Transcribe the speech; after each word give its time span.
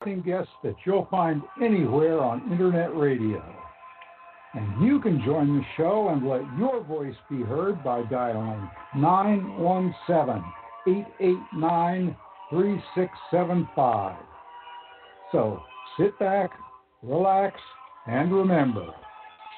guests 0.00 0.52
that 0.64 0.76
you'll 0.86 1.06
find 1.10 1.42
anywhere 1.62 2.20
on 2.20 2.50
internet 2.50 2.96
radio. 2.96 3.44
And 4.54 4.82
you 4.86 4.98
can 4.98 5.22
join 5.26 5.58
the 5.58 5.62
show 5.76 6.08
and 6.08 6.26
let 6.26 6.40
your 6.58 6.82
voice 6.82 7.14
be 7.30 7.42
heard 7.42 7.84
by 7.84 8.02
dialing 8.04 8.68
917 8.96 10.42
889 10.88 12.16
3675. 12.48 14.16
So 15.32 15.60
sit 15.98 16.18
back, 16.18 16.50
relax, 17.02 17.60
and 18.06 18.34
remember 18.34 18.86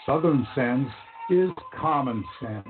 Southern 0.04 0.44
sense 0.56 0.88
is 1.30 1.50
common 1.80 2.24
sense. 2.40 2.66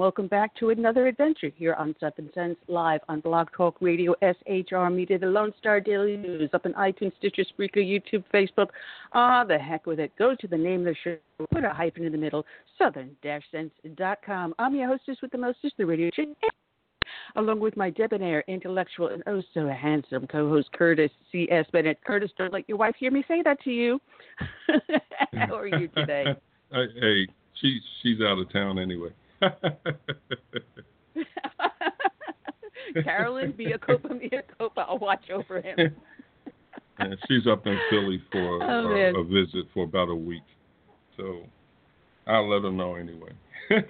Welcome 0.00 0.28
back 0.28 0.56
to 0.56 0.70
another 0.70 1.08
adventure 1.08 1.50
here 1.54 1.74
on 1.74 1.94
Southern 2.00 2.32
Sense 2.32 2.56
Live 2.68 3.02
on 3.10 3.20
Blog 3.20 3.48
Talk 3.54 3.76
Radio, 3.82 4.14
SHR 4.22 4.90
Media, 4.90 5.18
the 5.18 5.26
Lone 5.26 5.52
Star 5.58 5.78
Daily 5.78 6.16
News, 6.16 6.48
up 6.54 6.64
in 6.64 6.72
iTunes, 6.72 7.12
Stitcher, 7.18 7.44
Spreaker, 7.44 7.84
YouTube, 7.84 8.24
Facebook. 8.32 8.68
Ah, 9.12 9.44
the 9.44 9.58
heck 9.58 9.84
with 9.84 10.00
it. 10.00 10.10
Go 10.16 10.34
to 10.34 10.48
the 10.48 10.56
name 10.56 10.86
of 10.86 10.94
the 10.94 10.96
show, 11.04 11.44
put 11.52 11.64
a 11.64 11.68
hyphen 11.68 12.04
in 12.04 12.12
the 12.12 12.18
middle, 12.18 12.46
southern-sense.com. 12.78 14.54
I'm 14.58 14.74
your 14.74 14.88
hostess 14.88 15.18
with 15.20 15.32
the 15.32 15.38
mostest, 15.38 15.74
the 15.76 15.84
radio 15.84 16.08
chick, 16.08 16.28
along 17.36 17.60
with 17.60 17.76
my 17.76 17.90
debonair, 17.90 18.42
intellectual, 18.48 19.08
and 19.08 19.22
oh 19.26 19.42
so 19.52 19.68
handsome 19.68 20.26
co-host 20.28 20.72
Curtis 20.72 21.10
C.S. 21.30 21.66
Bennett. 21.74 22.02
Curtis, 22.06 22.30
don't 22.38 22.54
let 22.54 22.66
your 22.70 22.78
wife 22.78 22.94
hear 22.98 23.10
me 23.10 23.22
say 23.28 23.42
that 23.42 23.62
to 23.64 23.70
you. 23.70 24.00
How 25.34 25.58
are 25.58 25.66
you 25.66 25.88
today? 25.88 26.24
hey, 26.72 27.28
she 27.60 27.80
she's 28.02 28.22
out 28.22 28.38
of 28.38 28.50
town 28.50 28.78
anyway. 28.78 29.10
Carolyn 33.04 33.52
Biacopa 33.52 34.08
Biacopa, 34.20 34.84
I'll 34.88 34.98
watch 34.98 35.30
over 35.30 35.60
him. 35.60 35.76
and 36.98 37.16
she's 37.28 37.46
up 37.46 37.66
in 37.66 37.78
Philly 37.90 38.20
for 38.32 38.62
Oh, 38.62 39.14
uh, 39.16 39.20
a 39.20 39.24
visit 39.24 39.66
for 39.72 39.84
about 39.84 40.08
a 40.08 40.14
week, 40.14 40.42
so 41.16 41.40
I'll 42.26 42.48
let 42.48 42.62
her 42.62 42.72
know 42.72 42.96
anyway. 42.96 43.30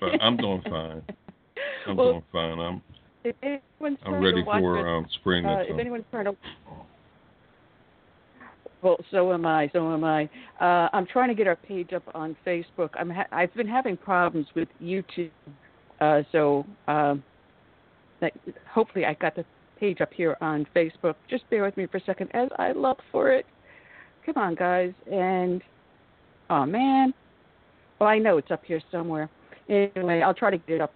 but 0.00 0.20
I'm 0.20 0.36
doing 0.36 0.62
fine. 0.68 1.02
I'm 1.86 1.96
Well, 1.96 2.12
doing 2.12 2.22
fine. 2.32 2.58
I'm 2.58 2.82
I'm 4.06 4.22
ready 4.22 4.42
for 4.44 4.88
um, 4.88 5.06
spring. 5.20 5.44
uh, 5.44 5.62
if 5.66 5.78
anyone's 5.78 6.04
trying 6.10 6.24
to 6.26 6.36
well, 8.88 8.98
so 9.10 9.32
am 9.32 9.44
I. 9.44 9.70
So 9.72 9.92
am 9.92 10.04
I. 10.04 10.24
Uh, 10.60 10.88
I'm 10.92 11.06
trying 11.06 11.28
to 11.28 11.34
get 11.34 11.46
our 11.46 11.56
page 11.56 11.92
up 11.92 12.02
on 12.14 12.36
Facebook. 12.46 12.90
I'm 12.94 13.10
ha- 13.10 13.26
I've 13.30 13.52
been 13.54 13.68
having 13.68 13.96
problems 13.96 14.46
with 14.54 14.68
YouTube, 14.82 15.30
uh, 16.00 16.22
so 16.32 16.64
um, 16.86 17.22
that 18.20 18.32
hopefully 18.70 19.04
I 19.04 19.14
got 19.14 19.36
the 19.36 19.44
page 19.78 20.00
up 20.00 20.12
here 20.12 20.36
on 20.40 20.66
Facebook. 20.74 21.14
Just 21.28 21.48
bear 21.50 21.62
with 21.62 21.76
me 21.76 21.86
for 21.86 21.98
a 21.98 22.04
second 22.04 22.30
as 22.34 22.48
I 22.58 22.72
look 22.72 22.98
for 23.12 23.30
it. 23.30 23.46
Come 24.24 24.36
on, 24.36 24.54
guys. 24.54 24.92
And 25.10 25.62
oh 26.50 26.64
man, 26.64 27.12
well 27.98 28.08
I 28.08 28.18
know 28.18 28.38
it's 28.38 28.50
up 28.50 28.64
here 28.64 28.80
somewhere. 28.90 29.28
Anyway, 29.68 30.22
I'll 30.22 30.34
try 30.34 30.50
to 30.50 30.58
get 30.58 30.76
it 30.76 30.80
up. 30.80 30.94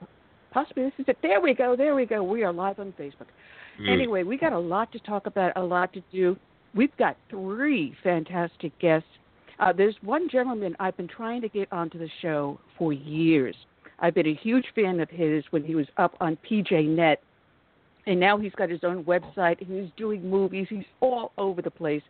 Possibly 0.50 0.84
this 0.84 0.92
is 0.98 1.04
it. 1.08 1.18
There 1.22 1.40
we 1.40 1.54
go. 1.54 1.76
There 1.76 1.94
we 1.94 2.06
go. 2.06 2.22
We 2.22 2.42
are 2.42 2.52
live 2.52 2.78
on 2.78 2.92
Facebook. 2.98 3.28
Good. 3.78 3.88
Anyway, 3.88 4.22
we 4.22 4.36
got 4.36 4.52
a 4.52 4.58
lot 4.58 4.92
to 4.92 4.98
talk 5.00 5.26
about, 5.26 5.52
a 5.56 5.62
lot 5.62 5.92
to 5.94 6.02
do. 6.12 6.36
We've 6.74 6.96
got 6.96 7.16
three 7.28 7.94
fantastic 8.02 8.76
guests. 8.78 9.08
Uh, 9.58 9.72
there's 9.72 9.96
one 10.02 10.28
gentleman 10.30 10.74
I've 10.80 10.96
been 10.96 11.08
trying 11.08 11.42
to 11.42 11.48
get 11.48 11.70
onto 11.72 11.98
the 11.98 12.08
show 12.20 12.58
for 12.78 12.92
years. 12.92 13.54
I've 13.98 14.14
been 14.14 14.26
a 14.26 14.34
huge 14.34 14.64
fan 14.74 14.98
of 15.00 15.10
his 15.10 15.44
when 15.50 15.62
he 15.62 15.74
was 15.74 15.86
up 15.98 16.14
on 16.20 16.36
PJNet, 16.50 17.16
and 18.06 18.18
now 18.18 18.38
he's 18.38 18.52
got 18.52 18.70
his 18.70 18.82
own 18.82 19.04
website. 19.04 19.58
He's 19.58 19.90
doing 19.96 20.28
movies. 20.28 20.66
He's 20.68 20.84
all 21.00 21.32
over 21.38 21.62
the 21.62 21.70
place. 21.70 22.02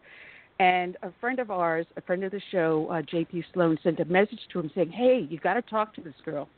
And 0.59 0.97
a 1.03 1.11
friend 1.21 1.39
of 1.39 1.51
ours, 1.51 1.87
a 1.97 2.01
friend 2.01 2.23
of 2.25 2.31
the 2.31 2.41
show, 2.51 2.87
uh, 2.91 3.03
JP 3.03 3.45
Sloan, 3.53 3.79
sent 3.83 4.01
a 4.01 4.05
message 4.05 4.41
to 4.53 4.61
him 4.61 4.71
saying, 4.75 4.93
"Hey, 4.93 5.27
you've 5.29 5.43
got 5.43 5.55
to 5.55 5.63
talk 5.63 5.93
to 5.95 6.01
this 6.01 6.15
girl." 6.25 6.49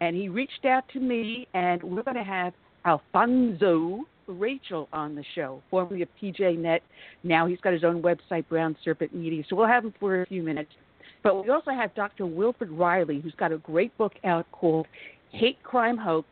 And 0.00 0.14
he 0.14 0.28
reached 0.28 0.64
out 0.66 0.88
to 0.90 1.00
me, 1.00 1.48
and 1.54 1.82
we're 1.82 2.02
going 2.02 2.16
to 2.16 2.22
have 2.22 2.52
Alfonzo 2.84 4.04
Rachel 4.26 4.88
on 4.92 5.14
the 5.14 5.24
show, 5.34 5.62
formerly 5.70 6.02
of 6.02 6.08
PJ 6.20 6.58
Net. 6.58 6.82
Now 7.22 7.46
he's 7.46 7.60
got 7.60 7.72
his 7.72 7.84
own 7.84 8.02
website, 8.02 8.48
Bronze 8.48 8.76
Serpent 8.84 9.14
Media. 9.14 9.42
So 9.48 9.56
we'll 9.56 9.66
have 9.66 9.84
him 9.84 9.94
for 9.98 10.22
a 10.22 10.26
few 10.26 10.42
minutes. 10.42 10.70
But 11.22 11.44
we 11.44 11.50
also 11.50 11.70
have 11.70 11.94
Dr. 11.94 12.26
Wilfred 12.26 12.70
Reilly, 12.70 13.20
who's 13.20 13.34
got 13.34 13.52
a 13.52 13.58
great 13.58 13.96
book 13.96 14.12
out 14.24 14.46
called 14.50 14.86
Hate 15.30 15.62
Crime 15.62 15.96
Hoax. 15.96 16.26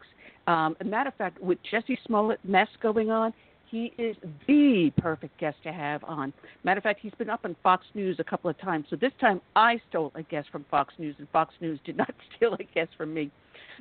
Um, 0.46 0.76
a 0.80 0.84
matter 0.84 1.08
of 1.08 1.14
fact, 1.14 1.40
with 1.40 1.58
Jussie 1.72 1.96
Smollett 2.06 2.40
mess 2.44 2.68
going 2.82 3.10
on, 3.10 3.32
he 3.70 3.92
is 3.98 4.16
the 4.48 4.90
perfect 4.98 5.38
guest 5.38 5.56
to 5.62 5.72
have 5.72 6.02
on. 6.04 6.32
Matter 6.64 6.78
of 6.78 6.82
fact, 6.82 6.98
he's 7.00 7.14
been 7.18 7.30
up 7.30 7.40
on 7.44 7.54
Fox 7.62 7.86
News 7.94 8.16
a 8.18 8.24
couple 8.24 8.50
of 8.50 8.58
times. 8.58 8.86
So 8.90 8.96
this 8.96 9.12
time 9.20 9.40
I 9.54 9.80
stole 9.88 10.10
a 10.16 10.22
guest 10.24 10.48
from 10.50 10.64
Fox 10.70 10.92
News, 10.98 11.14
and 11.18 11.28
Fox 11.28 11.54
News 11.60 11.78
did 11.84 11.96
not 11.96 12.12
steal 12.36 12.54
a 12.54 12.64
guest 12.74 12.90
from 12.96 13.14
me. 13.14 13.30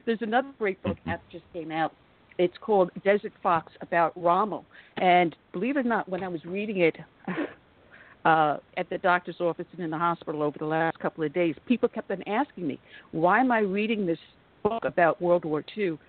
There's 0.05 0.21
another 0.21 0.49
great 0.59 0.81
book 0.83 0.97
that 1.07 1.21
just 1.31 1.43
came 1.53 1.71
out. 1.71 1.93
It's 2.39 2.57
called 2.61 2.89
Desert 3.03 3.33
Fox 3.43 3.73
about 3.81 4.13
Rommel. 4.15 4.65
And 4.95 5.35
believe 5.51 5.75
it 5.75 5.81
or 5.81 5.83
not, 5.83 6.07
when 6.07 6.23
I 6.23 6.29
was 6.29 6.43
reading 6.45 6.79
it 6.79 6.95
uh, 8.25 8.57
at 8.77 8.89
the 8.89 8.97
doctor's 8.97 9.41
office 9.41 9.65
and 9.73 9.81
in 9.81 9.89
the 9.89 9.97
hospital 9.97 10.41
over 10.41 10.57
the 10.57 10.65
last 10.65 10.97
couple 10.99 11.25
of 11.25 11.33
days, 11.33 11.55
people 11.67 11.89
kept 11.89 12.09
on 12.09 12.23
asking 12.23 12.65
me, 12.65 12.79
why 13.11 13.41
am 13.41 13.51
I 13.51 13.59
reading 13.59 14.05
this 14.05 14.17
book 14.63 14.85
about 14.85 15.21
World 15.21 15.43
War 15.43 15.65
II? 15.77 15.99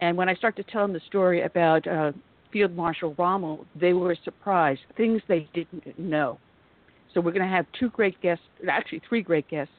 And 0.00 0.16
when 0.16 0.28
I 0.28 0.34
started 0.36 0.64
to 0.64 0.72
tell 0.72 0.82
them 0.82 0.92
the 0.92 1.00
story 1.08 1.42
about 1.42 1.84
uh, 1.88 2.12
Field 2.52 2.76
Marshal 2.76 3.16
Rommel, 3.18 3.66
they 3.74 3.92
were 3.92 4.16
surprised, 4.24 4.82
things 4.96 5.20
they 5.26 5.48
didn't 5.52 5.98
know. 5.98 6.38
So 7.12 7.20
we're 7.20 7.32
going 7.32 7.48
to 7.48 7.52
have 7.52 7.66
two 7.80 7.90
great 7.90 8.20
guests, 8.22 8.44
actually 8.70 9.02
three 9.08 9.22
great 9.22 9.48
guests, 9.48 9.74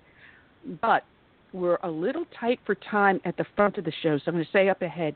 but 0.81 1.05
we're 1.53 1.79
a 1.83 1.89
little 1.89 2.25
tight 2.37 2.59
for 2.65 2.75
time 2.75 3.21
at 3.23 3.37
the 3.37 3.45
front 3.55 3.77
of 3.77 3.85
the 3.85 3.93
show. 4.03 4.17
So 4.17 4.23
I'm 4.27 4.33
going 4.33 4.43
to 4.43 4.51
say 4.51 4.67
up 4.67 4.81
ahead, 4.81 5.15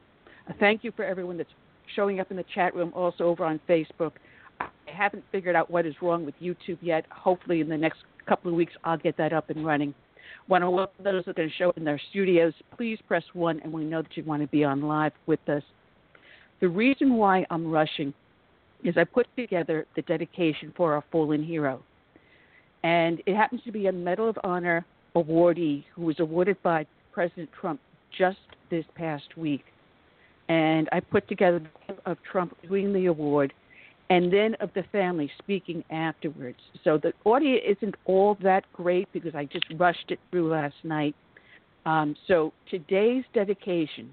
thank 0.54 0.84
you 0.84 0.92
for 0.96 1.04
everyone 1.04 1.38
that's 1.38 1.50
showing 1.96 2.20
up 2.20 2.32
in 2.32 2.38
the 2.38 2.46
chat 2.54 2.76
room, 2.76 2.92
also 2.96 3.26
over 3.26 3.46
on 3.46 3.60
Facebook. 3.68 4.12
I 4.60 4.68
haven't 4.86 5.24
figured 5.32 5.56
out 5.56 5.70
what 5.70 5.86
is 5.86 5.96
wrong 6.02 6.26
with 6.26 6.36
YouTube 6.42 6.78
yet. 6.82 7.06
Hopefully, 7.12 7.62
in 7.62 7.70
the 7.70 7.78
next 7.78 8.00
couple 8.28 8.52
of 8.52 8.58
weeks, 8.58 8.74
I'll 8.84 8.98
get 8.98 9.18
that 9.18 9.34
up 9.34 9.50
and 9.50 9.66
running. 9.66 9.94
Want 10.48 10.64
to 10.64 10.70
welcome 10.70 11.04
those 11.04 11.26
that 11.26 11.32
are 11.32 11.34
going 11.34 11.50
to 11.50 11.56
show 11.56 11.70
up 11.70 11.78
in 11.78 11.84
their 11.84 12.02
studios. 12.12 12.54
Please 12.76 13.00
press 13.08 13.24
one, 13.34 13.60
and 13.64 13.74
we 13.74 13.84
know 13.84 14.02
that 14.02 14.16
you 14.16 14.24
want 14.24 14.42
to 14.42 14.48
be 14.48 14.64
on 14.64 14.82
live 14.82 15.14
with 15.26 15.40
us. 15.50 15.64
The 16.62 16.70
reason 16.70 17.16
why 17.16 17.46
I'm 17.50 17.70
rushing 17.70 18.14
is 18.84 18.96
I 18.98 19.04
put 19.04 19.28
together 19.36 19.86
the 19.96 20.04
dedication 20.04 20.74
for 20.78 20.94
our 20.94 21.04
fallen 21.12 21.44
hero, 21.44 21.82
and 22.84 23.22
it 23.26 23.36
happens 23.36 23.62
to 23.66 23.72
be 23.72 23.88
a 23.88 23.92
Medal 23.92 24.30
of 24.30 24.38
Honor 24.44 24.86
awardee 25.16 25.84
who 25.96 26.04
was 26.04 26.20
awarded 26.20 26.62
by 26.62 26.86
President 27.12 27.50
Trump 27.60 27.80
just 28.18 28.38
this 28.70 28.86
past 28.96 29.38
week. 29.38 29.64
And 30.48 30.88
I 30.92 31.00
put 31.00 31.28
together 31.28 31.62
of 32.06 32.18
Trump 32.32 32.56
doing 32.68 32.94
the 32.94 33.08
award 33.08 33.54
and 34.10 34.32
then 34.32 34.56
of 34.60 34.70
the 34.76 34.84
family 34.92 35.32
speaking 35.40 35.84
afterwards. 35.90 36.60
So 36.84 36.98
the 36.98 37.14
audio 37.26 37.58
isn't 37.66 37.96
all 38.06 38.38
that 38.44 38.64
great 38.74 39.12
because 39.12 39.34
I 39.34 39.46
just 39.46 39.66
rushed 39.78 40.10
it 40.12 40.20
through 40.30 40.50
last 40.52 40.76
night. 40.84 41.16
Um, 41.86 42.16
so 42.28 42.54
today's 42.70 43.24
dedication 43.34 44.10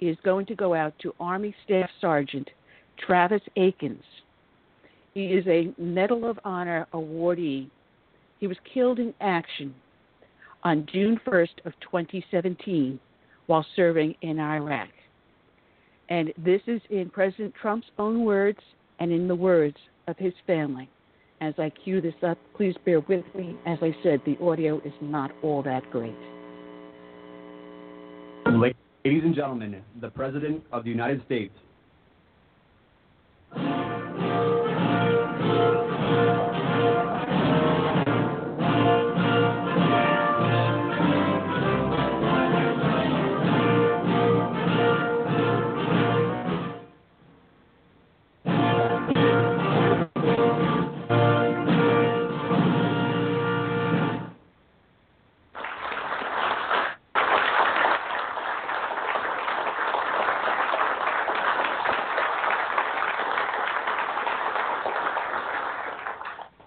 is 0.00 0.16
going 0.24 0.46
to 0.46 0.54
go 0.54 0.74
out 0.74 0.94
to 1.00 1.14
Army 1.20 1.54
Staff 1.64 1.90
Sergeant 2.00 2.48
Travis 2.98 3.42
Atkins. 3.56 4.02
He 5.14 5.26
is 5.26 5.46
a 5.46 5.72
Medal 5.80 6.28
of 6.28 6.38
Honor 6.44 6.86
awardee. 6.92 7.68
He 8.40 8.46
was 8.46 8.56
killed 8.72 8.98
in 8.98 9.12
action 9.20 9.74
on 10.62 10.86
June 10.92 11.20
1st 11.26 11.64
of 11.66 11.72
2017 11.80 12.98
while 13.46 13.64
serving 13.74 14.14
in 14.22 14.38
Iraq. 14.38 14.88
And 16.08 16.32
this 16.38 16.62
is 16.66 16.80
in 16.90 17.10
President 17.10 17.54
Trump's 17.60 17.86
own 17.98 18.24
words 18.24 18.58
and 18.98 19.12
in 19.12 19.28
the 19.28 19.34
words 19.34 19.76
of 20.06 20.16
his 20.16 20.32
family. 20.46 20.88
As 21.40 21.54
I 21.58 21.70
cue 21.70 22.00
this 22.00 22.14
up, 22.26 22.38
please 22.56 22.74
bear 22.84 23.00
with 23.00 23.24
me. 23.34 23.56
As 23.66 23.78
I 23.82 23.94
said, 24.02 24.20
the 24.24 24.36
audio 24.42 24.78
is 24.84 24.92
not 25.00 25.30
all 25.42 25.62
that 25.62 25.88
great. 25.90 26.14
Ladies 28.46 29.22
and 29.24 29.34
gentlemen, 29.34 29.82
the 30.00 30.08
President 30.10 30.62
of 30.72 30.84
the 30.84 30.90
United 30.90 31.24
States 31.26 31.54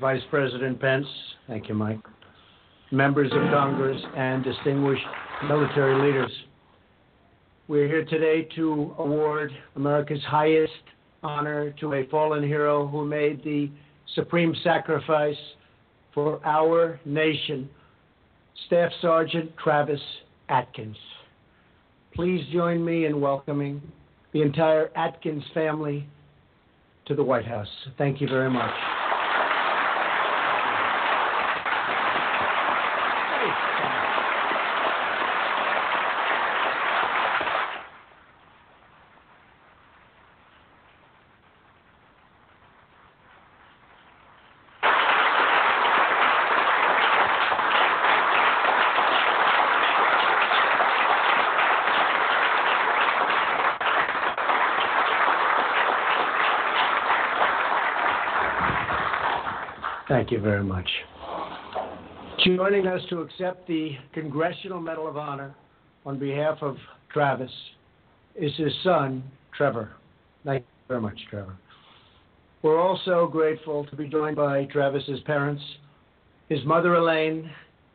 Vice 0.00 0.22
President 0.30 0.80
Pence. 0.80 1.06
Thank 1.46 1.68
you, 1.68 1.74
Mike. 1.74 2.00
Members 2.92 3.32
of 3.32 3.40
Congress 3.50 4.00
and 4.16 4.44
distinguished 4.44 5.02
military 5.48 6.06
leaders. 6.06 6.30
We're 7.66 7.88
here 7.88 8.04
today 8.04 8.46
to 8.54 8.94
award 8.98 9.50
America's 9.74 10.22
highest 10.22 10.72
honor 11.20 11.72
to 11.80 11.94
a 11.94 12.06
fallen 12.06 12.44
hero 12.44 12.86
who 12.86 13.04
made 13.04 13.42
the 13.42 13.68
supreme 14.14 14.54
sacrifice 14.62 15.36
for 16.14 16.40
our 16.46 17.00
nation, 17.04 17.68
Staff 18.66 18.92
Sergeant 19.02 19.50
Travis 19.56 20.00
Atkins. 20.48 20.96
Please 22.14 22.46
join 22.52 22.84
me 22.84 23.06
in 23.06 23.20
welcoming 23.20 23.82
the 24.32 24.42
entire 24.42 24.90
Atkins 24.94 25.42
family 25.52 26.06
to 27.06 27.16
the 27.16 27.24
White 27.24 27.46
House. 27.46 27.68
Thank 27.98 28.20
you 28.20 28.28
very 28.28 28.50
much. 28.50 28.95
Thank 60.26 60.38
you 60.38 60.40
very 60.40 60.64
much. 60.64 60.88
Joining 62.44 62.88
us 62.88 63.00
to 63.10 63.20
accept 63.20 63.68
the 63.68 63.92
Congressional 64.12 64.80
Medal 64.80 65.06
of 65.06 65.16
Honor 65.16 65.54
on 66.04 66.18
behalf 66.18 66.58
of 66.62 66.76
Travis 67.12 67.52
is 68.34 68.50
his 68.56 68.72
son, 68.82 69.22
Trevor. 69.56 69.90
Thank 70.44 70.62
you 70.62 70.66
very 70.88 71.00
much, 71.00 71.16
Trevor. 71.30 71.56
We're 72.62 72.80
also 72.80 73.28
grateful 73.28 73.84
to 73.84 73.94
be 73.94 74.08
joined 74.08 74.34
by 74.34 74.64
Travis's 74.64 75.20
parents, 75.26 75.62
his 76.48 76.58
mother, 76.64 76.96
Elaine, 76.96 77.48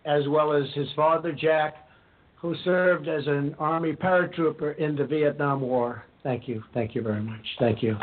as 0.06 0.26
well 0.30 0.54
as 0.54 0.64
his 0.74 0.88
father, 0.96 1.34
Jack, 1.34 1.86
who 2.38 2.56
served 2.64 3.10
as 3.10 3.28
an 3.28 3.58
Army 3.60 3.92
paratrooper 3.92 4.78
in 4.78 4.96
the 4.96 5.04
Vietnam 5.04 5.60
War. 5.60 6.06
Thank 6.24 6.48
you. 6.48 6.64
Thank 6.74 6.96
you 6.96 7.02
very 7.02 7.22
much. 7.22 7.46
Thank 7.60 7.84
you. 7.84 7.98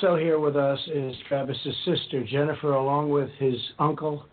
Also 0.00 0.16
here 0.16 0.38
with 0.38 0.54
us 0.54 0.78
is 0.94 1.12
Travis's 1.26 1.74
sister, 1.84 2.22
Jennifer, 2.22 2.74
along 2.74 3.10
with 3.10 3.30
his 3.38 3.56
uncle, 3.80 4.26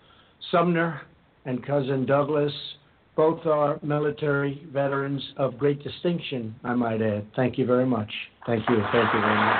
Sumner, 0.51 1.01
and 1.45 1.65
cousin 1.65 2.05
Douglas. 2.05 2.51
Both 3.15 3.47
are 3.47 3.79
military 3.81 4.63
veterans 4.71 5.23
of 5.37 5.57
great 5.57 5.83
distinction, 5.83 6.53
I 6.63 6.75
might 6.75 7.01
add. 7.01 7.25
Thank 7.35 7.57
you 7.57 7.65
very 7.65 7.85
much. 7.85 8.11
Thank 8.45 8.69
you. 8.69 8.75
Thank 8.91 9.11
you 9.11 9.21
very 9.21 9.35
much. 9.35 9.57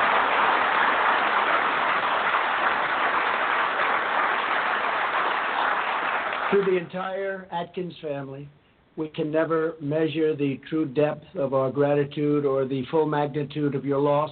To 6.51 6.71
the 6.71 6.77
entire 6.77 7.47
Atkins 7.51 7.95
family, 7.99 8.47
we 8.95 9.07
can 9.07 9.31
never 9.31 9.73
measure 9.81 10.35
the 10.35 10.59
true 10.69 10.85
depth 10.85 11.25
of 11.35 11.55
our 11.55 11.71
gratitude 11.71 12.45
or 12.45 12.65
the 12.65 12.85
full 12.91 13.07
magnitude 13.07 13.73
of 13.73 13.85
your 13.85 13.99
loss 13.99 14.31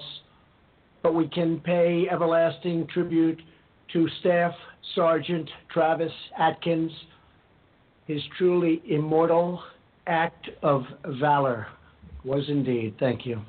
but 1.04 1.14
we 1.14 1.28
can 1.28 1.60
pay 1.60 2.08
everlasting 2.10 2.88
tribute 2.88 3.40
to 3.92 4.08
Staff 4.22 4.54
Sergeant 4.96 5.50
Travis 5.72 6.12
Atkins, 6.40 6.92
his 8.08 8.22
truly 8.38 8.82
immortal 8.88 9.62
act 10.08 10.50
of 10.64 10.84
valor 11.20 11.68
was 12.24 12.44
indeed. 12.48 12.96
Thank 13.00 13.26
you. 13.26 13.42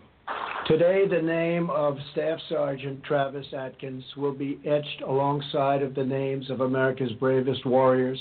Today, 0.66 1.04
the 1.08 1.20
name 1.20 1.70
of 1.70 1.96
Staff 2.12 2.38
Sergeant 2.48 3.02
Travis 3.04 3.46
Atkins 3.56 4.02
will 4.16 4.32
be 4.32 4.58
etched 4.64 5.02
alongside 5.06 5.82
of 5.82 5.94
the 5.94 6.04
names 6.04 6.50
of 6.50 6.60
America's 6.60 7.12
bravest 7.12 7.66
warriors 7.66 8.18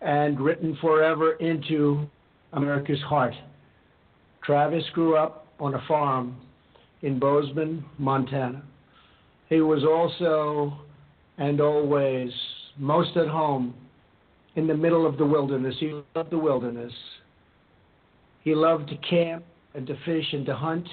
and 0.00 0.40
written 0.40 0.78
forever 0.80 1.32
into 1.34 2.08
America's 2.52 3.02
heart. 3.02 3.34
Travis 4.44 4.84
grew 4.92 5.16
up 5.16 5.48
on 5.58 5.74
a 5.74 5.84
farm 5.88 6.36
in 7.02 7.18
Bozeman, 7.18 7.84
Montana. 7.98 8.62
He 9.48 9.60
was 9.60 9.84
also 9.84 10.78
and 11.38 11.60
always 11.60 12.30
most 12.76 13.16
at 13.16 13.28
home 13.28 13.74
in 14.56 14.66
the 14.66 14.74
middle 14.74 15.06
of 15.06 15.16
the 15.16 15.24
wilderness. 15.24 15.74
He 15.78 16.00
loved 16.14 16.30
the 16.30 16.38
wilderness. 16.38 16.92
He 18.42 18.54
loved 18.54 18.88
to 18.88 18.96
camp 18.96 19.44
and 19.74 19.86
to 19.86 19.96
fish 20.04 20.26
and 20.32 20.44
to 20.46 20.54
hunt, 20.54 20.88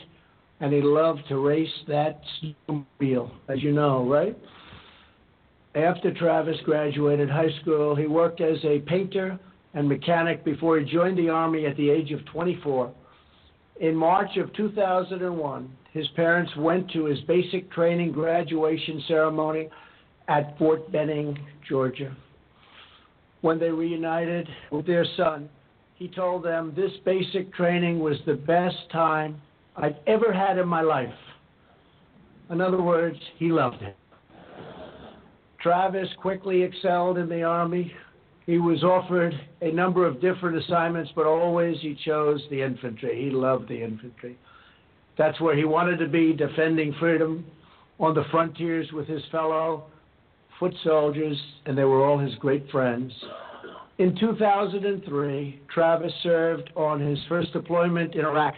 and 0.60 0.72
he 0.74 0.82
loved 0.82 1.22
to 1.30 1.38
race 1.38 1.74
that 1.88 2.22
snowmobile, 2.70 3.32
as 3.48 3.64
you 3.64 3.72
know, 3.72 4.08
right? 4.08 4.38
After 5.74 6.14
Travis 6.14 6.58
graduated 6.64 7.30
high 7.30 7.52
school, 7.62 7.96
he 7.96 8.08
worked 8.08 8.40
as 8.40 8.58
a 8.64 8.80
painter 8.80 9.40
and 9.74 9.90
mechanic 9.90 10.46
before 10.46 10.80
he 10.80 10.86
joined 10.86 11.18
the 11.18 11.30
Army 11.30 11.66
at 11.66 11.76
the 11.76 11.90
age 11.90 12.12
of 12.12 12.26
24. 12.26 12.94
In 13.82 13.96
March 13.96 14.38
of 14.38 14.54
2001, 14.54 15.70
his 15.92 16.08
parents 16.16 16.52
went 16.58 16.90
to 16.92 17.06
his 17.06 17.20
basic 17.22 17.70
training 17.72 18.14
graduation 18.14 19.04
ceremony 19.08 19.70
at 20.28 20.58
Fort 20.58 20.90
Benning, 20.92 21.38
Georgia. 21.68 22.16
When 23.42 23.60
they 23.60 23.70
reunited 23.70 24.48
with 24.72 24.88
their 24.88 25.06
son, 25.18 25.50
he 25.96 26.08
told 26.08 26.44
them 26.44 26.74
this 26.76 26.92
basic 27.04 27.54
training 27.54 28.00
was 28.00 28.18
the 28.26 28.34
best 28.34 28.78
time 28.92 29.42
I've 29.76 29.98
ever 30.08 30.32
had 30.32 30.58
in 30.58 30.68
my 30.68 30.82
life. 30.82 31.14
In 32.50 32.62
other 32.62 32.82
words, 32.82 33.18
he 33.38 33.52
loved 33.52 33.82
it. 33.82 33.96
Travis 35.62 36.10
quickly 36.22 36.64
excelled 36.64 37.18
in 37.18 37.28
the 37.28 37.44
Army. 37.44 37.92
He 38.46 38.60
was 38.60 38.84
offered 38.84 39.34
a 39.62 39.72
number 39.72 40.06
of 40.06 40.22
different 40.22 40.58
assignments, 40.58 41.12
but 41.16 41.26
always 41.26 41.78
he 41.82 41.96
chose 42.06 42.42
the 42.50 42.62
infantry. 42.62 43.24
He 43.24 43.32
loved 43.32 43.68
the 43.68 43.82
infantry. 43.82 44.38
That's 45.18 45.40
where 45.42 45.56
he 45.56 45.66
wanted 45.66 45.98
to 45.98 46.08
be, 46.08 46.34
defending 46.34 46.94
freedom 47.00 47.46
on 48.00 48.14
the 48.14 48.26
frontiers 48.32 48.92
with 48.92 49.08
his 49.08 49.24
fellow 49.32 49.86
foot 50.60 50.74
soldiers, 50.84 51.42
and 51.66 51.78
they 51.78 51.84
were 51.84 52.06
all 52.06 52.18
his 52.18 52.36
great 52.36 52.70
friends. 52.70 53.12
In 53.98 54.16
2003, 54.20 55.62
Travis 55.74 56.14
served 56.22 56.70
on 56.76 57.00
his 57.00 57.18
first 57.28 57.54
deployment 57.54 58.16
in 58.16 58.26
Iraq 58.26 58.54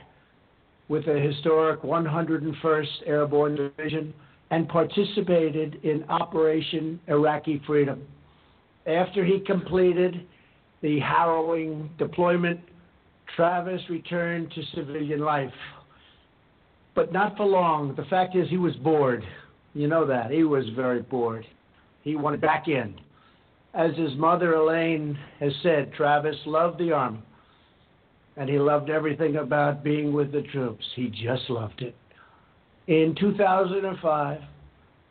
with 0.89 1.06
the 1.06 1.20
historic 1.20 1.82
101st 1.82 2.88
Airborne 3.06 3.56
Division 3.56 4.13
and 4.50 4.67
participated 4.67 5.75
in 5.84 6.03
Operation 6.10 7.00
Iraqi 7.08 7.62
Freedom. 7.67 8.01
After 8.88 9.25
he 9.25 9.41
completed 9.41 10.25
the 10.82 11.00
harrowing 11.00 11.89
deployment, 11.98 12.62
Travis 13.36 13.82
returned 13.89 14.51
to 14.51 14.62
civilian 14.74 15.20
life. 15.20 15.51
But 16.96 17.12
not 17.12 17.36
for 17.36 17.46
long. 17.46 17.96
The 17.96 18.06
fact 18.06 18.36
is, 18.36 18.50
he 18.50 18.58
was 18.58 18.75
bored. 18.77 19.24
You 19.74 19.88
know 19.88 20.08
that. 20.08 20.32
He 20.32 20.44
was 20.44 20.65
very 20.75 21.01
bored. 21.01 21.46
He 22.01 22.15
wanted 22.15 22.41
back 22.41 22.67
in. 22.67 22.96
As 23.74 23.96
his 23.96 24.15
mother, 24.15 24.53
Elaine, 24.53 25.20
has 25.39 25.51
said, 25.62 25.91
Travis 25.94 26.38
loved 26.46 26.79
the 26.79 26.94
Army. 26.94 27.20
And 28.38 28.50
he 28.50 28.58
loved 28.58 28.89
everything 28.89 29.36
about 29.36 29.84
being 29.84 30.13
with 30.13 30.32
the 30.32 30.44
troops. 30.44 30.86
He 30.96 31.10
just 31.10 31.50
loved 31.50 31.82
it. 31.82 31.96
In 32.88 33.15
2005, 33.20 34.41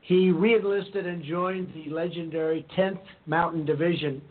he 0.06 0.30
reenlisted 0.30 1.04
and 1.04 1.24
joined 1.24 1.72
the 1.74 1.90
legendary 1.90 2.64
10th 2.78 3.00
Mountain 3.26 3.66
Division 3.66 4.22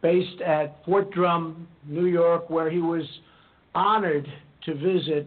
based 0.00 0.40
at 0.40 0.82
Fort 0.86 1.10
Drum, 1.10 1.68
New 1.86 2.06
York, 2.06 2.48
where 2.48 2.70
he 2.70 2.78
was 2.78 3.04
honored 3.74 4.26
to 4.64 4.74
visit 4.74 5.26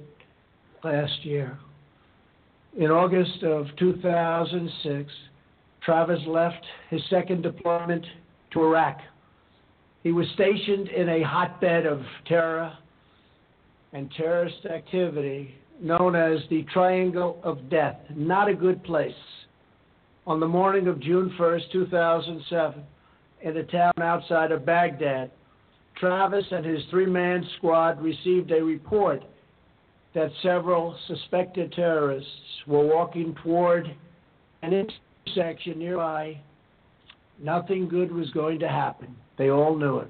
last 0.83 1.23
year. 1.23 1.59
In 2.75 2.89
August 2.89 3.43
of 3.43 3.67
2006, 3.77 5.11
Travis 5.83 6.19
left 6.25 6.65
his 6.89 7.01
second 7.11 7.43
deployment 7.43 8.05
to 8.53 8.63
Iraq. 8.63 8.97
He 10.01 10.11
was 10.11 10.25
stationed 10.33 10.87
in 10.87 11.09
a 11.09 11.21
hotbed 11.21 11.85
of 11.85 12.01
terror 12.27 12.75
and 13.93 14.11
terrorist 14.17 14.65
activity 14.65 15.53
known 15.79 16.15
as 16.15 16.39
the 16.49 16.63
Triangle 16.73 17.39
of 17.43 17.69
Death. 17.69 17.97
Not 18.15 18.49
a 18.49 18.55
good 18.55 18.83
place. 18.83 19.13
On 20.27 20.39
the 20.39 20.47
morning 20.47 20.87
of 20.87 20.99
June 20.99 21.31
1st, 21.37 21.71
2007, 21.71 22.83
in 23.43 23.57
a 23.57 23.63
town 23.63 23.93
outside 24.01 24.51
of 24.51 24.65
Baghdad, 24.65 25.29
Travis 25.97 26.45
and 26.49 26.65
his 26.65 26.81
three 26.89 27.05
man 27.05 27.47
squad 27.57 28.01
received 28.01 28.51
a 28.51 28.63
report 28.63 29.21
that 30.15 30.31
several 30.41 30.97
suspected 31.07 31.71
terrorists 31.73 32.29
were 32.65 32.87
walking 32.87 33.35
toward 33.43 33.95
an 34.63 34.73
intersection 34.73 35.77
nearby. 35.77 36.41
Nothing 37.39 37.87
good 37.87 38.11
was 38.11 38.31
going 38.31 38.57
to 38.59 38.67
happen. 38.67 39.15
They 39.37 39.51
all 39.51 39.75
knew 39.75 39.99
it. 39.99 40.09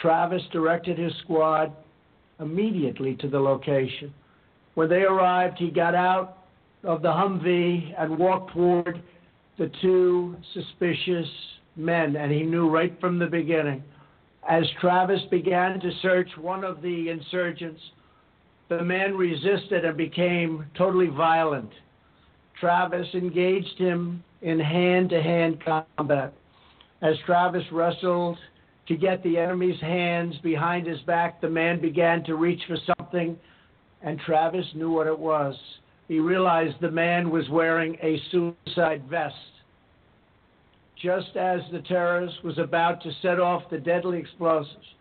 Travis 0.00 0.42
directed 0.50 0.98
his 0.98 1.12
squad 1.22 1.72
immediately 2.40 3.14
to 3.20 3.28
the 3.28 3.38
location. 3.38 4.12
When 4.74 4.88
they 4.88 5.02
arrived, 5.02 5.58
he 5.58 5.70
got 5.70 5.94
out 5.94 6.38
of 6.82 7.02
the 7.02 7.12
Humvee 7.12 7.94
and 7.96 8.18
walked 8.18 8.52
toward 8.52 9.00
the 9.58 9.70
two 9.80 10.36
suspicious 10.54 11.28
men, 11.76 12.16
and 12.16 12.32
he 12.32 12.42
knew 12.42 12.68
right 12.68 12.98
from 13.00 13.18
the 13.18 13.26
beginning. 13.26 13.82
As 14.48 14.64
Travis 14.80 15.20
began 15.30 15.78
to 15.80 15.90
search 16.00 16.28
one 16.36 16.64
of 16.64 16.82
the 16.82 17.08
insurgents, 17.08 17.80
the 18.68 18.82
man 18.82 19.14
resisted 19.16 19.84
and 19.84 19.96
became 19.96 20.66
totally 20.76 21.08
violent. 21.08 21.70
Travis 22.58 23.06
engaged 23.14 23.78
him 23.78 24.22
in 24.40 24.58
hand 24.58 25.10
to 25.10 25.22
hand 25.22 25.62
combat. 25.96 26.32
As 27.02 27.16
Travis 27.26 27.64
wrestled 27.72 28.38
to 28.88 28.96
get 28.96 29.22
the 29.22 29.38
enemy's 29.38 29.80
hands 29.80 30.34
behind 30.42 30.86
his 30.86 31.00
back, 31.00 31.40
the 31.40 31.48
man 31.48 31.80
began 31.80 32.24
to 32.24 32.34
reach 32.34 32.60
for 32.66 32.76
something, 32.96 33.36
and 34.02 34.18
Travis 34.20 34.66
knew 34.74 34.90
what 34.90 35.06
it 35.06 35.18
was. 35.18 35.54
He 36.12 36.20
realized 36.20 36.76
the 36.82 36.90
man 36.90 37.30
was 37.30 37.48
wearing 37.48 37.96
a 38.02 38.20
suicide 38.30 39.02
vest. 39.08 39.34
Just 41.02 41.34
as 41.36 41.62
the 41.72 41.80
terrorist 41.88 42.44
was 42.44 42.58
about 42.58 43.02
to 43.04 43.12
set 43.22 43.40
off 43.40 43.62
the 43.70 43.78
deadly 43.78 44.18
explosives, 44.18 44.94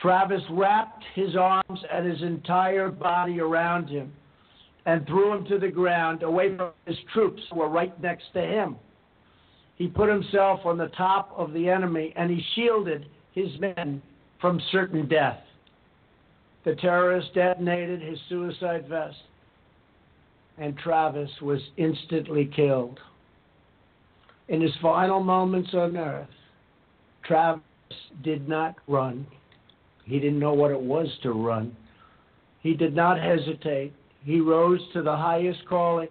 Travis 0.00 0.42
wrapped 0.50 1.04
his 1.14 1.36
arms 1.36 1.84
and 1.92 2.04
his 2.04 2.22
entire 2.22 2.90
body 2.90 3.38
around 3.38 3.88
him 3.88 4.12
and 4.84 5.06
threw 5.06 5.32
him 5.32 5.44
to 5.44 5.60
the 5.60 5.68
ground 5.68 6.24
away 6.24 6.56
from 6.56 6.72
his 6.86 6.98
troops 7.14 7.42
who 7.52 7.60
were 7.60 7.68
right 7.68 7.96
next 8.02 8.32
to 8.32 8.42
him. 8.42 8.74
He 9.76 9.86
put 9.86 10.08
himself 10.08 10.66
on 10.66 10.76
the 10.76 10.88
top 10.88 11.32
of 11.36 11.52
the 11.52 11.68
enemy 11.68 12.12
and 12.16 12.32
he 12.32 12.44
shielded 12.56 13.06
his 13.32 13.50
men 13.60 14.02
from 14.40 14.60
certain 14.72 15.06
death. 15.06 15.38
The 16.64 16.74
terrorist 16.74 17.32
detonated 17.32 18.02
his 18.02 18.18
suicide 18.28 18.88
vest 18.88 19.18
and 20.58 20.76
Travis 20.78 21.30
was 21.40 21.60
instantly 21.76 22.50
killed. 22.54 22.98
In 24.48 24.60
his 24.60 24.72
final 24.80 25.20
moments 25.20 25.70
on 25.74 25.96
earth, 25.96 26.28
Travis 27.24 27.62
did 28.22 28.48
not 28.48 28.76
run. 28.86 29.26
He 30.04 30.18
didn't 30.18 30.38
know 30.38 30.54
what 30.54 30.70
it 30.70 30.80
was 30.80 31.08
to 31.22 31.32
run. 31.32 31.76
He 32.62 32.74
did 32.74 32.94
not 32.94 33.20
hesitate. 33.20 33.92
He 34.24 34.40
rose 34.40 34.80
to 34.94 35.02
the 35.02 35.16
highest 35.16 35.60
calling. 35.68 36.08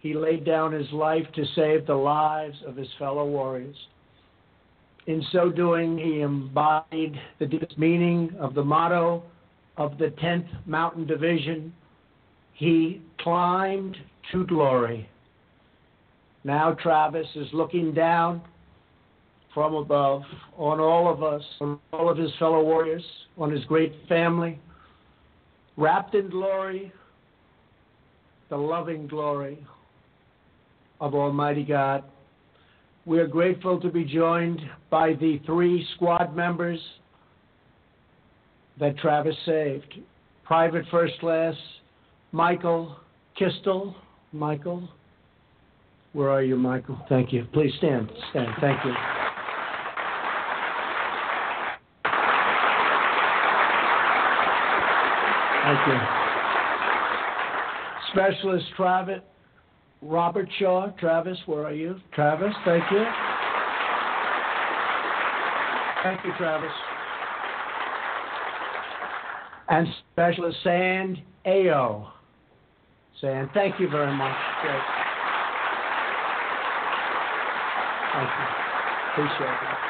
He 0.00 0.14
laid 0.14 0.44
down 0.44 0.72
his 0.72 0.90
life 0.92 1.26
to 1.34 1.44
save 1.56 1.86
the 1.86 1.94
lives 1.94 2.56
of 2.66 2.76
his 2.76 2.88
fellow 2.98 3.26
warriors. 3.26 3.76
In 5.08 5.24
so 5.32 5.50
doing, 5.50 5.98
he 5.98 6.20
embodied 6.20 7.18
the 7.38 7.46
deepest 7.46 7.78
meaning 7.78 8.30
of 8.38 8.54
the 8.54 8.62
motto 8.62 9.22
of 9.76 9.98
the 9.98 10.12
10th 10.22 10.46
Mountain 10.66 11.06
Division. 11.06 11.72
He 12.58 13.00
climbed 13.20 13.96
to 14.32 14.44
glory. 14.44 15.08
Now 16.42 16.72
Travis 16.72 17.28
is 17.36 17.46
looking 17.52 17.94
down 17.94 18.42
from 19.54 19.74
above 19.74 20.22
on 20.56 20.80
all 20.80 21.08
of 21.08 21.22
us, 21.22 21.42
on 21.60 21.78
all 21.92 22.10
of 22.10 22.18
his 22.18 22.32
fellow 22.40 22.64
warriors, 22.64 23.04
on 23.38 23.52
his 23.52 23.64
great 23.66 23.94
family, 24.08 24.58
wrapped 25.76 26.16
in 26.16 26.30
glory, 26.30 26.92
the 28.50 28.56
loving 28.56 29.06
glory 29.06 29.64
of 31.00 31.14
Almighty 31.14 31.62
God. 31.62 32.02
We 33.06 33.20
are 33.20 33.28
grateful 33.28 33.80
to 33.80 33.88
be 33.88 34.04
joined 34.04 34.60
by 34.90 35.12
the 35.12 35.40
three 35.46 35.86
squad 35.94 36.34
members 36.34 36.80
that 38.80 38.98
Travis 38.98 39.36
saved 39.46 39.94
Private 40.44 40.84
First 40.90 41.20
Class 41.20 41.54
Michael 42.32 42.96
Kistel. 43.38 43.94
Michael, 44.32 44.86
where 46.12 46.28
are 46.28 46.42
you, 46.42 46.56
Michael? 46.56 46.98
Thank 47.08 47.32
you. 47.32 47.46
Please 47.52 47.72
stand. 47.78 48.10
Stand. 48.30 48.48
Thank 48.60 48.84
you. 48.84 48.92
Thank 55.64 55.86
you. 55.86 55.98
Specialist 58.12 58.66
Travis, 58.76 59.20
Robert 60.02 60.48
Shaw. 60.58 60.90
Travis, 60.98 61.38
where 61.46 61.66
are 61.66 61.74
you? 61.74 62.00
Travis, 62.14 62.54
thank 62.64 62.84
you. 62.90 63.04
Thank 66.02 66.24
you, 66.24 66.32
Travis. 66.38 66.70
And 69.68 69.86
Specialist 70.12 70.58
Sand 70.64 71.18
Ao. 71.46 72.12
Sand, 73.20 73.50
thank 73.52 73.80
you 73.80 73.88
very 73.88 74.14
much. 74.14 74.36
Great. 74.62 74.80
Thank 78.14 78.28
you. 78.28 79.24
Appreciate 79.24 79.48
it. 79.48 79.88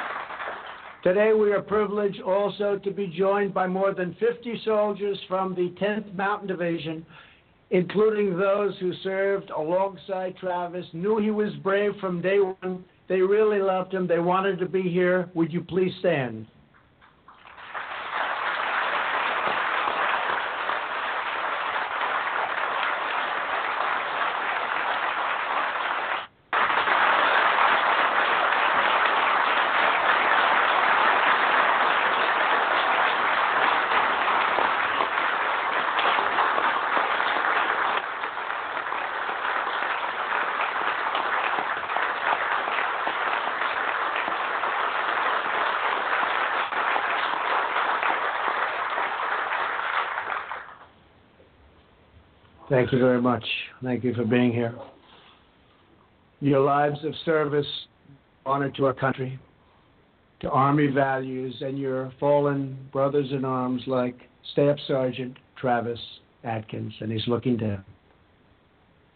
Today, 1.03 1.33
we 1.33 1.53
are 1.53 1.63
privileged 1.63 2.21
also 2.23 2.79
to 2.83 2.91
be 2.91 3.07
joined 3.07 3.55
by 3.55 3.67
more 3.67 3.95
than 3.95 4.17
50 4.19 4.63
soldiers 4.65 5.19
from 5.29 5.55
the 5.55 5.75
10th 5.81 6.15
Mountain 6.15 6.49
Division, 6.49 7.07
including 7.71 8.37
those 8.39 8.75
who 8.81 8.93
served 9.03 9.51
alongside 9.51 10.37
Travis, 10.39 10.87
knew 10.93 11.19
he 11.19 11.31
was 11.31 11.53
brave 11.63 11.93
from 12.01 12.23
day 12.23 12.39
one. 12.39 12.85
They 13.09 13.21
really 13.21 13.61
loved 13.61 13.93
him. 13.93 14.07
They 14.07 14.19
wanted 14.19 14.59
to 14.59 14.67
be 14.67 14.83
here. 14.83 15.29
Would 15.35 15.53
you 15.53 15.63
please 15.63 15.93
stand? 16.01 16.47
Thank 52.79 52.93
you 52.93 53.01
very 53.01 53.21
much. 53.21 53.45
Thank 53.83 54.05
you 54.05 54.15
for 54.15 54.25
being 54.25 54.53
here. 54.53 54.73
Your 56.39 56.61
lives 56.61 57.05
of 57.05 57.13
service, 57.25 57.67
honor 58.47 58.71
to 58.77 58.87
our 58.87 58.95
country. 58.95 59.37
to 60.43 60.49
Army 60.49 60.87
values 60.87 61.57
and 61.61 61.77
your 61.77 62.13
fallen 62.21 62.79
brothers 62.93 63.33
in 63.33 63.45
arms 63.45 63.83
like 63.89 64.15
Staff 64.53 64.77
Sergeant 64.87 65.37
Travis 65.57 65.99
Atkins, 66.45 66.95
and 67.01 67.11
he's 67.11 67.27
looking 67.27 67.57
down. 67.57 67.85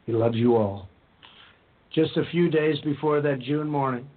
He 0.06 0.12
loves 0.12 0.34
you 0.34 0.56
all. 0.56 0.88
Just 1.94 2.16
a 2.16 2.24
few 2.32 2.50
days 2.50 2.80
before 2.80 3.20
that 3.20 3.38
June 3.38 3.68
morning, 3.68 4.10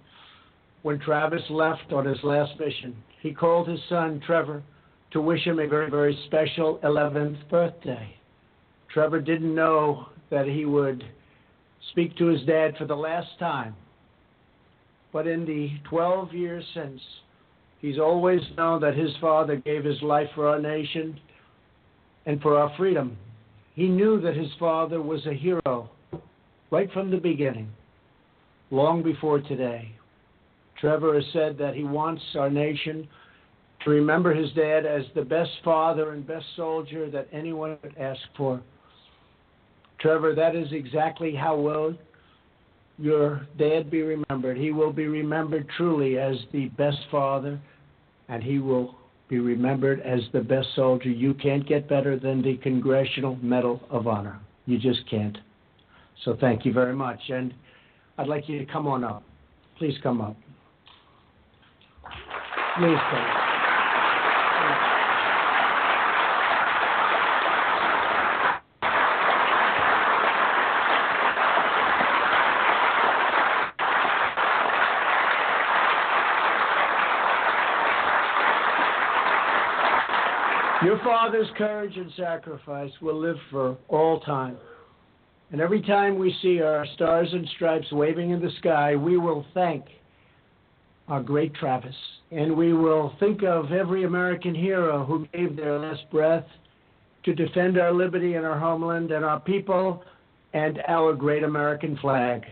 when 0.82 0.98
Travis 0.98 1.48
left 1.50 1.92
on 1.92 2.04
his 2.04 2.18
last 2.24 2.58
mission, 2.58 2.96
he 3.22 3.32
called 3.32 3.68
his 3.68 3.80
son 3.88 4.20
Trevor 4.26 4.64
to 5.12 5.20
wish 5.20 5.44
him 5.44 5.60
a 5.60 5.68
very, 5.68 5.88
very 5.88 6.18
special 6.26 6.80
11th 6.82 7.48
birthday. 7.48 8.16
Trevor 8.92 9.20
didn't 9.20 9.54
know 9.54 10.06
that 10.30 10.46
he 10.46 10.64
would 10.64 11.04
speak 11.90 12.16
to 12.16 12.26
his 12.26 12.42
dad 12.42 12.74
for 12.76 12.86
the 12.86 12.96
last 12.96 13.38
time. 13.38 13.74
But 15.12 15.26
in 15.26 15.46
the 15.46 15.70
12 15.88 16.32
years 16.32 16.64
since, 16.74 17.00
he's 17.80 17.98
always 17.98 18.40
known 18.56 18.80
that 18.82 18.96
his 18.96 19.10
father 19.20 19.56
gave 19.56 19.84
his 19.84 20.00
life 20.02 20.28
for 20.34 20.48
our 20.48 20.60
nation 20.60 21.18
and 22.26 22.40
for 22.42 22.58
our 22.58 22.74
freedom. 22.76 23.16
He 23.74 23.88
knew 23.88 24.20
that 24.20 24.36
his 24.36 24.50
father 24.58 25.00
was 25.00 25.24
a 25.26 25.32
hero 25.32 25.90
right 26.70 26.92
from 26.92 27.10
the 27.10 27.18
beginning, 27.18 27.68
long 28.70 29.02
before 29.02 29.40
today. 29.40 29.92
Trevor 30.80 31.14
has 31.14 31.24
said 31.32 31.56
that 31.58 31.74
he 31.74 31.84
wants 31.84 32.22
our 32.38 32.50
nation 32.50 33.08
to 33.84 33.90
remember 33.90 34.34
his 34.34 34.52
dad 34.52 34.84
as 34.84 35.02
the 35.14 35.22
best 35.22 35.50
father 35.64 36.12
and 36.12 36.26
best 36.26 36.44
soldier 36.56 37.08
that 37.10 37.28
anyone 37.32 37.78
could 37.82 37.96
ask 37.98 38.20
for. 38.36 38.60
Trevor, 40.00 40.34
that 40.34 40.54
is 40.54 40.68
exactly 40.72 41.34
how 41.34 41.56
will 41.56 41.94
your 42.98 43.46
dad 43.58 43.90
be 43.90 44.02
remembered. 44.02 44.56
He 44.56 44.70
will 44.72 44.92
be 44.92 45.06
remembered 45.06 45.66
truly 45.76 46.18
as 46.18 46.36
the 46.52 46.66
best 46.70 46.98
father, 47.10 47.60
and 48.28 48.42
he 48.42 48.58
will 48.58 48.94
be 49.28 49.38
remembered 49.38 50.00
as 50.00 50.20
the 50.32 50.40
best 50.40 50.68
soldier. 50.74 51.10
You 51.10 51.34
can't 51.34 51.66
get 51.66 51.88
better 51.88 52.18
than 52.18 52.42
the 52.42 52.56
Congressional 52.58 53.36
Medal 53.36 53.80
of 53.90 54.06
Honor. 54.06 54.38
You 54.66 54.78
just 54.78 55.08
can't. 55.10 55.36
So 56.24 56.36
thank 56.40 56.64
you 56.64 56.72
very 56.72 56.94
much. 56.94 57.20
And 57.28 57.52
I'd 58.18 58.28
like 58.28 58.48
you 58.48 58.58
to 58.58 58.66
come 58.72 58.86
on 58.86 59.04
up. 59.04 59.22
Please 59.78 59.94
come 60.02 60.20
up. 60.20 60.36
Please 62.78 62.98
come. 63.10 63.26
Your 63.36 63.45
father's 81.26 81.50
courage 81.58 81.96
and 81.96 82.12
sacrifice 82.16 82.92
will 83.02 83.18
live 83.18 83.36
for 83.50 83.76
all 83.88 84.20
time. 84.20 84.56
And 85.50 85.60
every 85.60 85.82
time 85.82 86.18
we 86.18 86.32
see 86.40 86.60
our 86.60 86.86
stars 86.94 87.28
and 87.32 87.48
stripes 87.56 87.90
waving 87.90 88.30
in 88.30 88.40
the 88.40 88.50
sky, 88.58 88.94
we 88.94 89.16
will 89.16 89.44
thank 89.52 89.86
our 91.08 91.20
great 91.20 91.52
Travis. 91.54 91.96
And 92.30 92.56
we 92.56 92.72
will 92.72 93.12
think 93.18 93.42
of 93.42 93.72
every 93.72 94.04
American 94.04 94.54
hero 94.54 95.04
who 95.04 95.26
gave 95.32 95.56
their 95.56 95.78
last 95.80 96.08
breath 96.12 96.44
to 97.24 97.34
defend 97.34 97.76
our 97.76 97.92
liberty 97.92 98.34
and 98.34 98.46
our 98.46 98.58
homeland 98.58 99.10
and 99.10 99.24
our 99.24 99.40
people 99.40 100.04
and 100.52 100.80
our 100.86 101.12
great 101.12 101.42
American 101.42 101.96
flag. 101.96 102.44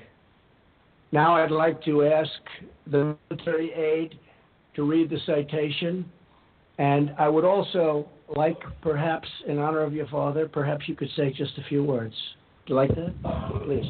Now 1.12 1.37
I'd 1.37 1.52
like 1.52 1.81
to 1.85 2.07
ask 2.07 2.31
the 2.88 3.16
military 3.31 3.73
aide 3.73 4.19
to 4.75 4.83
read 4.83 5.11
the 5.11 5.19
citation. 5.26 6.11
And 6.78 7.14
I 7.19 7.28
would 7.28 7.45
also 7.45 8.09
like, 8.35 8.59
perhaps, 8.83 9.28
in 9.47 9.58
honor 9.58 9.82
of 9.82 9.93
your 9.93 10.06
father, 10.08 10.49
perhaps 10.49 10.89
you 10.89 10.97
could 10.97 11.10
say 11.17 11.32
just 11.32 11.56
a 11.58 11.63
few 11.69 11.84
words. 11.84 12.15
Do 12.67 12.73
you 12.73 12.76
like 12.76 12.91
that? 12.95 13.15
Please. 13.65 13.84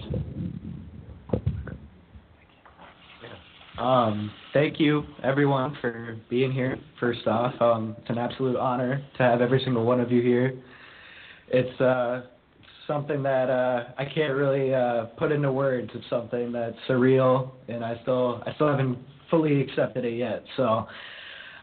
Um, 3.79 4.31
thank 4.53 4.79
you, 4.79 5.05
everyone, 5.23 5.77
for 5.81 6.17
being 6.31 6.53
here. 6.53 6.79
First 7.01 7.27
off, 7.27 7.61
um, 7.61 7.97
it's 7.99 8.11
an 8.11 8.19
absolute 8.19 8.57
honor 8.57 9.05
to 9.17 9.23
have 9.23 9.41
every 9.41 9.61
single 9.65 9.85
one 9.85 10.01
of 10.01 10.13
you 10.13 10.23
here. 10.23 10.55
It's 11.49 11.81
uh, 11.81 12.23
something 12.87 13.23
that 13.23 13.51
uh, 13.51 13.85
I 13.99 14.05
can't 14.05 14.35
really 14.35 14.73
uh, 14.73 15.07
put 15.19 15.33
into 15.33 15.51
words. 15.51 15.91
It's 15.95 16.09
something 16.09 16.53
that's 16.53 16.77
surreal, 16.89 17.51
and 17.69 17.85
I 17.85 17.99
still 18.03 18.43
I 18.47 18.55
still 18.55 18.69
haven't 18.69 18.99
fully 19.31 19.61
accepted 19.61 20.05
it 20.05 20.17
yet. 20.17 20.45
So, 20.57 20.87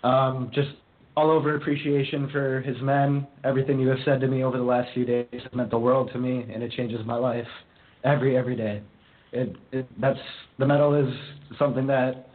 um, 0.03 0.51
just 0.53 0.69
all 1.15 1.29
over 1.29 1.55
appreciation 1.55 2.29
for 2.29 2.61
his 2.61 2.79
men. 2.81 3.27
Everything 3.43 3.79
you 3.79 3.89
have 3.89 3.99
said 4.05 4.21
to 4.21 4.27
me 4.27 4.43
over 4.43 4.57
the 4.57 4.63
last 4.63 4.89
few 4.93 5.05
days 5.05 5.27
has 5.31 5.53
meant 5.53 5.69
the 5.69 5.79
world 5.79 6.09
to 6.13 6.19
me, 6.19 6.45
and 6.53 6.63
it 6.63 6.71
changes 6.71 7.05
my 7.05 7.15
life 7.15 7.47
every 8.03 8.37
every 8.37 8.55
day. 8.55 8.81
It, 9.31 9.55
it 9.71 9.87
that's 9.99 10.19
the 10.59 10.65
medal 10.65 10.93
is 10.95 11.13
something 11.57 11.87
that 11.87 12.27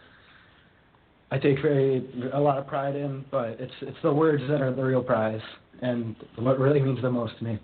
I 1.30 1.38
take 1.38 1.60
very 1.60 2.30
a 2.32 2.40
lot 2.40 2.58
of 2.58 2.66
pride 2.66 2.96
in, 2.96 3.24
but 3.30 3.60
it's 3.60 3.74
it's 3.82 3.98
the 4.02 4.12
words 4.12 4.42
that 4.48 4.60
are 4.60 4.74
the 4.74 4.84
real 4.84 5.02
prize 5.02 5.40
and 5.82 6.16
what 6.36 6.58
really 6.58 6.80
means 6.80 7.00
the 7.02 7.10
most 7.10 7.38
to 7.38 7.44
me. 7.44 7.58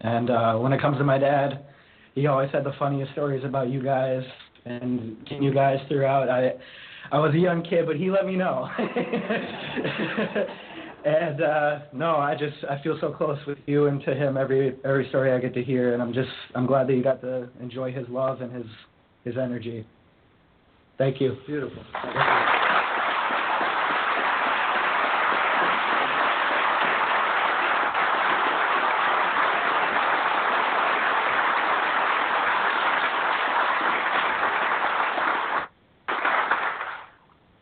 And 0.00 0.30
uh, 0.30 0.56
when 0.56 0.72
it 0.72 0.80
comes 0.80 0.98
to 0.98 1.04
my 1.04 1.18
dad, 1.18 1.64
he 2.14 2.26
always 2.26 2.50
had 2.50 2.64
the 2.64 2.72
funniest 2.78 3.12
stories 3.12 3.44
about 3.44 3.70
you 3.70 3.82
guys 3.82 4.22
and 4.64 5.16
you 5.28 5.52
guys 5.52 5.78
throughout. 5.88 6.28
I 6.28 6.52
I 7.12 7.18
was 7.18 7.34
a 7.34 7.38
young 7.38 7.62
kid, 7.62 7.86
but 7.86 7.96
he 7.96 8.10
let 8.10 8.24
me 8.26 8.36
know. 8.36 8.68
and 11.04 11.42
uh 11.42 11.78
no, 11.92 12.16
I 12.16 12.34
just 12.34 12.56
I 12.68 12.80
feel 12.82 12.98
so 13.00 13.10
close 13.10 13.38
with 13.46 13.58
you 13.66 13.86
and 13.86 14.02
to 14.04 14.14
him 14.14 14.36
every 14.36 14.76
every 14.84 15.08
story 15.08 15.32
I 15.32 15.40
get 15.40 15.54
to 15.54 15.64
hear 15.64 15.94
and 15.94 16.02
I'm 16.02 16.12
just 16.12 16.28
I'm 16.54 16.66
glad 16.66 16.88
that 16.88 16.94
you 16.94 17.02
got 17.02 17.20
to 17.22 17.48
enjoy 17.60 17.90
his 17.92 18.08
love 18.08 18.42
and 18.42 18.52
his 18.52 18.66
his 19.24 19.36
energy. 19.36 19.86
Thank 20.98 21.20
you. 21.20 21.36
Beautiful. 21.46 21.82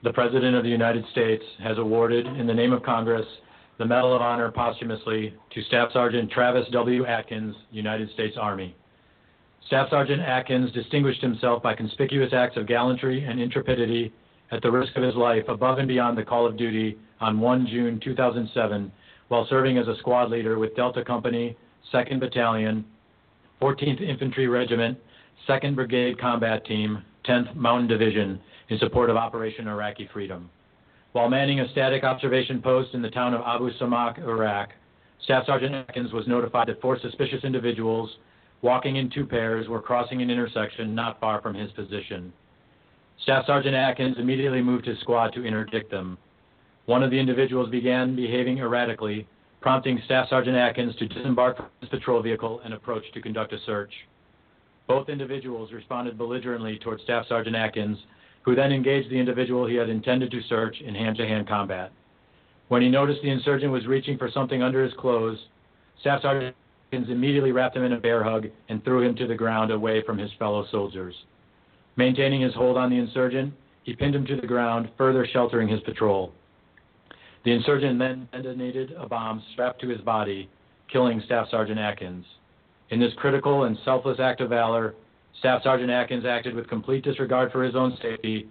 The 0.05 0.13
President 0.13 0.55
of 0.55 0.63
the 0.63 0.71
United 0.71 1.05
States 1.11 1.43
has 1.59 1.77
awarded, 1.77 2.25
in 2.25 2.47
the 2.47 2.55
name 2.55 2.73
of 2.73 2.85
Congress, 2.85 3.27
the 3.79 3.85
Medal 3.85 4.15
of 4.15 4.23
Honor 4.23 4.49
posthumously 4.53 5.35
to 5.51 5.63
Staff 5.63 5.91
Sergeant 5.93 6.31
Travis 6.31 6.69
W. 6.71 7.05
Atkins, 7.05 7.57
United 7.73 8.09
States 8.13 8.37
Army. 8.41 8.77
Staff 9.67 9.91
Sergeant 9.91 10.23
Atkins 10.23 10.71
distinguished 10.71 11.21
himself 11.21 11.65
by 11.65 11.75
conspicuous 11.75 12.33
acts 12.33 12.57
of 12.57 12.69
gallantry 12.69 13.25
and 13.25 13.41
intrepidity 13.41 14.13
at 14.53 14.63
the 14.63 14.71
risk 14.71 14.95
of 14.95 15.03
his 15.03 15.17
life 15.17 15.49
above 15.49 15.79
and 15.79 15.89
beyond 15.89 16.17
the 16.17 16.25
call 16.25 16.47
of 16.47 16.57
duty 16.57 16.97
on 17.21 17.41
1 17.41 17.67
June 17.67 17.99
2007 17.99 18.93
while 19.27 19.49
serving 19.51 19.79
as 19.79 19.89
a 19.89 19.97
squad 19.99 20.31
leader 20.31 20.61
with 20.61 20.77
Delta 20.77 21.05
Company, 21.05 21.57
2nd 21.93 22.21
Battalion, 22.21 22.85
14th 23.61 24.01
Infantry 24.01 24.47
Regiment, 24.47 24.97
2nd 25.49 25.75
Brigade 25.75 26.21
Combat 26.21 26.65
Team, 26.65 27.03
10th 27.27 27.55
Mountain 27.57 27.89
Division 27.89 28.41
in 28.69 28.79
support 28.79 29.11
of 29.11 29.17
Operation 29.17 29.69
Iraqi 29.69 30.09
Freedom. 30.13 30.51
While 31.13 31.29
manning 31.29 31.61
a 31.61 31.69
static 31.71 32.05
observation 32.05 32.61
post 32.61 32.95
in 32.95 33.03
the 33.03 33.11
town 33.11 33.35
of 33.35 33.41
Abu 33.41 33.71
Samak, 33.79 34.19
Iraq, 34.19 34.71
Staff 35.25 35.47
Sergeant 35.47 35.75
Atkins 35.75 36.13
was 36.13 36.27
notified 36.27 36.69
that 36.69 36.81
four 36.81 36.99
suspicious 37.01 37.45
individuals, 37.45 38.11
walking 38.63 38.97
in 38.97 39.11
two 39.11 39.27
pairs, 39.27 39.69
were 39.69 39.81
crossing 39.81 40.23
an 40.23 40.31
intersection 40.31 40.95
not 40.95 41.19
far 41.21 41.41
from 41.41 41.55
his 41.55 41.71
position. 41.73 42.33
Staff 43.23 43.47
Sergeant 43.47 43.75
Atkins 43.75 44.17
immediately 44.19 44.63
moved 44.63 44.87
his 44.87 44.99
squad 45.01 45.33
to 45.33 45.45
interdict 45.45 45.91
them. 45.91 46.19
One 46.87 47.03
of 47.03 47.11
the 47.11 47.19
individuals 47.19 47.69
began 47.69 48.15
behaving 48.15 48.59
erratically, 48.59 49.27
prompting 49.61 50.01
Staff 50.05 50.29
Sergeant 50.29 50.57
Atkins 50.57 50.95
to 50.97 51.09
disembark 51.09 51.57
from 51.57 51.67
his 51.81 51.89
patrol 51.91 52.23
vehicle 52.23 52.61
and 52.65 52.75
approach 52.75 53.05
to 53.13 53.21
conduct 53.21 53.53
a 53.53 53.59
search. 53.67 53.93
Both 54.87 55.09
individuals 55.09 55.73
responded 55.73 56.17
belligerently 56.17 56.79
toward 56.79 57.01
Staff 57.01 57.27
Sergeant 57.29 57.57
Atkins 57.57 57.99
who 58.43 58.55
then 58.55 58.73
engaged 58.73 59.11
the 59.11 59.19
individual 59.19 59.67
he 59.67 59.77
had 59.77 59.89
intended 59.89 60.31
to 60.31 60.43
search 60.43 60.81
in 60.81 60.95
hand-to-hand 60.95 61.49
combat. 61.49 61.93
When 62.69 62.83
he 62.83 62.89
noticed 62.89 63.23
the 63.23 63.31
insurgent 63.31 63.73
was 63.73 63.87
reaching 63.87 64.19
for 64.19 64.31
something 64.31 64.63
under 64.63 64.83
his 64.83 64.95
clothes, 64.95 65.39
Staff 66.01 66.23
Sergeant 66.23 66.55
Atkins 66.93 67.11
immediately 67.11 67.53
wrapped 67.53 67.77
him 67.77 67.85
in 67.85 67.95
a 67.95 68.01
bear 68.01 68.23
hug 68.23 68.47
and 68.69 68.83
threw 68.85 69.03
him 69.03 69.15
to 69.17 69.27
the 69.27 69.35
ground 69.35 69.71
away 69.71 70.03
from 70.03 70.19
his 70.19 70.31
fellow 70.39 70.67
soldiers. 70.71 71.15
Maintaining 71.97 72.41
his 72.41 72.55
hold 72.55 72.77
on 72.77 72.91
the 72.91 72.99
insurgent, 72.99 73.53
he 73.83 73.97
pinned 73.97 74.15
him 74.15 74.27
to 74.27 74.37
the 74.37 74.47
ground, 74.47 74.89
further 74.97 75.27
sheltering 75.27 75.69
his 75.69 75.81
patrol. 75.81 76.33
The 77.45 77.53
insurgent 77.53 77.99
then 77.99 78.29
detonated 78.33 78.93
a 78.93 79.09
bomb 79.09 79.43
strapped 79.53 79.81
to 79.81 79.89
his 79.89 80.01
body, 80.01 80.49
killing 80.93 81.23
Staff 81.25 81.49
Sergeant 81.51 81.79
Atkins. 81.79 82.27
In 82.91 83.01
this 83.01 83.13
critical 83.17 83.65
and 83.65 83.79
selfless 83.85 84.21
act 84.21 84.41
of 84.41 84.51
valor, 84.51 84.95
Staff 85.39 85.63
Sergeant 85.63 85.91
Atkins 85.91 86.25
acted 86.25 86.55
with 86.55 86.69
complete 86.69 87.05
disregard 87.05 87.53
for 87.53 87.63
his 87.63 87.77
own 87.77 87.97
safety 88.03 88.49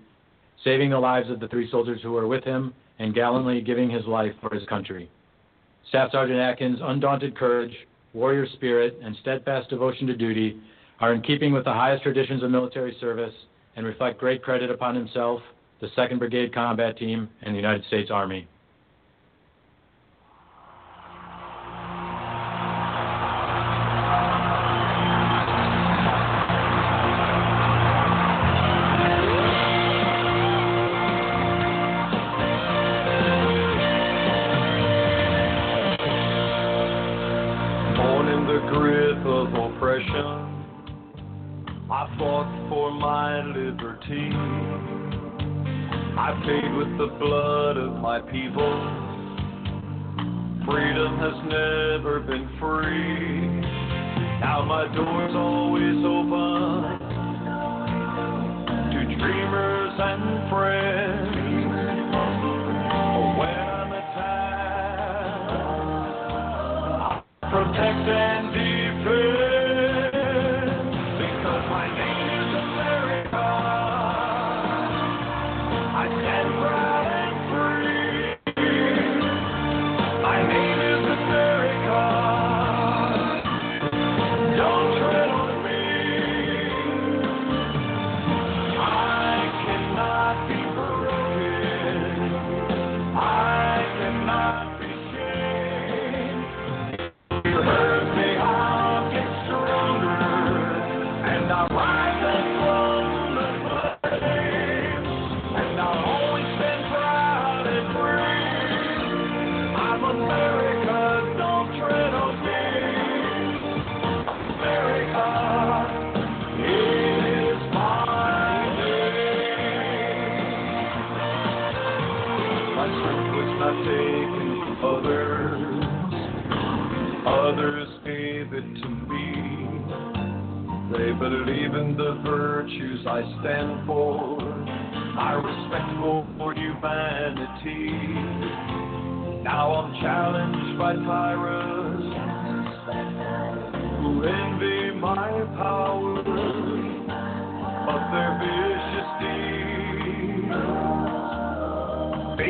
saving 0.63 0.89
the 0.89 0.99
lives 0.99 1.29
of 1.29 1.39
the 1.39 1.47
three 1.47 1.69
soldiers 1.69 2.01
who 2.01 2.11
were 2.11 2.27
with 2.27 2.43
him 2.43 2.73
and 2.99 3.13
gallantly 3.13 3.61
giving 3.61 3.89
his 3.89 4.05
life 4.05 4.33
for 4.41 4.53
his 4.53 4.65
country. 4.67 5.09
Staff 5.89 6.11
Sergeant 6.11 6.39
Atkins' 6.39 6.79
undaunted 6.81 7.37
courage, 7.37 7.73
warrior 8.13 8.47
spirit, 8.53 8.97
and 9.03 9.15
steadfast 9.21 9.69
devotion 9.69 10.07
to 10.07 10.15
duty 10.15 10.59
are 10.99 11.13
in 11.13 11.21
keeping 11.21 11.53
with 11.53 11.63
the 11.63 11.73
highest 11.73 12.03
traditions 12.03 12.41
of 12.41 12.51
military 12.51 12.95
service 12.99 13.33
and 13.75 13.85
reflect 13.85 14.19
great 14.19 14.41
credit 14.41 14.71
upon 14.71 14.95
himself, 14.95 15.41
the 15.79 15.87
2nd 15.95 16.19
Brigade 16.19 16.53
Combat 16.53 16.97
Team, 16.97 17.29
and 17.43 17.53
the 17.53 17.59
United 17.59 17.85
States 17.85 18.09
Army. 18.09 18.47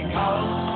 Become 0.02 0.14
my 0.14 0.67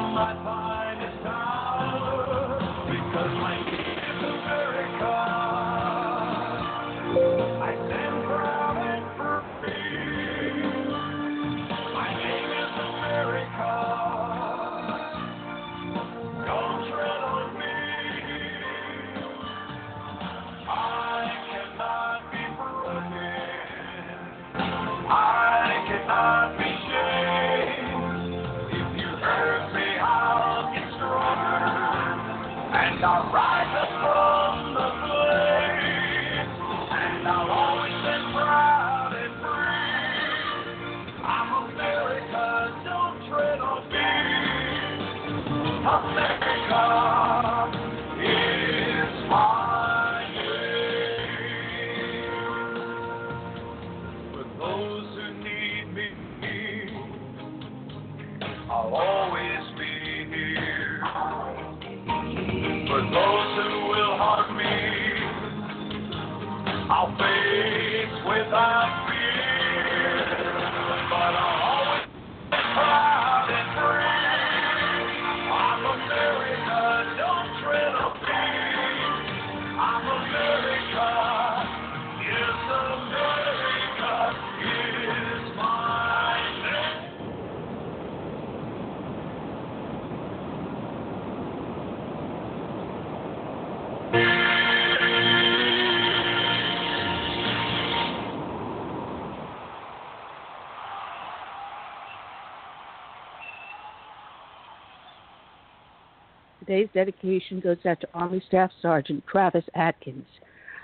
Today's 106.71 106.87
dedication 106.93 107.59
goes 107.59 107.85
out 107.85 107.99
to 107.99 108.07
Army 108.13 108.41
Staff 108.47 108.71
Sergeant 108.81 109.25
Travis 109.27 109.65
Atkins, 109.75 110.25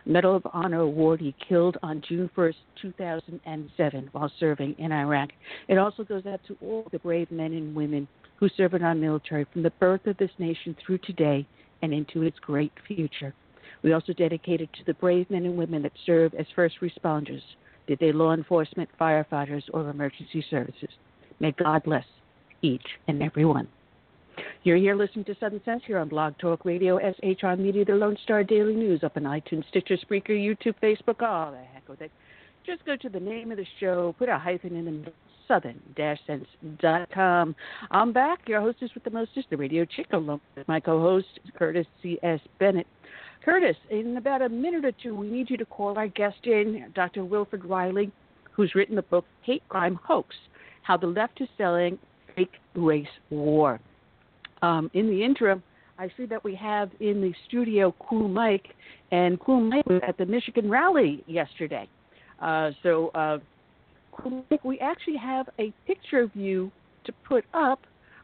Medal 0.06 0.36
of 0.36 0.46
Honor 0.52 0.82
awardee 0.82 1.34
killed 1.48 1.78
on 1.82 2.04
June 2.10 2.30
1st, 2.36 2.56
2007, 2.82 4.10
while 4.12 4.30
serving 4.38 4.76
in 4.80 4.92
Iraq. 4.92 5.30
It 5.70 5.78
also 5.78 6.04
goes 6.04 6.26
out 6.26 6.42
to 6.48 6.58
all 6.62 6.86
the 6.92 7.00
brave 7.00 7.32
men 7.32 7.54
and 7.54 7.74
women 7.74 8.06
who 8.36 8.50
serve 8.50 8.74
in 8.74 8.84
our 8.84 8.96
military 8.96 9.46
from 9.54 9.64
the 9.64 9.70
birth 9.80 10.06
of 10.08 10.18
this 10.18 10.30
nation 10.40 10.76
through 10.86 10.98
today 10.98 11.48
and 11.82 11.94
into 11.94 12.24
its 12.24 12.38
great 12.40 12.74
future. 12.86 13.34
We 13.82 13.94
also 13.94 14.12
dedicate 14.12 14.60
it 14.60 14.74
to 14.74 14.84
the 14.86 14.94
brave 14.96 15.30
men 15.30 15.46
and 15.46 15.56
women 15.56 15.84
that 15.84 15.94
serve 16.06 16.34
as 16.34 16.48
first 16.54 16.82
responders, 16.82 17.44
be 17.86 17.96
they 17.96 18.12
law 18.12 18.34
enforcement, 18.34 18.90
firefighters, 19.00 19.64
or 19.74 19.90
emergency 19.90 20.44
services. 20.50 20.90
May 21.40 21.54
God 21.54 21.84
bless 21.84 22.04
each 22.62 22.86
and 23.08 23.24
every 23.24 23.46
one. 23.46 23.70
You're 24.64 24.78
here 24.78 24.96
listening 24.96 25.26
to 25.26 25.36
Southern 25.40 25.64
Sense 25.64 25.84
here 25.86 25.98
on 25.98 26.08
Blog 26.10 26.38
Talk 26.38 26.66
Radio, 26.66 27.00
SHR 27.00 27.58
Media, 27.58 27.86
the 27.86 27.94
Lone 27.94 28.18
Star 28.24 28.44
Daily 28.44 28.76
News, 28.76 29.04
up 29.04 29.18
on 29.18 29.24
iTunes, 29.24 29.68
Stitcher, 29.70 29.98
Spreaker, 29.98 30.32
YouTube, 30.32 30.76
Facebook, 30.82 31.22
all 31.22 31.52
the 31.52 31.58
heck 31.74 31.88
with 31.88 32.02
it. 32.02 32.12
Just 32.66 32.84
go 32.86 32.98
to 32.98 33.10
the 33.10 33.20
name 33.20 33.52
of 33.52 33.58
the 33.58 33.66
show, 33.80 34.16
put 34.20 34.30
a 34.30 34.38
hyphen 34.38 34.76
in 34.76 34.86
the 34.86 35.12
southern-sense.com. 35.48 37.56
I'm 37.92 38.12
back, 38.12 38.40
your 38.48 38.62
hostess 38.62 38.90
with 38.94 39.06
the 39.06 39.10
mostest, 39.10 39.50
the 39.50 39.58
radio 39.58 39.86
chick, 39.86 40.08
along 40.12 40.42
with 40.56 40.68
my 40.68 40.82
co-host, 40.82 41.40
Curtis 41.58 41.88
C.S. 42.04 42.42
Bennett. 42.60 42.86
Curtis, 43.46 43.78
in 43.90 44.18
about 44.18 44.42
a 44.42 44.50
minute 44.50 44.84
or 44.84 44.92
two, 44.92 45.16
we 45.16 45.30
need 45.30 45.50
you 45.50 45.56
to 45.58 45.66
call 45.66 45.98
our 45.98 46.10
guest 46.10 46.46
in, 46.46 46.92
Dr. 46.94 47.24
Wilfred 47.24 47.64
Reilly, 47.64 48.12
who's 48.52 48.76
written 48.76 48.98
the 48.98 49.04
book 49.04 49.24
Hate 49.44 49.64
Crime 49.70 49.98
Hoax, 50.04 50.36
How 50.82 50.98
the 50.98 51.08
Left 51.08 51.40
is 51.40 51.48
Selling 51.58 51.98
Fake 52.36 52.56
Race 52.76 53.08
War. 53.30 53.80
Um, 54.62 54.90
in 54.94 55.10
the 55.10 55.24
interim, 55.24 55.64
I 56.00 56.10
see 56.18 56.26
that 56.28 56.44
we 56.44 56.56
have 56.56 56.92
in 57.00 57.22
the 57.22 57.34
studio 57.48 57.94
Cool 58.08 58.28
Mike, 58.28 58.68
and 59.12 59.40
Cool 59.40 59.62
Mike 59.62 59.86
was 59.88 60.02
at 60.08 60.18
the 60.18 60.26
Michigan 60.26 60.70
rally 60.70 61.24
yesterday. 61.28 61.88
Uh, 62.40 62.72
so, 62.84 63.10
uh, 63.10 63.40
Cool 64.12 64.44
Mike, 64.50 64.64
we 64.64 64.80
actually 64.80 65.18
have 65.18 65.50
a 65.60 65.72
picture 65.86 66.20
of 66.20 66.36
you 66.36 66.72
to 67.06 67.14
put 67.28 67.46
up 67.54 67.80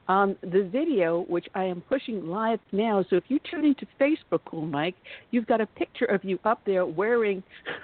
on 0.08 0.36
the 0.42 0.70
video, 0.72 1.22
which 1.30 1.48
I 1.56 1.64
am 1.64 1.82
pushing 1.82 2.28
live 2.28 2.60
now. 2.72 3.06
So 3.10 3.16
if 3.16 3.24
you 3.30 3.40
tune 3.50 3.66
into 3.66 3.88
Facebook, 4.00 4.42
Cool 4.46 4.66
Mike, 4.66 4.96
you've 5.32 5.48
got 5.48 5.62
a 5.62 5.66
picture 5.66 6.06
of 6.06 6.24
you 6.24 6.40
up 6.44 6.62
there 6.66 6.86
wearing 6.86 7.42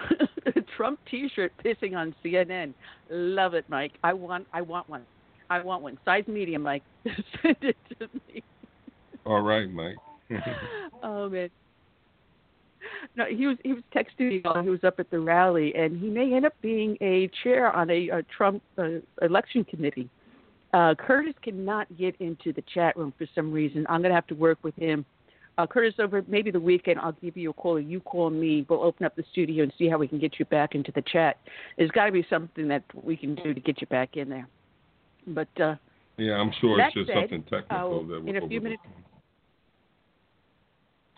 a 0.45 0.61
Trump 0.75 0.99
T-shirt, 1.09 1.53
pissing 1.63 1.95
on 1.95 2.13
CNN. 2.23 2.73
Love 3.09 3.53
it, 3.53 3.65
Mike. 3.69 3.93
I 4.03 4.13
want, 4.13 4.47
I 4.53 4.61
want 4.61 4.89
one. 4.89 5.05
I 5.49 5.61
want 5.61 5.81
one. 5.81 5.97
Size 6.05 6.25
medium, 6.27 6.63
Mike. 6.63 6.83
Send 7.41 7.57
it 7.61 7.77
to 7.97 8.07
me. 8.27 8.43
All 9.25 9.41
right, 9.41 9.69
Mike. 9.69 9.95
oh 11.03 11.29
man. 11.29 11.49
No, 13.15 13.25
he 13.25 13.47
was 13.47 13.57
he 13.63 13.73
was 13.73 13.83
texting 13.93 14.29
me 14.29 14.41
while 14.43 14.61
he 14.63 14.69
was 14.69 14.83
up 14.83 14.99
at 14.99 15.09
the 15.09 15.19
rally, 15.19 15.73
and 15.75 15.99
he 15.99 16.09
may 16.09 16.33
end 16.33 16.45
up 16.45 16.53
being 16.61 16.97
a 17.01 17.29
chair 17.43 17.75
on 17.75 17.89
a, 17.89 18.09
a 18.09 18.23
Trump 18.23 18.61
uh, 18.77 18.99
election 19.21 19.63
committee. 19.63 20.09
Uh, 20.73 20.93
Curtis 20.95 21.33
cannot 21.41 21.87
get 21.97 22.15
into 22.19 22.53
the 22.53 22.63
chat 22.73 22.95
room 22.95 23.13
for 23.17 23.25
some 23.33 23.51
reason. 23.51 23.85
I'm 23.89 24.01
going 24.01 24.11
to 24.11 24.15
have 24.15 24.27
to 24.27 24.35
work 24.35 24.59
with 24.61 24.75
him. 24.75 25.03
Uh, 25.57 25.65
Curtis, 25.65 25.95
over 25.99 26.23
maybe 26.27 26.51
the 26.51 26.59
weekend, 26.59 26.99
I'll 26.99 27.11
give 27.13 27.35
you 27.35 27.49
a 27.49 27.53
call. 27.53 27.73
Or 27.73 27.79
you 27.79 27.99
call 27.99 28.29
me. 28.29 28.65
We'll 28.69 28.83
open 28.83 29.05
up 29.05 29.15
the 29.15 29.25
studio 29.31 29.63
and 29.63 29.73
see 29.77 29.89
how 29.89 29.97
we 29.97 30.07
can 30.07 30.19
get 30.19 30.39
you 30.39 30.45
back 30.45 30.75
into 30.75 30.91
the 30.93 31.01
chat. 31.01 31.37
There's 31.77 31.91
got 31.91 32.05
to 32.05 32.11
be 32.11 32.25
something 32.29 32.67
that 32.67 32.83
we 32.93 33.17
can 33.17 33.35
do 33.35 33.53
to 33.53 33.59
get 33.59 33.81
you 33.81 33.87
back 33.87 34.15
in 34.15 34.29
there. 34.29 34.47
But 35.27 35.47
uh, 35.59 35.75
yeah, 36.17 36.33
I'm 36.33 36.51
sure 36.59 36.79
it's 36.79 36.93
just 36.93 37.07
said, 37.07 37.15
something 37.15 37.43
technical 37.43 38.05
uh, 38.05 38.07
that 38.07 38.27
in 38.27 38.43
a 38.43 38.47
few 38.47 38.61
minutes. 38.61 38.83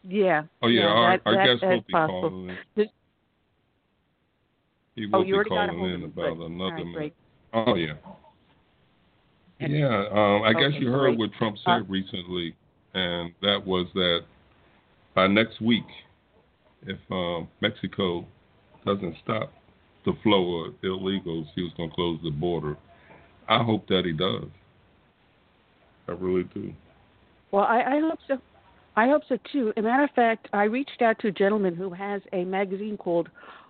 Yeah. 0.03 0.43
Oh 0.61 0.67
yeah, 0.67 0.85
our, 0.85 1.17
that, 1.17 1.21
our 1.25 1.35
that, 1.35 1.45
guest 1.45 1.61
will 1.63 1.81
be 1.87 1.93
possible. 1.93 2.21
calling 2.21 2.49
in. 2.49 2.57
This- 2.75 2.87
He 4.95 5.07
Oh, 5.11 5.19
will 5.19 5.25
you 5.25 5.33
be 5.33 5.35
already 5.35 5.49
got 5.49 5.69
a 5.69 5.71
calling 5.71 5.93
in 5.93 6.03
about 6.03 6.37
Good. 6.37 6.45
another 6.51 6.75
right, 6.75 6.85
minute. 6.85 7.13
Oh 7.53 7.75
yeah. 7.75 7.93
Yeah, 9.59 10.05
um, 10.11 10.41
I 10.41 10.53
guess 10.53 10.71
you 10.79 10.91
heard 10.91 11.17
great. 11.17 11.19
what 11.19 11.33
Trump 11.33 11.55
said 11.63 11.71
Uh, 11.71 11.83
recently, 11.87 12.55
and 12.95 13.31
that 13.43 13.63
was 13.63 13.85
that 13.93 14.21
by 15.13 15.27
next 15.27 15.61
week, 15.61 15.85
if 16.87 16.97
um, 17.11 17.47
Mexico 17.61 18.25
doesn't 18.85 19.15
stop 19.23 19.53
the 20.03 20.13
flow 20.23 20.65
of 20.65 20.73
illegals, 20.81 21.45
he 21.53 21.61
was 21.61 21.71
going 21.77 21.89
to 21.89 21.95
close 21.95 22.19
the 22.23 22.31
border. 22.31 22.75
I 23.47 23.63
hope 23.63 23.87
that 23.87 24.03
he 24.05 24.11
does. 24.13 24.49
I 26.07 26.13
really 26.13 26.43
do. 26.53 26.73
Well, 27.51 27.65
I, 27.65 27.97
I 27.97 27.99
hope 27.99 28.19
so. 28.27 28.37
I 28.95 29.07
hope 29.07 29.23
so 29.29 29.37
too. 29.51 29.69
As 29.77 29.83
a 29.83 29.87
matter 29.87 30.03
of 30.03 30.11
fact, 30.11 30.49
I 30.51 30.63
reached 30.63 31.01
out 31.01 31.17
to 31.19 31.27
a 31.27 31.31
gentleman 31.31 31.75
who 31.75 31.91
has 31.91 32.21
a 32.33 32.43
magazine 32.43 32.97
called 32.97 33.29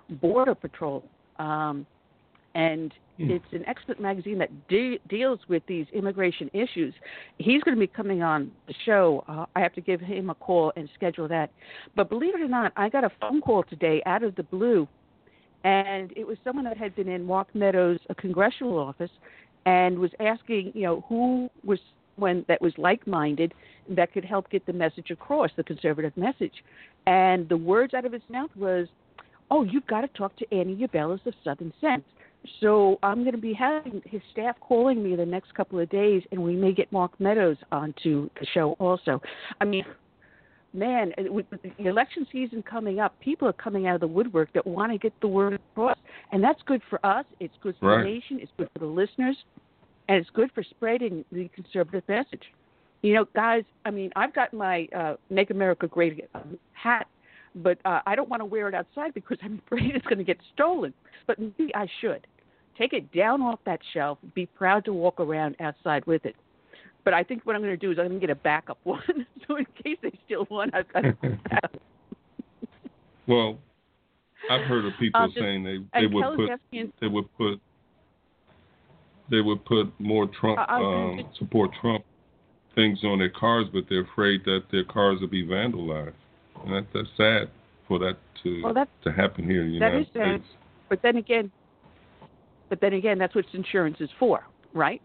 Border 0.09 0.55
Patrol, 0.55 1.03
um, 1.37 1.85
and 2.55 2.91
Hmm. 3.21 3.29
it's 3.29 3.53
an 3.53 3.63
excellent 3.67 3.99
magazine 3.99 4.37
that 4.39 4.49
de- 4.67 4.99
deals 5.09 5.39
with 5.47 5.63
these 5.67 5.85
immigration 5.93 6.49
issues. 6.53 6.93
He's 7.37 7.61
going 7.63 7.75
to 7.75 7.79
be 7.79 7.87
coming 7.87 8.23
on 8.23 8.51
the 8.67 8.73
show. 8.85 9.23
Uh, 9.27 9.45
I 9.55 9.59
have 9.59 9.73
to 9.73 9.81
give 9.81 10.01
him 10.01 10.29
a 10.29 10.35
call 10.35 10.71
and 10.75 10.89
schedule 10.95 11.27
that. 11.27 11.51
But 11.95 12.09
believe 12.09 12.35
it 12.35 12.41
or 12.41 12.47
not, 12.47 12.71
I 12.75 12.89
got 12.89 13.03
a 13.03 13.11
phone 13.19 13.41
call 13.41 13.63
today 13.63 14.01
out 14.05 14.23
of 14.23 14.35
the 14.35 14.43
blue, 14.43 14.87
and 15.63 16.11
it 16.15 16.25
was 16.25 16.37
someone 16.43 16.65
that 16.65 16.77
had 16.77 16.95
been 16.95 17.07
in 17.09 17.23
Mark 17.23 17.53
Meadows' 17.53 17.99
a 18.09 18.15
congressional 18.15 18.79
office 18.79 19.11
and 19.65 19.97
was 19.97 20.11
asking, 20.19 20.71
you 20.75 20.83
know, 20.83 21.05
who 21.07 21.49
was 21.63 21.79
when 22.15 22.45
that 22.47 22.61
was 22.61 22.73
like-minded 22.77 23.53
that 23.89 24.11
could 24.13 24.25
help 24.25 24.49
get 24.49 24.65
the 24.65 24.73
message 24.73 25.11
across, 25.11 25.49
the 25.55 25.63
conservative 25.63 26.15
message. 26.15 26.63
And 27.07 27.47
the 27.49 27.57
words 27.57 27.93
out 27.93 28.05
of 28.05 28.11
his 28.11 28.21
mouth 28.29 28.51
was, 28.55 28.87
"Oh, 29.49 29.63
you've 29.63 29.87
got 29.87 30.01
to 30.01 30.07
talk 30.09 30.35
to 30.37 30.53
Annie 30.53 30.75
Ubelis 30.75 31.25
of 31.25 31.33
Southern 31.43 31.73
Sense." 31.81 32.05
So 32.59 32.97
I'm 33.03 33.21
going 33.21 33.33
to 33.35 33.41
be 33.41 33.53
having 33.53 34.01
his 34.05 34.21
staff 34.31 34.59
calling 34.59 35.03
me 35.03 35.15
the 35.15 35.25
next 35.25 35.53
couple 35.53 35.79
of 35.79 35.89
days, 35.89 36.23
and 36.31 36.43
we 36.43 36.55
may 36.55 36.71
get 36.71 36.91
Mark 36.91 37.19
Meadows 37.19 37.57
onto 37.71 38.29
the 38.39 38.45
show 38.53 38.75
also. 38.79 39.21
I 39.59 39.65
mean, 39.65 39.85
man, 40.73 41.13
with 41.17 41.45
the 41.49 41.87
election 41.87 42.25
season 42.31 42.63
coming 42.63 42.99
up, 42.99 43.19
people 43.19 43.47
are 43.47 43.53
coming 43.53 43.87
out 43.87 43.95
of 43.95 44.01
the 44.01 44.07
woodwork 44.07 44.51
that 44.53 44.65
want 44.65 44.91
to 44.91 44.97
get 44.97 45.13
the 45.21 45.27
word 45.27 45.53
across, 45.53 45.97
and 46.31 46.43
that's 46.43 46.61
good 46.65 46.81
for 46.89 47.03
us. 47.05 47.25
It's 47.39 47.53
good 47.61 47.75
for 47.79 47.89
Right. 47.89 48.03
the 48.03 48.09
nation. 48.09 48.39
It's 48.41 48.51
good 48.57 48.69
for 48.73 48.79
the 48.79 48.85
listeners, 48.85 49.37
and 50.07 50.17
it's 50.17 50.29
good 50.31 50.51
for 50.53 50.63
spreading 50.63 51.25
the 51.31 51.49
conservative 51.49 52.07
message. 52.07 52.43
You 53.01 53.15
know, 53.15 53.25
guys, 53.35 53.63
I 53.85 53.91
mean, 53.91 54.11
I've 54.15 54.33
got 54.33 54.53
my 54.53 54.87
uh, 54.95 55.15
"Make 55.29 55.49
America 55.49 55.87
Great" 55.87 56.29
um, 56.35 56.57
hat, 56.73 57.07
but 57.55 57.79
uh, 57.83 58.01
I 58.05 58.15
don't 58.15 58.29
want 58.29 58.41
to 58.41 58.45
wear 58.45 58.67
it 58.67 58.75
outside 58.75 59.13
because 59.13 59.39
I'm 59.43 59.61
afraid 59.65 59.95
it's 59.95 60.05
going 60.05 60.19
to 60.19 60.23
get 60.23 60.37
stolen. 60.53 60.93
But 61.27 61.39
maybe 61.39 61.73
I 61.75 61.87
should 61.99 62.27
take 62.77 62.93
it 62.93 63.11
down 63.11 63.41
off 63.41 63.59
that 63.65 63.79
shelf. 63.93 64.17
Be 64.33 64.45
proud 64.45 64.85
to 64.85 64.93
walk 64.93 65.19
around 65.19 65.55
outside 65.59 66.05
with 66.05 66.25
it. 66.25 66.35
But 67.03 67.13
I 67.13 67.23
think 67.23 67.45
what 67.45 67.55
I'm 67.55 67.61
going 67.61 67.73
to 67.73 67.77
do 67.77 67.91
is 67.91 67.97
I'm 67.97 68.07
going 68.07 68.19
to 68.19 68.27
get 68.27 68.31
a 68.31 68.35
backup 68.35 68.77
one, 68.83 69.25
so 69.47 69.57
in 69.57 69.65
case 69.83 69.97
they 70.01 70.11
steal 70.25 70.45
one, 70.45 70.71
I've 70.73 70.91
got 70.91 71.05
a. 71.05 71.15
Well, 73.27 73.59
I've 74.49 74.65
heard 74.65 74.83
of 74.85 74.93
people 74.99 75.21
Um, 75.21 75.29
just- 75.29 75.39
saying 75.39 75.63
they 75.63 75.77
they 75.99 76.07
would 76.07 76.35
put 76.35 76.49
asking, 76.49 76.91
they 76.99 77.07
would 77.07 77.37
put 77.37 77.61
they 79.29 79.39
would 79.41 79.63
put 79.63 79.87
more 79.99 80.27
Trump 80.27 80.59
I 80.59 80.77
um, 80.77 80.81
gonna 81.17 81.23
support 81.37 81.71
Trump 81.79 82.03
things 82.75 82.99
on 83.03 83.19
their 83.19 83.29
cars, 83.29 83.67
but 83.71 83.85
they're 83.89 84.01
afraid 84.01 84.43
that 84.45 84.63
their 84.71 84.83
cars 84.83 85.21
will 85.21 85.27
be 85.27 85.45
vandalized, 85.45 86.13
and 86.65 86.73
that, 86.73 86.87
that's 86.93 87.07
sad 87.15 87.49
for 87.87 87.99
that 87.99 88.17
to 88.43 88.61
well, 88.63 88.73
to 89.03 89.11
happen 89.11 89.45
here 89.45 89.61
in 89.63 89.73
the 89.73 89.79
that 89.79 89.93
United 89.93 90.07
is 90.07 90.13
sad. 90.13 90.43
But 90.89 91.01
then 91.01 91.17
again, 91.17 91.51
but 92.69 92.81
then 92.81 92.93
again, 92.93 93.17
that's 93.17 93.35
what 93.35 93.45
insurance 93.53 93.97
is 94.01 94.09
for, 94.19 94.43
right? 94.73 95.01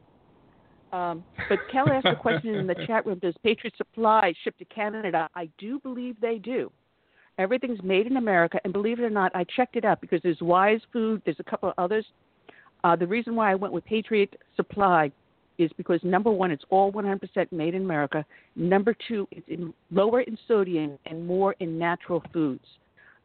Um, 0.97 1.23
but 1.51 1.59
Kel 1.71 1.91
asked 1.91 2.07
a 2.07 2.17
question 2.17 2.55
in 2.55 2.67
the 2.67 2.75
chat 2.87 3.05
room: 3.05 3.19
Does 3.19 3.35
Patriot 3.43 3.75
Supply 3.77 4.33
ship 4.43 4.57
to 4.59 4.65
Canada? 4.65 5.29
I 5.35 5.49
do 5.59 5.79
believe 5.79 6.17
they 6.21 6.39
do. 6.39 6.73
Everything's 7.39 7.83
made 7.83 8.07
in 8.07 8.17
America, 8.17 8.59
and 8.65 8.73
believe 8.73 8.99
it 8.99 9.03
or 9.03 9.11
not, 9.11 9.31
I 9.35 9.45
checked 9.45 9.77
it 9.77 9.85
out 9.85 10.01
because 10.01 10.21
there's 10.23 10.41
Wise 10.41 10.81
Food, 10.93 11.21
there's 11.27 11.39
a 11.39 11.45
couple 11.45 11.69
of 11.69 11.75
others. 11.77 12.07
Uh, 12.83 12.97
the 12.97 13.07
reason 13.07 13.35
why 13.37 13.53
I 13.53 13.55
went 13.55 13.75
with 13.75 13.85
Patriot 13.85 14.37
Supply 14.57 15.13
is 15.59 15.71
because 15.77 16.01
number 16.03 16.31
one, 16.31 16.51
it's 16.51 16.65
all 16.71 16.91
100% 16.93 17.53
made 17.53 17.75
in 17.75 17.83
America. 17.83 18.25
Number 18.55 18.95
two, 19.07 19.29
it's 19.31 19.47
in 19.49 19.75
lower 19.91 20.23
in 20.23 20.39
sodium 20.49 20.99
and 21.05 21.27
more 21.27 21.55
in 21.61 21.79
natural 21.79 22.23
foods. 22.33 22.65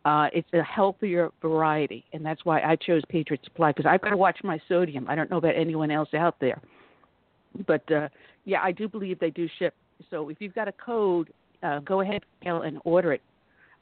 Uh, 0.03 0.27
it's 0.33 0.47
a 0.53 0.63
healthier 0.63 1.29
variety, 1.41 2.03
and 2.11 2.25
that's 2.25 2.43
why 2.43 2.61
I 2.61 2.75
chose 2.75 3.01
Patriot 3.07 3.41
Supply 3.45 3.71
because 3.71 3.85
I've 3.85 4.01
got 4.01 4.09
to 4.09 4.17
watch 4.17 4.39
my 4.43 4.59
sodium. 4.67 5.05
I 5.07 5.15
don't 5.15 5.29
know 5.29 5.37
about 5.37 5.55
anyone 5.55 5.91
else 5.91 6.09
out 6.13 6.35
there, 6.41 6.59
but 7.67 7.89
uh, 7.91 8.09
yeah, 8.45 8.61
I 8.61 8.71
do 8.71 8.87
believe 8.87 9.19
they 9.19 9.29
do 9.29 9.47
ship. 9.59 9.73
So 10.09 10.29
if 10.29 10.37
you've 10.39 10.55
got 10.55 10.67
a 10.67 10.73
code, 10.73 11.31
uh, 11.63 11.79
go 11.79 12.01
ahead 12.01 12.23
and 12.43 12.79
order 12.83 13.13
it. 13.13 13.21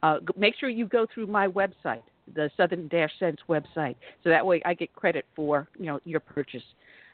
Uh, 0.01 0.17
make 0.37 0.55
sure 0.59 0.69
you 0.69 0.85
go 0.85 1.05
through 1.13 1.27
my 1.27 1.47
website, 1.47 2.03
the 2.33 2.49
Southern 2.55 2.87
Dash 2.87 3.11
Sense 3.19 3.39
website, 3.49 3.95
so 4.23 4.29
that 4.29 4.45
way 4.45 4.61
I 4.65 4.73
get 4.73 4.93
credit 4.95 5.25
for 5.35 5.67
you 5.77 5.87
know 5.87 5.99
your 6.05 6.19
purchase. 6.19 6.63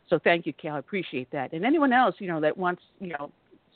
So 0.10 0.20
thank 0.24 0.46
you, 0.46 0.54
Cal. 0.54 0.76
I 0.76 0.80
appreciate 0.80 1.32
that. 1.32 1.54
And 1.54 1.66
anyone 1.66 1.92
else 1.92 2.16
you 2.20 2.28
know 2.28 2.40
that 2.42 2.56
wants 2.58 2.82
you 3.00 3.10
know 3.10 3.32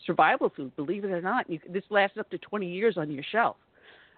survival 0.05 0.51
food, 0.55 0.75
believe 0.75 1.03
it 1.03 1.11
or 1.11 1.21
not, 1.21 1.49
you, 1.49 1.59
this 1.69 1.83
lasts 1.89 2.17
up 2.17 2.29
to 2.31 2.37
20 2.37 2.67
years 2.67 2.97
on 2.97 3.11
your 3.11 3.23
shelf. 3.31 3.55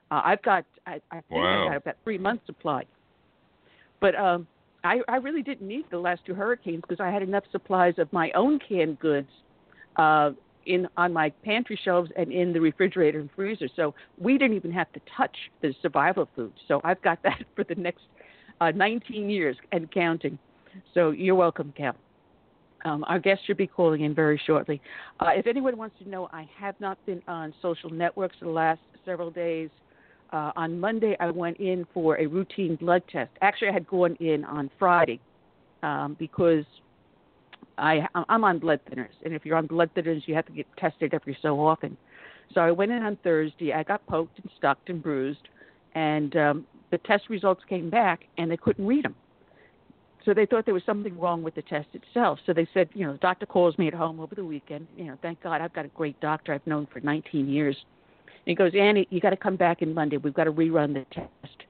Uh, 0.09 0.21
I've 0.23 0.41
got, 0.41 0.65
I, 0.85 1.01
I 1.11 1.15
think 1.15 1.25
Wow. 1.31 1.65
I've 1.65 1.69
got 1.69 1.77
about 1.77 1.95
three 2.03 2.17
months 2.17 2.45
supply. 2.45 2.83
But 3.99 4.15
um, 4.15 4.47
I, 4.83 4.99
I 5.07 5.17
really 5.17 5.41
didn't 5.43 5.67
need 5.67 5.85
the 5.91 5.99
last 5.99 6.21
two 6.25 6.33
hurricanes 6.33 6.81
because 6.81 6.99
I 6.99 7.09
had 7.09 7.21
enough 7.21 7.43
supplies 7.51 7.95
of 7.97 8.11
my 8.11 8.31
own 8.31 8.59
canned 8.59 8.99
goods 8.99 9.29
uh, 9.97 10.31
in 10.65 10.87
on 10.97 11.11
my 11.13 11.29
pantry 11.43 11.79
shelves 11.83 12.09
and 12.17 12.31
in 12.31 12.53
the 12.53 12.59
refrigerator 12.59 13.19
and 13.19 13.29
freezer. 13.35 13.67
So 13.75 13.93
we 14.17 14.37
didn't 14.37 14.55
even 14.55 14.71
have 14.71 14.91
to 14.93 15.01
touch 15.15 15.35
the 15.61 15.73
survival 15.81 16.27
food. 16.35 16.53
So 16.67 16.81
I've 16.83 17.01
got 17.01 17.21
that 17.23 17.43
for 17.55 17.63
the 17.63 17.75
next 17.75 18.03
uh, 18.59 18.71
19 18.71 19.29
years 19.29 19.55
and 19.71 19.91
counting. 19.91 20.37
So 20.93 21.11
you're 21.11 21.35
welcome, 21.35 21.73
Cal. 21.75 21.95
Um, 22.83 23.03
our 23.07 23.19
guest 23.19 23.41
should 23.45 23.57
be 23.57 23.67
calling 23.67 24.01
in 24.01 24.15
very 24.15 24.41
shortly. 24.47 24.81
Uh, 25.19 25.29
if 25.35 25.45
anyone 25.45 25.77
wants 25.77 25.95
to 26.01 26.09
know, 26.09 26.29
I 26.31 26.49
have 26.57 26.79
not 26.79 27.03
been 27.05 27.21
on 27.27 27.53
social 27.61 27.91
networks 27.91 28.35
the 28.41 28.49
last 28.49 28.79
several 29.05 29.29
days. 29.29 29.69
Uh, 30.31 30.51
on 30.55 30.79
Monday, 30.79 31.17
I 31.19 31.29
went 31.29 31.57
in 31.57 31.85
for 31.93 32.17
a 32.17 32.25
routine 32.25 32.75
blood 32.77 33.03
test. 33.11 33.31
Actually, 33.41 33.69
I 33.69 33.73
had 33.73 33.87
gone 33.87 34.15
in 34.19 34.45
on 34.45 34.69
Friday 34.79 35.19
um, 35.83 36.15
because 36.17 36.63
I 37.77 38.07
I'm 38.29 38.43
on 38.43 38.59
blood 38.59 38.79
thinners, 38.89 39.13
and 39.25 39.33
if 39.33 39.45
you're 39.45 39.57
on 39.57 39.67
blood 39.67 39.89
thinners, 39.95 40.21
you 40.27 40.35
have 40.35 40.45
to 40.45 40.53
get 40.53 40.67
tested 40.77 41.13
every 41.13 41.37
so 41.41 41.59
often. 41.59 41.97
So 42.53 42.61
I 42.61 42.71
went 42.71 42.91
in 42.91 43.03
on 43.03 43.17
Thursday. 43.23 43.73
I 43.73 43.83
got 43.83 44.05
poked 44.07 44.39
and 44.39 44.49
stuck 44.57 44.77
and 44.87 45.03
bruised, 45.03 45.47
and 45.95 46.35
um, 46.37 46.67
the 46.91 46.97
test 46.99 47.29
results 47.29 47.63
came 47.67 47.89
back, 47.89 48.21
and 48.37 48.49
they 48.49 48.57
couldn't 48.57 48.85
read 48.85 49.03
them. 49.03 49.15
So 50.23 50.33
they 50.33 50.45
thought 50.45 50.65
there 50.65 50.73
was 50.73 50.83
something 50.85 51.17
wrong 51.19 51.41
with 51.41 51.55
the 51.55 51.63
test 51.63 51.87
itself. 51.93 52.39
So 52.45 52.53
they 52.53 52.67
said, 52.73 52.89
you 52.93 53.05
know, 53.05 53.13
the 53.13 53.19
doctor 53.19 53.47
calls 53.47 53.77
me 53.77 53.87
at 53.87 53.93
home 53.93 54.19
over 54.19 54.35
the 54.35 54.45
weekend. 54.45 54.87
You 54.95 55.05
know, 55.05 55.17
thank 55.21 55.41
God 55.41 55.61
I've 55.61 55.73
got 55.73 55.85
a 55.85 55.89
great 55.89 56.19
doctor 56.19 56.53
I've 56.53 56.65
known 56.67 56.87
for 56.93 56.99
19 56.99 57.49
years. 57.49 57.75
He 58.45 58.55
goes, 58.55 58.71
Annie, 58.77 59.07
you 59.09 59.19
got 59.19 59.31
to 59.31 59.37
come 59.37 59.55
back 59.55 59.81
in 59.81 59.93
Monday. 59.93 60.17
We've 60.17 60.33
got 60.33 60.45
to 60.45 60.51
rerun 60.51 60.93
the 60.93 61.05
test. 61.13 61.63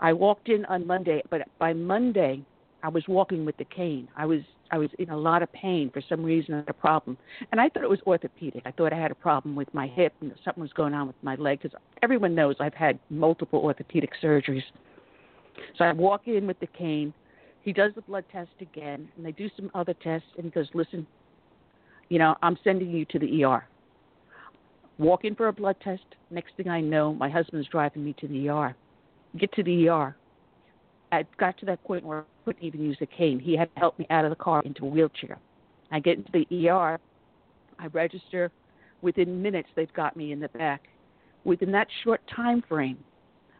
I 0.00 0.12
walked 0.12 0.48
in 0.48 0.64
on 0.66 0.86
Monday, 0.86 1.22
but 1.30 1.42
by 1.58 1.72
Monday 1.72 2.42
I 2.82 2.88
was 2.88 3.04
walking 3.08 3.44
with 3.44 3.56
the 3.56 3.64
cane. 3.64 4.08
I 4.16 4.26
was 4.26 4.40
I 4.70 4.76
was 4.76 4.90
in 4.98 5.08
a 5.08 5.16
lot 5.16 5.42
of 5.42 5.50
pain 5.52 5.90
for 5.90 6.02
some 6.08 6.22
reason. 6.22 6.54
I 6.54 6.58
had 6.58 6.68
a 6.68 6.74
problem, 6.74 7.16
and 7.50 7.60
I 7.60 7.68
thought 7.68 7.82
it 7.82 7.88
was 7.88 8.00
orthopedic. 8.06 8.62
I 8.66 8.70
thought 8.70 8.92
I 8.92 8.98
had 9.00 9.10
a 9.10 9.16
problem 9.16 9.56
with 9.56 9.72
my 9.72 9.86
hip 9.86 10.12
and 10.20 10.32
something 10.44 10.60
was 10.60 10.72
going 10.74 10.94
on 10.94 11.06
with 11.06 11.16
my 11.22 11.36
leg 11.36 11.60
because 11.62 11.78
everyone 12.02 12.34
knows 12.34 12.56
I've 12.60 12.74
had 12.74 12.98
multiple 13.10 13.60
orthopedic 13.60 14.10
surgeries. 14.22 14.62
So 15.76 15.84
I 15.84 15.92
walk 15.92 16.28
in 16.28 16.46
with 16.46 16.60
the 16.60 16.66
cane. 16.66 17.12
He 17.62 17.72
does 17.72 17.92
the 17.94 18.02
blood 18.02 18.24
test 18.30 18.50
again, 18.60 19.08
and 19.16 19.26
they 19.26 19.32
do 19.32 19.48
some 19.56 19.70
other 19.74 19.94
tests, 19.94 20.28
and 20.36 20.44
he 20.44 20.50
goes, 20.50 20.68
"Listen, 20.74 21.06
you 22.08 22.18
know, 22.18 22.36
I'm 22.42 22.56
sending 22.62 22.90
you 22.90 23.04
to 23.06 23.18
the 23.18 23.44
ER." 23.44 23.66
Walk 24.98 25.24
in 25.24 25.34
for 25.34 25.48
a 25.48 25.52
blood 25.52 25.76
test. 25.82 26.02
Next 26.30 26.56
thing 26.56 26.68
I 26.68 26.80
know, 26.80 27.14
my 27.14 27.28
husband's 27.28 27.68
driving 27.68 28.04
me 28.04 28.14
to 28.20 28.28
the 28.28 28.48
ER. 28.48 28.74
Get 29.38 29.52
to 29.52 29.62
the 29.62 29.88
ER. 29.88 30.16
I 31.12 31.24
got 31.38 31.56
to 31.58 31.66
that 31.66 31.82
point 31.84 32.04
where 32.04 32.20
I 32.20 32.24
couldn't 32.44 32.64
even 32.64 32.80
use 32.80 32.96
the 32.98 33.06
cane. 33.06 33.38
He 33.38 33.56
had 33.56 33.72
to 33.74 33.80
help 33.80 33.98
me 33.98 34.06
out 34.10 34.24
of 34.24 34.30
the 34.30 34.36
car 34.36 34.62
into 34.64 34.84
a 34.84 34.88
wheelchair. 34.88 35.38
I 35.90 36.00
get 36.00 36.18
into 36.18 36.30
the 36.32 36.68
ER. 36.68 36.98
I 37.78 37.86
register. 37.92 38.50
Within 39.00 39.40
minutes, 39.40 39.68
they've 39.76 39.92
got 39.92 40.16
me 40.16 40.32
in 40.32 40.40
the 40.40 40.48
back. 40.48 40.88
Within 41.44 41.70
that 41.72 41.86
short 42.02 42.20
time 42.34 42.62
frame, 42.68 42.98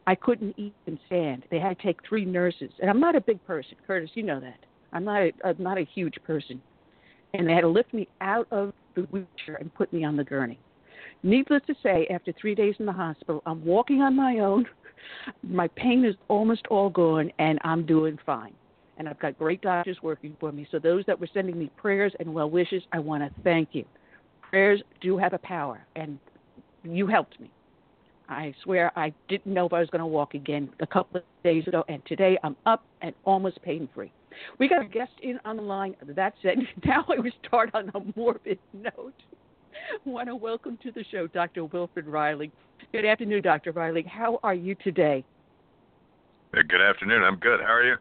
I 0.06 0.14
couldn't 0.14 0.54
even 0.58 0.98
stand. 1.06 1.44
They 1.50 1.60
had 1.60 1.78
to 1.78 1.82
take 1.82 2.00
three 2.06 2.24
nurses, 2.24 2.70
and 2.80 2.90
I'm 2.90 2.98
not 2.98 3.14
a 3.14 3.20
big 3.20 3.44
person, 3.46 3.76
Curtis. 3.86 4.10
You 4.14 4.24
know 4.24 4.40
that. 4.40 4.58
I'm 4.92 5.04
not 5.04 5.22
a, 5.22 5.32
I'm 5.44 5.62
not 5.62 5.78
a 5.78 5.84
huge 5.94 6.14
person, 6.26 6.60
and 7.34 7.46
they 7.46 7.52
had 7.52 7.60
to 7.60 7.68
lift 7.68 7.94
me 7.94 8.08
out 8.20 8.48
of 8.50 8.72
the 8.96 9.02
wheelchair 9.02 9.56
and 9.60 9.72
put 9.74 9.92
me 9.92 10.04
on 10.04 10.16
the 10.16 10.24
gurney. 10.24 10.58
Needless 11.22 11.62
to 11.66 11.74
say, 11.82 12.06
after 12.10 12.32
three 12.32 12.54
days 12.54 12.74
in 12.78 12.86
the 12.86 12.92
hospital, 12.92 13.42
I'm 13.46 13.64
walking 13.64 14.02
on 14.02 14.14
my 14.14 14.38
own. 14.38 14.66
My 15.42 15.68
pain 15.68 16.04
is 16.04 16.14
almost 16.28 16.66
all 16.70 16.90
gone, 16.90 17.30
and 17.38 17.58
I'm 17.64 17.84
doing 17.84 18.18
fine. 18.24 18.54
And 18.98 19.08
I've 19.08 19.18
got 19.18 19.38
great 19.38 19.60
doctors 19.60 19.98
working 20.02 20.36
for 20.38 20.52
me. 20.52 20.66
So, 20.70 20.78
those 20.78 21.04
that 21.06 21.18
were 21.18 21.28
sending 21.32 21.58
me 21.58 21.70
prayers 21.76 22.12
and 22.20 22.32
well 22.32 22.50
wishes, 22.50 22.82
I 22.92 22.98
want 22.98 23.22
to 23.22 23.42
thank 23.42 23.70
you. 23.72 23.84
Prayers 24.42 24.82
do 25.00 25.16
have 25.18 25.32
a 25.32 25.38
power, 25.38 25.86
and 25.96 26.18
you 26.82 27.06
helped 27.06 27.38
me. 27.40 27.50
I 28.28 28.54
swear 28.62 28.92
I 28.96 29.12
didn't 29.28 29.52
know 29.52 29.66
if 29.66 29.72
I 29.72 29.80
was 29.80 29.88
going 29.90 30.00
to 30.00 30.06
walk 30.06 30.34
again 30.34 30.68
a 30.80 30.86
couple 30.86 31.18
of 31.18 31.22
days 31.42 31.66
ago, 31.66 31.84
and 31.88 32.04
today 32.06 32.38
I'm 32.42 32.56
up 32.66 32.84
and 33.02 33.14
almost 33.24 33.60
pain 33.62 33.88
free. 33.94 34.12
We 34.58 34.68
got 34.68 34.82
a 34.82 34.88
guest 34.88 35.12
in 35.22 35.40
on 35.44 35.56
the 35.56 35.62
line. 35.62 35.96
That 36.06 36.34
said, 36.42 36.58
now 36.84 37.04
I 37.08 37.16
start 37.46 37.70
on 37.74 37.90
a 37.94 38.00
morbid 38.16 38.58
note. 38.72 39.14
Want 40.04 40.28
to 40.28 40.36
welcome 40.36 40.78
to 40.82 40.92
the 40.92 41.04
show 41.10 41.26
Dr. 41.26 41.64
Wilfred 41.64 42.06
Reilly. 42.06 42.50
Good 42.92 43.04
afternoon, 43.04 43.42
Dr. 43.42 43.72
Reilly. 43.72 44.02
How 44.02 44.38
are 44.42 44.54
you 44.54 44.74
today? 44.76 45.24
Good 46.52 46.80
afternoon. 46.80 47.22
I'm 47.22 47.36
good. 47.36 47.60
How 47.60 47.72
are 47.72 47.84
you? 47.84 47.96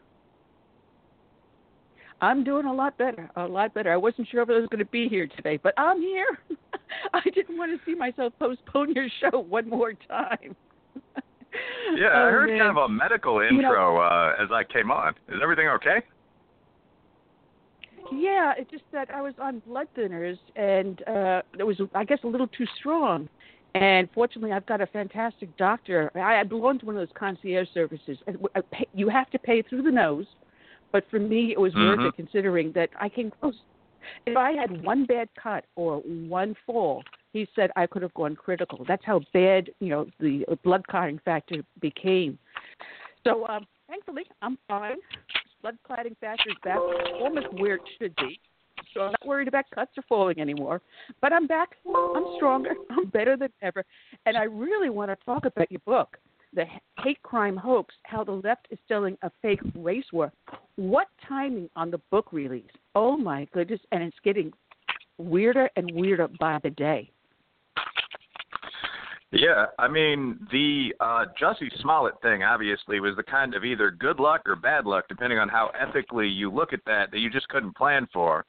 I'm 2.21 2.43
doing 2.43 2.65
a 2.65 2.73
lot 2.73 2.97
better, 2.97 3.29
a 3.35 3.45
lot 3.45 3.73
better. 3.73 3.91
I 3.91 3.97
wasn't 3.97 4.27
sure 4.29 4.41
if 4.41 4.49
I 4.49 4.53
was 4.53 4.67
going 4.69 4.79
to 4.79 4.85
be 4.85 5.07
here 5.07 5.27
today, 5.27 5.57
but 5.61 5.73
I'm 5.77 6.01
here. 6.01 6.39
I 7.13 7.21
didn't 7.35 7.57
want 7.57 7.71
to 7.71 7.85
see 7.85 7.95
myself 7.95 8.33
postpone 8.39 8.93
your 8.93 9.07
show 9.21 9.39
one 9.39 9.69
more 9.69 9.93
time. 9.93 10.55
yeah, 11.95 12.09
oh, 12.13 12.27
I 12.27 12.31
heard 12.31 12.49
man. 12.49 12.59
kind 12.59 12.71
of 12.71 12.77
a 12.77 12.89
medical 12.89 13.39
intro 13.39 13.55
you 13.55 13.61
know, 13.61 13.97
uh, 13.97 14.33
as 14.41 14.49
I 14.51 14.63
came 14.63 14.89
on. 14.89 15.13
Is 15.29 15.39
everything 15.43 15.67
okay? 15.67 16.01
Yeah, 18.11 18.53
it's 18.57 18.71
just 18.71 18.83
that 18.91 19.09
I 19.13 19.21
was 19.21 19.33
on 19.39 19.61
blood 19.65 19.87
thinners 19.97 20.37
and 20.55 21.01
uh 21.07 21.41
it 21.57 21.63
was 21.63 21.79
I 21.93 22.03
guess 22.03 22.19
a 22.23 22.27
little 22.27 22.47
too 22.47 22.65
strong. 22.79 23.27
And 23.75 24.09
fortunately, 24.13 24.51
I've 24.51 24.65
got 24.65 24.81
a 24.81 24.87
fantastic 24.87 25.55
doctor. 25.57 26.09
I, 26.15 26.39
I 26.39 26.43
belong 26.43 26.79
to 26.79 26.85
one 26.87 26.95
of 26.95 27.01
those 27.01 27.13
concierge 27.15 27.67
services. 27.73 28.17
Pay, 28.71 28.87
you 28.93 29.07
have 29.07 29.29
to 29.29 29.39
pay 29.39 29.61
through 29.61 29.83
the 29.83 29.91
nose, 29.91 30.25
but 30.91 31.03
for 31.11 31.19
me, 31.19 31.51
it 31.51 31.59
was 31.59 31.73
Mhm. 31.73 31.85
worth 31.85 32.05
it 32.05 32.15
considering 32.15 32.71
that 32.71 32.89
I 32.99 33.09
came 33.09 33.29
close. 33.39 33.59
If 34.25 34.37
I 34.37 34.51
had 34.53 34.83
one 34.83 35.05
bad 35.05 35.29
cut 35.35 35.65
or 35.75 35.97
one 35.99 36.55
fall, 36.65 37.03
he 37.33 37.47
said 37.55 37.71
I 37.75 37.85
could 37.85 38.01
have 38.01 38.13
gone 38.13 38.35
critical. 38.35 38.83
That's 38.85 39.03
how 39.05 39.21
bad, 39.33 39.69
you 39.79 39.89
know, 39.89 40.07
the 40.19 40.45
blood 40.63 40.87
clotting 40.87 41.19
factor 41.19 41.63
became. 41.79 42.39
So 43.25 43.45
um, 43.47 43.67
thankfully, 43.87 44.23
I'm 44.41 44.57
fine. 44.67 44.97
Blood 45.61 45.77
clotting 45.85 46.15
factor 46.21 46.49
is 46.49 46.55
back 46.63 46.79
almost 47.19 47.47
where 47.53 47.75
it 47.75 47.81
should 47.99 48.15
be. 48.17 48.39
So 48.93 49.01
I'm 49.01 49.11
not 49.11 49.25
worried 49.25 49.47
about 49.47 49.65
cuts 49.73 49.91
or 49.97 50.03
falling 50.07 50.39
anymore. 50.39 50.81
But 51.21 51.33
I'm 51.33 51.47
back. 51.47 51.69
I'm 51.87 52.25
stronger. 52.35 52.71
I'm 52.91 53.07
better 53.07 53.35
than 53.35 53.49
ever. 53.61 53.83
And 54.25 54.37
I 54.37 54.43
really 54.43 54.89
want 54.89 55.11
to 55.11 55.17
talk 55.25 55.45
about 55.45 55.71
your 55.71 55.81
book, 55.85 56.17
The 56.53 56.65
Hate 57.03 57.21
Crime 57.23 57.57
Hoax 57.57 57.93
How 58.03 58.23
the 58.23 58.31
Left 58.31 58.67
is 58.69 58.79
Selling 58.87 59.17
a 59.23 59.31
Fake 59.41 59.61
Race 59.75 60.05
War. 60.13 60.31
What 60.75 61.07
timing 61.27 61.69
on 61.75 61.91
the 61.91 61.99
book 62.11 62.31
release? 62.31 62.65
Oh 62.95 63.17
my 63.17 63.47
goodness. 63.53 63.81
And 63.91 64.03
it's 64.03 64.17
getting 64.23 64.53
weirder 65.17 65.69
and 65.75 65.91
weirder 65.93 66.29
by 66.39 66.59
the 66.63 66.69
day. 66.69 67.11
Yeah, 69.31 69.65
I 69.77 69.89
mean 69.89 70.39
the 70.51 70.93
uh, 71.01 71.25
Jussie 71.39 71.71
Smollett 71.81 72.21
thing 72.21 72.43
obviously 72.43 73.01
was 73.01 73.15
the 73.17 73.23
kind 73.23 73.55
of 73.55 73.65
either 73.65 73.91
good 73.91 74.19
luck 74.19 74.41
or 74.45 74.55
bad 74.55 74.85
luck, 74.85 75.05
depending 75.09 75.37
on 75.37 75.49
how 75.49 75.69
ethically 75.77 76.27
you 76.27 76.49
look 76.49 76.71
at 76.71 76.79
that, 76.85 77.11
that 77.11 77.19
you 77.19 77.29
just 77.29 77.49
couldn't 77.49 77.75
plan 77.75 78.07
for. 78.13 78.45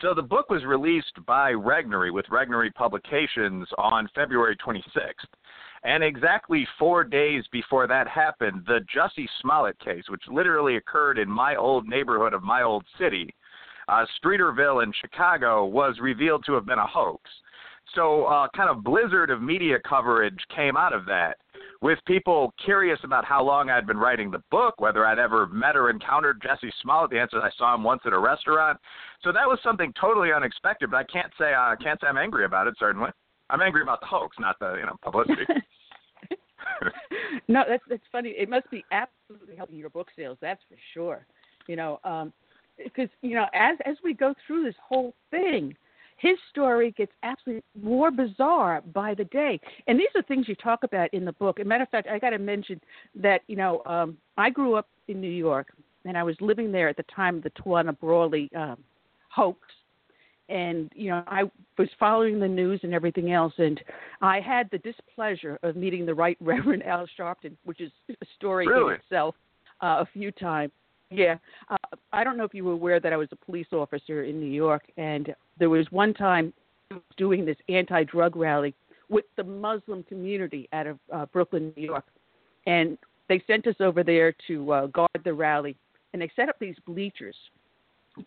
So 0.00 0.14
the 0.14 0.22
book 0.22 0.48
was 0.48 0.64
released 0.64 1.24
by 1.26 1.52
Regnery 1.52 2.12
with 2.12 2.24
Regnery 2.26 2.72
Publications 2.72 3.68
on 3.76 4.08
February 4.14 4.56
26th. 4.56 5.12
And 5.82 6.02
exactly 6.02 6.66
four 6.78 7.04
days 7.04 7.44
before 7.52 7.86
that 7.86 8.08
happened, 8.08 8.62
the 8.66 8.80
Jussie 8.94 9.28
Smollett 9.40 9.78
case, 9.80 10.04
which 10.08 10.22
literally 10.30 10.76
occurred 10.76 11.18
in 11.18 11.28
my 11.28 11.56
old 11.56 11.86
neighborhood 11.86 12.32
of 12.32 12.42
my 12.42 12.62
old 12.62 12.84
city, 12.98 13.34
uh, 13.88 14.06
Streeterville 14.22 14.82
in 14.82 14.92
Chicago, 14.98 15.64
was 15.64 15.98
revealed 16.00 16.44
to 16.46 16.52
have 16.54 16.66
been 16.66 16.78
a 16.78 16.86
hoax. 16.86 17.22
So, 17.94 18.24
uh, 18.24 18.48
kind 18.54 18.70
of 18.70 18.84
blizzard 18.84 19.30
of 19.30 19.42
media 19.42 19.78
coverage 19.88 20.38
came 20.54 20.76
out 20.76 20.92
of 20.92 21.06
that, 21.06 21.38
with 21.82 21.98
people 22.06 22.54
curious 22.64 22.98
about 23.02 23.24
how 23.24 23.42
long 23.42 23.68
I'd 23.68 23.86
been 23.86 23.98
writing 23.98 24.30
the 24.30 24.42
book, 24.50 24.80
whether 24.80 25.04
I'd 25.04 25.18
ever 25.18 25.46
met 25.48 25.76
or 25.76 25.90
encountered 25.90 26.40
Jussie 26.40 26.70
Smollett. 26.82 27.10
The 27.10 27.18
answer 27.18 27.38
is 27.38 27.42
I 27.44 27.50
saw 27.58 27.74
him 27.74 27.82
once 27.82 28.02
at 28.06 28.12
a 28.12 28.18
restaurant. 28.18 28.78
So 29.22 29.32
that 29.32 29.46
was 29.46 29.58
something 29.62 29.92
totally 30.00 30.32
unexpected. 30.32 30.90
But 30.90 30.98
I 30.98 31.04
can't 31.04 31.32
say 31.38 31.52
I 31.54 31.72
uh, 31.72 31.76
can't 31.76 32.00
say 32.00 32.06
I'm 32.06 32.18
angry 32.18 32.44
about 32.44 32.66
it. 32.66 32.74
Certainly, 32.78 33.10
I'm 33.48 33.60
angry 33.60 33.82
about 33.82 34.00
the 34.00 34.06
hoax, 34.06 34.36
not 34.38 34.58
the 34.60 34.76
you 34.78 34.86
know 34.86 34.96
publicity. 35.02 35.44
no, 37.48 37.64
that's 37.68 37.82
that's 37.88 38.02
funny. 38.12 38.30
It 38.30 38.48
must 38.48 38.70
be 38.70 38.84
absolutely 38.90 39.56
helping 39.56 39.76
your 39.76 39.90
book 39.90 40.08
sales. 40.16 40.38
That's 40.40 40.60
for 40.68 40.76
sure. 40.94 41.26
You 41.66 41.76
know, 41.76 42.00
um, 42.04 42.32
because 42.82 43.08
you 43.22 43.34
know, 43.34 43.46
as 43.54 43.78
as 43.84 43.96
we 44.02 44.14
go 44.14 44.34
through 44.46 44.64
this 44.64 44.74
whole 44.86 45.14
thing, 45.30 45.74
his 46.20 46.36
story 46.50 46.92
gets 46.98 47.12
absolutely 47.22 47.62
more 47.82 48.10
bizarre 48.10 48.82
by 48.92 49.14
the 49.14 49.24
day. 49.24 49.58
And 49.86 49.98
these 49.98 50.08
are 50.14 50.22
things 50.22 50.48
you 50.48 50.54
talk 50.54 50.84
about 50.84 51.12
in 51.14 51.24
the 51.24 51.32
book. 51.32 51.58
As 51.58 51.64
a 51.64 51.68
matter 51.68 51.84
of 51.84 51.88
fact, 51.88 52.08
I 52.08 52.18
got 52.18 52.30
to 52.30 52.38
mention 52.38 52.78
that 53.14 53.40
you 53.46 53.56
know 53.56 53.82
um, 53.86 54.18
I 54.36 54.50
grew 54.50 54.74
up 54.74 54.86
in 55.08 55.20
New 55.20 55.30
York, 55.30 55.68
and 56.04 56.18
I 56.18 56.22
was 56.22 56.36
living 56.40 56.70
there 56.70 56.88
at 56.88 56.98
the 56.98 57.04
time 57.04 57.36
of 57.36 57.42
the 57.42 57.50
Tawana 57.50 57.98
Brawley 57.98 58.50
um, 58.54 58.76
hoax. 59.30 59.60
And 60.50 60.92
you 60.94 61.10
know, 61.10 61.22
I 61.26 61.44
was 61.78 61.88
following 61.98 62.38
the 62.38 62.48
news 62.48 62.80
and 62.82 62.92
everything 62.92 63.32
else, 63.32 63.54
and 63.56 63.80
I 64.20 64.40
had 64.40 64.68
the 64.70 64.78
displeasure 64.78 65.58
of 65.62 65.74
meeting 65.74 66.04
the 66.04 66.14
Right 66.14 66.36
Reverend 66.42 66.82
Al 66.82 67.06
Sharpton, 67.18 67.52
which 67.64 67.80
is 67.80 67.90
a 68.10 68.26
story 68.36 68.66
really? 68.66 68.94
in 68.94 69.00
itself, 69.00 69.34
uh, 69.80 70.04
a 70.04 70.08
few 70.12 70.30
times. 70.32 70.72
Yeah, 71.10 71.38
uh, 71.68 71.76
I 72.12 72.22
don't 72.22 72.36
know 72.36 72.44
if 72.44 72.54
you 72.54 72.64
were 72.64 72.72
aware 72.72 73.00
that 73.00 73.12
I 73.12 73.16
was 73.16 73.28
a 73.32 73.36
police 73.36 73.66
officer 73.72 74.22
in 74.22 74.38
New 74.38 74.50
York, 74.50 74.84
and 74.96 75.34
there 75.58 75.70
was 75.70 75.86
one 75.90 76.14
time 76.14 76.52
doing 77.16 77.44
this 77.44 77.56
anti-drug 77.68 78.36
rally 78.36 78.74
with 79.08 79.24
the 79.36 79.42
Muslim 79.42 80.04
community 80.04 80.68
out 80.72 80.86
of 80.86 80.98
uh, 81.12 81.26
Brooklyn, 81.26 81.72
New 81.76 81.82
York, 81.82 82.04
and 82.66 82.96
they 83.28 83.42
sent 83.46 83.66
us 83.66 83.74
over 83.80 84.04
there 84.04 84.34
to 84.46 84.72
uh, 84.72 84.86
guard 84.86 85.10
the 85.24 85.34
rally, 85.34 85.76
and 86.12 86.22
they 86.22 86.30
set 86.36 86.48
up 86.48 86.56
these 86.60 86.76
bleachers 86.86 87.36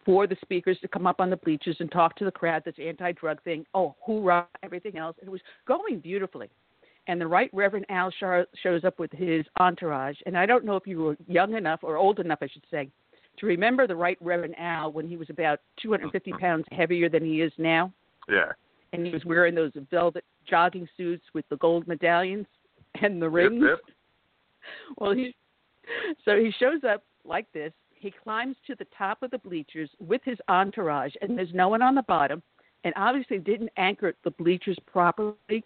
for 0.05 0.27
the 0.27 0.35
speakers 0.41 0.77
to 0.81 0.87
come 0.87 1.07
up 1.07 1.19
on 1.19 1.29
the 1.29 1.37
bleachers 1.37 1.77
and 1.79 1.91
talk 1.91 2.15
to 2.17 2.25
the 2.25 2.31
crowd. 2.31 2.63
This 2.65 2.75
anti-drug 2.83 3.41
thing, 3.43 3.65
oh 3.73 3.95
hoorah, 4.05 4.47
everything 4.61 4.97
else, 4.97 5.15
it 5.21 5.29
was 5.29 5.41
going 5.67 5.99
beautifully 5.99 6.49
and 7.07 7.19
the 7.19 7.27
Right 7.27 7.49
Reverend 7.53 7.85
Al 7.89 8.11
Shar 8.11 8.45
shows 8.61 8.83
up 8.83 8.99
with 8.99 9.11
his 9.11 9.45
entourage. 9.59 10.17
And 10.25 10.37
I 10.37 10.45
don't 10.45 10.65
know 10.65 10.75
if 10.75 10.87
you 10.87 10.99
were 10.99 11.17
young 11.27 11.53
enough 11.53 11.81
or 11.83 11.97
old 11.97 12.19
enough, 12.19 12.39
I 12.41 12.47
should 12.47 12.63
say, 12.71 12.89
to 13.39 13.45
remember 13.45 13.87
the 13.87 13.95
Right 13.95 14.17
Reverend 14.21 14.55
Al 14.57 14.91
when 14.91 15.07
he 15.07 15.17
was 15.17 15.29
about 15.29 15.59
250 15.81 16.31
pounds 16.33 16.65
heavier 16.71 17.09
than 17.09 17.25
he 17.25 17.41
is 17.41 17.51
now, 17.57 17.91
Yeah. 18.29 18.51
and 18.93 19.05
he 19.05 19.11
was 19.11 19.25
wearing 19.25 19.55
those 19.55 19.71
velvet 19.89 20.23
jogging 20.45 20.87
suits 20.95 21.25
with 21.33 21.47
the 21.49 21.57
gold 21.57 21.87
medallions 21.87 22.47
and 23.01 23.21
the 23.21 23.29
rings. 23.29 23.61
Yep, 23.61 23.79
yep. 23.85 23.95
Well, 24.97 25.11
he 25.11 25.35
so 26.23 26.37
he 26.39 26.51
shows 26.57 26.85
up 26.85 27.03
like 27.25 27.51
this. 27.51 27.73
He 27.95 28.11
climbs 28.11 28.55
to 28.67 28.75
the 28.75 28.87
top 28.97 29.21
of 29.21 29.31
the 29.31 29.37
bleachers 29.37 29.89
with 29.99 30.21
his 30.23 30.37
entourage, 30.47 31.13
and 31.21 31.37
there's 31.37 31.53
no 31.53 31.67
one 31.67 31.81
on 31.81 31.95
the 31.95 32.03
bottom, 32.03 32.41
and 32.85 32.93
obviously 32.95 33.39
didn't 33.39 33.71
anchor 33.75 34.13
the 34.23 34.31
bleachers 34.31 34.77
properly. 34.85 35.65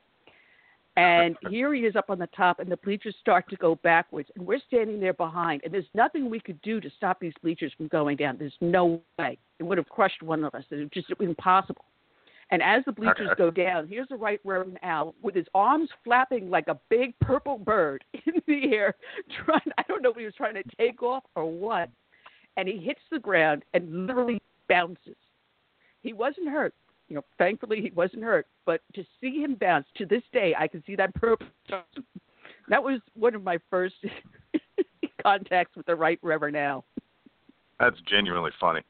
And 0.98 1.38
here 1.52 1.76
he 1.76 1.82
is 1.82 1.96
up 1.96 2.10
on 2.10 2.18
the 2.18 2.28
top, 2.36 2.60
and 2.60 2.72
the 2.72 2.78
bleachers 2.78 3.16
start 3.22 3.48
to 3.52 3.56
go 3.56 3.76
backwards, 3.76 4.30
and 4.36 4.48
we're 4.48 4.60
standing 4.68 5.00
there 5.00 5.14
behind, 5.14 5.62
and 5.64 5.72
there's 5.72 5.86
nothing 5.94 6.28
we 6.28 6.40
could 6.40 6.60
do 6.64 6.82
to 6.82 6.90
stop 6.98 7.20
these 7.20 7.34
bleachers 7.44 7.72
from 7.78 7.88
going 7.88 8.18
down. 8.18 8.36
There's 8.40 8.58
no 8.62 9.00
way 9.20 9.38
it 9.60 9.64
would 9.64 9.78
have 9.78 9.88
crushed 9.90 10.24
one 10.24 10.44
of 10.44 10.56
us. 10.56 10.64
It 10.72 10.78
was 10.78 10.90
just 10.92 11.08
impossible. 11.20 11.86
And 12.50 12.64
as 12.64 12.84
the 12.86 12.94
bleachers 12.94 13.30
go 13.38 13.52
down, 13.52 13.88
here's 13.88 14.08
the 14.08 14.16
right 14.16 14.40
Reverend 14.44 14.80
Al 14.82 15.14
with 15.22 15.36
his 15.36 15.46
arms 15.54 15.90
flapping 16.04 16.50
like 16.50 16.68
a 16.68 16.80
big 16.90 17.14
purple 17.20 17.60
bird 17.60 18.04
in 18.14 18.42
the 18.48 18.74
air, 18.74 18.96
trying 19.46 19.62
I 19.78 19.84
don't 19.88 20.02
know 20.02 20.10
if 20.10 20.18
he 20.18 20.26
was 20.26 20.34
trying 20.34 20.56
to 20.56 20.64
take 20.80 21.04
off 21.04 21.24
or 21.36 21.46
what. 21.46 21.90
And 22.56 22.68
he 22.68 22.78
hits 22.78 23.02
the 23.12 23.20
ground 23.20 23.64
and 23.76 24.08
literally 24.08 24.42
bounces. 24.68 25.16
He 26.02 26.14
wasn't 26.14 26.50
hurt. 26.50 26.74
You 27.10 27.16
know, 27.16 27.24
thankfully 27.38 27.82
he 27.82 27.92
wasn't 27.92 28.24
hurt. 28.24 28.48
But 28.66 28.82
to 28.96 29.04
see 29.22 29.42
him 29.42 29.56
bounce 29.56 29.86
to 29.98 30.06
this 30.06 30.24
day, 30.34 30.54
I 30.58 30.68
can 30.68 30.84
see 30.86 30.96
that 30.96 31.14
purple. 31.16 31.48
That 32.70 32.84
was 32.84 33.00
one 33.14 33.34
of 33.34 33.46
my 33.46 33.60
first 33.70 33.96
contacts 35.24 35.78
with 35.78 35.86
the 35.86 35.96
right 35.96 36.20
Reverend 36.22 36.58
Al. 36.58 36.84
That's 37.80 37.96
genuinely 38.10 38.52
funny. 38.60 38.82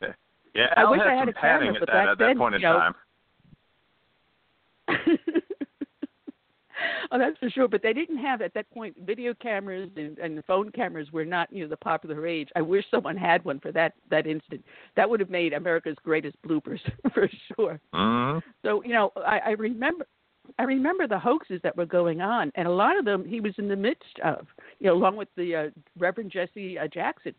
Yeah, 0.00 0.12
yeah 0.54 0.66
I 0.76 0.82
Al 0.82 0.92
wish 0.92 1.00
had 1.00 1.08
I 1.08 1.14
had 1.14 1.20
some 1.22 1.28
a 1.30 1.32
camera, 1.32 1.58
padding 1.58 1.76
at 1.76 1.86
that, 1.88 2.08
at 2.08 2.18
that 2.18 2.24
then, 2.24 2.38
point 2.38 2.54
in 2.54 2.60
you 2.60 2.68
know, 2.68 2.78
time. 2.78 2.94
oh, 7.12 7.18
that's 7.18 7.38
for 7.38 7.50
sure. 7.50 7.68
But 7.68 7.82
they 7.82 7.92
didn't 7.92 8.18
have 8.18 8.42
at 8.42 8.54
that 8.54 8.70
point 8.70 8.96
video 9.04 9.34
cameras 9.34 9.90
and, 9.96 10.18
and 10.18 10.44
phone 10.44 10.70
cameras 10.70 11.10
were 11.12 11.24
not 11.24 11.52
you 11.52 11.64
know 11.64 11.68
the 11.68 11.76
popular 11.76 12.26
age. 12.26 12.48
I 12.56 12.62
wish 12.62 12.84
someone 12.90 13.16
had 13.16 13.44
one 13.44 13.60
for 13.60 13.72
that 13.72 13.94
that 14.10 14.26
instant. 14.26 14.64
That 14.96 15.08
would 15.08 15.20
have 15.20 15.30
made 15.30 15.52
America's 15.52 15.96
greatest 16.02 16.36
bloopers 16.42 16.80
for 17.14 17.28
sure. 17.54 17.80
hmm 17.92 18.38
So 18.62 18.82
you 18.84 18.92
know, 18.92 19.12
I, 19.16 19.38
I 19.38 19.50
remember. 19.50 20.06
I 20.58 20.64
remember 20.64 21.08
the 21.08 21.18
hoaxes 21.18 21.58
that 21.62 21.74
were 21.74 21.86
going 21.86 22.20
on, 22.20 22.52
and 22.54 22.68
a 22.68 22.70
lot 22.70 22.98
of 22.98 23.06
them 23.06 23.24
he 23.24 23.40
was 23.40 23.54
in 23.56 23.66
the 23.66 23.76
midst 23.76 24.18
of. 24.22 24.46
You 24.78 24.88
know, 24.88 24.94
along 24.94 25.16
with 25.16 25.28
the 25.36 25.56
uh, 25.56 25.70
Reverend 25.98 26.30
Jesse 26.30 26.78
uh, 26.78 26.86
Jackson. 26.86 27.34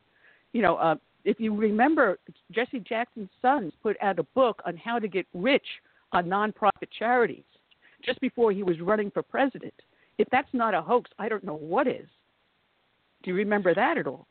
You 0.54 0.64
know, 0.64 0.78
uh, 0.78 0.96
if 1.24 1.40
you 1.40 1.56
remember, 1.56 2.18
Jesse 2.52 2.80
Jackson's 2.80 3.30
sons 3.44 3.74
put 3.84 3.96
out 4.02 4.18
a 4.18 4.24
book 4.24 4.60
on 4.66 4.76
how 4.78 4.98
to 4.98 5.08
get 5.08 5.28
rich 5.36 5.66
on 6.14 6.26
nonprofit 6.26 6.90
charities 6.98 7.44
just 8.04 8.20
before 8.22 8.52
he 8.52 8.64
was 8.64 8.80
running 8.80 9.12
for 9.12 9.22
president. 9.22 9.74
If 10.18 10.28
that's 10.32 10.54
not 10.54 10.74
a 10.74 10.82
hoax, 10.82 11.10
I 11.20 11.30
don't 11.30 11.43
know 11.43 11.58
what 11.58 11.88
is. 11.88 12.08
Do 13.24 13.32
you 13.32 13.36
remember 13.36 13.74
that 13.74 13.98
at 13.98 14.08
all? 14.08 14.28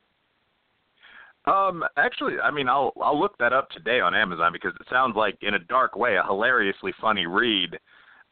Um, 1.46 1.84
actually, 1.96 2.38
I 2.42 2.50
mean, 2.50 2.68
I'll 2.68 2.92
I'll 3.02 3.20
look 3.20 3.36
that 3.38 3.52
up 3.52 3.68
today 3.70 4.00
on 4.00 4.14
Amazon 4.14 4.50
because 4.52 4.72
it 4.80 4.86
sounds 4.88 5.14
like, 5.14 5.36
in 5.42 5.54
a 5.54 5.58
dark 5.58 5.94
way, 5.94 6.16
a 6.16 6.24
hilariously 6.24 6.92
funny 7.00 7.26
read. 7.26 7.78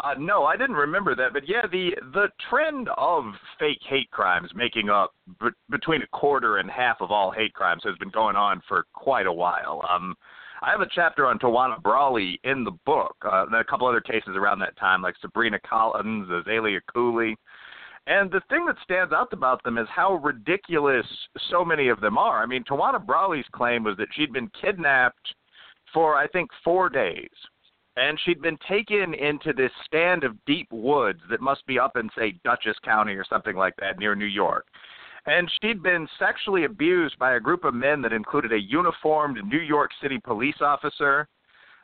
Uh, 0.02 0.14
no, 0.18 0.44
I 0.44 0.56
didn't 0.56 0.76
remember 0.76 1.14
that, 1.14 1.34
but 1.34 1.46
yeah, 1.46 1.66
the 1.70 1.90
the 2.14 2.28
trend 2.48 2.88
of 2.96 3.24
fake 3.58 3.82
hate 3.86 4.10
crimes 4.10 4.50
making 4.54 4.88
up 4.88 5.12
b- 5.40 5.48
between 5.68 6.00
a 6.00 6.06
quarter 6.06 6.56
and 6.56 6.70
half 6.70 6.96
of 7.00 7.10
all 7.10 7.30
hate 7.30 7.52
crimes 7.52 7.82
has 7.84 7.96
been 7.98 8.08
going 8.08 8.34
on 8.34 8.62
for 8.66 8.86
quite 8.94 9.26
a 9.26 9.32
while. 9.32 9.82
Um, 9.88 10.16
I 10.62 10.70
have 10.70 10.80
a 10.80 10.86
chapter 10.94 11.26
on 11.26 11.40
Tawana 11.40 11.82
Brawley 11.82 12.38
in 12.44 12.62
the 12.62 12.70
book, 12.86 13.16
uh, 13.24 13.46
and 13.46 13.54
a 13.54 13.64
couple 13.64 13.88
other 13.88 14.00
cases 14.00 14.36
around 14.36 14.60
that 14.60 14.76
time, 14.76 15.02
like 15.02 15.16
Sabrina 15.20 15.58
Collins, 15.68 16.28
Azalea 16.30 16.80
Cooley. 16.94 17.36
And 18.06 18.30
the 18.30 18.42
thing 18.48 18.64
that 18.66 18.76
stands 18.82 19.12
out 19.12 19.32
about 19.32 19.62
them 19.64 19.76
is 19.76 19.88
how 19.90 20.14
ridiculous 20.14 21.06
so 21.50 21.64
many 21.64 21.88
of 21.88 22.00
them 22.00 22.16
are. 22.16 22.44
I 22.44 22.46
mean, 22.46 22.62
Tawana 22.62 23.04
Brawley's 23.04 23.44
claim 23.52 23.82
was 23.82 23.96
that 23.96 24.08
she'd 24.12 24.32
been 24.32 24.50
kidnapped 24.60 25.34
for, 25.92 26.16
I 26.16 26.28
think, 26.28 26.48
four 26.62 26.88
days. 26.88 27.30
And 27.96 28.18
she'd 28.24 28.40
been 28.40 28.58
taken 28.68 29.14
into 29.14 29.52
this 29.52 29.72
stand 29.84 30.22
of 30.22 30.42
deep 30.46 30.68
woods 30.70 31.20
that 31.28 31.40
must 31.40 31.66
be 31.66 31.78
up 31.78 31.96
in, 31.96 32.08
say, 32.16 32.38
Dutchess 32.44 32.76
County 32.84 33.14
or 33.14 33.24
something 33.28 33.56
like 33.56 33.74
that 33.80 33.98
near 33.98 34.14
New 34.14 34.24
York. 34.24 34.66
And 35.26 35.50
she'd 35.60 35.82
been 35.82 36.08
sexually 36.18 36.64
abused 36.64 37.18
by 37.18 37.34
a 37.34 37.40
group 37.40 37.64
of 37.64 37.74
men 37.74 38.02
that 38.02 38.12
included 38.12 38.52
a 38.52 38.60
uniformed 38.60 39.38
New 39.46 39.60
York 39.60 39.90
City 40.00 40.18
police 40.18 40.56
officer. 40.60 41.28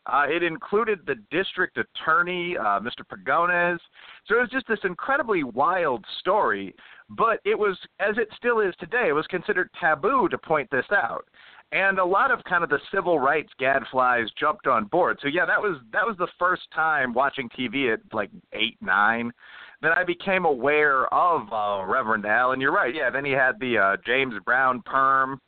Uh, 0.07 0.25
it 0.29 0.43
included 0.43 1.01
the 1.07 1.17
district 1.31 1.77
attorney, 1.77 2.57
uh, 2.57 2.81
Mr. 2.81 3.07
Pagones. 3.09 3.81
So 4.27 4.37
it 4.37 4.41
was 4.41 4.51
just 4.51 4.67
this 4.67 4.79
incredibly 4.85 5.45
wild 5.45 6.05
story, 6.19 6.75
but 7.11 7.41
it 7.45 7.59
was, 7.59 7.79
as 8.01 8.17
it 8.17 8.29
still 8.37 8.61
is 8.61 8.75
today, 8.81 9.09
it 9.09 9.13
was 9.13 9.27
considered 9.27 9.71
taboo 9.79 10.29
to 10.31 10.39
point 10.39 10.69
this 10.71 10.87
out. 10.91 11.27
And 11.71 11.99
a 11.99 12.05
lot 12.05 12.31
of 12.31 12.43
kind 12.45 12.65
of 12.65 12.71
the 12.71 12.81
civil 12.93 13.19
rights 13.19 13.53
gadflies 13.61 14.29
jumped 14.41 14.67
on 14.67 14.87
board. 14.87 15.19
So 15.21 15.29
yeah, 15.29 15.45
that 15.45 15.61
was 15.61 15.79
that 15.93 16.07
was 16.07 16.17
the 16.17 16.29
first 16.39 16.63
time 16.75 17.13
watching 17.13 17.51
TV 17.51 17.93
at 17.93 18.01
like 18.11 18.31
eight, 18.55 18.79
nine, 18.81 19.31
that 19.83 19.97
I 19.97 20.05
became 20.05 20.45
aware 20.45 21.13
of 21.13 21.53
uh, 21.53 21.85
Reverend 21.87 22.27
Al. 22.27 22.53
And 22.53 22.61
you're 22.61 22.73
right, 22.73 22.95
yeah. 22.95 23.11
Then 23.11 23.25
he 23.25 23.33
had 23.33 23.59
the 23.61 23.79
uh, 23.79 23.97
James 24.05 24.35
Brown 24.45 24.83
perm, 24.85 25.41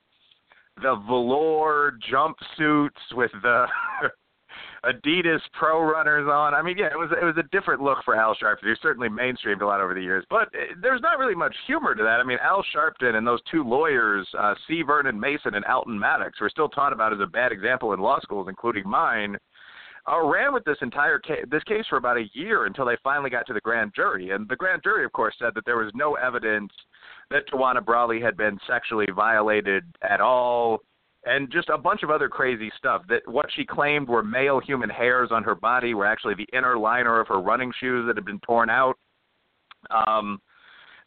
the 0.77 0.97
velour 1.07 1.99
jumpsuits 2.11 3.15
with 3.15 3.33
the 3.43 3.67
Adidas 4.85 5.41
Pro 5.53 5.83
Runners 5.83 6.29
on. 6.31 6.55
I 6.55 6.63
mean, 6.63 6.79
yeah, 6.79 6.87
it 6.87 6.99
was 6.99 7.11
it 7.11 7.25
was 7.25 7.37
a 7.39 7.49
different 7.51 7.83
look 7.83 7.99
for 8.05 8.17
Al 8.17 8.35
Sharpton. 8.35 8.69
He 8.69 8.75
certainly 8.81 9.09
mainstreamed 9.09 9.61
a 9.61 9.67
lot 9.67 9.81
over 9.81 9.95
the 9.95 10.01
years, 10.01 10.25
but 10.31 10.49
uh, 10.49 10.75
there's 10.81 11.03
not 11.03 11.19
really 11.19 11.35
much 11.35 11.55
humor 11.67 11.95
to 11.95 12.03
that. 12.03 12.21
I 12.21 12.25
mean, 12.25 12.39
Al 12.43 12.65
Sharpton 12.75 13.17
and 13.17 13.27
those 13.27 13.41
two 13.51 13.63
lawyers, 13.63 14.27
uh, 14.39 14.55
C. 14.67 14.83
Vernon 14.83 15.21
Mason 15.21 15.55
and 15.55 15.65
Alton 15.67 15.99
Maddox, 15.99 16.41
were 16.41 16.49
still 16.49 16.69
taught 16.69 16.93
about 16.93 17.13
as 17.13 17.21
a 17.21 17.27
bad 17.27 17.53
example 17.53 17.93
in 17.93 18.01
law 18.01 18.21
schools, 18.21 18.47
including 18.49 18.89
mine. 18.89 19.37
Uh, 20.11 20.21
ran 20.25 20.53
with 20.55 20.65
this 20.65 20.79
entire 20.81 21.19
case, 21.19 21.45
this 21.51 21.63
case 21.65 21.85
for 21.89 21.97
about 21.97 22.17
a 22.17 22.29
year 22.33 22.67
until 22.67 22.87
they 22.87 22.97
finally 23.05 23.29
got 23.29 23.47
to 23.47 23.53
the 23.53 23.61
grand 23.61 23.93
jury, 23.95 24.31
and 24.31 24.49
the 24.49 24.57
grand 24.57 24.83
jury, 24.83 25.05
of 25.05 25.13
course, 25.13 25.35
said 25.39 25.53
that 25.55 25.65
there 25.67 25.77
was 25.77 25.93
no 25.95 26.15
evidence 26.15 26.73
that 27.31 27.47
Tawana 27.49 27.85
Brawley 27.85 28.21
had 28.21 28.37
been 28.37 28.59
sexually 28.67 29.07
violated 29.15 29.85
at 30.03 30.21
all 30.21 30.81
and 31.27 31.51
just 31.51 31.69
a 31.69 31.79
bunch 31.79 32.03
of 32.03 32.11
other 32.11 32.29
crazy 32.29 32.71
stuff. 32.77 33.03
That 33.09 33.23
what 33.27 33.47
she 33.55 33.65
claimed 33.65 34.09
were 34.09 34.23
male 34.23 34.61
human 34.61 34.89
hairs 34.89 35.31
on 35.31 35.45
her 35.45 35.55
body 35.55 35.95
were 35.95 36.07
actually 36.07 36.35
the 36.35 36.49
inner 36.57 36.79
liner 36.79 37.21
of 37.21 37.29
her 37.29 37.41
running 37.41 37.73
shoes 37.79 38.07
that 38.07 38.17
had 38.17 38.25
been 38.25 38.41
torn 38.41 38.71
out. 38.71 38.97
Um, 39.91 40.41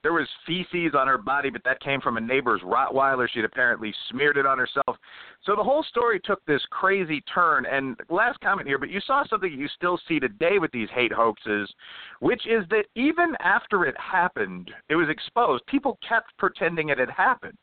there 0.04 0.14
was 0.14 0.28
feces 0.45 0.93
on 0.93 1.08
her 1.08 1.18
body, 1.18 1.49
but 1.49 1.64
that 1.64 1.80
came 1.80 2.01
from 2.01 2.18
a 2.18 2.22
neighbor's 2.22 2.62
Rottweiler. 2.62 3.28
She'd 3.34 3.45
apparently 3.45 3.93
smeared 4.10 4.38
it 4.38 4.45
on 4.45 4.58
herself. 4.58 4.97
So 5.45 5.56
the 5.56 5.64
whole 5.64 5.84
story 5.84 6.20
took 6.24 6.45
this 6.45 6.62
crazy 6.70 7.22
turn. 7.34 7.66
And 7.66 7.95
last 8.10 8.39
comment 8.41 8.68
here, 8.68 8.78
but 8.78 8.89
you 8.89 8.99
saw 9.08 9.24
something 9.26 9.51
you 9.51 9.70
still 9.70 9.97
see 10.08 10.20
today 10.20 10.60
with 10.60 10.72
these 10.72 10.89
hate 10.93 11.14
hoaxes, 11.14 11.74
which 12.20 12.45
is 12.45 12.66
that 12.70 12.86
even 12.95 13.34
after 13.39 13.86
it 13.86 13.95
happened, 13.97 14.72
it 14.89 14.95
was 14.95 15.08
exposed. 15.10 15.66
People 15.68 15.97
kept 16.08 16.38
pretending 16.38 16.89
it 16.89 16.99
had 16.99 17.10
happened. 17.10 17.58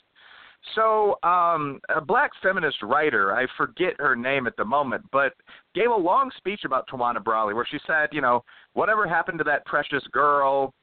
So, 0.74 1.18
um, 1.22 1.80
a 1.88 2.00
black 2.00 2.32
feminist 2.42 2.82
writer, 2.82 3.34
I 3.34 3.46
forget 3.56 3.94
her 3.98 4.14
name 4.14 4.46
at 4.46 4.56
the 4.56 4.64
moment, 4.64 5.04
but 5.10 5.32
gave 5.74 5.90
a 5.90 5.94
long 5.94 6.30
speech 6.36 6.64
about 6.64 6.86
Tawana 6.88 7.22
Brawley 7.22 7.54
where 7.54 7.66
she 7.70 7.78
said, 7.86 8.10
you 8.12 8.20
know, 8.20 8.44
whatever 8.74 9.08
happened 9.08 9.38
to 9.38 9.44
that 9.44 9.64
precious 9.64 10.02
girl, 10.12 10.74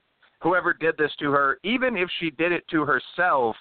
whoever 0.41 0.73
did 0.73 0.95
this 0.97 1.11
to 1.19 1.31
her, 1.31 1.59
even 1.63 1.97
if 1.97 2.09
she 2.19 2.31
did 2.31 2.51
it 2.51 2.67
to 2.69 2.85
herself, 2.85 3.55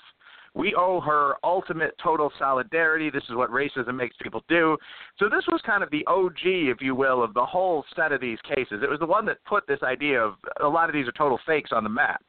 we 0.54 0.74
owe 0.74 1.00
her 1.00 1.34
ultimate 1.44 1.94
total 2.02 2.32
solidarity. 2.38 3.10
This 3.10 3.24
is 3.28 3.34
what 3.34 3.50
racism 3.50 3.94
makes 3.94 4.16
people 4.22 4.42
do. 4.48 4.78
So 5.18 5.28
this 5.28 5.44
was 5.48 5.60
kind 5.66 5.82
of 5.82 5.90
the 5.90 6.04
OG, 6.06 6.40
if 6.44 6.80
you 6.80 6.94
will, 6.94 7.22
of 7.22 7.34
the 7.34 7.44
whole 7.44 7.84
set 7.94 8.10
of 8.10 8.22
these 8.22 8.38
cases. 8.42 8.82
It 8.82 8.88
was 8.88 9.00
the 9.00 9.06
one 9.06 9.26
that 9.26 9.44
put 9.44 9.66
this 9.66 9.82
idea 9.82 10.18
of 10.18 10.36
a 10.62 10.68
lot 10.68 10.88
of 10.88 10.94
these 10.94 11.06
are 11.06 11.12
total 11.12 11.38
fakes 11.46 11.72
on 11.72 11.84
the 11.84 11.90
map. 11.90 12.22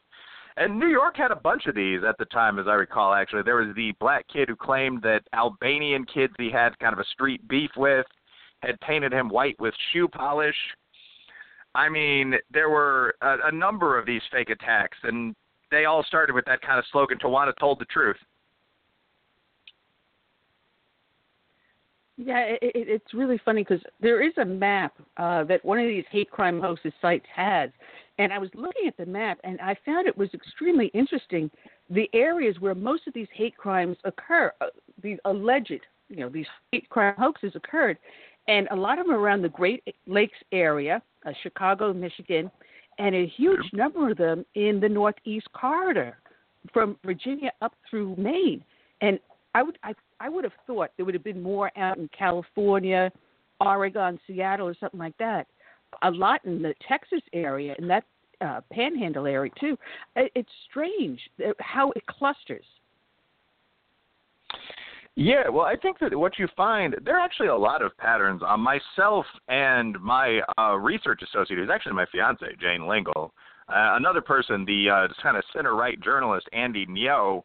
And 0.58 0.78
New 0.78 0.88
York 0.88 1.16
had 1.16 1.32
a 1.32 1.36
bunch 1.36 1.68
of 1.68 1.76
these 1.76 2.02
at 2.08 2.18
the 2.18 2.26
time, 2.26 2.60
as 2.60 2.68
I 2.68 2.74
recall, 2.74 3.14
actually. 3.14 3.43
There 3.43 3.58
was 3.58 3.74
the 3.76 3.93
black 4.00 4.26
kid 4.28 4.50
who 4.50 4.56
claimed 4.56 5.04
that 5.04 5.22
Albanian 5.34 6.04
kids 6.06 6.34
he 6.38 6.52
had 6.52 6.78
kind 6.80 6.93
of 6.93 7.00
a 7.00 7.06
street 7.06 7.48
beef 7.48 7.70
with 7.78 8.08
had 8.64 8.80
painted 8.82 9.14
him 9.14 9.30
white 9.30 9.56
with 9.60 9.74
shoe 9.93 10.08
polish. 10.08 10.56
I 11.78 11.89
mean, 11.89 12.34
there 12.51 12.71
were 12.71 13.15
a, 13.21 13.38
a 13.45 13.51
number 13.51 13.99
of 13.99 14.07
these 14.07 14.23
fake 14.32 14.49
attacks, 14.49 14.97
and 15.03 15.36
they 15.69 15.86
all 15.86 16.03
started 16.03 16.34
with 16.34 16.43
that 16.45 16.59
kind 16.61 16.80
of 16.80 16.86
slogan, 16.91 17.19
Tawana 17.19 17.53
told 17.59 17.80
the 17.80 17.86
truth. 17.86 18.17
Yeah, 22.17 22.39
it, 22.39 22.59
it, 22.63 22.89
it's 22.89 23.13
really 23.13 23.39
funny 23.45 23.63
because 23.63 23.84
there 24.01 24.28
is 24.28 24.34
a 24.38 24.45
map 24.45 24.93
uh, 25.17 25.43
that 25.43 25.63
one 25.63 25.78
of 25.78 25.86
these 25.86 26.03
hate 26.09 26.32
crime 26.32 26.59
hoaxes 26.59 26.93
sites 26.99 27.28
has, 27.32 27.69
and 28.17 28.34
I 28.34 28.39
was 28.39 28.49
looking 28.55 28.88
at 28.88 28.97
the 28.97 29.05
map 29.05 29.38
and 29.43 29.61
I 29.61 29.78
found 29.86 30.07
it 30.07 30.17
was 30.17 30.34
extremely 30.34 30.88
interesting 30.95 31.51
the 31.91 32.09
areas 32.13 32.59
where 32.59 32.73
most 32.73 33.05
of 33.05 33.13
these 33.13 33.28
hate 33.32 33.55
crimes 33.55 33.97
occur, 34.03 34.51
uh, 34.61 34.65
these 35.03 35.19
alleged, 35.25 35.82
you 36.09 36.15
know, 36.21 36.30
these 36.30 36.47
hate 36.71 36.89
crime 36.89 37.13
hoaxes 37.19 37.51
occurred, 37.53 37.99
and 38.48 38.68
a 38.72 38.76
lot 38.76 39.00
of 39.00 39.08
them 39.08 39.16
around 39.16 39.41
the 39.41 39.50
Great 39.50 39.84
Lakes 40.06 40.38
area, 40.52 41.02
uh, 41.26 41.32
Chicago, 41.43 41.93
Michigan, 41.93 42.50
and 43.00 43.16
a 43.16 43.28
huge 43.28 43.72
number 43.74 44.12
of 44.12 44.18
them 44.18 44.45
in 44.56 44.80
the 44.80 44.89
Northeast 44.89 45.48
corridor, 45.54 46.18
from 46.74 46.98
Virginia 47.06 47.52
up 47.62 47.74
through 47.89 48.16
Maine. 48.18 48.64
And 49.02 49.20
I 49.54 49.64
would 49.64 49.78
I, 49.84 49.93
I 50.20 50.30
would 50.30 50.43
have 50.43 50.54
thought 50.66 50.91
there 50.98 51.06
would 51.06 51.14
have 51.14 51.24
been 51.24 51.41
more 51.41 51.72
out 51.78 51.98
in 51.98 52.10
California, 52.18 53.12
Oregon, 53.60 54.20
Seattle, 54.28 54.68
or 54.68 54.76
something 54.80 55.00
like 55.00 55.18
that. 55.18 55.48
A 56.02 56.12
lot 56.12 56.43
in 56.45 56.62
the 56.62 56.74
Texas 56.88 57.22
area, 57.34 57.76
and 57.78 57.89
that 57.89 58.04
uh, 58.41 58.62
Panhandle 58.72 59.26
area 59.26 59.52
too. 59.60 59.78
It's 60.16 60.50
strange 60.70 61.20
how 61.60 61.91
it 61.91 62.06
clusters. 62.08 62.66
Yeah, 65.20 65.49
well, 65.49 65.65
I 65.65 65.76
think 65.76 65.97
that 65.97 66.15
what 66.15 66.38
you 66.38 66.47
find 66.55 66.95
there 67.03 67.18
are 67.18 67.26
actually 67.26 67.47
a 67.47 67.55
lot 67.55 67.82
of 67.82 67.97
patterns. 67.97 68.43
on 68.45 68.59
myself 68.59 69.26
and 69.47 69.99
my 69.99 70.41
uh, 70.59 70.76
research 70.76 71.24
associate, 71.24 71.57
who's 71.57 71.72
actually 71.74 71.93
my 71.93 72.05
fiance, 72.11 72.45
Jane 72.61 72.88
Lingle, 72.88 73.34
uh, 73.68 73.97
another 73.97 74.22
person, 74.22 74.63
the 74.65 74.88
uh, 74.88 75.07
kind 75.24 75.36
of 75.36 75.43
center 75.51 75.76
right 75.76 75.99
journalist 76.01 76.47
Andy 76.53 76.86
Ngo, 76.86 77.41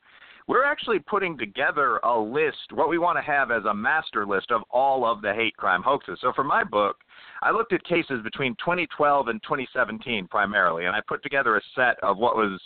we're 0.49 0.65
actually 0.65 0.99
putting 0.99 1.39
together 1.39 1.97
a 2.05 2.21
list, 2.21 2.73
what 2.75 2.91
we 2.91 2.99
want 2.99 3.17
to 3.17 3.23
have 3.23 3.51
as 3.51 3.65
a 3.65 3.73
master 3.73 4.27
list 4.27 4.51
of 4.51 4.61
all 4.71 5.11
of 5.11 5.23
the 5.23 5.33
hate 5.33 5.57
crime 5.57 5.83
hoaxes. 5.83 6.19
So 6.21 6.31
for 6.35 6.45
my 6.45 6.63
book, 6.63 6.97
I 7.41 7.53
looked 7.53 7.73
at 7.73 7.83
cases 7.85 8.21
between 8.23 8.55
2012 8.57 9.29
and 9.29 9.43
2017 9.45 10.29
primarily, 10.29 10.85
and 10.85 10.95
I 10.95 11.01
put 11.09 11.23
together 11.23 11.57
a 11.57 11.63
set 11.75 11.97
of 12.03 12.19
what 12.19 12.37
was 12.37 12.61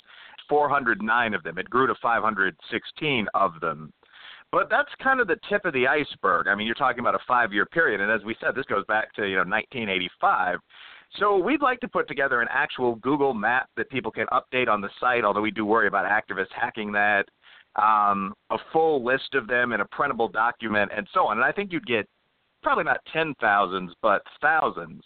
409 0.49 1.35
of 1.35 1.45
them. 1.45 1.59
It 1.59 1.71
grew 1.71 1.87
to 1.87 1.95
516 2.03 3.27
of 3.35 3.61
them. 3.61 3.93
But 4.53 4.71
that's 4.71 4.89
kind 5.03 5.21
of 5.21 5.27
the 5.27 5.37
tip 5.49 5.65
of 5.65 5.73
the 5.73 5.87
iceberg. 5.87 6.47
I 6.49 6.55
mean, 6.55 6.67
you're 6.67 6.75
talking 6.75 7.01
about 7.01 7.15
a 7.15 7.25
five-year 7.27 7.67
period, 7.67 8.01
and 8.01 8.11
as 8.11 8.25
we 8.25 8.37
said, 8.41 8.55
this 8.55 8.67
goes 8.67 8.85
back 8.87 9.13
to 9.15 9.23
you 9.27 9.37
know 9.37 9.45
1985. 9.45 10.59
So 11.19 11.37
we'd 11.37 11.63
like 11.63 11.81
to 11.81 11.89
put 11.89 12.09
together 12.09 12.41
an 12.41 12.49
actual 12.51 12.97
Google 12.97 13.33
map 13.33 13.69
that 13.77 13.89
people 13.91 14.11
can 14.11 14.27
update 14.27 14.69
on 14.69 14.81
the 14.81 14.91
site, 15.01 15.25
although 15.25 15.41
we 15.41 15.51
do 15.51 15.65
worry 15.65 15.89
about 15.89 16.05
activists 16.05 16.53
hacking 16.55 16.93
that, 16.93 17.27
um, 17.77 18.35
a 18.51 18.59
full 18.73 19.05
list 19.05 19.35
of 19.35 19.47
them 19.47 19.73
in 19.73 19.81
a 19.81 19.85
printable 19.87 20.29
document, 20.29 20.91
and 20.95 21.07
so 21.13 21.27
on. 21.27 21.39
And 21.39 21.45
I 21.45 21.53
think 21.53 21.73
you'd 21.73 21.87
get 21.87 22.07
probably 22.63 22.85
not 22.85 23.01
ten 23.13 23.35
thousands, 23.41 23.93
but 24.03 24.23
thousands. 24.41 25.03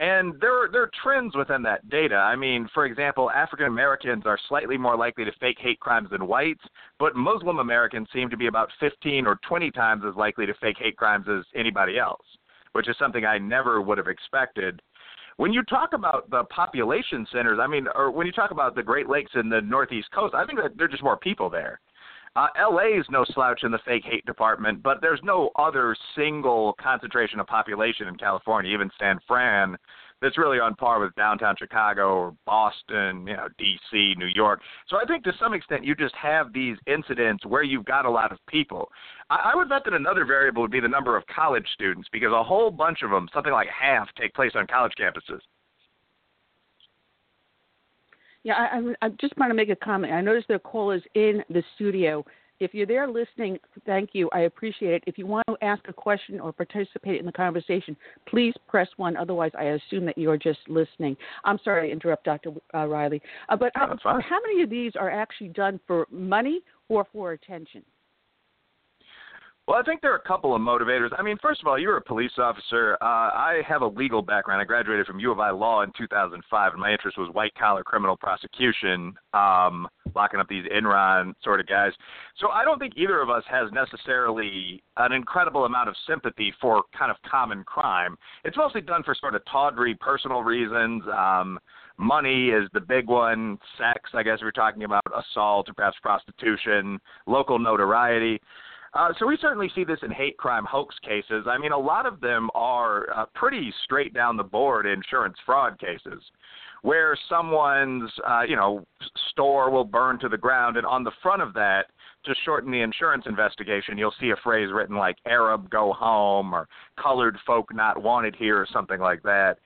And 0.00 0.34
there 0.40 0.68
there 0.72 0.82
are 0.82 0.90
trends 1.02 1.36
within 1.36 1.62
that 1.62 1.88
data. 1.88 2.16
I 2.16 2.34
mean, 2.34 2.68
for 2.74 2.84
example, 2.84 3.30
African 3.30 3.66
Americans 3.66 4.24
are 4.26 4.38
slightly 4.48 4.76
more 4.76 4.96
likely 4.96 5.24
to 5.24 5.30
fake 5.40 5.58
hate 5.60 5.78
crimes 5.78 6.08
than 6.10 6.26
whites, 6.26 6.64
but 6.98 7.14
Muslim 7.14 7.60
Americans 7.60 8.08
seem 8.12 8.28
to 8.30 8.36
be 8.36 8.48
about 8.48 8.70
15 8.80 9.24
or 9.24 9.38
20 9.48 9.70
times 9.70 10.02
as 10.08 10.16
likely 10.16 10.46
to 10.46 10.54
fake 10.54 10.78
hate 10.80 10.96
crimes 10.96 11.26
as 11.28 11.44
anybody 11.54 11.96
else, 11.96 12.26
which 12.72 12.88
is 12.88 12.96
something 12.98 13.24
I 13.24 13.38
never 13.38 13.80
would 13.80 13.98
have 13.98 14.08
expected. 14.08 14.82
When 15.36 15.52
you 15.52 15.62
talk 15.64 15.92
about 15.92 16.28
the 16.28 16.44
population 16.44 17.26
centers, 17.32 17.58
I 17.60 17.68
mean, 17.68 17.86
or 17.94 18.10
when 18.10 18.26
you 18.26 18.32
talk 18.32 18.50
about 18.50 18.74
the 18.74 18.82
Great 18.82 19.08
Lakes 19.08 19.32
and 19.34 19.50
the 19.50 19.60
Northeast 19.60 20.10
Coast, 20.12 20.34
I 20.34 20.44
think 20.44 20.60
that 20.60 20.76
there 20.76 20.86
are 20.86 20.90
just 20.90 21.02
more 21.04 21.16
people 21.16 21.48
there. 21.48 21.80
Uh, 22.36 22.48
LA 22.58 22.98
is 22.98 23.06
no 23.10 23.24
slouch 23.32 23.60
in 23.62 23.70
the 23.70 23.78
fake 23.86 24.02
hate 24.04 24.26
department, 24.26 24.82
but 24.82 25.00
there's 25.00 25.20
no 25.22 25.50
other 25.56 25.96
single 26.16 26.74
concentration 26.80 27.38
of 27.38 27.46
population 27.46 28.08
in 28.08 28.16
California, 28.16 28.72
even 28.72 28.90
San 28.98 29.20
Fran, 29.28 29.76
that's 30.20 30.38
really 30.38 30.58
on 30.58 30.74
par 30.74 31.00
with 31.00 31.14
downtown 31.14 31.54
Chicago 31.58 32.14
or 32.14 32.36
Boston, 32.46 33.26
you 33.26 33.36
know, 33.36 33.46
D.C., 33.58 34.14
New 34.16 34.28
York. 34.34 34.60
So 34.88 34.96
I 34.96 35.04
think 35.04 35.22
to 35.24 35.32
some 35.38 35.54
extent 35.54 35.84
you 35.84 35.94
just 35.94 36.14
have 36.16 36.52
these 36.52 36.76
incidents 36.86 37.44
where 37.46 37.62
you've 37.62 37.84
got 37.84 38.06
a 38.06 38.10
lot 38.10 38.32
of 38.32 38.38
people. 38.48 38.88
I, 39.30 39.52
I 39.52 39.56
would 39.56 39.68
bet 39.68 39.82
that 39.84 39.94
another 39.94 40.24
variable 40.24 40.62
would 40.62 40.70
be 40.70 40.80
the 40.80 40.88
number 40.88 41.16
of 41.16 41.24
college 41.26 41.66
students 41.74 42.08
because 42.10 42.32
a 42.32 42.42
whole 42.42 42.70
bunch 42.70 43.02
of 43.02 43.10
them, 43.10 43.28
something 43.34 43.52
like 43.52 43.68
half, 43.68 44.08
take 44.18 44.34
place 44.34 44.52
on 44.54 44.66
college 44.66 44.92
campuses. 44.98 45.40
Yeah, 48.44 48.54
I, 48.54 49.06
I 49.06 49.08
just 49.20 49.36
want 49.38 49.50
to 49.50 49.54
make 49.54 49.70
a 49.70 49.76
comment. 49.76 50.12
I 50.12 50.20
noticed 50.20 50.48
there 50.48 50.58
call 50.58 50.90
is 50.90 51.02
in 51.14 51.42
the 51.48 51.64
studio. 51.74 52.24
If 52.60 52.72
you're 52.72 52.86
there 52.86 53.08
listening, 53.08 53.58
thank 53.84 54.10
you. 54.12 54.30
I 54.32 54.40
appreciate 54.40 54.94
it. 54.94 55.04
If 55.06 55.18
you 55.18 55.26
want 55.26 55.44
to 55.48 55.56
ask 55.62 55.82
a 55.88 55.92
question 55.92 56.38
or 56.38 56.52
participate 56.52 57.18
in 57.18 57.26
the 57.26 57.32
conversation, 57.32 57.96
please 58.28 58.54
press 58.68 58.88
one. 58.96 59.16
Otherwise, 59.16 59.50
I 59.58 59.64
assume 59.64 60.04
that 60.06 60.16
you're 60.16 60.36
just 60.36 60.60
listening. 60.68 61.16
I'm 61.44 61.58
sorry 61.64 61.88
to 61.88 61.92
interrupt, 61.92 62.24
Dr. 62.24 62.52
Uh, 62.72 62.86
Reilly. 62.86 63.20
Uh, 63.48 63.56
but 63.56 63.72
uh, 63.74 63.96
how 64.04 64.38
many 64.46 64.62
of 64.62 64.70
these 64.70 64.92
are 64.94 65.10
actually 65.10 65.48
done 65.48 65.80
for 65.86 66.06
money 66.10 66.60
or 66.88 67.06
for 67.12 67.32
attention? 67.32 67.82
Well, 69.66 69.78
I 69.78 69.82
think 69.82 70.02
there 70.02 70.12
are 70.12 70.16
a 70.16 70.28
couple 70.28 70.54
of 70.54 70.60
motivators. 70.60 71.08
I 71.18 71.22
mean, 71.22 71.38
first 71.40 71.62
of 71.62 71.66
all, 71.66 71.78
you're 71.78 71.96
a 71.96 72.02
police 72.02 72.32
officer. 72.36 72.98
Uh, 73.00 73.04
I 73.04 73.62
have 73.66 73.80
a 73.80 73.86
legal 73.86 74.20
background. 74.20 74.60
I 74.60 74.64
graduated 74.64 75.06
from 75.06 75.18
U 75.20 75.32
of 75.32 75.40
I 75.40 75.50
Law 75.52 75.82
in 75.82 75.90
2005, 75.96 76.72
and 76.72 76.80
my 76.80 76.92
interest 76.92 77.16
was 77.16 77.32
white 77.32 77.54
collar 77.54 77.82
criminal 77.82 78.14
prosecution, 78.14 79.14
um, 79.32 79.88
locking 80.14 80.38
up 80.38 80.48
these 80.48 80.66
Enron 80.66 81.32
sort 81.42 81.60
of 81.60 81.66
guys. 81.66 81.92
So 82.38 82.50
I 82.50 82.62
don't 82.62 82.78
think 82.78 82.92
either 82.98 83.22
of 83.22 83.30
us 83.30 83.42
has 83.48 83.70
necessarily 83.72 84.82
an 84.98 85.12
incredible 85.12 85.64
amount 85.64 85.88
of 85.88 85.94
sympathy 86.06 86.52
for 86.60 86.82
kind 86.96 87.10
of 87.10 87.16
common 87.28 87.64
crime. 87.64 88.18
It's 88.44 88.58
mostly 88.58 88.82
done 88.82 89.02
for 89.02 89.14
sort 89.18 89.34
of 89.34 89.40
tawdry 89.50 89.94
personal 89.94 90.42
reasons. 90.42 91.04
Um, 91.10 91.58
money 91.96 92.48
is 92.48 92.68
the 92.74 92.80
big 92.80 93.08
one. 93.08 93.58
Sex, 93.78 94.10
I 94.12 94.22
guess 94.24 94.40
we're 94.42 94.50
talking 94.50 94.84
about 94.84 95.04
assault 95.16 95.70
or 95.70 95.72
perhaps 95.72 95.96
prostitution, 96.02 97.00
local 97.26 97.58
notoriety. 97.58 98.42
Uh, 98.94 99.08
so 99.18 99.26
we 99.26 99.36
certainly 99.40 99.70
see 99.74 99.82
this 99.82 99.98
in 100.02 100.10
hate 100.10 100.36
crime 100.36 100.64
hoax 100.64 100.94
cases. 101.04 101.46
I 101.48 101.58
mean, 101.58 101.72
a 101.72 101.78
lot 101.78 102.06
of 102.06 102.20
them 102.20 102.48
are 102.54 103.08
uh, 103.14 103.26
pretty 103.34 103.72
straight 103.84 104.14
down 104.14 104.36
the 104.36 104.44
board 104.44 104.86
insurance 104.86 105.36
fraud 105.44 105.78
cases, 105.80 106.22
where 106.82 107.16
someone's 107.28 108.10
uh, 108.28 108.42
you 108.42 108.54
know 108.54 108.84
store 109.30 109.70
will 109.70 109.84
burn 109.84 110.20
to 110.20 110.28
the 110.28 110.38
ground, 110.38 110.76
and 110.76 110.86
on 110.86 111.02
the 111.02 111.10
front 111.22 111.42
of 111.42 111.52
that, 111.54 111.86
to 112.24 112.34
shorten 112.44 112.70
the 112.70 112.82
insurance 112.82 113.24
investigation, 113.26 113.98
you'll 113.98 114.14
see 114.20 114.30
a 114.30 114.36
phrase 114.44 114.70
written 114.72 114.96
like 114.96 115.16
"Arab 115.26 115.68
go 115.70 115.92
home" 115.92 116.54
or 116.54 116.68
"Colored 116.96 117.36
folk 117.44 117.74
not 117.74 118.00
wanted 118.00 118.36
here" 118.36 118.60
or 118.60 118.68
something 118.72 119.00
like 119.00 119.22
that. 119.24 119.58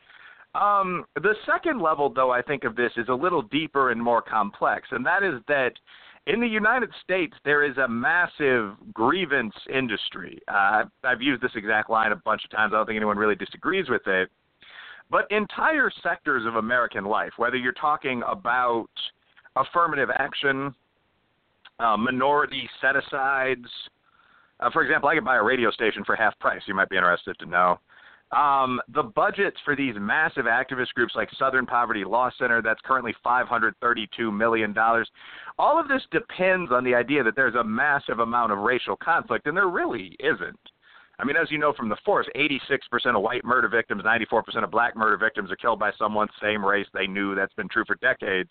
Um, 0.55 1.05
the 1.17 1.35
second 1.45 1.83
level, 1.83 2.09
though, 2.09 2.31
I 2.31 2.41
think 2.41 2.65
of 2.65 2.75
this 2.75 2.93
is 2.97 3.09
a 3.09 3.15
little 3.15 3.43
deeper 3.43 3.91
and 3.91 4.03
more 4.03 4.23
complex, 4.23 4.89
and 4.91 5.05
that 5.05 5.23
is 5.23 5.35
that 5.49 5.73
in 6.29 6.41
the 6.41 6.47
United 6.47 6.91
States, 7.03 7.35
there 7.45 7.65
is 7.65 7.77
a 7.79 7.89
massive 7.89 8.75
grievance 8.93 9.55
industry. 9.75 10.39
Uh, 10.47 10.85
I've 11.03 11.23
used 11.23 11.43
this 11.43 11.53
exact 11.57 11.89
line 11.89 12.13
a 12.13 12.17
bunch 12.17 12.45
of 12.45 12.51
times. 12.51 12.73
I 12.75 12.77
don't 12.77 12.87
think 12.87 12.97
anyone 12.97 13.17
really 13.17 13.35
disagrees 13.35 13.89
with 13.89 14.07
it. 14.07 14.29
But 15.11 15.27
entire 15.31 15.91
sectors 16.03 16.45
of 16.47 16.57
American 16.57 17.07
life, 17.07 17.33
whether 17.39 17.57
you're 17.57 17.73
talking 17.73 18.23
about 18.29 18.91
affirmative 19.57 20.11
action, 20.19 20.75
uh, 21.81 21.97
minority 21.97 22.69
set 22.83 22.95
asides, 22.95 23.69
uh, 24.61 24.71
for 24.71 24.83
example, 24.83 25.09
I 25.09 25.15
could 25.15 25.25
buy 25.25 25.37
a 25.37 25.43
radio 25.43 25.71
station 25.71 26.05
for 26.05 26.15
half 26.15 26.39
price. 26.41 26.61
You 26.67 26.75
might 26.75 26.91
be 26.91 26.97
interested 26.97 27.39
to 27.39 27.47
know. 27.47 27.81
Um, 28.31 28.81
the 28.93 29.03
budgets 29.03 29.57
for 29.65 29.75
these 29.75 29.95
massive 29.99 30.45
activist 30.45 30.93
groups 30.95 31.15
like 31.17 31.31
Southern 31.39 31.65
Poverty 31.65 32.05
Law 32.05 32.31
Center, 32.39 32.61
that's 32.61 32.81
currently 32.85 33.15
$532 33.25 33.73
million. 34.37 34.75
All 35.59 35.81
of 35.81 35.89
this 35.89 36.03
depends 36.11 36.71
on 36.71 36.85
the 36.85 36.95
idea 36.95 37.23
that 37.23 37.37
there's 37.37 37.55
a 37.55 37.65
massive 37.65 38.19
amount 38.19 38.53
of 38.53 38.59
racial 38.59 38.97
conflict, 38.97 39.47
and 39.47 39.57
there 39.57 39.69
really 39.69 40.15
isn't. 40.21 40.59
I 41.21 41.25
mean, 41.25 41.37
as 41.37 41.51
you 41.51 41.59
know 41.59 41.73
from 41.73 41.89
the 41.89 41.97
force, 42.05 42.29
86% 42.37 43.17
of 43.17 43.23
white 43.23 43.45
murder 43.45 43.69
victims, 43.69 44.05
94% 44.05 44.63
of 44.63 44.71
black 44.71 44.95
murder 44.95 45.17
victims 45.17 45.51
are 45.51 45.57
killed 45.57 45.81
by 45.81 45.91
someone 45.99 46.29
same 46.41 46.65
race 46.65 46.87
they 46.95 47.09
knew. 47.09 47.35
That's 47.35 47.53
been 47.55 47.69
true 47.69 47.85
for 47.87 47.97
decades. 47.97 48.51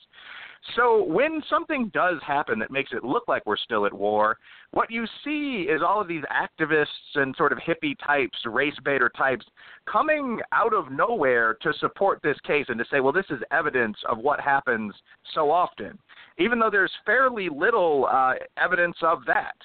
So 0.76 1.03
when 1.03 1.41
something 1.49 1.89
does 1.93 2.18
happen 2.26 2.59
that 2.59 2.70
makes 2.70 2.91
it 2.91 3.05
look 3.05 3.24
like 3.30 3.45
we're 3.45 3.55
still 3.55 3.86
at 3.86 3.93
war, 3.93 4.38
what 4.72 4.91
you 4.91 5.05
see 5.24 5.68
is 5.70 5.82
all 5.82 6.01
of 6.01 6.09
these 6.09 6.24
activists 6.26 6.88
and 7.15 7.34
sort 7.38 7.53
of 7.53 7.59
hippie 7.59 7.95
types, 8.05 8.38
race 8.45 8.76
baiter 8.84 9.09
types, 9.18 9.45
coming 9.86 10.41
out 10.51 10.74
of 10.74 10.91
nowhere 10.91 11.55
to 11.61 11.72
support 11.80 12.20
this 12.22 12.38
case 12.45 12.65
and 12.68 12.78
to 12.80 12.86
say, 12.91 12.99
well, 12.99 13.13
this 13.13 13.26
is 13.30 13.39
evidence 13.51 13.97
of 14.09 14.18
what 14.18 14.41
happens 14.41 14.93
so 15.34 15.49
often, 15.49 15.97
even 16.38 16.59
though 16.59 16.70
there's 16.70 16.91
fairly 17.05 17.47
little 17.47 18.09
uh, 18.11 18.34
evidence 18.57 18.97
of 19.03 19.20
that. 19.26 19.55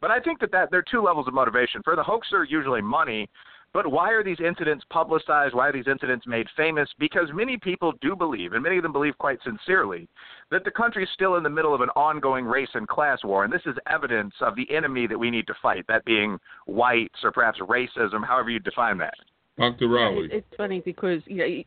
But 0.00 0.10
I 0.10 0.20
think 0.20 0.40
that, 0.40 0.52
that 0.52 0.70
there 0.70 0.80
are 0.80 0.84
two 0.90 1.02
levels 1.02 1.26
of 1.26 1.34
motivation. 1.34 1.82
For 1.82 1.96
the 1.96 2.02
hoaxer, 2.02 2.44
usually 2.44 2.82
money. 2.82 3.28
But 3.72 3.90
why 3.90 4.12
are 4.12 4.24
these 4.24 4.40
incidents 4.40 4.84
publicized? 4.88 5.54
Why 5.54 5.68
are 5.68 5.72
these 5.72 5.86
incidents 5.86 6.26
made 6.26 6.46
famous? 6.56 6.88
Because 6.98 7.28
many 7.34 7.58
people 7.58 7.92
do 8.00 8.16
believe, 8.16 8.54
and 8.54 8.62
many 8.62 8.78
of 8.78 8.82
them 8.82 8.92
believe 8.92 9.18
quite 9.18 9.38
sincerely, 9.44 10.08
that 10.50 10.64
the 10.64 10.70
country 10.70 11.02
is 11.02 11.10
still 11.12 11.36
in 11.36 11.42
the 11.42 11.50
middle 11.50 11.74
of 11.74 11.82
an 11.82 11.90
ongoing 11.90 12.46
race 12.46 12.70
and 12.72 12.88
class 12.88 13.22
war, 13.22 13.44
and 13.44 13.52
this 13.52 13.60
is 13.66 13.74
evidence 13.90 14.32
of 14.40 14.56
the 14.56 14.66
enemy 14.74 15.06
that 15.06 15.18
we 15.18 15.30
need 15.30 15.46
to 15.48 15.54
fight, 15.60 15.84
that 15.88 16.04
being 16.06 16.38
whites 16.66 17.18
or 17.22 17.32
perhaps 17.32 17.58
racism, 17.60 18.26
however 18.26 18.48
you 18.48 18.60
define 18.60 18.96
that. 18.96 19.14
Dr. 19.58 19.88
Reilly. 19.88 20.28
It's 20.32 20.46
funny 20.56 20.80
because 20.80 21.20
you, 21.26 21.36
know, 21.36 21.44
you, 21.44 21.64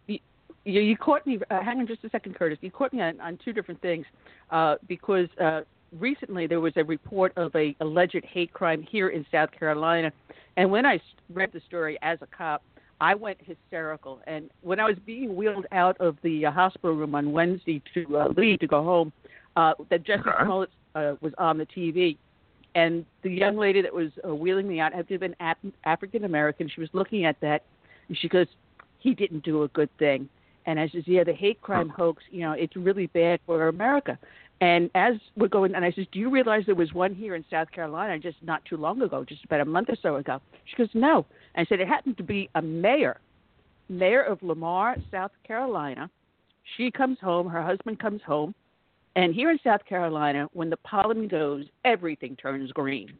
you, 0.65 0.81
you 0.81 0.97
caught 0.97 1.25
me. 1.27 1.39
Uh, 1.49 1.61
hang 1.61 1.79
on 1.79 1.87
just 1.87 2.03
a 2.03 2.09
second, 2.09 2.35
Curtis. 2.35 2.57
You 2.61 2.71
caught 2.71 2.93
me 2.93 3.01
on, 3.01 3.19
on 3.19 3.37
two 3.43 3.53
different 3.53 3.81
things 3.81 4.05
uh, 4.51 4.75
because 4.87 5.27
uh, 5.41 5.61
recently 5.97 6.47
there 6.47 6.59
was 6.59 6.73
a 6.75 6.83
report 6.83 7.33
of 7.37 7.55
a 7.55 7.75
alleged 7.81 8.23
hate 8.25 8.53
crime 8.53 8.81
here 8.81 9.09
in 9.09 9.25
South 9.31 9.51
Carolina, 9.51 10.11
and 10.57 10.69
when 10.69 10.85
I 10.85 10.99
read 11.33 11.51
the 11.53 11.61
story 11.67 11.97
as 12.01 12.19
a 12.21 12.27
cop, 12.27 12.63
I 13.01 13.15
went 13.15 13.37
hysterical. 13.41 14.21
And 14.27 14.49
when 14.61 14.79
I 14.79 14.85
was 14.85 14.97
being 15.05 15.35
wheeled 15.35 15.65
out 15.71 15.95
of 15.99 16.17
the 16.21 16.45
uh, 16.45 16.51
hospital 16.51 16.95
room 16.95 17.15
on 17.15 17.31
Wednesday 17.31 17.81
to 17.93 18.17
uh, 18.17 18.27
leave 18.35 18.59
to 18.59 18.67
go 18.67 18.83
home, 18.83 19.13
uh, 19.55 19.73
that 19.89 20.05
Jesse 20.05 20.21
Okay. 20.21 20.43
Smollett 20.43 20.69
uh, 20.95 21.15
was 21.21 21.33
on 21.37 21.57
the 21.57 21.65
TV, 21.65 22.17
and 22.75 23.05
the 23.23 23.29
young 23.29 23.57
lady 23.57 23.81
that 23.81 23.93
was 23.93 24.11
uh, 24.27 24.33
wheeling 24.35 24.67
me 24.67 24.79
out 24.79 24.93
had 24.93 25.07
to 25.07 25.15
have 25.15 25.21
been 25.21 25.35
Af- 25.39 25.73
African 25.85 26.25
American. 26.25 26.69
She 26.73 26.81
was 26.81 26.89
looking 26.93 27.25
at 27.25 27.39
that, 27.41 27.63
and 28.07 28.17
she 28.17 28.27
goes, 28.27 28.47
"He 28.99 29.13
didn't 29.13 29.43
do 29.43 29.63
a 29.63 29.67
good 29.69 29.89
thing." 29.97 30.29
And 30.65 30.79
I 30.79 30.87
says, 30.89 31.03
"Yeah, 31.05 31.23
the 31.23 31.33
hate 31.33 31.61
crime 31.61 31.89
hoax. 31.89 32.23
You 32.31 32.41
know, 32.41 32.51
it's 32.51 32.75
really 32.75 33.07
bad 33.07 33.39
for 33.45 33.69
America." 33.69 34.17
And 34.61 34.89
as 34.93 35.15
we're 35.37 35.47
going, 35.47 35.73
and 35.73 35.85
I 35.85 35.91
says, 35.91 36.05
"Do 36.11 36.19
you 36.19 36.29
realize 36.29 36.65
there 36.65 36.75
was 36.75 36.93
one 36.93 37.13
here 37.15 37.35
in 37.35 37.45
South 37.49 37.71
Carolina 37.71 38.19
just 38.19 38.37
not 38.43 38.63
too 38.65 38.77
long 38.77 39.01
ago, 39.01 39.23
just 39.23 39.43
about 39.45 39.61
a 39.61 39.65
month 39.65 39.89
or 39.89 39.95
so 40.01 40.17
ago?" 40.17 40.41
She 40.65 40.75
goes, 40.75 40.89
"No." 40.93 41.25
And 41.55 41.65
I 41.65 41.69
said, 41.69 41.79
"It 41.79 41.87
happened 41.87 42.17
to 42.17 42.23
be 42.23 42.49
a 42.55 42.61
mayor, 42.61 43.21
mayor 43.87 44.21
of 44.21 44.43
Lamar, 44.43 44.97
South 45.11 45.31
Carolina. 45.43 46.09
She 46.75 46.91
comes 46.91 47.19
home, 47.19 47.47
her 47.47 47.63
husband 47.63 47.99
comes 47.99 48.21
home, 48.21 48.53
and 49.15 49.33
here 49.33 49.49
in 49.49 49.59
South 49.63 49.85
Carolina, 49.85 50.49
when 50.53 50.69
the 50.69 50.77
pollen 50.77 51.27
goes, 51.27 51.65
everything 51.85 52.35
turns 52.35 52.71
green." 52.71 53.17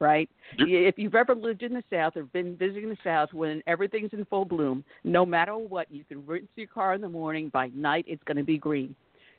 Right? 0.00 0.28
If 0.58 0.98
you've 0.98 1.14
ever 1.14 1.34
lived 1.34 1.62
in 1.62 1.72
the 1.72 1.84
South 1.88 2.16
or 2.16 2.24
been 2.24 2.56
visiting 2.56 2.90
the 2.90 2.98
South 3.02 3.32
when 3.32 3.62
everything's 3.66 4.12
in 4.12 4.24
full 4.26 4.44
bloom, 4.44 4.84
no 5.04 5.24
matter 5.24 5.56
what, 5.56 5.90
you 5.90 6.04
can 6.04 6.26
rinse 6.26 6.48
your 6.56 6.66
car 6.66 6.94
in 6.94 7.00
the 7.00 7.08
morning. 7.08 7.48
By 7.48 7.70
night, 7.74 8.04
it's 8.06 8.22
going 8.24 8.36
to 8.36 8.42
be 8.42 8.58
green. 8.58 8.94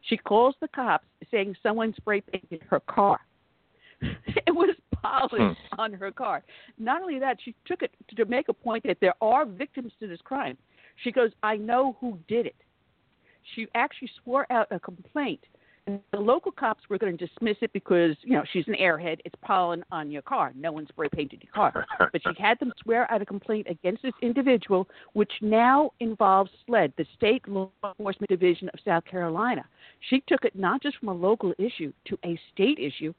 She 0.08 0.18
calls 0.18 0.56
the 0.62 0.68
cops 0.68 1.06
saying 1.32 1.56
someone 1.64 1.94
spray 1.96 2.22
painted 2.22 2.62
her 2.70 2.80
car. 2.82 3.20
it 4.02 4.54
was 4.54 4.76
pollen 5.02 5.56
hmm. 5.56 5.80
on 5.80 5.94
her 5.94 6.12
car. 6.12 6.44
Not 6.78 7.02
only 7.02 7.20
that, 7.20 7.38
she 7.44 7.56
took 7.66 7.82
it 7.82 7.92
to 8.16 8.26
make 8.26 8.50
a 8.50 8.54
point 8.54 8.84
that 8.86 8.98
there 9.02 9.16
are 9.22 9.46
victims 9.46 9.94
to 10.00 10.08
this 10.08 10.20
crime. 10.24 10.58
She 11.04 11.12
goes, 11.12 11.32
I 11.44 11.58
know 11.58 11.98
who 12.00 12.20
did 12.28 12.46
it. 12.46 12.56
She 13.56 13.68
actually 13.76 14.10
swore 14.24 14.48
out 14.52 14.68
a 14.72 14.80
complaint. 14.80 15.42
And 15.88 16.00
the 16.12 16.20
local 16.20 16.52
cops 16.52 16.82
were 16.90 16.98
going 16.98 17.16
to 17.16 17.28
dismiss 17.28 17.58
it 17.62 17.72
because, 17.72 18.16
you 18.24 18.34
know, 18.34 18.44
she's 18.52 18.68
an 18.68 18.76
airhead. 18.82 19.20
It's 19.24 19.36
pollen 19.44 19.86
on 19.92 20.10
your 20.10 20.24
car. 20.24 20.52
No 20.56 20.72
one 20.72 20.88
spray 20.88 21.10
painted 21.10 21.44
your 21.44 21.54
car. 21.54 21.86
but 22.12 22.22
she 22.24 22.42
had 22.42 22.60
them 22.60 22.74
swear 22.82 23.12
out 23.12 23.22
a 23.22 23.26
complaint 23.26 23.68
against 23.70 24.02
this 24.02 24.14
individual, 24.24 24.88
which 25.14 25.32
now 25.42 25.92
involves 26.00 26.50
SLED, 26.66 26.94
the 26.98 27.06
State 27.16 27.48
Law 27.48 27.70
Enforcement 27.84 28.30
Division 28.30 28.68
of 28.70 28.80
South 28.84 29.06
Carolina. 29.06 29.64
She 30.10 30.24
took 30.28 30.44
it 30.44 30.56
not 30.56 30.82
just 30.82 30.98
from 30.98 31.10
a 31.10 31.14
local 31.14 31.54
issue 31.60 31.94
to 32.08 32.18
a 32.26 32.40
state 32.52 32.80
issue 32.80 33.14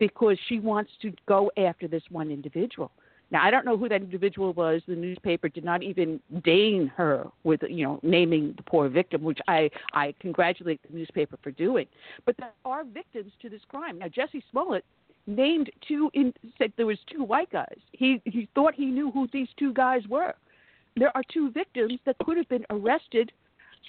because 0.00 0.36
she 0.48 0.58
wants 0.58 0.90
to 1.02 1.12
go 1.28 1.52
after 1.56 1.86
this 1.86 2.02
one 2.10 2.32
individual. 2.32 2.90
Now 3.30 3.44
I 3.44 3.50
don't 3.50 3.64
know 3.64 3.76
who 3.76 3.88
that 3.88 4.00
individual 4.00 4.52
was. 4.52 4.82
The 4.86 4.94
newspaper 4.94 5.48
did 5.48 5.64
not 5.64 5.82
even 5.82 6.20
deign 6.44 6.90
her 6.96 7.26
with 7.44 7.60
you 7.68 7.84
know 7.84 8.00
naming 8.02 8.54
the 8.56 8.62
poor 8.62 8.88
victim, 8.88 9.22
which 9.22 9.40
I 9.48 9.70
I 9.92 10.14
congratulate 10.20 10.80
the 10.88 10.96
newspaper 10.96 11.38
for 11.42 11.50
doing. 11.50 11.86
But 12.24 12.36
there 12.38 12.52
are 12.64 12.84
victims 12.84 13.32
to 13.42 13.48
this 13.48 13.62
crime. 13.68 13.98
Now 13.98 14.08
Jesse 14.08 14.42
Smollett 14.50 14.84
named 15.26 15.70
two 15.86 16.10
in 16.14 16.32
said 16.56 16.72
there 16.76 16.86
was 16.86 16.98
two 17.10 17.22
white 17.22 17.50
guys. 17.50 17.78
He 17.92 18.20
he 18.24 18.48
thought 18.54 18.74
he 18.74 18.86
knew 18.86 19.10
who 19.10 19.28
these 19.32 19.48
two 19.58 19.72
guys 19.72 20.02
were. 20.08 20.34
There 20.96 21.14
are 21.16 21.22
two 21.32 21.50
victims 21.50 22.00
that 22.06 22.16
could 22.24 22.36
have 22.36 22.48
been 22.48 22.66
arrested, 22.70 23.30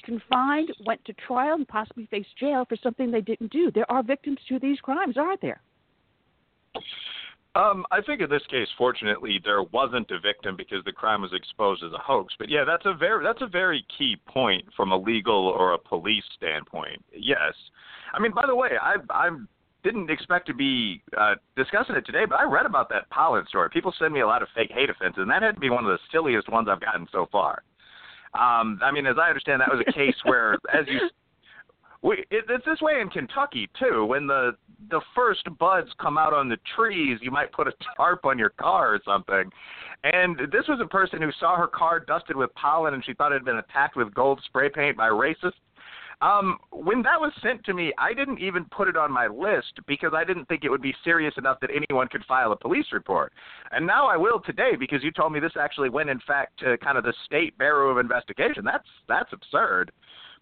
confined, 0.03 0.71
went 0.85 1.03
to 1.05 1.13
trial, 1.13 1.55
and 1.55 1.67
possibly 1.67 2.05
face 2.07 2.27
jail 2.39 2.65
for 2.65 2.75
something 2.75 3.09
they 3.09 3.21
didn't 3.21 3.51
do. 3.51 3.71
There 3.71 3.89
are 3.91 4.03
victims 4.03 4.37
to 4.49 4.59
these 4.59 4.79
crimes, 4.79 5.17
aren't 5.17 5.41
there? 5.41 5.61
Um, 7.55 7.83
I 7.91 8.01
think 8.01 8.21
in 8.21 8.29
this 8.29 8.45
case, 8.49 8.67
fortunately, 8.77 9.39
there 9.43 9.63
wasn't 9.63 10.11
a 10.11 10.19
victim 10.19 10.55
because 10.55 10.83
the 10.85 10.91
crime 10.91 11.21
was 11.21 11.31
exposed 11.33 11.83
as 11.83 11.91
a 11.93 11.97
hoax. 11.97 12.33
But 12.37 12.49
yeah, 12.49 12.63
that's 12.63 12.85
a 12.85 12.93
very 12.93 13.23
that's 13.23 13.41
a 13.41 13.47
very 13.47 13.85
key 13.97 14.17
point 14.27 14.65
from 14.77 14.91
a 14.91 14.97
legal 14.97 15.47
or 15.47 15.73
a 15.73 15.77
police 15.77 16.23
standpoint. 16.35 17.03
Yes, 17.11 17.53
I 18.13 18.19
mean, 18.19 18.33
by 18.33 18.45
the 18.45 18.55
way, 18.55 18.71
I 18.79 18.97
I 19.09 19.29
didn't 19.83 20.11
expect 20.11 20.45
to 20.47 20.53
be 20.53 21.01
uh, 21.17 21.35
discussing 21.55 21.95
it 21.95 22.05
today, 22.05 22.25
but 22.25 22.39
I 22.39 22.43
read 22.43 22.65
about 22.65 22.89
that 22.89 23.09
pollen 23.09 23.45
story. 23.47 23.69
People 23.71 23.93
send 23.97 24.13
me 24.13 24.19
a 24.19 24.27
lot 24.27 24.41
of 24.41 24.49
fake 24.53 24.71
hate 24.71 24.89
offenses, 24.89 25.21
and 25.21 25.31
that 25.31 25.41
had 25.41 25.55
to 25.55 25.61
be 25.61 25.69
one 25.69 25.85
of 25.85 25.89
the 25.89 25.99
silliest 26.11 26.49
ones 26.49 26.67
I've 26.69 26.81
gotten 26.81 27.07
so 27.11 27.27
far. 27.31 27.63
Um, 28.35 28.79
I 28.83 28.91
mean, 28.91 29.07
as 29.07 29.15
I 29.19 29.29
understand, 29.29 29.61
that 29.61 29.69
was 29.71 29.83
a 29.87 29.91
case 29.91 30.15
where, 30.23 30.53
as 30.73 30.85
you 30.87 30.99
we, 32.01 32.25
it, 32.31 32.45
it's 32.49 32.65
this 32.65 32.81
way 32.81 33.01
in 33.01 33.09
Kentucky 33.09 33.69
too. 33.79 34.05
When 34.05 34.27
the 34.27 34.51
the 34.89 35.01
first 35.13 35.47
buds 35.59 35.89
come 35.99 36.17
out 36.17 36.33
on 36.33 36.47
the 36.47 36.57
trees, 36.75 37.19
you 37.21 37.31
might 37.31 37.51
put 37.51 37.67
a 37.67 37.73
tarp 37.97 38.25
on 38.25 38.39
your 38.39 38.49
car 38.51 38.93
or 38.93 38.99
something. 39.03 39.51
And 40.03 40.37
this 40.51 40.65
was 40.67 40.79
a 40.81 40.87
person 40.87 41.21
who 41.21 41.31
saw 41.39 41.57
her 41.57 41.67
car 41.67 41.99
dusted 41.99 42.37
with 42.37 42.53
pollen, 42.55 42.93
and 42.93 43.03
she 43.03 43.13
thought 43.13 43.33
it 43.33 43.35
had 43.35 43.45
been 43.45 43.57
attacked 43.57 43.97
with 43.97 44.13
gold 44.13 44.41
spray 44.45 44.69
paint 44.69 44.95
by 44.95 45.09
racists. 45.09 45.51
Um, 46.21 46.57
when 46.71 47.01
that 47.03 47.19
was 47.19 47.31
sent 47.41 47.63
to 47.65 47.73
me, 47.73 47.93
I 47.97 48.13
didn't 48.13 48.39
even 48.39 48.65
put 48.65 48.89
it 48.89 48.97
on 48.97 49.09
my 49.09 49.27
list 49.27 49.79
because 49.87 50.11
I 50.13 50.25
didn't 50.25 50.45
think 50.49 50.65
it 50.65 50.69
would 50.69 50.81
be 50.81 50.93
serious 51.01 51.33
enough 51.37 51.59
that 51.61 51.69
anyone 51.73 52.09
could 52.09 52.25
file 52.25 52.51
a 52.51 52.57
police 52.57 52.87
report. 52.91 53.31
And 53.71 53.87
now 53.87 54.05
I 54.07 54.17
will 54.17 54.41
today 54.41 54.75
because 54.77 55.01
you 55.01 55.11
told 55.11 55.31
me 55.31 55.39
this 55.39 55.53
actually 55.57 55.89
went, 55.89 56.09
in 56.09 56.19
fact, 56.27 56.59
to 56.59 56.77
kind 56.79 56.97
of 56.97 57.05
the 57.05 57.13
state 57.25 57.57
bureau 57.57 57.89
of 57.89 57.99
investigation. 57.99 58.65
That's 58.65 58.87
that's 59.07 59.31
absurd. 59.31 59.91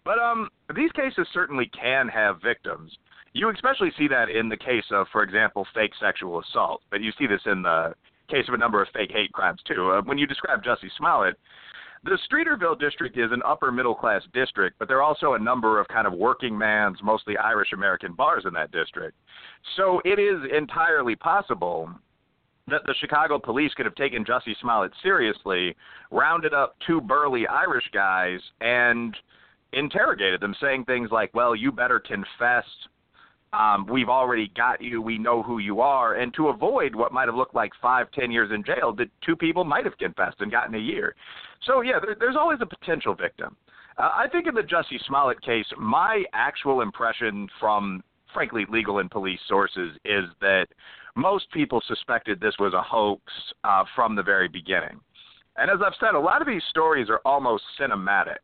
But 0.08 0.18
um, 0.20 0.48
these 0.74 0.90
cases 0.92 1.28
certainly 1.34 1.70
can 1.78 2.08
have 2.08 2.40
victims. 2.40 2.96
You 3.34 3.50
especially 3.50 3.90
see 3.98 4.08
that 4.08 4.30
in 4.30 4.48
the 4.48 4.56
case 4.56 4.86
of, 4.90 5.06
for 5.12 5.22
example, 5.22 5.66
fake 5.74 5.92
sexual 6.00 6.40
assault. 6.40 6.80
But 6.90 7.02
you 7.02 7.12
see 7.18 7.26
this 7.26 7.42
in 7.44 7.60
the 7.60 7.92
case 8.30 8.48
of 8.48 8.54
a 8.54 8.56
number 8.56 8.80
of 8.80 8.88
fake 8.94 9.10
hate 9.12 9.30
crimes 9.32 9.60
too. 9.68 9.90
Uh, 9.90 10.00
when 10.00 10.16
you 10.16 10.26
describe 10.26 10.64
Jussie 10.64 10.88
Smollett, 10.96 11.34
the 12.04 12.18
Streeterville 12.26 12.80
district 12.80 13.18
is 13.18 13.30
an 13.32 13.42
upper 13.44 13.70
middle 13.70 13.94
class 13.94 14.22
district, 14.32 14.78
but 14.78 14.88
there 14.88 14.96
are 14.96 15.02
also 15.02 15.34
a 15.34 15.38
number 15.38 15.78
of 15.78 15.86
kind 15.88 16.06
of 16.06 16.14
working 16.14 16.56
man's, 16.56 16.96
mostly 17.02 17.36
Irish 17.36 17.74
American 17.74 18.14
bars 18.14 18.44
in 18.46 18.54
that 18.54 18.72
district. 18.72 19.14
So 19.76 20.00
it 20.06 20.18
is 20.18 20.40
entirely 20.56 21.16
possible 21.16 21.90
that 22.66 22.80
the 22.86 22.94
Chicago 22.98 23.38
police 23.38 23.74
could 23.74 23.84
have 23.84 23.94
taken 23.94 24.24
Jussie 24.24 24.58
Smollett 24.62 24.92
seriously, 25.02 25.76
rounded 26.10 26.54
up 26.54 26.76
two 26.86 27.02
burly 27.02 27.46
Irish 27.46 27.90
guys, 27.92 28.40
and 28.62 29.14
interrogated 29.72 30.40
them, 30.40 30.54
saying 30.60 30.84
things 30.84 31.10
like, 31.10 31.34
"Well, 31.34 31.54
you 31.54 31.72
better 31.72 32.00
confess. 32.00 32.64
Um, 33.52 33.86
we've 33.86 34.08
already 34.08 34.48
got 34.48 34.80
you. 34.80 35.00
We 35.00 35.18
know 35.18 35.42
who 35.42 35.58
you 35.58 35.80
are." 35.80 36.14
And 36.14 36.32
to 36.34 36.48
avoid 36.48 36.94
what 36.94 37.12
might 37.12 37.28
have 37.28 37.34
looked 37.34 37.54
like 37.54 37.72
five, 37.80 38.10
ten 38.12 38.30
years 38.30 38.50
in 38.52 38.64
jail, 38.64 38.92
the 38.92 39.08
two 39.24 39.36
people 39.36 39.64
might 39.64 39.84
have 39.84 39.96
confessed 39.98 40.40
and 40.40 40.50
gotten 40.50 40.74
a 40.74 40.78
year. 40.78 41.14
So 41.64 41.80
yeah, 41.80 41.98
there, 42.00 42.16
there's 42.18 42.36
always 42.36 42.58
a 42.60 42.66
potential 42.66 43.14
victim. 43.14 43.56
Uh, 43.98 44.10
I 44.14 44.28
think 44.30 44.46
in 44.46 44.54
the 44.54 44.62
Jussie 44.62 45.04
Smollett 45.06 45.40
case, 45.42 45.66
my 45.76 46.24
actual 46.32 46.82
impression 46.82 47.48
from, 47.58 48.02
frankly, 48.32 48.64
legal 48.68 49.00
and 49.00 49.10
police 49.10 49.40
sources 49.48 49.96
is 50.04 50.24
that 50.40 50.66
most 51.16 51.50
people 51.50 51.82
suspected 51.88 52.40
this 52.40 52.54
was 52.60 52.74
a 52.74 52.82
hoax 52.82 53.22
uh, 53.64 53.84
from 53.96 54.14
the 54.14 54.22
very 54.22 54.46
beginning. 54.46 55.00
And 55.56 55.68
as 55.68 55.78
I've 55.84 55.94
said, 55.98 56.14
a 56.14 56.20
lot 56.20 56.40
of 56.40 56.46
these 56.46 56.62
stories 56.70 57.08
are 57.10 57.20
almost 57.24 57.64
cinematic. 57.80 58.38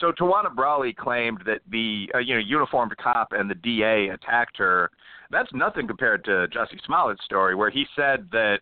So 0.00 0.12
Tawana 0.12 0.54
Brawley 0.54 0.92
claimed 0.92 1.42
that 1.46 1.60
the 1.70 2.08
uh, 2.14 2.18
you 2.18 2.34
know 2.34 2.40
uniformed 2.40 2.96
cop 2.98 3.28
and 3.32 3.50
the 3.50 3.54
DA 3.56 4.08
attacked 4.08 4.56
her. 4.58 4.90
That's 5.30 5.52
nothing 5.52 5.86
compared 5.86 6.24
to 6.24 6.46
Jussie 6.48 6.80
Smollett's 6.86 7.24
story, 7.24 7.54
where 7.54 7.70
he 7.70 7.84
said 7.96 8.28
that 8.32 8.60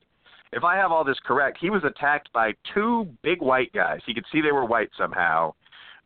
if 0.53 0.65
I 0.65 0.77
have 0.77 0.93
all 0.93 1.05
this 1.05 1.19
correct, 1.25 1.59
he 1.61 1.71
was 1.71 1.85
attacked 1.85 2.33
by 2.33 2.53
two 2.73 3.07
big 3.23 3.43
white 3.43 3.73
guys. 3.73 4.01
He 4.07 4.15
could 4.15 4.25
see 4.33 4.41
they 4.41 4.53
were 4.53 4.65
white 4.65 4.91
somehow, 4.97 5.53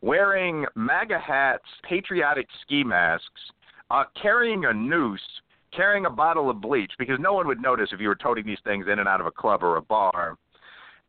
wearing 0.01 0.65
MAGA 0.75 1.19
hats, 1.19 1.63
patriotic 1.87 2.47
ski 2.61 2.83
masks, 2.83 3.27
uh, 3.89 4.03
carrying 4.21 4.65
a 4.65 4.73
noose, 4.73 5.21
carrying 5.75 6.05
a 6.05 6.09
bottle 6.09 6.49
of 6.49 6.59
bleach, 6.59 6.91
because 6.99 7.17
no 7.19 7.33
one 7.33 7.47
would 7.47 7.61
notice 7.61 7.89
if 7.91 7.99
you 7.99 8.07
were 8.07 8.15
toting 8.15 8.45
these 8.45 8.59
things 8.63 8.85
in 8.91 8.99
and 8.99 9.07
out 9.07 9.21
of 9.21 9.27
a 9.27 9.31
club 9.31 9.63
or 9.63 9.77
a 9.77 9.81
bar. 9.81 10.37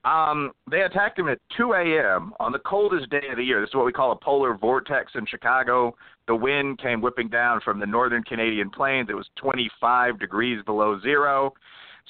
Um, 0.05 0.50
they 0.68 0.82
attacked 0.82 1.18
him 1.18 1.28
at 1.28 1.38
2 1.57 1.74
a.m. 1.74 2.32
on 2.40 2.50
the 2.50 2.59
coldest 2.61 3.09
day 3.11 3.22
of 3.30 3.36
the 3.36 3.44
year. 3.44 3.61
This 3.61 3.68
is 3.68 3.74
what 3.74 3.86
we 3.86 3.92
call 3.92 4.12
a 4.12 4.16
polar 4.16 4.57
vortex 4.57 5.12
in 5.14 5.26
Chicago. 5.26 5.94
The 6.26 6.34
wind 6.34 6.80
came 6.80 7.00
whipping 7.00 7.28
down 7.28 7.61
from 7.64 7.78
the 7.78 7.86
northern 7.86 8.24
Canadian 8.24 8.68
plains. 8.70 9.09
It 9.11 9.14
was 9.14 9.28
25 9.36 10.18
degrees 10.18 10.62
below 10.64 11.00
zero. 11.00 11.53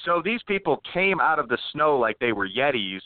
So 0.05 0.21
these 0.23 0.41
people 0.47 0.81
came 0.91 1.19
out 1.19 1.37
of 1.37 1.49
the 1.49 1.57
snow 1.71 1.97
like 1.97 2.17
they 2.19 2.31
were 2.31 2.49
Yetis. 2.49 3.01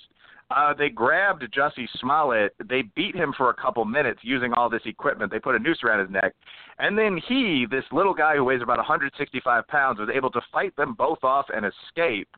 Uh, 0.50 0.74
they 0.74 0.88
grabbed 0.88 1.44
Jussie 1.54 1.90
Smollett. 2.00 2.56
They 2.70 2.84
beat 2.96 3.14
him 3.14 3.34
for 3.36 3.50
a 3.50 3.54
couple 3.54 3.84
minutes 3.84 4.20
using 4.22 4.54
all 4.54 4.70
this 4.70 4.82
equipment. 4.86 5.30
They 5.30 5.40
put 5.40 5.56
a 5.56 5.60
noose 5.60 5.80
around 5.84 6.00
his 6.00 6.10
neck. 6.10 6.34
And 6.80 6.98
then 6.98 7.20
he, 7.28 7.66
this 7.70 7.84
little 7.92 8.14
guy 8.14 8.38
who 8.38 8.46
weighs 8.46 8.62
about 8.62 8.78
165 8.78 9.68
pounds, 9.68 10.00
was 10.00 10.10
able 10.14 10.32
to 10.32 10.42
fight 10.54 10.74
them 10.78 10.94
both 10.94 11.22
off 11.24 11.48
and 11.54 11.66
escape. 11.66 12.30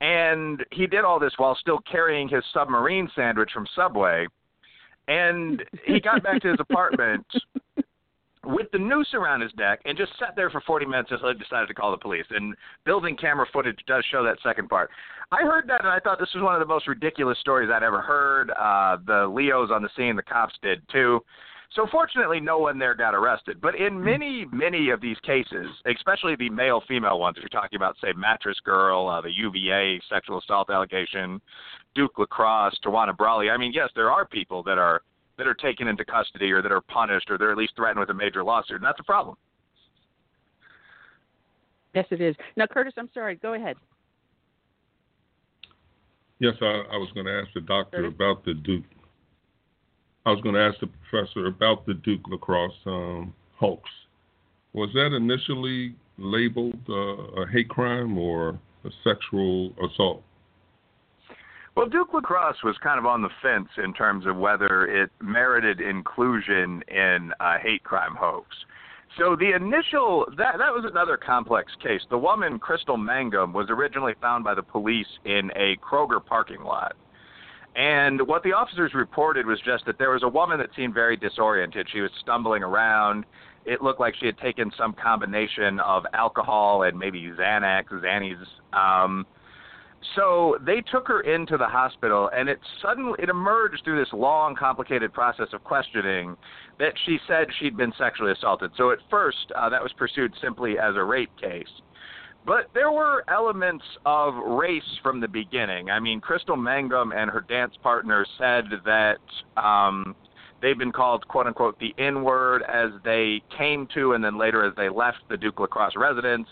And 0.00 0.64
he 0.72 0.86
did 0.86 1.04
all 1.04 1.18
this 1.18 1.32
while 1.36 1.56
still 1.56 1.78
carrying 1.90 2.28
his 2.28 2.44
submarine 2.52 3.08
sandwich 3.14 3.50
from 3.52 3.66
Subway. 3.74 4.26
And 5.08 5.62
he 5.84 6.00
got 6.00 6.22
back 6.22 6.42
to 6.42 6.48
his 6.48 6.60
apartment 6.60 7.24
with 8.44 8.70
the 8.72 8.78
noose 8.78 9.12
around 9.14 9.40
his 9.40 9.50
neck 9.56 9.80
and 9.84 9.98
just 9.98 10.12
sat 10.18 10.34
there 10.36 10.50
for 10.50 10.60
40 10.60 10.86
minutes 10.86 11.10
until 11.10 11.32
he 11.32 11.38
decided 11.38 11.66
to 11.66 11.74
call 11.74 11.90
the 11.90 11.96
police. 11.96 12.26
And 12.30 12.54
building 12.84 13.16
camera 13.16 13.46
footage 13.52 13.78
does 13.86 14.04
show 14.10 14.22
that 14.24 14.38
second 14.42 14.68
part. 14.68 14.90
I 15.32 15.42
heard 15.42 15.68
that 15.68 15.80
and 15.80 15.90
I 15.90 15.98
thought 15.98 16.18
this 16.18 16.28
was 16.34 16.42
one 16.42 16.54
of 16.54 16.60
the 16.60 16.66
most 16.66 16.86
ridiculous 16.86 17.38
stories 17.40 17.70
I'd 17.72 17.82
ever 17.82 18.00
heard. 18.00 18.50
Uh, 18.50 18.98
the 19.04 19.26
Leos 19.26 19.70
on 19.72 19.82
the 19.82 19.88
scene, 19.96 20.16
the 20.16 20.22
cops 20.22 20.54
did 20.62 20.82
too. 20.90 21.20
So 21.74 21.86
fortunately, 21.90 22.40
no 22.40 22.58
one 22.58 22.78
there 22.78 22.94
got 22.94 23.14
arrested. 23.14 23.60
But 23.60 23.74
in 23.74 24.02
many, 24.02 24.46
many 24.52 24.90
of 24.90 25.00
these 25.00 25.18
cases, 25.22 25.66
especially 25.84 26.36
the 26.36 26.48
male-female 26.48 27.18
ones, 27.18 27.36
if 27.36 27.42
you're 27.42 27.48
talking 27.48 27.76
about, 27.76 27.96
say, 28.00 28.12
Mattress 28.16 28.58
Girl, 28.64 29.08
uh, 29.08 29.20
the 29.20 29.32
UVA 29.32 30.00
sexual 30.08 30.38
assault 30.38 30.70
allegation, 30.70 31.40
Duke 31.94 32.18
Lacrosse, 32.18 32.78
Tawana 32.84 33.16
Brawley. 33.16 33.50
I 33.50 33.56
mean, 33.56 33.72
yes, 33.74 33.90
there 33.94 34.10
are 34.10 34.26
people 34.26 34.62
that 34.64 34.78
are 34.78 35.02
that 35.38 35.46
are 35.46 35.54
taken 35.54 35.86
into 35.86 36.02
custody 36.04 36.50
or 36.50 36.62
that 36.62 36.72
are 36.72 36.80
punished 36.80 37.30
or 37.30 37.36
they're 37.36 37.52
at 37.52 37.58
least 37.58 37.74
threatened 37.76 38.00
with 38.00 38.08
a 38.08 38.14
major 38.14 38.42
lawsuit, 38.42 38.76
and 38.76 38.84
that's 38.84 39.00
a 39.00 39.04
problem. 39.04 39.36
Yes, 41.94 42.06
it 42.10 42.20
is. 42.20 42.34
Now, 42.56 42.66
Curtis, 42.66 42.94
I'm 42.96 43.10
sorry. 43.12 43.36
Go 43.36 43.54
ahead. 43.54 43.76
Yes, 46.38 46.54
I, 46.60 46.82
I 46.92 46.96
was 46.96 47.10
going 47.14 47.26
to 47.26 47.32
ask 47.32 47.48
the 47.54 47.62
doctor 47.62 47.98
Curtis? 47.98 48.14
about 48.14 48.44
the 48.44 48.54
Duke. 48.54 48.84
I 50.26 50.30
was 50.30 50.40
going 50.40 50.56
to 50.56 50.60
ask 50.60 50.80
the 50.80 50.88
professor 50.88 51.46
about 51.46 51.86
the 51.86 51.94
Duke 51.94 52.26
lacrosse 52.28 52.74
um, 52.84 53.32
hoax. 53.56 53.88
Was 54.72 54.90
that 54.94 55.14
initially 55.16 55.94
labeled 56.18 56.80
uh, 56.88 57.42
a 57.42 57.46
hate 57.46 57.68
crime 57.68 58.18
or 58.18 58.58
a 58.84 58.90
sexual 59.04 59.72
assault? 59.84 60.24
Well, 61.76 61.88
Duke 61.88 62.12
Lacrosse 62.12 62.56
was 62.64 62.74
kind 62.82 62.98
of 62.98 63.06
on 63.06 63.22
the 63.22 63.28
fence 63.40 63.68
in 63.82 63.92
terms 63.92 64.26
of 64.26 64.36
whether 64.36 64.86
it 64.86 65.10
merited 65.22 65.80
inclusion 65.80 66.82
in 66.88 67.32
a 67.38 67.58
hate 67.58 67.84
crime 67.84 68.16
hoax. 68.18 68.48
So 69.18 69.36
the 69.36 69.54
initial 69.54 70.26
that 70.36 70.58
that 70.58 70.72
was 70.72 70.84
another 70.90 71.16
complex 71.16 71.72
case. 71.82 72.00
The 72.10 72.18
woman 72.18 72.58
Crystal 72.58 72.96
Mangum 72.96 73.52
was 73.52 73.66
originally 73.70 74.14
found 74.20 74.42
by 74.42 74.54
the 74.54 74.62
police 74.62 75.06
in 75.24 75.50
a 75.54 75.76
Kroger 75.76 76.24
parking 76.24 76.62
lot. 76.62 76.96
And 77.76 78.26
what 78.26 78.42
the 78.42 78.54
officers 78.54 78.94
reported 78.94 79.44
was 79.44 79.60
just 79.60 79.84
that 79.84 79.98
there 79.98 80.10
was 80.10 80.22
a 80.22 80.28
woman 80.28 80.58
that 80.58 80.70
seemed 80.74 80.94
very 80.94 81.16
disoriented. 81.16 81.86
She 81.92 82.00
was 82.00 82.10
stumbling 82.22 82.62
around. 82.62 83.26
It 83.66 83.82
looked 83.82 84.00
like 84.00 84.14
she 84.18 84.24
had 84.24 84.38
taken 84.38 84.72
some 84.78 84.94
combination 84.94 85.78
of 85.80 86.04
alcohol 86.14 86.84
and 86.84 86.98
maybe 86.98 87.20
Xanax, 87.38 87.88
Xannies. 87.90 88.42
Um, 88.72 89.26
so 90.14 90.56
they 90.64 90.82
took 90.90 91.06
her 91.08 91.20
into 91.20 91.58
the 91.58 91.66
hospital, 91.66 92.30
and 92.34 92.48
it 92.48 92.60
suddenly 92.80 93.18
it 93.18 93.28
emerged 93.28 93.82
through 93.84 93.98
this 93.98 94.12
long, 94.12 94.54
complicated 94.54 95.12
process 95.12 95.48
of 95.52 95.62
questioning 95.64 96.36
that 96.78 96.94
she 97.04 97.18
said 97.26 97.46
she'd 97.58 97.76
been 97.76 97.92
sexually 97.98 98.32
assaulted. 98.32 98.70
So 98.76 98.90
at 98.90 98.98
first, 99.10 99.52
uh, 99.54 99.68
that 99.68 99.82
was 99.82 99.92
pursued 99.98 100.32
simply 100.40 100.78
as 100.78 100.94
a 100.96 101.02
rape 101.02 101.30
case. 101.38 101.68
But 102.46 102.70
there 102.74 102.92
were 102.92 103.24
elements 103.28 103.84
of 104.06 104.34
race 104.34 104.98
from 105.02 105.20
the 105.20 105.26
beginning. 105.26 105.90
I 105.90 105.98
mean, 105.98 106.20
Crystal 106.20 106.56
Mangum 106.56 107.10
and 107.10 107.28
her 107.28 107.40
dance 107.40 107.74
partner 107.82 108.24
said 108.38 108.66
that 108.84 109.18
um, 109.60 110.14
they've 110.62 110.78
been 110.78 110.92
called 110.92 111.26
"quote 111.26 111.48
unquote" 111.48 111.76
the 111.80 111.92
N 111.98 112.22
word 112.22 112.62
as 112.62 112.90
they 113.04 113.42
came 113.58 113.88
to, 113.94 114.12
and 114.12 114.22
then 114.22 114.38
later 114.38 114.64
as 114.64 114.74
they 114.76 114.88
left 114.88 115.18
the 115.28 115.36
Duke 115.36 115.58
Lacrosse 115.58 115.96
residence. 115.96 116.46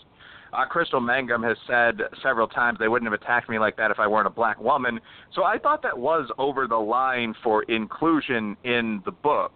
Uh, 0.51 0.65
Crystal 0.65 0.99
Mangum 0.99 1.43
has 1.43 1.57
said 1.65 2.01
several 2.21 2.47
times 2.47 2.77
they 2.77 2.87
wouldn't 2.89 3.09
have 3.09 3.19
attacked 3.19 3.49
me 3.49 3.57
like 3.57 3.77
that 3.77 3.89
if 3.89 3.99
I 3.99 4.07
weren't 4.07 4.27
a 4.27 4.31
black 4.31 4.59
woman. 4.59 4.99
So 5.33 5.43
I 5.43 5.57
thought 5.57 5.81
that 5.83 5.97
was 5.97 6.29
over 6.37 6.67
the 6.67 6.75
line 6.75 7.33
for 7.41 7.63
inclusion 7.63 8.55
in 8.65 9.01
the 9.05 9.11
book. 9.11 9.53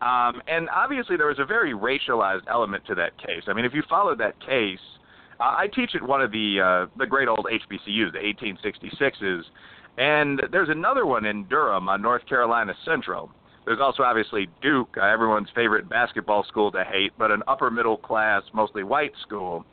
Um, 0.00 0.40
and 0.48 0.70
obviously, 0.70 1.18
there 1.18 1.26
was 1.26 1.38
a 1.38 1.44
very 1.44 1.74
racialized 1.74 2.48
element 2.48 2.86
to 2.86 2.94
that 2.94 3.18
case. 3.18 3.42
I 3.46 3.52
mean, 3.52 3.66
if 3.66 3.74
you 3.74 3.82
followed 3.88 4.18
that 4.18 4.40
case, 4.40 4.78
uh, 5.40 5.54
I 5.58 5.68
teach 5.74 5.94
at 5.94 6.02
one 6.02 6.20
of 6.20 6.30
the 6.32 6.60
uh, 6.60 6.98
the 6.98 7.06
great 7.06 7.28
old 7.28 7.46
HBCUs, 7.46 8.12
the 8.12 8.18
1866s, 8.18 9.42
and 9.98 10.40
there's 10.52 10.68
another 10.68 11.06
one 11.06 11.24
in 11.24 11.44
Durham 11.48 11.88
on 11.88 12.02
North 12.02 12.26
Carolina 12.26 12.74
Central. 12.84 13.30
There's 13.64 13.80
also 13.80 14.02
obviously 14.02 14.48
Duke, 14.62 14.96
uh, 14.96 15.04
everyone's 15.04 15.48
favorite 15.54 15.88
basketball 15.88 16.44
school 16.44 16.72
to 16.72 16.84
hate, 16.84 17.12
but 17.18 17.30
an 17.30 17.42
upper 17.46 17.70
middle 17.70 17.96
class, 17.96 18.42
mostly 18.52 18.82
white 18.82 19.12
school. 19.22 19.64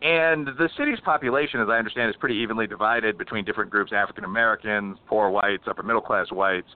And 0.00 0.46
the 0.46 0.68
city's 0.76 1.00
population, 1.00 1.60
as 1.60 1.68
I 1.68 1.76
understand, 1.76 2.10
is 2.10 2.16
pretty 2.16 2.36
evenly 2.36 2.68
divided 2.68 3.18
between 3.18 3.44
different 3.44 3.70
groups 3.70 3.92
African 3.92 4.24
Americans, 4.24 4.96
poor 5.08 5.28
whites, 5.30 5.64
upper 5.66 5.82
middle 5.82 6.02
class 6.02 6.30
whites. 6.30 6.68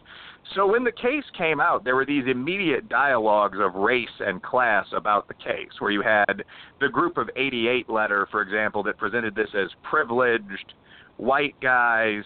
So 0.54 0.66
when 0.66 0.84
the 0.84 0.92
case 0.92 1.24
came 1.36 1.60
out, 1.60 1.84
there 1.84 1.96
were 1.96 2.04
these 2.04 2.24
immediate 2.26 2.88
dialogues 2.88 3.58
of 3.60 3.74
race 3.74 4.08
and 4.20 4.42
class 4.42 4.86
about 4.94 5.28
the 5.28 5.34
case, 5.34 5.70
where 5.78 5.90
you 5.90 6.02
had 6.02 6.44
the 6.80 6.88
Group 6.88 7.16
of 7.16 7.30
88 7.36 7.88
letter, 7.88 8.28
for 8.30 8.42
example, 8.42 8.82
that 8.82 8.98
presented 8.98 9.34
this 9.34 9.48
as 9.54 9.68
privileged 9.82 10.74
white 11.16 11.54
guys 11.60 12.24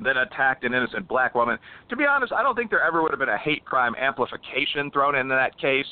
that 0.00 0.16
attacked 0.16 0.64
an 0.64 0.74
innocent 0.74 1.08
black 1.08 1.34
woman. 1.34 1.58
To 1.88 1.96
be 1.96 2.04
honest, 2.04 2.32
I 2.32 2.42
don't 2.42 2.54
think 2.54 2.70
there 2.70 2.82
ever 2.82 3.02
would 3.02 3.10
have 3.10 3.18
been 3.18 3.28
a 3.28 3.38
hate 3.38 3.64
crime 3.64 3.94
amplification 3.96 4.90
thrown 4.92 5.16
into 5.16 5.34
that 5.34 5.58
case. 5.58 5.86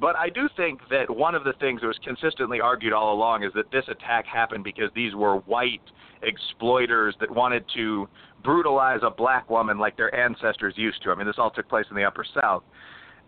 But 0.00 0.14
I 0.16 0.28
do 0.28 0.48
think 0.56 0.80
that 0.90 1.10
one 1.10 1.34
of 1.34 1.42
the 1.44 1.54
things 1.54 1.80
that 1.80 1.88
was 1.88 1.98
consistently 2.04 2.60
argued 2.60 2.92
all 2.92 3.12
along 3.12 3.42
is 3.42 3.52
that 3.54 3.70
this 3.72 3.84
attack 3.88 4.26
happened 4.26 4.62
because 4.62 4.90
these 4.94 5.14
were 5.14 5.38
white 5.38 5.82
exploiters 6.22 7.16
that 7.20 7.30
wanted 7.30 7.64
to 7.74 8.08
brutalize 8.44 9.00
a 9.02 9.10
black 9.10 9.50
woman 9.50 9.78
like 9.78 9.96
their 9.96 10.14
ancestors 10.14 10.74
used 10.76 11.02
to. 11.02 11.10
I 11.10 11.16
mean, 11.16 11.26
this 11.26 11.36
all 11.38 11.50
took 11.50 11.68
place 11.68 11.86
in 11.90 11.96
the 11.96 12.04
Upper 12.04 12.24
South. 12.40 12.62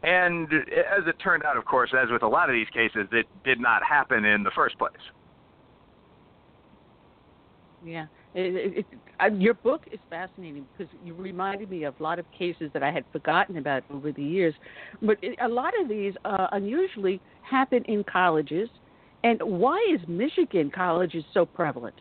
And 0.03 0.49
as 0.53 1.07
it 1.07 1.17
turned 1.23 1.45
out, 1.45 1.57
of 1.57 1.65
course, 1.65 1.91
as 2.01 2.09
with 2.11 2.23
a 2.23 2.29
lot 2.29 2.49
of 2.49 2.55
these 2.55 2.69
cases, 2.73 3.09
it 3.13 3.27
did 3.45 3.61
not 3.61 3.83
happen 3.83 4.25
in 4.25 4.45
the 4.45 4.51
first 4.55 4.79
place. 4.79 4.93
Yeah. 7.85 8.07
It, 8.33 8.77
it, 8.79 8.87
it, 9.21 9.41
your 9.41 9.55
book 9.55 9.83
is 9.91 9.99
fascinating 10.09 10.65
because 10.77 10.93
you 11.05 11.15
reminded 11.15 11.69
me 11.69 11.83
of 11.85 11.95
a 11.99 12.03
lot 12.03 12.19
of 12.19 12.27
cases 12.37 12.71
that 12.73 12.83
I 12.83 12.93
had 12.93 13.05
forgotten 13.11 13.57
about 13.57 13.83
over 13.91 14.13
the 14.13 14.23
years. 14.23 14.55
But 15.03 15.19
a 15.43 15.49
lot 15.49 15.73
of 15.81 15.89
these 15.89 16.15
uh, 16.25 16.47
unusually 16.53 17.21
happen 17.43 17.83
in 17.87 18.05
colleges. 18.05 18.69
And 19.25 19.41
why 19.43 19.85
is 19.93 20.01
Michigan 20.09 20.71
colleges 20.71 21.25
so 21.35 21.45
prevalent? 21.45 21.97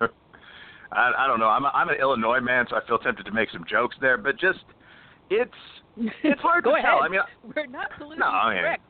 I, 0.00 1.12
I 1.16 1.26
don't 1.26 1.38
know. 1.38 1.48
I'm 1.48 1.64
a, 1.64 1.68
I'm 1.68 1.88
an 1.88 1.96
Illinois 2.00 2.40
man, 2.40 2.66
so 2.68 2.76
I 2.76 2.80
feel 2.86 2.98
tempted 2.98 3.24
to 3.24 3.32
make 3.32 3.50
some 3.50 3.64
jokes 3.70 3.96
there. 4.00 4.18
But 4.18 4.38
just 4.38 4.58
it's 5.30 5.50
it's 6.24 6.40
hard 6.40 6.64
to 6.64 6.70
ahead. 6.70 6.84
tell. 6.84 7.02
I 7.02 7.08
mean, 7.08 7.20
we're 7.54 7.66
not 7.66 7.90
politically 7.96 8.18
no, 8.18 8.26
I 8.26 8.54
mean, 8.54 8.62
correct. 8.62 8.82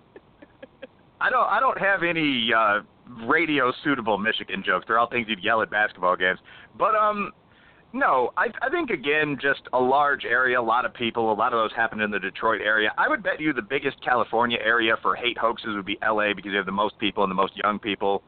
I 1.20 1.30
don't 1.30 1.46
I 1.46 1.60
don't 1.60 1.78
have 1.78 2.02
any 2.02 2.50
uh 2.56 2.80
radio 3.26 3.72
suitable 3.84 4.18
Michigan 4.18 4.62
jokes. 4.64 4.84
They're 4.86 4.98
all 4.98 5.08
things 5.08 5.26
you'd 5.28 5.42
yell 5.42 5.62
at 5.62 5.70
basketball 5.70 6.16
games. 6.16 6.38
But 6.78 6.94
um 6.94 7.32
no, 7.92 8.32
I 8.36 8.48
I 8.60 8.68
think 8.70 8.90
again 8.90 9.38
just 9.40 9.62
a 9.72 9.78
large 9.78 10.24
area, 10.24 10.60
a 10.60 10.62
lot 10.62 10.84
of 10.84 10.92
people, 10.92 11.32
a 11.32 11.34
lot 11.34 11.54
of 11.54 11.58
those 11.58 11.74
happen 11.74 12.00
in 12.00 12.10
the 12.10 12.18
Detroit 12.18 12.60
area. 12.60 12.92
I 12.98 13.08
would 13.08 13.22
bet 13.22 13.40
you 13.40 13.52
the 13.52 13.62
biggest 13.62 14.02
California 14.04 14.58
area 14.62 14.96
for 15.00 15.14
hate 15.16 15.38
hoaxes 15.38 15.74
would 15.74 15.86
be 15.86 15.98
LA 16.02 16.34
because 16.34 16.50
you 16.50 16.58
have 16.58 16.66
the 16.66 16.72
most 16.72 16.98
people 16.98 17.24
and 17.24 17.30
the 17.30 17.34
most 17.34 17.56
young 17.56 17.78
people. 17.78 18.22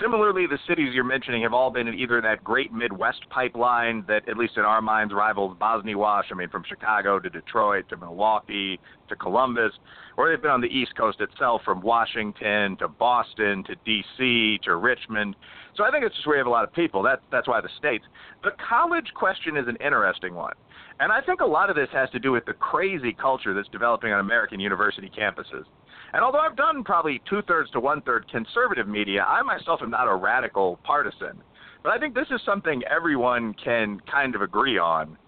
Similarly, 0.00 0.46
the 0.46 0.58
cities 0.68 0.92
you're 0.92 1.04
mentioning 1.04 1.42
have 1.42 1.52
all 1.52 1.70
been 1.70 1.86
in 1.86 1.94
either 1.94 2.20
that 2.20 2.42
great 2.42 2.72
Midwest 2.72 3.20
pipeline 3.30 4.04
that, 4.08 4.28
at 4.28 4.36
least 4.36 4.56
in 4.56 4.64
our 4.64 4.82
minds, 4.82 5.14
rivals 5.14 5.56
BosWash. 5.60 6.24
I 6.32 6.34
mean, 6.34 6.48
from 6.48 6.64
Chicago 6.68 7.20
to 7.20 7.30
Detroit 7.30 7.88
to 7.90 7.96
Milwaukee 7.96 8.80
to 9.08 9.16
Columbus, 9.16 9.72
or 10.16 10.28
they've 10.28 10.42
been 10.42 10.50
on 10.50 10.60
the 10.60 10.66
East 10.66 10.96
Coast 10.96 11.20
itself, 11.20 11.62
from 11.64 11.80
Washington 11.80 12.76
to 12.78 12.88
Boston 12.88 13.62
to 13.64 13.76
D.C. 13.84 14.58
to 14.64 14.76
Richmond. 14.76 15.36
So 15.76 15.84
I 15.84 15.90
think 15.90 16.04
it's 16.04 16.14
just 16.14 16.26
where 16.26 16.36
you 16.36 16.40
have 16.40 16.48
a 16.48 16.50
lot 16.50 16.64
of 16.64 16.72
people. 16.72 17.02
That's 17.02 17.22
that's 17.30 17.46
why 17.46 17.60
the 17.60 17.68
states. 17.78 18.04
The 18.42 18.50
college 18.68 19.12
question 19.14 19.56
is 19.56 19.68
an 19.68 19.76
interesting 19.84 20.34
one. 20.34 20.54
And 21.00 21.12
I 21.12 21.20
think 21.20 21.40
a 21.40 21.46
lot 21.46 21.70
of 21.70 21.76
this 21.76 21.88
has 21.92 22.08
to 22.10 22.18
do 22.18 22.32
with 22.32 22.44
the 22.46 22.52
crazy 22.52 23.12
culture 23.12 23.54
that's 23.54 23.68
developing 23.68 24.12
on 24.12 24.20
American 24.20 24.60
university 24.60 25.10
campuses. 25.10 25.64
And 26.14 26.22
although 26.22 26.38
I've 26.38 26.56
done 26.56 26.84
probably 26.84 27.20
two 27.28 27.42
thirds 27.42 27.72
to 27.72 27.80
one 27.80 28.00
third 28.02 28.30
conservative 28.30 28.86
media, 28.86 29.24
I 29.24 29.42
myself 29.42 29.80
am 29.82 29.90
not 29.90 30.06
a 30.06 30.14
radical 30.14 30.78
partisan. 30.84 31.42
But 31.82 31.90
I 31.90 31.98
think 31.98 32.14
this 32.14 32.28
is 32.30 32.40
something 32.46 32.82
everyone 32.88 33.52
can 33.62 34.00
kind 34.10 34.36
of 34.36 34.40
agree 34.40 34.78
on. 34.78 35.18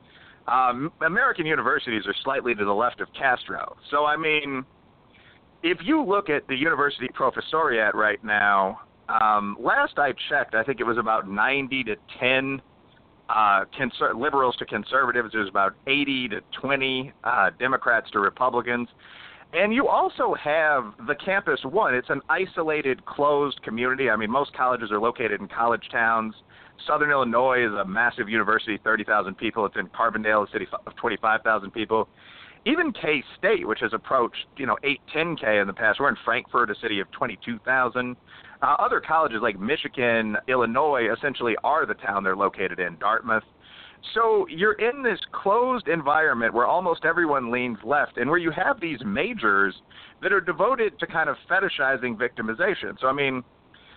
Um, 0.47 0.93
American 1.05 1.45
universities 1.45 2.05
are 2.07 2.15
slightly 2.23 2.55
to 2.55 2.65
the 2.65 2.73
left 2.73 3.01
of 3.01 3.09
Castro. 3.19 3.77
So, 3.91 4.05
I 4.05 4.17
mean, 4.17 4.65
if 5.65 5.79
you 5.83 6.05
look 6.05 6.31
at 6.31 6.47
the 6.47 6.55
university 6.55 7.09
professoriate 7.09 7.95
right 7.95 8.23
now, 8.23 8.79
um, 9.09 9.57
last 9.59 9.99
I 9.99 10.13
checked, 10.29 10.55
I 10.55 10.63
think 10.63 10.79
it 10.79 10.85
was 10.85 10.99
about 10.99 11.29
90 11.29 11.83
to 11.83 11.97
10 12.21 12.63
uh, 13.29 13.65
conser- 13.77 14.15
liberals 14.17 14.55
to 14.59 14.65
conservatives. 14.67 15.31
It 15.35 15.39
was 15.39 15.49
about 15.49 15.75
80 15.89 16.29
to 16.29 16.41
20 16.61 17.13
uh, 17.25 17.51
Democrats 17.59 18.09
to 18.13 18.21
Republicans. 18.21 18.89
And 19.53 19.73
you 19.73 19.89
also 19.89 20.35
have 20.35 20.93
the 21.07 21.15
Campus 21.15 21.61
One. 21.65 21.95
It's 21.95 22.11
an 22.11 22.21
isolated, 22.29 23.05
closed 23.07 23.63
community. 23.63 24.11
I 24.11 24.17
mean, 24.17 24.31
most 24.31 24.53
colleges 24.55 24.91
are 24.91 24.99
located 25.01 25.41
in 25.41 25.49
college 25.49 25.89
towns. 25.91 26.35
Southern 26.87 27.11
Illinois 27.11 27.67
is 27.67 27.73
a 27.73 27.85
massive 27.85 28.29
university, 28.29 28.79
30,000 28.83 29.35
people. 29.37 29.65
It's 29.65 29.77
in 29.77 29.87
Carbondale, 29.89 30.47
a 30.47 30.51
city 30.53 30.67
of 30.87 30.95
25,000 30.97 31.71
people. 31.71 32.09
even 32.67 32.93
K 32.93 33.23
State, 33.39 33.67
which 33.67 33.81
has 33.81 33.93
approached 33.95 34.45
you 34.57 34.67
know 34.67 34.77
8, 34.85 35.01
10k 35.15 35.61
in 35.63 35.67
the 35.67 35.73
past. 35.73 36.01
We're 36.01 36.09
in 36.11 36.17
Frankfort, 36.25 36.71
a 36.71 36.75
city 36.83 37.01
of 37.01 37.11
22,000. 37.13 38.17
Uh, 38.61 38.67
other 38.79 39.01
colleges 39.01 39.39
like 39.41 39.59
Michigan, 39.59 40.37
Illinois, 40.49 41.09
essentially 41.13 41.55
are 41.63 41.87
the 41.87 41.95
town 41.95 42.25
they're 42.25 42.37
located 42.37 42.81
in. 42.81 42.97
Dartmouth. 42.99 43.45
So 44.15 44.47
you're 44.49 44.75
in 44.75 45.03
this 45.03 45.19
closed 45.33 45.89
environment 45.89 46.55
where 46.55 46.67
almost 46.67 47.05
everyone 47.05 47.51
leans 47.51 47.79
left, 47.85 48.17
and 48.17 48.31
where 48.31 48.39
you 48.39 48.51
have 48.51 48.81
these 48.81 48.99
majors 49.05 49.75
that 50.23 50.33
are 50.33 50.41
devoted 50.41 50.99
to 51.01 51.07
kind 51.07 51.29
of 51.29 51.37
fetishizing 51.51 52.17
victimization. 52.17 52.99
So 53.01 53.09
I 53.09 53.13
mean 53.13 53.43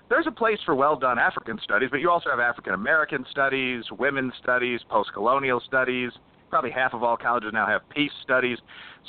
there's 0.10 0.28
a 0.28 0.32
place 0.32 0.58
for 0.66 0.76
well 0.76 0.96
done 0.96 1.20
African 1.20 1.60
studies, 1.64 1.90
but 1.92 1.98
you 1.98 2.10
also 2.10 2.30
have 2.30 2.40
African 2.40 2.74
American 2.74 3.26
studies, 3.30 3.84
women's 3.98 4.34
studies, 4.42 4.82
post 4.90 5.12
colonial 5.14 5.62
studies, 5.66 6.12
probably 6.50 6.72
half 6.72 6.94
of 6.94 7.04
all 7.04 7.18
colleges 7.18 7.52
now 7.54 7.66
have 7.66 7.88
peace 7.90 8.12
studies. 8.24 8.58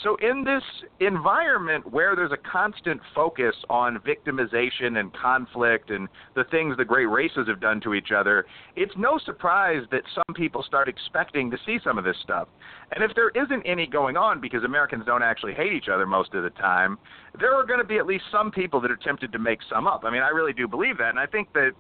So, 0.03 0.17
in 0.17 0.45
this 0.45 0.63
environment 1.01 1.91
where 1.93 2.17
there's 2.17 2.33
a 2.33 2.51
constant 2.51 3.01
focus 3.15 3.55
on 3.69 3.99
victimization 3.99 4.99
and 4.99 5.13
conflict 5.13 5.91
and 5.91 6.09
the 6.35 6.45
things 6.45 6.77
the 6.77 6.85
great 6.85 7.07
races 7.07 7.49
have 7.49 7.61
done 7.61 7.81
to 7.83 7.95
each 7.95 8.11
other, 8.17 8.47
it's 8.77 8.93
no 8.97 9.19
surprise 9.19 9.83
that 9.91 10.03
some 10.15 10.35
people 10.35 10.63
start 10.63 10.89
expecting 10.89 11.51
to 11.51 11.59
see 11.67 11.79
some 11.85 11.99
of 11.99 12.05
this 12.05 12.17
stuff. 12.23 12.49
And 12.93 13.05
if 13.05 13.15
there 13.15 13.31
isn't 13.31 13.63
any 13.67 13.87
going 13.87 14.17
on 14.17 14.41
because 14.41 14.65
Americans 14.65 15.05
don't 15.05 15.23
actually 15.23 15.55
hate 15.55 15.73
each 15.73 15.89
other 15.89 16.07
most 16.07 16.35
of 16.35 16.45
the 16.45 16.51
time, 16.51 16.99
there 17.39 17.55
are 17.55 17.65
going 17.65 17.81
to 17.81 17.85
be 17.85 17.99
at 17.99 18.07
least 18.07 18.25
some 18.33 18.51
people 18.51 18.81
that 18.81 18.91
are 18.91 18.97
tempted 18.97 19.33
to 19.33 19.39
make 19.39 19.59
some 19.69 19.87
up. 19.87 20.05
I 20.05 20.11
mean, 20.11 20.23
I 20.23 20.29
really 20.29 20.53
do 20.53 20.67
believe 20.67 20.99
that. 20.99 21.11
And 21.11 21.19
I 21.19 21.27
think 21.27 21.53
that 21.53 21.73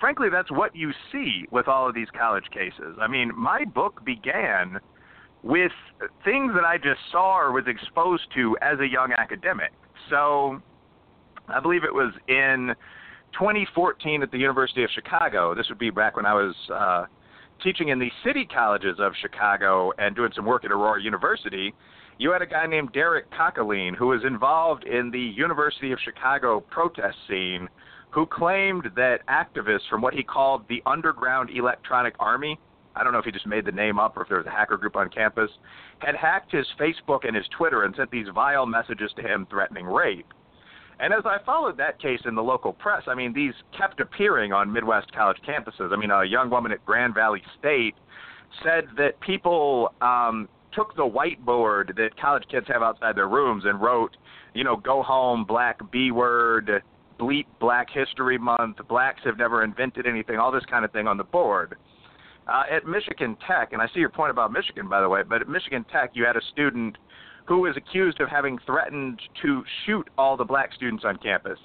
frankly, 0.00 0.28
that's 0.30 0.50
what 0.50 0.74
you 0.74 0.92
see 1.12 1.44
with 1.50 1.68
all 1.68 1.88
of 1.88 1.94
these 1.94 2.08
college 2.18 2.44
cases. 2.52 2.96
I 3.00 3.08
mean, 3.08 3.32
my 3.36 3.64
book 3.64 4.04
began 4.04 4.78
with 5.42 5.72
things 6.24 6.52
that 6.54 6.64
I 6.64 6.78
just 6.78 7.00
saw 7.12 7.38
or 7.38 7.52
was 7.52 7.64
exposed 7.66 8.24
to 8.34 8.56
as 8.60 8.78
a 8.80 8.86
young 8.86 9.12
academic. 9.12 9.72
So 10.10 10.60
I 11.48 11.60
believe 11.60 11.84
it 11.84 11.94
was 11.94 12.12
in 12.28 12.74
2014 13.32 14.22
at 14.22 14.30
the 14.30 14.38
University 14.38 14.82
of 14.84 14.90
Chicago. 14.94 15.54
This 15.54 15.68
would 15.68 15.78
be 15.78 15.90
back 15.90 16.16
when 16.16 16.26
I 16.26 16.34
was 16.34 16.54
uh, 16.72 17.04
teaching 17.62 17.88
in 17.88 17.98
the 17.98 18.10
city 18.24 18.46
colleges 18.46 18.96
of 18.98 19.12
Chicago 19.20 19.92
and 19.98 20.14
doing 20.16 20.32
some 20.34 20.44
work 20.44 20.64
at 20.64 20.72
Aurora 20.72 21.02
University. 21.02 21.74
You 22.18 22.32
had 22.32 22.42
a 22.42 22.46
guy 22.46 22.66
named 22.66 22.92
Derek 22.92 23.30
Cockeline 23.30 23.94
who 23.94 24.08
was 24.08 24.22
involved 24.24 24.84
in 24.84 25.10
the 25.10 25.20
University 25.20 25.92
of 25.92 25.98
Chicago 26.04 26.60
protest 26.60 27.16
scene 27.28 27.68
who 28.10 28.26
claimed 28.26 28.90
that 28.96 29.18
activists 29.28 29.88
from 29.90 30.00
what 30.00 30.14
he 30.14 30.22
called 30.22 30.64
the 30.68 30.82
underground 30.86 31.50
electronic 31.50 32.14
army 32.18 32.58
I 32.98 33.04
don't 33.04 33.12
know 33.12 33.20
if 33.20 33.24
he 33.24 33.30
just 33.30 33.46
made 33.46 33.64
the 33.64 33.72
name 33.72 33.98
up 33.98 34.16
or 34.16 34.22
if 34.22 34.28
there 34.28 34.38
was 34.38 34.46
a 34.46 34.50
hacker 34.50 34.76
group 34.76 34.96
on 34.96 35.08
campus, 35.08 35.50
had 36.00 36.16
hacked 36.16 36.50
his 36.50 36.66
Facebook 36.80 37.26
and 37.26 37.36
his 37.36 37.46
Twitter 37.56 37.84
and 37.84 37.94
sent 37.94 38.10
these 38.10 38.26
vile 38.34 38.66
messages 38.66 39.12
to 39.16 39.22
him 39.22 39.46
threatening 39.48 39.86
rape. 39.86 40.26
And 41.00 41.12
as 41.12 41.22
I 41.24 41.38
followed 41.46 41.76
that 41.76 42.00
case 42.02 42.20
in 42.24 42.34
the 42.34 42.42
local 42.42 42.72
press, 42.72 43.04
I 43.06 43.14
mean, 43.14 43.32
these 43.32 43.52
kept 43.76 44.00
appearing 44.00 44.52
on 44.52 44.72
Midwest 44.72 45.12
college 45.12 45.38
campuses. 45.46 45.92
I 45.92 45.96
mean, 45.96 46.10
a 46.10 46.24
young 46.24 46.50
woman 46.50 46.72
at 46.72 46.84
Grand 46.84 47.14
Valley 47.14 47.40
State 47.56 47.94
said 48.64 48.86
that 48.96 49.20
people 49.20 49.94
um, 50.00 50.48
took 50.72 50.96
the 50.96 51.02
whiteboard 51.02 51.94
that 51.96 52.20
college 52.20 52.42
kids 52.50 52.66
have 52.66 52.82
outside 52.82 53.14
their 53.14 53.28
rooms 53.28 53.62
and 53.64 53.80
wrote, 53.80 54.16
you 54.54 54.64
know, 54.64 54.74
go 54.74 55.04
home, 55.04 55.44
black 55.44 55.78
B 55.92 56.10
word, 56.10 56.82
bleep 57.18 57.46
Black 57.60 57.88
History 57.90 58.38
Month, 58.38 58.76
blacks 58.88 59.20
have 59.24 59.38
never 59.38 59.62
invented 59.64 60.06
anything, 60.06 60.38
all 60.38 60.52
this 60.52 60.64
kind 60.70 60.84
of 60.84 60.92
thing 60.92 61.06
on 61.06 61.16
the 61.16 61.24
board. 61.24 61.76
Uh, 62.46 62.62
at 62.70 62.86
Michigan 62.86 63.36
Tech, 63.46 63.72
and 63.72 63.82
I 63.82 63.86
see 63.88 64.00
your 64.00 64.08
point 64.08 64.30
about 64.30 64.52
Michigan, 64.52 64.88
by 64.88 65.00
the 65.00 65.08
way, 65.08 65.22
but 65.22 65.42
at 65.42 65.48
Michigan 65.48 65.84
Tech, 65.92 66.12
you 66.14 66.24
had 66.24 66.36
a 66.36 66.40
student 66.52 66.96
who 67.46 67.60
was 67.60 67.76
accused 67.76 68.20
of 68.20 68.28
having 68.28 68.58
threatened 68.64 69.20
to 69.42 69.62
shoot 69.84 70.08
all 70.16 70.36
the 70.36 70.44
black 70.44 70.72
students 70.74 71.04
on 71.04 71.18
campus. 71.18 71.58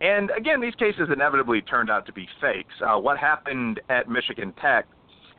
And 0.00 0.30
again, 0.36 0.60
these 0.60 0.74
cases 0.74 1.08
inevitably 1.12 1.62
turned 1.62 1.90
out 1.90 2.06
to 2.06 2.12
be 2.12 2.28
fakes. 2.40 2.74
Uh, 2.80 2.98
what 2.98 3.18
happened 3.18 3.80
at 3.88 4.08
Michigan 4.08 4.52
Tech 4.60 4.86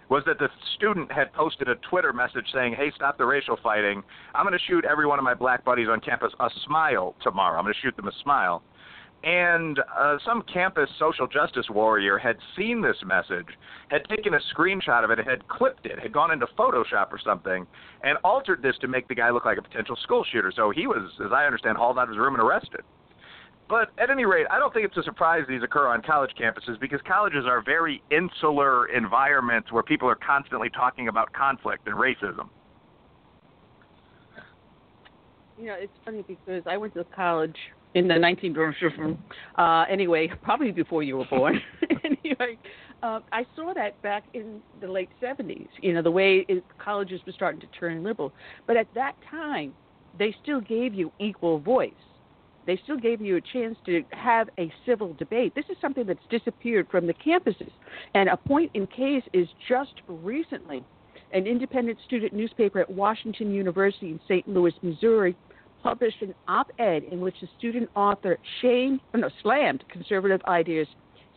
was 0.09 0.23
that 0.25 0.37
the 0.37 0.49
student 0.75 1.11
had 1.11 1.33
posted 1.33 1.67
a 1.67 1.75
Twitter 1.89 2.13
message 2.13 2.45
saying, 2.53 2.75
"Hey, 2.75 2.91
stop 2.95 3.17
the 3.17 3.25
racial 3.25 3.57
fighting. 3.57 4.03
I'm 4.33 4.45
going 4.45 4.57
to 4.57 4.65
shoot 4.65 4.85
every 4.85 5.07
one 5.07 5.19
of 5.19 5.25
my 5.25 5.33
black 5.33 5.65
buddies 5.65 5.87
on 5.89 5.99
campus 5.99 6.31
a 6.39 6.49
smile 6.65 7.15
tomorrow. 7.21 7.57
I'm 7.57 7.65
going 7.65 7.73
to 7.73 7.79
shoot 7.81 7.95
them 7.95 8.07
a 8.07 8.11
smile." 8.23 8.63
And 9.25 9.79
uh, 9.97 10.17
some 10.23 10.43
campus 10.43 10.87
social 10.99 11.25
justice 11.25 11.65
warrior 11.71 12.19
had 12.19 12.37
seen 12.55 12.79
this 12.79 12.97
message, 13.03 13.47
had 13.87 14.03
taken 14.07 14.35
a 14.35 14.39
screenshot 14.55 15.03
of 15.03 15.09
it, 15.09 15.17
had 15.17 15.47
clipped 15.47 15.87
it, 15.87 15.97
had 15.97 16.13
gone 16.13 16.29
into 16.29 16.45
Photoshop 16.57 17.11
or 17.11 17.19
something, 17.25 17.65
and 18.03 18.19
altered 18.23 18.61
this 18.61 18.75
to 18.81 18.87
make 18.87 19.07
the 19.07 19.15
guy 19.15 19.31
look 19.31 19.43
like 19.43 19.57
a 19.57 19.63
potential 19.63 19.97
school 20.03 20.23
shooter. 20.31 20.53
So 20.55 20.69
he 20.69 20.85
was, 20.85 21.09
as 21.25 21.31
I 21.33 21.45
understand, 21.45 21.75
hauled 21.75 21.97
out 21.97 22.03
of 22.03 22.09
his 22.09 22.19
room 22.19 22.35
and 22.35 22.43
arrested. 22.43 22.81
But 23.67 23.89
at 23.97 24.11
any 24.11 24.25
rate, 24.25 24.45
I 24.51 24.59
don't 24.59 24.71
think 24.71 24.85
it's 24.85 24.97
a 24.97 25.01
surprise 25.01 25.41
these 25.49 25.63
occur 25.63 25.87
on 25.87 26.03
college 26.03 26.31
campuses 26.39 26.79
because 26.79 26.99
colleges 27.07 27.45
are 27.47 27.63
very 27.63 28.03
insular 28.11 28.85
environments 28.89 29.71
where 29.71 29.81
people 29.81 30.07
are 30.07 30.19
constantly 30.23 30.69
talking 30.69 31.07
about 31.07 31.33
conflict 31.33 31.87
and 31.87 31.95
racism. 31.95 32.47
You 35.57 35.65
know, 35.65 35.75
it's 35.79 35.93
funny 36.03 36.23
because 36.27 36.61
I 36.67 36.77
went 36.77 36.93
to 36.93 37.03
college 37.05 37.55
in 37.95 38.09
the 38.09 38.13
19th 38.13 39.17
uh, 39.57 39.85
anyway, 39.89 40.29
probably 40.43 40.71
before 40.71 41.01
you 41.01 41.17
were 41.17 41.25
born. 41.25 41.59
anyway, 42.03 42.57
uh, 43.01 43.21
I 43.31 43.45
saw 43.55 43.73
that 43.73 43.99
back 44.01 44.25
in 44.33 44.61
the 44.81 44.87
late 44.87 45.09
70s. 45.21 45.67
You 45.81 45.93
know, 45.93 46.01
the 46.01 46.11
way 46.11 46.45
it, 46.47 46.63
colleges 46.77 47.21
were 47.25 47.31
starting 47.31 47.61
to 47.61 47.67
turn 47.67 48.03
liberal, 48.03 48.33
but 48.67 48.77
at 48.77 48.87
that 48.95 49.15
time, 49.31 49.73
they 50.19 50.35
still 50.43 50.61
gave 50.61 50.93
you 50.93 51.11
equal 51.19 51.59
voice. 51.59 51.91
They 52.67 52.79
still 52.83 52.97
gave 52.97 53.21
you 53.21 53.37
a 53.37 53.41
chance 53.41 53.77
to 53.85 54.03
have 54.11 54.49
a 54.57 54.71
civil 54.85 55.13
debate. 55.13 55.53
This 55.55 55.65
is 55.69 55.77
something 55.79 56.05
that's 56.05 56.19
disappeared 56.29 56.87
from 56.89 57.05
the 57.05 57.13
campuses. 57.13 57.71
And 58.13 58.27
a 58.27 58.37
point 58.37 58.71
in 58.73 58.87
case 58.87 59.23
is 59.33 59.47
just 59.69 59.93
recently, 60.07 60.83
an 61.31 61.45
independent 61.47 61.99
student 62.05 62.33
newspaper 62.33 62.79
at 62.79 62.89
Washington 62.89 63.53
University 63.53 64.07
in 64.07 64.19
St. 64.25 64.47
Louis, 64.47 64.73
Missouri, 64.81 65.35
published 65.85 66.19
an 66.23 66.33
op-ed 66.47 67.03
in 67.11 67.21
which 67.21 67.35
the 67.41 67.47
student 67.59 67.87
author 67.95 68.39
shamed, 68.59 68.99
no, 69.13 69.29
slammed 69.43 69.83
conservative 69.87 70.41
ideas, 70.47 70.87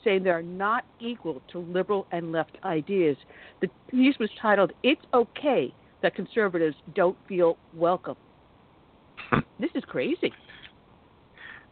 saying 0.02 0.22
they 0.22 0.30
are 0.30 0.40
not 0.40 0.86
equal 1.00 1.42
to 1.52 1.58
liberal 1.58 2.06
and 2.12 2.32
left 2.32 2.56
ideas. 2.64 3.14
The 3.60 3.68
piece 3.90 4.18
was 4.18 4.30
titled 4.40 4.72
"It's 4.82 5.02
Okay 5.12 5.74
That 6.02 6.14
Conservatives 6.14 6.76
Don't 6.94 7.16
Feel 7.28 7.58
Welcome." 7.74 8.16
this 9.60 9.70
is 9.74 9.84
crazy. 9.86 10.32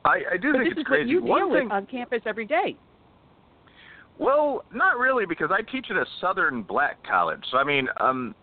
I, 0.05 0.21
I 0.33 0.37
do 0.37 0.53
but 0.53 0.59
think 0.59 0.65
this 0.65 0.73
it's 0.73 0.81
is 0.81 0.85
crazy. 0.85 1.05
What 1.05 1.09
you 1.09 1.23
One 1.23 1.49
deal 1.49 1.57
thing, 1.57 1.65
with 1.65 1.73
on 1.73 1.87
campus 1.87 2.21
every 2.27 2.45
day. 2.45 2.77
Well, 4.19 4.67
not 4.75 4.99
really, 4.99 5.25
because 5.25 5.49
I 5.51 5.63
teach 5.63 5.87
at 5.91 5.97
a 5.97 6.05
Southern 6.21 6.63
black 6.63 7.03
college. 7.09 7.43
So 7.51 7.57
I 7.57 7.65
mean, 7.65 7.89
um, 8.01 8.35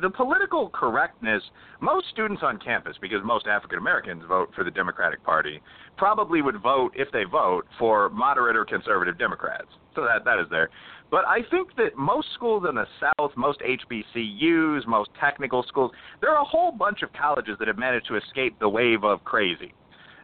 the 0.00 0.10
political 0.10 0.70
correctness, 0.70 1.42
most 1.80 2.06
students 2.10 2.42
on 2.42 2.58
campus, 2.58 2.96
because 3.00 3.18
most 3.24 3.46
African 3.46 3.78
Americans 3.78 4.22
vote 4.28 4.50
for 4.54 4.64
the 4.64 4.70
Democratic 4.70 5.22
Party, 5.24 5.60
probably 5.96 6.42
would 6.42 6.60
vote, 6.62 6.92
if 6.94 7.10
they 7.12 7.24
vote, 7.24 7.66
for 7.78 8.08
moderate 8.10 8.56
or 8.56 8.64
conservative 8.64 9.18
Democrats. 9.18 9.68
So 9.94 10.02
that, 10.02 10.24
that 10.24 10.38
is 10.38 10.46
there. 10.50 10.70
But 11.10 11.26
I 11.26 11.40
think 11.50 11.74
that 11.76 11.96
most 11.96 12.28
schools 12.34 12.64
in 12.68 12.74
the 12.74 12.86
South, 13.00 13.32
most 13.36 13.60
HBCUs, 13.60 14.86
most 14.86 15.10
technical 15.20 15.62
schools, 15.68 15.92
there 16.20 16.30
are 16.30 16.42
a 16.42 16.44
whole 16.44 16.72
bunch 16.72 17.02
of 17.02 17.12
colleges 17.12 17.56
that 17.58 17.68
have 17.68 17.78
managed 17.78 18.06
to 18.08 18.16
escape 18.16 18.58
the 18.58 18.68
wave 18.68 19.04
of 19.04 19.22
crazy. 19.24 19.74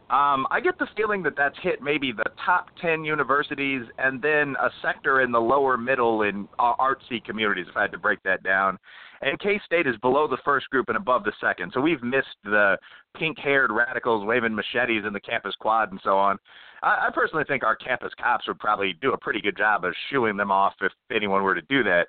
Um, 0.09 0.45
I 0.51 0.59
get 0.61 0.77
the 0.77 0.87
feeling 0.97 1.23
that 1.23 1.37
that's 1.37 1.55
hit 1.63 1.81
maybe 1.81 2.11
the 2.11 2.29
top 2.45 2.67
10 2.81 3.05
universities 3.05 3.83
and 3.97 4.21
then 4.21 4.57
a 4.59 4.69
sector 4.81 5.21
in 5.21 5.31
the 5.31 5.39
lower 5.39 5.77
middle 5.77 6.23
in 6.23 6.49
uh, 6.59 6.73
artsy 6.75 7.23
communities, 7.23 7.67
if 7.69 7.77
I 7.77 7.83
had 7.83 7.93
to 7.93 7.97
break 7.97 8.21
that 8.23 8.43
down. 8.43 8.77
And 9.21 9.39
K 9.39 9.59
State 9.65 9.85
is 9.85 9.95
below 9.97 10.27
the 10.27 10.39
first 10.43 10.69
group 10.69 10.89
and 10.89 10.97
above 10.97 11.23
the 11.23 11.33
second. 11.39 11.71
So 11.73 11.81
we've 11.81 12.01
missed 12.01 12.27
the 12.43 12.77
pink 13.15 13.37
haired 13.37 13.71
radicals 13.71 14.25
waving 14.25 14.55
machetes 14.55 15.03
in 15.05 15.13
the 15.13 15.19
campus 15.19 15.53
quad 15.59 15.91
and 15.91 16.01
so 16.03 16.17
on. 16.17 16.37
I, 16.81 17.07
I 17.07 17.09
personally 17.13 17.43
think 17.47 17.63
our 17.63 17.75
campus 17.75 18.11
cops 18.19 18.47
would 18.47 18.59
probably 18.59 18.93
do 19.01 19.13
a 19.13 19.17
pretty 19.17 19.41
good 19.41 19.57
job 19.57 19.85
of 19.85 19.93
shooing 20.09 20.37
them 20.37 20.51
off 20.51 20.73
if 20.81 20.91
anyone 21.13 21.43
were 21.43 21.55
to 21.55 21.61
do 21.63 21.83
that. 21.83 22.07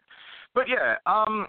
But 0.54 0.68
yeah, 0.68 0.96
um, 1.06 1.46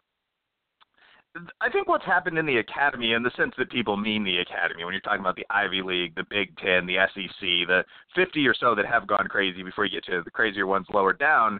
I 1.61 1.69
think 1.69 1.87
what's 1.87 2.05
happened 2.05 2.37
in 2.37 2.45
the 2.45 2.57
academy, 2.57 3.13
in 3.13 3.23
the 3.23 3.31
sense 3.35 3.53
that 3.57 3.71
people 3.71 3.97
mean 3.97 4.23
the 4.23 4.37
academy, 4.37 4.83
when 4.83 4.93
you're 4.93 5.01
talking 5.01 5.21
about 5.21 5.35
the 5.35 5.47
Ivy 5.49 5.81
League, 5.81 6.13
the 6.15 6.25
Big 6.29 6.55
Ten, 6.57 6.85
the 6.85 6.97
SEC, 7.13 7.67
the 7.67 7.83
50 8.15 8.47
or 8.47 8.53
so 8.53 8.75
that 8.75 8.85
have 8.85 9.07
gone 9.07 9.27
crazy 9.27 9.63
before 9.63 9.85
you 9.85 9.91
get 9.91 10.05
to 10.05 10.21
the 10.23 10.31
crazier 10.31 10.67
ones 10.67 10.85
lower 10.93 11.13
down, 11.13 11.59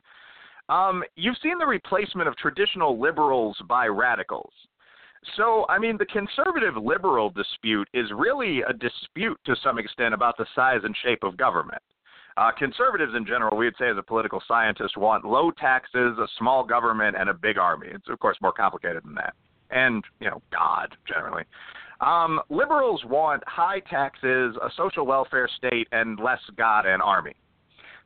um, 0.70 1.04
you've 1.16 1.38
seen 1.42 1.58
the 1.58 1.66
replacement 1.66 2.28
of 2.28 2.36
traditional 2.38 3.00
liberals 3.00 3.58
by 3.68 3.88
radicals. 3.88 4.54
So, 5.38 5.66
I 5.70 5.80
mean, 5.80 5.98
the 5.98 6.06
conservative 6.06 6.76
liberal 6.76 7.30
dispute 7.30 7.88
is 7.94 8.08
really 8.14 8.62
a 8.62 8.74
dispute 8.74 9.40
to 9.46 9.56
some 9.64 9.80
extent 9.80 10.14
about 10.14 10.38
the 10.38 10.46
size 10.54 10.82
and 10.84 10.96
shape 11.04 11.24
of 11.24 11.38
government. 11.38 11.82
Uh, 12.36 12.52
conservatives 12.58 13.14
in 13.16 13.26
general, 13.26 13.56
we 13.56 13.66
would 13.66 13.76
say 13.80 13.90
as 13.90 13.98
a 13.98 14.04
political 14.04 14.42
scientist, 14.48 14.98
want 14.98 15.24
low 15.24 15.52
taxes, 15.52 16.18
a 16.18 16.28
small 16.38 16.66
government, 16.66 17.16
and 17.18 17.30
a 17.30 17.34
big 17.34 17.58
army. 17.58 17.88
It's, 17.92 18.10
of 18.10 18.20
course, 18.20 18.38
more 18.42 18.52
complicated 18.52 19.04
than 19.06 19.16
that 19.16 19.34
and 19.74 20.04
you 20.20 20.30
know 20.30 20.42
God 20.52 20.96
generally. 21.08 21.44
Um, 22.00 22.40
liberals 22.50 23.04
want 23.06 23.44
high 23.48 23.80
taxes, 23.90 24.56
a 24.62 24.70
social 24.76 25.06
welfare 25.06 25.50
state, 25.58 25.88
and 25.92 26.20
less 26.20 26.40
God 26.58 26.86
and 26.86 27.02
army. 27.02 27.34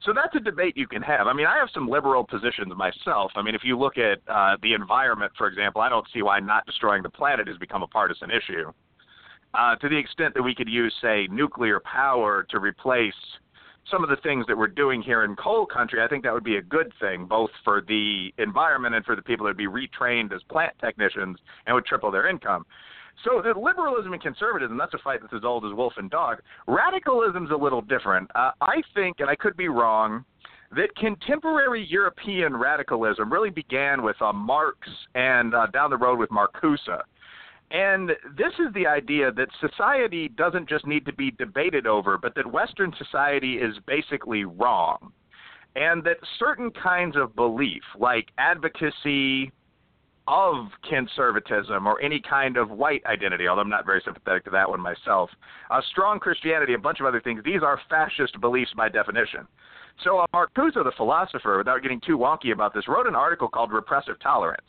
So 0.03 0.13
that's 0.13 0.35
a 0.35 0.39
debate 0.39 0.77
you 0.77 0.87
can 0.87 1.01
have. 1.01 1.27
I 1.27 1.33
mean, 1.33 1.47
I 1.47 1.57
have 1.57 1.69
some 1.73 1.89
liberal 1.89 2.23
positions 2.23 2.71
myself. 2.75 3.31
I 3.35 3.41
mean, 3.41 3.55
if 3.55 3.61
you 3.63 3.77
look 3.77 3.97
at 3.97 4.19
uh, 4.27 4.55
the 4.61 4.73
environment, 4.73 5.31
for 5.37 5.47
example, 5.47 5.81
I 5.81 5.89
don't 5.89 6.05
see 6.13 6.21
why 6.21 6.39
not 6.39 6.65
destroying 6.65 7.03
the 7.03 7.09
planet 7.09 7.47
has 7.47 7.57
become 7.57 7.83
a 7.83 7.87
partisan 7.87 8.29
issue. 8.29 8.71
Uh, 9.53 9.75
to 9.77 9.89
the 9.89 9.97
extent 9.97 10.33
that 10.35 10.43
we 10.43 10.53
could 10.53 10.69
use, 10.69 10.93
say, 11.01 11.27
nuclear 11.31 11.79
power 11.79 12.45
to 12.49 12.59
replace 12.59 13.13
some 13.89 14.03
of 14.03 14.09
the 14.09 14.17
things 14.17 14.45
that 14.47 14.57
we're 14.57 14.67
doing 14.67 15.01
here 15.01 15.23
in 15.23 15.35
coal 15.35 15.65
country, 15.65 16.03
I 16.03 16.07
think 16.07 16.23
that 16.23 16.33
would 16.33 16.43
be 16.43 16.57
a 16.57 16.61
good 16.61 16.91
thing, 16.99 17.25
both 17.25 17.49
for 17.63 17.81
the 17.87 18.33
environment 18.37 18.95
and 18.95 19.05
for 19.05 19.15
the 19.15 19.21
people 19.21 19.45
that 19.45 19.51
would 19.51 19.57
be 19.57 19.67
retrained 19.67 20.33
as 20.33 20.43
plant 20.43 20.73
technicians 20.79 21.37
and 21.65 21.73
would 21.73 21.85
triple 21.85 22.11
their 22.11 22.27
income. 22.27 22.65
So 23.23 23.41
the 23.41 23.59
liberalism 23.59 24.13
and 24.13 24.21
conservatism, 24.21 24.77
that's 24.77 24.93
a 24.93 24.99
fight 24.99 25.21
that's 25.21 25.33
as 25.33 25.43
old 25.43 25.65
as 25.65 25.73
wolf 25.73 25.93
and 25.97 26.09
dog. 26.09 26.39
Radicalism's 26.67 27.51
a 27.51 27.55
little 27.55 27.81
different. 27.81 28.29
Uh, 28.35 28.51
I 28.61 28.81
think, 28.93 29.19
and 29.19 29.29
I 29.29 29.35
could 29.35 29.57
be 29.57 29.69
wrong, 29.69 30.23
that 30.75 30.95
contemporary 30.97 31.85
European 31.89 32.55
radicalism 32.55 33.31
really 33.31 33.49
began 33.49 34.03
with 34.03 34.21
uh, 34.21 34.33
Marx 34.33 34.77
and 35.15 35.55
uh, 35.55 35.67
down 35.67 35.89
the 35.89 35.97
road 35.97 36.19
with 36.19 36.29
Marcuse. 36.29 37.01
And 37.71 38.09
this 38.37 38.53
is 38.59 38.73
the 38.73 38.87
idea 38.87 39.31
that 39.31 39.49
society 39.59 40.29
doesn't 40.29 40.69
just 40.69 40.85
need 40.85 41.05
to 41.05 41.13
be 41.13 41.31
debated 41.31 41.85
over, 41.85 42.17
but 42.17 42.33
that 42.35 42.49
Western 42.49 42.93
society 42.97 43.55
is 43.55 43.75
basically 43.85 44.45
wrong. 44.45 45.11
And 45.75 46.03
that 46.05 46.17
certain 46.39 46.71
kinds 46.71 47.15
of 47.15 47.35
belief, 47.35 47.83
like 47.99 48.29
advocacy 48.37 49.51
of 50.27 50.67
conservatism 50.89 51.87
or 51.87 52.01
any 52.01 52.21
kind 52.21 52.57
of 52.57 52.69
white 52.69 53.05
identity, 53.05 53.47
although 53.47 53.61
I'm 53.61 53.69
not 53.69 53.85
very 53.85 54.01
sympathetic 54.03 54.43
to 54.45 54.49
that 54.51 54.69
one 54.69 54.79
myself, 54.79 55.29
uh, 55.71 55.81
strong 55.91 56.19
Christianity, 56.19 56.73
a 56.73 56.77
bunch 56.77 56.99
of 56.99 57.05
other 57.05 57.21
things, 57.21 57.41
these 57.43 57.63
are 57.63 57.79
fascist 57.89 58.39
beliefs 58.41 58.71
by 58.75 58.89
definition. 58.89 59.47
So 60.03 60.19
uh, 60.19 60.25
Marcuse, 60.33 60.73
the 60.73 60.91
philosopher, 60.95 61.57
without 61.57 61.81
getting 61.81 62.01
too 62.05 62.17
wonky 62.17 62.51
about 62.51 62.73
this, 62.73 62.87
wrote 62.87 63.07
an 63.07 63.15
article 63.15 63.47
called 63.47 63.71
Repressive 63.71 64.19
Tolerance. 64.21 64.61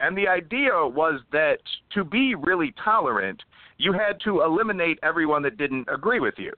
And 0.00 0.16
the 0.16 0.28
idea 0.28 0.72
was 0.74 1.20
that 1.32 1.58
to 1.94 2.04
be 2.04 2.34
really 2.34 2.74
tolerant, 2.84 3.42
you 3.78 3.92
had 3.92 4.20
to 4.24 4.42
eliminate 4.42 4.98
everyone 5.02 5.42
that 5.42 5.56
didn't 5.56 5.88
agree 5.92 6.20
with 6.20 6.34
you. 6.36 6.52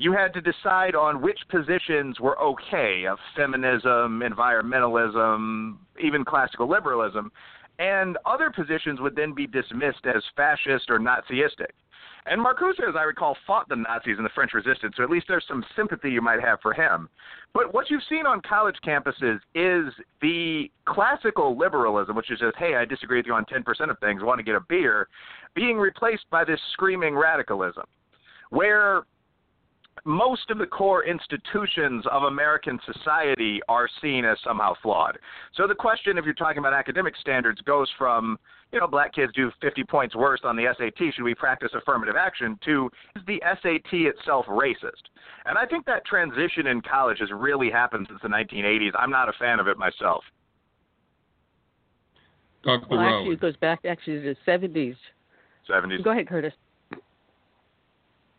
You 0.00 0.12
had 0.12 0.32
to 0.34 0.40
decide 0.40 0.94
on 0.94 1.20
which 1.20 1.40
positions 1.50 2.20
were 2.20 2.38
okay 2.40 3.04
of 3.06 3.18
feminism, 3.36 4.20
environmentalism, 4.20 5.76
even 6.00 6.24
classical 6.24 6.68
liberalism, 6.68 7.32
and 7.80 8.16
other 8.24 8.50
positions 8.50 9.00
would 9.00 9.16
then 9.16 9.34
be 9.34 9.46
dismissed 9.46 10.06
as 10.06 10.22
fascist 10.36 10.88
or 10.88 11.00
Nazistic. 11.00 11.72
And 12.26 12.44
Marcuse, 12.44 12.78
as 12.86 12.94
I 12.96 13.02
recall, 13.02 13.36
fought 13.44 13.68
the 13.68 13.76
Nazis 13.76 14.18
in 14.18 14.24
the 14.24 14.30
French 14.34 14.52
Resistance, 14.52 14.94
so 14.96 15.02
at 15.02 15.10
least 15.10 15.26
there's 15.28 15.44
some 15.48 15.64
sympathy 15.74 16.10
you 16.10 16.20
might 16.20 16.40
have 16.42 16.60
for 16.60 16.72
him. 16.74 17.08
But 17.52 17.72
what 17.72 17.90
you've 17.90 18.02
seen 18.08 18.26
on 18.26 18.40
college 18.42 18.76
campuses 18.86 19.38
is 19.54 19.92
the 20.20 20.70
classical 20.84 21.56
liberalism, 21.56 22.14
which 22.14 22.30
is 22.30 22.38
just, 22.38 22.56
hey, 22.56 22.76
I 22.76 22.84
disagree 22.84 23.18
with 23.18 23.26
you 23.26 23.34
on 23.34 23.46
10% 23.46 23.90
of 23.90 23.98
things, 23.98 24.22
want 24.22 24.38
to 24.38 24.44
get 24.44 24.54
a 24.54 24.60
beer, 24.68 25.08
being 25.54 25.76
replaced 25.76 26.26
by 26.30 26.44
this 26.44 26.60
screaming 26.72 27.16
radicalism, 27.16 27.84
where 28.50 29.04
most 30.04 30.50
of 30.50 30.58
the 30.58 30.66
core 30.66 31.04
institutions 31.04 32.04
of 32.10 32.24
American 32.24 32.78
society 32.92 33.60
are 33.68 33.88
seen 34.00 34.24
as 34.24 34.38
somehow 34.44 34.74
flawed. 34.82 35.18
So 35.54 35.66
the 35.66 35.74
question, 35.74 36.18
if 36.18 36.24
you're 36.24 36.34
talking 36.34 36.58
about 36.58 36.74
academic 36.74 37.14
standards, 37.16 37.60
goes 37.62 37.88
from, 37.96 38.38
you 38.72 38.80
know, 38.80 38.86
black 38.86 39.14
kids 39.14 39.32
do 39.34 39.50
50 39.60 39.84
points 39.84 40.14
worse 40.14 40.40
on 40.44 40.56
the 40.56 40.66
SAT, 40.76 41.14
should 41.14 41.24
we 41.24 41.34
practice 41.34 41.70
affirmative 41.74 42.16
action, 42.16 42.58
to 42.64 42.90
is 43.16 43.22
the 43.26 43.42
SAT 43.62 43.92
itself 43.92 44.46
racist? 44.46 45.08
And 45.46 45.56
I 45.56 45.66
think 45.66 45.86
that 45.86 46.04
transition 46.04 46.66
in 46.66 46.80
college 46.82 47.18
has 47.20 47.30
really 47.32 47.70
happened 47.70 48.06
since 48.08 48.20
the 48.22 48.28
1980s. 48.28 48.92
I'm 48.98 49.10
not 49.10 49.28
a 49.28 49.32
fan 49.38 49.60
of 49.60 49.68
it 49.68 49.78
myself. 49.78 50.24
Dr. 52.64 52.86
Well, 52.90 53.00
actually, 53.00 53.34
it 53.34 53.40
goes 53.40 53.56
back 53.56 53.80
actually 53.84 54.20
to 54.20 54.34
the 54.34 54.50
70s. 54.50 54.96
70s. 55.70 56.02
Go 56.02 56.10
ahead, 56.10 56.26
Curtis. 56.28 56.52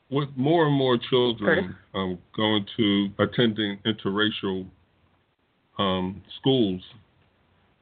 With 0.10 0.30
more 0.36 0.66
and 0.66 0.76
more 0.76 0.98
children 1.10 1.76
um, 1.94 2.18
going 2.36 2.66
to 2.78 3.10
attending 3.20 3.80
interracial 3.86 4.66
um, 5.78 6.22
schools, 6.40 6.82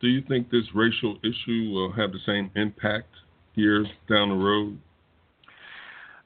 do 0.01 0.07
you 0.07 0.21
think 0.27 0.49
this 0.49 0.65
racial 0.75 1.17
issue 1.23 1.69
will 1.71 1.91
have 1.93 2.11
the 2.11 2.19
same 2.25 2.51
impact 2.55 3.09
years 3.55 3.87
down 4.09 4.29
the 4.29 4.35
road? 4.35 4.77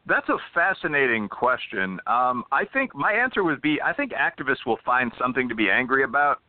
That's 0.08 0.28
a 0.30 0.38
fascinating 0.54 1.30
question. 1.30 2.00
Um, 2.08 2.44
I 2.52 2.66
think 2.74 2.96
my 2.96 3.14
answer 3.14 3.44
would 3.44 3.62
be 3.62 3.80
I 3.82 3.94
think 3.94 4.12
activists 4.14 4.66
will 4.66 4.80
find 4.84 5.12
something 5.20 5.48
to 5.48 5.56
be 5.56 5.70
angry 5.70 6.04
about. 6.04 6.40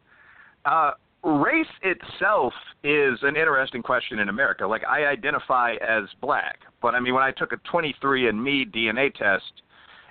Uh, 0.65 0.93
race 1.25 1.67
itself 1.83 2.53
is 2.83 3.19
an 3.23 3.37
interesting 3.37 3.83
question 3.83 4.19
in 4.19 4.29
America. 4.29 4.67
Like, 4.67 4.83
I 4.85 5.07
identify 5.07 5.75
as 5.75 6.05
black, 6.21 6.59
but 6.81 6.95
I 6.95 7.01
mean, 7.01 7.15
when 7.15 7.23
I 7.23 7.31
took 7.31 7.53
a 7.53 7.57
23andMe 7.73 8.75
DNA 8.75 9.15
test, 9.15 9.63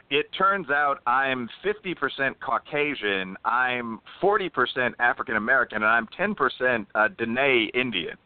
it 0.10 0.28
turns 0.38 0.70
out 0.70 1.00
I'm 1.08 1.50
50% 1.64 2.36
Caucasian, 2.42 3.38
I'm 3.46 4.00
40% 4.22 4.92
African 5.00 5.38
American, 5.38 5.84
and 5.84 5.86
I'm 5.86 6.08
10% 6.20 6.86
uh, 6.96 7.08
Dene 7.18 7.70
Indian. 7.74 8.18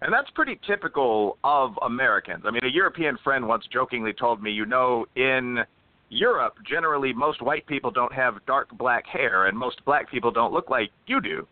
And 0.00 0.12
that's 0.12 0.30
pretty 0.30 0.60
typical 0.66 1.38
of 1.42 1.72
Americans. 1.82 2.44
I 2.46 2.50
mean, 2.50 2.64
a 2.64 2.68
European 2.68 3.16
friend 3.24 3.48
once 3.48 3.64
jokingly 3.72 4.12
told 4.12 4.42
me, 4.42 4.50
you 4.50 4.66
know, 4.66 5.06
in 5.16 5.58
Europe, 6.10 6.54
generally 6.68 7.12
most 7.12 7.42
white 7.42 7.66
people 7.66 7.90
don't 7.90 8.12
have 8.12 8.44
dark 8.46 8.68
black 8.76 9.06
hair, 9.06 9.46
and 9.46 9.58
most 9.58 9.84
black 9.84 10.10
people 10.10 10.30
don't 10.30 10.52
look 10.52 10.70
like 10.70 10.90
you 11.06 11.20
do. 11.20 11.46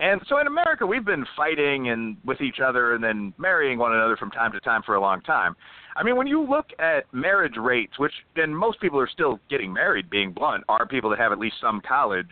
And 0.00 0.20
so 0.28 0.40
in 0.40 0.46
America, 0.46 0.84
we've 0.84 1.04
been 1.04 1.24
fighting 1.36 1.90
and 1.90 2.16
with 2.24 2.40
each 2.40 2.58
other 2.64 2.94
and 2.94 3.04
then 3.04 3.32
marrying 3.38 3.78
one 3.78 3.92
another 3.92 4.16
from 4.16 4.30
time 4.30 4.52
to 4.52 4.60
time 4.60 4.82
for 4.84 4.96
a 4.96 5.00
long 5.00 5.20
time. 5.20 5.54
I 5.96 6.02
mean, 6.02 6.16
when 6.16 6.26
you 6.26 6.42
look 6.42 6.66
at 6.80 7.04
marriage 7.12 7.56
rates, 7.56 7.98
which 7.98 8.12
then 8.34 8.52
most 8.52 8.80
people 8.80 8.98
are 8.98 9.08
still 9.08 9.38
getting 9.48 9.72
married, 9.72 10.10
being 10.10 10.32
blunt, 10.32 10.64
are 10.68 10.86
people 10.86 11.10
that 11.10 11.18
have 11.20 11.30
at 11.30 11.38
least 11.38 11.56
some 11.60 11.80
college. 11.86 12.26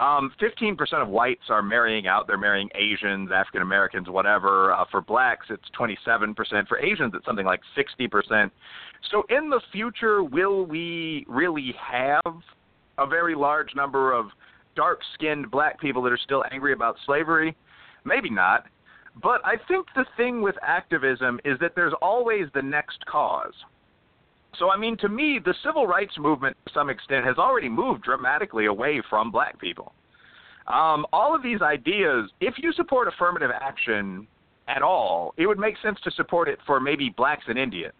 Um, 0.00 0.32
15% 0.40 0.76
of 1.02 1.08
whites 1.08 1.44
are 1.48 1.62
marrying 1.62 2.06
out. 2.06 2.26
They're 2.26 2.38
marrying 2.38 2.68
Asians, 2.74 3.30
African 3.32 3.62
Americans, 3.62 4.08
whatever. 4.08 4.72
Uh, 4.72 4.84
for 4.90 5.00
blacks, 5.02 5.46
it's 5.50 5.64
27%. 5.78 6.34
For 6.66 6.78
Asians, 6.78 7.12
it's 7.14 7.24
something 7.26 7.46
like 7.46 7.60
60%. 7.76 8.50
So 9.10 9.24
in 9.28 9.50
the 9.50 9.60
future, 9.72 10.22
will 10.22 10.64
we 10.64 11.24
really 11.28 11.74
have 11.78 12.34
a 12.98 13.06
very 13.06 13.34
large 13.34 13.74
number 13.74 14.12
of 14.12 14.26
dark 14.76 15.00
skinned 15.14 15.50
black 15.50 15.80
people 15.80 16.02
that 16.02 16.12
are 16.12 16.18
still 16.18 16.44
angry 16.52 16.72
about 16.72 16.96
slavery? 17.04 17.56
Maybe 18.04 18.30
not. 18.30 18.66
But 19.22 19.40
I 19.44 19.56
think 19.66 19.86
the 19.94 20.04
thing 20.16 20.42
with 20.42 20.54
activism 20.62 21.40
is 21.44 21.58
that 21.60 21.72
there's 21.74 21.94
always 22.02 22.46
the 22.54 22.62
next 22.62 23.04
cause. 23.06 23.54
So, 24.58 24.70
I 24.70 24.76
mean, 24.76 24.96
to 24.98 25.08
me, 25.08 25.40
the 25.42 25.54
civil 25.64 25.86
rights 25.86 26.14
movement 26.18 26.56
to 26.66 26.72
some 26.72 26.88
extent 26.90 27.24
has 27.24 27.36
already 27.36 27.68
moved 27.68 28.02
dramatically 28.02 28.66
away 28.66 29.02
from 29.08 29.30
black 29.30 29.58
people. 29.58 29.92
Um, 30.66 31.06
all 31.12 31.34
of 31.34 31.42
these 31.42 31.62
ideas, 31.62 32.30
if 32.40 32.54
you 32.58 32.72
support 32.72 33.08
affirmative 33.08 33.50
action 33.54 34.26
at 34.68 34.82
all, 34.82 35.34
it 35.36 35.46
would 35.46 35.58
make 35.58 35.76
sense 35.82 35.98
to 36.04 36.10
support 36.10 36.48
it 36.48 36.58
for 36.66 36.80
maybe 36.80 37.10
blacks 37.16 37.44
and 37.48 37.58
Indians. 37.58 37.94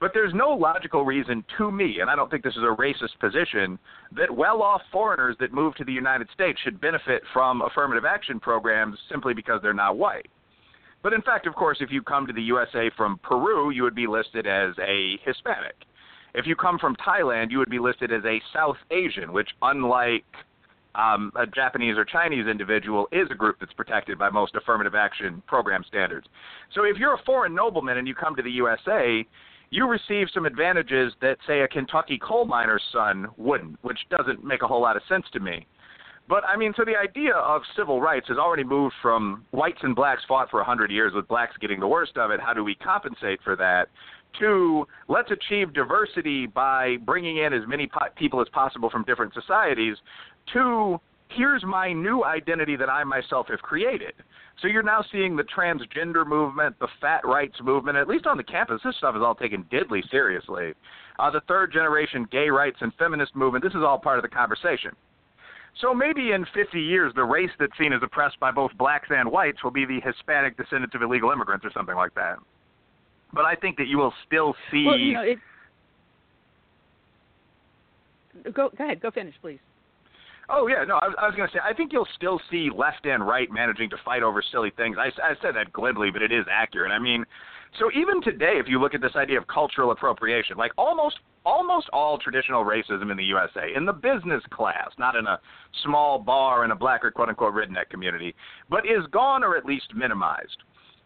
But 0.00 0.12
there's 0.14 0.32
no 0.32 0.48
logical 0.48 1.04
reason 1.04 1.44
to 1.58 1.70
me, 1.70 1.98
and 2.00 2.08
I 2.08 2.16
don't 2.16 2.30
think 2.30 2.42
this 2.42 2.56
is 2.56 2.62
a 2.62 2.74
racist 2.74 3.18
position, 3.20 3.78
that 4.16 4.34
well 4.34 4.62
off 4.62 4.80
foreigners 4.90 5.36
that 5.40 5.52
move 5.52 5.74
to 5.76 5.84
the 5.84 5.92
United 5.92 6.28
States 6.32 6.58
should 6.64 6.80
benefit 6.80 7.22
from 7.34 7.60
affirmative 7.60 8.06
action 8.06 8.40
programs 8.40 8.98
simply 9.10 9.34
because 9.34 9.60
they're 9.62 9.74
not 9.74 9.98
white. 9.98 10.28
But 11.02 11.12
in 11.12 11.20
fact, 11.20 11.46
of 11.46 11.54
course, 11.54 11.78
if 11.80 11.90
you 11.90 12.02
come 12.02 12.26
to 12.26 12.32
the 12.32 12.42
USA 12.42 12.90
from 12.96 13.18
Peru, 13.22 13.70
you 13.70 13.82
would 13.82 13.94
be 13.94 14.06
listed 14.06 14.46
as 14.46 14.74
a 14.78 15.18
Hispanic. 15.22 15.76
If 16.34 16.46
you 16.46 16.56
come 16.56 16.78
from 16.78 16.96
Thailand, 16.96 17.50
you 17.50 17.58
would 17.58 17.70
be 17.70 17.78
listed 17.78 18.10
as 18.10 18.24
a 18.24 18.40
South 18.54 18.76
Asian, 18.90 19.32
which, 19.32 19.48
unlike 19.60 20.24
um, 20.94 21.32
a 21.36 21.46
Japanese 21.46 21.98
or 21.98 22.04
Chinese 22.04 22.46
individual, 22.46 23.06
is 23.12 23.28
a 23.30 23.34
group 23.34 23.56
that's 23.60 23.72
protected 23.72 24.18
by 24.18 24.30
most 24.30 24.54
affirmative 24.54 24.94
action 24.94 25.42
program 25.46 25.84
standards. 25.86 26.26
So 26.74 26.84
if 26.84 26.96
you're 26.96 27.14
a 27.14 27.22
foreign 27.24 27.54
nobleman 27.54 27.98
and 27.98 28.08
you 28.08 28.14
come 28.14 28.36
to 28.36 28.42
the 28.42 28.50
USA, 28.52 29.26
you 29.70 29.86
receive 29.86 30.26
some 30.34 30.46
advantages 30.46 31.12
that, 31.20 31.38
say, 31.46 31.60
a 31.60 31.68
Kentucky 31.68 32.18
coal 32.18 32.44
miner's 32.44 32.82
son 32.92 33.28
wouldn't, 33.36 33.78
which 33.82 33.98
doesn't 34.10 34.44
make 34.44 34.62
a 34.62 34.66
whole 34.66 34.82
lot 34.82 34.96
of 34.96 35.02
sense 35.08 35.24
to 35.32 35.40
me. 35.40 35.66
But 36.28 36.44
I 36.44 36.56
mean, 36.56 36.72
so 36.76 36.84
the 36.84 36.96
idea 36.96 37.34
of 37.34 37.62
civil 37.76 38.00
rights 38.00 38.28
has 38.28 38.38
already 38.38 38.62
moved 38.62 38.94
from 39.02 39.44
whites 39.50 39.80
and 39.82 39.96
blacks 39.96 40.22
fought 40.28 40.48
for 40.48 40.58
a 40.58 40.62
100 40.62 40.90
years 40.90 41.12
with 41.12 41.26
blacks 41.26 41.56
getting 41.60 41.80
the 41.80 41.88
worst 41.88 42.16
of 42.16 42.30
it. 42.30 42.40
How 42.40 42.52
do 42.52 42.62
we 42.62 42.76
compensate 42.76 43.40
for 43.42 43.56
that? 43.56 43.88
To 44.38 44.86
let's 45.08 45.30
achieve 45.32 45.72
diversity 45.72 46.46
by 46.46 46.98
bringing 47.04 47.38
in 47.38 47.52
as 47.52 47.62
many 47.66 47.88
po- 47.88 48.10
people 48.14 48.40
as 48.40 48.48
possible 48.50 48.88
from 48.90 49.02
different 49.04 49.34
societies. 49.34 49.96
To 50.52 51.00
here's 51.30 51.64
my 51.64 51.92
new 51.92 52.24
identity 52.24 52.76
that 52.76 52.88
I 52.88 53.02
myself 53.02 53.48
have 53.48 53.60
created. 53.60 54.12
So 54.60 54.68
you're 54.68 54.82
now 54.82 55.02
seeing 55.10 55.36
the 55.36 55.44
transgender 55.44 56.26
movement, 56.26 56.78
the 56.80 56.88
fat 57.00 57.24
rights 57.24 57.56
movement, 57.62 57.96
at 57.96 58.08
least 58.08 58.26
on 58.26 58.36
the 58.36 58.44
campus, 58.44 58.80
this 58.84 58.96
stuff 58.96 59.16
is 59.16 59.22
all 59.22 59.34
taken 59.34 59.64
deadly 59.70 60.02
seriously. 60.10 60.74
Uh, 61.18 61.30
the 61.30 61.40
third 61.48 61.72
generation 61.72 62.26
gay 62.30 62.48
rights 62.50 62.76
and 62.80 62.92
feminist 62.98 63.34
movement, 63.34 63.64
this 63.64 63.72
is 63.72 63.82
all 63.82 63.98
part 63.98 64.18
of 64.18 64.22
the 64.22 64.28
conversation. 64.28 64.90
So 65.80 65.94
maybe 65.94 66.32
in 66.32 66.44
50 66.52 66.80
years, 66.80 67.12
the 67.14 67.24
race 67.24 67.50
that's 67.58 67.72
seen 67.78 67.92
as 67.92 68.02
oppressed 68.02 68.38
by 68.38 68.50
both 68.50 68.72
blacks 68.76 69.08
and 69.10 69.30
whites 69.30 69.62
will 69.64 69.70
be 69.70 69.86
the 69.86 70.00
Hispanic 70.00 70.56
descendants 70.56 70.94
of 70.94 71.02
illegal 71.02 71.30
immigrants 71.30 71.64
or 71.64 71.70
something 71.72 71.94
like 71.94 72.14
that. 72.14 72.36
But 73.32 73.44
I 73.44 73.54
think 73.54 73.76
that 73.78 73.86
you 73.86 73.96
will 73.96 74.12
still 74.26 74.54
see. 74.70 74.84
Well, 74.86 74.98
you 74.98 75.14
know, 75.14 75.22
it, 75.22 75.38
go 78.52 78.70
go 78.76 78.84
ahead, 78.84 79.00
go 79.00 79.10
finish, 79.10 79.34
please. 79.40 79.60
Oh 80.52 80.66
yeah, 80.66 80.84
no, 80.84 80.96
I 80.96 81.06
was, 81.06 81.16
I 81.18 81.26
was 81.26 81.36
going 81.36 81.48
to 81.48 81.54
say 81.54 81.60
I 81.64 81.72
think 81.72 81.92
you'll 81.92 82.08
still 82.16 82.40
see 82.50 82.70
left 82.74 83.06
and 83.06 83.26
right 83.26 83.48
managing 83.50 83.88
to 83.90 83.96
fight 84.04 84.22
over 84.22 84.42
silly 84.50 84.72
things. 84.76 84.96
I, 84.98 85.08
I 85.22 85.34
said 85.40 85.54
that 85.54 85.72
glibly, 85.72 86.10
but 86.10 86.22
it 86.22 86.32
is 86.32 86.44
accurate. 86.50 86.90
I 86.90 86.98
mean, 86.98 87.24
so 87.78 87.90
even 87.94 88.20
today, 88.20 88.54
if 88.58 88.66
you 88.66 88.80
look 88.80 88.94
at 88.94 89.00
this 89.00 89.14
idea 89.14 89.38
of 89.38 89.46
cultural 89.46 89.92
appropriation, 89.92 90.56
like 90.56 90.72
almost 90.76 91.20
almost 91.46 91.88
all 91.92 92.18
traditional 92.18 92.64
racism 92.64 93.10
in 93.10 93.16
the 93.16 93.24
USA, 93.24 93.72
in 93.74 93.86
the 93.86 93.92
business 93.92 94.42
class, 94.50 94.90
not 94.98 95.14
in 95.14 95.26
a 95.26 95.38
small 95.84 96.18
bar 96.18 96.64
in 96.64 96.72
a 96.72 96.76
black 96.76 97.04
or 97.04 97.10
quote 97.10 97.28
unquote 97.28 97.54
redneck 97.54 97.88
community, 97.88 98.34
but 98.68 98.84
is 98.84 99.06
gone 99.12 99.44
or 99.44 99.56
at 99.56 99.64
least 99.64 99.94
minimized. 99.94 100.64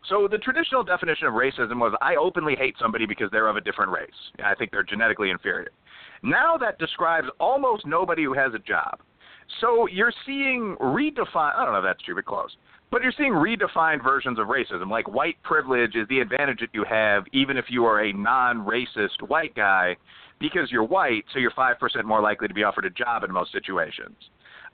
So 0.09 0.28
the 0.30 0.38
traditional 0.38 0.84
definition 0.84 1.26
of 1.26 1.34
racism 1.34 1.80
was 1.80 1.95
I 2.01 2.16
openly 2.16 2.57
hate 2.57 2.76
somebody 2.80 3.07
because 3.07 3.30
they're 3.30 3.49
of 3.49 3.57
a 3.57 3.61
different 3.61 3.90
race. 3.90 4.11
I 4.42 4.55
think 4.55 4.70
they're 4.70 4.82
genetically 4.82 5.30
inferior. 5.30 5.70
Now 6.22 6.57
that 6.59 6.78
describes 6.78 7.28
almost 7.38 7.86
nobody 7.86 8.24
who 8.24 8.34
has 8.34 8.53
a 8.55 8.59
job. 8.59 9.01
So 9.61 9.86
you're 9.86 10.12
seeing 10.26 10.76
redefined, 10.80 11.55
I 11.55 11.64
don't 11.64 11.72
know 11.72 11.78
if 11.78 11.84
that's 11.84 12.03
true, 12.03 12.14
but 12.14 12.24
close. 12.24 12.57
But 12.90 13.03
you're 13.03 13.12
seeing 13.16 13.32
redefined 13.32 14.03
versions 14.03 14.38
of 14.38 14.47
racism. 14.47 14.90
Like 14.90 15.09
white 15.09 15.36
privilege 15.42 15.97
is 15.97 16.07
the 16.09 16.20
advantage 16.20 16.61
that 16.61 16.70
you 16.72 16.84
have 16.88 17.24
even 17.32 17.57
if 17.57 17.66
you 17.68 17.84
are 17.84 18.05
a 18.05 18.12
non 18.12 18.59
racist 18.64 19.26
white 19.26 19.55
guy 19.55 19.97
because 20.38 20.70
you're 20.70 20.84
white, 20.84 21.24
so 21.32 21.38
you're 21.38 21.51
5% 21.53 21.76
more 22.05 22.20
likely 22.20 22.49
to 22.49 22.55
be 22.55 22.64
offered 22.64 22.84
a 22.84 22.90
job 22.90 23.24
in 23.24 23.32
most 23.32 23.53
situations. 23.53 24.16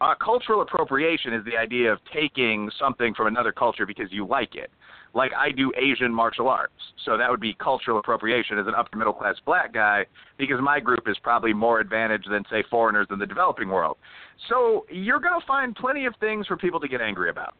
Uh, 0.00 0.14
cultural 0.14 0.62
appropriation 0.62 1.34
is 1.34 1.44
the 1.44 1.56
idea 1.56 1.92
of 1.92 1.98
taking 2.12 2.70
something 2.78 3.12
from 3.14 3.26
another 3.26 3.52
culture 3.52 3.84
because 3.84 4.10
you 4.10 4.26
like 4.26 4.54
it. 4.54 4.70
Like 5.12 5.32
I 5.36 5.50
do 5.50 5.72
Asian 5.76 6.14
martial 6.14 6.48
arts, 6.48 6.72
so 7.04 7.16
that 7.16 7.28
would 7.28 7.40
be 7.40 7.54
cultural 7.54 7.98
appropriation 7.98 8.58
as 8.58 8.66
an 8.66 8.74
upper 8.76 8.96
middle 8.96 9.12
class 9.12 9.34
black 9.44 9.72
guy 9.72 10.06
because 10.38 10.60
my 10.60 10.78
group 10.78 11.08
is 11.08 11.16
probably 11.22 11.52
more 11.52 11.80
advantaged 11.80 12.30
than 12.30 12.44
say 12.48 12.62
foreigners 12.70 13.08
in 13.10 13.18
the 13.18 13.26
developing 13.26 13.68
world. 13.68 13.96
So 14.48 14.86
you're 14.88 15.18
going 15.18 15.38
to 15.38 15.46
find 15.46 15.74
plenty 15.74 16.06
of 16.06 16.14
things 16.20 16.46
for 16.46 16.56
people 16.56 16.78
to 16.78 16.86
get 16.86 17.00
angry 17.00 17.28
about. 17.28 17.54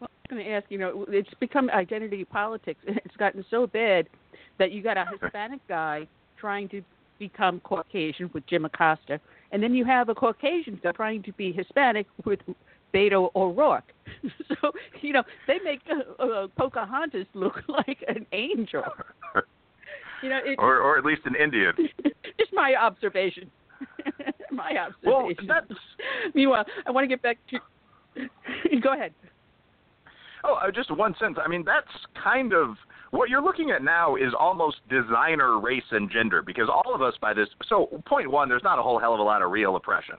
Well, 0.00 0.08
I'm 0.30 0.36
going 0.36 0.46
to 0.46 0.52
ask, 0.52 0.66
you 0.68 0.78
know, 0.78 1.04
it's 1.08 1.34
become 1.40 1.68
identity 1.70 2.24
politics. 2.24 2.80
It's 2.86 3.16
gotten 3.16 3.44
so 3.50 3.66
bad 3.66 4.08
that 4.58 4.70
you 4.70 4.82
got 4.82 4.96
a 4.96 5.04
Hispanic 5.20 5.66
guy 5.68 6.06
trying 6.38 6.68
to 6.68 6.82
become 7.18 7.60
Caucasian 7.60 8.30
with 8.34 8.46
Jim 8.46 8.64
Acosta, 8.64 9.18
and 9.50 9.62
then 9.62 9.74
you 9.74 9.84
have 9.84 10.08
a 10.08 10.14
Caucasian 10.14 10.78
guy 10.82 10.92
trying 10.92 11.22
to 11.24 11.32
be 11.32 11.50
Hispanic 11.50 12.06
with 12.24 12.40
Beto 12.94 13.30
O'Rourke. 13.34 13.92
so 14.48 14.72
you 15.00 15.12
know 15.12 15.22
they 15.46 15.58
make 15.64 15.80
uh, 15.90 16.22
uh, 16.22 16.46
Pocahontas 16.56 17.26
look 17.34 17.62
like 17.68 18.04
an 18.08 18.26
angel. 18.32 18.84
you 20.22 20.28
know, 20.28 20.40
it, 20.44 20.56
or 20.58 20.78
or 20.78 20.98
at 20.98 21.04
least 21.04 21.22
an 21.24 21.34
Indian. 21.34 21.74
just 22.38 22.52
my 22.52 22.74
observation. 22.80 23.50
my 24.50 24.76
observation. 24.78 24.96
Well, 25.04 25.30
that's. 25.46 25.80
Meanwhile, 26.34 26.64
I 26.86 26.90
want 26.90 27.04
to 27.04 27.08
get 27.08 27.22
back 27.22 27.38
to. 27.50 27.58
Go 28.80 28.94
ahead. 28.94 29.12
Oh, 30.44 30.54
uh, 30.54 30.70
just 30.70 30.90
one 30.96 31.14
sentence. 31.18 31.38
I 31.44 31.48
mean, 31.48 31.64
that's 31.66 31.88
kind 32.22 32.52
of 32.52 32.76
what 33.10 33.28
you're 33.28 33.42
looking 33.42 33.70
at 33.70 33.82
now 33.82 34.16
is 34.16 34.32
almost 34.38 34.76
designer 34.88 35.58
race 35.58 35.84
and 35.90 36.10
gender 36.10 36.42
because 36.42 36.68
all 36.68 36.94
of 36.94 37.02
us 37.02 37.14
by 37.20 37.34
this. 37.34 37.48
So, 37.68 38.02
point 38.06 38.30
one, 38.30 38.48
there's 38.48 38.62
not 38.62 38.78
a 38.78 38.82
whole 38.82 38.98
hell 38.98 39.14
of 39.14 39.20
a 39.20 39.22
lot 39.22 39.42
of 39.42 39.50
real 39.50 39.76
oppression. 39.76 40.16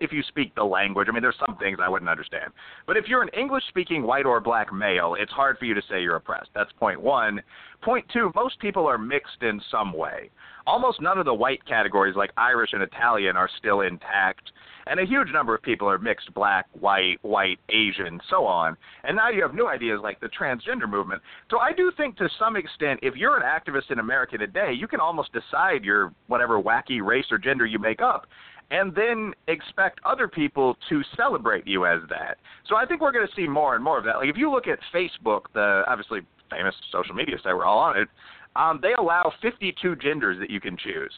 If 0.00 0.12
you 0.12 0.22
speak 0.28 0.54
the 0.54 0.64
language. 0.64 1.08
I 1.08 1.12
mean, 1.12 1.22
there's 1.22 1.38
some 1.46 1.56
things 1.56 1.78
I 1.82 1.88
wouldn't 1.88 2.10
understand. 2.10 2.52
But 2.86 2.96
if 2.96 3.06
you're 3.08 3.22
an 3.22 3.30
English 3.36 3.64
speaking 3.68 4.02
white 4.02 4.26
or 4.26 4.40
black 4.40 4.72
male, 4.72 5.16
it's 5.18 5.32
hard 5.32 5.58
for 5.58 5.64
you 5.64 5.74
to 5.74 5.82
say 5.88 6.02
you're 6.02 6.16
oppressed. 6.16 6.50
That's 6.54 6.72
point 6.72 7.00
one. 7.00 7.40
Point 7.82 8.04
two, 8.12 8.30
most 8.34 8.58
people 8.58 8.86
are 8.86 8.98
mixed 8.98 9.42
in 9.42 9.60
some 9.70 9.92
way. 9.92 10.30
Almost 10.66 11.00
none 11.00 11.16
of 11.16 11.24
the 11.24 11.32
white 11.32 11.64
categories 11.64 12.16
like 12.16 12.30
Irish 12.36 12.70
and 12.72 12.82
Italian 12.82 13.36
are 13.36 13.48
still 13.58 13.80
intact. 13.80 14.50
And 14.86 14.98
a 15.00 15.06
huge 15.06 15.28
number 15.32 15.54
of 15.54 15.62
people 15.62 15.88
are 15.88 15.98
mixed 15.98 16.32
black, 16.34 16.66
white, 16.72 17.18
white, 17.22 17.58
Asian, 17.68 18.20
so 18.30 18.46
on. 18.46 18.76
And 19.04 19.16
now 19.16 19.28
you 19.28 19.42
have 19.42 19.54
new 19.54 19.68
ideas 19.68 20.00
like 20.02 20.18
the 20.20 20.28
transgender 20.28 20.88
movement. 20.88 21.22
So 21.50 21.58
I 21.58 21.72
do 21.72 21.92
think 21.96 22.16
to 22.16 22.28
some 22.38 22.56
extent, 22.56 23.00
if 23.02 23.14
you're 23.14 23.36
an 23.36 23.42
activist 23.42 23.90
in 23.90 23.98
America 23.98 24.38
today, 24.38 24.72
you 24.72 24.88
can 24.88 25.00
almost 25.00 25.30
decide 25.32 25.84
your 25.84 26.12
whatever 26.26 26.60
wacky 26.60 27.04
race 27.04 27.26
or 27.30 27.38
gender 27.38 27.66
you 27.66 27.78
make 27.78 28.00
up 28.00 28.26
and 28.70 28.94
then 28.94 29.32
expect 29.46 30.00
other 30.04 30.28
people 30.28 30.76
to 30.88 31.02
celebrate 31.16 31.66
you 31.66 31.86
as 31.86 32.00
that. 32.10 32.36
So 32.68 32.76
I 32.76 32.84
think 32.84 33.00
we're 33.00 33.12
going 33.12 33.26
to 33.26 33.34
see 33.34 33.48
more 33.48 33.74
and 33.74 33.82
more 33.82 33.98
of 33.98 34.04
that. 34.04 34.16
Like 34.16 34.28
if 34.28 34.36
you 34.36 34.50
look 34.50 34.66
at 34.66 34.78
Facebook, 34.94 35.42
the 35.54 35.84
obviously 35.86 36.20
famous 36.50 36.74
social 36.92 37.14
media 37.14 37.36
site, 37.42 37.56
we're 37.56 37.64
all 37.64 37.78
on 37.78 37.98
it. 37.98 38.08
Um, 38.56 38.80
they 38.82 38.92
allow 38.98 39.32
52 39.40 39.96
genders 39.96 40.38
that 40.40 40.50
you 40.50 40.60
can 40.60 40.76
choose. 40.76 41.12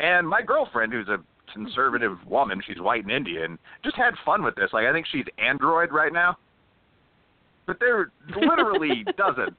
And 0.00 0.28
my 0.28 0.42
girlfriend, 0.42 0.92
who's 0.92 1.08
a 1.08 1.18
conservative 1.52 2.16
woman, 2.26 2.62
she's 2.66 2.80
white 2.80 3.02
and 3.02 3.12
Indian, 3.12 3.58
just 3.84 3.96
had 3.96 4.14
fun 4.24 4.42
with 4.42 4.54
this. 4.54 4.70
Like 4.72 4.86
I 4.86 4.92
think 4.92 5.06
she's 5.10 5.24
Android 5.38 5.92
right 5.92 6.12
now. 6.12 6.36
But 7.66 7.78
there 7.80 7.98
are 7.98 8.12
literally 8.34 9.04
dozens 9.18 9.56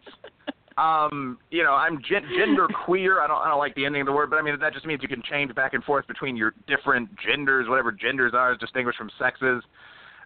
um, 0.80 1.38
you 1.52 1.64
know, 1.64 1.74
I'm 1.74 2.02
gen- 2.08 2.30
gender 2.38 2.68
queer. 2.86 3.20
I 3.20 3.28
don't, 3.28 3.42
I 3.42 3.50
don't 3.50 3.60
like 3.60 3.76
the 3.76 3.86
ending 3.86 4.02
of 4.02 4.06
the 4.06 4.14
word, 4.14 4.30
but 4.30 4.38
I 4.38 4.42
mean 4.42 4.58
that 4.60 4.74
just 4.74 4.86
means 4.86 5.02
you 5.02 5.10
can 5.10 5.22
change 5.30 5.54
back 5.54 5.74
and 5.74 5.84
forth 5.84 6.08
between 6.08 6.38
your 6.38 6.54
different 6.68 7.10
genders, 7.20 7.68
whatever 7.68 7.92
genders 7.92 8.34
are, 8.34 8.54
is 8.54 8.60
distinguished 8.60 8.98
from 8.98 9.10
sexes. 9.20 9.62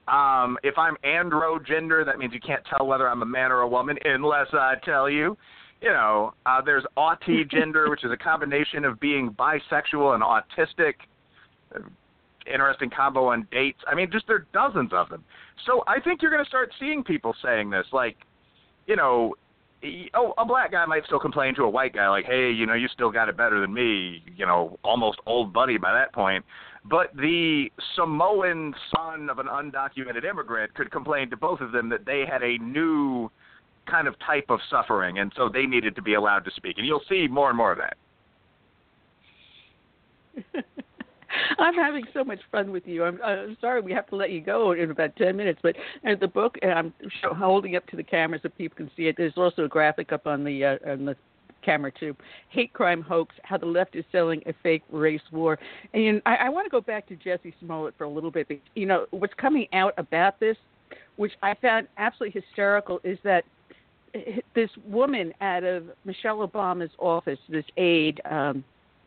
Um, 0.08 0.58
if 0.64 0.78
I'm 0.78 0.96
androgender, 1.04 2.06
that 2.06 2.20
means 2.20 2.34
you 2.34 2.40
can't 2.40 2.64
tell 2.66 2.86
whether 2.86 3.10
I'm 3.10 3.22
a 3.24 3.26
man 3.26 3.52
or 3.52 3.62
a 3.62 3.68
woman 3.68 3.98
unless 4.06 4.48
I 4.54 4.76
tell 4.84 5.10
you. 5.10 5.38
You 5.82 5.90
know, 5.90 6.34
uh, 6.46 6.62
there's 6.62 6.86
gender, 7.52 7.90
which 7.90 8.04
is 8.04 8.12
a 8.12 8.18
combination 8.18 8.86
of 8.86 9.00
being 9.00 9.32
bisexual 9.32 10.14
and 10.14 10.24
autistic. 10.24 10.94
Interesting 12.46 12.92
combo 12.96 13.28
on 13.28 13.48
dates. 13.52 13.80
I 13.88 13.96
mean, 13.96 14.12
just 14.12 14.28
there 14.28 14.36
are 14.36 14.48
dozens 14.54 14.92
of 14.94 15.10
them. 15.10 15.24
So 15.66 15.84
I 15.88 16.00
think 16.00 16.22
you're 16.22 16.32
going 16.32 16.44
to 16.44 16.50
start 16.50 16.72
seeing 16.80 17.04
people 17.04 17.34
saying 17.42 17.70
this, 17.70 17.86
like, 17.92 18.18
you 18.86 18.98
know, 18.98 19.34
oh, 20.14 20.34
a 20.38 20.46
black 20.46 20.72
guy 20.72 20.86
might 20.86 21.06
still 21.06 21.20
complain 21.20 21.56
to 21.56 21.64
a 21.64 21.70
white 21.70 21.94
guy 21.94 22.08
like, 22.10 22.26
"Hey, 22.26 22.52
you 22.52 22.66
know, 22.66 22.74
you 22.74 22.88
still 22.88 23.12
got 23.12 23.30
it 23.30 23.38
better 23.38 23.60
than 23.60 23.74
me," 23.74 24.24
you 24.36 24.46
know, 24.46 24.78
almost 24.84 25.20
old 25.26 25.54
buddy 25.54 25.78
by 25.78 25.94
that 25.94 26.14
point. 26.14 26.46
But 26.86 27.16
the 27.16 27.72
Samoan 27.96 28.76
son 28.94 29.30
of 29.30 29.40
an 29.40 29.48
undocumented 29.48 30.26
immigrant 30.26 30.74
could 30.74 30.92
complain 30.92 31.30
to 31.30 31.38
both 31.38 31.62
of 31.62 31.72
them 31.72 31.90
that 31.90 32.06
they 32.06 32.26
had 32.26 32.44
a 32.44 32.58
new 32.58 33.30
kind 33.90 34.08
of 34.08 34.18
type 34.20 34.46
of 34.50 34.60
suffering, 34.70 35.20
and 35.20 35.32
so 35.36 35.50
they 35.50 35.66
needed 35.66 35.96
to 35.96 36.02
be 36.02 36.14
allowed 36.16 36.46
to 36.46 36.52
speak. 36.52 36.78
And 36.78 36.88
you'll 36.88 37.04
see 37.10 37.28
more 37.28 37.50
and 37.50 37.58
more 37.58 37.72
of 37.72 37.80
that. 37.80 37.98
I'm 41.60 41.74
having 41.74 42.06
so 42.14 42.24
much 42.24 42.40
fun 42.52 42.72
with 42.72 42.88
you. 42.88 43.04
I'm, 43.04 43.20
I'm 43.24 43.58
sorry 43.62 43.82
we 43.82 43.92
have 43.94 44.08
to 44.08 44.16
let 44.16 44.32
you 44.32 44.42
go 44.42 44.72
in 44.72 44.92
about 44.92 45.16
10 45.16 45.36
minutes, 45.36 45.60
but 45.62 45.76
in 46.04 46.18
the 46.20 46.28
book, 46.28 46.58
and 46.62 46.72
I'm 46.72 46.94
holding 47.36 47.76
up 47.76 47.86
to 47.88 47.96
the 47.96 48.04
camera 48.04 48.40
so 48.42 48.50
people 48.50 48.76
can 48.76 48.92
see 48.96 49.08
it. 49.08 49.16
There's 49.18 49.38
also 49.38 49.66
a 49.66 49.68
graphic 49.68 50.12
up 50.12 50.28
on 50.28 50.44
the 50.44 50.66
uh, 50.66 50.92
on 50.92 51.06
the 51.06 51.16
camera 51.64 51.92
too. 51.92 52.16
Hate 52.50 52.74
crime 52.74 53.02
hoax: 53.02 53.36
How 53.44 53.58
the 53.58 53.66
left 53.66 53.96
is 53.96 54.06
selling 54.12 54.42
a 54.46 54.54
fake 54.64 54.84
race 54.92 55.22
war. 55.32 55.58
And 55.94 56.04
you 56.04 56.12
know, 56.14 56.22
I, 56.26 56.36
I 56.36 56.50
want 56.50 56.66
to 56.66 56.70
go 56.70 56.82
back 56.82 57.08
to 57.08 57.16
Jussie 57.16 57.54
Smollett 57.60 57.96
for 57.98 58.04
a 58.04 58.10
little 58.10 58.32
bit. 58.32 58.48
You 58.76 58.86
know 58.86 59.06
what's 59.12 59.34
coming 59.36 59.68
out 59.74 59.94
about 59.98 60.40
this, 60.40 60.58
which 61.16 61.34
I 61.42 61.56
found 61.56 61.88
absolutely 61.98 62.42
hysterical, 62.42 63.00
is 63.04 63.18
that 63.24 63.46
this 64.54 64.70
woman 64.86 65.34
out 65.42 65.64
of 65.64 65.86
Michelle 66.06 66.48
Obama's 66.48 66.92
office, 67.00 67.40
this 67.50 67.66
aide. 67.78 68.22
Um, 68.30 68.64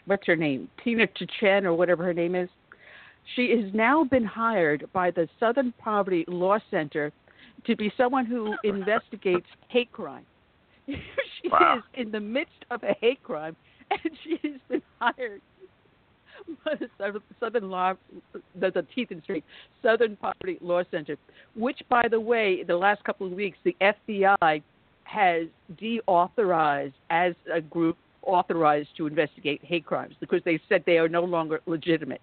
what's 0.06 0.26
her 0.26 0.36
name, 0.36 0.68
Tina 0.82 1.06
Tchen 1.06 1.64
or 1.64 1.74
whatever 1.74 2.04
her 2.04 2.14
name 2.14 2.34
is. 2.34 2.48
She 3.34 3.50
has 3.50 3.72
now 3.74 4.04
been 4.04 4.24
hired 4.24 4.88
by 4.92 5.10
the 5.10 5.28
Southern 5.38 5.72
Poverty 5.78 6.24
Law 6.28 6.58
Center 6.70 7.12
to 7.66 7.76
be 7.76 7.92
someone 7.96 8.24
who 8.24 8.54
investigates 8.64 9.46
hate 9.68 9.92
crime. 9.92 10.24
she 10.86 11.48
wow. 11.50 11.78
is 11.78 11.82
in 12.00 12.12
the 12.12 12.20
midst 12.20 12.64
of 12.70 12.82
a 12.84 12.94
hate 13.00 13.22
crime, 13.22 13.56
and 13.90 14.12
she 14.22 14.38
has 14.48 14.60
been 14.68 14.82
hired 15.00 15.40
by 16.64 16.74
the 16.74 17.20
Southern 17.40 17.70
Law, 17.70 17.94
the, 18.60 18.86
and 19.10 19.22
Street 19.22 19.44
Southern 19.82 20.16
Poverty 20.16 20.58
Law 20.60 20.82
Center, 20.90 21.16
which, 21.56 21.80
by 21.88 22.06
the 22.08 22.20
way, 22.20 22.62
the 22.62 22.76
last 22.76 23.02
couple 23.04 23.26
of 23.26 23.32
weeks, 23.32 23.58
the 23.64 23.76
FBI 23.80 24.62
has 25.04 25.46
deauthorized 25.80 26.92
as 27.10 27.34
a 27.52 27.60
group 27.60 27.96
authorized 28.26 28.88
to 28.96 29.06
investigate 29.06 29.64
hate 29.64 29.86
crimes 29.86 30.14
because 30.20 30.42
they 30.44 30.60
said 30.68 30.82
they 30.86 30.98
are 30.98 31.08
no 31.08 31.24
longer 31.24 31.60
legitimate. 31.66 32.20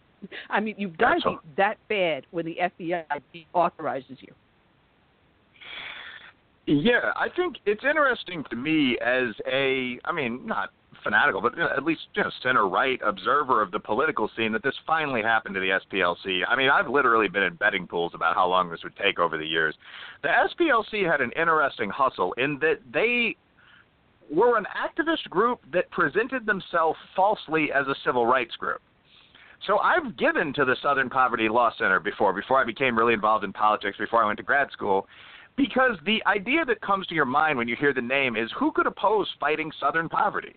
I 0.49 0.59
mean, 0.59 0.75
you've 0.77 0.97
got 0.97 1.15
to 1.23 1.31
be 1.31 1.37
that 1.57 1.77
bad 1.89 2.25
when 2.31 2.45
the 2.45 2.57
FBI 2.61 3.03
authorizes 3.53 4.17
you. 4.19 4.33
Yeah, 6.65 7.11
I 7.15 7.27
think 7.35 7.57
it's 7.65 7.83
interesting 7.83 8.43
to 8.49 8.55
me 8.55 8.97
as 9.05 9.35
a, 9.51 9.99
I 10.05 10.13
mean, 10.13 10.45
not 10.45 10.69
fanatical, 11.03 11.41
but 11.41 11.59
at 11.59 11.83
least 11.83 12.01
you 12.15 12.23
know, 12.23 12.31
center 12.41 12.67
right 12.67 12.99
observer 13.05 13.61
of 13.61 13.71
the 13.71 13.79
political 13.79 14.29
scene 14.37 14.53
that 14.53 14.63
this 14.63 14.75
finally 14.87 15.21
happened 15.21 15.55
to 15.55 15.59
the 15.59 15.79
SPLC. 15.91 16.41
I 16.47 16.55
mean, 16.55 16.69
I've 16.69 16.87
literally 16.87 17.27
been 17.27 17.43
in 17.43 17.55
betting 17.55 17.85
pools 17.85 18.13
about 18.15 18.35
how 18.35 18.47
long 18.47 18.69
this 18.69 18.79
would 18.83 18.95
take 18.95 19.19
over 19.19 19.37
the 19.37 19.45
years. 19.45 19.75
The 20.21 20.29
SPLC 20.29 21.09
had 21.09 21.19
an 21.19 21.31
interesting 21.35 21.89
hustle 21.89 22.33
in 22.37 22.57
that 22.59 22.79
they 22.93 23.35
were 24.31 24.57
an 24.57 24.65
activist 24.75 25.29
group 25.29 25.59
that 25.71 25.89
presented 25.91 26.45
themselves 26.45 26.97
falsely 27.15 27.71
as 27.73 27.87
a 27.87 27.95
civil 28.05 28.25
rights 28.25 28.55
group. 28.55 28.81
So 29.67 29.77
I've 29.79 30.17
given 30.17 30.53
to 30.53 30.65
the 30.65 30.75
Southern 30.81 31.09
Poverty 31.09 31.47
Law 31.47 31.71
Center 31.77 31.99
before, 31.99 32.33
before 32.33 32.59
I 32.59 32.65
became 32.65 32.97
really 32.97 33.13
involved 33.13 33.45
in 33.45 33.53
politics, 33.53 33.97
before 33.97 34.21
I 34.21 34.27
went 34.27 34.37
to 34.37 34.43
grad 34.43 34.69
school, 34.71 35.07
because 35.55 35.97
the 36.05 36.21
idea 36.25 36.65
that 36.65 36.81
comes 36.81 37.07
to 37.07 37.15
your 37.15 37.25
mind 37.25 37.57
when 37.57 37.67
you 37.67 37.75
hear 37.79 37.93
the 37.93 38.01
name 38.01 38.35
is 38.35 38.49
who 38.59 38.71
could 38.71 38.87
oppose 38.87 39.27
fighting 39.39 39.71
Southern 39.79 40.09
poverty? 40.09 40.55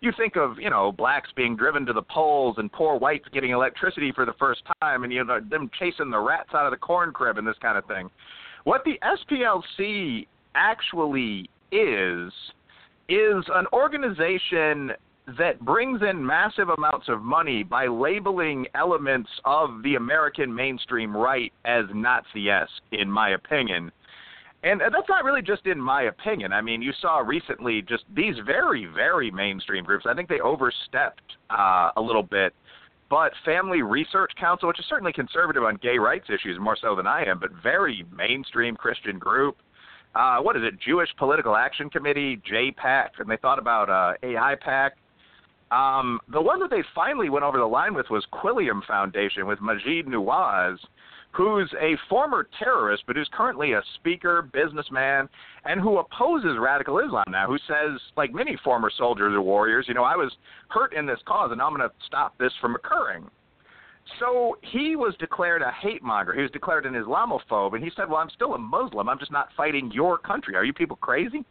You 0.00 0.12
think 0.16 0.36
of, 0.36 0.58
you 0.58 0.68
know, 0.68 0.92
blacks 0.92 1.30
being 1.36 1.56
driven 1.56 1.86
to 1.86 1.92
the 1.92 2.02
polls 2.02 2.56
and 2.58 2.70
poor 2.72 2.98
whites 2.98 3.26
getting 3.32 3.50
electricity 3.50 4.12
for 4.12 4.26
the 4.26 4.34
first 4.38 4.62
time 4.82 5.04
and, 5.04 5.12
you 5.12 5.24
know, 5.24 5.40
them 5.40 5.70
chasing 5.78 6.10
the 6.10 6.18
rats 6.18 6.50
out 6.54 6.66
of 6.66 6.72
the 6.72 6.76
corn 6.76 7.12
crib 7.12 7.38
and 7.38 7.46
this 7.46 7.56
kind 7.62 7.78
of 7.78 7.86
thing. 7.86 8.10
What 8.64 8.82
the 8.84 8.98
SPLC 9.02 10.26
actually 10.54 11.48
is, 11.70 12.32
is 13.08 13.44
an 13.54 13.66
organization 13.72 14.92
that 15.38 15.60
brings 15.60 16.02
in 16.02 16.24
massive 16.24 16.68
amounts 16.68 17.08
of 17.08 17.22
money 17.22 17.62
by 17.62 17.86
labeling 17.86 18.66
elements 18.74 19.30
of 19.44 19.82
the 19.82 19.94
American 19.94 20.54
mainstream 20.54 21.16
right 21.16 21.52
as 21.64 21.84
Nazi 21.94 22.50
esque, 22.50 22.70
in 22.92 23.10
my 23.10 23.30
opinion. 23.30 23.90
And 24.62 24.80
that's 24.80 25.08
not 25.08 25.24
really 25.24 25.42
just 25.42 25.66
in 25.66 25.78
my 25.78 26.04
opinion. 26.04 26.52
I 26.52 26.62
mean, 26.62 26.80
you 26.80 26.92
saw 27.00 27.18
recently 27.18 27.82
just 27.82 28.04
these 28.14 28.34
very, 28.46 28.86
very 28.86 29.30
mainstream 29.30 29.84
groups. 29.84 30.06
I 30.08 30.14
think 30.14 30.28
they 30.28 30.40
overstepped 30.40 31.36
uh, 31.50 31.90
a 31.96 32.00
little 32.00 32.22
bit. 32.22 32.54
But 33.10 33.32
Family 33.44 33.82
Research 33.82 34.32
Council, 34.40 34.68
which 34.68 34.80
is 34.80 34.86
certainly 34.88 35.12
conservative 35.12 35.62
on 35.62 35.76
gay 35.82 35.98
rights 35.98 36.26
issues 36.30 36.58
more 36.58 36.76
so 36.80 36.96
than 36.96 37.06
I 37.06 37.24
am, 37.24 37.38
but 37.38 37.50
very 37.62 38.04
mainstream 38.16 38.74
Christian 38.74 39.18
group. 39.18 39.58
Uh, 40.14 40.38
what 40.38 40.56
is 40.56 40.62
it? 40.64 40.78
Jewish 40.80 41.08
Political 41.18 41.56
Action 41.56 41.90
Committee, 41.90 42.40
JPAC, 42.50 43.08
and 43.18 43.28
they 43.28 43.36
thought 43.36 43.58
about 43.58 43.90
uh, 43.90 44.14
AIPAC. 44.22 44.90
Um, 45.70 46.20
the 46.28 46.40
one 46.40 46.60
that 46.60 46.70
they 46.70 46.84
finally 46.94 47.30
went 47.30 47.44
over 47.44 47.58
the 47.58 47.64
line 47.64 47.94
with 47.94 48.08
was 48.10 48.24
Quilliam 48.32 48.84
Foundation 48.86 49.46
with 49.46 49.58
Maajid 49.58 50.06
Nawaz, 50.06 50.76
who's 51.32 51.72
a 51.80 51.96
former 52.08 52.48
terrorist, 52.62 53.02
but 53.08 53.16
who's 53.16 53.28
currently 53.32 53.72
a 53.72 53.82
speaker, 53.96 54.48
businessman, 54.52 55.28
and 55.64 55.80
who 55.80 55.98
opposes 55.98 56.56
radical 56.60 57.00
Islam 57.00 57.24
now, 57.28 57.48
who 57.48 57.58
says, 57.66 58.00
like 58.16 58.32
many 58.32 58.56
former 58.62 58.90
soldiers 58.96 59.34
or 59.34 59.42
warriors, 59.42 59.86
you 59.88 59.94
know, 59.94 60.04
I 60.04 60.14
was 60.14 60.32
hurt 60.68 60.94
in 60.94 61.06
this 61.06 61.18
cause, 61.26 61.50
and 61.50 61.60
I'm 61.60 61.74
going 61.74 61.88
to 61.88 61.94
stop 62.06 62.38
this 62.38 62.52
from 62.60 62.76
occurring. 62.76 63.28
So 64.20 64.58
he 64.62 64.96
was 64.96 65.14
declared 65.18 65.62
a 65.62 65.72
hate 65.72 66.02
monger. 66.02 66.34
He 66.34 66.42
was 66.42 66.50
declared 66.50 66.86
an 66.86 66.94
Islamophobe, 66.94 67.74
and 67.74 67.82
he 67.82 67.90
said, 67.96 68.08
Well, 68.08 68.18
I'm 68.18 68.30
still 68.30 68.54
a 68.54 68.58
Muslim. 68.58 69.08
I'm 69.08 69.18
just 69.18 69.32
not 69.32 69.48
fighting 69.56 69.90
your 69.92 70.18
country. 70.18 70.56
Are 70.56 70.64
you 70.64 70.72
people 70.72 70.96
crazy? 70.96 71.44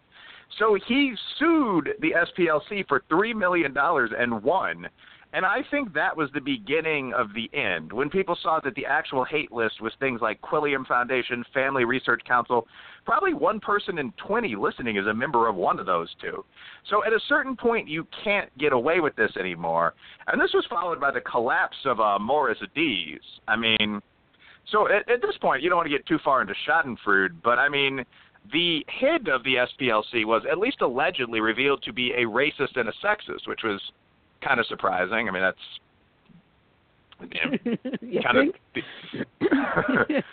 So 0.60 0.78
he 0.88 1.14
sued 1.40 1.90
the 2.00 2.12
SPLC 2.12 2.88
for 2.88 3.04
$3 3.12 3.36
million 3.36 3.76
and 3.76 4.44
won 4.44 4.88
and 5.34 5.46
I 5.46 5.62
think 5.72 5.94
that 5.94 6.16
was 6.16 6.30
the 6.34 6.40
beginning 6.40 7.12
of 7.14 7.30
the 7.34 7.50
end 7.58 7.92
when 7.92 8.10
people 8.10 8.38
saw 8.42 8.60
that 8.64 8.76
the 8.76 8.86
actual 8.86 9.26
hate 9.26 9.52
list 9.52 9.82
was 9.82 9.92
things 10.00 10.22
like 10.22 10.40
Quilliam 10.42 10.86
Foundation, 10.86 11.44
Family 11.54 11.86
Research 11.86 12.22
Council. 12.28 12.68
Probably 13.04 13.34
one 13.34 13.60
person 13.60 13.98
in 13.98 14.14
20 14.26 14.56
listening 14.56 14.96
is 14.98 15.08
a 15.08 15.14
member 15.14 15.50
of 15.50 15.56
one 15.56 15.80
of 15.80 15.88
those 15.88 16.10
two. 16.22 16.46
So 16.88 17.04
at 17.04 17.14
a 17.14 17.20
certain 17.28 17.56
point, 17.56 17.88
you 17.88 18.08
can't 18.24 18.56
get 18.60 18.74
away 18.74 19.00
with 19.00 19.16
this 19.16 19.32
anymore. 19.38 19.96
And 20.28 20.40
this 20.40 20.52
was 20.54 20.66
followed 20.70 21.02
by 21.02 21.10
the 21.10 21.22
collapse 21.22 21.78
of 21.86 22.00
uh, 22.00 22.20
Morris 22.20 22.60
Dees. 22.76 23.20
I 23.48 23.56
mean, 23.56 24.02
so 24.72 24.88
at, 24.88 25.10
at 25.10 25.22
this 25.22 25.36
point, 25.42 25.64
you 25.64 25.70
don't 25.70 25.78
want 25.78 25.90
to 25.90 25.98
get 25.98 26.06
too 26.06 26.20
far 26.24 26.42
into 26.42 26.54
Schadenfreude, 26.68 27.42
but 27.44 27.58
I 27.58 27.70
mean, 27.70 28.06
the 28.52 28.86
head 28.88 29.28
of 29.30 29.44
the 29.44 29.56
SPLC 29.56 30.26
was 30.26 30.44
at 30.50 30.60
least 30.60 30.82
allegedly 30.82 31.40
revealed 31.40 31.82
to 31.84 31.94
be 31.94 32.12
a 32.12 32.26
racist 32.26 32.76
and 32.76 32.88
a 32.88 32.94
sexist, 33.04 33.48
which 33.48 33.62
was 33.64 33.82
kind 34.44 34.60
of 34.60 34.66
surprising. 34.68 35.28
I 35.28 35.32
mean, 35.32 35.42
that's 35.42 35.58
you 38.02 38.22
kind 38.24 38.38
of. 38.38 38.56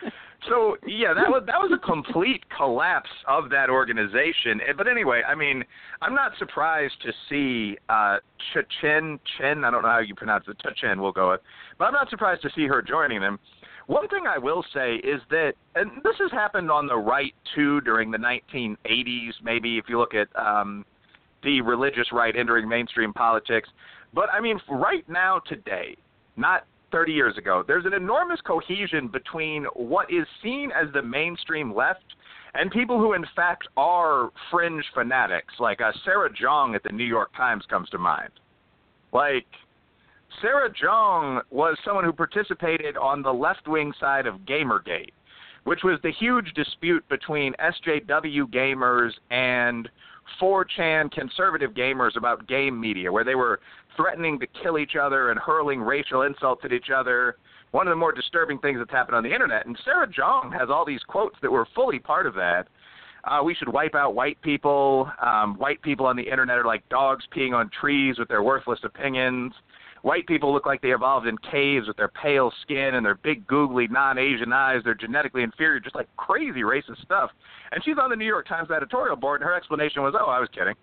so 0.49 0.77
yeah, 0.87 1.15
that 1.15 1.29
was 1.29 1.43
that 1.47 1.59
was 1.59 1.71
a 1.73 1.87
complete 1.87 2.43
collapse 2.57 3.11
of 3.29 3.51
that 3.51 3.71
organization. 3.71 4.61
But 4.77 4.89
anyway, 4.89 5.23
I 5.27 5.35
mean, 5.35 5.65
I'm 6.03 6.15
not 6.15 6.33
surprised 6.39 6.95
to 7.03 7.13
see 7.29 7.77
uh, 7.89 8.19
Chen 8.81 9.19
Chen. 9.39 9.65
I 9.65 9.71
don't 9.71 9.83
know 9.83 9.89
how 9.89 10.01
you 10.01 10.15
pronounce 10.15 10.45
it. 10.49 10.57
Chen, 10.81 11.01
we'll 11.01 11.13
go 11.13 11.31
with. 11.31 11.41
But 11.79 11.87
I'm 11.87 11.95
not 11.95 12.11
surprised 12.11 12.43
to 12.43 12.51
see 12.55 12.67
her 12.67 12.83
joining 12.83 13.21
them. 13.21 13.39
One 13.87 14.07
thing 14.09 14.25
I 14.29 14.39
will 14.39 14.65
say 14.73 14.97
is 14.97 15.21
that, 15.31 15.55
and 15.75 15.91
this 16.05 16.15
has 16.21 16.31
happened 16.31 16.71
on 16.71 16.87
the 16.87 16.97
right 16.97 17.35
too 17.57 17.81
during 17.81 18.13
the 18.13 18.19
1980s. 18.19 19.33
Maybe 19.43 19.79
if 19.79 19.87
you 19.89 19.99
look 19.99 20.15
at 20.15 20.29
um, 20.37 20.85
the 21.43 21.61
religious 21.61 22.07
right 22.13 22.37
entering 22.37 22.69
mainstream 22.69 23.13
politics, 23.13 23.69
but 24.15 24.29
I 24.33 24.41
mean, 24.41 24.61
right 24.69 25.09
now, 25.09 25.41
today, 25.47 25.97
not 26.37 26.67
30 26.93 27.13
years 27.13 27.39
ago, 27.39 27.63
there's 27.67 27.87
an 27.87 27.95
enormous 27.95 28.41
cohesion 28.41 29.09
between 29.09 29.65
what 29.75 30.11
is 30.13 30.27
seen 30.43 30.71
as 30.73 30.93
the 30.93 31.03
mainstream 31.03 31.75
left 31.75 32.05
and 32.55 32.71
people 32.71 32.99
who, 32.99 33.13
in 33.13 33.25
fact, 33.37 33.69
are 33.77 34.31
fringe 34.51 34.85
fanatics. 34.95 35.55
Like 35.59 35.81
uh, 35.81 35.93
Sarah 36.05 36.31
Jeong 36.31 36.75
at 36.75 36.83
the 36.83 36.91
New 36.91 37.05
York 37.05 37.31
Times 37.37 37.65
comes 37.69 37.89
to 37.91 37.99
mind. 37.99 38.33
Like, 39.13 39.47
Sarah 40.41 40.71
Jeong 40.71 41.43
was 41.51 41.77
someone 41.85 42.05
who 42.05 42.13
participated 42.13 42.97
on 42.97 43.23
the 43.23 43.33
left 43.33 43.67
wing 43.67 43.93
side 43.99 44.27
of 44.27 44.37
Gamergate, 44.47 45.13
which 45.65 45.81
was 45.85 45.99
the 46.03 46.13
huge 46.13 46.53
dispute 46.55 47.07
between 47.09 47.55
SJW 47.55 48.45
gamers 48.53 49.11
and 49.31 49.89
4chan 50.41 51.11
conservative 51.13 51.73
gamers 51.73 52.17
about 52.17 52.47
game 52.47 52.81
media, 52.81 53.11
where 53.11 53.25
they 53.25 53.35
were 53.35 53.61
threatening 53.97 54.39
to 54.41 54.47
kill 54.63 54.79
each 54.79 54.97
other 55.01 55.31
and 55.31 55.41
hurling 55.41 55.81
racial 55.81 56.23
insults 56.23 56.65
at 56.65 56.73
each 56.73 56.91
other. 56.95 57.37
One 57.73 57.87
of 57.87 57.93
the 57.93 57.97
more 57.97 58.13
disturbing 58.13 58.59
things 58.59 58.79
that's 58.79 58.91
happened 58.91 59.17
on 59.17 59.23
the 59.23 59.33
internet. 59.33 59.67
And 59.67 59.79
Sarah 59.85 60.09
Jeong 60.09 60.53
has 60.59 60.71
all 60.71 60.85
these 60.85 61.03
quotes 61.07 61.37
that 61.43 61.51
were 61.51 61.67
fully 61.75 61.99
part 61.99 62.27
of 62.27 62.35
that. 62.35 62.69
Uh, 63.25 63.43
we 63.45 63.55
should 63.55 63.69
wipe 63.69 63.95
out 63.95 64.15
white 64.15 64.41
people. 64.43 65.11
Um, 65.21 65.57
white 65.57 65.83
people 65.83 66.07
on 66.07 66.17
the 66.17 66.23
internet 66.23 66.59
are 66.59 66.65
like 66.65 66.89
dogs 66.89 67.25
peeing 67.37 67.55
on 67.55 67.71
trees 67.79 68.19
with 68.19 68.29
their 68.29 68.43
worthless 68.43 68.81
opinions. 68.83 69.53
White 70.03 70.27
people 70.27 70.53
look 70.53 70.67
like 70.67 70.81
they 70.81 70.93
evolved 70.93 71.27
in 71.27 71.37
caves 71.39 71.87
with 71.87 71.97
their 71.97 72.09
pale 72.09 72.53
skin 72.63 72.95
and 72.95 73.05
their 73.05 73.17
big, 73.17 73.47
googly, 73.47 73.87
non-Asian 73.89 74.53
eyes. 74.53 74.81
They're 74.85 74.95
genetically 74.95 75.43
inferior, 75.43 75.79
just 75.81 75.95
like 75.95 76.09
crazy 76.17 76.63
racist 76.63 77.03
stuff. 77.03 77.31
And 77.73 77.85
she's 77.85 77.97
on 78.01 78.11
the 78.11 78.17
New 78.17 78.27
York 78.27 78.49
Times 78.49 78.71
editorial 78.71 79.17
board, 79.17 79.41
and 79.41 79.49
her 79.49 79.55
explanation 79.55 80.03
was, 80.03 80.15
"Oh, 80.19 80.31
I 80.31 80.41
was 80.41 80.49
kidding." 80.55 80.75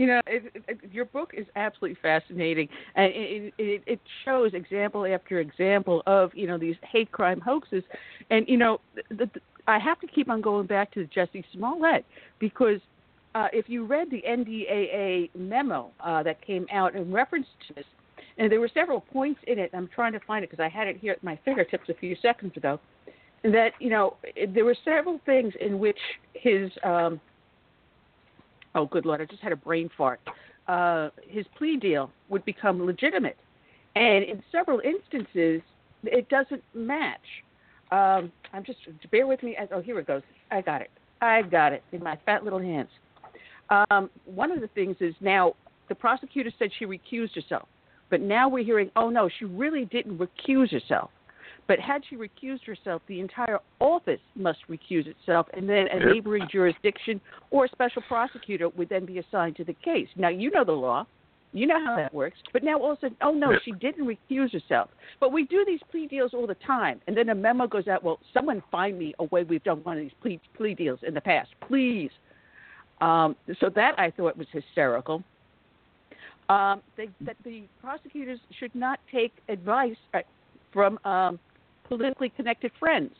you 0.00 0.06
know, 0.06 0.20
it, 0.26 0.64
it, 0.66 0.78
your 0.90 1.04
book 1.04 1.32
is 1.36 1.46
absolutely 1.56 1.98
fascinating, 2.00 2.68
and 2.94 3.12
it, 3.14 3.54
it, 3.58 3.82
it 3.86 4.00
shows 4.24 4.54
example 4.54 5.04
after 5.04 5.40
example 5.40 6.02
of 6.06 6.30
you 6.34 6.46
know 6.46 6.56
these 6.56 6.76
hate 6.90 7.12
crime 7.12 7.38
hoaxes, 7.38 7.84
and 8.30 8.48
you 8.48 8.56
know, 8.56 8.80
the, 9.10 9.26
the, 9.26 9.40
I 9.66 9.78
have 9.78 10.00
to 10.00 10.06
keep 10.06 10.30
on 10.30 10.40
going 10.40 10.66
back 10.66 10.90
to 10.92 11.06
Jussie 11.14 11.44
Smollett 11.52 12.06
because 12.38 12.80
uh, 13.34 13.48
if 13.52 13.68
you 13.68 13.84
read 13.84 14.10
the 14.10 14.22
NDAA 14.26 15.30
memo 15.34 15.90
uh, 16.00 16.22
that 16.22 16.44
came 16.44 16.66
out 16.72 16.94
in 16.94 17.12
reference 17.12 17.46
to 17.68 17.74
this, 17.74 17.84
and 18.38 18.50
there 18.50 18.60
were 18.60 18.70
several 18.72 19.00
points 19.00 19.40
in 19.46 19.58
it. 19.58 19.70
I'm 19.74 19.88
trying 19.94 20.12
to 20.12 20.20
find 20.20 20.44
it 20.44 20.50
because 20.50 20.62
I 20.62 20.68
had 20.68 20.88
it 20.88 20.96
here 20.96 21.12
at 21.12 21.22
my 21.22 21.38
fingertips 21.44 21.88
a 21.88 21.94
few 21.94 22.16
seconds 22.22 22.56
ago. 22.56 22.80
That 23.42 23.70
you 23.78 23.88
know, 23.88 24.16
there 24.54 24.64
were 24.64 24.76
several 24.84 25.20
things 25.24 25.54
in 25.60 25.78
which 25.78 25.98
his 26.34 26.70
um, 26.84 27.20
oh, 28.74 28.86
good 28.86 29.06
lord, 29.06 29.20
I 29.20 29.24
just 29.24 29.42
had 29.42 29.52
a 29.52 29.56
brain 29.56 29.90
fart. 29.96 30.20
Uh, 30.68 31.10
his 31.26 31.46
plea 31.56 31.76
deal 31.76 32.10
would 32.28 32.44
become 32.44 32.84
legitimate, 32.84 33.38
and 33.96 34.24
in 34.24 34.42
several 34.52 34.80
instances, 34.80 35.62
it 36.04 36.28
doesn't 36.28 36.62
match. 36.74 37.18
Um, 37.90 38.30
I'm 38.52 38.64
just 38.64 38.78
bear 39.10 39.26
with 39.26 39.42
me. 39.42 39.56
As, 39.56 39.68
oh, 39.72 39.80
here 39.80 39.98
it 39.98 40.06
goes. 40.06 40.22
I 40.50 40.60
got 40.60 40.80
it. 40.80 40.90
I 41.20 41.42
got 41.42 41.72
it 41.72 41.82
in 41.92 42.02
my 42.02 42.18
fat 42.24 42.44
little 42.44 42.60
hands. 42.60 42.88
Um, 43.70 44.10
one 44.24 44.50
of 44.50 44.60
the 44.60 44.68
things 44.68 44.96
is 45.00 45.14
now 45.20 45.54
the 45.88 45.94
prosecutor 45.94 46.50
said 46.58 46.70
she 46.78 46.86
recused 46.86 47.34
herself, 47.34 47.68
but 48.10 48.20
now 48.20 48.48
we're 48.48 48.64
hearing, 48.64 48.90
oh 48.96 49.10
no, 49.10 49.28
she 49.38 49.44
really 49.44 49.84
didn't 49.86 50.18
recuse 50.18 50.70
herself. 50.70 51.10
But 51.68 51.78
had 51.78 52.02
she 52.08 52.16
recused 52.16 52.64
herself, 52.66 53.00
the 53.06 53.20
entire 53.20 53.60
office 53.78 54.18
must 54.34 54.58
recuse 54.68 55.06
itself, 55.06 55.46
and 55.52 55.68
then 55.68 55.86
a 55.92 56.12
neighboring 56.12 56.48
jurisdiction 56.50 57.20
or 57.52 57.66
a 57.66 57.68
special 57.68 58.02
prosecutor 58.08 58.68
would 58.70 58.88
then 58.88 59.06
be 59.06 59.18
assigned 59.18 59.54
to 59.56 59.64
the 59.64 59.74
case. 59.74 60.08
Now, 60.16 60.30
you 60.30 60.50
know 60.50 60.64
the 60.64 60.72
law. 60.72 61.06
You 61.52 61.66
know 61.66 61.84
how 61.84 61.96
that 61.96 62.14
works. 62.14 62.38
But 62.52 62.62
now 62.62 62.78
all 62.78 62.92
of 62.92 62.98
a 62.98 63.00
sudden, 63.02 63.16
oh 63.22 63.32
no, 63.32 63.52
she 63.64 63.72
didn't 63.72 64.06
recuse 64.06 64.52
herself. 64.52 64.88
But 65.18 65.32
we 65.32 65.44
do 65.44 65.64
these 65.64 65.80
plea 65.90 66.06
deals 66.06 66.32
all 66.32 66.46
the 66.46 66.56
time, 66.66 67.00
and 67.06 67.16
then 67.16 67.28
a 67.28 67.34
memo 67.34 67.66
goes 67.66 67.88
out. 67.88 68.04
Well, 68.04 68.20
someone 68.32 68.62
find 68.70 68.98
me 68.98 69.14
a 69.18 69.24
way 69.24 69.42
we've 69.44 69.62
done 69.64 69.78
one 69.82 69.96
of 69.96 70.02
these 70.02 70.12
plea 70.22 70.40
plea 70.56 70.74
deals 70.74 71.00
in 71.06 71.14
the 71.14 71.20
past, 71.20 71.50
please. 71.66 72.10
Um, 73.00 73.36
so 73.60 73.70
that 73.74 73.98
I 73.98 74.10
thought 74.10 74.36
was 74.36 74.46
hysterical. 74.52 75.22
Um, 76.48 76.82
they, 76.96 77.08
that 77.20 77.36
the 77.44 77.62
prosecutors 77.80 78.40
should 78.58 78.74
not 78.74 78.98
take 79.10 79.32
advice 79.48 79.96
uh, 80.14 80.18
from 80.72 80.98
um, 81.04 81.38
politically 81.88 82.30
connected 82.36 82.72
friends. 82.78 83.12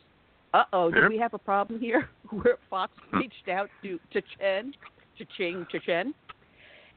Uh 0.53 0.63
oh, 0.73 0.91
do 0.91 1.07
we 1.09 1.17
have 1.17 1.33
a 1.33 1.37
problem 1.37 1.79
here? 1.79 2.09
Where 2.29 2.57
Fox 2.69 2.91
reached 3.13 3.47
out 3.49 3.69
to 3.83 3.99
to 4.11 4.21
Chen, 4.37 4.73
to 5.17 5.25
Ching, 5.37 5.65
to 5.71 5.79
Chen, 5.79 6.13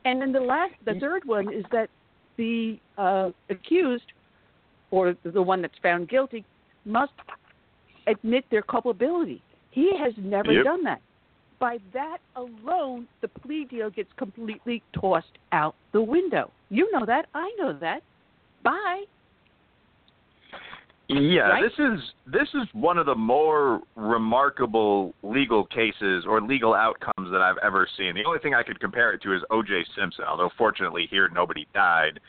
and 0.05 0.20
then 0.20 0.32
the 0.32 0.40
last, 0.40 0.74
the 0.85 0.94
third 1.01 1.24
one 1.24 1.52
is 1.52 1.65
that 1.73 1.89
the 2.36 2.78
uh, 2.98 3.31
accused, 3.48 4.12
or 4.90 5.15
the 5.24 5.40
one 5.43 5.62
that's 5.62 5.78
found 5.82 6.09
guilty, 6.09 6.44
must 6.85 7.12
admit 8.06 8.44
their 8.51 8.62
culpability. 8.62 9.40
He 9.70 9.90
has 9.98 10.12
never 10.19 10.52
Yep. 10.52 10.65
done 10.65 10.85
that. 10.85 11.01
By 11.65 11.78
that 11.95 12.19
alone, 12.36 13.09
the 13.23 13.28
plea 13.28 13.65
deal 13.65 13.89
gets 13.89 14.11
completely 14.19 14.82
tossed 14.93 15.39
out 15.51 15.74
the 15.93 16.03
window. 16.03 16.51
You 16.69 16.93
know 16.93 17.07
that. 17.07 17.24
I 17.35 17.51
know 17.59 17.73
that. 17.81 18.03
Bye. 18.62 19.05
Yeah, 21.09 21.49
Right? 21.49 21.62
this 21.62 21.73
is 21.78 22.01
this 22.27 22.49
is 22.53 22.69
one 22.74 22.99
of 22.99 23.07
the 23.07 23.15
more 23.15 23.81
remarkable 23.97 25.15
legal 25.23 25.65
cases 25.65 26.27
or 26.28 26.43
legal 26.43 26.74
outcomes 26.74 27.31
that 27.32 27.41
I've 27.41 27.57
ever 27.62 27.89
seen. 27.97 28.15
The 28.15 28.24
only 28.27 28.41
thing 28.41 28.53
I 28.55 28.62
could 28.62 28.78
compare 28.78 29.15
it 29.15 29.23
to 29.23 29.35
is 29.35 29.41
O.J. 29.51 29.86
Simpson, 29.99 30.27
although 30.28 30.51
fortunately 30.59 31.09
here 31.11 31.31
nobody 31.31 31.66
died. 31.73 32.20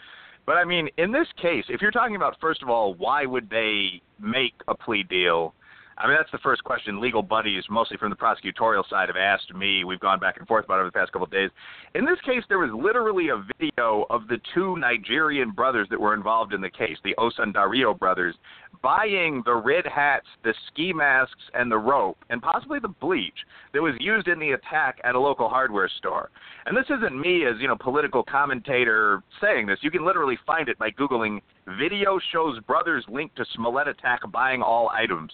But 0.45 0.53
I 0.53 0.64
mean, 0.64 0.88
in 0.98 1.12
this 1.12 1.28
case, 1.41 1.66
if 1.68 1.82
you're 1.82 1.91
talking 1.91 2.16
about 2.16 2.38
first 2.40 2.64
of 2.64 2.70
all, 2.70 2.94
why 2.94 3.26
would 3.26 3.49
they 3.49 4.02
make 4.18 4.53
a 4.70 4.76
plea 4.76 5.03
deal? 5.03 5.53
I 5.98 6.08
mean, 6.08 6.18
that's 6.18 6.32
the 6.32 6.40
first 6.40 6.64
question. 6.66 7.00
Legal 7.00 7.24
buddies, 7.24 7.64
mostly 7.70 7.96
from 7.96 8.10
the 8.10 8.18
prosecutorial 8.18 8.88
side, 8.90 9.08
have 9.08 9.16
asked 9.16 9.54
me. 9.54 9.86
We've 9.86 10.00
gone 10.00 10.20
back 10.20 10.36
and 10.38 10.46
forth 10.46 10.66
about 10.66 10.76
it 10.76 10.80
over 10.82 10.90
the 10.90 11.00
past 11.00 11.14
couple 11.14 11.26
of 11.26 11.32
days. 11.32 11.50
In 11.94 12.04
this 12.04 12.20
case, 12.26 12.44
there 12.50 12.60
was 12.60 12.72
literally 12.74 13.30
a 13.30 13.46
video 13.58 14.06
of 14.10 14.28
the 14.28 14.40
two 14.54 14.76
Nigerian 14.78 15.52
brothers 15.52 15.88
that 15.90 16.00
were 16.00 16.14
involved 16.14 16.54
in 16.54 16.60
the 16.60 16.70
case, 16.70 16.98
the 17.06 17.16
Osundairo 17.18 17.98
brothers, 17.98 18.36
buying 18.82 19.42
the 19.46 19.56
red 19.56 19.86
hats, 19.86 20.28
the 20.44 20.54
ski 20.68 20.92
masks, 20.92 21.42
and 21.54 21.72
the 21.72 21.78
rope, 21.78 22.18
and 22.30 22.42
possibly 22.42 22.80
the 22.80 22.90
bleach 22.90 23.34
that 23.74 23.82
was 23.82 23.96
used 24.02 24.28
in 24.28 24.38
the 24.38 24.52
attack 24.52 25.00
at 25.06 25.16
a 25.16 25.20
local 25.20 25.48
hardware 25.48 25.90
store. 25.98 26.30
And 26.66 26.76
this 26.76 26.86
isn't 26.90 27.20
me 27.20 27.46
as, 27.46 27.56
you 27.62 27.70
know, 27.70 27.78
political 27.80 28.22
commentator 28.22 29.24
saying 29.40 29.68
this. 29.68 29.80
You 29.82 29.92
can 29.92 30.06
literally 30.06 30.38
find 30.46 30.68
it 30.68 30.78
by 30.78 30.92
Googling 30.92 31.40
video 31.80 32.20
shows 32.34 32.60
brothers 32.64 33.06
linked 33.08 33.38
to 33.38 33.46
Smollett 33.56 33.88
attack 33.88 34.20
buying 34.32 34.62
all 34.62 34.90
items. 34.90 35.32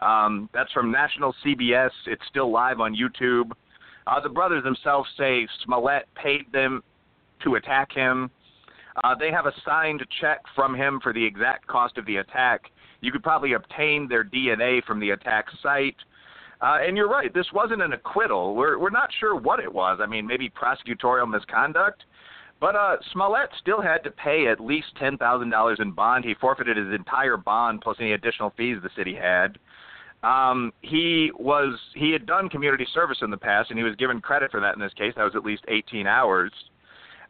Um, 0.00 0.48
that's 0.54 0.72
from 0.72 0.90
National 0.90 1.34
CBS. 1.44 1.90
It's 2.06 2.22
still 2.28 2.50
live 2.50 2.80
on 2.80 2.94
YouTube. 2.94 3.52
Uh, 4.06 4.20
the 4.20 4.28
brothers 4.28 4.64
themselves 4.64 5.08
say 5.16 5.46
Smollett 5.64 6.08
paid 6.14 6.50
them 6.52 6.82
to 7.44 7.56
attack 7.56 7.92
him. 7.92 8.30
Uh, 9.04 9.14
they 9.14 9.30
have 9.30 9.46
a 9.46 9.52
signed 9.64 10.04
check 10.20 10.40
from 10.54 10.74
him 10.74 11.00
for 11.02 11.12
the 11.12 11.24
exact 11.24 11.66
cost 11.66 11.96
of 11.98 12.06
the 12.06 12.16
attack. 12.16 12.70
You 13.00 13.12
could 13.12 13.22
probably 13.22 13.52
obtain 13.52 14.08
their 14.08 14.24
DNA 14.24 14.84
from 14.84 15.00
the 15.00 15.10
attack 15.10 15.46
site. 15.62 15.96
Uh, 16.60 16.78
and 16.82 16.96
you're 16.96 17.08
right, 17.08 17.32
this 17.32 17.46
wasn't 17.54 17.80
an 17.80 17.94
acquittal. 17.94 18.54
We're 18.54 18.78
we're 18.78 18.90
not 18.90 19.08
sure 19.18 19.34
what 19.34 19.60
it 19.60 19.72
was. 19.72 19.98
I 20.02 20.06
mean, 20.06 20.26
maybe 20.26 20.50
prosecutorial 20.50 21.30
misconduct. 21.30 22.04
But 22.60 22.76
uh, 22.76 22.96
Smollett 23.12 23.48
still 23.58 23.80
had 23.80 24.04
to 24.04 24.10
pay 24.10 24.46
at 24.48 24.60
least 24.60 24.88
ten 24.98 25.16
thousand 25.16 25.48
dollars 25.48 25.78
in 25.80 25.92
bond. 25.92 26.26
He 26.26 26.34
forfeited 26.34 26.76
his 26.76 26.92
entire 26.94 27.38
bond 27.38 27.80
plus 27.80 27.96
any 27.98 28.12
additional 28.12 28.52
fees 28.56 28.76
the 28.82 28.90
city 28.94 29.14
had. 29.14 29.58
Um, 30.22 30.72
he 30.82 31.30
was 31.38 31.78
he 31.94 32.12
had 32.12 32.26
done 32.26 32.48
community 32.48 32.86
service 32.92 33.18
in 33.22 33.30
the 33.30 33.38
past, 33.38 33.70
and 33.70 33.78
he 33.78 33.84
was 33.84 33.96
given 33.96 34.20
credit 34.20 34.50
for 34.50 34.60
that 34.60 34.74
in 34.74 34.80
this 34.80 34.92
case. 34.94 35.14
That 35.16 35.24
was 35.24 35.34
at 35.34 35.44
least 35.44 35.64
18 35.68 36.06
hours. 36.06 36.52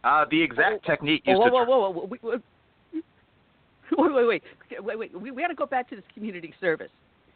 Uh, 0.03 0.25
the 0.31 0.43
exact 0.43 0.85
technique 0.85 1.23
used 1.27 1.39
whoa, 1.39 1.47
to 1.47 1.53
whoa, 1.53 1.65
whoa, 1.65 1.91
whoa, 1.91 1.93
whoa, 1.93 2.07
wait, 2.07 2.23
wait, 4.13 4.25
wait, 4.27 4.43
wait, 4.83 4.99
wait. 4.99 5.21
We, 5.21 5.31
we 5.31 5.43
got 5.43 5.49
to 5.49 5.55
go 5.55 5.67
back 5.67 5.89
to 5.91 5.97
this 5.97 6.05
community 6.15 6.55
service. 6.61 6.91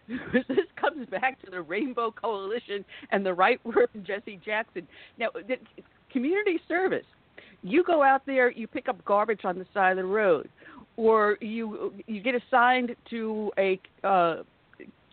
this 0.33 0.67
comes 0.81 1.09
back 1.09 1.41
to 1.45 1.51
the 1.51 1.63
Rainbow 1.63 2.11
Coalition 2.11 2.85
and 3.11 3.25
the 3.25 3.33
right 3.33 3.65
word 3.65 3.89
Jesse 4.07 4.41
Jackson. 4.45 4.87
Now, 5.19 5.29
the, 5.35 5.57
community 6.11 6.61
service. 6.69 7.07
You 7.63 7.83
go 7.83 8.03
out 8.03 8.23
there, 8.27 8.51
you 8.51 8.67
pick 8.67 8.89
up 8.89 9.03
garbage 9.05 9.41
on 9.45 9.59
the 9.59 9.67
side 9.75 9.93
of 9.93 9.97
the 9.97 10.05
road, 10.05 10.49
or 10.97 11.39
you 11.41 11.93
you 12.07 12.21
get 12.23 12.35
assigned 12.35 12.95
to 13.11 13.51
a 13.59 13.81
uh, 14.05 14.43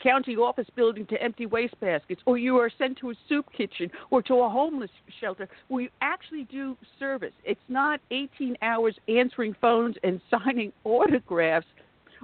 county 0.01 0.35
office 0.35 0.67
building 0.75 1.05
to 1.07 1.21
empty 1.21 1.45
waste 1.45 1.79
baskets, 1.79 2.21
or 2.25 2.37
you 2.37 2.57
are 2.57 2.71
sent 2.77 2.97
to 2.99 3.11
a 3.11 3.13
soup 3.27 3.45
kitchen 3.55 3.89
or 4.09 4.21
to 4.23 4.35
a 4.35 4.49
homeless 4.49 4.89
shelter 5.19 5.47
where 5.67 5.83
you 5.83 5.89
actually 6.01 6.43
do 6.45 6.77
service. 6.99 7.33
It's 7.43 7.59
not 7.69 7.99
18 8.11 8.57
hours 8.61 8.95
answering 9.07 9.55
phones 9.61 9.95
and 10.03 10.19
signing 10.29 10.71
autographs, 10.83 11.67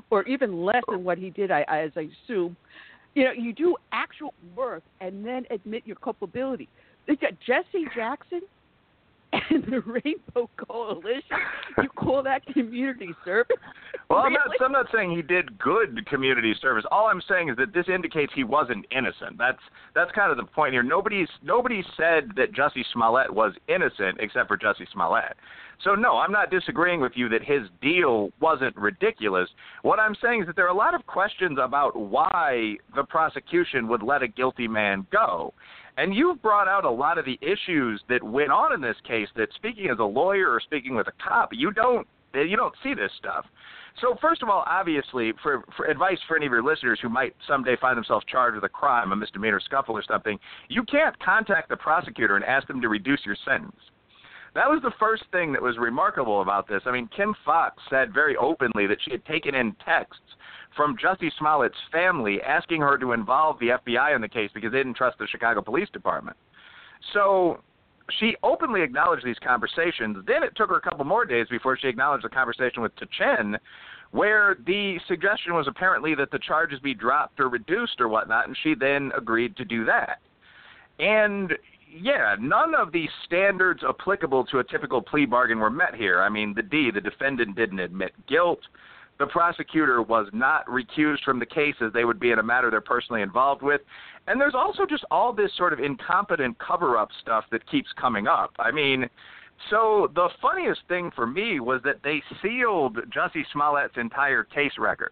or 0.09 0.23
even 0.23 0.63
less 0.63 0.83
than 0.89 1.03
what 1.03 1.17
he 1.17 1.29
did, 1.29 1.51
I, 1.51 1.61
as 1.63 1.91
I 1.95 2.09
assume. 2.25 2.55
You 3.15 3.25
know, 3.25 3.31
you 3.31 3.51
do 3.51 3.75
actual 3.91 4.33
work 4.55 4.83
and 5.01 5.25
then 5.25 5.45
admit 5.49 5.83
your 5.85 5.95
culpability. 5.95 6.69
Jesse 7.07 7.85
Jackson 7.95 8.41
and 9.49 9.63
the 9.65 9.81
Rainbow 9.81 10.49
Coalition. 10.67 11.37
You 11.81 11.89
call 11.89 12.23
that 12.23 12.45
community 12.45 13.09
service? 13.25 13.57
Well, 14.09 14.19
I'm 14.19 14.33
not, 14.33 14.47
I'm 14.63 14.71
not 14.71 14.87
saying 14.93 15.15
he 15.15 15.21
did 15.21 15.59
good 15.59 16.07
community 16.07 16.53
service. 16.61 16.85
All 16.91 17.07
I'm 17.07 17.21
saying 17.27 17.49
is 17.49 17.57
that 17.57 17.73
this 17.73 17.85
indicates 17.93 18.31
he 18.33 18.45
wasn't 18.45 18.85
innocent. 18.91 19.37
That's 19.37 19.59
that's 19.93 20.11
kind 20.13 20.31
of 20.31 20.37
the 20.37 20.45
point 20.45 20.73
here. 20.73 20.83
Nobody's 20.83 21.27
nobody 21.43 21.83
said 21.97 22.31
that 22.37 22.53
Jussie 22.53 22.85
Smollett 22.93 23.33
was 23.33 23.53
innocent 23.67 24.17
except 24.19 24.47
for 24.47 24.57
Jussie 24.57 24.89
Smollett. 24.93 25.35
So 25.83 25.93
no, 25.93 26.17
I'm 26.17 26.31
not 26.31 26.49
disagreeing 26.49 27.01
with 27.01 27.13
you 27.15 27.27
that 27.29 27.43
his 27.43 27.63
deal 27.81 28.29
wasn't 28.39 28.75
ridiculous. 28.77 29.49
What 29.81 29.99
I'm 29.99 30.15
saying 30.21 30.41
is 30.41 30.47
that 30.47 30.55
there 30.55 30.65
are 30.65 30.73
a 30.73 30.77
lot 30.77 30.95
of 30.95 31.05
questions 31.05 31.59
about 31.61 31.95
why 31.95 32.75
the 32.95 33.03
prosecution 33.03 33.87
would 33.89 34.01
let 34.01 34.23
a 34.23 34.27
guilty 34.27 34.67
man 34.67 35.05
go. 35.11 35.53
And 35.97 36.13
you've 36.13 36.41
brought 36.41 36.67
out 36.67 36.85
a 36.85 36.89
lot 36.89 37.17
of 37.17 37.25
the 37.25 37.39
issues 37.41 38.01
that 38.07 38.21
went 38.21 38.51
on 38.51 38.73
in 38.73 38.81
this 38.81 38.97
case 39.05 39.27
that 39.35 39.49
speaking 39.55 39.89
as 39.89 39.97
a 39.99 40.03
lawyer 40.03 40.49
or 40.51 40.59
speaking 40.59 40.95
with 40.95 41.07
a 41.07 41.11
cop, 41.27 41.49
you 41.51 41.71
don't 41.71 42.07
you 42.33 42.55
don't 42.55 42.75
see 42.83 42.93
this 42.93 43.11
stuff. 43.17 43.45
So 43.99 44.15
first 44.21 44.43
of 44.43 44.49
all, 44.49 44.63
obviously, 44.67 45.33
for, 45.41 45.63
for 45.75 45.85
advice 45.85 46.19
for 46.27 46.37
any 46.37 46.45
of 46.45 46.51
your 46.51 46.63
listeners 46.63 46.99
who 47.01 47.09
might 47.09 47.35
someday 47.47 47.75
find 47.81 47.97
themselves 47.97 48.25
charged 48.29 48.53
with 48.53 48.63
a 48.63 48.69
crime, 48.69 49.11
a 49.11 49.15
misdemeanor 49.15 49.59
scuffle 49.59 49.97
or 49.97 50.03
something, 50.07 50.37
you 50.69 50.83
can't 50.83 51.17
contact 51.19 51.69
the 51.69 51.77
prosecutor 51.77 52.35
and 52.35 52.45
ask 52.45 52.67
them 52.67 52.79
to 52.81 52.89
reduce 52.89 53.21
your 53.25 53.37
sentence. 53.43 53.75
That 54.53 54.69
was 54.69 54.81
the 54.83 54.91
first 54.99 55.23
thing 55.31 55.51
that 55.53 55.61
was 55.61 55.77
remarkable 55.79 56.41
about 56.41 56.67
this. 56.67 56.81
I 56.85 56.91
mean, 56.91 57.09
Kim 57.15 57.33
Foxx 57.43 57.81
said 57.89 58.13
very 58.13 58.35
openly 58.37 58.85
that 58.85 58.97
she 59.03 59.11
had 59.11 59.25
taken 59.25 59.55
in 59.55 59.75
texts 59.83 60.21
from 60.77 60.95
Jussie 60.95 61.31
Smollett's 61.37 61.75
family 61.91 62.41
asking 62.41 62.81
her 62.81 62.97
to 62.97 63.11
involve 63.11 63.59
the 63.59 63.69
FBI 63.85 64.15
in 64.15 64.21
the 64.21 64.29
case 64.29 64.51
because 64.53 64.71
they 64.71 64.77
didn't 64.77 64.95
trust 64.95 65.17
the 65.17 65.27
Chicago 65.27 65.61
Police 65.61 65.89
Department. 65.91 66.37
So 67.13 67.59
she 68.19 68.35
openly 68.43 68.81
acknowledged 68.81 69.25
these 69.25 69.39
conversations. 69.43 70.17
Then 70.25 70.43
it 70.43 70.55
took 70.55 70.69
her 70.69 70.77
a 70.77 70.81
couple 70.81 71.03
more 71.03 71.25
days 71.25 71.47
before 71.49 71.77
she 71.77 71.87
acknowledged 71.87 72.23
the 72.23 72.29
conversation 72.29 72.81
with 72.81 72.93
Tchen, 72.95 73.57
where 74.11 74.57
the 74.65 74.97
suggestion 75.07 75.53
was 75.53 75.67
apparently 75.67 76.15
that 76.15 76.31
the 76.31 76.39
charges 76.39 76.79
be 76.79 76.93
dropped 76.93 77.39
or 77.39 77.49
reduced 77.49 77.99
or 77.99 78.07
whatnot, 78.07 78.47
and 78.47 78.55
she 78.63 78.73
then 78.73 79.11
agreed 79.17 79.57
to 79.57 79.65
do 79.65 79.83
that. 79.85 80.19
And 80.99 81.53
yeah, 81.93 82.35
none 82.39 82.75
of 82.75 82.91
the 82.91 83.07
standards 83.25 83.81
applicable 83.87 84.45
to 84.45 84.59
a 84.59 84.63
typical 84.63 85.01
plea 85.01 85.25
bargain 85.25 85.59
were 85.59 85.69
met 85.69 85.95
here. 85.95 86.21
I 86.21 86.29
mean, 86.29 86.53
the 86.55 86.61
D, 86.61 86.91
the 86.93 87.01
defendant 87.01 87.55
didn't 87.55 87.79
admit 87.79 88.13
guilt. 88.27 88.59
The 89.19 89.27
prosecutor 89.27 90.01
was 90.01 90.27
not 90.31 90.65
recused 90.67 91.23
from 91.23 91.39
the 91.39 91.45
cases 91.45 91.91
they 91.93 92.05
would 92.05 92.19
be 92.19 92.31
in 92.31 92.39
a 92.39 92.43
matter 92.43 92.69
they're 92.69 92.81
personally 92.81 93.21
involved 93.21 93.63
with. 93.63 93.81
And 94.27 94.39
there's 94.39 94.53
also 94.53 94.85
just 94.85 95.05
all 95.09 95.33
this 95.33 95.51
sort 95.57 95.73
of 95.73 95.79
incompetent 95.79 96.57
cover 96.59 96.97
up 96.97 97.09
stuff 97.21 97.45
that 97.51 97.67
keeps 97.69 97.89
coming 97.99 98.27
up. 98.27 98.51
I 98.59 98.71
mean, 98.71 99.09
so 99.69 100.11
the 100.13 100.29
funniest 100.41 100.81
thing 100.87 101.11
for 101.15 101.25
me 101.25 101.59
was 101.59 101.81
that 101.83 102.03
they 102.03 102.21
sealed 102.41 102.97
Jussie 103.09 103.45
Smollett's 103.53 103.97
entire 103.97 104.43
case 104.43 104.73
record, 104.77 105.11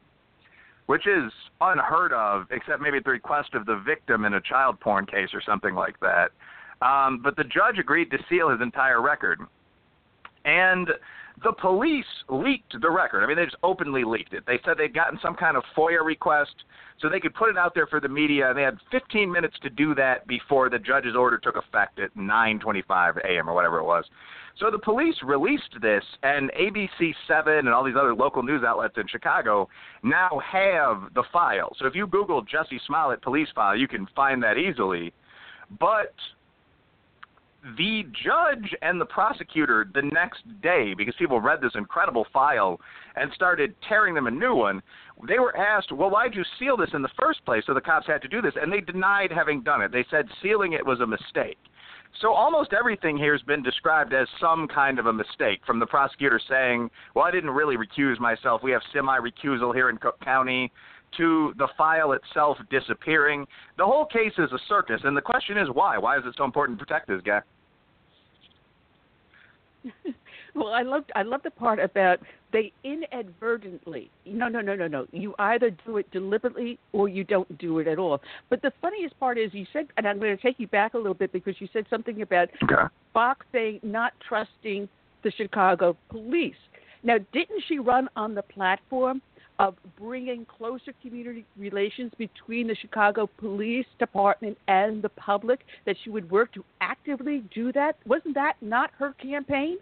which 0.85 1.07
is 1.07 1.31
unheard 1.61 2.13
of, 2.13 2.45
except 2.51 2.81
maybe 2.81 2.97
at 2.97 3.03
the 3.03 3.09
request 3.09 3.53
of 3.53 3.65
the 3.65 3.81
victim 3.85 4.25
in 4.25 4.35
a 4.35 4.41
child 4.41 4.79
porn 4.79 5.05
case 5.05 5.29
or 5.33 5.41
something 5.41 5.73
like 5.73 5.99
that. 6.01 6.31
Um, 6.81 7.21
but 7.23 7.35
the 7.35 7.43
judge 7.43 7.79
agreed 7.79 8.11
to 8.11 8.17
seal 8.29 8.49
his 8.49 8.61
entire 8.61 9.01
record. 9.01 9.39
And 10.43 10.89
The 11.43 11.51
police 11.51 12.05
leaked 12.29 12.79
the 12.81 12.89
record. 12.89 13.23
I 13.23 13.27
mean, 13.27 13.35
they 13.35 13.45
just 13.45 13.57
openly 13.61 14.03
leaked 14.03 14.33
it. 14.33 14.43
They 14.47 14.59
said 14.63 14.77
they'd 14.77 14.93
gotten 14.93 15.19
some 15.21 15.35
kind 15.35 15.57
of 15.57 15.63
FOIA 15.77 16.03
request 16.03 16.55
so 17.01 17.09
they 17.09 17.19
could 17.19 17.35
put 17.35 17.49
it 17.49 17.57
out 17.57 17.75
there 17.75 17.87
for 17.87 17.99
the 17.99 18.07
media, 18.07 18.49
and 18.49 18.57
they 18.57 18.63
had 18.63 18.77
15 18.89 19.29
minutes 19.29 19.57
to 19.63 19.69
do 19.69 19.93
that 19.95 20.25
before 20.27 20.69
the 20.69 20.79
judge's 20.79 21.15
order 21.15 21.37
took 21.37 21.57
effect 21.57 21.99
at 21.99 22.15
9:25 22.15 23.17
a.m. 23.17 23.49
or 23.49 23.53
whatever 23.53 23.79
it 23.79 23.83
was. 23.83 24.05
So 24.57 24.71
the 24.71 24.79
police 24.79 25.15
released 25.21 25.75
this, 25.81 26.03
and 26.23 26.49
ABC7 26.53 27.59
and 27.59 27.69
all 27.69 27.83
these 27.83 27.97
other 27.99 28.15
local 28.15 28.41
news 28.41 28.63
outlets 28.63 28.95
in 28.97 29.05
Chicago 29.07 29.67
now 30.03 30.39
have 30.39 31.13
the 31.13 31.23
file. 31.33 31.75
So 31.77 31.85
if 31.85 31.95
you 31.95 32.07
Google 32.07 32.43
Jussie 32.45 32.79
Smollett 32.87 33.21
police 33.21 33.49
file, 33.53 33.75
you 33.75 33.89
can 33.89 34.07
find 34.15 34.41
that 34.43 34.57
easily. 34.57 35.13
But 35.79 36.13
the 37.77 38.03
judge 38.23 38.75
and 38.81 39.01
the 39.01 39.05
prosecutor 39.05 39.87
the 39.93 40.03
next 40.03 40.43
day, 40.61 40.93
because 40.95 41.15
people 41.17 41.39
read 41.39 41.61
this 41.61 41.71
incredible 41.75 42.25
file 42.31 42.79
and 43.15 43.31
started 43.33 43.75
tearing 43.87 44.13
them 44.13 44.27
a 44.27 44.31
new 44.31 44.53
one, 44.53 44.83
they 45.27 45.39
were 45.39 45.55
asked, 45.57 45.91
Well, 45.91 46.11
why'd 46.11 46.35
you 46.35 46.43
seal 46.59 46.77
this 46.77 46.91
in 46.93 47.01
the 47.01 47.09
first 47.19 47.43
place? 47.45 47.63
So 47.65 47.73
the 47.73 47.81
cops 47.81 48.05
had 48.07 48.21
to 48.21 48.27
do 48.27 48.41
this. 48.41 48.53
And 48.61 48.71
they 48.71 48.81
denied 48.81 49.31
having 49.31 49.61
done 49.61 49.81
it. 49.81 49.91
They 49.91 50.05
said 50.11 50.27
sealing 50.41 50.73
it 50.73 50.85
was 50.85 50.99
a 50.99 51.07
mistake. 51.07 51.57
So 52.21 52.31
almost 52.31 52.71
everything 52.71 53.17
here 53.17 53.33
has 53.33 53.41
been 53.41 53.63
described 53.63 54.13
as 54.13 54.27
some 54.39 54.67
kind 54.67 54.99
of 54.99 55.07
a 55.07 55.13
mistake, 55.13 55.59
from 55.65 55.79
the 55.79 55.85
prosecutor 55.85 56.39
saying, 56.47 56.89
"Well, 57.13 57.25
I 57.25 57.31
didn't 57.31 57.49
really 57.49 57.75
recuse 57.75 58.19
myself. 58.19 58.63
We 58.63 58.71
have 58.71 58.81
semi-recusal 58.93 59.73
here 59.73 59.89
in 59.89 59.97
Cook 59.97 60.17
County," 60.21 60.71
to 61.17 61.53
the 61.57 61.67
file 61.77 62.13
itself 62.13 62.57
disappearing. 62.69 63.45
The 63.77 63.85
whole 63.85 64.05
case 64.05 64.33
is 64.37 64.51
a 64.53 64.59
circus, 64.69 65.01
and 65.03 65.15
the 65.15 65.21
question 65.21 65.57
is 65.57 65.69
why? 65.69 65.97
Why 65.97 66.17
is 66.17 66.25
it 66.25 66.35
so 66.37 66.45
important 66.45 66.79
to 66.79 66.85
protect 66.85 67.07
this 67.07 67.21
guy? 67.21 67.41
well, 70.55 70.69
I 70.69 70.81
loved 70.81 71.11
I 71.15 71.23
love 71.23 71.41
the 71.43 71.51
part 71.51 71.79
about 71.79 72.19
they 72.51 72.71
inadvertently. 72.83 74.09
No, 74.25 74.47
no, 74.47 74.61
no, 74.61 74.75
no, 74.75 74.87
no. 74.87 75.07
You 75.11 75.35
either 75.39 75.71
do 75.85 75.97
it 75.97 76.09
deliberately 76.11 76.79
or 76.93 77.09
you 77.09 77.23
don't 77.23 77.57
do 77.57 77.79
it 77.79 77.87
at 77.87 77.99
all. 77.99 78.21
But 78.49 78.61
the 78.61 78.71
funniest 78.81 79.19
part 79.19 79.37
is 79.37 79.53
you 79.53 79.65
said, 79.73 79.87
and 79.97 80.07
I'm 80.07 80.19
going 80.19 80.35
to 80.35 80.41
take 80.41 80.59
you 80.59 80.67
back 80.67 80.93
a 80.93 80.97
little 80.97 81.13
bit 81.13 81.33
because 81.33 81.55
you 81.59 81.67
said 81.73 81.85
something 81.89 82.21
about 82.21 82.49
okay. 82.63 82.83
Foxx 83.13 83.45
saying 83.51 83.81
not 83.83 84.13
trusting 84.27 84.87
the 85.23 85.31
Chicago 85.31 85.97
police. 86.09 86.55
Now, 87.03 87.17
didn't 87.33 87.63
she 87.67 87.79
run 87.79 88.09
on 88.15 88.33
the 88.35 88.41
platform 88.41 89.21
of 89.59 89.75
bringing 89.99 90.45
closer 90.45 90.93
community 91.01 91.45
relations 91.57 92.11
between 92.17 92.67
the 92.67 92.75
Chicago 92.75 93.29
Police 93.37 93.85
Department 93.99 94.57
and 94.67 95.01
the 95.01 95.09
public, 95.09 95.61
that 95.85 95.95
she 96.03 96.09
would 96.09 96.29
work 96.29 96.51
to 96.53 96.63
actively 96.81 97.43
do 97.53 97.71
that? 97.73 97.97
Wasn't 98.05 98.35
that 98.35 98.55
not 98.61 98.91
her 98.97 99.13
campaign? 99.13 99.77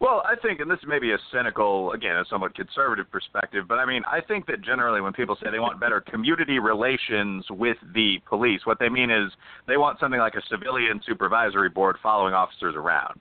Well, 0.00 0.22
I 0.24 0.36
think, 0.40 0.60
and 0.60 0.70
this 0.70 0.78
may 0.86 1.00
be 1.00 1.10
a 1.10 1.18
cynical, 1.32 1.90
again, 1.90 2.16
a 2.16 2.24
somewhat 2.30 2.54
conservative 2.54 3.10
perspective, 3.10 3.64
but 3.68 3.80
I 3.80 3.84
mean, 3.84 4.02
I 4.06 4.20
think 4.20 4.46
that 4.46 4.62
generally 4.62 5.00
when 5.00 5.12
people 5.12 5.36
say 5.42 5.50
they 5.50 5.58
want 5.58 5.80
better 5.80 6.00
community 6.00 6.60
relations 6.60 7.44
with 7.50 7.76
the 7.94 8.18
police, 8.28 8.60
what 8.64 8.78
they 8.78 8.88
mean 8.88 9.10
is 9.10 9.32
they 9.66 9.76
want 9.76 9.98
something 9.98 10.20
like 10.20 10.36
a 10.36 10.42
civilian 10.48 11.00
supervisory 11.04 11.68
board 11.68 11.96
following 12.00 12.32
officers 12.32 12.76
around. 12.76 13.18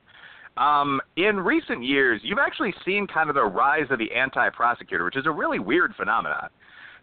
Um, 0.57 1.01
in 1.15 1.39
recent 1.39 1.83
years, 1.83 2.21
you've 2.23 2.39
actually 2.39 2.73
seen 2.85 3.07
kind 3.07 3.29
of 3.29 3.35
the 3.35 3.43
rise 3.43 3.85
of 3.89 3.99
the 3.99 4.11
anti-prosecutor, 4.11 5.05
which 5.05 5.17
is 5.17 5.25
a 5.25 5.31
really 5.31 5.59
weird 5.59 5.93
phenomenon. 5.95 6.49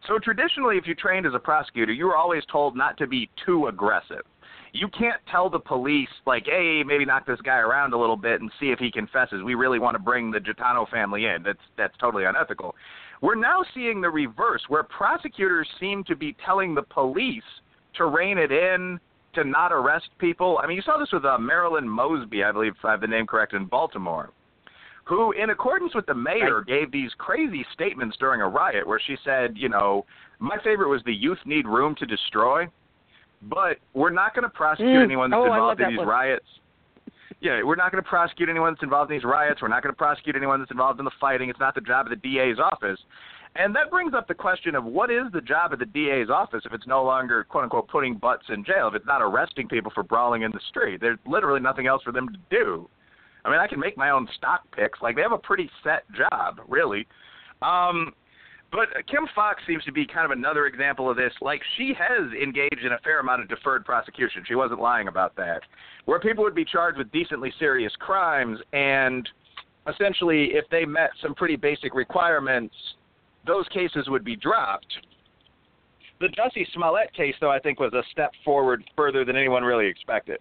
So 0.07 0.19
traditionally, 0.19 0.77
if 0.77 0.87
you 0.87 0.95
trained 0.95 1.25
as 1.25 1.35
a 1.35 1.39
prosecutor, 1.39 1.93
you 1.93 2.07
were 2.07 2.17
always 2.17 2.43
told 2.51 2.77
not 2.77 2.99
to 2.99 3.07
be 3.07 3.31
too 3.47 3.69
aggressive. 3.69 4.23
You 4.73 4.89
can't 4.89 5.21
tell 5.31 5.49
the 5.49 5.61
police 5.61 6.09
like, 6.27 6.47
"Hey, 6.47 6.83
maybe 6.85 7.05
knock 7.05 7.27
this 7.27 7.41
guy 7.41 7.59
around 7.59 7.95
a 7.95 7.97
little 7.97 8.17
bit 8.17 8.41
and 8.41 8.51
see 8.59 8.71
if 8.73 8.79
he 8.81 8.91
confesses. 8.91 9.43
We 9.43 9.55
really 9.55 9.79
want 9.79 9.95
to 9.95 10.03
bring 10.03 10.33
the 10.33 10.41
Gitano 10.41 10.89
family 10.91 11.27
in." 11.27 11.45
That's 11.45 11.63
that's 11.77 11.97
totally 11.99 12.25
unethical. 12.25 12.75
We're 13.21 13.37
now 13.37 13.65
seeing 13.73 14.01
the 14.01 14.11
reverse, 14.11 14.63
where 14.69 14.83
prosecutors 14.83 15.69
seem 15.79 16.03
to 16.05 16.17
be 16.17 16.37
telling 16.45 16.75
the 16.75 16.83
police 16.83 17.45
to 17.95 18.07
rein 18.07 18.37
it 18.37 18.51
in, 18.51 18.99
to 19.35 19.45
not 19.45 19.73
arrest 19.73 20.09
people. 20.19 20.59
I 20.63 20.67
mean, 20.67 20.77
you 20.77 20.83
saw 20.83 20.99
this 20.99 21.13
with 21.13 21.25
uh, 21.25 21.39
Marilyn 21.39 21.89
Mosby, 21.89 22.45
I 22.45 22.53
believe, 22.53 22.73
if 22.79 22.85
I 22.85 22.93
have 22.93 23.01
the 23.01 23.07
name 23.07 23.27
correct, 23.27 23.53
in 23.53 23.67
Baltimore, 23.67 24.31
who, 25.05 25.33
in 25.33 25.51
accordance 25.51 25.95
with 25.95 26.07
the 26.07 26.15
mayor, 26.15 26.63
gave 26.67 26.91
these 26.91 27.11
crazy 27.19 27.65
statements 27.75 28.17
during 28.19 28.41
a 28.41 28.49
riot 28.49 28.87
where 28.87 29.01
she 29.07 29.17
said, 29.25 29.53
you 29.57 29.69
know, 29.69 30.05
my 30.39 30.57
favorite 30.65 30.89
was 30.89 31.03
the 31.05 31.13
youth 31.13 31.39
need 31.45 31.67
room 31.67 31.95
to 31.99 32.07
destroy, 32.07 32.67
but 33.43 33.79
we're 33.93 34.11
not 34.11 34.35
going 34.35 34.45
to 34.45 34.49
prosecute 34.49 34.89
mm. 34.89 35.05
anyone 35.05 35.31
that's 35.31 35.41
oh, 35.41 35.53
involved 35.53 35.81
in 35.81 35.91
these 35.91 35.99
one. 35.99 36.09
riots. 36.09 36.47
Yeah, 37.41 37.63
we're 37.63 37.77
not 37.77 37.93
going 37.93 38.03
to 38.03 38.09
prosecute 38.09 38.49
anyone 38.49 38.73
that's 38.73 38.83
involved 38.83 39.11
in 39.11 39.19
these 39.19 39.25
riots. 39.25 39.61
We're 39.61 39.69
not 39.69 39.83
going 39.83 39.93
to 39.93 39.97
prosecute 39.99 40.35
anyone 40.35 40.61
that's 40.61 40.71
involved 40.71 40.99
in 40.99 41.05
the 41.05 41.11
fighting. 41.21 41.51
It's 41.51 41.61
not 41.61 41.75
the 41.75 41.83
job 41.83 42.07
of 42.07 42.11
the 42.11 42.17
DA's 42.17 42.59
office. 42.59 42.99
And 43.57 43.75
that 43.77 43.91
brings 43.91 44.15
up 44.15 44.27
the 44.27 44.35
question 44.35 44.75
of 44.75 44.85
what 44.85 45.11
is 45.11 45.25
the 45.33 45.41
job 45.41 45.73
of 45.73 45.79
the 45.79 45.87
DA's 45.87 46.29
office 46.29 46.63
if 46.65 46.73
it's 46.73 46.87
no 46.89 47.05
longer, 47.05 47.45
quote 47.45 47.65
unquote, 47.65 47.89
putting 47.89 48.17
butts 48.17 48.45
in 48.49 48.65
jail, 48.65 48.89
if 48.89 48.95
it's 48.95 49.07
not 49.07 49.23
arresting 49.23 49.69
people 49.69 49.93
for 49.95 50.03
brawling 50.03 50.43
in 50.43 50.51
the 50.51 50.61
street. 50.71 51.01
There's 51.01 51.19
literally 51.25 51.61
nothing 51.61 51.87
else 51.87 52.03
for 52.03 52.11
them 52.11 52.29
to 52.29 52.39
do. 52.51 52.89
I 53.45 53.51
mean, 53.51 53.61
I 53.61 53.69
can 53.69 53.79
make 53.79 53.97
my 53.97 54.11
own 54.11 54.27
stock 54.37 54.63
picks. 54.73 55.01
Like, 55.03 55.17
they 55.17 55.23
have 55.23 55.33
a 55.33 55.39
pretty 55.39 55.71
set 55.85 56.05
job, 56.17 56.61
really. 56.67 57.07
Um, 57.63 58.13
but 58.73 58.89
Kim 59.07 59.29
Foxx 59.37 59.63
seems 59.69 59.85
to 59.85 59.93
be 59.93 60.05
kind 60.05 60.25
of 60.25 60.33
another 60.33 60.67
example 60.67 61.09
of 61.09 61.17
this. 61.17 61.33
Like, 61.41 61.61
she 61.77 61.93
has 61.97 62.33
engaged 62.33 62.85
in 62.85 62.93
a 62.93 62.99
fair 63.05 63.21
amount 63.21 63.43
of 63.43 63.49
deferred 63.49 63.85
prosecution. 63.85 64.43
She 64.49 64.57
wasn't 64.57 64.81
lying 64.81 65.07
about 65.07 65.37
that. 65.37 65.61
Where 66.07 66.19
people 66.19 66.43
would 66.43 66.57
be 66.57 66.65
charged 66.65 66.99
with 66.99 67.13
decently 67.13 67.53
serious 67.59 67.93
crimes, 68.01 68.59
and 68.73 69.29
essentially, 69.87 70.47
if 70.55 70.65
they 70.71 70.85
met 70.85 71.11
some 71.23 71.35
pretty 71.37 71.55
basic 71.55 71.95
requirements, 71.95 72.75
those 73.47 73.67
cases 73.69 74.09
would 74.09 74.25
be 74.25 74.37
dropped. 74.37 74.93
The 76.21 76.29
Jussie 76.29 76.67
Smollett 76.73 77.13
case, 77.13 77.35
though, 77.41 77.51
I 77.51 77.59
think 77.59 77.81
was 77.81 77.93
a 77.93 78.03
step 78.11 78.33
forward 78.45 78.85
further 78.97 79.25
than 79.25 79.37
anyone 79.37 79.63
really 79.63 79.87
expected. 79.87 80.39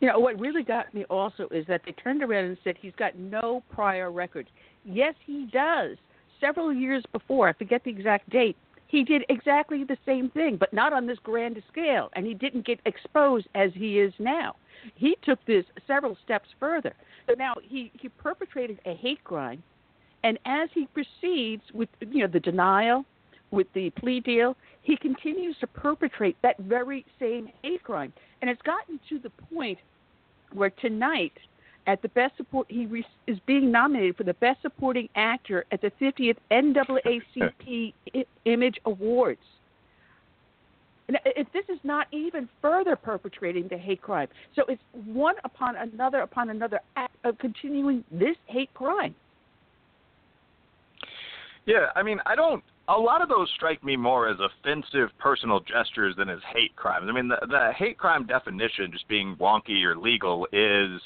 You 0.00 0.08
know, 0.08 0.18
what 0.18 0.38
really 0.38 0.62
got 0.62 0.92
me 0.92 1.04
also 1.04 1.48
is 1.50 1.66
that 1.68 1.80
they 1.86 1.92
turned 1.92 2.22
around 2.22 2.44
and 2.44 2.58
said 2.62 2.76
he's 2.80 2.92
got 2.98 3.16
no 3.16 3.62
prior 3.72 4.10
record. 4.10 4.46
Yes, 4.84 5.14
he 5.24 5.48
does. 5.52 5.96
Several 6.40 6.72
years 6.72 7.02
before, 7.12 7.48
I 7.48 7.54
forget 7.54 7.82
the 7.84 7.90
exact 7.90 8.28
date, 8.28 8.56
he 8.88 9.02
did 9.02 9.24
exactly 9.28 9.84
the 9.84 9.96
same 10.04 10.30
thing, 10.30 10.56
but 10.58 10.72
not 10.72 10.92
on 10.92 11.06
this 11.06 11.18
grand 11.22 11.60
scale, 11.72 12.10
and 12.14 12.26
he 12.26 12.34
didn't 12.34 12.66
get 12.66 12.78
exposed 12.84 13.48
as 13.54 13.70
he 13.74 13.98
is 13.98 14.12
now. 14.18 14.54
He 14.94 15.16
took 15.24 15.44
this 15.46 15.64
several 15.86 16.16
steps 16.24 16.48
further. 16.60 16.94
So 17.26 17.34
now 17.36 17.54
he, 17.62 17.90
he 17.98 18.08
perpetrated 18.08 18.78
a 18.84 18.94
hate 18.94 19.24
crime 19.24 19.62
and 20.26 20.40
as 20.44 20.68
he 20.74 20.88
proceeds 20.92 21.62
with 21.72 21.88
you 22.00 22.22
know 22.22 22.26
the 22.26 22.40
denial, 22.40 23.04
with 23.52 23.68
the 23.74 23.90
plea 23.90 24.18
deal, 24.18 24.56
he 24.82 24.96
continues 24.96 25.56
to 25.60 25.68
perpetrate 25.68 26.36
that 26.42 26.58
very 26.58 27.06
same 27.20 27.48
hate 27.62 27.84
crime, 27.84 28.12
and 28.40 28.50
it's 28.50 28.60
gotten 28.62 28.98
to 29.08 29.20
the 29.20 29.30
point 29.54 29.78
where 30.52 30.70
tonight, 30.70 31.32
at 31.86 32.02
the 32.02 32.08
best 32.08 32.36
support, 32.36 32.66
he 32.68 32.86
re- 32.86 33.06
is 33.28 33.38
being 33.46 33.70
nominated 33.70 34.16
for 34.16 34.24
the 34.24 34.34
best 34.34 34.60
supporting 34.62 35.08
actor 35.14 35.64
at 35.70 35.80
the 35.80 35.92
50th 36.00 36.38
NAACP 36.50 37.94
I- 38.16 38.24
Image 38.46 38.80
Awards. 38.84 39.40
And 41.06 41.18
if 41.24 41.46
this 41.52 41.64
is 41.68 41.78
not 41.84 42.08
even 42.10 42.48
further 42.60 42.96
perpetrating 42.96 43.68
the 43.68 43.78
hate 43.78 44.02
crime, 44.02 44.26
so 44.56 44.64
it's 44.68 44.82
one 45.04 45.36
upon 45.44 45.76
another 45.76 46.18
upon 46.22 46.50
another 46.50 46.80
act 46.96 47.14
of 47.22 47.38
continuing 47.38 48.02
this 48.10 48.34
hate 48.46 48.74
crime. 48.74 49.14
Yeah, 51.66 51.86
I 51.96 52.02
mean, 52.02 52.18
I 52.26 52.34
don't. 52.34 52.62
A 52.88 52.96
lot 52.96 53.20
of 53.20 53.28
those 53.28 53.50
strike 53.56 53.82
me 53.82 53.96
more 53.96 54.28
as 54.28 54.36
offensive 54.38 55.08
personal 55.18 55.58
gestures 55.60 56.14
than 56.16 56.28
as 56.28 56.38
hate 56.54 56.74
crimes. 56.76 57.06
I 57.08 57.12
mean, 57.12 57.26
the, 57.26 57.44
the 57.48 57.72
hate 57.76 57.98
crime 57.98 58.24
definition, 58.26 58.92
just 58.92 59.08
being 59.08 59.34
wonky 59.40 59.82
or 59.82 59.96
legal, 59.96 60.46
is, 60.52 61.00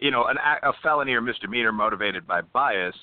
you 0.00 0.10
know, 0.10 0.26
an 0.26 0.36
a 0.62 0.72
felony 0.82 1.12
or 1.12 1.22
misdemeanor 1.22 1.72
motivated 1.72 2.26
by 2.26 2.42
bias. 2.42 2.94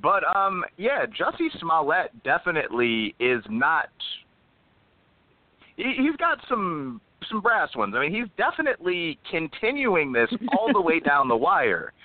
But 0.00 0.22
um, 0.36 0.64
yeah, 0.76 1.04
Jussie 1.06 1.58
Smollett 1.58 2.22
definitely 2.22 3.16
is 3.18 3.42
not. 3.50 3.88
He, 5.76 5.94
he's 5.98 6.16
got 6.16 6.38
some 6.48 7.00
some 7.28 7.40
brass 7.40 7.74
ones. 7.74 7.94
I 7.96 8.00
mean, 8.02 8.14
he's 8.14 8.30
definitely 8.36 9.18
continuing 9.28 10.12
this 10.12 10.28
all 10.56 10.72
the 10.72 10.80
way 10.80 11.00
down 11.00 11.26
the 11.28 11.36
wire. 11.36 11.92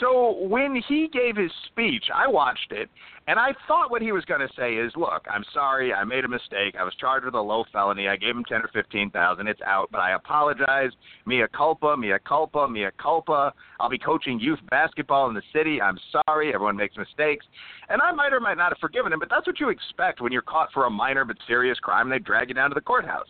So 0.00 0.38
when 0.38 0.82
he 0.88 1.08
gave 1.08 1.36
his 1.36 1.50
speech, 1.66 2.04
I 2.14 2.26
watched 2.26 2.72
it, 2.72 2.88
and 3.26 3.38
I 3.38 3.54
thought 3.68 3.90
what 3.90 4.00
he 4.00 4.12
was 4.12 4.24
going 4.24 4.40
to 4.40 4.52
say 4.54 4.76
is, 4.76 4.96
"Look, 4.96 5.26
I'm 5.30 5.44
sorry, 5.52 5.92
I 5.92 6.04
made 6.04 6.24
a 6.24 6.28
mistake. 6.28 6.74
I 6.78 6.84
was 6.84 6.94
charged 6.94 7.26
with 7.26 7.34
a 7.34 7.40
low 7.40 7.64
felony. 7.70 8.08
I 8.08 8.16
gave 8.16 8.34
him 8.34 8.44
ten 8.44 8.62
or 8.62 8.68
fifteen 8.68 9.10
thousand. 9.10 9.46
It's 9.46 9.60
out, 9.62 9.90
but 9.92 10.00
I 10.00 10.12
apologize. 10.12 10.90
Mea 11.26 11.44
culpa, 11.52 11.96
mea 11.96 12.16
culpa, 12.26 12.66
mea 12.66 12.88
culpa. 12.98 13.52
I'll 13.78 13.90
be 13.90 13.98
coaching 13.98 14.40
youth 14.40 14.60
basketball 14.70 15.28
in 15.28 15.34
the 15.34 15.42
city. 15.52 15.80
I'm 15.82 15.98
sorry. 16.26 16.54
Everyone 16.54 16.76
makes 16.76 16.96
mistakes." 16.96 17.44
And 17.90 18.00
I 18.00 18.10
might 18.12 18.32
or 18.32 18.40
might 18.40 18.56
not 18.56 18.72
have 18.72 18.78
forgiven 18.78 19.12
him, 19.12 19.18
but 19.18 19.28
that's 19.28 19.46
what 19.46 19.60
you 19.60 19.68
expect 19.68 20.22
when 20.22 20.32
you're 20.32 20.42
caught 20.42 20.72
for 20.72 20.86
a 20.86 20.90
minor 20.90 21.26
but 21.26 21.36
serious 21.46 21.78
crime. 21.78 22.10
and 22.10 22.12
They 22.12 22.24
drag 22.24 22.48
you 22.48 22.54
down 22.54 22.70
to 22.70 22.74
the 22.74 22.80
courthouse. 22.80 23.28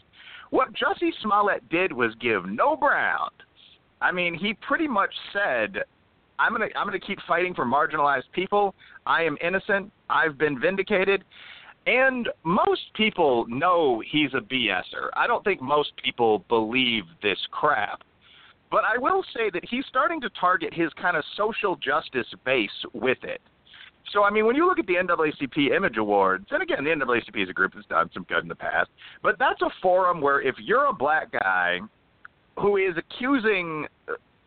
What 0.51 0.72
Jussie 0.72 1.12
Smollett 1.20 1.68
did 1.68 1.93
was 1.93 2.14
give 2.20 2.47
no 2.47 2.76
ground 2.76 3.32
I 4.05 4.12
mean, 4.12 4.35
he 4.35 4.52
pretty 4.52 4.86
much 4.86 5.14
said, 5.32 5.82
"I'm 6.39 6.52
gonna 6.52 6.69
I'm 6.77 6.86
gonna 6.86 6.98
keep 6.98 7.19
fighting 7.27 7.55
for 7.55 7.65
marginalized 7.65 8.31
people. 8.32 8.74
I 9.06 9.23
am 9.23 9.36
innocent. 9.40 9.93
I've 10.11 10.39
been 10.39 10.61
vindicated." 10.61 11.24
And 11.86 12.31
most 12.44 12.82
people 12.94 13.47
know 13.48 14.02
he's 14.11 14.32
a 14.32 14.40
BSer. 14.40 15.11
I 15.15 15.27
don't 15.27 15.44
think 15.44 15.61
most 15.61 15.93
people 16.02 16.44
believe 16.48 17.05
this 17.23 17.39
crap. 17.51 18.02
But 18.70 18.85
I 18.85 18.97
will 18.98 19.23
say 19.36 19.51
that 19.51 19.65
he's 19.69 19.85
starting 19.86 20.20
to 20.23 20.31
target 20.31 20.73
his 20.73 20.90
kind 20.94 21.16
of 21.16 21.24
social 21.36 21.77
justice 21.77 22.27
base 22.44 22.70
with 22.94 23.23
it. 23.23 23.40
So, 24.12 24.24
I 24.24 24.31
mean, 24.31 24.47
when 24.47 24.56
you 24.56 24.66
look 24.66 24.78
at 24.78 24.86
the 24.86 24.94
NAACP 24.94 25.74
Image 25.74 25.97
Awards, 25.97 26.47
and 26.51 26.62
again, 26.62 26.85
the 26.85 26.90
NAACP 26.90 27.43
is 27.43 27.48
a 27.48 27.52
group 27.52 27.73
that's 27.74 27.86
done 27.86 28.11
some 28.12 28.24
good 28.24 28.43
in 28.43 28.48
the 28.48 28.55
past, 28.55 28.90
but 29.23 29.39
that's 29.39 29.61
a 29.62 29.70
forum 29.82 30.20
where 30.20 30.40
if 30.40 30.55
you're 30.59 30.86
a 30.86 30.93
black 30.93 31.32
guy 31.32 31.81
who 32.59 32.77
is 32.77 32.94
accusing 32.97 33.86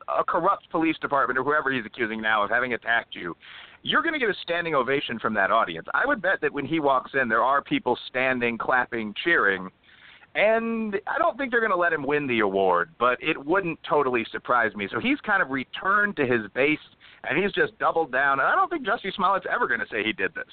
a 0.08 0.24
corrupt 0.24 0.70
police 0.70 0.98
department 1.00 1.38
or 1.38 1.44
whoever 1.44 1.72
he's 1.72 1.86
accusing 1.86 2.22
now 2.22 2.44
of 2.44 2.50
having 2.50 2.74
attacked 2.74 3.16
you, 3.16 3.36
you're 3.84 4.02
going 4.02 4.14
to 4.14 4.20
get 4.20 4.30
a 4.30 4.36
standing 4.42 4.76
ovation 4.76 5.20
from 5.20 5.34
that 5.36 5.52
audience. 5.52 5.88
I 5.94 6.06
would 6.06 6.22
bet 6.22 6.42
that 6.42 6.52
when 6.52 6.66
he 6.66 6.80
walks 6.80 7.12
in, 7.20 7.30
there 7.30 7.44
are 7.44 7.62
people 7.62 7.98
standing, 8.08 8.58
clapping, 8.58 9.14
cheering. 9.24 9.70
And 10.36 10.96
I 11.08 11.18
don't 11.18 11.38
think 11.38 11.52
they're 11.52 11.62
going 11.62 11.72
to 11.72 11.78
let 11.78 11.94
him 11.94 12.06
win 12.06 12.28
the 12.28 12.42
award, 12.42 12.92
but 13.00 13.18
it 13.22 13.44
wouldn't 13.44 13.80
totally 13.88 14.26
surprise 14.32 14.76
me. 14.76 14.88
So 14.92 15.00
he's 15.00 15.20
kind 15.22 15.42
of 15.42 15.50
returned 15.50 16.16
to 16.18 16.26
his 16.26 16.42
base, 16.54 16.78
and 17.24 17.42
he's 17.42 17.52
just 17.54 17.78
doubled 17.80 18.12
down. 18.12 18.40
And 18.40 18.48
I 18.48 18.56
don't 18.56 18.70
think 18.70 18.86
Jussie 18.86 19.14
Smollett's 19.18 19.48
ever 19.52 19.68
going 19.68 19.80
to 19.80 19.88
say 19.90 20.04
he 20.04 20.14
did 20.14 20.36
this. 20.36 20.46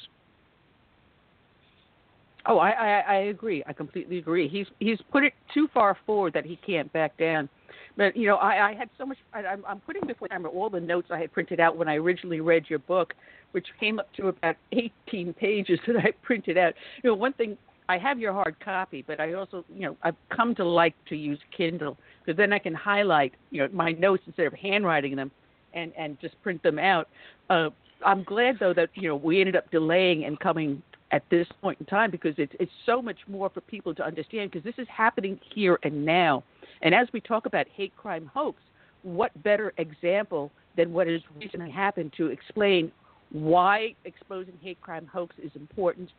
Oh, 2.47 2.59
I, 2.59 2.71
I 2.71 3.01
I 3.01 3.17
agree. 3.31 3.63
I 3.67 3.73
completely 3.73 4.19
agree. 4.19 4.49
He's 4.49 4.67
he's 4.79 4.99
put 5.11 5.25
it 5.25 5.33
too 5.55 5.67
far 5.73 5.97
forward 6.05 6.35
that 6.35 6.45
he 6.45 6.57
can't 6.57 6.93
back 6.93 7.17
down. 7.17 7.49
But 7.97 8.17
you 8.17 8.27
know, 8.27 8.37
I, 8.37 8.71
I 8.71 8.75
had 8.75 8.89
so 8.99 9.07
much. 9.07 9.19
I, 9.33 9.41
I'm, 9.41 9.65
I'm 9.67 9.81
putting 9.81 10.07
before 10.07 10.29
camera 10.29 10.51
all 10.51 10.71
the 10.71 10.81
notes 10.81 11.09
I 11.11 11.19
had 11.19 11.33
printed 11.33 11.61
out 11.61 11.77
when 11.77 11.89
I 11.89 11.95
originally 11.97 12.41
read 12.41 12.65
your 12.69 12.81
book, 12.81 13.15
which 13.53 13.67
came 13.79 13.99
up 13.99 14.13
to 14.15 14.29
about 14.29 14.57
18 14.73 15.33
pages 15.35 15.79
that 15.87 15.97
I 15.97 16.13
printed 16.23 16.59
out. 16.59 16.75
You 17.03 17.11
know, 17.11 17.15
one 17.15 17.33
thing 17.35 17.57
I 17.89 17.99
have 17.99 18.19
your 18.19 18.33
hard 18.33 18.57
copy, 18.61 19.05
but 19.07 19.21
I 19.21 19.35
also, 19.35 19.65
you 19.73 19.83
know, 19.83 19.97
I've 20.03 20.17
come 20.35 20.55
to 20.57 20.65
like 20.65 20.95
to 21.09 21.17
use 21.17 21.39
Kindle 21.57 21.97
because 22.25 22.37
then 22.37 22.53
I 22.53 22.59
can 22.59 22.75
highlight, 22.75 23.35
you 23.51 23.63
know, 23.63 23.69
my 23.73 23.93
notes 23.93 24.23
instead 24.27 24.47
of 24.47 24.55
handwriting 24.55 25.17
them, 25.17 25.31
and 25.75 25.93
and 25.97 26.19
just 26.21 26.41
print 26.43 26.63
them 26.63 26.79
out. 26.79 27.09
Uh, 27.51 27.71
I'm 28.05 28.25
glad 28.25 28.59
though 28.59 28.75
that 28.75 28.91
you 28.95 29.09
know 29.09 29.17
we 29.17 29.41
ended 29.41 29.57
up 29.57 29.71
delaying 29.71 30.25
and 30.25 30.39
coming 30.41 30.83
at 31.13 31.23
this 31.31 31.47
point 31.61 31.79
in 31.79 31.87
time 31.87 32.11
because 32.11 32.35
it's 32.39 32.53
it's 32.59 32.73
so 32.87 33.01
much 33.01 33.19
more 33.29 33.51
for 33.51 33.61
people 33.63 33.95
to 33.95 34.05
understand 34.05 34.51
because 34.51 34.65
this 34.65 34.75
is 34.79 34.89
happening 34.89 35.39
here 35.55 35.79
and 35.83 36.05
now. 36.05 36.43
And 36.83 36.95
as 36.95 37.09
we 37.13 37.21
talk 37.21 37.47
about 37.47 37.67
hate 37.69 37.97
crime 37.97 38.31
hoax, 38.33 38.61
what 39.03 39.31
better 39.43 39.73
example 39.79 40.51
than 40.77 40.93
what 40.93 41.07
has 41.07 41.21
recently 41.39 41.71
happened 41.71 42.13
to 42.17 42.27
explain 42.27 42.91
why 43.31 43.95
exposing 44.05 44.55
hate 44.63 44.81
crime 44.81 45.09
hoax 45.13 45.35
is 45.43 45.51
important 45.57 46.11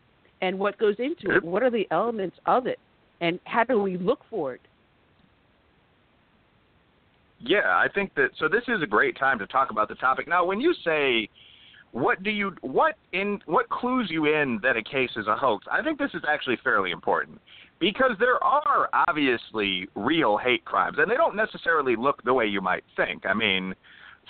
and 0.41 0.57
what 0.57 0.77
goes 0.77 0.95
into 0.99 1.35
it? 1.35 1.43
What 1.43 1.63
are 1.63 1.71
the 1.71 1.87
elements 1.91 2.37
of 2.45 2.67
it? 2.67 2.79
And 3.21 3.39
how 3.45 3.63
do 3.63 3.81
we 3.81 3.97
look 3.97 4.19
for 4.29 4.53
it? 4.53 4.61
Yeah, 7.39 7.67
I 7.67 7.87
think 7.93 8.13
that 8.15 8.29
so 8.37 8.47
this 8.47 8.63
is 8.67 8.81
a 8.81 8.87
great 8.87 9.17
time 9.17 9.39
to 9.39 9.47
talk 9.47 9.71
about 9.71 9.87
the 9.87 9.95
topic. 9.95 10.27
Now, 10.27 10.45
when 10.45 10.59
you 10.59 10.73
say 10.83 11.29
what 11.91 12.21
do 12.23 12.29
you 12.29 12.53
what 12.61 12.95
in 13.13 13.39
what 13.45 13.69
clues 13.69 14.07
you 14.09 14.25
in 14.25 14.59
that 14.61 14.75
a 14.75 14.83
case 14.83 15.11
is 15.15 15.27
a 15.27 15.35
hoax? 15.35 15.65
I 15.71 15.81
think 15.81 15.97
this 15.97 16.11
is 16.13 16.23
actually 16.27 16.57
fairly 16.63 16.91
important 16.91 17.39
because 17.79 18.11
there 18.19 18.41
are 18.43 18.89
obviously 19.07 19.87
real 19.95 20.37
hate 20.37 20.63
crimes 20.65 20.97
and 20.99 21.09
they 21.09 21.15
don't 21.15 21.35
necessarily 21.35 21.95
look 21.95 22.23
the 22.23 22.33
way 22.33 22.45
you 22.45 22.61
might 22.61 22.83
think. 22.95 23.25
I 23.25 23.33
mean, 23.33 23.73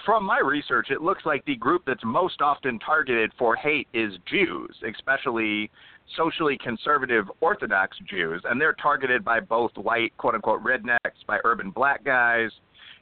from 0.03 0.25
my 0.25 0.39
research, 0.39 0.87
it 0.89 1.01
looks 1.01 1.25
like 1.25 1.45
the 1.45 1.55
group 1.55 1.83
that's 1.85 2.03
most 2.03 2.41
often 2.41 2.79
targeted 2.79 3.31
for 3.37 3.55
hate 3.55 3.87
is 3.93 4.13
Jews, 4.29 4.75
especially 4.87 5.71
socially 6.17 6.57
conservative 6.57 7.25
Orthodox 7.39 7.97
Jews, 8.09 8.41
and 8.45 8.59
they're 8.59 8.73
targeted 8.73 9.23
by 9.23 9.39
both 9.39 9.71
white, 9.75 10.15
quote 10.17 10.35
unquote, 10.35 10.63
rednecks, 10.63 11.25
by 11.27 11.39
urban 11.43 11.71
black 11.71 12.03
guys. 12.03 12.49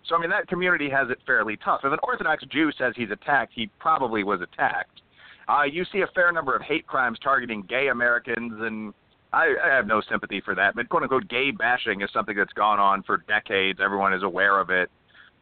So, 0.08 0.16
I 0.16 0.20
mean, 0.22 0.30
that 0.30 0.48
community 0.48 0.90
has 0.90 1.10
it 1.10 1.18
fairly 1.26 1.58
tough. 1.64 1.82
If 1.84 1.94
an 1.94 2.00
Orthodox 2.04 2.44
Jew 2.52 2.72
says 2.78 2.94
he's 2.96 3.12
attacked, 3.12 3.54
he 3.56 3.70
probably 3.80 4.24
was 4.24 4.42
attacked. 4.42 5.02
Uh, 5.48 5.64
you 5.64 5.86
see 5.92 6.02
a 6.02 6.08
fair 6.14 6.32
number 6.32 6.56
of 6.56 6.62
hate 6.62 6.88
crimes 6.88 7.18
targeting 7.22 7.64
gay 7.64 7.88
Americans, 7.88 8.54
and 8.62 8.94
I, 9.34 9.56
I 9.64 9.76
have 9.76 9.88
no 9.88 10.02
sympathy 10.10 10.42
for 10.42 10.56
that. 10.56 10.76
But 10.76 10.88
quote 10.90 11.04
unquote, 11.04 11.28
gay 11.28 11.52
bashing 11.52 12.02
is 12.02 12.10
something 12.14 12.36
that's 12.36 12.54
gone 12.54 12.80
on 12.80 13.04
for 13.04 13.18
decades. 13.28 13.80
Everyone 13.84 14.14
is 14.14 14.24
aware 14.24 14.60
of 14.60 14.70
it 14.70 14.90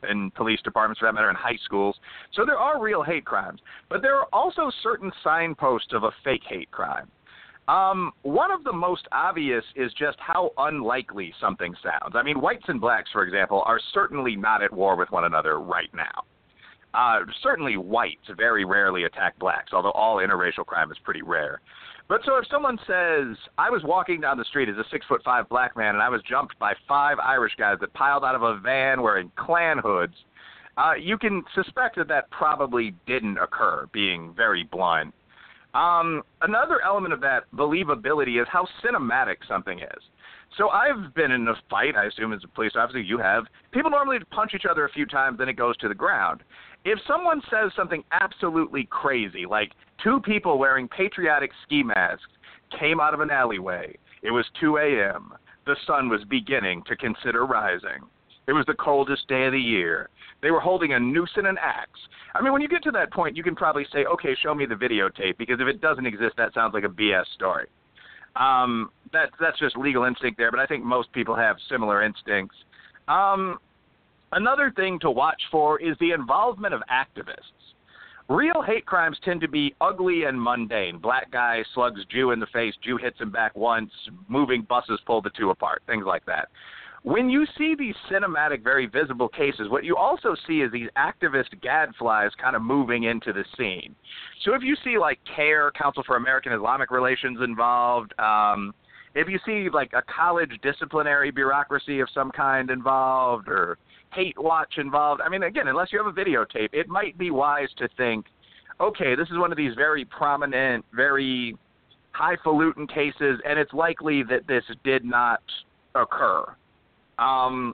in 0.10 0.32
police 0.32 0.60
departments, 0.64 1.00
for 1.00 1.06
that 1.08 1.14
matter, 1.14 1.30
in 1.30 1.36
high 1.36 1.60
schools. 1.64 1.96
So 2.34 2.46
there 2.46 2.58
are 2.58 2.82
real 2.82 3.04
hate 3.04 3.26
crimes, 3.26 3.60
but 3.90 4.02
there 4.02 4.16
are 4.18 4.28
also 4.34 4.72
certain 4.82 5.12
signposts 5.24 5.94
of 5.94 6.04
a 6.04 6.12
fake 6.24 6.42
hate 6.48 6.72
crime. 6.72 7.12
Um, 7.68 8.12
one 8.24 8.52
of 8.52 8.64
the 8.64 8.74
most 8.74 9.08
obvious 9.12 9.64
is 9.76 9.94
just 9.94 10.18
how 10.20 10.52
unlikely 10.58 11.34
something 11.40 11.74
sounds. 11.84 12.16
I 12.16 12.24
mean, 12.24 12.42
whites 12.42 12.66
and 12.68 12.82
blacks, 12.82 13.10
for 13.12 13.24
example, 13.24 13.64
are 13.66 13.80
certainly 13.94 14.36
not 14.36 14.64
at 14.64 14.74
war 14.74 14.96
with 14.96 15.12
one 15.12 15.26
another 15.26 15.60
right 15.60 15.94
now. 15.94 16.24
Uh, 16.94 17.20
certainly, 17.42 17.78
whites 17.78 18.28
very 18.36 18.66
rarely 18.66 19.04
attack 19.04 19.38
blacks, 19.40 19.72
although 19.72 19.92
all 19.92 20.18
interracial 20.18 20.66
crime 20.66 20.92
is 20.92 20.98
pretty 21.04 21.22
rare. 21.22 21.62
But 22.12 22.26
so 22.26 22.36
if 22.36 22.46
someone 22.52 22.78
says, 22.86 23.38
I 23.58 23.70
was 23.70 23.84
walking 23.86 24.20
down 24.20 24.38
the 24.38 24.44
street 24.44 24.68
as 24.68 24.76
a 24.76 24.84
six 24.92 25.06
foot 25.06 25.22
five 25.24 25.48
black 25.48 25.78
man 25.78 25.96
and 25.96 26.04
I 26.04 26.10
was 26.10 26.22
jumped 26.30 26.60
by 26.60 26.74
five 26.86 27.18
Irish 27.20 27.54
guys 27.58 27.78
that 27.80 27.94
piled 27.94 28.26
out 28.26 28.36
of 28.36 28.42
a 28.42 28.60
van 28.60 29.02
wearing 29.02 29.32
Klan 29.38 29.78
hoods, 29.78 30.16
uh, 30.76 30.92
you 31.00 31.18
can 31.18 31.42
suspect 31.56 31.96
that 31.96 32.10
that 32.10 32.30
probably 32.30 32.94
didn't 33.08 33.38
occur, 33.38 33.88
being 33.94 34.34
very 34.36 34.68
blunt. 34.70 35.14
Um, 35.74 36.24
another 36.42 36.82
element 36.84 37.14
of 37.14 37.22
that 37.22 37.44
believability 37.56 38.42
is 38.42 38.48
how 38.52 38.68
cinematic 38.84 39.38
something 39.48 39.80
is. 39.80 40.04
So 40.58 40.68
I've 40.68 41.14
been 41.16 41.32
in 41.32 41.48
a 41.48 41.54
fight, 41.70 41.96
I 41.96 42.08
assume 42.08 42.34
as 42.34 42.42
a 42.44 42.48
police 42.50 42.74
officer 42.76 43.00
you 43.00 43.20
have. 43.20 43.46
People 43.72 43.90
normally 43.90 44.18
punch 44.32 44.52
each 44.54 44.66
other 44.70 44.84
a 44.84 44.92
few 44.92 45.06
times, 45.06 45.38
then 45.38 45.48
it 45.48 45.56
goes 45.56 45.78
to 45.78 45.88
the 45.88 45.96
ground. 45.96 46.44
If 46.84 47.00
someone 47.08 47.42
says 47.50 47.72
something 47.74 48.04
absolutely 48.12 48.86
crazy, 48.90 49.46
like 49.46 49.72
two 50.04 50.20
people 50.22 50.58
wearing 50.58 50.88
patriotic 50.88 51.52
ski 51.64 51.84
masks 51.84 52.26
came 52.80 53.00
out 53.00 53.14
of 53.14 53.20
an 53.20 53.30
alleyway, 53.30 53.98
it 54.22 54.32
was 54.32 54.46
2 54.60 54.78
a.m., 54.78 55.34
the 55.66 55.76
sun 55.86 56.10
was 56.10 56.22
beginning 56.30 56.84
to 56.88 56.96
consider 56.96 57.46
rising. 57.46 58.02
It 58.48 58.54
was 58.54 58.66
the 58.66 58.74
coldest 58.74 59.28
day 59.28 59.46
of 59.46 59.52
the 59.52 59.60
year. 59.60 60.10
They 60.42 60.52
were 60.52 60.60
holding 60.60 60.94
a 60.94 61.00
noose 61.00 61.32
and 61.36 61.46
an 61.46 61.58
axe. 61.62 62.00
I 62.34 62.42
mean, 62.42 62.52
when 62.52 62.62
you 62.62 62.68
get 62.68 62.84
to 62.84 62.92
that 62.92 63.14
point, 63.14 63.38
you 63.38 63.44
can 63.44 63.56
probably 63.56 63.86
say, 63.94 64.06
okay, 64.06 64.36
show 64.42 64.56
me 64.56 64.66
the 64.66 64.76
videotape, 64.76 65.38
because 65.38 65.60
if 65.60 65.68
it 65.68 65.82
doesn't 65.82 66.06
exist, 66.06 66.36
that 66.38 66.54
sounds 66.54 66.74
like 66.74 66.84
a 66.84 66.88
BS 66.88 67.26
story. 67.36 67.68
Um, 68.36 68.90
that, 69.14 69.30
that's 69.40 69.60
just 69.60 69.78
legal 69.78 70.06
instinct 70.06 70.38
there, 70.38 70.52
but 70.52 70.60
I 70.60 70.66
think 70.66 70.84
most 70.84 71.12
people 71.12 71.36
have 71.36 71.58
similar 71.70 72.02
instincts. 72.02 72.56
Um, 73.08 73.60
another 74.32 74.72
thing 74.76 75.00
to 75.02 75.12
watch 75.12 75.42
for 75.52 75.80
is 75.80 75.96
the 76.00 76.12
involvement 76.12 76.74
of 76.74 76.82
activists. 76.92 77.61
Real 78.32 78.62
hate 78.66 78.86
crimes 78.86 79.18
tend 79.26 79.42
to 79.42 79.48
be 79.48 79.76
ugly 79.82 80.24
and 80.24 80.42
mundane. 80.42 80.98
Black 80.98 81.30
guy 81.32 81.64
slugs 81.74 82.02
Jew 82.06 82.32
in 82.32 82.40
the 82.40 82.46
face, 82.48 82.74
Jew 82.84 82.98
hits 82.98 83.20
him 83.20 83.32
back 83.32 83.56
once, 83.56 83.92
moving 84.30 84.62
buses 84.62 85.00
pull 85.06 85.22
the 85.22 85.32
two 85.32 85.50
apart, 85.50 85.84
things 85.86 86.06
like 86.06 86.26
that 86.26 86.48
when 87.04 87.30
you 87.30 87.46
see 87.58 87.74
these 87.78 87.96
cinematic, 88.12 88.64
very 88.64 88.86
visible 88.86 89.28
cases, 89.28 89.70
what 89.70 89.84
you 89.84 89.98
also 89.98 90.36
see 90.48 90.62
is 90.62 90.72
these 90.72 90.90
activist 90.96 91.50
gadflies 91.62 92.30
kind 92.40 92.56
of 92.56 92.62
moving 92.62 93.04
into 93.04 93.34
the 93.34 93.44
scene. 93.58 93.96
So 94.46 94.54
if 94.54 94.62
you 94.62 94.76
see 94.84 95.00
like 95.00 95.20
CAIR, 95.36 95.72
Council 95.72 96.04
for 96.06 96.16
American 96.16 96.54
Islamic 96.54 96.92
Relations 96.92 97.40
involved, 97.44 98.14
um, 98.20 98.74
if 99.16 99.28
you 99.28 99.40
see 99.46 99.68
like 99.74 99.92
a 99.94 100.04
college 100.04 100.52
disciplinary 100.62 101.32
bureaucracy 101.32 102.00
of 102.02 102.08
some 102.14 102.32
kind 102.32 102.70
involved, 102.70 103.48
or 103.50 103.78
Hate 104.14 104.38
Watch 104.38 104.74
involved, 104.78 105.22
I 105.22 105.30
mean, 105.30 105.44
again, 105.44 105.68
unless 105.68 105.92
you 105.92 106.04
have 106.04 106.08
a 106.08 106.18
videotape, 106.18 106.70
it 106.74 106.88
might 106.88 107.18
be 107.18 107.32
wise 107.32 107.70
to 107.78 107.88
think, 107.96 108.26
okay, 108.80 109.16
this 109.16 109.30
is 109.30 109.38
one 109.38 109.52
of 109.52 109.58
these 109.58 109.74
very 109.76 110.06
prominent, 110.06 110.84
very 110.94 111.56
highfalutin 112.12 112.88
cases, 112.88 113.40
and 113.48 113.58
it's 113.58 113.74
likely 113.74 114.24
that 114.24 114.48
this 114.48 114.64
did 114.84 115.06
not 115.06 115.42
occur. 115.96 116.44
Um, 117.20 117.74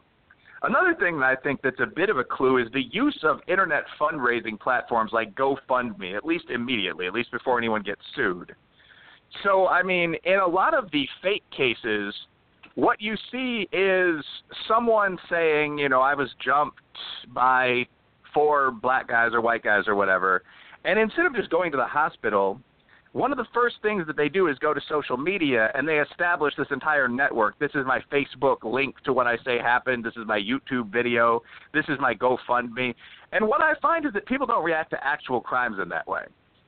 another 0.62 0.96
thing 1.00 1.20
that 1.20 1.26
I 1.26 1.36
think 1.36 1.62
that's 1.64 1.80
a 1.80 1.88
bit 1.88 2.10
of 2.10 2.18
a 2.18 2.24
clue 2.24 2.58
is 2.58 2.68
the 2.72 2.84
use 2.92 3.20
of 3.24 3.40
internet 3.48 3.84
fundraising 4.00 4.60
platforms 4.60 5.12
like 5.14 5.34
GoFundMe, 5.36 6.16
at 6.16 6.26
least 6.26 6.46
immediately, 6.50 7.08
at 7.08 7.14
least 7.14 7.32
before 7.32 7.58
anyone 7.58 7.82
gets 7.82 8.02
sued. 8.16 8.54
So, 9.44 9.68
I 9.68 9.84
mean, 9.84 10.16
in 10.24 10.40
a 10.40 10.48
lot 10.48 10.74
of 10.74 10.90
the 10.92 11.08
fake 11.22 11.44
cases, 11.56 12.14
what 12.78 13.02
you 13.02 13.16
see 13.32 13.68
is 13.72 14.24
someone 14.68 15.18
saying, 15.32 15.80
you 15.80 15.90
know, 15.90 16.00
I 16.00 16.14
was 16.14 16.30
jumped 16.46 16.78
by 17.34 17.88
four 18.36 18.70
black 18.70 19.08
guys 19.08 19.32
or 19.34 19.42
white 19.42 19.64
guys 19.64 19.88
or 19.88 19.96
whatever, 19.96 20.44
and 20.86 21.00
instead 21.00 21.26
of 21.26 21.36
just 21.36 21.50
going 21.50 21.72
to 21.72 21.78
the 21.78 21.88
hospital, 21.88 22.62
one 23.14 23.32
of 23.32 23.40
the 23.40 23.48
first 23.52 23.78
things 23.82 24.06
that 24.06 24.16
they 24.16 24.30
do 24.30 24.48
is 24.48 24.60
go 24.60 24.76
to 24.76 24.82
social 24.88 25.18
media 25.18 25.72
and 25.74 25.88
they 25.88 25.98
establish 25.98 26.54
this 26.56 26.68
entire 26.70 27.08
network. 27.08 27.58
This 27.58 27.72
is 27.74 27.84
my 27.84 28.00
Facebook 28.12 28.58
link 28.64 28.96
to 29.06 29.12
what 29.12 29.26
I 29.26 29.38
say 29.44 29.58
happened. 29.58 30.04
This 30.06 30.14
is 30.16 30.28
my 30.28 30.40
YouTube 30.40 30.92
video. 30.92 31.42
This 31.74 31.86
is 31.90 31.98
my 32.00 32.14
GoFundMe. 32.14 32.94
And 33.32 33.48
what 33.48 33.62
I 33.62 33.74
find 33.82 34.06
is 34.06 34.14
that 34.14 34.28
people 34.28 34.46
don't 34.46 34.64
react 34.64 34.92
to 34.92 35.04
actual 35.04 35.42
crimes 35.42 35.78
in 35.82 35.90
that 35.90 36.08
way. 36.08 36.26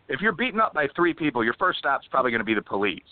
If 0.07 0.21
you're 0.21 0.31
beaten 0.31 0.59
up 0.59 0.73
by 0.73 0.87
three 0.95 1.13
people, 1.13 1.43
your 1.43 1.55
first 1.59 1.77
stop's 1.77 2.07
probably 2.09 2.31
going 2.31 2.39
to 2.39 2.45
be 2.45 2.55
the 2.55 2.63
police. 2.63 3.03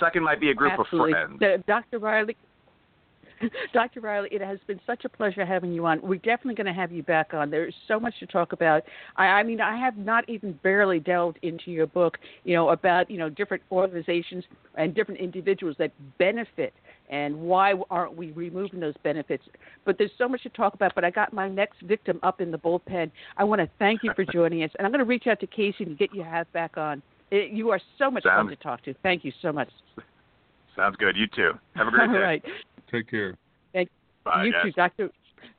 Second 0.00 0.22
might 0.22 0.40
be 0.40 0.50
a 0.50 0.54
group 0.54 0.72
Absolutely. 0.78 1.12
of 1.12 1.38
friends. 1.38 1.64
Dr. 1.66 1.98
Reilly, 1.98 2.36
Dr. 3.72 4.00
Reilly, 4.00 4.28
it 4.32 4.40
has 4.40 4.58
been 4.66 4.80
such 4.86 5.04
a 5.04 5.08
pleasure 5.08 5.44
having 5.44 5.72
you 5.72 5.84
on. 5.86 6.00
We're 6.02 6.16
definitely 6.16 6.54
going 6.54 6.66
to 6.66 6.72
have 6.72 6.92
you 6.92 7.02
back 7.02 7.34
on. 7.34 7.50
There's 7.50 7.74
so 7.86 8.00
much 8.00 8.14
to 8.20 8.26
talk 8.26 8.52
about. 8.52 8.82
I, 9.16 9.26
I 9.26 9.42
mean, 9.42 9.60
I 9.60 9.76
have 9.76 9.96
not 9.96 10.28
even 10.28 10.52
barely 10.62 11.00
delved 11.00 11.38
into 11.42 11.70
your 11.70 11.86
book, 11.86 12.18
you 12.44 12.54
know, 12.54 12.70
about 12.70 13.10
you 13.10 13.18
know 13.18 13.28
different 13.28 13.62
organizations 13.70 14.44
and 14.74 14.94
different 14.94 15.20
individuals 15.20 15.76
that 15.78 15.92
benefit 16.18 16.72
and 17.08 17.36
why 17.36 17.74
aren't 17.88 18.16
we 18.16 18.32
removing 18.32 18.80
those 18.80 18.94
benefits? 19.04 19.44
But 19.84 19.96
there's 19.98 20.10
so 20.18 20.28
much 20.28 20.42
to 20.42 20.48
talk 20.50 20.74
about. 20.74 20.94
But 20.94 21.04
I 21.04 21.10
got 21.10 21.32
my 21.32 21.48
next 21.48 21.80
victim 21.82 22.18
up 22.22 22.40
in 22.40 22.50
the 22.50 22.58
bullpen. 22.58 23.10
I 23.36 23.44
want 23.44 23.60
to 23.60 23.68
thank 23.78 24.02
you 24.02 24.12
for 24.16 24.24
joining 24.32 24.62
us, 24.64 24.70
and 24.78 24.86
I'm 24.86 24.92
going 24.92 25.04
to 25.04 25.08
reach 25.08 25.26
out 25.26 25.40
to 25.40 25.46
Casey 25.46 25.84
to 25.84 25.94
get 25.94 26.14
you 26.14 26.22
have 26.22 26.50
back 26.52 26.76
on. 26.76 27.02
It, 27.30 27.50
you 27.50 27.70
are 27.70 27.80
so 27.98 28.10
much 28.10 28.22
Sounds- 28.24 28.48
fun 28.48 28.48
to 28.48 28.56
talk 28.56 28.82
to. 28.84 28.94
Thank 29.02 29.24
you 29.24 29.32
so 29.42 29.52
much. 29.52 29.68
Sounds 30.76 30.96
good. 30.96 31.16
You 31.16 31.26
too. 31.26 31.52
Have 31.74 31.88
a 31.88 31.90
great 31.90 32.02
All 32.08 32.14
day. 32.14 32.20
right. 32.20 32.44
Take 32.90 33.10
care. 33.10 33.36
Bye, 34.24 34.44
you 34.44 34.52
guys. 34.52 34.62
too, 34.64 34.72
Dr. 34.72 35.10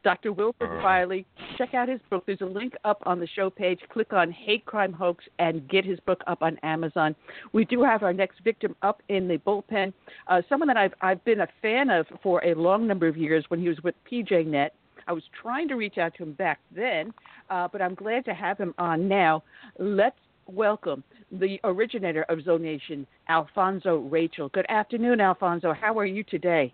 Dr. 0.03 0.33
Wilfred 0.33 0.69
All 0.69 0.75
right. 0.77 0.99
Reilly. 0.99 1.25
Check 1.57 1.73
out 1.73 1.87
his 1.87 2.01
book. 2.09 2.25
There's 2.25 2.41
a 2.41 2.45
link 2.45 2.73
up 2.83 3.01
on 3.05 3.17
the 3.17 3.27
show 3.27 3.49
page. 3.49 3.79
Click 3.89 4.11
on 4.11 4.29
Hate 4.29 4.65
Crime 4.65 4.91
Hoax 4.91 5.23
and 5.39 5.65
get 5.69 5.85
his 5.85 5.97
book 6.01 6.21
up 6.27 6.41
on 6.41 6.57
Amazon. 6.63 7.15
We 7.53 7.63
do 7.63 7.81
have 7.83 8.03
our 8.03 8.11
next 8.11 8.41
victim 8.43 8.75
up 8.81 9.01
in 9.07 9.29
the 9.29 9.37
bullpen. 9.37 9.93
Uh, 10.27 10.41
someone 10.49 10.67
that 10.67 10.75
I've 10.75 10.93
I've 11.01 11.23
been 11.23 11.39
a 11.39 11.47
fan 11.61 11.89
of 11.89 12.05
for 12.21 12.43
a 12.43 12.53
long 12.55 12.85
number 12.85 13.07
of 13.07 13.15
years 13.15 13.45
when 13.47 13.61
he 13.61 13.69
was 13.69 13.77
with 13.83 13.95
PJ 14.11 14.45
Net. 14.47 14.73
I 15.07 15.13
was 15.13 15.23
trying 15.41 15.69
to 15.69 15.75
reach 15.75 15.97
out 15.97 16.13
to 16.15 16.23
him 16.23 16.33
back 16.33 16.59
then, 16.75 17.13
uh, 17.49 17.69
but 17.71 17.81
I'm 17.81 17.95
glad 17.95 18.25
to 18.25 18.33
have 18.33 18.57
him 18.57 18.73
on 18.77 19.07
now. 19.07 19.41
Let's 19.79 20.17
welcome 20.47 21.03
the 21.31 21.59
originator 21.63 22.23
of 22.23 22.39
ZoNation, 22.39 23.05
Alfonzo 23.29 23.97
Rachel. 23.97 24.49
Good 24.49 24.65
afternoon, 24.69 25.19
Alfonzo. 25.19 25.73
How 25.73 25.97
are 25.99 26.05
you 26.05 26.23
today? 26.23 26.73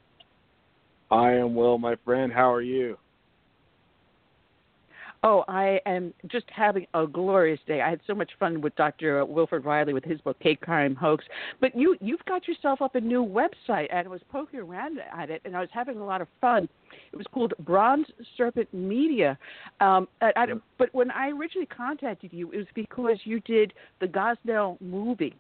I 1.09 1.31
am 1.33 1.55
well, 1.55 1.77
my 1.77 1.95
friend. 2.05 2.31
How 2.31 2.51
are 2.51 2.61
you? 2.61 2.97
Oh, 5.25 5.45
I 5.47 5.79
am 5.85 6.13
just 6.27 6.45
having 6.53 6.85
a 6.93 7.07
glorious 7.07 7.59
day. 7.65 7.79
I 7.79 7.89
had 7.89 8.01
so 8.05 8.13
much 8.13 8.31
fun 8.37 8.59
with 8.59 8.75
Dr. 8.75 9.23
Wilfred 9.23 9.63
Reilly 9.63 9.93
with 9.93 10.03
his 10.03 10.19
book 10.19 10.35
Hate 10.41 10.59
Crime 10.59 10.95
Hoax. 10.95 11.23
But 11.61 11.73
you 11.77 11.95
you've 12.01 12.23
got 12.25 12.45
yourself 12.45 12.81
up 12.81 12.95
a 12.95 12.99
new 12.99 13.25
website 13.25 13.87
and 13.89 14.05
I 14.05 14.09
was 14.09 14.19
poking 14.29 14.59
around 14.59 14.99
at 15.17 15.29
it 15.29 15.41
and 15.45 15.55
I 15.55 15.61
was 15.61 15.69
having 15.71 15.97
a 15.99 16.05
lot 16.05 16.19
of 16.19 16.27
fun. 16.41 16.67
It 17.13 17.15
was 17.15 17.25
called 17.31 17.53
Bronze 17.59 18.07
Serpent 18.35 18.73
Media. 18.73 19.37
Um 19.79 20.09
I, 20.21 20.33
I, 20.35 20.45
but 20.77 20.93
when 20.93 21.09
I 21.09 21.29
originally 21.29 21.67
contacted 21.67 22.33
you 22.33 22.51
it 22.51 22.57
was 22.57 22.67
because 22.75 23.17
you 23.23 23.39
did 23.41 23.71
the 24.01 24.07
Gosnell 24.07 24.79
movie 24.81 25.35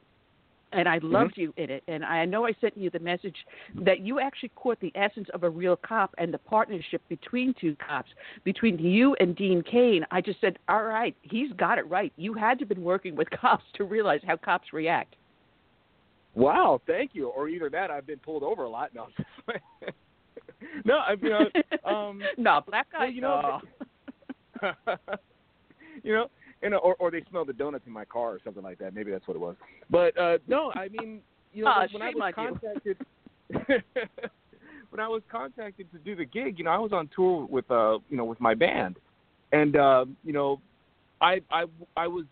and 0.73 0.87
I 0.87 0.99
loved 1.01 1.33
you 1.35 1.53
in 1.57 1.69
it. 1.69 1.83
And 1.87 2.03
I 2.03 2.25
know 2.25 2.45
I 2.45 2.53
sent 2.59 2.77
you 2.77 2.89
the 2.89 2.99
message 2.99 3.35
that 3.81 3.99
you 4.01 4.19
actually 4.19 4.49
caught 4.55 4.79
the 4.79 4.91
essence 4.95 5.27
of 5.33 5.43
a 5.43 5.49
real 5.49 5.75
cop 5.75 6.13
and 6.17 6.33
the 6.33 6.37
partnership 6.37 7.01
between 7.09 7.53
two 7.59 7.75
cops, 7.85 8.09
between 8.43 8.79
you 8.79 9.15
and 9.19 9.35
Dean 9.35 9.63
Cain. 9.63 10.05
I 10.11 10.21
just 10.21 10.41
said, 10.41 10.57
all 10.67 10.83
right, 10.83 11.15
he's 11.21 11.51
got 11.53 11.77
it 11.77 11.87
right. 11.89 12.11
You 12.15 12.33
had 12.33 12.59
to 12.59 12.63
have 12.63 12.69
been 12.69 12.83
working 12.83 13.15
with 13.15 13.29
cops 13.41 13.63
to 13.75 13.83
realize 13.83 14.21
how 14.25 14.37
cops 14.37 14.73
react. 14.73 15.15
Wow, 16.35 16.81
thank 16.87 17.11
you. 17.13 17.27
Or 17.27 17.47
either 17.47 17.69
that, 17.69 17.91
I've 17.91 18.07
been 18.07 18.19
pulled 18.19 18.43
over 18.43 18.63
a 18.63 18.69
lot. 18.69 18.89
No, 18.95 19.07
no, 20.85 20.95
I 20.95 21.13
you 21.21 21.29
know, 21.29 21.89
um, 21.89 22.21
no, 22.37 22.61
black 22.67 22.87
guy. 22.91 23.11
well, 23.21 23.61
you 26.03 26.13
know, 26.13 26.29
you 26.63 26.69
know, 26.69 26.77
and 26.77 26.83
or 26.83 26.95
or 26.99 27.11
they 27.11 27.23
smelled 27.29 27.47
the 27.47 27.53
donuts 27.53 27.85
in 27.85 27.93
my 27.93 28.05
car 28.05 28.31
or 28.31 28.39
something 28.43 28.63
like 28.63 28.79
that. 28.79 28.93
Maybe 28.93 29.11
that's 29.11 29.27
what 29.27 29.35
it 29.35 29.39
was. 29.39 29.55
But 29.89 30.17
uh 30.17 30.37
no, 30.47 30.71
I 30.73 30.89
mean, 30.89 31.21
you 31.53 31.65
know, 31.65 31.71
Ah, 31.71 31.87
when 31.91 32.01
I 32.01 32.09
was 32.09 32.33
on 32.37 32.59
contacted, 32.59 32.97
when 34.89 34.99
I 34.99 35.07
was 35.07 35.21
contacted 35.31 35.91
to 35.91 35.97
do 35.99 36.15
the 36.15 36.25
gig, 36.25 36.57
you 36.57 36.65
know, 36.65 36.71
I 36.71 36.77
was 36.77 36.91
on 36.93 37.09
tour 37.15 37.45
with 37.49 37.69
uh, 37.71 37.99
you 38.09 38.17
know, 38.17 38.25
with 38.25 38.39
my 38.39 38.53
band, 38.53 38.97
and 39.51 39.75
uh, 39.75 40.05
you 40.23 40.33
know, 40.33 40.59
I 41.21 41.41
I 41.51 41.65
I 41.95 42.07
was, 42.07 42.25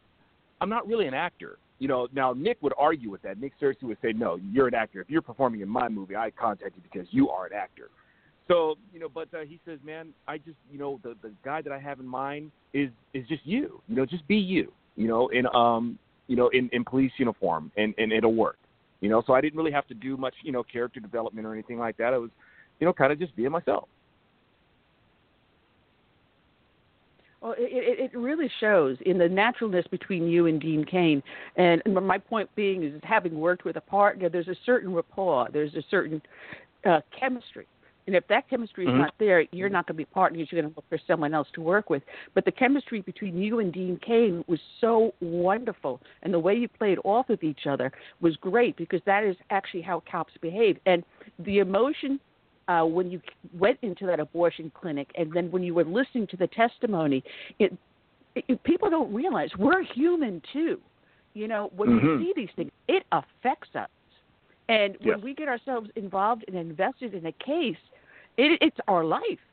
I'm 0.60 0.70
not 0.70 0.88
really 0.88 1.08
an 1.08 1.14
actor. 1.14 1.58
You 1.80 1.88
know, 1.88 2.08
now 2.14 2.34
Nick 2.34 2.58
would 2.62 2.74
argue 2.78 3.10
with 3.10 3.24
that. 3.24 3.40
Nick 3.40 3.54
Searcy 3.60 3.84
would 3.84 3.98
say, 4.02 4.14
"No, 4.14 4.38
you're 4.52 4.68
an 4.68 4.76
actor. 4.76 5.02
If 5.02 5.10
you're 5.10 5.22
performing 5.24 5.62
in 5.62 5.70
my 5.70 5.90
movie, 5.90 6.16
I 6.16 6.30
contact 6.32 6.76
you 6.76 6.84
because 6.84 7.08
you 7.12 7.30
are 7.30 7.48
an 7.48 7.54
actor." 7.54 7.90
So 8.48 8.76
you 8.94 9.00
know, 9.00 9.10
but 9.10 9.28
uh, 9.34 9.46
he 9.48 9.60
says, 9.66 9.80
"Man, 9.84 10.14
I 10.28 10.38
just 10.38 10.58
you 10.72 10.80
know 10.80 11.00
the 11.04 11.16
the 11.22 11.32
guy 11.44 11.62
that 11.62 11.72
I 11.72 11.80
have 11.80 12.00
in 12.00 12.08
mind 12.08 12.52
is 12.74 12.90
is 13.14 13.28
just 13.28 13.46
you. 13.46 13.82
You 13.88 13.96
know, 13.96 14.06
just 14.06 14.28
be 14.28 14.38
you. 14.38 14.72
You 14.96 15.08
know, 15.08 15.30
in 15.30 15.46
um 15.54 15.98
you 16.28 16.36
know 16.36 16.50
in 16.50 16.70
in 16.74 16.84
police 16.84 17.12
uniform, 17.18 17.72
and 17.78 17.94
and 17.98 18.12
it'll 18.12 18.36
work. 18.36 18.58
You 19.00 19.10
know, 19.10 19.24
so 19.26 19.34
I 19.34 19.42
didn't 19.42 19.58
really 19.58 19.72
have 19.72 19.88
to 19.88 19.94
do 19.94 20.18
much 20.18 20.34
you 20.44 20.52
know 20.52 20.64
character 20.64 21.00
development 21.00 21.48
or 21.48 21.54
anything 21.54 21.78
like 21.78 21.98
that. 21.98 22.14
I 22.14 22.18
was 22.18 22.30
you 22.80 22.86
know 22.86 22.94
kind 22.94 23.12
of 23.12 23.20
just 23.20 23.36
being 23.36 23.52
myself. 23.52 23.88
Well, 27.42 27.56
it, 27.58 28.12
it, 28.14 28.16
really 28.16 28.52
shows 28.60 28.98
in 29.04 29.18
the 29.18 29.28
naturalness 29.28 29.88
between 29.90 30.28
you 30.28 30.46
and 30.46 30.62
Dean 30.62 30.86
Cain. 30.86 31.24
And 31.56 31.82
my 31.88 32.20
point 32.20 32.48
being 32.56 32.84
is, 32.84 33.02
having 33.02 33.40
worked 33.40 33.66
with 33.66 33.78
a 33.78 33.82
partner, 33.82 34.30
there's 34.30 34.48
a 34.48 34.56
certain 34.64 34.94
rapport, 34.94 35.50
there's 35.52 35.74
a 35.74 35.82
certain 35.90 36.22
uh, 36.86 37.02
chemistry. 37.20 37.66
And 38.08 38.16
if 38.16 38.28
that 38.28 38.50
chemistry 38.50 38.86
is 38.86 38.92
Mhm. 38.92 38.98
not 38.98 39.14
there, 39.20 39.42
you're 39.52 39.70
not 39.70 39.86
going 39.86 39.96
to 39.96 39.98
be 39.98 40.06
partners. 40.06 40.52
You're 40.52 40.62
going 40.62 40.74
to 40.74 40.78
look 40.78 40.90
for 40.90 40.98
someone 40.98 41.34
else 41.34 41.50
to 41.52 41.62
work 41.62 41.90
with. 41.90 42.04
But 42.34 42.46
the 42.46 42.52
chemistry 42.52 43.02
between 43.02 43.38
you 43.38 43.60
and 43.60 43.72
Dean 43.72 43.98
Cain 43.98 44.44
was 44.48 44.60
so 44.80 45.14
wonderful, 45.22 46.02
and 46.24 46.34
the 46.34 46.40
way 46.40 46.56
you 46.56 46.68
played 46.68 47.00
off 47.04 47.30
of 47.30 47.44
each 47.44 47.68
other 47.68 47.92
was 48.20 48.36
great 48.38 48.76
because 48.76 49.02
that 49.06 49.24
is 49.24 49.36
actually 49.50 49.82
how 49.82 50.02
cops 50.12 50.34
behave. 50.42 50.80
And 50.86 51.04
the 51.40 51.60
emotion 51.60 52.20
uh, 52.68 52.86
when 52.86 53.12
you 53.12 53.22
went 53.58 53.78
into 53.82 54.06
that 54.06 54.20
abortion 54.20 54.72
clinic, 54.74 55.10
and 55.16 55.32
then 55.34 55.52
when 55.52 55.64
you 55.64 55.74
were 55.74 55.84
listening 55.84 56.28
to 56.28 56.38
the 56.38 56.48
testimony, 56.48 57.24
it, 57.60 57.76
it 58.36 58.64
people 58.64 58.90
don't 58.90 59.14
realize 59.14 59.50
we're 59.58 59.82
human 59.82 60.42
too. 60.54 60.80
You 61.34 61.48
know, 61.48 61.72
when 61.76 61.90
Mhm. 61.90 62.20
we 62.20 62.26
see 62.26 62.34
these 62.36 62.52
things, 62.56 62.72
it 62.88 63.06
affects 63.12 63.76
us. 63.76 63.90
And 64.72 64.96
when 65.02 65.16
Yes. 65.18 65.22
we 65.22 65.34
get 65.34 65.50
ourselves 65.50 65.90
involved 65.98 66.46
and 66.48 66.56
invested 66.56 67.14
in 67.14 67.26
a 67.26 67.32
case, 67.34 67.76
it, 68.38 68.58
it's 68.62 68.78
our 68.88 69.04
life. 69.04 69.44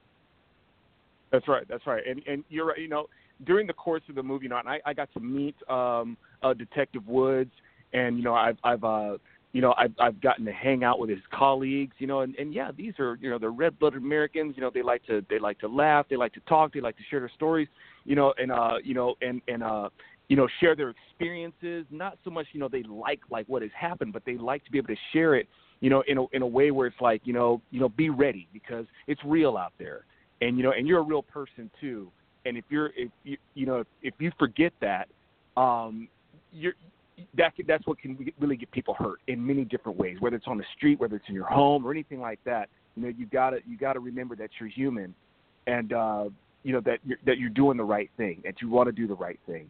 That's 1.32 1.48
right. 1.48 1.66
That's 1.68 1.86
right. 1.88 2.06
And 2.06 2.22
and 2.28 2.44
you're 2.48 2.66
right. 2.66 2.78
You 2.78 2.88
know, 2.88 3.08
during 3.44 3.66
the 3.66 3.72
course 3.72 4.02
of 4.08 4.14
the 4.14 4.22
movie, 4.22 4.44
you 4.44 4.48
know, 4.50 4.58
and 4.58 4.68
I, 4.68 4.80
I 4.86 4.94
got 4.94 5.12
to 5.14 5.20
meet 5.20 5.56
um, 5.68 6.16
uh, 6.42 6.54
Detective 6.54 7.06
Woods, 7.08 7.50
and 7.92 8.16
you 8.16 8.22
know, 8.22 8.34
I've 8.34 8.58
I've 8.62 8.84
uh, 8.84 9.18
you 9.52 9.60
know, 9.60 9.74
I've 9.76 9.92
I've 9.98 10.20
gotten 10.20 10.44
to 10.44 10.52
hang 10.52 10.84
out 10.84 11.00
with 11.00 11.10
his 11.10 11.18
colleagues. 11.32 11.96
You 11.98 12.06
know, 12.06 12.20
and 12.20 12.36
and 12.36 12.54
yeah, 12.54 12.70
these 12.70 12.94
are 13.00 13.18
you 13.20 13.28
know 13.28 13.38
they're 13.38 13.50
red-blooded 13.50 14.00
Americans. 14.00 14.54
You 14.56 14.62
know, 14.62 14.70
they 14.72 14.82
like 14.82 15.04
to 15.06 15.26
they 15.28 15.40
like 15.40 15.58
to 15.58 15.68
laugh, 15.68 16.06
they 16.08 16.16
like 16.16 16.32
to 16.34 16.40
talk, 16.48 16.72
they 16.72 16.80
like 16.80 16.96
to 16.96 17.02
share 17.10 17.18
their 17.18 17.32
stories. 17.34 17.68
You 18.04 18.14
know, 18.14 18.32
and 18.38 18.52
uh, 18.52 18.76
you 18.84 18.94
know, 18.94 19.16
and 19.20 19.42
and 19.48 19.64
uh, 19.64 19.88
you 20.28 20.36
know, 20.36 20.46
share 20.60 20.76
their 20.76 20.90
experiences. 20.90 21.86
Not 21.90 22.18
so 22.24 22.30
much, 22.30 22.46
you 22.52 22.60
know, 22.60 22.68
they 22.68 22.82
like 22.82 23.20
like 23.30 23.46
what 23.48 23.62
has 23.62 23.70
happened, 23.78 24.12
but 24.12 24.24
they 24.24 24.36
like 24.36 24.64
to 24.64 24.70
be 24.70 24.78
able 24.78 24.88
to 24.88 25.00
share 25.12 25.34
it. 25.34 25.48
You 25.80 25.90
know, 25.90 26.02
in 26.06 26.18
a 26.18 26.26
in 26.32 26.42
a 26.42 26.46
way 26.46 26.70
where 26.70 26.86
it's 26.86 27.00
like, 27.00 27.22
you 27.24 27.32
know, 27.32 27.60
you 27.70 27.80
know, 27.80 27.88
be 27.88 28.10
ready 28.10 28.48
because 28.52 28.86
it's 29.06 29.20
real 29.24 29.56
out 29.56 29.72
there 29.78 30.04
and 30.40 30.56
you 30.56 30.62
know 30.62 30.72
and 30.72 30.86
you're 30.86 31.00
a 31.00 31.02
real 31.02 31.22
person 31.22 31.70
too 31.80 32.10
and 32.44 32.56
if 32.56 32.64
you're 32.68 32.90
if 32.96 33.10
you 33.24 33.36
you 33.54 33.66
know 33.66 33.84
if, 34.02 34.14
you 34.18 34.30
forget 34.38 34.72
that 34.80 35.08
um 35.60 36.08
you're 36.52 36.74
that 37.36 37.52
that's 37.66 37.86
what 37.86 37.98
can 37.98 38.16
really 38.38 38.56
get 38.56 38.70
people 38.70 38.94
hurt 38.94 39.18
in 39.26 39.44
many 39.44 39.64
different 39.64 39.98
ways 39.98 40.16
whether 40.20 40.36
it's 40.36 40.46
on 40.46 40.58
the 40.58 40.64
street 40.76 40.98
whether 41.00 41.16
it's 41.16 41.28
in 41.28 41.34
your 41.34 41.46
home 41.46 41.84
or 41.84 41.90
anything 41.90 42.20
like 42.20 42.38
that 42.44 42.68
you 42.96 43.02
know 43.02 43.08
you 43.08 43.26
got 43.26 43.50
to 43.50 43.58
you 43.66 43.76
got 43.76 43.94
to 43.94 44.00
remember 44.00 44.36
that 44.36 44.50
you're 44.58 44.68
human 44.68 45.14
and 45.66 45.92
uh 45.92 46.24
you 46.62 46.72
know 46.72 46.80
that 46.80 46.98
you're 47.04 47.18
that 47.26 47.38
you're 47.38 47.50
doing 47.50 47.76
the 47.76 47.84
right 47.84 48.10
thing 48.16 48.40
that 48.44 48.60
you 48.62 48.68
want 48.68 48.86
to 48.86 48.92
do 48.92 49.06
the 49.06 49.14
right 49.14 49.40
thing 49.46 49.68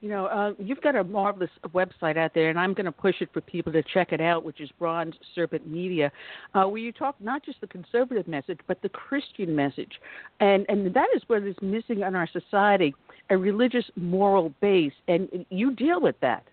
You 0.00 0.08
know, 0.08 0.26
uh, 0.26 0.54
you've 0.58 0.80
got 0.80 0.96
a 0.96 1.04
marvelous 1.04 1.50
website 1.74 2.16
out 2.16 2.32
there, 2.32 2.48
and 2.48 2.58
I'm 2.58 2.72
going 2.72 2.86
to 2.86 2.92
push 2.92 3.16
it 3.20 3.28
for 3.34 3.42
people 3.42 3.70
to 3.74 3.82
check 3.82 4.12
it 4.12 4.20
out, 4.20 4.44
which 4.44 4.58
is 4.62 4.70
Bronze 4.78 5.14
Serpent 5.34 5.66
Media, 5.66 6.10
uh, 6.54 6.64
where 6.64 6.80
you 6.80 6.90
talk 6.90 7.16
not 7.20 7.44
just 7.44 7.60
the 7.60 7.66
conservative 7.66 8.26
message, 8.26 8.58
but 8.66 8.80
the 8.80 8.88
Christian 8.88 9.54
message, 9.54 9.92
and 10.40 10.64
and 10.70 10.94
that 10.94 11.08
is 11.14 11.22
what 11.26 11.42
is 11.42 11.54
missing 11.60 12.00
in 12.00 12.14
our 12.14 12.26
society, 12.32 12.94
a 13.28 13.36
religious 13.36 13.84
moral 13.94 14.54
base, 14.62 14.94
and 15.06 15.28
you 15.50 15.74
deal 15.74 16.00
with 16.00 16.18
that, 16.22 16.44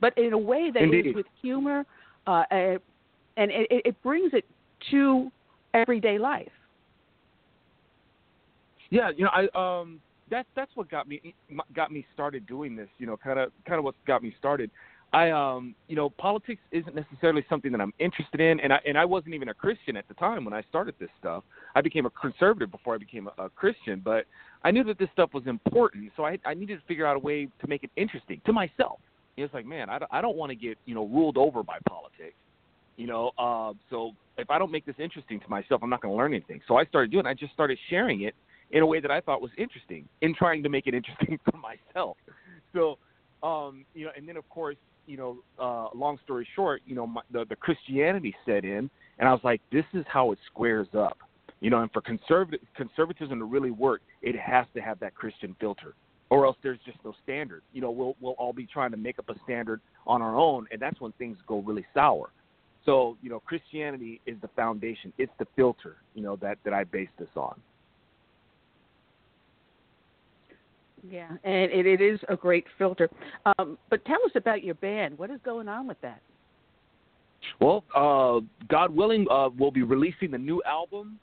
but 0.00 0.16
in 0.18 0.34
a 0.34 0.38
way 0.38 0.70
that 0.70 0.82
is 0.82 0.92
Indeed. 0.92 1.16
with 1.16 1.26
humor, 1.40 1.86
uh, 2.26 2.44
and 2.50 2.80
it, 3.36 3.82
it 3.86 4.02
brings 4.02 4.34
it 4.34 4.44
to 4.90 5.32
everyday 5.72 6.18
life. 6.18 6.52
Yeah, 8.90 9.10
you 9.16 9.24
know, 9.24 9.30
I 9.32 9.80
um 9.80 10.00
that's 10.30 10.48
that's 10.56 10.70
what 10.74 10.90
got 10.90 11.08
me 11.08 11.34
got 11.74 11.92
me 11.92 12.04
started 12.14 12.46
doing 12.46 12.76
this. 12.76 12.88
You 12.98 13.06
know, 13.06 13.16
kind 13.16 13.38
of 13.38 13.52
kind 13.66 13.78
of 13.78 13.84
what 13.84 13.94
got 14.06 14.22
me 14.22 14.34
started. 14.38 14.70
I 15.12 15.30
um 15.30 15.74
you 15.88 15.96
know 15.96 16.10
politics 16.10 16.60
isn't 16.72 16.94
necessarily 16.94 17.44
something 17.48 17.70
that 17.72 17.80
I'm 17.80 17.92
interested 17.98 18.40
in, 18.40 18.60
and 18.60 18.72
I 18.72 18.80
and 18.86 18.98
I 18.98 19.04
wasn't 19.04 19.34
even 19.34 19.48
a 19.48 19.54
Christian 19.54 19.96
at 19.96 20.08
the 20.08 20.14
time 20.14 20.44
when 20.44 20.52
I 20.52 20.62
started 20.68 20.94
this 20.98 21.10
stuff. 21.18 21.44
I 21.74 21.80
became 21.80 22.06
a 22.06 22.10
conservative 22.10 22.70
before 22.70 22.94
I 22.94 22.98
became 22.98 23.28
a, 23.38 23.44
a 23.44 23.48
Christian, 23.50 24.02
but 24.04 24.24
I 24.64 24.70
knew 24.70 24.82
that 24.84 24.98
this 24.98 25.08
stuff 25.12 25.30
was 25.32 25.46
important, 25.46 26.12
so 26.16 26.24
I 26.24 26.38
I 26.44 26.54
needed 26.54 26.80
to 26.80 26.86
figure 26.86 27.06
out 27.06 27.16
a 27.16 27.20
way 27.20 27.48
to 27.60 27.68
make 27.68 27.84
it 27.84 27.90
interesting 27.96 28.40
to 28.46 28.52
myself. 28.52 28.98
It's 29.36 29.52
like, 29.52 29.66
man, 29.66 29.90
I 29.90 29.98
don't, 29.98 30.10
I 30.12 30.20
don't 30.20 30.36
want 30.36 30.50
to 30.50 30.56
get 30.56 30.78
you 30.86 30.94
know 30.94 31.06
ruled 31.06 31.36
over 31.36 31.62
by 31.62 31.78
politics, 31.88 32.34
you 32.96 33.06
know. 33.06 33.30
Uh, 33.38 33.74
so 33.90 34.12
if 34.38 34.50
I 34.50 34.58
don't 34.58 34.72
make 34.72 34.86
this 34.86 34.96
interesting 34.98 35.38
to 35.40 35.48
myself, 35.48 35.82
I'm 35.84 35.90
not 35.90 36.02
going 36.02 36.12
to 36.12 36.18
learn 36.18 36.34
anything. 36.34 36.60
So 36.66 36.76
I 36.76 36.84
started 36.86 37.12
doing. 37.12 37.26
I 37.26 37.34
just 37.34 37.52
started 37.52 37.78
sharing 37.88 38.22
it 38.22 38.34
in 38.70 38.82
a 38.82 38.86
way 38.86 39.00
that 39.00 39.10
I 39.10 39.20
thought 39.20 39.40
was 39.40 39.50
interesting, 39.56 40.08
in 40.20 40.34
trying 40.34 40.62
to 40.62 40.68
make 40.68 40.86
it 40.86 40.94
interesting 41.00 41.38
for 41.44 41.56
myself. 41.58 42.16
So, 42.74 42.98
um, 43.42 43.84
you 43.94 44.06
know, 44.06 44.12
and 44.16 44.28
then 44.28 44.36
of 44.36 44.48
course, 44.48 44.76
you 45.06 45.16
know, 45.16 45.38
uh, 45.58 45.96
long 45.96 46.18
story 46.24 46.46
short, 46.56 46.82
you 46.86 46.94
know, 46.94 47.06
my, 47.06 47.22
the 47.30 47.44
the 47.48 47.56
Christianity 47.56 48.34
set 48.44 48.64
in, 48.64 48.90
and 49.18 49.28
I 49.28 49.32
was 49.32 49.40
like, 49.44 49.60
this 49.70 49.84
is 49.94 50.04
how 50.08 50.32
it 50.32 50.38
squares 50.50 50.88
up, 50.96 51.18
you 51.60 51.70
know. 51.70 51.80
And 51.80 51.92
for 51.92 52.00
conservative 52.00 52.60
conservatism 52.76 53.38
to 53.38 53.44
really 53.44 53.70
work, 53.70 54.02
it 54.22 54.36
has 54.36 54.66
to 54.74 54.80
have 54.80 54.98
that 55.00 55.14
Christian 55.14 55.54
filter 55.60 55.94
or 56.30 56.46
else 56.46 56.56
there's 56.62 56.78
just 56.84 56.98
no 57.04 57.14
standard. 57.22 57.62
You 57.72 57.80
know, 57.80 57.90
we'll 57.90 58.16
we'll 58.20 58.32
all 58.32 58.52
be 58.52 58.66
trying 58.66 58.90
to 58.90 58.96
make 58.96 59.18
up 59.18 59.28
a 59.28 59.34
standard 59.44 59.80
on 60.06 60.22
our 60.22 60.36
own, 60.36 60.66
and 60.70 60.80
that's 60.80 61.00
when 61.00 61.12
things 61.12 61.38
go 61.46 61.60
really 61.60 61.86
sour. 61.94 62.30
So, 62.84 63.16
you 63.20 63.30
know, 63.30 63.40
Christianity 63.40 64.20
is 64.26 64.36
the 64.42 64.48
foundation. 64.48 65.12
It's 65.18 65.32
the 65.38 65.46
filter, 65.56 65.96
you 66.14 66.22
know, 66.22 66.36
that 66.36 66.58
that 66.64 66.72
I 66.72 66.84
base 66.84 67.08
this 67.18 67.28
on. 67.36 67.60
Yeah, 71.08 71.28
and 71.44 71.70
it, 71.70 71.86
it 71.86 72.00
is 72.00 72.20
a 72.28 72.36
great 72.36 72.64
filter. 72.78 73.08
Um, 73.58 73.78
but 73.90 74.04
tell 74.04 74.18
us 74.24 74.32
about 74.34 74.64
your 74.64 74.74
band. 74.76 75.18
What 75.18 75.30
is 75.30 75.40
going 75.44 75.68
on 75.68 75.86
with 75.86 76.00
that? 76.00 76.20
Well, 77.60 77.84
uh, 77.94 78.40
God 78.68 78.94
willing, 78.94 79.26
uh, 79.30 79.50
we'll 79.56 79.70
be 79.70 79.82
releasing 79.82 80.30
the 80.30 80.38
new 80.38 80.62
album. 80.64 81.18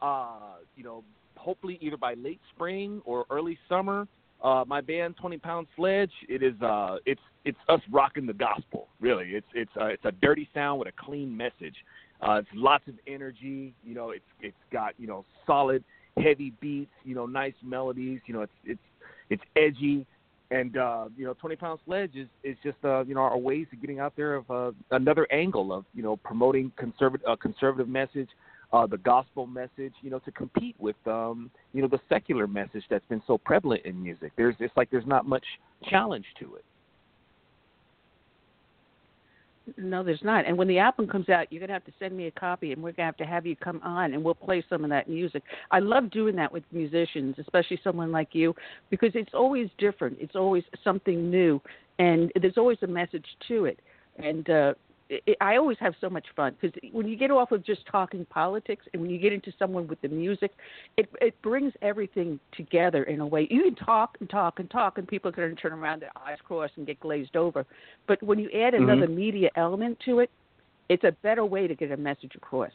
Uh, 0.00 0.56
you 0.76 0.84
know, 0.84 1.04
hopefully 1.36 1.78
either 1.80 1.96
by 1.96 2.14
late 2.14 2.40
spring 2.54 3.00
or 3.04 3.24
early 3.30 3.58
summer. 3.68 4.06
Uh, 4.42 4.64
my 4.66 4.80
band, 4.80 5.16
Twenty 5.20 5.38
Pound 5.38 5.68
Sledge, 5.76 6.10
it 6.28 6.42
is 6.42 6.60
uh, 6.60 6.96
it's 7.06 7.20
it's 7.44 7.58
us 7.68 7.80
rocking 7.90 8.26
the 8.26 8.32
gospel. 8.32 8.88
Really, 9.00 9.30
it's 9.30 9.46
it's 9.54 9.70
uh, 9.80 9.86
it's 9.86 10.04
a 10.04 10.12
dirty 10.12 10.48
sound 10.52 10.80
with 10.80 10.88
a 10.88 11.04
clean 11.04 11.36
message. 11.36 11.76
Uh, 12.20 12.34
it's 12.34 12.48
lots 12.54 12.86
of 12.88 12.94
energy. 13.06 13.72
You 13.84 13.94
know, 13.94 14.10
it's 14.10 14.24
it's 14.40 14.56
got 14.72 14.94
you 14.98 15.06
know 15.06 15.24
solid, 15.46 15.84
heavy 16.16 16.52
beats. 16.60 16.90
You 17.04 17.14
know, 17.14 17.26
nice 17.26 17.54
melodies. 17.62 18.20
You 18.26 18.34
know, 18.34 18.42
it's 18.42 18.52
it's 18.64 18.80
it's 19.32 19.42
edgy, 19.56 20.06
and 20.50 20.76
uh, 20.76 21.06
you 21.16 21.24
know, 21.24 21.34
Twenty 21.34 21.56
Pound 21.56 21.80
Sledge 21.84 22.14
is 22.14 22.28
is 22.44 22.56
just 22.62 22.78
uh, 22.84 23.04
you 23.04 23.14
know 23.14 23.22
our 23.22 23.38
ways 23.38 23.66
of 23.72 23.80
getting 23.80 23.98
out 23.98 24.14
there 24.16 24.34
of 24.34 24.50
uh, 24.50 24.72
another 24.90 25.26
angle 25.32 25.72
of 25.72 25.84
you 25.94 26.02
know 26.02 26.16
promoting 26.16 26.72
conservative 26.76 27.26
a 27.26 27.36
conservative 27.36 27.88
message 27.88 28.28
uh, 28.72 28.86
the 28.86 28.98
gospel 28.98 29.46
message, 29.46 29.92
you 30.00 30.10
know, 30.10 30.18
to 30.20 30.30
compete 30.32 30.74
with, 30.78 30.96
um, 31.06 31.50
you 31.72 31.82
know, 31.82 31.88
the 31.88 32.00
secular 32.08 32.46
message 32.46 32.82
that's 32.88 33.04
been 33.06 33.22
so 33.26 33.36
prevalent 33.36 33.84
in 33.84 34.02
music. 34.02 34.32
There's, 34.36 34.54
it's 34.60 34.74
like 34.76 34.90
there's 34.90 35.06
not 35.06 35.26
much 35.26 35.44
challenge 35.90 36.24
to 36.40 36.54
it. 36.54 36.64
No, 39.76 40.02
there's 40.02 40.22
not. 40.24 40.46
And 40.46 40.58
when 40.58 40.66
the 40.68 40.78
album 40.78 41.06
comes 41.06 41.28
out, 41.28 41.52
you're 41.52 41.60
gonna 41.60 41.72
have 41.72 41.84
to 41.84 41.92
send 41.98 42.16
me 42.16 42.26
a 42.26 42.30
copy, 42.32 42.72
and 42.72 42.82
we're 42.82 42.92
gonna 42.92 43.06
have 43.06 43.16
to 43.18 43.24
have 43.24 43.46
you 43.46 43.54
come 43.56 43.80
on, 43.84 44.12
and 44.12 44.22
we'll 44.22 44.34
play 44.34 44.64
some 44.68 44.82
of 44.84 44.90
that 44.90 45.08
music. 45.08 45.42
I 45.70 45.78
love 45.78 46.10
doing 46.10 46.34
that 46.36 46.52
with 46.52 46.64
musicians, 46.72 47.36
especially 47.38 47.80
someone 47.84 48.10
like 48.10 48.30
you, 48.32 48.54
because 48.90 49.12
it's 49.14 49.34
always 49.34 49.68
different. 49.78 50.18
It's 50.20 50.34
always 50.34 50.64
something 50.82 51.30
new, 51.30 51.60
and 51.98 52.32
there's 52.40 52.58
always 52.58 52.78
a 52.82 52.86
message 52.88 53.26
to 53.48 53.66
it. 53.66 53.78
And 54.18 54.50
uh, 54.50 54.74
it, 55.26 55.36
I 55.40 55.56
always 55.56 55.76
have 55.80 55.94
so 56.00 56.08
much 56.08 56.24
fun 56.34 56.56
because 56.60 56.74
when 56.92 57.06
you 57.06 57.16
get 57.16 57.30
off 57.30 57.52
of 57.52 57.64
just 57.64 57.84
talking 57.90 58.24
politics 58.26 58.86
and 58.92 59.02
when 59.02 59.10
you 59.10 59.18
get 59.18 59.32
into 59.32 59.52
someone 59.58 59.86
with 59.86 60.00
the 60.00 60.08
music, 60.08 60.52
it 60.96 61.08
it 61.20 61.34
brings 61.42 61.72
everything 61.82 62.40
together 62.56 63.02
in 63.04 63.20
a 63.20 63.26
way. 63.26 63.46
You 63.50 63.62
can 63.64 63.74
talk 63.74 64.16
and 64.20 64.30
talk 64.30 64.58
and 64.58 64.70
talk, 64.70 64.98
and 64.98 65.06
people 65.06 65.28
are 65.28 65.32
going 65.32 65.54
to 65.54 65.60
turn 65.60 65.72
around, 65.72 66.00
their 66.02 66.10
eyes 66.16 66.38
crossed, 66.44 66.72
and 66.76 66.86
get 66.86 66.98
glazed 67.00 67.36
over. 67.36 67.66
But 68.06 68.22
when 68.22 68.38
you 68.38 68.48
add 68.50 68.74
Mm-hmm. 68.74 68.88
another 68.88 69.08
media 69.08 69.50
element 69.56 69.98
to 70.06 70.20
it, 70.20 70.30
it's 70.88 71.04
a 71.04 71.12
better 71.22 71.44
way 71.44 71.66
to 71.66 71.74
get 71.74 71.90
a 71.92 71.96
message 71.96 72.32
across. 72.34 72.72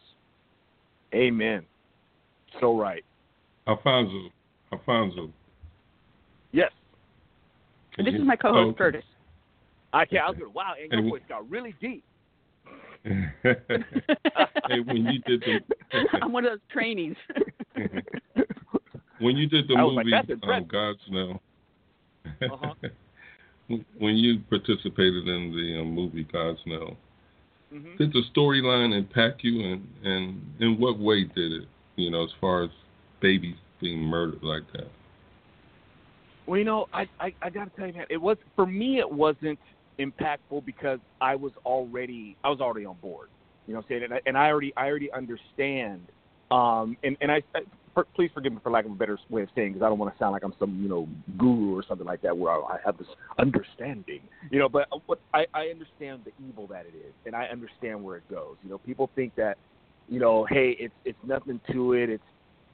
Amen. 1.16 1.64
So 2.60 2.78
right. 2.78 3.04
Alfonzo, 3.68 4.30
Alfonzo. 4.72 5.30
Yes. 6.52 6.72
can 7.96 8.06
And 8.06 8.08
this 8.08 8.14
you- 8.14 8.22
is 8.22 8.28
my 8.28 8.36
co-host 8.36 8.58
oh, 8.58 8.70
okay. 8.70 8.78
Curtis. 8.78 9.04
I 9.94 10.06
can't. 10.06 10.24
I 10.26 10.30
was 10.30 10.38
good. 10.38 10.54
Wow, 10.54 10.74
and 10.80 10.92
your 10.92 11.00
And- 11.02 11.10
voice 11.10 11.22
got 11.30 11.50
really 11.50 11.74
deep. 11.82 12.04
hey, 13.44 14.80
when 14.86 15.06
you 15.06 15.20
did 15.20 15.42
the 15.42 15.62
I'm 16.22 16.32
one 16.34 16.46
of 16.46 16.52
those 16.52 16.60
trainees. 16.72 17.16
when 19.20 19.38
you 19.38 19.48
did 19.48 19.68
the 19.68 19.76
like, 19.76 20.06
movie 20.06 20.12
that's 20.12 20.42
um. 20.44 20.66
God's 20.70 21.00
Now, 21.10 21.40
Uh-huh. 22.42 22.74
when 23.98 24.16
you 24.16 24.40
participated 24.50 25.28
in 25.28 25.52
the 25.56 25.82
um, 25.82 25.92
movie 25.94 26.26
Gosnell, 26.26 26.96
hmm 27.72 27.98
did 27.98 28.14
the 28.14 28.22
storyline 28.36 28.96
impact 28.96 29.44
you, 29.44 29.62
and 29.62 29.88
and 30.04 30.42
in 30.60 30.80
what 30.80 31.00
way 31.00 31.24
did 31.24 31.52
it? 31.52 31.68
You 31.96 32.12
know, 32.12 32.24
as 32.24 32.30
far 32.40 32.64
as 32.64 32.70
babies 33.22 33.56
being 33.82 34.00
murdered 34.00 34.44
like 34.44 34.64
that. 34.74 34.88
Well, 36.46 36.58
you 36.60 36.66
know, 36.66 36.88
I 36.94 37.08
I, 37.20 37.34
I 37.42 37.50
got 37.50 37.66
to 37.66 37.72
tell 37.78 37.88
you, 37.88 37.94
man, 37.94 38.06
it 38.10 38.22
was 38.22 38.38
for 38.56 38.66
me. 38.66 39.00
It 39.00 39.10
wasn't 39.10 39.60
impactful 40.00 40.66
because 40.66 41.00
I 41.22 41.36
was 41.36 41.52
already 41.66 42.38
I 42.44 42.50
was 42.50 42.60
already 42.62 42.86
on 42.86 42.96
board. 43.02 43.30
You 43.68 43.74
know, 43.74 43.84
saying, 43.90 44.04
and 44.04 44.14
I, 44.14 44.22
and 44.26 44.38
I 44.38 44.48
already 44.48 44.74
I 44.78 44.88
already 44.88 45.12
understand. 45.12 46.02
Um, 46.52 46.96
and 47.04 47.18
and 47.22 47.32
I, 47.32 47.42
I 47.56 47.60
for, 47.94 48.06
please 48.16 48.32
forgive 48.34 48.54
me 48.54 48.60
for 48.64 48.72
lack 48.72 48.86
of 48.86 48.92
a 48.92 48.96
better 48.96 49.18
way 49.30 49.42
of 49.42 49.50
saying 49.56 49.74
because 49.74 49.86
I 49.86 49.90
don't 49.90 49.98
want 49.98 50.14
to 50.14 50.20
sound 50.20 50.32
like 50.32 50.44
I'm 50.44 50.54
some 50.60 50.80
you 50.82 50.88
know 50.88 51.08
guru 51.38 51.76
or 51.76 51.84
something 51.88 52.08
like 52.08 52.22
that 52.22 52.38
where 52.38 52.52
I, 52.54 52.76
I 52.76 52.78
have 52.86 52.98
this 52.98 53.08
understanding. 53.40 54.22
You 54.52 54.60
know, 54.60 54.70
but 54.70 54.88
what 55.06 55.20
I 55.34 55.46
I 55.54 55.68
understand 55.68 56.22
the 56.24 56.32
evil 56.48 56.68
that 56.68 56.86
it 56.86 56.96
is, 56.96 57.14
and 57.26 57.36
I 57.36 57.46
understand 57.46 58.04
where 58.04 58.18
it 58.18 58.30
goes. 58.30 58.56
You 58.64 58.70
know, 58.70 58.78
people 58.78 59.10
think 59.16 59.36
that 59.36 59.58
you 60.08 60.20
know, 60.20 60.46
hey, 60.50 60.78
it's 60.80 60.94
it's 61.04 61.20
nothing 61.26 61.60
to 61.72 61.94
it. 61.94 62.10
It's 62.10 62.24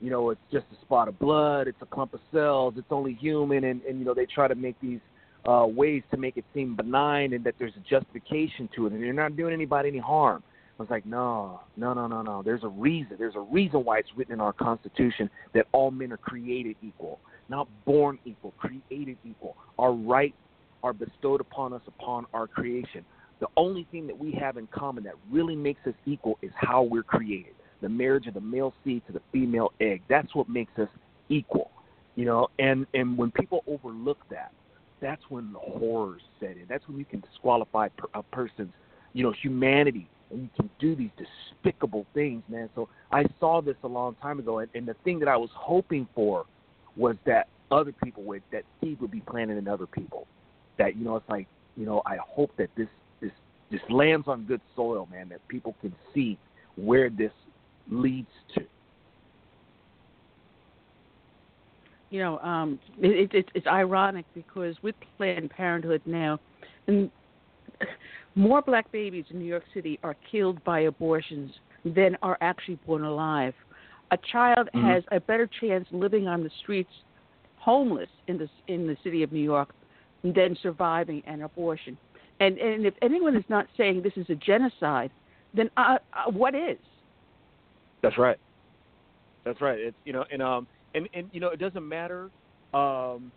you 0.03 0.09
know, 0.09 0.31
it's 0.31 0.41
just 0.51 0.65
a 0.77 0.81
spot 0.81 1.07
of 1.07 1.17
blood, 1.17 1.67
it's 1.67 1.81
a 1.81 1.85
clump 1.85 2.13
of 2.13 2.19
cells, 2.33 2.73
it's 2.75 2.91
only 2.91 3.13
human, 3.13 3.63
and, 3.63 3.81
and 3.83 3.99
you 3.99 4.03
know, 4.03 4.13
they 4.13 4.25
try 4.25 4.49
to 4.49 4.55
make 4.55 4.75
these 4.81 4.99
uh, 5.45 5.65
ways 5.67 6.03
to 6.11 6.17
make 6.17 6.37
it 6.37 6.45
seem 6.53 6.75
benign 6.75 7.33
and 7.33 7.43
that 7.43 7.55
there's 7.59 7.73
a 7.75 7.89
justification 7.89 8.69
to 8.75 8.87
it, 8.87 8.93
and 8.93 9.01
you're 9.01 9.13
not 9.13 9.35
doing 9.35 9.53
anybody 9.53 9.89
any 9.89 9.99
harm. 9.99 10.43
I 10.79 10.81
was 10.81 10.89
like, 10.89 11.05
no, 11.05 11.61
no, 11.77 11.93
no, 11.93 12.07
no, 12.07 12.21
no. 12.21 12.41
There's 12.43 12.63
a 12.63 12.67
reason. 12.67 13.15
There's 13.19 13.35
a 13.35 13.41
reason 13.41 13.85
why 13.85 13.99
it's 13.99 14.09
written 14.15 14.33
in 14.33 14.41
our 14.41 14.53
Constitution 14.53 15.29
that 15.53 15.67
all 15.71 15.91
men 15.91 16.11
are 16.11 16.17
created 16.17 16.75
equal, 16.81 17.19
not 17.47 17.67
born 17.85 18.17
equal, 18.25 18.53
created 18.57 19.17
equal. 19.23 19.55
Our 19.77 19.93
rights 19.93 20.35
are 20.81 20.93
bestowed 20.93 21.41
upon 21.41 21.73
us 21.73 21.81
upon 21.87 22.25
our 22.33 22.47
creation. 22.47 23.05
The 23.39 23.47
only 23.55 23.87
thing 23.91 24.07
that 24.07 24.17
we 24.17 24.31
have 24.39 24.57
in 24.57 24.67
common 24.67 25.03
that 25.03 25.13
really 25.29 25.55
makes 25.55 25.85
us 25.85 25.93
equal 26.05 26.39
is 26.41 26.51
how 26.55 26.83
we're 26.83 27.03
created 27.03 27.53
the 27.83 27.89
marriage 27.89 28.27
of 28.27 28.33
the 28.33 28.41
male 28.41 28.73
seed 28.83 29.03
to 29.05 29.13
the 29.13 29.21
female 29.31 29.73
egg. 29.81 30.01
That's 30.09 30.33
what 30.33 30.49
makes 30.49 30.71
us 30.79 30.87
equal, 31.29 31.69
you 32.15 32.25
know. 32.25 32.47
And 32.57 32.87
and 32.95 33.15
when 33.15 33.29
people 33.29 33.63
overlook 33.67 34.17
that, 34.31 34.51
that's 35.03 35.21
when 35.29 35.51
the 35.53 35.59
horrors 35.59 36.21
set 36.39 36.51
in. 36.51 36.65
That's 36.69 36.87
when 36.87 36.97
you 36.97 37.05
can 37.05 37.19
disqualify 37.19 37.89
a 38.13 38.23
person's, 38.23 38.71
you 39.13 39.23
know, 39.23 39.33
humanity, 39.41 40.09
and 40.31 40.43
you 40.43 40.49
can 40.55 40.69
do 40.79 40.95
these 40.95 41.11
despicable 41.17 42.05
things, 42.13 42.43
man. 42.47 42.69
So 42.75 42.89
I 43.11 43.25
saw 43.39 43.61
this 43.61 43.75
a 43.83 43.87
long 43.87 44.15
time 44.21 44.39
ago, 44.39 44.59
and, 44.59 44.69
and 44.73 44.87
the 44.87 44.95
thing 45.03 45.19
that 45.19 45.27
I 45.27 45.37
was 45.37 45.49
hoping 45.53 46.07
for 46.15 46.45
was 46.95 47.15
that 47.25 47.47
other 47.71 47.91
people 48.03 48.23
would 48.23 48.43
that 48.51 48.63
seed 48.79 48.99
would 49.01 49.11
be 49.11 49.21
planted 49.21 49.57
in 49.57 49.67
other 49.67 49.87
people. 49.87 50.27
That 50.77 50.95
you 50.95 51.03
know, 51.03 51.15
it's 51.15 51.29
like 51.29 51.47
you 51.75 51.85
know, 51.85 52.01
I 52.05 52.17
hope 52.25 52.51
that 52.57 52.69
this 52.77 52.87
this 53.21 53.31
this 53.71 53.81
lands 53.89 54.27
on 54.27 54.43
good 54.45 54.61
soil, 54.75 55.07
man. 55.11 55.29
That 55.29 55.47
people 55.47 55.75
can 55.81 55.93
see 56.13 56.37
where 56.75 57.09
this 57.09 57.31
leads 57.89 58.27
to. 58.55 58.61
You 62.13 62.19
know, 62.19 62.37
um, 62.39 62.79
it, 62.99 63.33
it, 63.33 63.49
it's 63.55 63.65
ironic 63.65 64.23
because 64.35 64.75
with 64.83 64.93
Planned 65.17 65.49
Parenthood 65.49 65.99
now, 66.05 66.39
and 66.87 67.09
more 68.35 68.61
black 68.61 68.89
babies 68.91 69.25
in 69.31 69.39
New 69.39 69.45
York 69.45 69.63
City 69.73 69.99
are 70.03 70.15
killed 70.31 70.63
by 70.63 70.81
abortions 70.81 71.51
than 71.83 72.15
are 72.21 72.37
actually 72.41 72.77
born 72.85 73.03
alive. 73.03 73.55
A 74.11 74.17
child 74.31 74.69
Mhm. 74.75 74.83
has 74.83 75.03
a 75.11 75.19
better 75.21 75.49
chance 75.59 75.87
living 75.91 76.27
on 76.27 76.43
the 76.43 76.51
streets, 76.61 76.91
homeless 77.57 78.09
in 78.27 78.37
the 78.37 78.47
in 78.67 78.85
the 78.85 78.95
city 79.03 79.23
of 79.23 79.31
New 79.31 79.43
York, 79.43 79.69
than 80.23 80.55
surviving 80.61 81.23
an 81.25 81.41
abortion. 81.41 81.97
And 82.39 82.59
and 82.59 82.85
if 82.85 82.93
anyone 83.01 83.35
is 83.35 83.49
not 83.49 83.65
saying 83.75 84.03
this 84.03 84.17
is 84.17 84.29
a 84.29 84.35
genocide, 84.35 85.09
then 85.55 85.67
uh, 85.77 85.97
uh, 86.13 86.29
what 86.29 86.53
is? 86.53 86.77
That's 88.03 88.19
right. 88.19 88.37
That's 89.45 89.61
right. 89.61 89.79
It's 89.79 89.97
you 90.05 90.13
know, 90.13 90.25
and 90.31 90.43
um, 90.43 90.67
and 90.93 91.07
and 91.13 91.29
you 91.31 91.39
know, 91.39 91.49
it 91.49 91.59
doesn't 91.59 91.87
matter 91.87 92.29
um, 92.73 93.31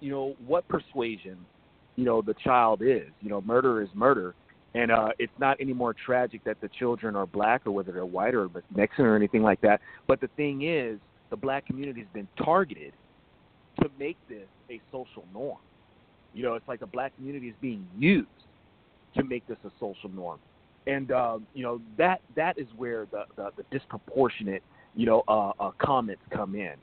you 0.00 0.10
know, 0.10 0.34
what 0.46 0.66
persuasion, 0.68 1.36
you 1.96 2.04
know, 2.04 2.22
the 2.22 2.34
child 2.42 2.82
is. 2.82 3.08
You 3.20 3.30
know, 3.30 3.40
murder 3.42 3.82
is 3.82 3.88
murder, 3.94 4.34
and 4.74 4.90
uh, 4.90 5.10
it's 5.18 5.32
not 5.38 5.56
any 5.60 5.72
more 5.72 5.94
tragic 5.94 6.42
that 6.44 6.60
the 6.60 6.68
children 6.78 7.14
are 7.14 7.26
black 7.26 7.66
or 7.66 7.72
whether 7.72 7.92
they're 7.92 8.06
white 8.06 8.34
or 8.34 8.48
Mexican 8.74 9.04
or 9.04 9.16
anything 9.16 9.42
like 9.42 9.60
that. 9.60 9.80
But 10.06 10.20
the 10.20 10.28
thing 10.36 10.62
is, 10.62 10.98
the 11.30 11.36
black 11.36 11.66
community 11.66 12.00
has 12.00 12.08
been 12.12 12.28
targeted 12.42 12.92
to 13.80 13.90
make 13.98 14.16
this 14.28 14.48
a 14.70 14.80
social 14.90 15.24
norm. 15.32 15.58
You 16.34 16.42
know, 16.44 16.54
it's 16.54 16.66
like 16.66 16.80
the 16.80 16.86
black 16.86 17.14
community 17.16 17.48
is 17.48 17.54
being 17.60 17.86
used 17.98 18.28
to 19.16 19.24
make 19.24 19.46
this 19.46 19.58
a 19.64 19.70
social 19.80 20.08
norm, 20.10 20.38
and 20.86 21.10
um, 21.12 21.46
you 21.54 21.62
know 21.62 21.80
that 21.98 22.20
that 22.36 22.58
is 22.58 22.66
where 22.76 23.06
the 23.10 23.24
the, 23.36 23.50
the 23.56 23.64
disproportionate 23.70 24.62
you 24.94 25.06
know 25.06 25.24
uh, 25.28 25.52
uh, 25.60 25.70
comments 25.78 26.22
come 26.32 26.54
in. 26.54 26.74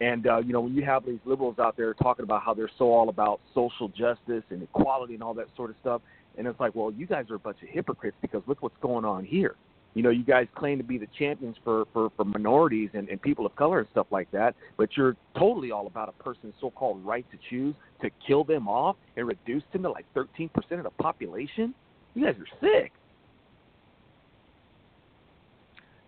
And 0.00 0.26
uh, 0.26 0.38
you 0.38 0.52
know 0.52 0.60
when 0.60 0.74
you 0.74 0.84
have 0.84 1.06
these 1.06 1.20
liberals 1.24 1.58
out 1.58 1.76
there 1.76 1.94
talking 1.94 2.24
about 2.24 2.42
how 2.42 2.52
they're 2.52 2.70
so 2.78 2.92
all 2.92 3.08
about 3.08 3.40
social 3.54 3.88
justice 3.88 4.44
and 4.50 4.62
equality 4.62 5.14
and 5.14 5.22
all 5.22 5.34
that 5.34 5.46
sort 5.56 5.70
of 5.70 5.76
stuff, 5.80 6.02
and 6.36 6.46
it's 6.46 6.60
like, 6.60 6.74
well, 6.74 6.92
you 6.92 7.06
guys 7.06 7.30
are 7.30 7.36
a 7.36 7.38
bunch 7.38 7.62
of 7.62 7.68
hypocrites 7.68 8.16
because 8.20 8.42
look 8.46 8.62
what's 8.62 8.76
going 8.82 9.04
on 9.04 9.24
here. 9.24 9.54
You 9.94 10.02
know, 10.02 10.10
you 10.10 10.24
guys 10.24 10.46
claim 10.54 10.76
to 10.76 10.84
be 10.84 10.98
the 10.98 11.08
champions 11.18 11.56
for 11.64 11.86
for, 11.94 12.10
for 12.14 12.24
minorities 12.26 12.90
and, 12.92 13.08
and 13.08 13.20
people 13.20 13.46
of 13.46 13.56
color 13.56 13.78
and 13.78 13.88
stuff 13.92 14.06
like 14.10 14.30
that, 14.32 14.54
but 14.76 14.90
you're 14.96 15.16
totally 15.38 15.70
all 15.70 15.86
about 15.86 16.10
a 16.10 16.22
person's 16.22 16.52
so-called 16.60 17.02
right 17.04 17.24
to 17.30 17.38
choose 17.48 17.74
to 18.02 18.10
kill 18.26 18.44
them 18.44 18.68
off 18.68 18.96
and 19.16 19.26
reduce 19.26 19.62
them 19.72 19.82
to 19.84 19.90
like 19.90 20.04
13% 20.14 20.50
of 20.72 20.82
the 20.82 20.90
population. 20.90 21.74
You 22.14 22.26
guys 22.26 22.34
are 22.38 22.60
sick. 22.60 22.92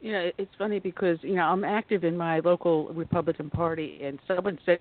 You 0.01 0.13
know, 0.13 0.31
it's 0.39 0.55
funny 0.57 0.79
because 0.79 1.19
you 1.23 1.35
know 1.35 1.43
I'm 1.43 1.65
active 1.65 2.05
in 2.05 2.17
my 2.17 2.41
local 2.41 2.89
Republican 2.89 3.51
Party, 3.51 4.01
and 4.03 4.19
someone 4.27 4.59
said 4.65 4.79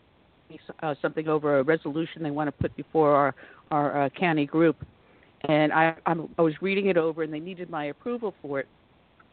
uh, 0.84 0.96
something 1.02 1.28
over 1.28 1.60
a 1.60 1.64
resolution 1.64 2.24
they 2.24 2.32
want 2.32 2.48
to 2.48 2.52
put 2.52 2.76
before 2.76 3.16
our 3.16 3.36
our 3.72 4.06
uh, 4.06 4.10
county 4.10 4.46
group, 4.46 4.78
and 5.48 5.74
I 5.74 5.96
I'm, 6.06 6.30
I 6.38 6.42
was 6.42 6.54
reading 6.62 6.88
it 6.88 6.98
over, 6.98 7.24
and 7.24 7.34
they 7.34 7.40
needed 7.40 7.70
my 7.70 7.86
approval 7.86 8.34
for 8.42 8.60
it, 8.60 8.68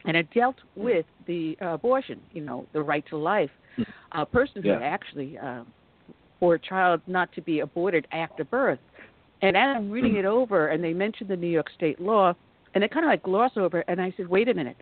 and 0.05 0.17
it 0.17 0.27
dealt 0.33 0.57
with 0.75 1.05
the 1.27 1.57
uh, 1.61 1.67
abortion, 1.73 2.19
you 2.31 2.41
know, 2.41 2.65
the 2.73 2.81
right 2.81 3.05
to 3.09 3.17
life, 3.17 3.51
uh, 4.11 4.25
personhood 4.25 4.65
Yeah. 4.65 4.79
actually, 4.81 5.37
uh, 5.37 5.63
for 6.39 6.55
a 6.55 6.59
child 6.59 7.01
not 7.07 7.31
to 7.33 7.41
be 7.41 7.59
aborted 7.59 8.07
after 8.11 8.43
birth. 8.43 8.79
And 9.41 9.55
as 9.55 9.75
I'm 9.77 9.91
reading 9.91 10.15
it 10.15 10.25
over, 10.25 10.67
and 10.67 10.83
they 10.83 10.93
mentioned 10.93 11.29
the 11.29 11.35
New 11.35 11.47
York 11.47 11.69
State 11.75 11.99
law, 11.99 12.33
and 12.73 12.83
they 12.83 12.87
kind 12.87 13.05
of 13.05 13.09
like 13.09 13.23
gloss 13.23 13.51
over, 13.55 13.79
it, 13.79 13.85
and 13.87 14.01
I 14.01 14.13
said, 14.17 14.27
wait 14.27 14.49
a 14.49 14.53
minute. 14.53 14.77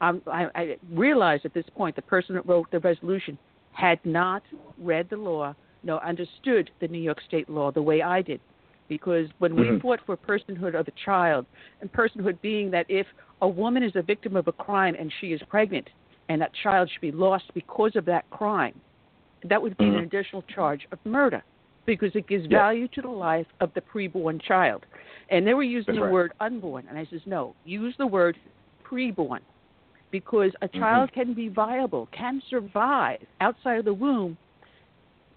Um, 0.00 0.22
I, 0.26 0.46
I 0.54 0.76
realized 0.92 1.44
at 1.44 1.54
this 1.54 1.66
point 1.76 1.96
the 1.96 2.02
person 2.02 2.34
that 2.36 2.46
wrote 2.46 2.70
the 2.70 2.78
resolution 2.80 3.38
had 3.72 3.98
not 4.04 4.42
read 4.78 5.08
the 5.10 5.16
law, 5.16 5.54
no, 5.82 5.98
understood 5.98 6.70
the 6.80 6.88
New 6.88 7.00
York 7.00 7.20
State 7.26 7.48
law 7.48 7.70
the 7.70 7.82
way 7.82 8.02
I 8.02 8.22
did. 8.22 8.40
Because 8.88 9.28
when 9.38 9.54
we 9.54 9.66
Mhm. 9.66 9.80
fought 9.82 10.00
for 10.06 10.16
personhood 10.16 10.74
of 10.74 10.86
the 10.86 10.92
child, 11.04 11.46
and 11.80 11.92
personhood 11.92 12.40
being 12.40 12.70
that 12.70 12.86
if 12.88 13.06
a 13.42 13.48
woman 13.48 13.82
is 13.82 13.94
a 13.96 14.02
victim 14.02 14.34
of 14.34 14.48
a 14.48 14.52
crime 14.52 14.96
and 14.98 15.12
she 15.20 15.32
is 15.32 15.42
pregnant, 15.48 15.88
and 16.28 16.40
that 16.40 16.52
child 16.54 16.90
should 16.90 17.00
be 17.00 17.12
lost 17.12 17.52
because 17.54 17.96
of 17.96 18.04
that 18.06 18.28
crime, 18.30 18.80
that 19.44 19.60
would 19.60 19.76
be 19.76 19.84
an 19.84 19.94
Mhm. 19.94 20.02
additional 20.04 20.42
charge 20.42 20.86
of 20.90 20.98
murder 21.04 21.42
because 21.86 22.14
it 22.16 22.26
gives 22.26 22.46
Yeah. 22.46 22.58
value 22.58 22.88
to 22.88 23.02
the 23.02 23.08
life 23.08 23.46
of 23.60 23.72
the 23.74 23.80
preborn 23.80 24.40
child. 24.40 24.84
And 25.30 25.46
they 25.46 25.54
were 25.54 25.62
using 25.62 25.94
That's 25.94 25.98
the 25.98 26.04
right. 26.04 26.12
word 26.12 26.32
unborn, 26.40 26.86
and 26.88 26.98
I 26.98 27.04
says 27.06 27.26
no, 27.26 27.54
use 27.64 27.96
the 27.96 28.06
word 28.06 28.38
preborn 28.84 29.40
because 30.10 30.52
a 30.62 30.68
Mm-hmm. 30.68 30.80
child 30.80 31.12
can 31.12 31.34
be 31.34 31.48
viable, 31.48 32.08
can 32.12 32.42
survive 32.48 33.18
outside 33.40 33.78
of 33.78 33.84
the 33.84 33.94
womb, 33.94 34.36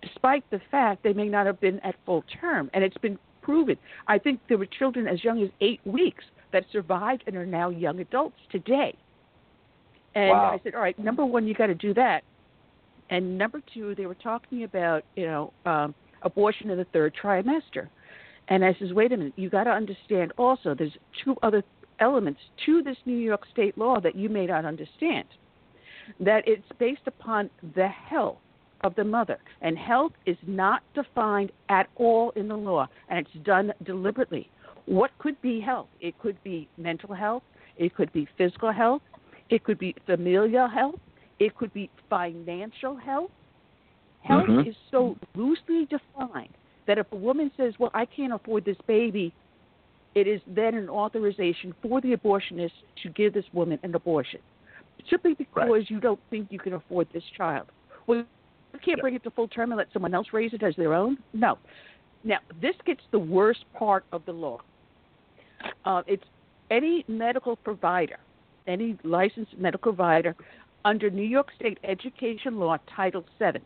despite 0.02 0.44
the 0.52 0.62
fact 0.72 1.04
they 1.04 1.14
may 1.14 1.28
not 1.28 1.46
have 1.46 1.60
been 1.60 1.80
at 1.82 1.96
full 2.06 2.24
term, 2.40 2.70
and 2.74 2.84
it's 2.84 2.98
been 2.98 3.18
proven. 3.42 3.78
I 4.08 4.18
think 4.18 4.40
there 4.48 4.58
were 4.58 4.68
children 4.68 5.08
as 5.08 5.24
young 5.24 5.42
as 5.44 5.50
eight 5.62 5.80
weeks 5.86 6.24
that 6.54 6.64
survived 6.72 7.24
and 7.28 7.36
are 7.36 7.46
now 7.46 7.70
young 7.70 8.00
adults 8.00 8.38
today. 8.52 8.96
And 10.16 10.30
Wow. 10.30 10.52
I 10.52 10.60
said, 10.64 10.76
all 10.76 10.82
right, 10.82 10.98
number 11.00 11.26
one, 11.26 11.48
you 11.48 11.54
got 11.54 11.68
to 11.68 11.76
do 11.76 11.94
that. 11.94 12.24
And 13.10 13.38
number 13.38 13.62
two, 13.74 13.96
they 13.96 14.06
were 14.06 14.16
talking 14.16 14.64
about, 14.64 15.04
you 15.16 15.26
know, 15.26 15.54
um, 15.66 15.94
abortion 16.22 16.70
in 16.70 16.78
the 16.78 16.86
third 16.86 17.14
trimester. 17.22 17.90
And 18.48 18.66
I 18.66 18.76
says, 18.80 18.92
wait 18.94 19.12
a 19.12 19.18
minute, 19.18 19.34
you 19.38 19.50
got 19.50 19.64
to 19.66 19.72
understand 19.72 20.34
also 20.38 20.76
there's 20.76 20.96
two 21.24 21.36
other 21.42 21.64
elements 22.02 22.42
to 22.66 22.84
this 22.84 22.98
New 23.06 23.18
York 23.18 23.44
State 23.52 23.78
law 23.78 24.00
that 24.02 24.16
you 24.16 24.28
may 24.28 24.46
not 24.46 24.66
understand. 24.66 25.26
That 26.20 26.44
it's 26.48 26.68
based 26.80 27.08
upon 27.08 27.50
the 27.76 27.88
health 27.88 28.40
of 28.84 28.96
the 28.96 29.04
mother, 29.04 29.38
and 29.62 29.78
health 29.78 30.12
is 30.26 30.38
not 30.46 30.82
defined 30.96 31.52
at 31.70 31.88
all 31.96 32.32
in 32.36 32.48
the 32.48 32.58
law, 32.58 32.88
and 33.10 33.20
it's 33.20 33.46
done 33.46 33.72
deliberately. 33.84 34.50
What 34.86 35.12
could 35.20 35.40
be 35.42 35.62
health? 35.62 35.88
It 36.00 36.18
could 36.20 36.42
be 36.44 36.68
mental 36.78 37.14
health, 37.14 37.44
it 37.78 37.96
could 37.96 38.12
be 38.12 38.28
physical 38.38 38.72
health, 38.72 39.04
it 39.50 39.64
could 39.64 39.78
be 39.78 39.96
familial 40.06 40.68
health, 40.68 41.00
it 41.40 41.56
could 41.56 41.72
be 41.74 41.90
financial 42.10 42.96
health. 42.96 43.32
Health 44.24 44.48
Mhm. 44.48 44.68
is 44.68 44.76
so 44.90 45.16
loosely 45.36 45.86
defined 45.86 46.56
that 46.86 46.98
if 46.98 47.12
a 47.12 47.16
woman 47.16 47.52
says, 47.56 47.78
Well, 47.80 47.92
I 47.94 48.06
can't 48.06 48.34
afford 48.34 48.66
this 48.66 48.78
baby, 48.88 49.34
it 50.16 50.28
is 50.28 50.42
then 50.48 50.76
an 50.76 50.90
authorization 50.90 51.74
for 51.82 52.02
the 52.02 52.16
abortionist 52.16 52.72
to 53.04 53.10
give 53.10 53.34
this 53.34 53.46
woman 53.54 53.80
an 53.84 53.96
abortion. 53.96 54.40
Simply 55.10 55.34
because 55.34 55.86
you 55.88 56.00
don't 56.00 56.20
think 56.30 56.48
you 56.52 56.60
can 56.60 56.74
afford 56.74 57.08
this 57.14 57.24
child. 57.36 57.68
Well, 58.08 58.26
you 58.74 58.80
can't 58.84 59.02
bring 59.02 59.16
it 59.16 59.24
to 59.24 59.32
full 59.32 59.48
term 59.48 59.72
and 59.72 59.78
let 59.78 59.88
someone 59.94 60.14
else 60.14 60.28
raise 60.34 60.54
it 60.54 60.64
as 60.64 60.76
their 60.76 60.94
own? 60.94 61.18
No. 61.34 61.58
Now, 62.24 62.40
this 62.62 62.76
gets 62.86 63.02
the 63.12 63.20
worst 63.20 63.66
part 63.78 64.06
of 64.12 64.24
the 64.26 64.32
law. 64.32 64.60
Uh, 65.86 66.04
it's 66.08 66.24
any 66.70 67.04
medical 67.08 67.56
provider, 67.56 68.18
any 68.68 68.98
licensed 69.04 69.58
medical 69.58 69.94
provider 69.94 70.36
under 70.86 71.10
New 71.10 71.24
York 71.24 71.50
State 71.56 71.80
Education 71.84 72.60
Law 72.60 72.78
Title 72.96 73.24
VII. 73.40 73.62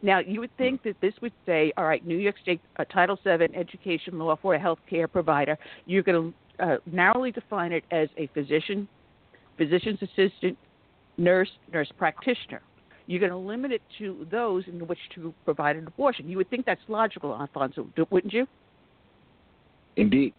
Now, 0.00 0.20
you 0.20 0.40
would 0.40 0.56
think 0.56 0.82
that 0.84 1.00
this 1.00 1.14
would 1.20 1.32
say, 1.44 1.72
all 1.76 1.84
right, 1.84 2.06
New 2.06 2.16
York 2.16 2.36
State 2.40 2.60
uh, 2.78 2.84
Title 2.84 3.18
VII 3.24 3.54
Education 3.54 4.18
Law 4.18 4.36
for 4.40 4.54
a 4.54 4.58
health 4.58 4.78
care 4.88 5.08
provider, 5.08 5.58
you're 5.86 6.04
going 6.04 6.32
to 6.58 6.64
uh, 6.64 6.76
narrowly 6.86 7.32
define 7.32 7.72
it 7.72 7.84
as 7.90 8.08
a 8.16 8.28
physician, 8.28 8.86
physician's 9.56 10.00
assistant, 10.02 10.56
nurse, 11.16 11.50
nurse 11.72 11.90
practitioner. 11.98 12.62
You're 13.06 13.20
going 13.20 13.32
to 13.32 13.38
limit 13.38 13.72
it 13.72 13.82
to 13.98 14.26
those 14.30 14.64
in 14.66 14.86
which 14.86 14.98
to 15.14 15.34
provide 15.44 15.76
an 15.76 15.86
abortion. 15.86 16.28
You 16.28 16.36
would 16.36 16.50
think 16.50 16.66
that's 16.66 16.80
logical, 16.88 17.34
Alfonzo, 17.34 17.88
wouldn't 18.10 18.32
you? 18.32 18.46
Indeed. 19.96 20.34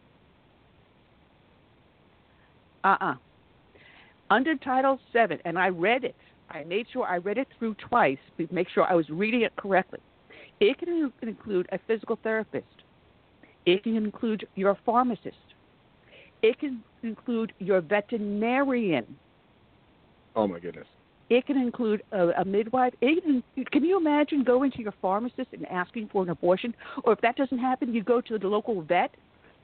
Uh-uh. 2.84 3.16
Under 4.30 4.56
Title 4.56 5.00
VII, 5.12 5.38
and 5.44 5.58
I 5.58 5.70
read 5.70 6.04
it. 6.04 6.16
I 6.50 6.64
made 6.64 6.88
sure 6.92 7.06
I 7.06 7.18
read 7.18 7.38
it 7.38 7.48
through 7.58 7.76
twice 7.76 8.18
to 8.38 8.48
make 8.52 8.70
sure 8.70 8.84
I 8.84 8.96
was 8.96 9.10
reading 9.10 9.42
it 9.42 9.56
correctly. 9.56 10.00
It 10.60 10.78
can 10.78 11.12
include 11.22 11.68
a 11.72 11.80
physical 11.88 12.18
therapist. 12.22 12.66
It 13.66 13.84
can 13.84 13.96
include 13.96 14.48
your 14.56 14.78
pharmacist. 14.86 15.36
It 16.42 16.60
can 16.60 16.84
include 17.04 17.54
your 17.60 17.82
veterinarian. 17.82 19.06
Oh 20.36 20.48
my 20.48 20.60
goodness. 20.60 20.88
It 21.30 21.46
can 21.46 21.58
include 21.58 22.02
a, 22.12 22.30
a 22.30 22.46
midwife. 22.46 22.94
It 23.02 23.24
can, 23.24 23.44
can 23.72 23.84
you 23.84 23.98
imagine 23.98 24.44
going 24.44 24.72
to 24.72 24.82
your 24.82 24.94
pharmacist 25.02 25.50
and 25.54 25.66
asking 25.68 26.10
for 26.12 26.24
an 26.24 26.30
abortion? 26.30 26.74
Or 27.04 27.14
if 27.14 27.22
that 27.22 27.36
doesn't 27.36 27.60
happen, 27.60 27.94
you 27.94 28.04
go 28.04 28.22
to 28.22 28.40
the 28.40 28.48
local 28.48 28.82
vet. 28.82 29.12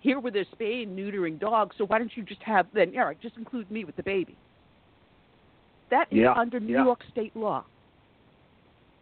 Here 0.02 0.20
where 0.20 0.32
they're 0.32 0.46
spaying 0.52 0.96
neutering 0.96 1.40
dogs, 1.40 1.76
so 1.80 1.86
why 1.86 1.98
don't 1.98 2.12
you 2.16 2.22
just 2.22 2.44
have 2.44 2.68
then? 2.76 2.94
Right, 2.94 3.20
just 3.20 3.38
include 3.38 3.72
me 3.72 3.86
with 3.86 3.96
the 3.96 4.04
baby. 4.04 4.38
That 5.92 6.08
is 6.12 6.20
Yeah, 6.20 6.34
under 6.34 6.60
New 6.60 6.74
yeah. 6.74 6.84
York 6.84 7.02
state 7.12 7.36
law. 7.36 7.64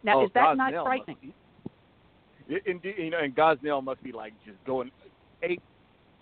Now, 0.04 0.20
Oh, 0.20 0.26
is 0.26 0.32
that 0.34 0.58
not 0.58 0.74
frightening? 0.84 1.34
It- 2.48 2.66
Indeed, 2.66 2.96
you 2.98 3.10
know, 3.10 3.20
and 3.20 3.34
Gosnell 3.34 3.82
must 3.84 4.04
be 4.04 4.12
like 4.12 4.34
just 4.46 4.64
going 4.66 4.92
ape, 5.44 5.62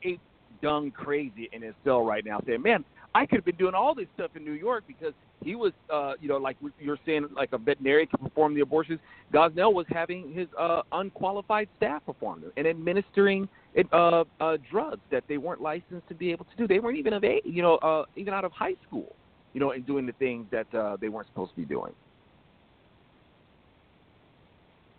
ape, 0.04 0.22
dung 0.62 0.92
crazy 0.92 1.50
in 1.52 1.64
his 1.64 1.74
cell 1.84 2.04
right 2.06 2.24
now, 2.24 2.40
saying, 2.46 2.62
"Man, 2.62 2.86
I 3.16 3.26
could 3.26 3.38
have 3.38 3.46
been 3.46 3.56
doing 3.56 3.74
all 3.74 3.96
this 3.96 4.08
stuff 4.14 4.36
in 4.36 4.46
New 4.46 4.54
York 4.54 4.84
because 4.88 5.14
he 5.44 5.56
was, 5.56 5.74
uh, 5.90 6.14
you 6.20 6.28
know, 6.28 6.38
like 6.38 6.58
you're 6.78 7.00
saying, 7.06 7.28
like 7.36 7.52
a 7.52 7.58
veterinarian 7.58 8.08
can 8.08 8.20
perform 8.20 8.54
the 8.54 8.62
abortions. 8.62 9.00
Gosnell 9.34 9.74
was 9.74 9.88
having 9.90 10.32
his 10.32 10.48
uh, 10.58 10.84
unqualified 10.92 11.68
staff 11.78 12.06
perform 12.06 12.42
them 12.42 12.52
and 12.58 12.68
administering 12.68 13.50
it, 13.74 13.88
uh, 13.92 14.24
uh, 14.40 14.58
drugs 14.70 15.02
that 15.10 15.24
they 15.28 15.38
weren't 15.38 15.62
licensed 15.62 16.08
to 16.08 16.14
be 16.14 16.32
able 16.32 16.46
to 16.46 16.56
do. 16.56 16.68
They 16.68 16.80
weren't 16.80 16.98
even 16.98 17.14
of 17.14 17.24
age, 17.24 17.42
you 17.44 17.62
know, 17.62 17.78
uh, 17.78 18.06
even 18.16 18.34
out 18.34 18.46
of 18.46 18.52
high 18.52 18.76
school, 18.88 19.16
you 19.54 19.60
know, 19.60 19.72
and 19.72 19.86
doing 19.86 20.06
the 20.06 20.14
things 20.14 20.46
that 20.52 20.74
uh, 20.74 20.98
they 21.00 21.10
weren't 21.10 21.28
supposed 21.28 21.52
to 21.52 21.58
be 21.58 21.66
doing. 21.66 21.92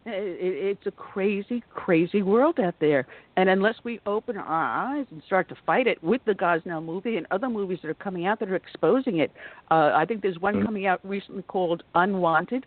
It, 0.05 0.11
it, 0.11 0.79
it's 0.79 0.87
a 0.87 0.91
crazy, 0.91 1.63
crazy 1.71 2.23
world 2.23 2.59
out 2.59 2.75
there. 2.81 3.07
And 3.37 3.49
unless 3.49 3.77
we 3.85 4.01
open 4.05 4.37
our 4.37 4.97
eyes 4.97 5.07
and 5.11 5.23
start 5.27 5.49
to 5.51 5.57
fight 5.65 5.87
it 5.87 6.03
with 6.03 6.21
the 6.27 6.33
Gosnell 6.33 6.85
movie 6.85 7.17
and 7.19 7.27
other 7.31 7.49
movies 7.49 7.79
that 7.83 7.89
are 7.89 7.95
coming 7.95 8.27
out 8.27 8.41
that 8.41 8.51
are 8.51 8.57
exposing 8.57 9.19
it, 9.19 9.31
uh, 9.71 9.93
I 9.95 10.05
think 10.05 10.23
there's 10.23 10.39
one 10.41 10.57
Mhm. 10.57 10.65
coming 10.65 10.87
out 10.87 11.01
recently 11.05 11.43
called 11.45 11.85
Unwanted. 11.95 12.67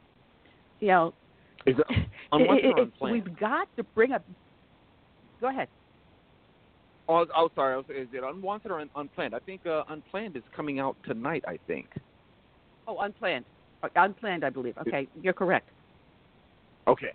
You 0.79 0.87
know, 0.87 1.13
Is 1.65 1.77
it 1.77 1.85
it, 2.33 2.77
it, 2.77 2.93
we've 3.01 3.37
got 3.37 3.67
to 3.75 3.83
bring 3.95 4.13
up. 4.13 4.23
Go 5.41 5.49
ahead. 5.49 5.67
Oh, 7.07 7.25
oh, 7.35 7.49
sorry. 7.55 7.73
I 7.75 7.77
was, 7.77 7.85
is 7.89 8.07
it 8.13 8.23
unwanted 8.23 8.71
or 8.71 8.79
un, 8.79 8.89
unplanned? 8.95 9.35
I 9.35 9.39
think 9.39 9.65
uh, 9.65 9.83
unplanned 9.89 10.35
is 10.35 10.43
coming 10.55 10.79
out 10.79 10.95
tonight. 11.05 11.43
I 11.47 11.57
think. 11.67 11.87
Oh, 12.87 12.97
unplanned. 12.99 13.45
Uh, 13.83 13.89
Unplanned, 13.95 14.43
I 14.43 14.49
believe. 14.49 14.77
Okay, 14.79 15.07
you're 15.21 15.33
correct. 15.33 15.69
Okay. 16.87 17.11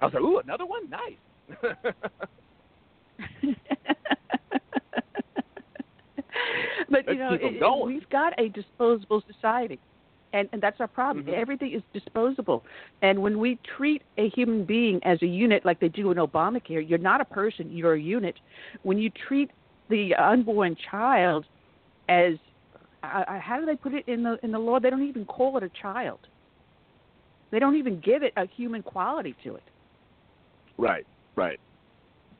I 0.00 0.04
was 0.04 0.14
like, 0.14 0.22
ooh, 0.22 0.38
another 0.38 0.66
one. 0.66 0.88
Nice. 0.90 1.16
but 6.90 7.06
you 7.08 7.14
know, 7.16 7.36
it- 7.40 7.84
we've 7.86 8.08
got 8.10 8.38
a 8.38 8.48
disposable 8.48 9.22
society, 9.32 9.78
and 10.32 10.48
and 10.52 10.62
that's 10.62 10.80
our 10.80 10.88
problem. 10.88 11.26
Mhm. 11.26 11.32
Everything 11.34 11.72
is 11.72 11.82
disposable, 11.92 12.64
and 13.02 13.20
when 13.20 13.38
we 13.38 13.58
treat 13.76 14.02
a 14.18 14.28
human 14.30 14.64
being 14.64 15.02
as 15.04 15.20
a 15.22 15.26
unit, 15.26 15.64
like 15.64 15.80
they 15.80 15.88
do 15.88 16.10
in 16.10 16.18
Obamacare, 16.18 16.86
you're 16.88 16.98
not 16.98 17.20
a 17.20 17.24
person; 17.24 17.70
you're 17.70 17.94
a 17.94 18.00
unit. 18.00 18.38
When 18.82 18.98
you 18.98 19.10
treat 19.10 19.50
the 19.88 20.14
unborn 20.14 20.76
child 20.90 21.46
as 22.08 22.34
uh, 23.02 23.24
uh, 23.28 23.40
how 23.40 23.58
do 23.58 23.66
they 23.66 23.76
put 23.76 23.94
it 23.94 24.06
in 24.08 24.22
the 24.22 24.38
in 24.42 24.52
the 24.52 24.58
law? 24.58 24.78
They 24.80 24.90
don't 24.90 25.06
even 25.06 25.24
call 25.24 25.56
it 25.56 25.62
a 25.62 25.70
child. 25.80 26.20
They 27.50 27.58
don't 27.58 27.76
even 27.76 28.00
give 28.00 28.22
it 28.22 28.32
a 28.36 28.46
human 28.46 28.82
quality 28.82 29.34
to 29.44 29.56
it. 29.56 29.64
right. 30.76 31.06
Right. 31.36 31.60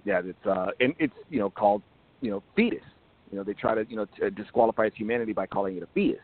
Yeah. 0.05 0.21
It's 0.25 0.47
uh, 0.47 0.67
and 0.81 0.95
it's 0.99 1.15
you 1.31 1.39
know 1.39 1.51
called 1.51 1.83
you 2.21 2.31
know 2.31 2.43
fetus. 2.57 2.83
You 3.31 3.39
know 3.39 3.45
they 3.45 3.55
try 3.55 3.75
to 3.75 3.89
you 3.89 3.97
know 3.97 4.07
to 4.21 4.31
disqualify 4.31 4.87
its 4.87 4.97
humanity 4.97 5.33
by 5.33 5.47
calling 5.47 5.77
it 5.77 5.83
a 5.83 5.89
fetus. 5.95 6.21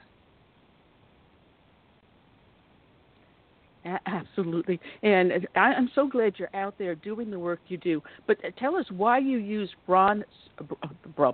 Absolutely, 4.07 4.81
and 5.03 5.47
I, 5.55 5.61
I'm 5.61 5.91
so 5.95 6.09
glad 6.09 6.35
you're 6.39 6.49
out 6.55 6.75
there 6.79 6.95
doing 6.95 7.31
the 7.31 7.39
work 7.39 7.61
you 7.67 7.77
do. 7.77 8.03
But 8.27 8.39
uh, 8.45 8.49
tell 8.59 8.77
us 8.77 8.87
why 8.91 9.19
you 9.19 9.39
use 9.39 9.71
bronze, 9.87 10.25
uh, 10.59 10.89
br- 11.15 11.27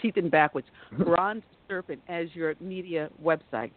teeth 0.00 0.16
in 0.18 0.28
backwards, 0.28 0.66
bronze 0.98 1.42
serpent 1.68 2.02
as 2.08 2.26
your 2.34 2.54
media 2.60 3.08
website. 3.22 3.72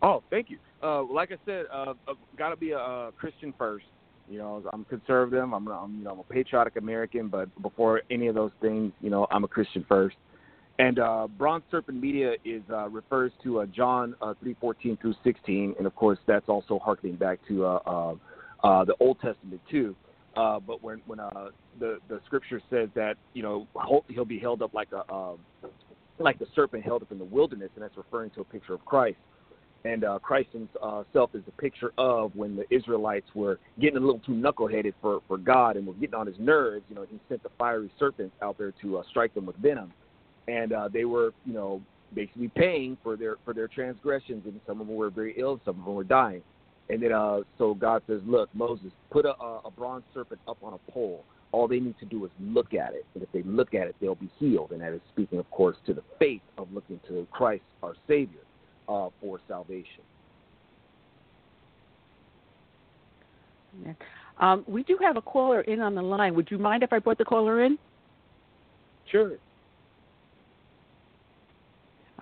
Oh, 0.00 0.22
thank 0.30 0.50
you. 0.50 0.58
Uh, 0.82 1.02
like 1.02 1.32
I 1.32 1.36
said, 1.46 1.64
uh, 1.72 1.94
uh, 2.06 2.14
got 2.36 2.50
to 2.50 2.56
be 2.56 2.72
a, 2.72 2.78
uh 2.78 3.10
Christian 3.12 3.54
first. 3.56 3.86
You 4.28 4.38
know, 4.38 4.62
I'm 4.72 4.84
conservative. 4.86 5.42
I'm, 5.42 5.68
I'm, 5.68 5.98
you 5.98 6.04
know, 6.04 6.12
I'm 6.12 6.18
a 6.18 6.24
patriotic 6.24 6.76
American. 6.76 7.28
But 7.28 7.48
before 7.62 8.02
any 8.10 8.26
of 8.28 8.34
those 8.34 8.52
things, 8.60 8.92
you 9.00 9.10
know, 9.10 9.26
I'm 9.30 9.44
a 9.44 9.48
Christian 9.48 9.84
first. 9.88 10.16
And 10.78 10.98
uh, 10.98 11.28
Bronze 11.38 11.62
Serpent 11.70 12.00
Media 12.00 12.32
is 12.44 12.62
uh, 12.70 12.88
refers 12.88 13.30
to 13.44 13.60
uh, 13.60 13.66
John 13.66 14.16
uh, 14.20 14.34
three 14.40 14.56
fourteen 14.60 14.96
through 14.96 15.14
sixteen, 15.22 15.74
and 15.78 15.86
of 15.86 15.94
course 15.94 16.18
that's 16.26 16.48
also 16.48 16.80
harkening 16.80 17.14
back 17.14 17.38
to 17.46 17.64
uh, 17.64 17.78
uh, 17.86 18.14
uh, 18.64 18.84
the 18.84 18.94
Old 18.98 19.20
Testament 19.20 19.60
too. 19.70 19.94
Uh, 20.36 20.58
but 20.58 20.82
when 20.82 21.00
when 21.06 21.20
uh, 21.20 21.50
the 21.78 21.98
the 22.08 22.20
scripture 22.26 22.60
says 22.70 22.88
that 22.96 23.16
you 23.34 23.42
know 23.42 23.68
he'll- 24.08 24.24
be 24.24 24.38
held 24.38 24.62
up 24.62 24.74
like 24.74 24.88
a 24.92 25.04
uh, 25.12 25.34
like 26.18 26.38
the 26.40 26.46
serpent 26.56 26.82
held 26.82 27.02
up 27.02 27.12
in 27.12 27.18
the 27.18 27.24
wilderness, 27.24 27.70
and 27.76 27.84
that's 27.84 27.96
referring 27.96 28.30
to 28.30 28.40
a 28.40 28.44
picture 28.44 28.74
of 28.74 28.84
Christ. 28.84 29.18
And 29.84 30.02
uh, 30.02 30.18
Christ 30.18 30.48
himself 30.52 31.30
is 31.34 31.42
a 31.46 31.60
picture 31.60 31.92
of 31.98 32.34
when 32.34 32.56
the 32.56 32.64
Israelites 32.74 33.26
were 33.34 33.60
getting 33.78 33.98
a 33.98 34.00
little 34.00 34.20
too 34.20 34.32
knuckleheaded 34.32 34.94
for, 35.02 35.20
for 35.28 35.36
God 35.36 35.76
and 35.76 35.86
were 35.86 35.92
getting 35.94 36.14
on 36.14 36.26
his 36.26 36.36
nerves. 36.38 36.84
You 36.88 36.94
know, 36.94 37.04
he 37.08 37.20
sent 37.28 37.42
the 37.42 37.50
fiery 37.58 37.92
serpents 37.98 38.34
out 38.40 38.56
there 38.56 38.72
to 38.80 38.98
uh, 38.98 39.02
strike 39.10 39.34
them 39.34 39.44
with 39.44 39.56
venom, 39.56 39.92
and 40.48 40.72
uh, 40.72 40.88
they 40.92 41.04
were, 41.04 41.32
you 41.44 41.52
know, 41.52 41.82
basically 42.14 42.48
paying 42.48 42.96
for 43.02 43.16
their 43.16 43.36
for 43.44 43.54
their 43.54 43.68
transgressions. 43.68 44.44
And 44.46 44.60
some 44.66 44.80
of 44.80 44.86
them 44.86 44.96
were 44.96 45.10
very 45.10 45.34
ill, 45.38 45.60
some 45.64 45.78
of 45.80 45.84
them 45.84 45.94
were 45.94 46.04
dying. 46.04 46.42
And 46.90 47.02
then, 47.02 47.12
uh, 47.12 47.40
so 47.56 47.74
God 47.74 48.02
says, 48.06 48.20
"Look, 48.26 48.50
Moses, 48.54 48.90
put 49.10 49.24
a, 49.24 49.34
a 49.40 49.70
bronze 49.76 50.04
serpent 50.12 50.40
up 50.46 50.58
on 50.62 50.74
a 50.74 50.92
pole. 50.92 51.24
All 51.52 51.68
they 51.68 51.80
need 51.80 51.98
to 52.00 52.04
do 52.04 52.24
is 52.24 52.30
look 52.40 52.74
at 52.74 52.94
it, 52.94 53.06
and 53.14 53.22
if 53.22 53.30
they 53.32 53.42
look 53.42 53.74
at 53.74 53.86
it, 53.86 53.94
they'll 54.00 54.14
be 54.14 54.30
healed." 54.38 54.72
And 54.72 54.80
that 54.82 54.92
is 54.92 55.00
speaking, 55.12 55.38
of 55.38 55.50
course, 55.50 55.76
to 55.86 55.94
the 55.94 56.02
faith 56.18 56.42
of 56.58 56.70
looking 56.72 57.00
to 57.08 57.26
Christ, 57.30 57.62
our 57.82 57.94
Savior 58.06 58.40
uh, 58.88 59.08
for 59.20 59.40
salvation. 59.48 60.02
Um, 64.38 64.64
we 64.66 64.82
do 64.82 64.98
have 65.00 65.16
a 65.16 65.22
caller 65.22 65.62
in 65.62 65.80
on 65.80 65.94
the 65.94 66.02
line. 66.02 66.34
Would 66.34 66.50
you 66.50 66.58
mind 66.58 66.82
if 66.82 66.92
I 66.92 66.98
brought 66.98 67.18
the 67.18 67.24
caller 67.24 67.64
in? 67.64 67.78
Sure. 69.10 69.32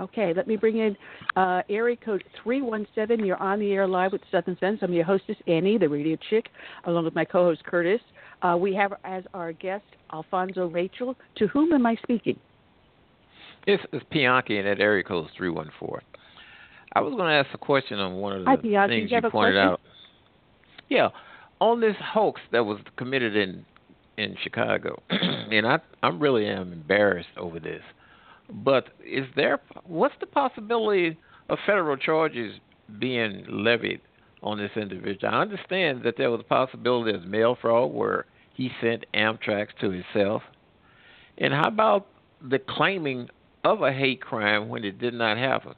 Okay, 0.00 0.32
let 0.34 0.48
me 0.48 0.56
bring 0.56 0.78
in 0.78 0.96
uh, 1.36 1.62
area 1.68 1.96
code 1.96 2.24
317. 2.42 3.24
You're 3.24 3.36
on 3.36 3.60
the 3.60 3.72
air 3.72 3.86
live 3.86 4.12
with 4.12 4.22
Southern 4.30 4.56
Sense. 4.58 4.78
I'm 4.82 4.92
your 4.92 5.04
hostess, 5.04 5.36
Annie, 5.46 5.78
the 5.78 5.88
radio 5.88 6.16
chick, 6.30 6.48
along 6.86 7.04
with 7.04 7.14
my 7.14 7.24
co 7.24 7.44
host, 7.44 7.62
Curtis. 7.64 8.00
Uh, 8.42 8.56
we 8.58 8.74
have 8.74 8.94
as 9.04 9.24
our 9.34 9.52
guest 9.52 9.84
Alfonzo 10.12 10.66
Rachel. 10.66 11.14
To 11.36 11.46
whom 11.48 11.72
am 11.72 11.86
I 11.86 11.96
speaking? 12.02 12.38
It's, 13.66 13.82
it's 13.92 14.04
Pianki 14.12 14.58
in 14.58 14.64
that 14.64 14.80
area 14.80 15.04
code 15.04 15.26
is 15.26 15.30
314. 15.36 16.00
I 16.94 17.00
was 17.00 17.14
going 17.14 17.28
to 17.28 17.34
ask 17.34 17.48
a 17.54 17.58
question 17.58 17.98
on 17.98 18.14
one 18.14 18.32
of 18.32 18.44
the 18.44 18.50
Hi, 18.50 18.56
Bianchi. 18.56 19.00
things 19.00 19.10
You 19.10 19.18
a 19.18 19.20
pointed 19.22 19.54
question? 19.54 19.56
out. 19.58 19.80
Yeah, 20.88 21.08
on 21.60 21.80
this 21.80 21.96
hoax 22.02 22.40
that 22.52 22.64
was 22.64 22.78
committed 22.96 23.36
in 23.36 23.64
in 24.18 24.36
Chicago, 24.42 25.02
and 25.10 25.66
I 25.66 25.78
I 26.02 26.08
really 26.08 26.46
am 26.46 26.72
embarrassed 26.72 27.30
over 27.38 27.58
this. 27.58 27.82
But 28.52 28.88
is 29.04 29.26
there 29.34 29.60
what's 29.84 30.14
the 30.20 30.26
possibility 30.26 31.16
of 31.48 31.58
federal 31.66 31.96
charges 31.96 32.60
being 32.98 33.44
levied 33.48 34.00
on 34.42 34.58
this 34.58 34.70
individual? 34.76 35.32
I 35.32 35.40
understand 35.40 36.02
that 36.04 36.16
there 36.18 36.30
was 36.30 36.40
a 36.40 36.44
possibility 36.44 37.16
of 37.16 37.24
mail 37.24 37.56
fraud 37.60 37.92
where 37.92 38.26
he 38.54 38.70
sent 38.80 39.06
Amtrak 39.14 39.68
to 39.80 39.90
himself. 39.90 40.42
And 41.38 41.54
how 41.54 41.68
about 41.68 42.06
the 42.42 42.58
claiming 42.58 43.30
of 43.64 43.82
a 43.82 43.92
hate 43.92 44.20
crime 44.20 44.68
when 44.68 44.84
it 44.84 44.98
did 44.98 45.14
not 45.14 45.38
happen? 45.38 45.74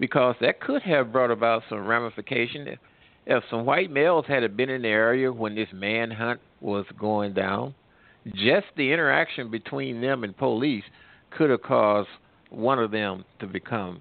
Because 0.00 0.34
that 0.40 0.60
could 0.60 0.82
have 0.82 1.12
brought 1.12 1.30
about 1.30 1.62
some 1.68 1.86
ramification. 1.86 2.66
If, 2.66 2.78
if 3.26 3.44
some 3.50 3.64
white 3.64 3.90
males 3.90 4.24
had 4.26 4.56
been 4.56 4.70
in 4.70 4.82
the 4.82 4.88
area 4.88 5.32
when 5.32 5.54
this 5.54 5.68
manhunt 5.72 6.40
was 6.60 6.86
going 6.98 7.34
down, 7.34 7.74
just 8.34 8.66
the 8.76 8.92
interaction 8.92 9.50
between 9.50 10.00
them 10.00 10.24
and 10.24 10.36
police 10.36 10.84
could 11.30 11.50
have 11.50 11.62
caused 11.62 12.08
one 12.50 12.78
of 12.78 12.90
them 12.90 13.24
to 13.40 13.46
become 13.46 14.00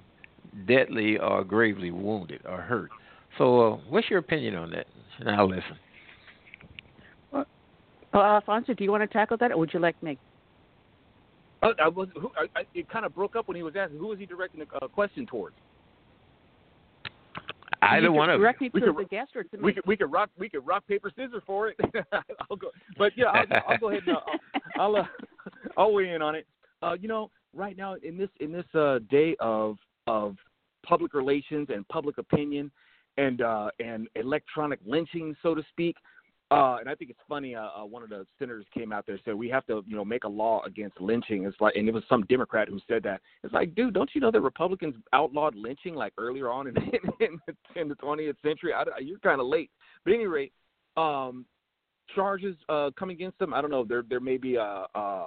deadly 0.68 1.18
or 1.18 1.44
gravely 1.44 1.92
wounded 1.92 2.42
or 2.48 2.62
hurt. 2.62 2.90
So, 3.38 3.74
uh, 3.74 3.78
what's 3.90 4.10
your 4.10 4.20
opinion 4.20 4.56
on 4.56 4.72
that? 4.72 4.88
And 5.20 5.30
I'll 5.30 5.50
listen. 5.50 5.78
Uh, 8.12 8.18
Alfonzo, 8.18 8.74
do 8.74 8.84
you 8.84 8.92
want 8.92 9.04
to 9.04 9.08
tackle 9.08 9.38
that, 9.38 9.52
or 9.52 9.58
would 9.58 9.72
you 9.74 9.80
like 9.80 10.02
me? 10.02 10.18
Uh, 11.62 11.70
I 11.84 11.88
was, 11.88 12.08
who, 12.20 12.32
I, 12.38 12.60
I, 12.60 12.64
it 12.74 12.90
kind 12.90 13.06
of 13.06 13.14
broke 13.14 13.36
up 13.36 13.48
when 13.48 13.56
he 13.56 13.64
was 13.64 13.76
asking. 13.78 14.00
Who 14.00 14.08
was 14.08 14.18
he 14.18 14.26
directing 14.26 14.62
the 14.62 14.84
uh, 14.84 14.88
question 14.88 15.26
towards? 15.26 15.56
Either 17.82 18.08
you 18.08 18.12
one 18.12 18.30
of 18.30 18.40
direct 18.40 18.62
you. 18.62 18.70
me 18.74 18.82
to 18.82 18.94
the 18.94 19.06
guest 19.06 19.32
or 19.36 19.44
to 19.44 19.58
me? 19.58 19.64
We 19.64 19.74
could 19.74 19.86
we 19.86 19.96
could 19.96 20.12
rock 20.12 20.30
we 20.38 20.50
could 20.50 20.66
rock 20.66 20.86
paper 20.88 21.12
scissors 21.16 21.44
for 21.46 21.70
it. 21.70 21.78
I'll 22.50 22.58
go, 22.58 22.72
but 22.98 23.14
yeah, 23.16 23.28
I'll, 23.28 23.46
I'll 23.68 23.78
go 23.78 23.90
ahead 23.90 24.04
and 24.06 24.18
uh, 24.18 24.20
I'll 24.78 24.96
uh, 24.98 25.04
I'll 25.78 25.94
weigh 25.94 26.10
in 26.10 26.22
on 26.22 26.36
it. 26.36 26.46
Uh, 26.82 26.96
you 27.00 27.08
know, 27.08 27.30
right 27.54 27.78
now 27.78 27.96
in 28.04 28.18
this 28.18 28.30
in 28.40 28.52
this 28.52 28.66
uh, 28.74 29.00
day 29.10 29.36
of 29.40 29.78
of 30.08 30.36
public 30.86 31.14
relations 31.14 31.68
and 31.74 31.88
public 31.90 32.18
opinion 32.18 32.72
and 33.18 33.42
uh, 33.42 33.70
and 33.80 34.08
electronic 34.16 34.80
lynching, 34.86 35.36
so 35.42 35.54
to 35.54 35.64
speak. 35.70 35.96
Uh, 36.52 36.78
and 36.80 36.90
I 36.90 36.96
think 36.96 37.12
it's 37.12 37.20
funny. 37.30 37.54
Uh, 37.54 37.68
uh, 37.78 37.86
one 37.86 38.02
of 38.02 38.10
the 38.10 38.26
senators 38.40 38.66
came 38.74 38.92
out 38.92 39.06
there 39.06 39.14
and 39.14 39.22
said 39.24 39.36
we 39.36 39.50
have 39.50 39.68
to, 39.68 39.84
you 39.86 39.96
know, 39.96 40.04
make 40.04 40.24
a 40.24 40.28
law 40.28 40.64
against 40.66 41.00
lynching. 41.00 41.46
It's 41.46 41.56
like, 41.62 41.76
and 41.76 41.88
it 41.88 41.94
was 41.94 42.02
some 42.10 42.24
Democrat 42.24 42.68
who 42.68 42.80
said 42.88 43.04
that. 43.04 43.22
It's 43.44 43.54
like, 43.54 43.76
dude, 43.76 43.94
don't 43.94 44.10
you 44.16 44.22
know 44.22 44.32
that 44.32 44.42
Republicans 44.42 44.96
outlawed 45.14 45.54
lynching 45.54 45.94
like 45.94 46.12
earlier 46.18 46.50
on 46.50 46.66
in, 46.66 46.76
in, 47.20 47.40
in 47.76 47.88
the 47.88 47.94
20th 47.96 48.34
century? 48.44 48.74
I, 48.74 48.84
you're 49.00 49.20
kind 49.20 49.40
of 49.40 49.46
late. 49.46 49.70
But 50.04 50.14
any 50.14 50.26
rate, 50.26 50.52
um, 50.98 51.46
charges 52.16 52.56
uh, 52.68 52.90
coming 52.98 53.16
against 53.16 53.38
them. 53.38 53.54
I 53.54 53.62
don't 53.62 53.70
know. 53.70 53.86
There 53.86 54.04
there 54.10 54.20
may 54.20 54.38
be 54.38 54.56
a, 54.56 54.86
a 54.96 55.26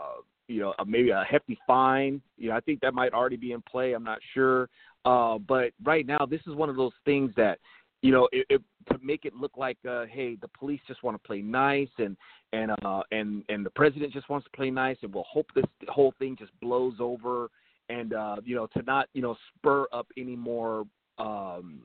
you 0.53 0.61
know 0.61 0.75
maybe 0.87 1.11
a 1.11 1.25
hefty 1.29 1.59
fine. 1.67 2.21
You 2.37 2.51
know, 2.51 2.57
I 2.57 2.61
think 2.61 2.81
that 2.81 2.95
might 2.95 3.13
already 3.13 3.37
be 3.37 3.53
in 3.53 3.63
play. 3.63 3.93
I'm 3.93 4.05
not 4.05 4.19
sure. 4.35 4.69
Uh, 5.05 5.39
but 5.39 5.73
right 5.83 6.07
now, 6.07 6.25
this 6.29 6.41
is 6.47 6.55
one 6.55 6.69
of 6.69 6.77
those 6.77 6.93
things 7.05 7.33
that 7.37 7.59
you 8.03 8.11
know, 8.11 8.29
it, 8.33 8.47
it, 8.51 8.63
to 8.91 8.99
make 9.01 9.25
it 9.25 9.35
look 9.35 9.53
like, 9.57 9.79
uh, 9.89 10.05
hey, 10.07 10.37
the 10.41 10.49
police 10.49 10.81
just 10.89 11.03
want 11.05 11.15
to 11.17 11.27
play 11.27 11.41
nice, 11.41 11.89
and 11.99 12.17
and 12.53 12.73
uh, 12.85 13.03
and 13.13 13.45
and 13.49 13.65
the 13.65 13.71
president 13.71 14.13
just 14.13 14.29
wants 14.29 14.45
to 14.45 14.51
play 14.57 14.71
nice, 14.71 14.97
and 15.03 15.15
we'll 15.15 15.25
hope 15.25 15.47
this 15.55 15.65
whole 15.89 16.13
thing 16.19 16.37
just 16.37 16.51
blows 16.61 16.95
over, 16.99 17.49
and 17.89 18.13
uh, 18.13 18.37
you 18.45 18.57
know, 18.57 18.67
to 18.77 18.83
not 18.83 19.09
you 19.15 19.23
know 19.23 19.37
spur 19.57 19.87
up 19.93 20.09
any 20.19 20.35
more 20.35 20.85
um, 21.19 21.83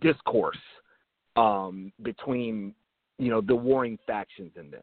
discourse 0.00 0.58
um, 1.36 1.92
between 2.02 2.74
you 3.18 3.30
know 3.30 3.40
the 3.40 3.54
warring 3.54 3.96
factions 4.06 4.50
in 4.56 4.70
this. 4.72 4.82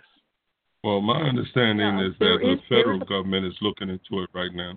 Well, 0.83 1.01
my 1.01 1.21
understanding 1.21 1.97
Yeah, 1.97 2.07
is 2.07 2.13
there 2.19 2.37
that 2.37 2.43
the 2.45 2.51
is- 2.53 2.59
federal 2.69 3.01
is 3.01 3.07
government 3.09 3.45
is 3.45 3.55
looking 3.61 3.89
into 3.89 4.21
it 4.21 4.29
right 4.33 4.53
now. 4.53 4.73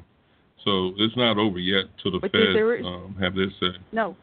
So 0.65 0.93
it's 0.99 1.17
not 1.17 1.39
over 1.39 1.59
yet 1.59 1.87
till 1.99 2.13
the 2.13 2.19
But 2.21 2.33
feds 2.33 2.55
there 2.55 2.75
is- 2.75 2.85
um, 2.87 3.15
have 3.21 3.35
their 3.35 3.51
say. 3.53 3.77
No. 3.93 4.17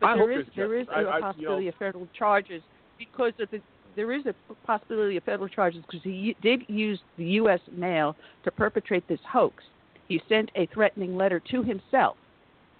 But 0.00 0.10
I 0.10 0.14
there 0.16 0.20
hope 0.30 0.30
is 0.40 0.46
there's 0.46 0.56
there 0.56 0.74
is 0.80 0.86
justice. 0.86 0.96
I- 0.96 1.02
a 1.02 1.08
I- 1.10 1.16
you 1.16 1.22
possibility 1.22 1.64
know- 1.64 1.68
of 1.68 1.74
federal 1.76 2.08
charges 2.12 2.62
because 2.98 3.32
of 3.38 3.50
the 3.50 3.60
there 3.94 4.10
is 4.12 4.24
a 4.24 4.34
possibility 4.64 5.18
of 5.18 5.24
federal 5.24 5.48
charges 5.48 5.82
because 5.84 6.02
he 6.02 6.34
did 6.40 6.64
use 6.68 6.98
the 7.18 7.24
U.S. 7.42 7.60
mail 7.72 8.16
to 8.42 8.50
perpetrate 8.50 9.06
this 9.06 9.20
hoax. 9.22 9.62
He 10.08 10.18
sent 10.30 10.50
a 10.54 10.64
threatening 10.66 11.14
letter 11.16 11.38
to 11.40 11.62
himself, 11.62 12.16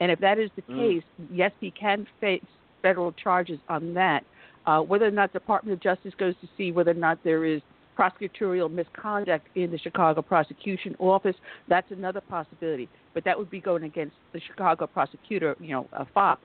and 0.01 0.11
if 0.11 0.19
that 0.21 0.39
is 0.39 0.51
the 0.53 0.63
Mm. 0.63 0.77
case, 0.77 1.05
yes, 1.31 1.53
he 1.61 1.71
can 1.71 2.07
face 2.19 2.43
federal 2.81 3.13
charges 3.13 3.61
on 3.69 3.93
that. 3.95 4.25
Uh, 4.67 4.81
whether 4.81 5.07
or 5.07 5.11
not 5.11 5.33
the 5.33 5.39
Department 5.39 5.75
of 5.75 5.83
Justice 5.83 6.13
goes 6.19 6.35
to 6.41 6.49
see 6.57 6.73
whether 6.73 6.93
or 6.93 6.95
not 6.95 7.19
there 7.25 7.45
is 7.45 7.61
prosecutorial 7.99 8.71
misconduct 8.71 9.47
in 9.55 9.71
the 9.71 9.79
Chicago 9.79 10.23
prosecution 10.23 10.97
office, 10.99 11.37
that's 11.69 11.91
another 11.91 12.21
possibility. 12.21 12.89
But 13.15 13.25
that 13.25 13.39
would 13.39 13.51
be 13.51 13.61
going 13.61 13.85
against 13.85 14.15
the 14.33 14.41
Chicago 14.47 14.87
prosecutor, 14.87 15.57
you 15.61 15.73
know, 15.73 15.89
uh, 15.93 16.05
Foxx. 16.15 16.43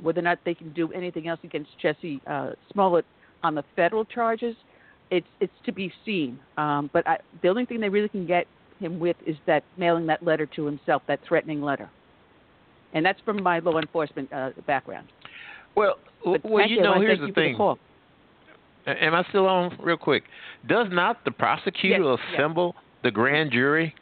Whether 0.00 0.20
or 0.20 0.22
not 0.22 0.38
they 0.44 0.54
can 0.54 0.72
do 0.72 0.90
anything 0.92 1.28
else 1.28 1.40
against 1.44 1.70
Jussie 1.82 2.20
uh, 2.26 2.52
Smollett 2.72 3.04
on 3.42 3.54
the 3.54 3.64
federal 3.76 4.04
charges, 4.04 4.56
it's 5.10 5.26
it's 5.40 5.52
to 5.66 5.72
be 5.72 5.92
seen. 6.04 6.38
Um, 6.56 6.88
but 6.92 7.06
I, 7.06 7.18
the 7.42 7.48
only 7.48 7.66
thing 7.66 7.80
they 7.80 7.88
really 7.88 8.08
can 8.08 8.26
get 8.26 8.46
him 8.78 8.98
with 8.98 9.16
is 9.26 9.36
that 9.46 9.62
mailing 9.76 10.06
that 10.06 10.22
letter 10.22 10.46
to 10.46 10.64
himself, 10.64 11.02
that 11.06 11.20
threatening 11.26 11.60
letter. 11.60 11.90
And 12.92 13.04
that's 13.04 13.20
from 13.20 13.42
my 13.42 13.58
law 13.60 13.78
enforcement 13.78 14.32
uh, 14.32 14.50
background. 14.66 15.08
Well, 15.76 15.96
But 16.24 16.44
well, 16.44 16.68
you 16.68 16.76
you. 16.76 16.82
know, 16.82 16.94
I 16.94 16.98
here's 16.98 17.18
the 17.18 17.26
you 17.26 17.32
for 17.32 17.40
the 17.40 17.76
thing. 18.86 18.96
Am 19.00 19.14
I 19.14 19.24
still 19.28 19.46
on 19.46 19.76
real 19.80 19.96
quick? 19.96 20.24
Does 20.66 20.86
not 20.90 21.24
the 21.24 21.30
prosecutor 21.30 22.02
Yes, 22.02 22.18
yes. 22.30 22.38
assemble 22.38 22.74
the 23.02 23.10
grand 23.10 23.52
jury? 23.52 23.94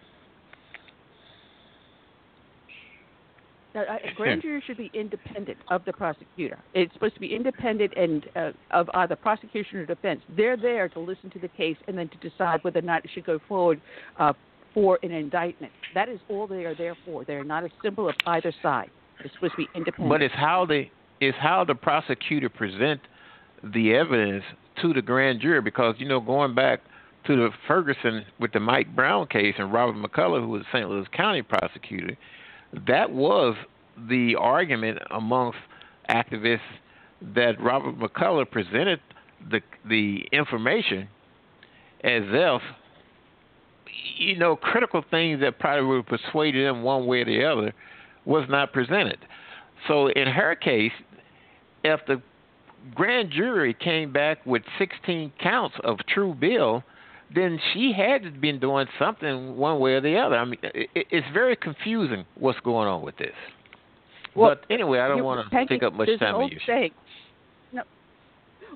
Now, 3.74 3.82
a 3.82 4.14
grand 4.14 4.42
jury 4.42 4.62
should 4.66 4.76
be 4.76 4.90
independent 4.94 5.58
of 5.68 5.84
the 5.84 5.92
prosecutor. 5.92 6.58
It's 6.74 6.92
supposed 6.94 7.14
to 7.14 7.20
be 7.20 7.34
independent 7.34 7.92
and 7.96 8.26
uh, 8.34 8.50
of 8.70 8.88
either 8.94 9.16
prosecution 9.16 9.78
or 9.78 9.86
defense. 9.86 10.22
They're 10.36 10.56
there 10.56 10.88
to 10.90 11.00
listen 11.00 11.30
to 11.30 11.38
the 11.38 11.48
case 11.48 11.76
and 11.86 11.96
then 11.96 12.08
to 12.08 12.28
decide 12.28 12.62
whether 12.64 12.78
or 12.78 12.82
not 12.82 13.04
it 13.04 13.10
should 13.12 13.26
go 13.26 13.38
forward 13.48 13.80
uh, 14.18 14.32
for 14.74 14.98
an 15.02 15.10
indictment. 15.12 15.72
That 15.94 16.08
is 16.08 16.18
all 16.28 16.46
they 16.46 16.64
are 16.64 16.74
there 16.74 16.96
for. 17.04 17.24
They're 17.24 17.44
not 17.44 17.64
a 17.64 17.70
symbol 17.82 18.08
of 18.08 18.14
either 18.26 18.52
side. 18.62 18.90
It's 19.24 19.34
supposed 19.34 19.52
to 19.52 19.58
be 19.58 19.68
independent. 19.74 20.08
But 20.08 20.22
it's 20.22 20.34
how 20.34 20.64
they 20.64 20.90
it's 21.20 21.36
how 21.38 21.64
the 21.64 21.74
prosecutor 21.74 22.48
present 22.48 23.00
the 23.62 23.94
evidence 23.94 24.44
to 24.82 24.92
the 24.92 25.02
grand 25.02 25.40
jury 25.40 25.60
because 25.60 25.94
you 25.98 26.08
know 26.08 26.20
going 26.20 26.54
back 26.54 26.80
to 27.26 27.36
the 27.36 27.50
Ferguson 27.66 28.24
with 28.40 28.52
the 28.52 28.60
Mike 28.60 28.94
Brown 28.94 29.26
case 29.26 29.54
and 29.58 29.72
Robert 29.72 29.96
McCulloch 29.96 30.40
who 30.40 30.48
was 30.48 30.62
St. 30.72 30.88
Louis 30.88 31.06
County 31.12 31.42
prosecutor, 31.42 32.16
that 32.86 33.10
was 33.10 33.56
the 34.08 34.36
argument 34.38 34.98
amongst 35.10 35.58
activists 36.08 36.60
that 37.34 37.60
Robert 37.60 37.98
McCulloch 37.98 38.50
presented 38.50 39.00
the 39.50 39.60
the 39.88 40.26
information 40.32 41.08
as 42.04 42.22
if 42.26 42.62
you 44.16 44.36
know 44.36 44.54
critical 44.56 45.02
things 45.10 45.40
that 45.40 45.58
probably 45.58 45.86
would 45.86 46.06
have 46.06 46.20
persuaded 46.20 46.66
them 46.66 46.82
one 46.82 47.06
way 47.06 47.22
or 47.22 47.24
the 47.24 47.44
other 47.44 47.72
was 48.24 48.46
not 48.48 48.72
presented. 48.72 49.18
So 49.86 50.08
in 50.08 50.28
her 50.28 50.54
case, 50.54 50.92
if 51.84 52.00
the 52.06 52.22
grand 52.94 53.30
jury 53.30 53.74
came 53.74 54.12
back 54.12 54.44
with 54.46 54.62
16 54.78 55.32
counts 55.40 55.76
of 55.84 55.98
true 56.12 56.34
bill, 56.34 56.82
then 57.34 57.58
she 57.72 57.92
had 57.92 58.22
to 58.22 58.30
been 58.30 58.58
doing 58.58 58.86
something 58.98 59.56
one 59.56 59.80
way 59.80 59.94
or 59.94 60.00
the 60.00 60.16
other. 60.16 60.36
I 60.36 60.44
mean, 60.44 60.58
it, 60.62 60.88
it's 60.94 61.26
very 61.32 61.56
confusing 61.56 62.24
what's 62.36 62.60
going 62.60 62.88
on 62.88 63.02
with 63.02 63.16
this. 63.18 63.34
Well, 64.34 64.54
but 64.54 64.72
anyway, 64.72 65.00
I 65.00 65.08
don't 65.08 65.24
want 65.24 65.50
to 65.50 65.66
take 65.66 65.82
up 65.82 65.92
much 65.92 66.08
time 66.18 66.36
of 66.36 66.50
yours. 66.50 66.62
saying. 66.66 66.92
No. 67.72 67.82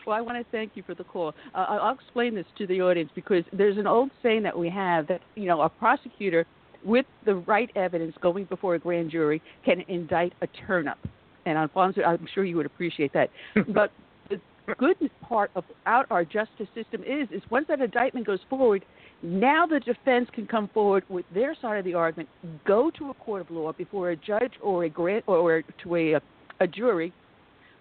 Well, 0.06 0.16
I 0.16 0.20
want 0.20 0.44
to 0.44 0.50
thank 0.50 0.72
you 0.74 0.82
for 0.82 0.94
the 0.94 1.04
call. 1.04 1.34
Uh, 1.54 1.58
I'll 1.58 1.80
I'll 1.80 1.94
explain 1.94 2.34
this 2.34 2.46
to 2.58 2.66
the 2.66 2.82
audience 2.82 3.10
because 3.14 3.44
there's 3.52 3.78
an 3.78 3.86
old 3.86 4.10
saying 4.22 4.42
that 4.42 4.58
we 4.58 4.68
have 4.70 5.06
that 5.08 5.20
you 5.34 5.46
know 5.46 5.62
a 5.62 5.68
prosecutor 5.68 6.46
with 6.84 7.06
the 7.24 7.36
right 7.36 7.70
evidence 7.76 8.14
going 8.20 8.44
before 8.46 8.74
a 8.74 8.78
grand 8.78 9.10
jury 9.10 9.40
can 9.64 9.82
indict 9.88 10.32
a 10.42 10.48
turnip. 10.66 10.98
And 11.46 11.58
Alfonzo, 11.58 12.02
I'm 12.02 12.26
sure 12.34 12.44
you 12.44 12.56
would 12.56 12.66
appreciate 12.66 13.12
that. 13.12 13.30
but 13.74 13.90
the 14.28 14.74
good 14.76 14.96
part 15.22 15.50
about 15.54 16.06
our 16.10 16.24
justice 16.24 16.68
system 16.74 17.02
is 17.02 17.28
is 17.30 17.42
once 17.50 17.66
that 17.68 17.80
indictment 17.80 18.26
goes 18.26 18.38
forward, 18.48 18.84
now 19.22 19.66
the 19.66 19.80
defense 19.80 20.28
can 20.32 20.46
come 20.46 20.68
forward 20.72 21.04
with 21.08 21.24
their 21.34 21.56
side 21.60 21.78
of 21.78 21.84
the 21.84 21.94
argument, 21.94 22.28
go 22.64 22.90
to 22.98 23.10
a 23.10 23.14
court 23.14 23.40
of 23.40 23.50
law 23.50 23.72
before 23.72 24.10
a 24.10 24.16
judge 24.16 24.52
or 24.62 24.84
a 24.84 24.88
grant 24.88 25.24
or 25.26 25.62
to 25.82 25.96
a 25.96 26.14
uh, 26.14 26.20
a 26.60 26.66
jury, 26.66 27.12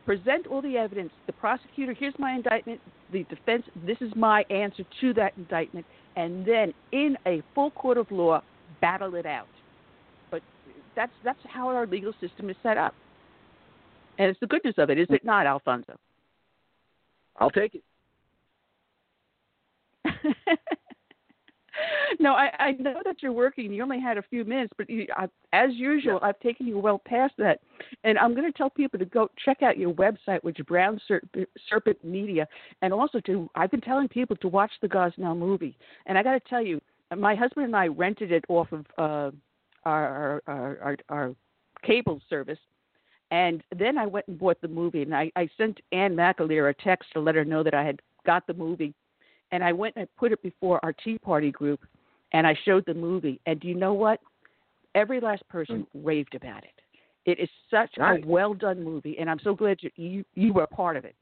present 0.06 0.48
all 0.48 0.62
the 0.62 0.78
evidence. 0.78 1.12
The 1.28 1.34
prosecutor, 1.34 1.94
here's 1.94 2.16
my 2.18 2.34
indictment. 2.34 2.82
The 3.12 3.24
defense, 3.26 3.64
this 3.86 3.98
is 4.02 4.12
my 4.16 4.44
answer 4.50 4.84
to 5.02 5.14
that 5.14 5.34
indictment, 5.38 5.86
and 6.16 6.46
then 6.46 6.74
in 6.92 7.18
a 7.28 7.44
full 7.54 7.72
court 7.72 7.98
of 7.98 8.10
law, 8.12 8.42
battle 8.80 9.16
it 9.16 9.26
out. 9.26 9.48
But 10.32 10.42
that's 10.96 11.12
that's 11.24 11.40
how 11.44 11.68
our 11.68 11.86
legal 11.86 12.14
system 12.20 12.50
is 12.50 12.56
set 12.64 12.78
up, 12.78 12.96
and 14.22 14.30
it's 14.30 14.39
the 14.39 14.45
goodness 14.45 14.76
of 14.77 14.91
it, 14.91 14.99
is 14.99 15.07
it 15.10 15.26
not, 15.26 15.48
Alfonzo? 15.48 15.95
I'll 17.38 17.49
take 17.49 17.73
it. 17.73 17.84
no, 22.19 22.34
I, 22.34 22.52
I 22.60 22.72
know 22.73 23.02
that 23.03 23.23
you're 23.23 23.31
working. 23.31 23.73
You 23.73 23.81
only 23.81 23.99
had 23.99 24.19
a 24.19 24.22
few 24.22 24.45
minutes, 24.45 24.73
but 24.77 24.88
you, 24.91 25.07
I, 25.18 25.26
as 25.53 25.72
usual, 25.73 26.19
I've 26.22 26.39
taken 26.39 26.68
you 26.68 26.77
well 26.77 27.02
past 27.03 27.34
that. 27.39 27.61
And 28.03 28.19
I'm 28.19 28.35
going 28.35 28.45
to 28.45 28.56
tell 28.56 28.69
people 28.69 28.99
to 28.99 29.06
go 29.06 29.27
check 29.43 29.64
out 29.64 29.80
your 29.80 29.91
website, 29.93 30.43
which 30.43 30.60
is 30.60 30.68
Brown 30.68 31.02
Serpent, 31.07 31.49
Serpent 31.68 32.06
Media, 32.06 32.48
and 32.84 32.93
also 32.93 33.19
to. 33.22 33.49
I've 33.56 33.72
been 33.72 33.81
telling 33.81 34.07
people 34.07 34.35
to 34.35 34.48
watch 34.48 34.72
the 34.84 34.88
Gosnell 34.88 35.35
movie, 35.35 35.76
and 36.06 36.15
I 36.15 36.22
got 36.22 36.34
to 36.34 36.41
tell 36.48 36.61
you, 36.61 36.80
my 37.18 37.34
husband 37.34 37.65
and 37.65 37.76
I 37.76 37.88
rented 37.88 38.31
it 38.31 38.45
off 38.49 38.72
of 38.72 38.85
uh, 38.99 39.31
our, 39.84 40.43
our 40.45 40.77
our 40.80 40.98
our 41.10 41.35
cable 41.84 42.22
service. 42.30 42.60
And 43.32 43.64
then 43.78 43.98
I 43.98 44.06
went 44.06 44.28
and 44.28 44.38
bought 44.38 44.62
the 44.62 44.68
movie, 44.68 45.02
and 45.02 45.16
I, 45.16 45.32
I 45.36 45.49
sent 45.58 45.80
Ann 45.94 46.16
McAleer 46.16 46.70
a 46.70 46.74
text 46.84 47.10
to 47.14 47.22
let 47.22 47.36
her 47.36 47.45
know 47.45 47.64
that 47.64 47.74
I 47.74 47.84
had 47.84 48.02
got 48.26 48.45
the 48.45 48.53
movie 48.53 48.94
and 49.52 49.64
I 49.64 49.74
went 49.74 49.95
and 49.95 50.03
I 50.03 50.20
put 50.20 50.32
it 50.32 50.41
before 50.41 50.84
our 50.84 50.94
Tea 50.94 51.18
Party 51.18 51.52
group, 51.52 51.82
and 52.34 52.48
I 52.48 52.58
showed 52.66 52.86
the 52.86 52.94
movie. 52.94 53.40
And 53.45 53.60
do 53.60 53.68
you 53.68 53.76
know 53.76 53.94
what? 53.94 54.20
Every 54.95 55.20
last 55.20 55.48
person 55.48 55.88
hmm. 55.91 56.06
raved 56.06 56.36
about 56.36 56.64
it. 56.64 56.70
It 57.26 57.40
is 57.40 57.49
such 57.70 57.91
Nice. 57.98 58.24
a 58.24 58.28
well 58.28 58.53
done 58.53 58.84
movie, 58.84 59.18
and 59.20 59.30
I'm 59.30 59.40
so 59.44 59.53
glad 59.53 59.78
you, 59.82 59.91
you 59.95 60.26
you 60.34 60.53
were 60.53 60.64
a 60.64 60.68
part 60.68 60.98
of 60.98 61.06
it. 61.06 61.16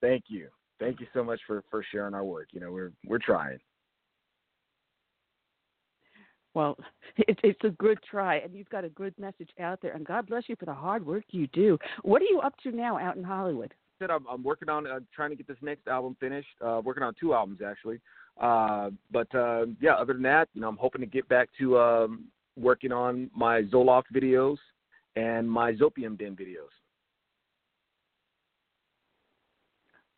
Thank 0.00 0.24
you. 0.28 0.48
Thank 0.80 0.98
you 1.00 1.06
so 1.14 1.22
much 1.22 1.40
for 1.46 1.62
for 1.70 1.84
sharing 1.92 2.14
our 2.14 2.24
work. 2.24 2.48
You 2.50 2.60
know, 2.60 2.72
we're 2.72 2.92
we're 3.06 3.18
trying. 3.18 3.58
Well, 6.54 6.76
it, 7.16 7.38
it's 7.42 7.64
a 7.64 7.70
good 7.70 7.98
try, 8.08 8.36
and 8.36 8.54
you've 8.54 8.70
got 8.70 8.84
a 8.84 8.88
good 8.90 9.18
message 9.18 9.50
out 9.60 9.80
there. 9.80 9.92
And 9.92 10.06
God 10.06 10.26
bless 10.26 10.44
you 10.48 10.56
for 10.56 10.66
the 10.66 10.74
hard 10.74 11.04
work 11.04 11.24
you 11.30 11.46
do. 11.48 11.78
What 12.02 12.22
are 12.22 12.26
you 12.26 12.40
up 12.40 12.54
to 12.62 12.72
now 12.72 12.98
out 12.98 13.16
in 13.16 13.24
Hollywood? 13.24 13.74
Said 13.98 14.10
I'm, 14.10 14.26
I'm 14.30 14.42
working 14.42 14.68
on 14.68 14.86
uh, 14.86 15.00
trying 15.14 15.30
to 15.30 15.36
get 15.36 15.46
this 15.46 15.56
next 15.62 15.86
album 15.86 16.16
finished. 16.18 16.48
Uh, 16.64 16.80
working 16.84 17.02
on 17.02 17.14
two 17.18 17.34
albums 17.34 17.60
actually. 17.64 18.00
Uh, 18.40 18.90
but 19.10 19.32
uh, 19.34 19.66
yeah, 19.80 19.94
other 19.94 20.14
than 20.14 20.22
that, 20.22 20.48
you 20.54 20.60
know, 20.60 20.68
I'm 20.68 20.76
hoping 20.76 21.02
to 21.02 21.06
get 21.06 21.28
back 21.28 21.48
to 21.58 21.78
um, 21.78 22.24
working 22.58 22.92
on 22.92 23.30
my 23.34 23.62
Zoloft 23.62 24.04
videos 24.14 24.56
and 25.16 25.50
my 25.50 25.72
Zopium 25.72 26.18
Den 26.18 26.34
videos. 26.34 26.72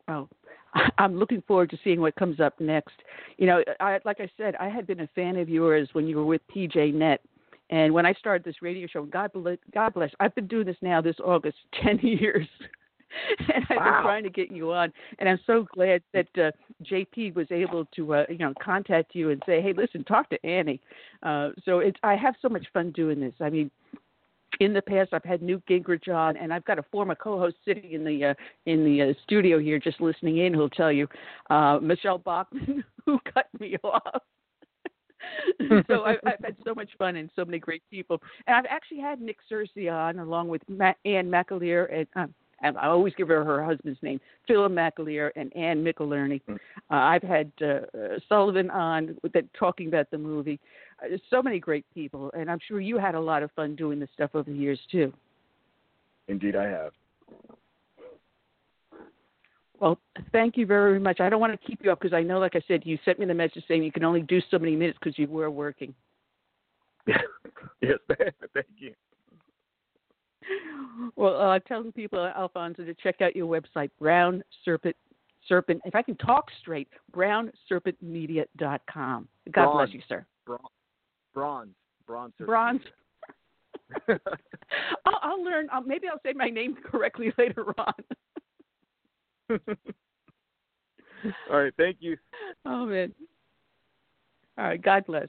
Well, 0.07 0.29
I'm 0.97 1.17
looking 1.17 1.41
forward 1.47 1.69
to 1.71 1.77
seeing 1.83 2.01
what 2.01 2.15
comes 2.15 2.39
up 2.39 2.59
next. 2.59 2.95
You 3.37 3.47
know, 3.47 3.63
I 3.79 3.99
like 4.05 4.19
I 4.19 4.29
said, 4.37 4.55
I 4.55 4.69
had 4.69 4.87
been 4.87 5.01
a 5.01 5.09
fan 5.15 5.37
of 5.37 5.49
yours 5.49 5.89
when 5.93 6.07
you 6.07 6.17
were 6.17 6.25
with 6.25 6.41
PJ 6.55 6.93
Net, 6.93 7.21
and 7.69 7.93
when 7.93 8.05
I 8.05 8.13
started 8.13 8.43
this 8.43 8.61
radio 8.61 8.87
show, 8.87 9.03
God 9.03 9.31
bless, 9.33 9.57
God 9.73 9.93
bless, 9.93 10.11
I've 10.19 10.35
been 10.35 10.47
doing 10.47 10.65
this 10.65 10.77
now 10.81 11.01
this 11.01 11.15
August 11.23 11.57
ten 11.83 11.99
years. 11.99 12.47
and 13.47 13.63
I've 13.69 13.77
Wow. 13.77 13.83
been 13.85 14.03
trying 14.03 14.23
to 14.23 14.29
get 14.29 14.51
you 14.51 14.73
on, 14.73 14.91
and 15.19 15.29
I'm 15.29 15.39
so 15.47 15.65
glad 15.73 16.01
that 16.13 16.27
uh, 16.37 16.51
JP 16.83 17.35
was 17.35 17.47
able 17.49 17.85
to, 17.95 18.13
uh, 18.13 18.25
you 18.29 18.37
know, 18.39 18.53
contact 18.61 19.15
you 19.15 19.29
and 19.29 19.41
say, 19.45 19.61
"Hey, 19.61 19.73
listen, 19.73 20.03
talk 20.03 20.29
to 20.31 20.45
Annie." 20.45 20.81
Uh, 21.23 21.51
so 21.63 21.79
it's 21.79 21.97
I 22.03 22.15
have 22.15 22.35
so 22.41 22.49
much 22.49 22.65
fun 22.73 22.91
doing 22.91 23.19
this. 23.21 23.33
I 23.39 23.49
mean, 23.49 23.71
in 24.59 24.73
the 24.73 24.81
past 24.81 25.13
I've 25.13 25.23
had 25.23 25.41
Newt 25.41 25.65
Gingrich 25.67 26.07
on, 26.13 26.37
and 26.37 26.53
I've 26.53 26.65
got 26.65 26.79
a 26.79 26.83
former 26.83 27.15
co-host 27.15 27.55
sitting 27.65 27.91
in 27.91 28.03
the 28.03 28.25
uh, 28.25 28.33
in 28.65 28.83
the 28.83 29.09
uh, 29.09 29.13
studio 29.23 29.59
here 29.59 29.79
just 29.79 30.01
listening 30.01 30.37
in 30.37 30.53
who'll 30.53 30.69
tell 30.69 30.91
you 30.91 31.07
uh, 31.49 31.79
Michelle 31.81 32.17
Bachmann 32.17 32.83
who 33.05 33.19
cut 33.33 33.47
me 33.59 33.77
off. 33.83 34.21
so 35.87 36.03
I, 36.03 36.11
I've 36.25 36.43
had 36.43 36.55
so 36.63 36.75
much 36.75 36.89
fun 36.97 37.15
and 37.15 37.29
so 37.35 37.45
many 37.45 37.59
great 37.59 37.83
people, 37.89 38.21
and 38.47 38.55
I've 38.55 38.65
actually 38.69 38.99
had 38.99 39.21
Nick 39.21 39.37
Searcy 39.51 39.91
on 39.91 40.19
along 40.19 40.49
with 40.49 40.61
Ma- 40.67 40.93
Ann 41.05 41.29
McAleer 41.29 41.91
and. 41.93 42.07
Um, 42.15 42.33
and 42.61 42.77
I 42.77 42.87
always 42.87 43.13
give 43.15 43.27
her 43.27 43.43
her 43.43 43.63
husband's 43.63 44.01
name, 44.01 44.19
Philip 44.47 44.71
McAleer 44.71 45.29
and 45.35 45.55
Ann 45.55 45.83
McElhinney. 45.83 46.41
Uh, 46.47 46.57
I've 46.89 47.21
had 47.21 47.51
uh, 47.61 47.65
uh, 47.65 48.17
Sullivan 48.29 48.69
on 48.71 49.17
with 49.23 49.33
that, 49.33 49.45
talking 49.53 49.87
about 49.87 50.09
the 50.09 50.17
movie. 50.17 50.59
Uh, 51.03 51.17
so 51.29 51.41
many 51.41 51.59
great 51.59 51.85
people, 51.93 52.31
and 52.37 52.49
I'm 52.49 52.59
sure 52.67 52.79
you 52.79 52.97
had 52.97 53.15
a 53.15 53.19
lot 53.19 53.43
of 53.43 53.51
fun 53.51 53.75
doing 53.75 53.99
this 53.99 54.09
stuff 54.13 54.31
over 54.33 54.49
the 54.49 54.57
years 54.57 54.79
too. 54.91 55.11
Indeed, 56.27 56.55
I 56.55 56.65
have. 56.65 56.91
Well, 59.79 59.99
thank 60.31 60.57
you 60.57 60.65
very 60.65 60.99
much. 60.99 61.19
I 61.19 61.29
don't 61.29 61.41
want 61.41 61.59
to 61.59 61.67
keep 61.67 61.83
you 61.83 61.91
up 61.91 61.99
because 61.99 62.15
I 62.15 62.21
know, 62.21 62.39
like 62.39 62.55
I 62.55 62.61
said, 62.67 62.83
you 62.85 62.97
sent 63.03 63.19
me 63.19 63.25
the 63.25 63.33
message 63.33 63.65
saying 63.67 63.83
you 63.83 63.91
can 63.91 64.05
only 64.05 64.21
do 64.21 64.39
so 64.49 64.57
many 64.57 64.75
minutes 64.75 64.97
because 65.01 65.19
you 65.19 65.27
were 65.27 65.51
working. 65.51 65.93
yes, 67.07 67.19
ma'am. 67.81 68.31
Thank 68.53 68.67
you. 68.77 68.93
Well, 71.15 71.39
uh, 71.39 71.59
telling 71.59 71.91
people, 71.91 72.19
Alfonzo, 72.19 72.83
to 72.85 72.93
check 72.95 73.21
out 73.21 73.35
your 73.35 73.47
website, 73.47 73.91
Brown 73.99 74.43
Serpent. 74.63 74.95
Serpent. 75.47 75.79
If 75.85 75.93
I 75.93 76.01
can 76.01 76.15
talk 76.15 76.49
straight, 76.61 76.87
brownserpentmedia.com. 77.13 79.27
God 79.51 79.51
Bronze. 79.51 79.77
bless 79.77 79.93
you, 79.93 80.01
sir. 80.07 80.25
Bron- 80.45 80.59
bronze. 81.35 81.75
Bronze. 82.07 82.33
Bronze. 82.39 82.81
I'll, 84.09 85.19
I'll 85.21 85.43
learn. 85.43 85.67
Uh, 85.71 85.81
maybe 85.85 86.07
I'll 86.07 86.19
say 86.25 86.33
my 86.33 86.49
name 86.49 86.75
correctly 86.91 87.31
later 87.37 87.65
on. 87.77 87.93
All 91.51 91.59
right. 91.59 91.73
Thank 91.77 91.97
you. 91.99 92.17
Oh 92.65 92.87
man. 92.87 93.13
All 94.57 94.65
right. 94.65 94.81
God 94.81 95.05
bless. 95.05 95.27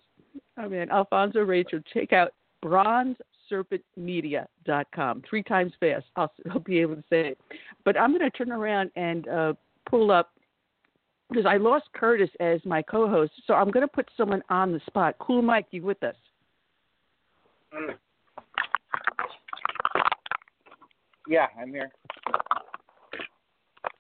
Oh 0.58 0.70
man. 0.70 0.90
Alfonzo 0.90 1.40
Rachel, 1.40 1.80
check 1.92 2.14
out 2.14 2.32
bronzeserpentmedia.com. 2.64 5.22
Three 5.28 5.42
times 5.42 5.72
fast. 5.78 6.06
I'll, 6.16 6.32
I'll 6.50 6.60
be 6.60 6.78
able 6.78 6.96
to 6.96 7.04
say 7.10 7.28
it. 7.28 7.38
But 7.84 7.98
I'm 7.98 8.16
going 8.16 8.30
to 8.30 8.36
turn 8.36 8.52
around 8.52 8.90
and 8.96 9.28
uh, 9.28 9.52
pull 9.88 10.10
up 10.10 10.30
because 11.28 11.46
I 11.46 11.56
lost 11.56 11.86
Curtis 11.94 12.30
as 12.40 12.60
my 12.64 12.82
co-host, 12.82 13.32
so 13.46 13.54
I'm 13.54 13.70
going 13.70 13.86
to 13.86 13.92
put 13.92 14.08
someone 14.16 14.42
on 14.48 14.72
the 14.72 14.80
spot. 14.86 15.16
Cool, 15.18 15.42
Mike, 15.42 15.66
you 15.70 15.82
with 15.82 16.02
us? 16.02 16.14
Yeah, 21.28 21.46
I'm 21.60 21.70
here. 21.70 21.90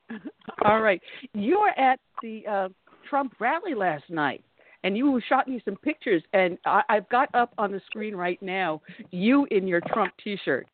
All 0.64 0.80
right. 0.80 1.00
You 1.34 1.60
were 1.60 1.78
at 1.78 1.98
the 2.22 2.46
uh, 2.46 2.68
Trump 3.08 3.34
rally 3.40 3.74
last 3.74 4.04
night, 4.08 4.44
and 4.84 4.96
you 4.96 5.20
shot 5.28 5.48
me 5.48 5.60
some 5.64 5.76
pictures, 5.76 6.22
and 6.32 6.58
I, 6.64 6.82
I've 6.88 7.08
got 7.08 7.28
up 7.34 7.52
on 7.58 7.72
the 7.72 7.80
screen 7.86 8.14
right 8.14 8.40
now 8.40 8.80
you 9.10 9.46
in 9.50 9.66
your 9.66 9.80
Trump 9.92 10.12
T-shirt. 10.22 10.68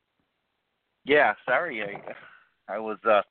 Yeah, 1.05 1.33
sorry, 1.47 1.83
I 1.83 2.73
I 2.73 2.79
was 2.79 2.99
uh 3.05 3.23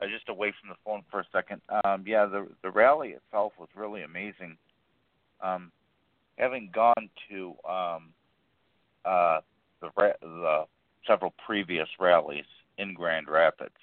Was 0.00 0.10
just 0.10 0.28
away 0.28 0.52
from 0.60 0.70
the 0.70 0.76
phone 0.84 1.02
for 1.10 1.20
a 1.20 1.26
second. 1.32 1.60
Um 1.84 2.04
yeah, 2.06 2.26
the 2.26 2.48
the 2.62 2.70
rally 2.70 3.10
itself 3.10 3.52
was 3.58 3.68
really 3.74 4.02
amazing. 4.02 4.56
Um 5.42 5.72
having 6.36 6.70
gone 6.72 7.10
to 7.30 7.54
um 7.68 8.12
uh 9.04 9.40
the 9.80 9.90
the 10.20 10.64
several 11.06 11.34
previous 11.44 11.88
rallies 11.98 12.44
in 12.78 12.94
Grand 12.94 13.28
Rapids 13.28 13.74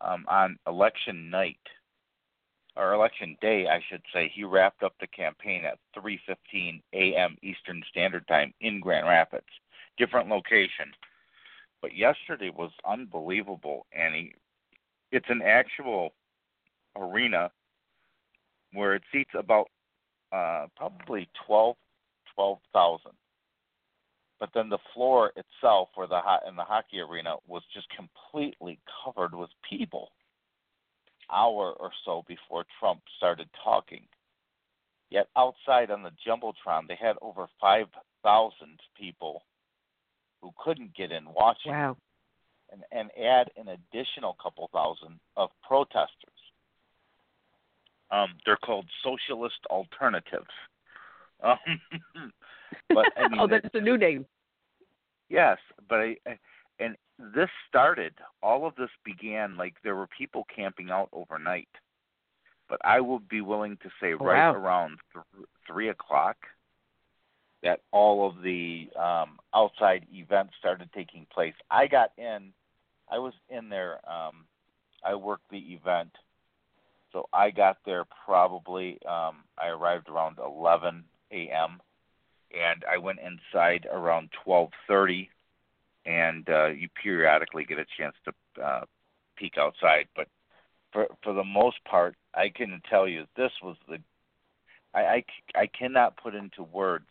um 0.00 0.24
on 0.28 0.58
election 0.66 1.30
night 1.30 1.58
or 2.76 2.94
election 2.94 3.36
day, 3.40 3.66
I 3.68 3.80
should 3.88 4.02
say, 4.12 4.30
he 4.34 4.44
wrapped 4.44 4.82
up 4.82 4.94
the 5.00 5.06
campaign 5.06 5.64
at 5.64 5.78
3:15 5.94 6.82
a.m. 6.92 7.36
Eastern 7.42 7.82
Standard 7.90 8.26
Time 8.28 8.54
in 8.60 8.80
Grand 8.80 9.06
Rapids. 9.06 9.46
Different 9.98 10.28
location. 10.28 10.92
But 11.82 11.94
yesterday 11.96 12.50
was 12.50 12.70
unbelievable, 12.84 13.86
and 13.92 14.14
he, 14.14 14.34
it's 15.12 15.26
an 15.28 15.42
actual 15.42 16.14
arena 16.96 17.50
where 18.72 18.94
it 18.94 19.02
seats 19.12 19.30
about 19.34 19.68
uh, 20.32 20.66
probably 20.76 21.28
12 21.46 21.76
12,000. 22.34 23.10
But 24.38 24.50
then 24.54 24.70
the 24.70 24.78
floor 24.94 25.32
itself, 25.36 25.90
where 25.94 26.06
the 26.06 26.20
ho- 26.24 26.48
in 26.48 26.56
the 26.56 26.64
hockey 26.64 27.00
arena, 27.00 27.34
was 27.46 27.62
just 27.74 27.86
completely 27.90 28.78
covered 29.04 29.34
with 29.34 29.50
people. 29.68 30.12
Hour 31.30 31.74
or 31.78 31.90
so 32.04 32.24
before 32.26 32.64
Trump 32.78 33.02
started 33.16 33.48
talking. 33.62 34.02
Yet 35.10 35.26
outside 35.36 35.90
on 35.90 36.02
the 36.02 36.12
jumbotron, 36.26 36.88
they 36.88 36.96
had 37.00 37.16
over 37.20 37.46
5,000 37.60 38.80
people 38.98 39.42
who 40.40 40.50
couldn't 40.64 40.96
get 40.96 41.12
in 41.12 41.24
watching 41.34 41.72
Wow. 41.72 41.96
And, 42.72 42.82
and 42.92 43.10
add 43.22 43.50
an 43.56 43.68
additional 43.68 44.36
couple 44.42 44.68
thousand 44.72 45.18
of 45.36 45.50
protesters. 45.66 46.08
Um, 48.10 48.30
they're 48.44 48.56
called 48.56 48.86
socialist 49.02 49.58
alternatives. 49.70 50.46
Um, 51.42 52.32
but 52.90 53.06
I 53.16 53.26
mean, 53.28 53.40
oh, 53.40 53.46
that's 53.46 53.74
a 53.74 53.80
new 53.80 53.96
name. 53.96 54.26
yes, 55.30 55.56
but 55.88 55.96
I, 56.00 56.16
I, 56.26 56.38
and 56.78 56.96
this 57.34 57.48
started. 57.66 58.12
All 58.42 58.66
of 58.66 58.74
this 58.76 58.90
began 59.06 59.56
like 59.56 59.72
there 59.82 59.96
were 59.96 60.06
people 60.06 60.46
camping 60.54 60.90
out 60.90 61.08
overnight. 61.14 61.68
But 62.68 62.78
I 62.84 63.00
would 63.00 63.26
be 63.26 63.40
willing 63.40 63.78
to 63.82 63.88
say 64.02 64.12
Oh, 64.12 64.18
right 64.22 64.50
wow. 64.50 64.54
around 64.54 64.98
th- 65.14 65.46
three 65.66 65.88
o'clock 65.88 66.36
that 67.62 67.80
all 67.90 68.28
of 68.28 68.42
the 68.42 68.90
um, 68.98 69.38
outside 69.54 70.06
events 70.12 70.52
started 70.58 70.90
taking 70.94 71.26
place. 71.32 71.54
I 71.70 71.86
got 71.86 72.10
in. 72.18 72.52
I 73.10 73.18
was 73.18 73.34
in 73.48 73.68
there. 73.68 74.00
Um, 74.10 74.44
I 75.04 75.14
worked 75.14 75.50
the 75.50 75.58
event, 75.58 76.10
so 77.12 77.28
I 77.32 77.50
got 77.50 77.78
there 77.84 78.04
probably. 78.24 78.98
Um, 79.06 79.44
I 79.58 79.68
arrived 79.68 80.08
around 80.08 80.38
11 80.44 81.04
a.m. 81.32 81.80
and 82.56 82.84
I 82.90 82.98
went 82.98 83.18
inside 83.20 83.86
around 83.90 84.30
12:30. 84.46 85.28
And 86.06 86.48
uh, 86.48 86.68
you 86.68 86.88
periodically 87.02 87.64
get 87.64 87.78
a 87.78 87.84
chance 87.98 88.14
to 88.24 88.64
uh, 88.64 88.84
peek 89.36 89.58
outside, 89.58 90.06
but 90.16 90.28
for 90.92 91.06
for 91.22 91.34
the 91.34 91.44
most 91.44 91.76
part, 91.84 92.16
I 92.34 92.48
can 92.48 92.80
tell 92.88 93.06
you 93.06 93.26
this 93.36 93.52
was 93.62 93.76
the. 93.86 93.98
I 94.94 95.22
I 95.54 95.66
cannot 95.66 96.16
put 96.16 96.34
into 96.34 96.62
words 96.62 97.06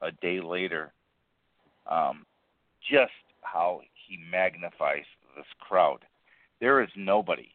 a 0.00 0.12
day 0.12 0.40
later 0.40 0.92
um, 1.86 2.24
just 2.90 3.12
how 3.42 3.80
he 3.94 4.18
magnifies 4.30 5.04
this 5.36 5.46
crowd. 5.60 6.04
There 6.60 6.82
is 6.82 6.90
nobody. 6.96 7.48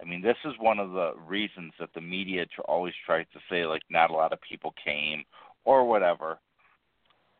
I 0.00 0.04
mean, 0.04 0.22
this 0.22 0.36
is 0.44 0.54
one 0.58 0.78
of 0.78 0.92
the 0.92 1.12
reasons 1.26 1.72
that 1.78 1.90
the 1.94 2.00
media 2.00 2.46
always 2.66 2.94
tries 3.06 3.26
to 3.32 3.40
say 3.50 3.64
like 3.64 3.82
not 3.90 4.10
a 4.10 4.14
lot 4.14 4.32
of 4.32 4.40
people 4.40 4.74
came 4.84 5.24
or 5.64 5.86
whatever. 5.86 6.38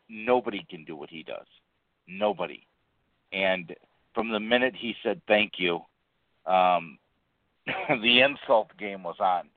Nobody 0.09 0.65
can 0.69 0.85
do 0.85 0.97
what 0.97 1.11
he 1.11 1.23
does. 1.23 1.47
Nobody. 2.06 2.66
And 3.32 3.74
from 4.15 4.31
the 4.31 4.40
minute 4.40 4.74
he 4.77 4.94
said 5.02 5.20
thank 5.27 5.55
you, 5.59 5.81
um, 6.47 6.98
the 7.66 8.20
insult 8.20 8.69
game 8.78 9.02
was 9.02 9.16
on. 9.20 9.48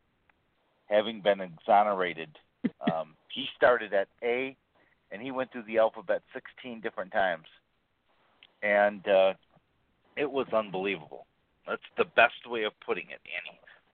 Having 0.87 1.21
been 1.21 1.41
exonerated, 1.41 2.29
um, 2.91 3.15
he 3.33 3.45
started 3.55 3.93
at 3.93 4.07
A, 4.23 4.55
and 5.11 5.21
he 5.21 5.31
went 5.31 5.51
through 5.51 5.63
the 5.63 5.77
alphabet 5.77 6.21
16 6.33 6.81
different 6.81 7.11
times, 7.11 7.45
and 8.63 9.05
uh, 9.07 9.33
it 10.17 10.29
was 10.29 10.47
unbelievable. 10.53 11.25
That's 11.67 11.81
the 11.97 12.05
best 12.15 12.47
way 12.47 12.63
of 12.63 12.73
putting 12.85 13.05
it, 13.05 13.19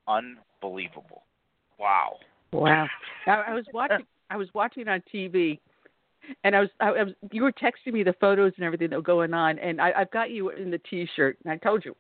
Annie. 0.08 0.38
Unbelievable. 0.62 1.24
Wow. 1.80 2.18
Wow. 2.52 2.88
I, 3.26 3.32
I 3.32 3.54
was 3.54 3.66
watching. 3.74 4.06
I 4.30 4.38
was 4.38 4.48
watching 4.54 4.88
on 4.88 5.04
TV, 5.14 5.60
and 6.44 6.56
I 6.56 6.62
was, 6.62 6.70
I, 6.80 6.90
I 6.90 7.04
was. 7.04 7.14
You 7.32 7.44
were 7.44 7.52
texting 7.52 7.94
me 7.94 8.04
the 8.04 8.14
photos 8.14 8.54
and 8.56 8.66
everything 8.66 8.90
that 8.90 8.96
were 8.96 9.02
going 9.02 9.34
on, 9.34 9.60
and 9.60 9.82
I, 9.82 9.92
I've 9.98 10.12
got 10.12 10.32
you 10.32 10.50
in 10.50 10.72
the 10.72 10.80
T-shirt. 10.90 11.38
And 11.44 11.52
I 11.52 11.58
told 11.58 11.86
you, 11.86 11.96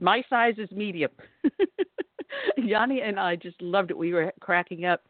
my 0.00 0.22
size 0.30 0.54
is 0.58 0.70
medium. 0.70 1.10
Yanni 2.56 3.02
and 3.02 3.18
I 3.18 3.36
just 3.36 3.60
loved 3.60 3.90
it. 3.90 3.98
We 3.98 4.12
were 4.12 4.32
cracking 4.40 4.84
up, 4.84 5.02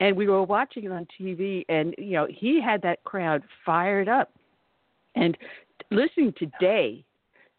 and 0.00 0.16
we 0.16 0.26
were 0.26 0.42
watching 0.42 0.84
it 0.84 0.92
on 0.92 1.06
TV, 1.18 1.64
and 1.68 1.94
you 1.98 2.12
know 2.12 2.26
he 2.30 2.60
had 2.60 2.82
that 2.82 3.02
crowd 3.04 3.42
fired 3.64 4.08
up. 4.08 4.30
And 5.16 5.36
listening 5.90 6.34
today, 6.36 7.04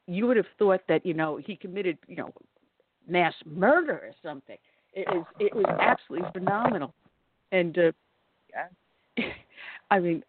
you 0.08 0.28
would 0.28 0.38
have 0.38 0.46
thought 0.58 0.82
that 0.88 1.06
you 1.06 1.14
know 1.14 1.38
he 1.38 1.56
committed 1.56 1.98
you 2.08 2.16
know 2.16 2.34
mass 3.08 3.34
murder 3.46 3.94
or 3.94 4.12
something. 4.24 4.58
It 4.94 5.08
was 5.10 5.26
it 5.40 5.54
was 5.54 5.66
absolutely 5.80 6.30
phenomenal, 6.34 6.94
and 7.52 7.78
uh, 7.78 7.92
I 9.92 10.00
mean, 10.00 10.24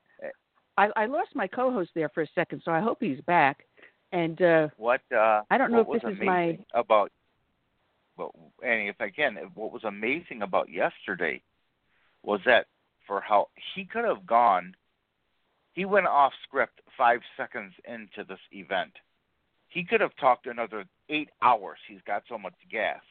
I, 0.77 0.89
I 0.97 1.07
lost 1.07 1.31
my 1.35 1.47
co-host 1.47 1.91
there 1.95 2.09
for 2.11 2.23
a 2.23 2.29
second, 2.35 2.63
so 2.65 2.73
I 2.73 2.81
hope 2.81 2.99
he's 3.01 3.21
back. 3.23 3.65
And 4.13 4.41
uh, 4.41 4.69
What 4.77 5.01
uh, 5.15 5.43
I 5.51 5.59
don't 5.59 5.73
know 5.73 5.81
if 5.81 6.03
this 6.03 6.11
is 6.11 6.19
my 6.25 6.59
about 6.75 7.11
well, 8.17 8.33
Annie, 8.65 8.89
if 8.89 9.01
I 9.01 9.11
can, 9.11 9.37
what 9.55 9.73
was 9.73 9.85
amazing 9.85 10.43
about 10.43 10.71
yesterday 10.71 11.43
was 12.23 12.41
that 12.47 12.67
for 13.07 13.21
how 13.21 13.49
he 13.75 13.85
could 13.85 14.05
have 14.05 14.27
gone, 14.27 14.75
he 15.75 15.85
went 15.85 16.07
off 16.07 16.33
script 16.45 16.81
five 16.97 17.21
seconds 17.37 17.75
into 17.87 18.25
this 18.27 18.39
event. 18.53 18.93
He 19.77 19.85
could 19.85 20.01
have 20.01 20.17
talked 20.17 20.47
another 20.47 20.87
eight 21.11 21.29
hours. 21.43 21.77
He's 21.87 22.01
got 22.07 22.23
so 22.31 22.39
much 22.39 22.55
gas, 22.71 23.03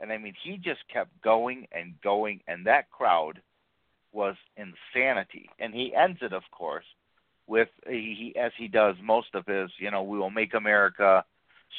and 0.00 0.12
I 0.12 0.18
mean, 0.18 0.34
he 0.40 0.56
just 0.56 0.78
kept 0.86 1.10
going 1.20 1.66
and 1.72 1.94
going, 2.00 2.38
and 2.46 2.64
that 2.64 2.88
crowd 2.92 3.42
was 4.12 4.36
insanity. 4.56 5.50
And 5.58 5.74
he 5.74 5.92
ends 5.96 6.20
it, 6.22 6.32
of 6.32 6.44
course, 6.52 6.84
with 7.48 7.70
he, 7.88 8.32
as 8.40 8.52
he 8.56 8.68
does 8.68 8.94
most 9.02 9.34
of 9.34 9.46
his. 9.46 9.68
You 9.78 9.90
know, 9.90 10.04
we 10.04 10.16
will 10.16 10.30
make 10.30 10.54
America 10.54 11.24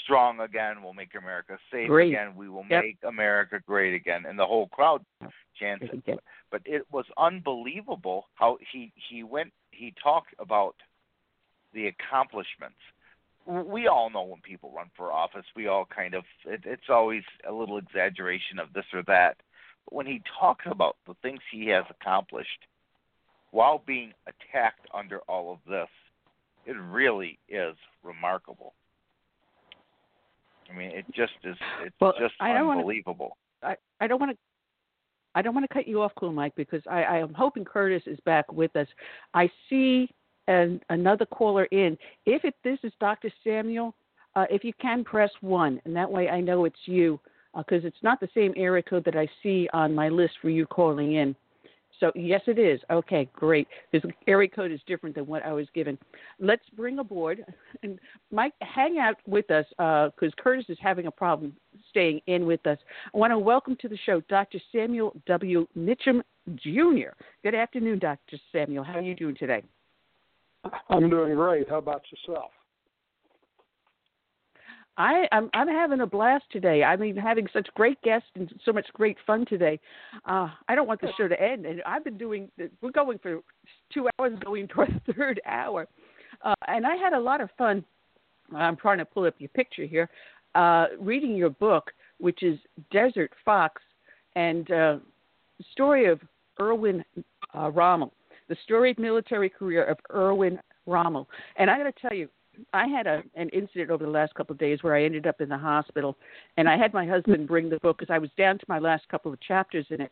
strong 0.04 0.42
again. 0.42 0.84
We'll 0.84 0.94
make 0.94 1.16
America 1.16 1.58
safe 1.72 1.88
Great. 1.88 2.10
again. 2.12 2.36
We 2.36 2.50
will 2.50 2.66
Yep. 2.70 2.84
make 2.84 2.98
America 3.04 3.62
great 3.66 3.94
again. 3.94 4.26
And 4.26 4.38
the 4.38 4.46
whole 4.46 4.68
crowd 4.68 5.06
chants 5.58 5.86
it. 6.06 6.20
But 6.52 6.64
it 6.66 6.86
was 6.92 7.06
unbelievable 7.16 8.28
how 8.36 8.58
he 8.74 8.92
he 8.94 9.24
went. 9.24 9.54
He 9.72 9.94
talked 10.04 10.36
about 10.38 10.76
the 11.72 11.88
accomplishments. 11.88 12.76
We 13.48 13.88
all 13.88 14.10
know 14.10 14.24
when 14.24 14.42
people 14.42 14.74
run 14.76 14.90
for 14.98 15.12
office, 15.14 15.46
we 15.56 15.68
all 15.68 15.86
kind 15.86 16.14
of 16.14 16.24
it, 16.46 16.62
it's 16.66 16.90
always 16.90 17.24
a 17.48 17.52
little 17.54 17.78
exaggeration 17.78 18.60
of 18.60 18.74
this 18.74 18.84
or 18.94 19.04
that. 19.08 19.38
But 19.86 19.94
when 19.96 20.06
he 20.06 20.22
talks 20.40 20.66
about 20.70 20.98
the 21.08 21.14
things 21.22 21.40
he 21.52 21.68
has 21.68 21.86
accomplished 21.90 22.68
while 23.52 23.82
being 23.88 24.12
attacked 24.28 24.88
under 24.94 25.20
all 25.30 25.54
of 25.54 25.60
this, 25.70 25.88
it 26.66 26.76
really 26.78 27.40
is 27.48 27.76
remarkable. 28.04 28.74
I 30.70 30.76
mean, 30.78 30.92
it 30.92 31.06
just 31.16 31.32
is. 31.46 31.56
It's 31.84 31.96
Well, 32.02 32.14
just 32.20 32.34
I 32.42 32.52
don't 32.54 32.68
wanna- 32.68 32.80
unbelievable. 32.82 33.38
I, 33.64 33.78
I 34.02 34.08
don't 34.08 34.20
want 34.20 34.32
to. 34.34 34.38
I 35.36 35.42
don't 35.44 35.54
want 35.54 35.66
to 35.70 35.74
cut 35.74 35.88
you 35.88 36.02
off, 36.02 36.12
Cool 36.16 36.32
Mike, 36.34 36.54
because 36.56 36.82
I, 36.90 37.04
I 37.04 37.18
am 37.20 37.32
hoping 37.34 37.64
Curtis 37.64 38.02
is 38.08 38.20
back 38.22 38.52
with 38.52 38.76
us. 38.76 38.88
I 39.36 39.50
see 39.70 40.10
an, 40.48 40.82
another 40.90 41.26
caller 41.26 41.66
in. 41.66 41.98
If 42.26 42.46
it, 42.46 42.56
this 42.64 42.80
is 42.84 42.92
Dr. 43.00 43.32
Samuel, 43.44 43.94
uh, 44.36 44.46
if 44.50 44.64
you 44.64 44.74
can 44.82 45.04
press 45.04 45.32
one, 45.42 45.82
and 45.86 45.96
that 45.96 46.10
way 46.10 46.30
I 46.30 46.42
know 46.42 46.66
it's 46.66 46.76
you, 46.86 47.20
because 47.56 47.86
it's 47.86 47.98
not 48.04 48.20
the 48.20 48.30
same 48.36 48.54
area 48.56 48.84
code 48.84 49.04
that 49.06 49.16
I 49.16 49.28
see 49.42 49.68
on 49.74 49.96
my 49.96 50.10
list 50.10 50.34
for 50.42 50.50
you 50.50 50.66
calling 50.68 51.16
in. 51.16 51.36
So 52.00 52.12
yes, 52.14 52.42
it 52.46 52.60
is. 52.60 52.80
Okay, 52.92 53.28
great. 53.34 53.68
This 53.92 54.04
area 54.28 54.48
code 54.48 54.72
is 54.72 54.80
different 54.86 55.16
than 55.16 55.26
what 55.26 55.44
I 55.44 55.52
was 55.54 55.68
given. 55.74 55.98
Let's 56.40 56.64
bring 56.76 57.00
aboard 57.00 57.44
and 57.84 58.00
Mike, 58.32 58.54
hang 58.62 59.00
out 59.00 59.16
with 59.26 59.50
us 59.50 59.66
because 59.70 60.32
Curtis 60.38 60.66
is 60.70 60.78
having 60.80 61.08
a 61.08 61.12
problem 61.12 61.56
staying 61.90 62.22
in 62.28 62.46
with 62.46 62.66
us. 62.68 62.78
I 63.14 63.18
want 63.18 63.32
to 63.32 63.40
welcome 63.40 63.76
to 63.82 63.88
the 63.88 63.98
show 64.06 64.22
Dr. 64.30 64.60
Samuel 64.72 65.16
W. 65.26 65.68
Mitcham 65.76 66.22
Jr. 66.56 67.16
Good 67.44 67.56
afternoon, 67.56 68.00
Dr. 68.00 68.38
Samuel. 68.52 68.84
How 68.84 68.94
are 68.94 69.02
you 69.02 69.16
doing 69.16 69.36
today? 69.36 69.64
I'm 70.90 71.10
doing 71.10 71.36
great. 71.36 71.70
How 71.70 71.78
about 71.78 72.02
yourself? 72.12 72.52
I, 74.98 75.28
I'm 75.32 75.50
I'm 75.54 75.68
having 75.68 76.02
a 76.02 76.08
blast 76.08 76.46
today. 76.52 76.84
I 76.84 76.96
mean, 76.96 77.16
having 77.16 77.48
such 77.54 77.68
great 77.76 78.02
guests 78.02 78.30
and 78.36 78.52
so 78.66 78.74
much 78.74 78.88
great 78.94 79.18
fun 79.28 79.46
today. 79.46 79.80
Uh, 80.26 80.50
I 80.68 80.74
don't 80.74 80.88
want 80.88 81.02
the 81.02 81.10
show 81.18 81.28
to 81.28 81.40
end, 81.40 81.66
and 81.68 81.84
I've 81.84 82.04
been 82.04 82.18
doing. 82.18 82.50
We're 82.82 82.92
going 82.92 83.20
for 83.20 83.42
two 83.94 84.10
hours, 84.20 84.34
going 84.44 84.68
to 84.74 84.80
our 84.80 84.88
third 85.16 85.40
hour, 85.46 85.88
uh, 86.44 86.56
and 86.68 86.86
I 86.86 86.96
had 86.96 87.14
a 87.14 87.20
lot 87.20 87.42
of 87.42 87.50
fun. 87.58 87.86
I'm 88.56 88.76
trying 88.76 88.98
to 88.98 89.06
pull 89.06 89.26
up 89.26 89.36
your 89.38 89.50
picture 89.50 89.86
here, 89.86 90.10
uh, 90.56 90.88
reading 91.00 91.36
your 91.36 91.52
book, 91.52 91.92
which 92.18 92.42
is 92.42 92.58
Desert 92.92 93.32
Fox, 93.46 93.82
and 94.36 94.72
uh, 94.72 94.98
story 95.74 96.06
of 96.06 96.20
Erwin 96.60 97.04
uh, 97.54 97.70
Rommel, 97.70 98.14
the 98.50 98.58
storied 98.64 99.00
military 99.00 99.50
career 99.50 99.84
of 99.84 99.98
Erwin 100.14 100.60
Rommel. 100.86 101.28
And 101.58 101.70
I 101.70 101.78
got 101.78 101.84
to 101.84 102.02
tell 102.02 102.14
you, 102.14 102.30
I 102.74 102.88
had 102.88 103.08
a 103.08 103.24
an 103.36 103.50
incident 103.50 103.92
over 103.92 104.04
the 104.04 104.12
last 104.12 104.34
couple 104.34 104.54
of 104.54 104.60
days 104.60 104.80
where 104.82 104.96
I 104.96 105.04
ended 105.04 105.28
up 105.28 105.42
in 105.42 105.50
the 105.50 105.58
hospital, 105.58 106.18
and 106.58 106.68
I 106.68 106.78
had 106.78 106.94
my 106.94 107.06
husband 107.06 107.48
bring 107.48 107.70
the 107.70 107.80
book 107.80 107.98
because 108.00 108.14
I 108.14 108.18
was 108.18 108.30
down 108.38 108.58
to 108.58 108.66
my 108.68 108.80
last 108.80 109.08
couple 109.10 109.32
of 109.32 109.40
chapters 109.42 109.86
in 109.90 110.02
it, 110.02 110.12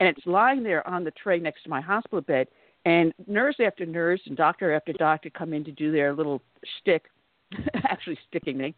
and 0.00 0.08
it's 0.08 0.26
lying 0.26 0.62
there 0.62 0.86
on 0.88 1.04
the 1.04 1.12
tray 1.12 1.38
next 1.38 1.62
to 1.64 1.70
my 1.70 1.80
hospital 1.80 2.20
bed. 2.20 2.48
And 2.84 3.14
nurse 3.26 3.56
after 3.64 3.86
nurse 3.86 4.20
and 4.26 4.36
doctor 4.36 4.74
after 4.74 4.92
doctor 4.92 5.30
come 5.30 5.54
in 5.54 5.64
to 5.64 5.72
do 5.72 5.90
their 5.90 6.12
little 6.12 6.42
shtick, 6.80 7.04
actually 7.84 8.18
sticking 8.28 8.58
me, 8.58 8.74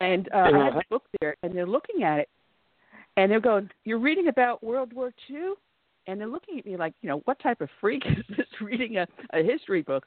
and 0.00 0.28
uh, 0.32 0.50
I 0.54 0.64
have 0.64 0.74
the 0.74 0.82
book 0.90 1.04
there, 1.20 1.36
and 1.42 1.54
they're 1.54 1.66
looking 1.66 2.02
at 2.02 2.18
it, 2.18 2.28
and 3.16 3.30
they're 3.30 3.40
going, 3.40 3.70
"You're 3.84 3.98
reading 3.98 4.28
about 4.28 4.62
World 4.62 4.92
War 4.92 5.12
II," 5.28 5.54
and 6.10 6.20
they're 6.20 6.28
looking 6.28 6.58
at 6.58 6.66
me 6.66 6.76
like, 6.76 6.94
you 7.02 7.08
know, 7.08 7.22
what 7.24 7.38
type 7.40 7.60
of 7.60 7.68
freak 7.80 8.02
is 8.06 8.36
this 8.36 8.46
reading 8.60 8.96
a, 8.96 9.06
a 9.32 9.42
history 9.42 9.82
book? 9.82 10.06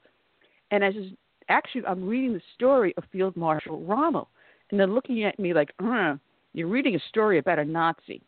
And 0.72 0.84
I 0.84 0.92
says, 0.92 1.06
actually, 1.50 1.86
I'm 1.86 2.06
reading 2.06 2.34
the 2.34 2.42
story 2.56 2.94
of 2.98 3.04
Field 3.12 3.36
Marshal 3.38 3.80
Rommel. 3.82 4.30
And 4.72 4.80
they're 4.80 4.88
looking 4.88 5.24
at 5.24 5.40
me 5.40 5.54
like, 5.54 5.72
uh, 5.84 6.16
you're 6.54 6.68
reading 6.68 6.96
a 6.96 7.00
story 7.10 7.38
about 7.38 7.60
a 7.60 7.66
Nazi. 7.66 8.22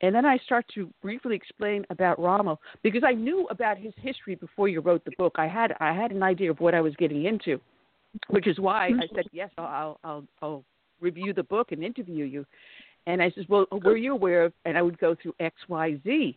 And 0.00 0.14
then 0.14 0.26
I 0.26 0.36
start 0.38 0.66
to 0.74 0.90
briefly 1.00 1.34
explain 1.34 1.86
about 1.88 2.18
Rommel 2.18 2.60
because 2.82 3.02
I 3.06 3.12
knew 3.12 3.46
about 3.48 3.78
his 3.78 3.94
history 3.96 4.34
before 4.34 4.68
you 4.68 4.80
wrote 4.80 5.04
the 5.04 5.12
book. 5.16 5.36
I 5.38 5.46
had 5.46 5.74
I 5.80 5.94
had 5.94 6.10
an 6.10 6.22
idea 6.22 6.50
of 6.50 6.60
what 6.60 6.74
I 6.74 6.80
was 6.80 6.94
getting 6.96 7.24
into, 7.24 7.60
which 8.28 8.46
is 8.46 8.58
why 8.58 8.88
I 8.88 9.06
said 9.14 9.24
yes. 9.32 9.50
I'll 9.56 9.98
I'll 10.04 10.24
I'll 10.42 10.64
review 11.00 11.32
the 11.32 11.44
book 11.44 11.72
and 11.72 11.82
interview 11.82 12.24
you. 12.24 12.44
And 13.06 13.22
I 13.22 13.30
says, 13.30 13.44
well, 13.48 13.66
were 13.70 13.96
you 13.96 14.12
aware 14.12 14.44
of? 14.44 14.52
And 14.64 14.76
I 14.76 14.82
would 14.82 14.98
go 14.98 15.14
through 15.14 15.34
X 15.40 15.54
Y 15.68 15.98
Z, 16.04 16.36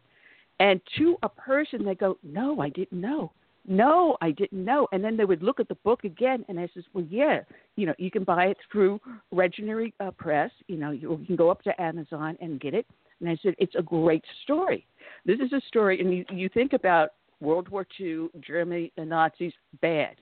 and 0.60 0.82
to 0.98 1.18
a 1.24 1.30
person 1.30 1.86
they 1.86 1.96
go, 1.96 2.18
no, 2.24 2.60
I 2.60 2.70
didn't 2.70 3.00
know 3.00 3.32
no, 3.68 4.18
I 4.22 4.32
didn't 4.32 4.64
know. 4.64 4.88
And 4.92 5.04
then 5.04 5.18
they 5.18 5.26
would 5.26 5.44
look 5.44 5.60
at 5.60 5.68
the 5.68 5.76
book 5.76 6.06
again, 6.06 6.46
and 6.48 6.60
I 6.60 6.70
says, 6.74 6.86
well, 6.94 7.06
yeah, 7.10 7.42
you 7.76 7.86
know, 7.86 7.94
you 7.98 8.10
can 8.10 8.24
buy 8.24 8.46
it 8.46 8.58
through 8.72 9.00
Regnery 9.34 9.92
uh, 10.00 10.12
Press. 10.12 10.52
You 10.68 10.78
know, 10.78 10.92
you, 10.92 11.22
can 11.28 11.36
go 11.36 11.50
up 11.50 11.62
to 11.64 11.82
Amazon 11.82 12.38
and 12.40 12.60
get 12.62 12.74
it. 12.74 12.88
And 13.20 13.30
I 13.30 13.38
said, 13.44 13.56
it's 13.58 13.76
a 13.76 13.82
great 13.82 14.24
story. 14.44 14.88
This 15.26 15.40
is 15.40 15.52
a 15.52 15.62
story, 15.68 16.00
and 16.00 16.14
you, 16.14 16.26
you 16.32 16.50
think 16.50 16.74
about 16.74 17.10
World 17.42 17.68
War 17.68 17.86
II, 18.00 18.30
Germany, 18.40 18.92
the 18.96 19.04
Nazis, 19.04 19.54
bad. 19.82 20.16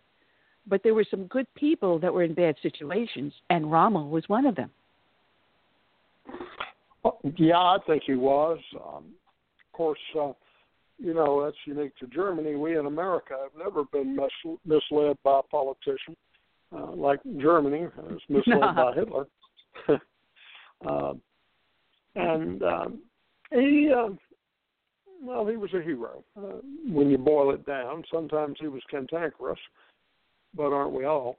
But 0.68 0.82
there 0.82 0.96
were 0.96 1.06
some 1.10 1.26
good 1.28 1.46
people 1.54 2.00
that 2.00 2.12
were 2.12 2.24
in 2.24 2.34
bad 2.34 2.56
situations, 2.64 3.32
and 3.52 3.72
Rommel 3.72 4.10
was 4.10 4.24
one 4.28 4.48
of 4.48 4.56
them. 4.56 4.72
Yeah, 7.38 7.58
I 7.58 7.78
think 7.86 8.04
he 8.08 8.16
was. 8.16 8.58
Um, 8.76 9.04
course, 9.76 10.00
uh, 10.20 10.32
you 10.98 11.14
know 11.14 11.44
that's 11.44 11.58
unique 11.66 11.96
to 11.98 12.08
Germany. 12.08 12.56
We 12.56 12.78
in 12.78 12.86
America 12.86 13.36
have 13.42 13.58
never 13.58 13.84
been 13.84 14.16
mis- 14.16 14.58
misled 14.66 15.18
by 15.24 15.40
a 15.40 15.44
politician 15.44 16.16
uh, 16.76 16.92
like 16.92 17.20
Germany 17.38 17.88
was 17.98 18.20
misled 18.30 18.76
by 18.76 18.94
Hitler. 18.96 19.28
uh, 20.88 21.14
and 22.16 22.64
um, 22.64 23.00
he, 23.52 23.92
uh, 23.96 24.10
well, 25.22 25.46
he 25.46 25.58
was 25.58 25.74
a 25.74 25.82
hero 25.82 26.24
uh, 26.38 26.60
when 26.88 27.10
you 27.10 27.18
boil 27.18 27.54
it 27.54 27.66
down. 27.66 28.04
Sometimes 28.12 28.58
he 28.60 28.68
was 28.68 28.82
cantankerous, 28.90 29.60
but 30.56 30.74
aren't 30.74 30.94
we 30.94 31.06
all? 31.06 31.38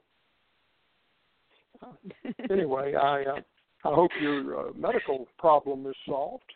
Uh, 1.81 2.31
anyway, 2.51 2.93
I 2.95 3.23
uh, 3.23 3.41
I 3.85 3.93
hope 3.93 4.11
your 4.21 4.69
uh, 4.69 4.71
medical 4.75 5.27
problem 5.37 5.85
is 5.87 5.95
solved. 6.07 6.51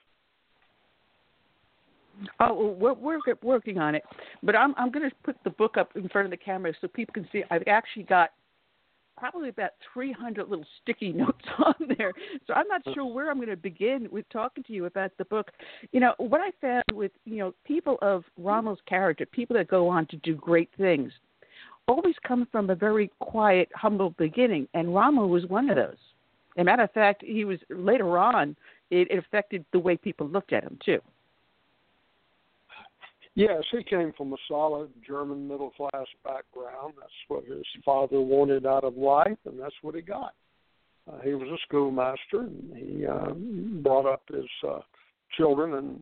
Oh, 2.40 2.76
we're 2.78 2.94
we're 2.94 3.20
working 3.42 3.78
on 3.78 3.96
it, 3.96 4.04
but 4.44 4.56
I'm 4.56 4.74
I'm 4.78 4.92
going 4.92 5.10
to 5.10 5.16
put 5.24 5.38
the 5.44 5.50
book 5.50 5.78
up 5.78 5.92
in 5.96 6.08
front 6.10 6.26
of 6.26 6.32
the 6.32 6.38
camera 6.38 6.74
so 6.80 6.88
people 6.88 7.14
can 7.14 7.28
see. 7.32 7.44
I've 7.50 7.64
actually 7.68 8.04
got 8.04 8.32
probably 9.18 9.50
about 9.50 9.72
300 9.94 10.50
little 10.50 10.66
sticky 10.82 11.14
notes 11.14 11.46
on 11.64 11.76
there, 11.98 12.12
so 12.48 12.54
I'm 12.54 12.68
not 12.68 12.82
sure 12.94 13.06
where 13.06 13.30
I'm 13.30 13.38
going 13.38 13.50
to 13.50 13.58
begin 13.58 14.08
with 14.12 14.26
talking 14.30 14.64
to 14.64 14.74
you 14.74 14.86
about 14.86 15.12
the 15.18 15.26
book. 15.26 15.52
You 15.92 16.00
know 16.00 16.14
what 16.18 16.42
I 16.42 16.52
found 16.60 16.84
with 16.94 17.12
you 17.26 17.38
know 17.38 17.54
people 17.66 17.98
of 18.02 18.24
Rommel's 18.38 18.80
character, 18.88 19.26
people 19.26 19.56
that 19.58 19.68
go 19.68 19.88
on 19.88 20.06
to 20.08 20.18
do 20.18 20.36
great 20.36 20.70
things, 20.78 21.12
always 21.88 22.16
come 22.28 22.48
from 22.52 22.70
a 22.70 22.76
very 22.76 23.12
quiet, 23.20 23.70
humble 23.76 24.12
beginning, 24.12 24.68
and 24.74 24.94
Rommel 24.94 25.30
was 25.30 25.46
one 25.46 25.70
of 25.70 25.76
those. 25.76 25.98
As 26.58 26.62
a 26.62 26.64
matter 26.66 26.84
of 26.84 26.92
fact, 26.92 27.24
he 27.26 27.46
was 27.46 27.60
later 27.70 28.18
on. 28.18 28.56
It, 28.90 29.10
it 29.10 29.20
affected 29.20 29.64
the 29.72 29.80
way 29.80 29.96
people 29.96 30.28
looked 30.28 30.52
at 30.52 30.64
him 30.64 30.78
too. 30.84 31.00
Yes, 33.36 33.64
he 33.72 33.84
came 33.84 34.12
from 34.18 34.34
a 34.34 34.38
solid 34.48 34.90
German 35.08 35.48
middle 35.48 35.72
class 35.72 36.06
background. 36.24 36.96
That's 37.00 37.12
what 37.30 37.46
his 37.46 37.66
father 37.86 38.20
wanted 38.20 38.66
out 38.66 38.84
of 38.84 38.98
life, 38.98 39.38
and 39.46 39.60
that's 39.60 39.76
what 39.82 39.96
he 39.96 40.02
got. 40.02 40.34
Uh, 41.12 41.20
he 41.24 41.34
was 41.34 41.48
a 41.48 41.58
schoolmaster, 41.68 42.42
and 42.42 42.76
he 42.76 43.06
uh, 43.06 43.32
brought 43.82 44.06
up 44.06 44.24
his 44.28 44.46
uh, 44.68 44.80
children 45.38 45.74
in 45.74 46.00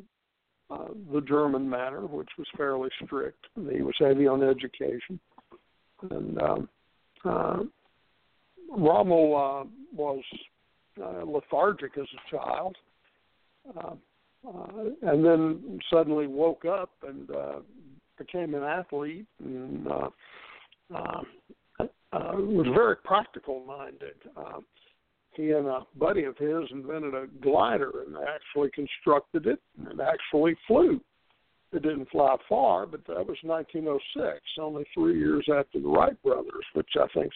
uh, 0.71 0.87
the 1.13 1.21
German 1.21 1.69
manner, 1.69 2.01
which 2.01 2.29
was 2.37 2.47
fairly 2.57 2.89
strict. 3.03 3.45
He 3.55 3.81
was 3.81 3.95
heavy 3.99 4.27
on 4.27 4.43
education, 4.43 5.19
and 6.09 6.41
um, 6.41 6.69
uh, 7.23 7.57
Rommel 8.75 9.35
uh, 9.35 9.69
was 9.95 10.23
uh, 11.01 11.23
lethargic 11.25 11.97
as 11.97 12.05
a 12.05 12.35
child. 12.35 12.75
Uh, 13.77 13.95
uh, 14.47 14.83
and 15.01 15.25
then 15.25 15.79
suddenly 15.91 16.27
woke 16.27 16.65
up 16.65 16.91
and 17.07 17.29
uh, 17.31 17.59
became 18.17 18.53
an 18.53 18.63
athlete 18.63 19.25
and 19.43 19.87
uh, 19.87 20.09
uh, 20.93 21.21
uh, 21.79 22.33
was 22.33 22.67
very 22.73 22.95
practical 22.97 23.63
minded. 23.65 24.15
Uh, 24.35 24.59
he 25.33 25.51
and 25.51 25.67
a 25.67 25.81
buddy 25.95 26.23
of 26.23 26.37
his 26.37 26.63
invented 26.71 27.13
a 27.13 27.27
glider 27.41 28.03
and 28.05 28.15
actually 28.27 28.69
constructed 28.71 29.45
it 29.45 29.59
and 29.87 30.01
actually 30.01 30.55
flew. 30.67 30.99
it 31.71 31.83
didn't 31.83 32.09
fly 32.09 32.35
far, 32.47 32.85
but 32.85 33.05
that 33.07 33.25
was 33.25 33.37
1906, 33.43 34.39
only 34.59 34.83
three 34.93 35.17
years 35.17 35.47
after 35.55 35.79
the 35.79 35.87
Wright 35.87 36.21
brothers, 36.23 36.65
which 36.73 36.89
I 36.99 37.07
think 37.13 37.31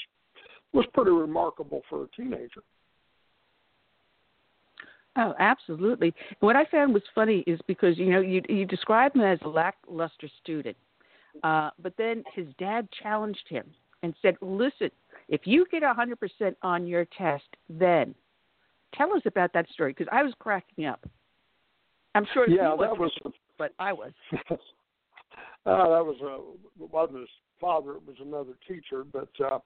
was 0.74 0.86
pretty 0.94 1.12
remarkable 1.12 1.82
for 1.88 2.04
a 2.04 2.08
teenager. 2.16 2.64
Oh, 5.16 5.34
absolutely. 5.40 6.14
What 6.40 6.56
I 6.56 6.66
found 6.66 6.94
was 6.94 7.04
funny 7.14 7.44
is 7.46 7.60
because 7.68 7.98
you 7.98 8.12
know 8.12 8.20
you 8.20 8.42
you 8.50 8.66
described 8.66 9.16
him 9.16 9.22
as 9.22 9.40
a 9.44 9.48
lackluster 9.48 10.28
student, 10.42 10.76
uh, 11.44 11.70
but 11.82 11.94
then 11.98 12.24
his 12.34 12.48
dad 12.58 12.88
challenged 13.02 13.48
him 13.48 13.66
and 14.02 14.16
said, 14.22 14.36
"Listen, 14.42 14.90
if 15.30 15.42
you 15.46 15.66
get 15.72 15.84
a 15.84 15.94
hundred 15.94 16.20
percent 16.20 16.58
on 16.64 16.88
your 16.88 17.06
test, 17.18 17.46
then 17.70 18.16
tell 18.96 19.14
us 19.14 19.22
about 19.26 19.54
that 19.54 19.70
story." 19.70 19.92
Because 19.92 20.12
I 20.12 20.24
was 20.24 20.34
cracking 20.40 20.86
up. 20.86 21.06
I'm 22.16 22.26
sure. 22.34 22.50
Yeah, 22.50 22.76
that 22.80 22.98
was. 22.98 23.12
But 23.60 23.74
I 23.78 23.94
was. 23.94 24.14
uh, 24.34 24.56
that 25.66 26.04
was 26.04 26.18
a 26.24 26.84
wasn't 26.84 27.20
his 27.20 27.30
father. 27.62 27.92
It 27.98 28.08
was 28.08 28.18
another 28.20 28.54
teacher, 28.68 29.04
but 29.04 29.30
uh, 29.40 29.60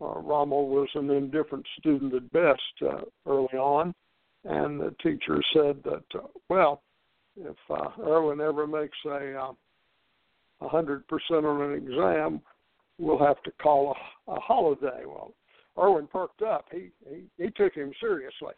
uh, 0.00 0.20
Rommel 0.20 0.68
was 0.68 0.88
an 0.96 1.08
indifferent 1.10 1.66
student 1.78 2.14
at 2.14 2.32
best 2.32 2.60
uh, 2.82 3.02
early 3.26 3.56
on 3.56 3.94
and 4.44 4.80
the 4.80 4.94
teacher 5.02 5.42
said 5.52 5.82
that, 5.84 6.04
uh, 6.14 6.26
well, 6.48 6.82
if 7.36 7.56
uh, 7.70 7.90
Erwin 8.02 8.40
ever 8.40 8.66
makes 8.66 8.96
a 9.06 9.34
uh, 9.34 9.52
a 10.60 10.68
hundred 10.68 11.06
percent 11.06 11.46
on 11.46 11.62
an 11.62 11.74
exam, 11.74 12.40
we'll 12.98 13.18
have 13.18 13.40
to 13.44 13.52
call 13.62 13.94
a, 14.26 14.32
a 14.32 14.40
holiday. 14.40 15.04
Well, 15.06 15.34
Erwin 15.78 16.08
perked 16.08 16.42
up. 16.42 16.66
He, 16.72 16.90
he 17.08 17.24
he 17.36 17.50
took 17.50 17.74
him 17.74 17.92
seriously. 18.00 18.54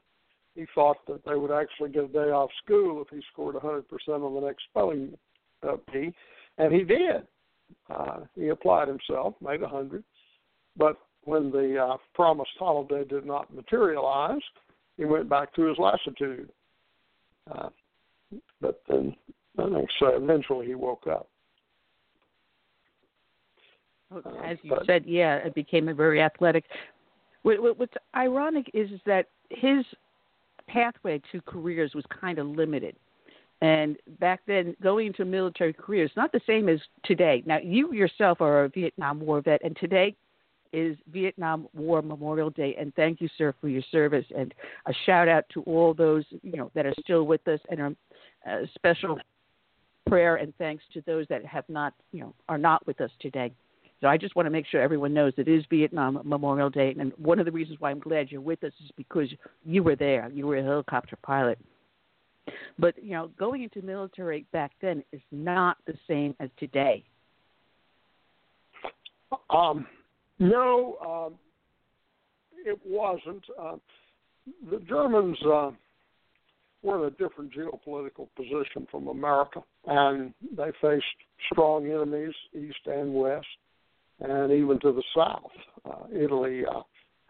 He 0.55 0.65
thought 0.74 0.97
that 1.07 1.24
they 1.24 1.35
would 1.35 1.52
actually 1.52 1.90
get 1.90 2.05
a 2.05 2.09
day 2.09 2.31
off 2.31 2.51
school 2.65 3.02
if 3.02 3.09
he 3.09 3.23
scored 3.32 3.57
a 3.57 3.61
hundred 3.61 3.89
percent 3.89 4.23
on 4.23 4.35
the 4.35 4.40
next 4.40 4.65
spelling 4.70 5.16
uh, 5.62 5.77
bee, 5.93 6.12
and 6.59 6.73
he 6.73 6.82
did. 6.85 7.27
Uh, 7.89 8.20
he 8.35 8.48
applied 8.48 8.89
himself, 8.89 9.35
made 9.40 9.62
a 9.62 9.69
hundred, 9.69 10.02
but 10.77 10.97
when 11.24 11.51
the 11.51 11.78
uh, 11.78 11.97
promised 12.15 12.51
holiday 12.59 13.05
did 13.05 13.24
not 13.27 13.55
materialize, 13.55 14.40
he 14.96 15.04
went 15.04 15.28
back 15.28 15.54
to 15.54 15.62
his 15.62 15.78
lassitude. 15.78 16.50
Uh, 17.50 17.68
but 18.60 18.82
then 18.88 19.14
I 19.58 19.68
think 19.68 19.88
so. 19.98 20.08
Eventually, 20.08 20.66
he 20.66 20.74
woke 20.74 21.06
up. 21.06 21.28
As 24.44 24.58
you 24.62 24.70
but, 24.70 24.86
said, 24.86 25.04
yeah, 25.06 25.36
it 25.36 25.54
became 25.54 25.88
a 25.88 25.94
very 25.94 26.20
athletic. 26.20 26.64
What, 27.42 27.62
what, 27.62 27.78
what's 27.78 27.94
ironic 28.16 28.70
is, 28.74 28.90
is 28.90 29.00
that 29.06 29.26
his 29.50 29.84
pathway 30.68 31.20
to 31.32 31.40
careers 31.42 31.92
was 31.94 32.04
kind 32.20 32.38
of 32.38 32.46
limited. 32.48 32.96
And 33.62 33.98
back 34.18 34.40
then, 34.46 34.74
going 34.82 35.08
into 35.08 35.24
military 35.24 35.72
careers, 35.72 36.10
not 36.16 36.32
the 36.32 36.40
same 36.46 36.68
as 36.68 36.80
today. 37.04 37.42
Now, 37.46 37.58
you 37.62 37.92
yourself 37.92 38.40
are 38.40 38.64
a 38.64 38.68
Vietnam 38.68 39.20
War 39.20 39.42
vet, 39.42 39.60
and 39.62 39.76
today 39.76 40.16
is 40.72 40.97
Vietnam 41.12 41.68
War 41.74 42.02
Memorial 42.02 42.51
Day, 42.51 42.76
and 42.78 42.94
thank 42.94 43.20
you, 43.20 43.28
sir, 43.36 43.55
for 43.60 43.68
your 43.68 43.82
service. 43.90 44.24
And 44.36 44.55
a 44.86 44.92
shout 45.06 45.28
out 45.28 45.44
to 45.55 45.62
all 45.62 45.94
those 45.94 46.24
you 46.42 46.56
know 46.56 46.70
that 46.74 46.86
are 46.86 46.94
still 47.01 47.24
with 47.24 47.47
us, 47.48 47.60
and 47.70 47.80
a, 47.80 47.97
a 48.47 48.66
special 48.74 49.18
prayer 50.09 50.36
and 50.36 50.52
thanks 50.59 50.82
to 50.92 51.02
those 51.02 51.26
that 51.28 51.44
have 51.44 51.64
not 51.68 51.94
you 52.12 52.20
know 52.20 52.34
are 52.48 52.59
not 52.59 52.86
with 52.86 53.01
us 53.01 53.10
today. 53.20 53.52
So 54.01 54.06
I 54.09 54.16
just 54.16 54.34
want 54.34 54.47
to 54.47 54.51
make 54.51 54.66
sure 54.66 54.80
everyone 54.80 55.12
knows 55.12 55.34
it 55.36 55.47
is 55.47 55.62
Vietnam 55.68 56.20
Memorial 56.24 56.70
Day, 56.70 56.94
and 56.98 57.12
one 57.18 57.38
of 57.38 57.44
the 57.44 57.52
reasons 57.52 57.78
why 57.80 57.90
I'm 57.90 58.01
glad 58.01 58.30
you're 58.30 58.40
with 58.40 58.64
us 58.64 58.72
is 58.82 58.90
because 58.97 59.28
you 59.64 59.82
were 59.82 59.97
there. 59.97 60.30
You 60.32 60.47
were 60.47 60.56
a 60.56 60.62
helicopter 60.62 61.16
pilot. 61.22 61.59
But 62.78 63.02
you 63.02 63.10
know, 63.10 63.30
going 63.38 63.62
into 63.62 63.82
military 63.82 64.47
back 64.52 64.72
then 64.80 65.05
is 65.12 65.20
not 65.30 65.76
the 65.86 65.94
same 66.09 66.34
as 66.40 66.48
today. 66.59 67.05
Um, 69.51 69.86
no, 70.40 70.96
um, 71.06 71.34
it 72.64 72.78
wasn't. 72.84 73.44
Uh, 73.58 73.76
the 74.70 74.80
Germans 74.88 75.38
uh, 75.46 75.70
were 76.82 77.06
in 77.06 77.12
a 77.12 77.16
different 77.16 77.52
geopolitical 77.52 78.26
position 78.36 78.86
from 78.90 79.08
America, 79.08 79.62
and 79.86 80.32
they 80.56 80.72
faced 80.80 81.04
strong 81.52 81.86
enemies 81.86 82.34
east 82.54 82.80
and 82.86 83.14
west, 83.14 83.46
and 84.20 84.50
even 84.50 84.80
to 84.80 84.92
the 84.92 85.02
south. 85.14 85.52
Uh, 85.84 86.06
Italy 86.12 86.62
uh, 86.64 86.80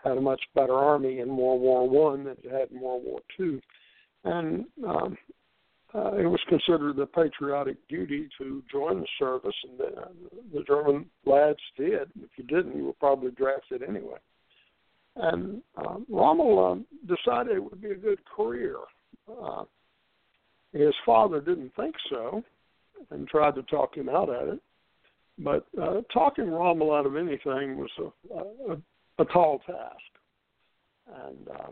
had 0.02 0.16
a 0.16 0.20
much 0.20 0.40
better 0.54 0.74
army 0.74 1.18
in 1.18 1.36
World 1.36 1.60
War 1.60 1.88
One 1.88 2.24
than 2.24 2.36
it 2.42 2.50
had 2.50 2.70
in 2.70 2.80
World 2.80 3.02
War 3.04 3.20
Two, 3.36 3.60
and 4.24 4.64
um, 4.86 5.16
uh, 5.94 6.12
it 6.14 6.26
was 6.26 6.40
considered 6.48 6.98
a 6.98 7.06
patriotic 7.06 7.76
duty 7.88 8.28
to 8.38 8.62
join 8.70 9.00
the 9.00 9.06
service, 9.18 9.54
and 9.68 9.78
the, 9.78 10.58
the 10.58 10.64
German 10.64 11.06
lads 11.26 11.58
did. 11.76 12.10
If 12.22 12.30
you 12.36 12.44
didn't, 12.44 12.76
you 12.76 12.86
were 12.86 12.92
probably 12.94 13.32
drafted 13.32 13.82
anyway. 13.82 14.18
And 15.16 15.62
uh, 15.76 15.96
Rommel 16.08 16.64
um, 16.64 16.86
decided 17.06 17.56
it 17.56 17.64
would 17.64 17.80
be 17.80 17.90
a 17.90 17.96
good 17.96 18.20
career. 18.24 18.76
Uh, 19.28 19.64
his 20.72 20.94
father 21.04 21.40
didn't 21.40 21.74
think 21.74 21.94
so, 22.10 22.42
and 23.10 23.26
tried 23.26 23.56
to 23.56 23.62
talk 23.64 23.96
him 23.96 24.08
out 24.08 24.30
at 24.30 24.48
it. 24.48 24.60
But 25.38 25.66
uh, 25.80 26.02
talking 26.12 26.48
Rommel 26.48 26.92
out 26.92 27.06
of 27.06 27.16
anything 27.16 27.78
was 27.78 27.90
a, 27.98 28.72
a, 28.72 28.76
a 29.18 29.24
tall 29.26 29.60
task. 29.66 31.26
And 31.26 31.48
uh, 31.48 31.70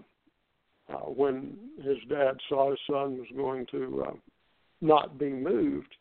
uh, 0.88 1.06
when 1.06 1.56
his 1.82 1.98
dad 2.08 2.36
saw 2.48 2.70
his 2.70 2.78
son 2.86 3.18
was 3.18 3.26
going 3.36 3.66
to 3.70 4.04
uh, 4.08 4.12
not 4.80 5.18
be 5.18 5.30
moved, 5.30 5.94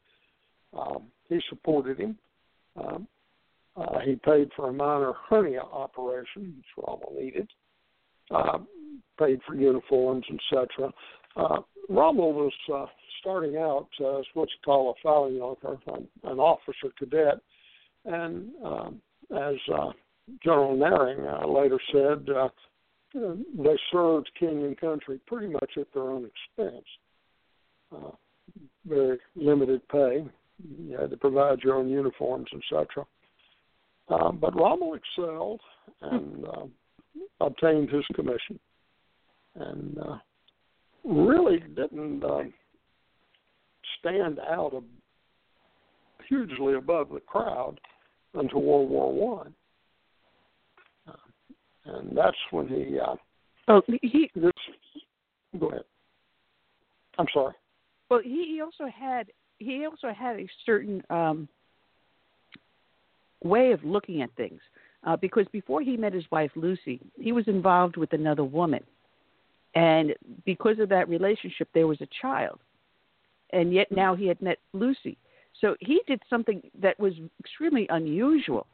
um, 0.77 1.03
he 1.29 1.39
supported 1.49 1.99
him. 1.99 2.17
Um, 2.75 3.07
uh, 3.75 3.99
he 3.99 4.15
paid 4.15 4.49
for 4.55 4.69
a 4.69 4.73
minor 4.73 5.13
hernia 5.29 5.61
operation, 5.61 6.55
which 6.57 6.85
Rommel 6.85 7.13
needed. 7.15 7.49
Uh, 8.31 8.59
paid 9.17 9.39
for 9.47 9.55
uniforms, 9.55 10.25
etc. 10.29 10.91
Uh, 11.35 11.59
Rommel 11.89 12.33
was 12.33 12.53
uh, 12.73 12.85
starting 13.19 13.57
out 13.57 13.87
as 13.99 14.25
what 14.33 14.49
you 14.49 14.57
call 14.63 14.93
a 14.93 15.07
Fahnenjunker, 15.07 15.77
an 16.23 16.39
officer 16.39 16.91
cadet, 16.97 17.39
and 18.05 18.49
um, 18.63 19.01
as 19.35 19.55
uh, 19.73 19.91
General 20.43 20.75
Naring 20.75 21.43
uh, 21.43 21.47
later 21.47 21.79
said, 21.91 22.27
uh, 22.35 22.49
they 23.57 23.77
served 23.91 24.29
king 24.39 24.63
and 24.63 24.79
country 24.79 25.19
pretty 25.27 25.47
much 25.47 25.71
at 25.77 25.87
their 25.93 26.03
own 26.03 26.29
expense. 26.57 26.85
Uh, 27.95 28.11
very 28.85 29.17
limited 29.35 29.81
pay. 29.89 30.25
You 30.79 30.97
had 30.97 31.11
to 31.11 31.17
provide 31.17 31.59
your 31.63 31.75
own 31.75 31.89
uniforms, 31.89 32.47
etc. 32.53 33.05
Uh, 34.09 34.31
but 34.31 34.55
Rommel 34.55 34.95
excelled 34.95 35.61
and 36.01 36.45
uh, 36.45 36.65
obtained 37.41 37.89
his 37.89 38.05
commission, 38.15 38.59
and 39.55 39.97
uh, 39.99 40.17
really 41.03 41.59
didn't 41.75 42.23
uh, 42.23 42.43
stand 43.99 44.39
out 44.39 44.81
hugely 46.27 46.75
above 46.75 47.09
the 47.09 47.19
crowd 47.19 47.79
until 48.33 48.61
World 48.61 48.89
War 48.89 49.13
One 49.13 49.53
and 51.87 52.17
that's 52.17 52.37
when 52.51 52.67
he. 52.67 52.99
Uh, 52.99 53.15
oh, 53.67 53.81
he. 54.01 54.29
This, 54.35 54.51
go 55.59 55.69
ahead. 55.69 55.83
I'm 57.17 57.27
sorry. 57.33 57.53
Well, 58.09 58.21
he, 58.23 58.53
he 58.53 58.61
also 58.61 58.85
had 58.91 59.27
he 59.57 59.85
also 59.85 60.13
had 60.13 60.39
a 60.39 60.47
certain 60.65 61.03
um, 61.09 61.47
way 63.43 63.71
of 63.71 63.83
looking 63.83 64.21
at 64.21 64.29
things 64.35 64.61
uh, 65.05 65.15
because 65.15 65.45
before 65.51 65.81
he 65.81 65.97
met 65.97 66.13
his 66.13 66.25
wife 66.31 66.51
Lucy, 66.55 66.99
he 67.19 67.31
was 67.31 67.47
involved 67.47 67.97
with 67.97 68.13
another 68.13 68.43
woman, 68.43 68.83
and 69.75 70.13
because 70.45 70.79
of 70.79 70.89
that 70.89 71.09
relationship, 71.09 71.67
there 71.73 71.87
was 71.87 72.01
a 72.01 72.07
child, 72.21 72.59
and 73.51 73.73
yet 73.73 73.91
now 73.91 74.15
he 74.15 74.27
had 74.27 74.41
met 74.41 74.59
Lucy. 74.73 75.17
So 75.59 75.75
he 75.79 76.01
did 76.05 76.21
something 76.29 76.61
that 76.79 76.99
was 76.99 77.13
extremely 77.39 77.87
unusual 77.89 78.67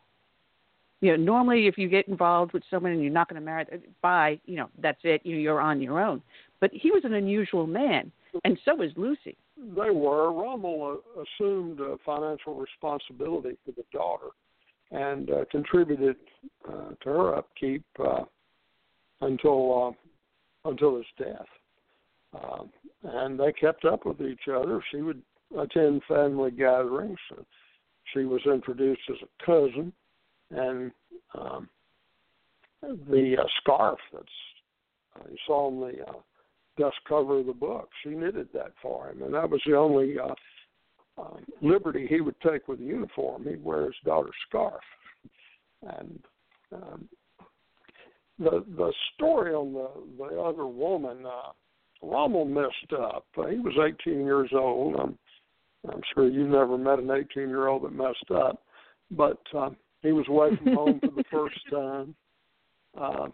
you 1.03 1.11
know, 1.11 1.21
normally 1.21 1.67
if 1.67 1.77
you 1.77 1.89
get 1.89 2.07
involved 2.07 2.53
with 2.53 2.63
someone 2.71 2.93
and 2.93 3.01
you're 3.01 3.11
not 3.11 3.27
going 3.27 3.39
to 3.39 3.45
marry, 3.45 3.65
bye, 4.01 4.39
you 4.45 4.55
know, 4.55 4.69
that's 4.81 5.01
it. 5.03 5.19
You're 5.25 5.59
on 5.59 5.81
your 5.81 5.99
own. 5.99 6.21
But 6.61 6.71
he 6.71 6.91
was 6.91 7.03
an 7.03 7.13
unusual 7.13 7.67
man, 7.67 8.09
and 8.45 8.57
so 8.63 8.75
was 8.75 8.91
Lucy. 8.95 9.35
They 9.57 9.89
were. 9.89 10.31
Rommel 10.31 11.01
uh, 11.17 11.23
assumed 11.23 11.81
uh, 11.81 11.97
financial 12.05 12.55
responsibility 12.55 13.57
for 13.65 13.73
the 13.73 13.83
daughter 13.91 14.27
and 14.91 15.29
uh, 15.29 15.43
contributed 15.51 16.15
uh, 16.65 16.91
to 17.01 17.09
her 17.09 17.35
upkeep 17.35 17.83
uh, 17.99 18.23
until 19.19 19.93
uh, 20.63 20.69
until 20.69 20.95
his 20.95 21.05
death. 21.17 21.47
Uh, 22.33 22.63
and 23.03 23.37
they 23.37 23.51
kept 23.51 23.83
up 23.83 24.05
with 24.05 24.21
each 24.21 24.47
other. 24.47 24.81
She 24.89 25.01
would 25.01 25.21
attend 25.59 26.01
family 26.07 26.51
gatherings. 26.51 27.19
She 28.13 28.23
was 28.23 28.39
introduced 28.45 29.01
as 29.09 29.17
a 29.21 29.45
cousin 29.45 29.91
and 30.51 30.91
um, 31.37 31.69
the 32.81 33.37
uh, 33.39 33.45
scarf 33.61 33.99
that's 34.11 34.25
uh, 35.15 35.29
you 35.29 35.37
saw 35.45 35.67
on 35.67 35.79
the 35.79 36.03
uh, 36.03 36.13
dust 36.77 36.97
cover 37.07 37.39
of 37.39 37.45
the 37.45 37.53
book. 37.53 37.89
She 38.03 38.09
knitted 38.09 38.49
that 38.53 38.73
for 38.81 39.09
him, 39.09 39.21
and 39.23 39.33
that 39.33 39.49
was 39.49 39.61
the 39.65 39.75
only 39.75 40.15
uh, 40.19 40.33
uh, 41.21 41.37
liberty 41.61 42.07
he 42.07 42.21
would 42.21 42.39
take 42.41 42.67
with 42.67 42.79
the 42.79 42.85
uniform. 42.85 43.43
He'd 43.43 43.63
wear 43.63 43.85
his 43.85 43.95
daughter's 44.03 44.31
scarf, 44.47 44.81
and 45.97 46.19
um, 46.73 47.07
the 48.39 48.65
the 48.77 48.91
story 49.13 49.53
on 49.53 49.73
the 49.73 49.89
the 50.17 50.39
other 50.39 50.67
woman. 50.67 51.25
Uh, 51.25 51.51
Rommel 52.05 52.43
messed 52.43 52.91
up. 52.99 53.25
Uh, 53.37 53.45
he 53.47 53.59
was 53.59 53.73
18 54.05 54.25
years 54.25 54.49
old. 54.53 54.95
I'm 54.99 55.17
I'm 55.89 56.01
sure 56.13 56.27
you 56.27 56.47
never 56.47 56.77
met 56.77 56.99
an 56.99 57.11
18 57.11 57.47
year 57.47 57.67
old 57.67 57.83
that 57.83 57.93
messed 57.93 58.31
up, 58.33 58.61
but 59.11 59.39
uh, 59.55 59.69
he 60.03 60.11
was 60.11 60.25
away 60.27 60.55
from 60.57 60.73
home 60.73 60.99
for 60.99 61.11
the 61.11 61.23
first 61.31 61.59
time. 61.71 62.15
Uh, 62.99 63.27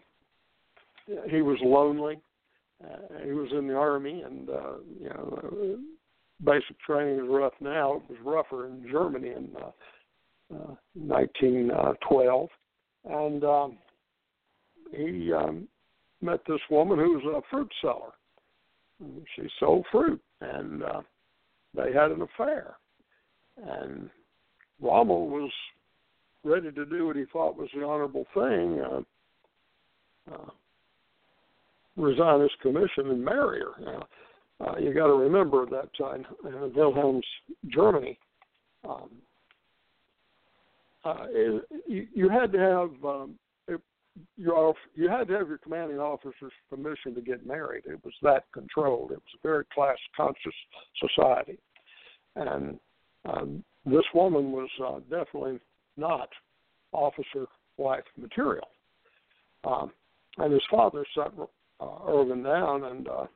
he 1.28 1.42
was 1.42 1.58
lonely. 1.62 2.18
Uh, 2.82 3.18
he 3.24 3.32
was 3.32 3.50
in 3.52 3.66
the 3.68 3.74
army, 3.74 4.22
and 4.22 4.48
uh, 4.48 4.74
you 4.98 5.08
know, 5.08 5.78
basic 6.42 6.78
training 6.80 7.22
is 7.22 7.28
rough 7.28 7.52
now. 7.60 7.96
It 7.96 8.02
was 8.08 8.18
rougher 8.24 8.66
in 8.66 8.86
Germany 8.90 9.28
in 9.28 9.50
uh, 9.56 9.70
uh, 10.54 10.74
1912, 10.94 12.48
and 13.04 13.44
um, 13.44 13.78
he 14.96 15.32
um, 15.32 15.68
met 16.22 16.40
this 16.48 16.60
woman 16.70 16.98
who 16.98 17.18
was 17.18 17.42
a 17.44 17.50
fruit 17.50 17.70
seller. 17.82 18.12
She 19.36 19.48
sold 19.58 19.86
fruit, 19.90 20.20
and 20.40 20.82
uh, 20.82 21.02
they 21.74 21.92
had 21.92 22.10
an 22.10 22.22
affair. 22.22 22.76
And 23.62 24.08
Rommel 24.80 25.28
was 25.28 25.50
ready 26.44 26.70
to 26.72 26.86
do 26.86 27.06
what 27.06 27.16
he 27.16 27.24
thought 27.32 27.56
was 27.56 27.68
the 27.74 27.84
honorable 27.84 28.26
thing. 28.34 28.80
Uh, 28.80 30.34
uh, 30.34 30.50
resign 31.96 32.40
his 32.40 32.50
commission 32.62 33.10
and 33.10 33.24
marry 33.24 33.60
her. 33.60 33.84
Now, 33.84 34.06
uh, 34.60 34.78
you 34.78 34.94
got 34.94 35.06
to 35.06 35.14
remember 35.14 35.66
that 35.66 35.88
time 35.98 36.24
uh, 36.44 36.66
in 36.66 36.74
Wilhelm's 36.74 37.24
Germany, 37.68 38.18
um, 38.88 39.10
uh, 41.04 41.26
you, 41.86 42.06
you 42.14 42.28
had 42.28 42.52
to 42.52 42.58
have 42.58 43.04
um, 43.04 43.34
your 44.36 44.74
you 44.94 45.08
had 45.08 45.28
to 45.28 45.34
have 45.34 45.48
your 45.48 45.58
commanding 45.58 45.98
officer's 45.98 46.52
permission 46.68 47.14
to 47.14 47.20
get 47.22 47.46
married. 47.46 47.84
It 47.86 48.04
was 48.04 48.12
that 48.22 48.44
controlled. 48.52 49.12
It 49.12 49.18
was 49.18 49.34
a 49.42 49.46
very 49.46 49.64
class 49.72 49.96
conscious 50.16 50.52
society, 50.98 51.58
and 52.36 52.78
um, 53.24 53.64
this 53.86 54.04
woman 54.14 54.52
was 54.52 54.68
uh, 54.84 54.98
definitely 55.08 55.58
not 55.96 56.28
officer 56.92 57.46
wife 57.76 58.04
material. 58.16 58.68
Um, 59.64 59.92
and 60.38 60.52
his 60.52 60.62
father 60.70 61.04
sat 61.14 61.32
uh, 61.80 62.08
Erwin 62.08 62.42
down 62.42 62.84
and 62.84 63.08
uh, 63.08 63.26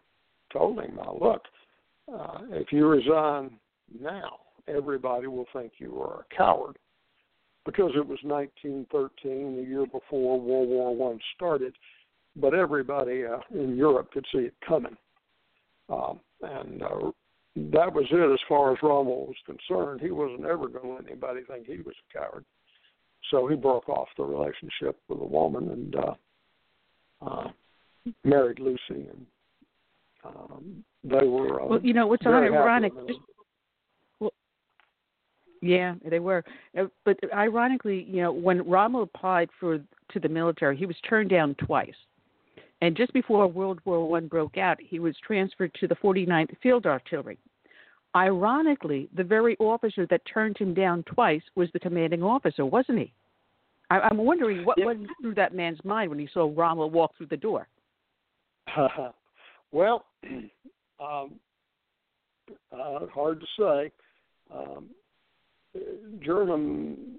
told 0.52 0.80
him, 0.80 0.98
uh, 0.98 1.12
"Look, 1.12 1.42
uh, 2.12 2.38
if 2.50 2.72
you 2.72 2.86
resign 2.86 3.58
now, 4.00 4.38
everybody 4.68 5.26
will 5.26 5.46
think 5.52 5.72
you 5.78 6.00
are 6.00 6.20
a 6.20 6.36
coward." 6.36 6.76
Because 7.64 7.92
it 7.96 8.06
was 8.06 8.18
1913, 8.22 9.56
the 9.56 9.62
year 9.62 9.86
before 9.86 10.38
World 10.38 10.68
War 10.68 10.94
One 10.94 11.18
started, 11.34 11.74
but 12.36 12.52
everybody 12.54 13.24
uh, 13.24 13.38
in 13.54 13.76
Europe 13.76 14.12
could 14.12 14.26
see 14.32 14.40
it 14.40 14.54
coming, 14.66 14.96
um, 15.88 16.20
and 16.42 16.82
uh, 16.82 17.10
that 17.56 17.92
was 17.92 18.06
it 18.10 18.32
as 18.32 18.40
far 18.48 18.72
as 18.72 18.78
Rommel 18.82 19.26
was 19.26 19.36
concerned. 19.46 20.00
He 20.00 20.10
wasn't 20.10 20.44
ever 20.44 20.68
going 20.68 20.84
to 20.84 20.94
let 20.94 21.06
anybody 21.06 21.40
think 21.46 21.66
he 21.66 21.78
was 21.78 21.94
a 22.10 22.18
coward. 22.18 22.44
So 23.30 23.46
he 23.46 23.56
broke 23.56 23.88
off 23.88 24.08
the 24.16 24.24
relationship 24.24 24.98
with 25.08 25.18
the 25.18 25.24
woman 25.24 25.70
and 25.70 25.96
uh, 25.96 26.14
uh, 27.24 27.48
married 28.24 28.58
Lucy, 28.58 28.80
and 28.90 29.26
um, 30.24 30.84
they 31.04 31.26
were. 31.26 31.62
Uh, 31.62 31.66
well, 31.66 31.80
you 31.80 31.94
know 31.94 32.06
what's 32.06 32.26
ironic. 32.26 32.92
Just, 33.06 33.20
well, 34.20 34.32
yeah, 35.62 35.94
they 36.04 36.18
were, 36.18 36.44
uh, 36.78 36.84
but 37.04 37.16
ironically, 37.32 38.06
you 38.08 38.20
know, 38.20 38.32
when 38.32 38.68
Rommel 38.68 39.02
applied 39.02 39.48
for 39.58 39.78
to 39.78 40.20
the 40.20 40.28
military, 40.28 40.76
he 40.76 40.86
was 40.86 40.96
turned 41.08 41.30
down 41.30 41.54
twice. 41.54 41.94
And 42.84 42.94
just 42.94 43.14
before 43.14 43.46
World 43.46 43.80
War 43.86 44.06
One 44.06 44.28
broke 44.28 44.58
out, 44.58 44.78
he 44.78 44.98
was 44.98 45.16
transferred 45.26 45.72
to 45.80 45.88
the 45.88 45.94
49th 45.94 46.54
Field 46.62 46.84
Artillery. 46.84 47.38
Ironically, 48.14 49.08
the 49.16 49.24
very 49.24 49.56
officer 49.58 50.06
that 50.10 50.20
turned 50.26 50.58
him 50.58 50.74
down 50.74 51.02
twice 51.04 51.40
was 51.54 51.70
the 51.72 51.80
commanding 51.80 52.22
officer, 52.22 52.66
wasn't 52.66 52.98
he? 52.98 53.14
I, 53.88 54.06
am 54.10 54.18
wondering 54.18 54.66
what 54.66 54.76
went 54.84 55.06
through 55.22 55.34
that 55.36 55.54
man's 55.54 55.82
mind 55.82 56.10
when 56.10 56.18
he 56.18 56.28
saw 56.34 56.52
Rommel 56.54 56.90
walk 56.90 57.16
through 57.16 57.28
the 57.28 57.38
door. 57.38 57.66
well, 59.72 60.04
um, 61.00 61.40
uh, 62.70 63.06
hard 63.14 63.40
to 63.40 63.46
say. 63.58 63.92
Um, 64.54 64.90
German 66.22 67.16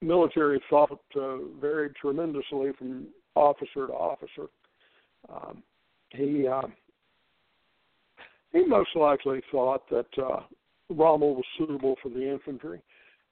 military 0.00 0.62
thought 0.70 0.98
uh, 1.14 1.36
varied 1.60 1.94
tremendously 1.94 2.70
from 2.78 3.08
officer 3.36 3.86
to 3.88 3.92
officer. 3.92 4.48
Um, 5.28 5.62
he 6.10 6.46
uh, 6.46 6.62
he 8.52 8.64
most 8.64 8.90
likely 8.94 9.42
thought 9.50 9.88
that 9.90 10.06
uh, 10.18 10.40
Rommel 10.90 11.34
was 11.34 11.44
suitable 11.58 11.96
for 12.02 12.08
the 12.08 12.30
infantry. 12.30 12.80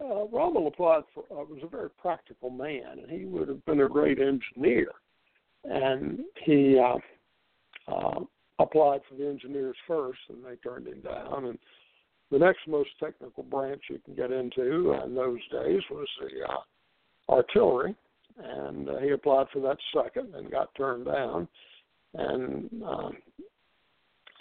Uh, 0.00 0.26
Rommel 0.26 0.66
applied 0.66 1.02
for 1.14 1.24
uh, 1.30 1.44
was 1.44 1.60
a 1.62 1.68
very 1.68 1.90
practical 1.90 2.50
man, 2.50 2.98
and 3.00 3.10
he 3.10 3.24
would 3.24 3.48
have 3.48 3.64
been 3.64 3.80
a 3.80 3.88
great 3.88 4.18
engineer. 4.18 4.88
And 5.64 6.20
he 6.44 6.78
uh, 6.78 7.92
uh, 7.92 8.20
applied 8.58 9.02
for 9.08 9.14
the 9.16 9.28
engineers 9.28 9.76
first, 9.86 10.18
and 10.28 10.44
they 10.44 10.56
turned 10.56 10.88
him 10.88 11.00
down. 11.02 11.44
And 11.46 11.58
the 12.32 12.38
next 12.38 12.66
most 12.66 12.90
technical 12.98 13.44
branch 13.44 13.82
you 13.88 14.00
can 14.04 14.14
get 14.14 14.32
into 14.32 14.92
in 15.04 15.14
those 15.14 15.40
days 15.52 15.82
was 15.90 16.08
the 16.20 16.48
uh, 16.48 17.32
artillery, 17.32 17.94
and 18.42 18.88
uh, 18.88 18.98
he 18.98 19.10
applied 19.10 19.46
for 19.52 19.60
that 19.60 19.78
second 19.94 20.34
and 20.34 20.50
got 20.50 20.74
turned 20.74 21.06
down. 21.06 21.46
And 22.14 22.70
uh, 22.84 23.10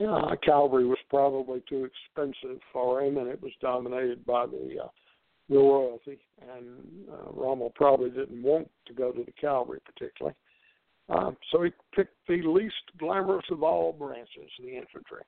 uh, 0.06 0.36
cavalry 0.44 0.86
was 0.86 0.98
probably 1.10 1.64
too 1.70 1.86
expensive 1.86 2.60
for 2.74 3.02
him, 3.02 3.18
and 3.18 3.28
it 3.28 3.42
was 3.42 3.52
dominated 3.62 4.26
by 4.26 4.46
the 4.46 4.78
uh, 4.84 4.88
the 5.50 5.58
royalty. 5.58 6.20
And 6.42 7.10
uh, 7.12 7.32
Rommel 7.32 7.72
probably 7.76 8.10
didn't 8.10 8.42
want 8.42 8.70
to 8.88 8.94
go 8.94 9.12
to 9.12 9.24
the 9.24 9.34
cavalry 9.34 9.80
particularly. 9.86 10.36
Uh, 11.10 11.32
so 11.52 11.64
he 11.64 11.72
picked 11.94 12.16
the 12.28 12.42
least 12.42 12.76
glamorous 12.98 13.46
of 13.52 13.64
all 13.64 13.92
branches, 13.92 14.50
the 14.60 14.70
infantry. 14.70 15.24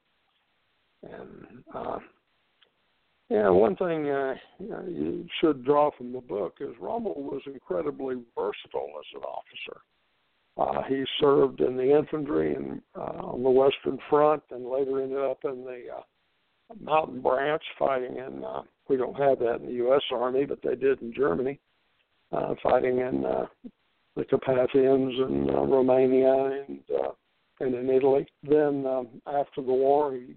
And 1.03 1.63
uh, 1.73 1.99
yeah, 3.29 3.49
one 3.49 3.75
thing 3.75 4.09
uh, 4.09 4.35
you 4.59 5.25
should 5.41 5.65
draw 5.65 5.91
from 5.97 6.13
the 6.13 6.21
book 6.21 6.57
is 6.61 6.69
Rommel 6.79 7.15
was 7.15 7.41
incredibly 7.45 8.15
versatile 8.35 8.91
as 8.99 9.15
an 9.15 9.23
officer. 9.23 9.81
Uh, 10.55 10.83
he 10.83 11.03
served 11.19 11.61
in 11.61 11.75
the 11.75 11.97
infantry 11.97 12.55
and 12.55 12.81
uh, 12.95 13.25
on 13.33 13.41
the 13.41 13.49
Western 13.49 13.97
Front, 14.09 14.43
and 14.51 14.69
later 14.69 15.01
ended 15.01 15.17
up 15.17 15.39
in 15.45 15.63
the 15.63 15.85
uh, 15.97 16.01
Mountain 16.79 17.21
Branch, 17.21 17.63
fighting 17.79 18.17
in. 18.17 18.43
Uh, 18.43 18.61
we 18.87 18.97
don't 18.97 19.17
have 19.17 19.39
that 19.39 19.61
in 19.61 19.67
the 19.67 19.73
U.S. 19.73 20.01
Army, 20.11 20.45
but 20.45 20.59
they 20.61 20.75
did 20.75 21.01
in 21.01 21.13
Germany, 21.13 21.59
uh, 22.31 22.53
fighting 22.61 22.99
in 22.99 23.25
uh, 23.25 23.45
the 24.15 24.25
Carpathians 24.25 25.13
in 25.27 25.49
uh, 25.49 25.61
Romania 25.63 26.63
and 26.67 26.79
uh, 26.93 27.11
and 27.59 27.73
in 27.73 27.89
Italy. 27.89 28.27
Then 28.43 28.85
um, 28.85 29.07
after 29.25 29.61
the 29.61 29.73
war, 29.73 30.13
he 30.13 30.35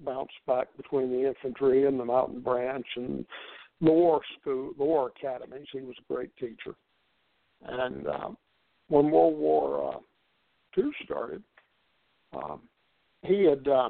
bounced 0.00 0.32
back 0.46 0.68
between 0.76 1.10
the 1.10 1.28
infantry 1.28 1.86
and 1.86 2.00
the 2.00 2.04
mountain 2.04 2.40
branch 2.40 2.86
and 2.96 3.24
the 3.80 3.90
war 3.90 4.20
school, 4.40 4.72
the 4.76 4.84
war 4.84 5.12
academies. 5.16 5.66
He 5.72 5.80
was 5.80 5.96
a 5.98 6.12
great 6.12 6.34
teacher. 6.36 6.74
And 7.64 8.06
uh, 8.06 8.30
when 8.88 9.10
World 9.10 9.38
War 9.38 9.94
uh, 9.94 10.80
II 10.80 10.90
started, 11.04 11.42
um, 12.34 12.60
he 13.22 13.44
had 13.44 13.66
uh, 13.68 13.88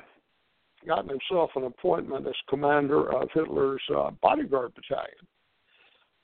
gotten 0.87 1.09
himself 1.09 1.51
an 1.57 1.65
appointment 1.65 2.27
as 2.27 2.35
commander 2.49 3.13
of 3.15 3.29
Hitler's 3.33 3.83
uh, 3.97 4.11
bodyguard 4.23 4.73
battalion. 4.75 5.27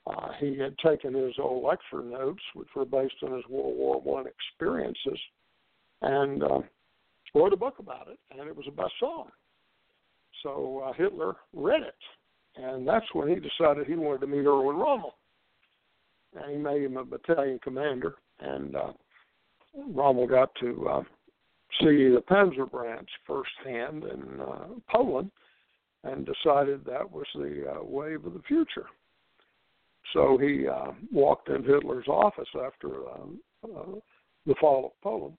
Uh, 0.07 0.33
he 0.41 0.59
had 0.59 0.77
taken 0.79 1.13
his 1.13 1.35
old 1.39 1.65
lecture 1.65 2.03
notes, 2.03 2.43
which 2.55 2.69
were 2.75 2.85
based 2.85 3.15
on 3.23 3.35
his 3.35 3.45
World 3.49 3.77
War 3.77 4.01
One 4.01 4.27
experiences, 4.27 5.19
and 6.03 6.43
uh, 6.43 6.61
wrote 7.35 7.53
a 7.53 7.57
book 7.57 7.79
about 7.79 8.09
it, 8.09 8.19
and 8.31 8.49
it 8.49 8.57
was 8.57 8.67
a 8.67 8.71
bestseller. 8.71 9.31
So 10.43 10.83
uh, 10.87 10.93
Hitler 10.95 11.37
read 11.53 11.83
it, 11.83 11.95
and 12.57 12.87
that's 12.87 13.07
when 13.13 13.29
he 13.29 13.35
decided 13.35 13.87
he 13.87 13.97
wanted 13.97 14.21
to 14.23 14.27
meet 14.29 14.47
Erwin 14.47 14.77
Rommel, 14.77 15.15
and 16.35 16.53
he 16.53 16.57
made 16.57 16.83
him 16.83 16.97
a 16.97 17.05
battalion 17.05 17.59
commander. 17.63 18.15
And 18.41 18.77
uh, 18.77 18.93
Rommel 19.91 20.27
got 20.27 20.51
to 20.61 20.89
uh, 20.89 21.03
see 21.81 22.09
the 22.09 22.23
Panzer 22.29 22.71
branch 22.71 23.09
firsthand 23.27 24.05
in 24.05 24.41
uh, 24.41 24.67
Poland, 24.91 25.31
and 26.05 26.27
decided 26.27 26.85
that 26.85 27.11
was 27.11 27.27
the 27.35 27.65
uh, 27.71 27.85
wave 27.85 28.25
of 28.25 28.35
the 28.35 28.43
future. 28.47 28.87
So 30.13 30.39
he 30.39 30.67
uh, 30.67 30.93
walked 31.13 31.49
in 31.49 31.65
Hitler's 31.65 32.09
office 32.09 32.49
after 32.65 33.09
um, 33.11 33.41
uh, 33.65 33.99
the 34.47 34.55
fall 34.61 34.87
of 34.87 34.93
Poland 35.03 35.37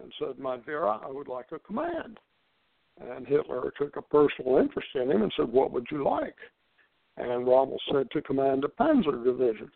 and 0.00 0.12
said, 0.18 0.38
"My 0.38 0.58
dear, 0.58 0.86
I 0.86 1.08
would 1.08 1.28
like 1.28 1.46
a 1.52 1.58
command." 1.58 2.18
And 3.00 3.26
Hitler 3.26 3.72
took 3.76 3.96
a 3.96 4.02
personal 4.02 4.58
interest 4.58 4.88
in 4.94 5.10
him 5.10 5.22
and 5.22 5.32
said, 5.36 5.48
What 5.48 5.72
would 5.72 5.86
you 5.90 6.04
like? 6.04 6.36
And 7.16 7.46
Rommel 7.46 7.80
said 7.92 8.10
to 8.12 8.22
command 8.22 8.64
a 8.64 8.68
panzer 8.68 9.22
division. 9.24 9.70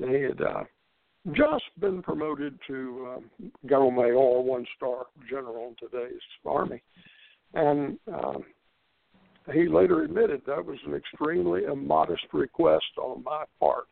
And 0.00 0.14
he 0.14 0.22
had 0.22 0.40
uh, 0.40 0.64
just 1.32 1.64
been 1.80 2.02
promoted 2.02 2.58
to 2.66 3.16
um, 3.16 3.52
Generalmajor, 3.66 4.44
one 4.44 4.66
star 4.76 5.06
general 5.28 5.68
in 5.68 5.88
today's 5.88 6.20
army. 6.44 6.82
And 7.54 7.98
um, 8.12 8.44
he 9.52 9.68
later 9.68 10.02
admitted 10.02 10.42
that 10.46 10.64
was 10.64 10.78
an 10.86 10.94
extremely 10.94 11.64
immodest 11.64 12.24
request 12.32 12.84
on 12.98 13.22
my 13.24 13.44
part 13.60 13.86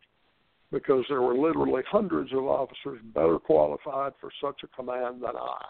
because 0.73 1.05
there 1.09 1.23
were 1.23 1.37
literally 1.37 1.83
hundreds 1.89 2.33
of 2.33 2.45
officers 2.45 3.01
better 3.15 3.39
qualified 3.39 4.13
for 4.21 4.31
such 4.43 4.61
a 4.65 4.77
command 4.77 5.23
than 5.23 5.37
I. 5.37 5.65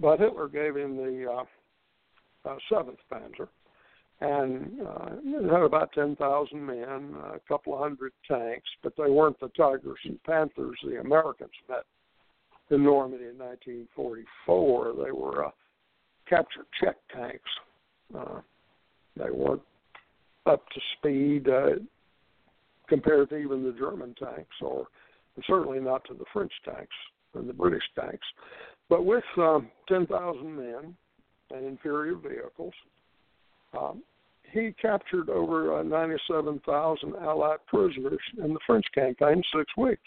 But 0.00 0.20
Hitler 0.20 0.48
gave 0.48 0.76
him 0.76 0.96
the 0.96 1.26
uh, 1.30 2.48
uh, 2.48 2.56
7th 2.72 2.96
Panzer, 3.12 3.48
and 4.20 4.80
uh, 4.86 5.10
had 5.50 5.62
about 5.62 5.92
10,000 5.92 6.66
men, 6.66 7.14
a 7.34 7.40
couple 7.46 7.74
of 7.74 7.80
hundred 7.80 8.12
tanks, 8.26 8.68
but 8.82 8.92
they 8.96 9.10
weren't 9.10 9.38
the 9.38 9.48
Tigers 9.56 9.98
and 10.04 10.22
Panthers 10.24 10.78
the 10.84 11.00
Americans 11.00 11.50
met 11.68 11.84
in 12.70 12.82
Normandy 12.82 13.26
in 13.26 13.38
1944. 13.38 14.94
They 15.04 15.12
were 15.12 15.46
uh, 15.46 15.50
captured 16.28 16.66
Czech 16.80 16.96
tanks. 17.14 17.50
Uh, 18.16 18.40
they 19.16 19.30
weren't 19.30 19.62
up 20.46 20.68
to 20.70 20.80
speed 20.98 21.48
uh, 21.48 21.76
compared 22.88 23.28
to 23.30 23.36
even 23.36 23.62
the 23.62 23.76
German 23.78 24.14
tanks, 24.18 24.56
or 24.60 24.86
certainly 25.46 25.78
not 25.78 26.04
to 26.06 26.14
the 26.14 26.24
French 26.32 26.52
tanks 26.64 26.94
and 27.34 27.48
the 27.48 27.52
British 27.52 27.84
tanks. 27.98 28.26
But 28.88 29.04
with 29.04 29.24
um, 29.36 29.70
10,000 29.88 30.56
men 30.56 30.96
and 31.50 31.64
inferior 31.66 32.14
vehicles, 32.14 32.72
um, 33.76 34.02
he 34.52 34.74
captured 34.80 35.28
over 35.28 35.78
uh, 35.78 35.82
97,000 35.82 37.14
Allied 37.16 37.58
prisoners 37.66 38.18
in 38.42 38.54
the 38.54 38.60
French 38.66 38.86
campaign 38.94 39.38
in 39.38 39.42
six 39.54 39.70
weeks. 39.76 40.00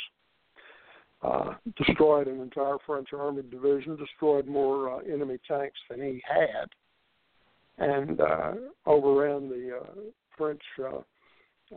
Uh, 1.22 1.54
destroyed 1.78 2.28
an 2.28 2.42
entire 2.42 2.78
French 2.86 3.10
army 3.14 3.44
division, 3.52 3.96
destroyed 3.96 4.48
more 4.48 4.90
uh, 4.90 4.98
enemy 5.04 5.38
tanks 5.48 5.78
than 5.88 6.02
he 6.02 6.20
had, 6.28 6.68
and 7.78 8.20
uh, 8.20 8.54
overran 8.88 9.48
the 9.48 9.78
uh, 9.78 10.02
French 10.36 10.62
uh, 10.84 11.02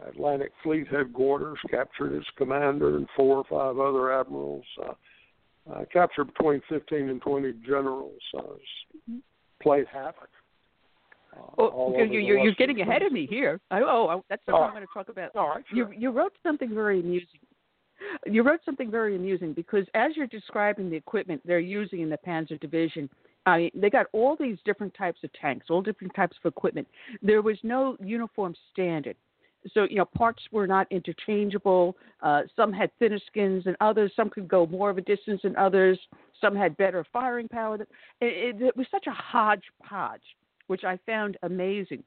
Atlantic 0.09 0.52
Fleet 0.62 0.86
headquarters, 0.89 1.59
captured 1.70 2.16
its 2.16 2.27
commander 2.36 2.97
and 2.97 3.06
four 3.16 3.39
or 3.39 3.44
five 3.44 3.78
other 3.78 4.19
admirals, 4.19 4.65
uh, 4.82 5.73
uh, 5.73 5.85
captured 5.93 6.24
between 6.24 6.61
15 6.69 7.09
and 7.11 7.20
20 7.23 7.52
generals, 7.66 8.20
uh, 8.36 8.43
played 9.62 9.86
havoc. 9.93 10.28
Uh, 11.36 11.62
oh, 11.62 11.94
you're, 11.97 12.20
you're, 12.20 12.55
getting 12.55 12.81
ahead 12.81 13.02
of 13.02 13.12
me 13.12 13.27
here. 13.27 13.61
I, 13.70 13.81
oh, 13.81 14.24
that's 14.28 14.43
what 14.47 14.55
oh. 14.56 14.62
I'm 14.62 14.73
going 14.73 14.86
to 14.86 14.93
talk 14.93 15.09
about. 15.09 15.35
All 15.36 15.48
right, 15.48 15.65
sure. 15.69 15.93
You, 15.93 16.01
you 16.01 16.11
wrote 16.11 16.32
something 16.43 16.74
very 16.74 17.01
amusing. 17.01 17.40
You 18.27 18.43
wrote 18.43 18.61
something 18.65 18.90
very 18.90 19.16
amusing 19.16 19.52
because 19.52 19.86
as 19.94 20.12
you're 20.16 20.27
describing 20.27 20.90
the 20.90 20.97
equipment 20.97 21.40
they're 21.44 21.59
using 21.59 22.01
in 22.01 22.11
the 22.11 22.19
Panzer 22.27 22.61
Division, 22.61 23.09
I 23.47 23.59
mean, 23.59 23.70
they 23.74 23.90
got 23.90 24.06
all 24.12 24.36
these 24.39 24.59
different 24.65 24.94
types 24.94 25.20
of 25.24 25.31
tanks, 25.32 25.66
all 25.70 25.82
different 25.82 26.15
types 26.15 26.36
of 26.43 26.48
equipment. 26.48 26.86
There 27.23 27.43
was 27.43 27.56
no 27.62 27.97
uniform 28.01 28.55
standard 28.73 29.16
so 29.73 29.86
you 29.89 29.97
know 29.97 30.05
parts 30.05 30.43
were 30.52 30.66
not 30.66 30.86
interchangeable. 30.90 31.97
Uh, 32.23 32.43
some 32.55 32.73
had 32.73 32.90
thinner 32.98 33.19
skins 33.27 33.65
than 33.65 33.77
others. 33.81 34.12
Some 34.15 34.31
could 34.31 34.48
go 34.48 34.66
more 34.66 34.90
of 34.90 34.98
a 34.98 35.02
distance 35.02 35.40
than 35.43 35.56
others. 35.56 35.98
Some 36.40 36.55
had 36.55 36.77
better 36.77 37.05
firing 37.12 37.48
power. 37.48 37.77
It, 37.77 37.89
it, 38.20 38.62
it 38.62 38.77
was 38.77 38.86
such 38.90 39.06
a 39.06 39.12
hodgepodge, 39.12 40.23
which 40.66 40.85
I 40.85 40.99
found 41.07 41.36
amazing. 41.43 42.03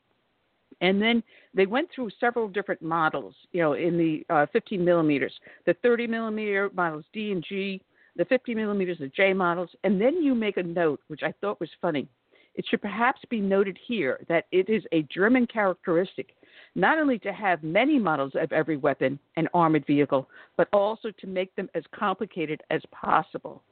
And 0.81 1.01
then 1.01 1.23
they 1.53 1.65
went 1.65 1.89
through 1.93 2.09
several 2.19 2.47
different 2.47 2.81
models, 2.81 3.35
you 3.51 3.61
know, 3.61 3.73
in 3.73 3.97
the 3.97 4.25
uh, 4.33 4.45
15 4.51 4.83
millimeters, 4.83 5.33
the 5.65 5.73
30 5.81 6.07
millimeter 6.07 6.69
models 6.73 7.05
D 7.13 7.31
and 7.31 7.43
G, 7.47 7.81
the 8.15 8.25
50 8.25 8.53
millimeters, 8.53 8.97
the 8.99 9.07
J 9.09 9.33
models, 9.33 9.69
and 9.83 9.99
then 9.99 10.21
you 10.21 10.35
make 10.35 10.57
a 10.57 10.63
note, 10.63 10.99
which 11.07 11.23
I 11.23 11.33
thought 11.39 11.59
was 11.59 11.69
funny. 11.81 12.07
It 12.55 12.65
should 12.67 12.81
perhaps 12.81 13.21
be 13.29 13.39
noted 13.39 13.77
here 13.87 14.19
that 14.27 14.45
it 14.51 14.67
is 14.67 14.83
a 14.91 15.03
German 15.03 15.45
characteristic 15.45 16.33
not 16.77 16.99
only 16.99 17.17
to 17.19 17.33
have 17.33 17.63
many 17.63 17.97
models 17.97 18.33
of 18.35 18.51
every 18.51 18.77
weapon 18.77 19.19
and 19.35 19.49
armored 19.53 19.85
vehicle, 19.85 20.29
but 20.57 20.67
also 20.71 21.09
to 21.19 21.27
make 21.27 21.53
them 21.55 21.69
as 21.73 21.83
complicated 21.91 22.61
as 22.69 22.81
possible. 22.91 23.63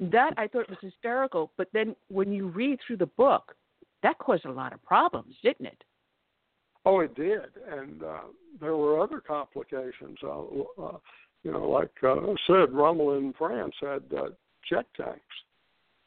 That 0.00 0.32
I 0.36 0.46
thought 0.46 0.70
was 0.70 0.78
hysterical, 0.80 1.50
but 1.56 1.68
then 1.72 1.96
when 2.08 2.32
you 2.32 2.48
read 2.48 2.78
through 2.86 2.98
the 2.98 3.06
book, 3.06 3.56
that 4.02 4.18
caused 4.18 4.44
a 4.44 4.52
lot 4.52 4.72
of 4.72 4.82
problems, 4.82 5.34
didn't 5.42 5.66
it? 5.66 5.84
Oh, 6.84 7.00
it 7.00 7.14
did, 7.14 7.40
and 7.70 8.02
uh, 8.02 8.20
there 8.60 8.76
were 8.76 9.00
other 9.00 9.20
complications. 9.20 10.18
Uh, 10.22 10.42
uh, 10.82 10.98
you 11.44 11.52
know, 11.52 11.68
like 11.68 11.90
uh, 12.02 12.14
I 12.14 12.34
said, 12.46 12.72
Rommel 12.72 13.16
in 13.16 13.32
France 13.38 13.74
had 13.80 14.02
uh, 14.16 14.30
Czech 14.68 14.86
tanks. 14.96 15.20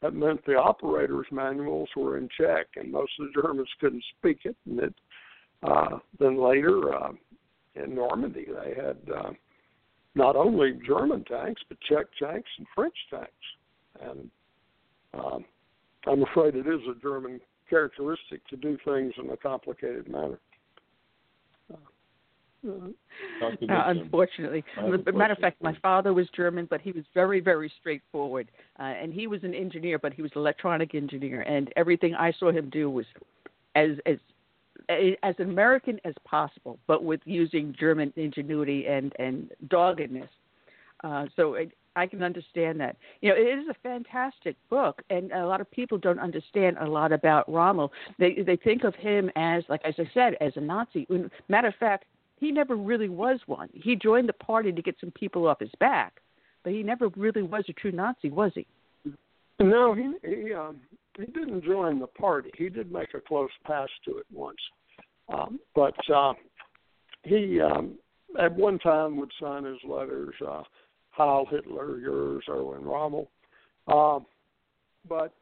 That 0.02 0.14
meant 0.14 0.44
the 0.44 0.56
operators' 0.56 1.26
manuals 1.30 1.88
were 1.96 2.18
in 2.18 2.28
Czech, 2.36 2.66
and 2.76 2.92
most 2.92 3.12
of 3.18 3.26
the 3.26 3.42
Germans 3.42 3.68
couldn't 3.80 4.04
speak 4.18 4.40
it, 4.44 4.56
and 4.66 4.78
it 4.80 4.94
uh, 5.62 5.98
then 6.18 6.38
later 6.38 6.94
uh, 6.94 7.12
in 7.74 7.94
Normandy, 7.94 8.46
they 8.46 8.74
had 8.74 8.98
uh, 9.14 9.30
not 10.14 10.36
only 10.36 10.78
German 10.86 11.24
tanks, 11.24 11.62
but 11.68 11.78
Czech 11.88 12.06
tanks 12.20 12.48
and 12.58 12.66
French 12.74 12.94
tanks. 13.10 13.32
And 14.00 14.30
um, 15.14 15.44
I'm 16.06 16.22
afraid 16.22 16.54
it 16.54 16.66
is 16.66 16.80
a 16.90 17.00
German 17.00 17.40
characteristic 17.68 18.46
to 18.48 18.56
do 18.56 18.78
things 18.84 19.12
in 19.22 19.30
a 19.30 19.36
complicated 19.36 20.08
manner. 20.08 20.38
Uh, 21.72 21.76
uh 22.68 23.82
unfortunately, 23.86 24.64
matter 25.14 25.34
of 25.34 25.38
fact, 25.38 25.62
my 25.62 25.76
father 25.82 26.12
was 26.12 26.26
German, 26.34 26.66
but 26.68 26.80
he 26.80 26.92
was 26.92 27.04
very, 27.14 27.40
very 27.40 27.72
straightforward. 27.80 28.50
Uh, 28.78 28.82
and 28.82 29.12
he 29.12 29.26
was 29.26 29.44
an 29.44 29.54
engineer, 29.54 29.98
but 29.98 30.12
he 30.12 30.22
was 30.22 30.30
an 30.34 30.40
electronic 30.40 30.94
engineer, 30.94 31.42
and 31.42 31.72
everything 31.76 32.14
I 32.14 32.32
saw 32.32 32.50
him 32.50 32.70
do 32.70 32.90
was 32.90 33.06
as 33.74 33.90
as 34.06 34.16
as 35.22 35.34
American 35.38 36.00
as 36.04 36.14
possible, 36.24 36.78
but 36.86 37.02
with 37.02 37.20
using 37.24 37.74
German 37.78 38.12
ingenuity 38.16 38.86
and 38.86 39.12
and 39.18 39.50
doggedness. 39.68 40.30
Uh, 41.04 41.26
so 41.36 41.54
it, 41.54 41.72
I 41.96 42.06
can 42.06 42.22
understand 42.22 42.78
that. 42.80 42.96
You 43.22 43.30
know, 43.30 43.36
it 43.36 43.58
is 43.58 43.68
a 43.68 43.74
fantastic 43.82 44.54
book, 44.68 45.02
and 45.10 45.32
a 45.32 45.46
lot 45.46 45.60
of 45.60 45.70
people 45.70 45.98
don't 45.98 46.18
understand 46.18 46.76
a 46.78 46.86
lot 46.86 47.10
about 47.10 47.50
Rommel. 47.50 47.90
They 48.18 48.42
they 48.46 48.56
think 48.56 48.84
of 48.84 48.94
him 48.94 49.30
as, 49.34 49.64
like 49.68 49.80
as 49.84 49.94
I 49.98 50.08
said, 50.14 50.34
as 50.40 50.52
a 50.56 50.60
Nazi. 50.60 51.06
Matter 51.48 51.68
of 51.68 51.74
fact, 51.80 52.04
he 52.38 52.52
never 52.52 52.76
really 52.76 53.08
was 53.08 53.40
one. 53.46 53.70
He 53.72 53.96
joined 53.96 54.28
the 54.28 54.34
party 54.34 54.70
to 54.70 54.82
get 54.82 54.96
some 55.00 55.10
people 55.12 55.48
off 55.48 55.58
his 55.58 55.70
back, 55.80 56.20
but 56.62 56.72
he 56.72 56.82
never 56.82 57.08
really 57.16 57.42
was 57.42 57.64
a 57.68 57.72
true 57.72 57.92
Nazi, 57.92 58.30
was 58.30 58.52
he? 58.54 58.66
No, 59.58 59.94
he 59.94 60.12
he 60.22 60.52
um, 60.52 60.76
he 61.16 61.24
didn't 61.26 61.64
join 61.64 61.98
the 61.98 62.06
party. 62.06 62.50
He 62.58 62.68
did 62.68 62.92
make 62.92 63.14
a 63.14 63.20
close 63.20 63.50
pass 63.64 63.88
to 64.04 64.18
it 64.18 64.26
once, 64.30 64.58
um, 65.32 65.58
but 65.74 65.96
uh, 66.14 66.34
he 67.22 67.58
um, 67.60 67.94
at 68.38 68.54
one 68.54 68.78
time 68.78 69.16
would 69.16 69.32
sign 69.40 69.64
his 69.64 69.78
letters, 69.88 70.34
uh, 70.46 70.62
Heil 71.16 71.46
Hitler, 71.50 71.98
yours, 71.98 72.44
Erwin 72.48 72.84
Rommel. 72.84 73.30
Um, 73.88 74.26
but 75.08 75.32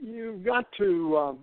you've 0.00 0.44
got 0.44 0.66
to. 0.78 1.16
Um, 1.16 1.38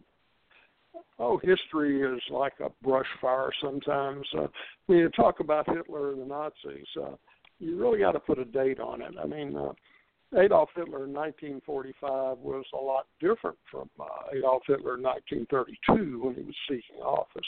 oh, 1.19 1.37
history 1.37 2.01
is 2.01 2.21
like 2.31 2.53
a 2.63 2.69
brush 2.81 3.07
fire 3.21 3.49
sometimes. 3.61 4.25
Uh, 4.37 4.47
when 4.85 4.99
you 4.99 5.09
talk 5.09 5.39
about 5.39 5.67
Hitler 5.67 6.11
and 6.11 6.21
the 6.21 6.25
Nazis, 6.25 6.87
uh, 7.01 7.15
you 7.59 7.77
really 7.77 7.99
got 7.99 8.13
to 8.13 8.19
put 8.19 8.39
a 8.39 8.45
date 8.45 8.79
on 8.79 9.01
it. 9.01 9.13
I 9.21 9.27
mean. 9.27 9.55
Uh, 9.55 9.73
Adolf 10.35 10.69
Hitler 10.75 11.05
in 11.05 11.13
1945 11.13 12.39
was 12.39 12.65
a 12.73 12.77
lot 12.77 13.05
different 13.19 13.55
from 13.69 13.87
uh, 13.99 14.35
Adolf 14.35 14.63
Hitler 14.65 14.95
in 14.95 15.03
1932 15.03 16.23
when 16.23 16.33
he 16.33 16.41
was 16.41 16.55
seeking 16.67 17.03
office. 17.03 17.45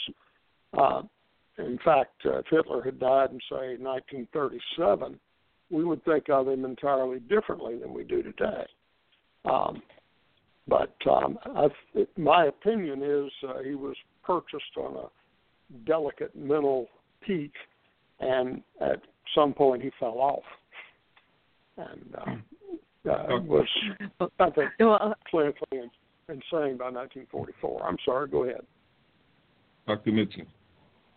Uh, 0.78 1.02
in 1.58 1.78
fact, 1.84 2.14
uh, 2.26 2.38
if 2.38 2.46
Hitler 2.48 2.82
had 2.82 3.00
died 3.00 3.30
in, 3.30 3.40
say, 3.50 3.76
1937, 3.82 5.18
we 5.70 5.84
would 5.84 6.04
think 6.04 6.28
of 6.30 6.48
him 6.48 6.64
entirely 6.64 7.20
differently 7.20 7.78
than 7.78 7.92
we 7.92 8.04
do 8.04 8.22
today. 8.22 8.64
Um, 9.44 9.82
but 10.68 10.94
um, 11.08 11.38
I've, 11.56 12.06
my 12.16 12.46
opinion 12.46 13.02
is 13.02 13.30
uh, 13.48 13.62
he 13.62 13.74
was 13.74 13.96
purchased 14.24 14.76
on 14.76 14.96
a 14.96 15.86
delicate 15.86 16.34
mental 16.34 16.88
peak, 17.20 17.52
and 18.20 18.62
at 18.80 19.00
some 19.34 19.52
point 19.52 19.82
he 19.82 19.90
fell 19.98 20.18
off. 20.18 20.42
And 21.76 22.14
uh, 22.16 23.10
uh, 23.10 23.40
was 23.40 23.66
I 24.40 24.50
think 24.50 24.70
clinically 24.80 25.88
insane 26.28 26.76
by 26.76 26.90
1944. 26.90 27.86
I'm 27.86 27.96
sorry. 28.04 28.28
Go 28.28 28.44
ahead. 28.44 28.62
Dr. 29.86 30.10
Mitchell. 30.10 30.46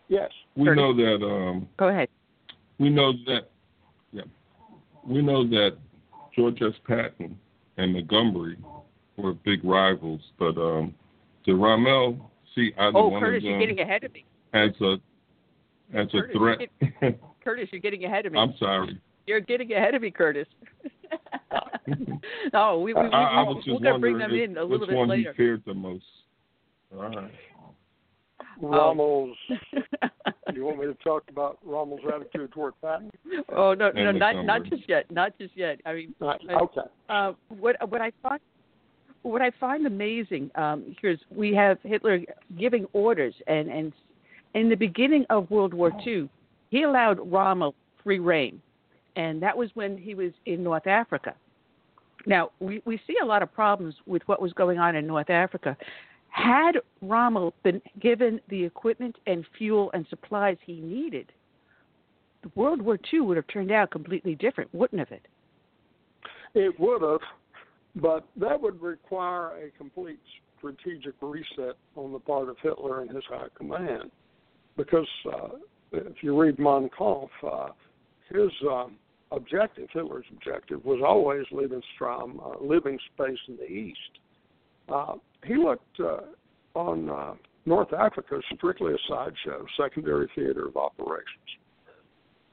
Yes. 0.08 0.30
We 0.56 0.64
know 0.74 0.94
that. 0.94 1.24
Um, 1.24 1.68
go 1.78 1.88
ahead. 1.88 2.08
We 2.78 2.90
know 2.90 3.12
that. 3.26 3.50
Yeah. 4.12 4.22
We 5.06 5.22
know 5.22 5.46
that 5.48 5.76
George 6.36 6.60
S. 6.62 6.74
Patton 6.86 7.38
and 7.76 7.92
Montgomery 7.92 8.56
were 9.16 9.34
big 9.34 9.64
rivals, 9.64 10.20
but 10.38 10.56
um, 10.58 10.94
to 11.46 11.54
Rommel, 11.54 12.30
see 12.54 12.72
either 12.78 12.96
oh, 12.96 13.08
one 13.08 13.20
Curtis, 13.20 13.38
of 13.38 13.42
them 13.44 13.52
Oh, 13.52 13.58
Curtis, 13.58 13.60
you're 13.60 13.60
getting 13.60 13.80
ahead 13.80 14.04
of 14.04 14.12
me. 14.12 14.24
as 14.52 14.70
a 14.80 14.92
as 15.98 16.08
Curtis, 16.12 16.34
a 16.34 16.38
threat. 16.38 16.58
You're 16.60 16.90
getting, 17.00 17.18
Curtis, 17.44 17.68
you're 17.72 17.80
getting 17.80 18.04
ahead 18.04 18.26
of 18.26 18.32
me. 18.32 18.38
I'm 18.38 18.54
sorry. 18.58 19.00
You're 19.26 19.40
getting 19.40 19.72
ahead 19.72 19.94
of 19.94 20.02
me, 20.02 20.10
Curtis. 20.10 20.46
no, 22.52 22.78
we, 22.78 22.94
we, 22.94 23.00
we, 23.00 23.08
I, 23.08 23.40
I 23.40 23.42
was 23.42 23.62
we're 23.66 23.78
going 23.80 23.94
to 23.94 23.98
bring 23.98 24.18
them 24.18 24.32
in 24.32 24.56
a 24.56 24.62
little 24.62 24.80
which 24.80 24.90
bit 24.90 24.96
one 24.96 25.08
later. 25.08 25.22
you 25.22 25.32
feared 25.36 25.62
the 25.66 25.74
most. 25.74 26.04
All 26.94 27.08
right. 27.08 27.30
Rommel's. 28.60 29.36
you 30.54 30.64
want 30.64 30.78
me 30.78 30.86
to 30.86 30.94
talk 31.02 31.24
about 31.28 31.58
Rommel's 31.64 32.00
attitude 32.12 32.52
toward 32.52 32.74
Patton? 32.80 33.10
Oh 33.54 33.74
no, 33.74 33.90
no, 33.90 34.12
not 34.12 34.44
not 34.44 34.64
just 34.64 34.88
yet, 34.88 35.10
not 35.10 35.36
just 35.38 35.56
yet. 35.56 35.80
I 35.86 35.94
mean, 35.94 36.14
Right, 36.20 36.40
uh, 36.48 36.64
okay. 36.64 36.80
uh, 37.08 37.32
what 37.48 37.76
what 37.90 38.00
I 38.00 38.12
find 38.22 38.40
what 39.22 39.42
I 39.42 39.50
find 39.60 39.86
amazing 39.86 40.50
um, 40.54 40.96
here 41.00 41.10
is 41.10 41.18
we 41.34 41.54
have 41.54 41.78
Hitler 41.82 42.20
giving 42.58 42.86
orders, 42.92 43.34
and 43.46 43.68
and 43.68 43.92
in 44.54 44.68
the 44.68 44.76
beginning 44.76 45.24
of 45.30 45.50
World 45.50 45.74
War 45.74 45.92
II, 46.06 46.28
he 46.70 46.82
allowed 46.82 47.18
Rommel 47.30 47.74
free 48.02 48.18
rein, 48.18 48.60
and 49.16 49.42
that 49.42 49.56
was 49.56 49.70
when 49.74 49.96
he 49.96 50.14
was 50.14 50.32
in 50.46 50.62
North 50.62 50.86
Africa. 50.86 51.34
Now 52.26 52.50
we 52.60 52.82
we 52.84 53.00
see 53.06 53.16
a 53.22 53.26
lot 53.26 53.42
of 53.42 53.52
problems 53.52 53.94
with 54.06 54.22
what 54.26 54.40
was 54.40 54.52
going 54.52 54.78
on 54.78 54.96
in 54.96 55.06
North 55.06 55.30
Africa. 55.30 55.76
Had 56.30 56.76
Rommel 57.02 57.54
been 57.62 57.82
given 58.00 58.40
the 58.48 58.64
equipment 58.64 59.16
and 59.26 59.44
fuel 59.58 59.90
and 59.94 60.06
supplies 60.08 60.56
he 60.64 60.80
needed, 60.80 61.32
World 62.54 62.80
War 62.80 62.98
II 63.12 63.20
would 63.20 63.36
have 63.36 63.46
turned 63.48 63.70
out 63.70 63.90
completely 63.90 64.34
different, 64.34 64.72
wouldn't 64.74 64.98
have 64.98 65.12
it? 65.12 65.26
It 66.54 66.78
would 66.80 67.02
have, 67.02 67.20
but 67.96 68.26
that 68.36 68.60
would 68.60 68.80
require 68.80 69.50
a 69.58 69.70
complete 69.76 70.18
strategic 70.58 71.14
reset 71.20 71.76
on 71.96 72.12
the 72.12 72.18
part 72.18 72.48
of 72.48 72.56
Hitler 72.62 73.02
and 73.02 73.10
his 73.10 73.24
high 73.28 73.48
command. 73.56 74.10
Because 74.76 75.08
uh, 75.32 75.48
if 75.92 76.22
you 76.22 76.40
read 76.40 76.58
Mein 76.58 76.88
Kampf, 76.96 77.30
uh, 77.46 77.68
his 78.28 78.50
um, 78.68 78.96
objective, 79.32 79.88
Hitler's 79.92 80.24
objective, 80.32 80.84
was 80.84 81.00
always 81.04 81.44
Lebensraum, 81.52 82.40
uh, 82.44 82.64
living 82.64 82.98
space 83.14 83.38
in 83.48 83.56
the 83.56 83.66
East. 83.70 84.18
Uh, 85.42 85.46
he 85.46 85.56
looked 85.56 86.00
uh, 86.00 86.20
on 86.74 87.10
uh, 87.10 87.34
North 87.66 87.92
Africa 87.92 88.40
strictly 88.54 88.92
a 88.92 88.96
sideshow, 89.08 89.64
secondary 89.76 90.30
theater 90.34 90.68
of 90.68 90.76
operations. 90.76 91.26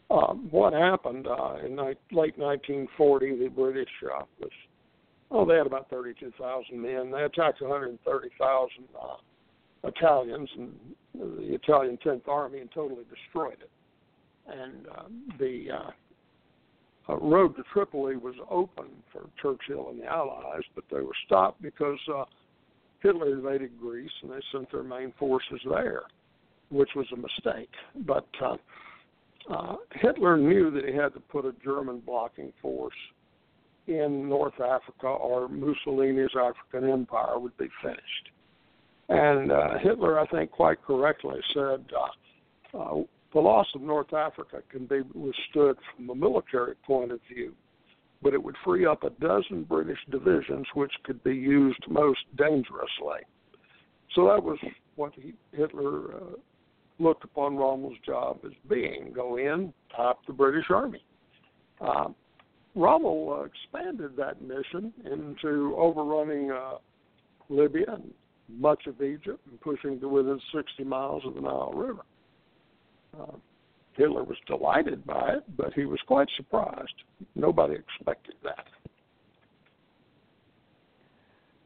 Um, 0.10 0.48
what 0.52 0.74
happened 0.74 1.28
uh, 1.28 1.56
in 1.66 1.76
ni- 1.76 1.96
late 2.12 2.38
1940? 2.38 3.40
The 3.40 3.50
British 3.50 3.90
uh, 4.06 4.24
was 4.40 4.50
oh, 5.32 5.46
they 5.46 5.56
had 5.56 5.68
about 5.68 5.90
32,000 5.90 6.82
men. 6.82 7.12
They 7.12 7.24
attacked 7.24 7.62
130,000 7.62 8.70
uh, 8.96 9.88
Italians 9.88 10.50
and 10.58 10.74
the 11.14 11.54
Italian 11.54 11.98
10th 12.06 12.28
Army 12.28 12.60
and 12.60 12.72
totally 12.72 13.04
destroyed 13.04 13.58
it. 13.62 13.72
And 14.48 14.88
um, 14.98 15.24
the 15.38 15.66
uh, 15.72 17.12
uh, 17.12 17.18
road 17.18 17.56
to 17.58 17.64
Tripoli 17.74 18.16
was 18.16 18.36
open 18.50 18.86
for 19.12 19.30
Churchill 19.42 19.90
and 19.90 20.00
the 20.02 20.06
Allies, 20.06 20.64
but 20.74 20.86
they 20.90 21.02
were 21.02 21.16
stopped 21.26 21.62
because 21.62 22.00
uh, 22.14 22.24
Hitler 23.02 23.34
invaded 23.34 23.80
Greece 23.80 24.12
and 24.22 24.32
they 24.32 24.42
sent 24.52 24.72
their 24.72 24.84
main 24.84 25.14
forces 25.20 25.60
there, 25.70 26.04
which 26.70 26.90
was 26.96 27.06
a 27.14 27.16
mistake. 27.16 27.70
But 28.06 28.28
uh, 28.42 28.58
uh, 29.50 29.76
Hitler 29.94 30.38
knew 30.38 30.72
that 30.72 30.86
he 30.86 30.94
had 30.94 31.14
to 31.14 31.20
put 31.20 31.46
a 31.46 31.54
German 31.64 32.02
blocking 32.06 32.52
force 32.62 32.94
in 33.88 34.28
North 34.28 34.60
Africa, 34.60 35.08
or 35.08 35.48
Mussolini's 35.48 36.36
African 36.36 36.90
Empire 36.90 37.40
would 37.40 37.58
be 37.58 37.70
finished. 37.82 38.30
And 39.10 39.52
uh, 39.52 39.78
Hitler, 39.82 40.20
I 40.20 40.28
think, 40.28 40.52
quite 40.52 40.84
correctly 40.84 41.40
said 41.54 41.86
uh, 42.74 42.78
uh, 42.78 43.04
the 43.34 43.40
loss 43.40 43.68
of 43.76 43.82
North 43.82 44.14
Africa 44.14 44.62
can 44.70 44.86
be 44.86 45.02
withstood 45.14 45.78
from 45.96 46.10
a 46.10 46.16
military 46.16 46.76
point 46.86 47.12
of 47.14 47.20
view, 47.34 47.54
but 48.22 48.34
it 48.34 48.44
would 48.44 48.56
free 48.64 48.86
up 48.86 49.04
a 49.04 49.10
dozen 49.22 49.64
British 49.64 50.00
divisions 50.10 50.66
which 50.74 50.92
could 51.04 51.24
be 51.24 51.36
used 51.36 51.84
most 51.90 52.20
dangerously. 52.38 53.22
So 54.16 54.26
that 54.28 54.44
was 54.44 54.58
what 54.96 55.14
he, 55.16 55.34
Hitler 55.52 56.16
uh, 56.16 56.20
looked 57.00 57.24
upon 57.24 57.56
Rommel's 57.56 57.98
job 58.06 58.40
as 58.46 58.54
being 58.70 59.12
go 59.14 59.38
in, 59.38 59.74
top 59.96 60.26
the 60.26 60.34
British 60.34 60.66
Army. 60.70 61.04
Uh, 61.80 62.08
Rommel 62.76 63.40
uh, 63.40 63.46
expanded 63.46 64.16
that 64.18 64.42
mission 64.42 64.94
into 65.06 65.76
overrunning 65.78 66.52
uh, 66.52 66.76
Libya 67.50 67.94
and 67.94 68.14
much 68.50 68.88
of 68.88 69.02
Egypt 69.02 69.40
and 69.50 69.60
pushing 69.62 70.00
to 70.00 70.08
within 70.08 70.40
60 70.56 70.84
miles 70.84 71.24
of 71.26 71.36
the 71.36 71.42
Nile 71.42 71.74
River. 71.76 72.02
Hitler 73.98 74.24
was 74.24 74.38
delighted 74.46 75.06
by 75.06 75.34
it, 75.34 75.58
but 75.58 75.74
he 75.74 75.86
was 75.86 76.00
quite 76.06 76.28
surprised. 76.38 76.94
Nobody 77.36 77.76
expected 77.76 78.36
that. 78.44 78.66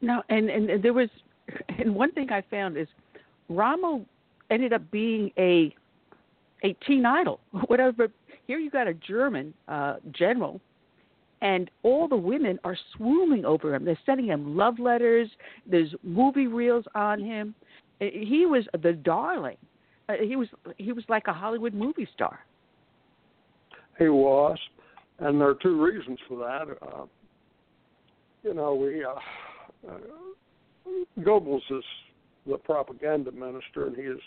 No, 0.00 0.22
and 0.30 0.50
and 0.50 0.82
there 0.82 0.94
was, 0.94 1.08
and 1.78 1.94
one 1.94 2.10
thing 2.12 2.32
I 2.32 2.42
found 2.50 2.76
is, 2.76 2.88
Rommel 3.48 4.04
ended 4.50 4.72
up 4.72 4.90
being 4.90 5.30
a, 5.38 5.74
a 6.64 6.72
teen 6.86 7.06
idol. 7.06 7.38
Whatever. 7.66 8.08
Here 8.46 8.58
you 8.58 8.70
got 8.70 8.88
a 8.88 8.94
German 8.94 9.54
uh, 9.68 9.96
general, 10.10 10.60
and 11.42 11.70
all 11.84 12.08
the 12.08 12.16
women 12.16 12.58
are 12.64 12.76
swooning 12.96 13.44
over 13.44 13.74
him. 13.74 13.84
They're 13.84 13.98
sending 14.04 14.26
him 14.26 14.56
love 14.56 14.78
letters. 14.78 15.28
There's 15.70 15.94
movie 16.02 16.48
reels 16.48 16.84
on 16.94 17.20
him. 17.20 17.54
He 18.00 18.46
was 18.46 18.64
the 18.82 18.94
darling. 18.94 19.56
Uh, 20.08 20.14
he 20.26 20.36
was 20.36 20.48
he 20.78 20.92
was 20.92 21.04
like 21.08 21.24
a 21.26 21.32
Hollywood 21.32 21.74
movie 21.74 22.08
star. 22.14 22.40
He 23.98 24.08
was, 24.08 24.58
and 25.18 25.40
there 25.40 25.48
are 25.48 25.58
two 25.62 25.82
reasons 25.82 26.18
for 26.28 26.38
that. 26.38 26.76
Uh, 26.82 27.04
you 28.42 28.54
know, 28.54 28.74
we 28.74 29.04
uh, 29.04 29.90
uh, 29.90 29.98
Goebbels 31.20 31.62
is 31.70 31.84
the 32.46 32.58
propaganda 32.58 33.30
minister, 33.32 33.86
and 33.86 33.96
he 33.96 34.02
is 34.02 34.20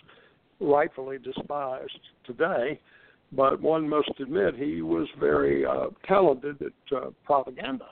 rightfully 0.60 1.18
despised 1.18 2.00
today. 2.26 2.80
But 3.32 3.62
one 3.62 3.90
must 3.90 4.12
admit 4.20 4.56
he 4.56 4.82
was 4.82 5.08
very 5.20 5.66
uh, 5.66 5.88
talented 6.08 6.62
at 6.62 6.98
uh, 6.98 7.10
propaganda, 7.26 7.88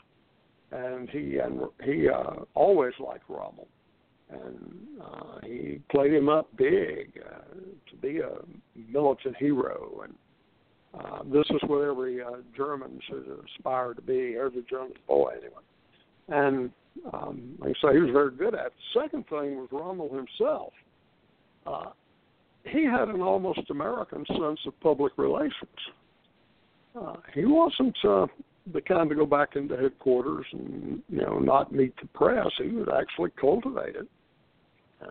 and 0.71 1.09
he 1.09 1.37
and 1.39 1.61
he 1.83 2.07
uh, 2.07 2.43
always 2.53 2.93
liked 2.99 3.29
Rommel, 3.29 3.67
and 4.33 5.01
uh, 5.01 5.39
he 5.45 5.79
played 5.91 6.13
him 6.13 6.29
up 6.29 6.47
big 6.57 7.21
uh, 7.25 7.55
to 7.89 7.95
be 8.01 8.19
a 8.19 8.31
militant 8.91 9.35
hero 9.37 10.01
and 10.03 10.13
uh, 10.93 11.23
this 11.25 11.45
is 11.49 11.59
what 11.67 11.83
every 11.83 12.21
uh, 12.21 12.37
German 12.55 12.99
should 13.07 13.25
aspire 13.57 13.93
to 13.93 14.01
be, 14.01 14.35
every 14.39 14.63
German 14.69 14.93
boy 15.07 15.31
anyway. 15.31 15.63
And 16.27 16.71
um, 17.11 17.55
like 17.59 17.75
I 17.83 17.87
say, 17.87 17.95
he 17.95 18.01
was 18.01 18.11
very 18.11 18.31
good 18.31 18.53
at 18.53 18.67
it. 18.67 18.73
Second 18.93 19.27
thing 19.27 19.57
was 19.57 19.69
Rommel 19.71 20.13
himself. 20.13 20.71
Uh, 21.65 21.91
he 22.65 22.85
had 22.85 23.09
an 23.09 23.21
almost 23.21 23.69
American 23.71 24.25
sense 24.27 24.59
of 24.67 24.79
public 24.81 25.13
relations. 25.17 25.53
Uh, 26.99 27.15
he 27.33 27.45
wasn't 27.45 27.97
uh, 28.07 28.27
the 28.71 28.81
kind 28.81 29.09
to 29.09 29.15
go 29.15 29.25
back 29.25 29.55
into 29.55 29.75
headquarters 29.75 30.45
and 30.53 31.01
you 31.09 31.21
know 31.21 31.39
not 31.39 31.71
meet 31.71 31.93
the 31.99 32.07
press. 32.09 32.47
He 32.57 32.69
would 32.69 32.89
actually 32.89 33.31
cultivate 33.31 33.95
it. 33.95 34.07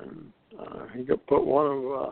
And 0.01 0.33
uh, 0.59 0.87
he 0.95 1.03
got 1.03 1.27
put 1.27 1.45
one 1.45 1.67
of 1.67 1.85
uh, 1.85 2.11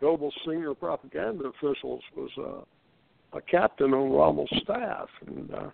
Goebbels' 0.00 0.32
senior 0.46 0.74
propaganda 0.74 1.44
officials 1.44 2.02
was 2.16 2.30
uh, 2.38 3.38
a 3.38 3.40
captain 3.42 3.92
on 3.94 4.10
Rommel's 4.10 4.50
staff, 4.62 5.08
and 5.26 5.50
uh, 5.54 5.70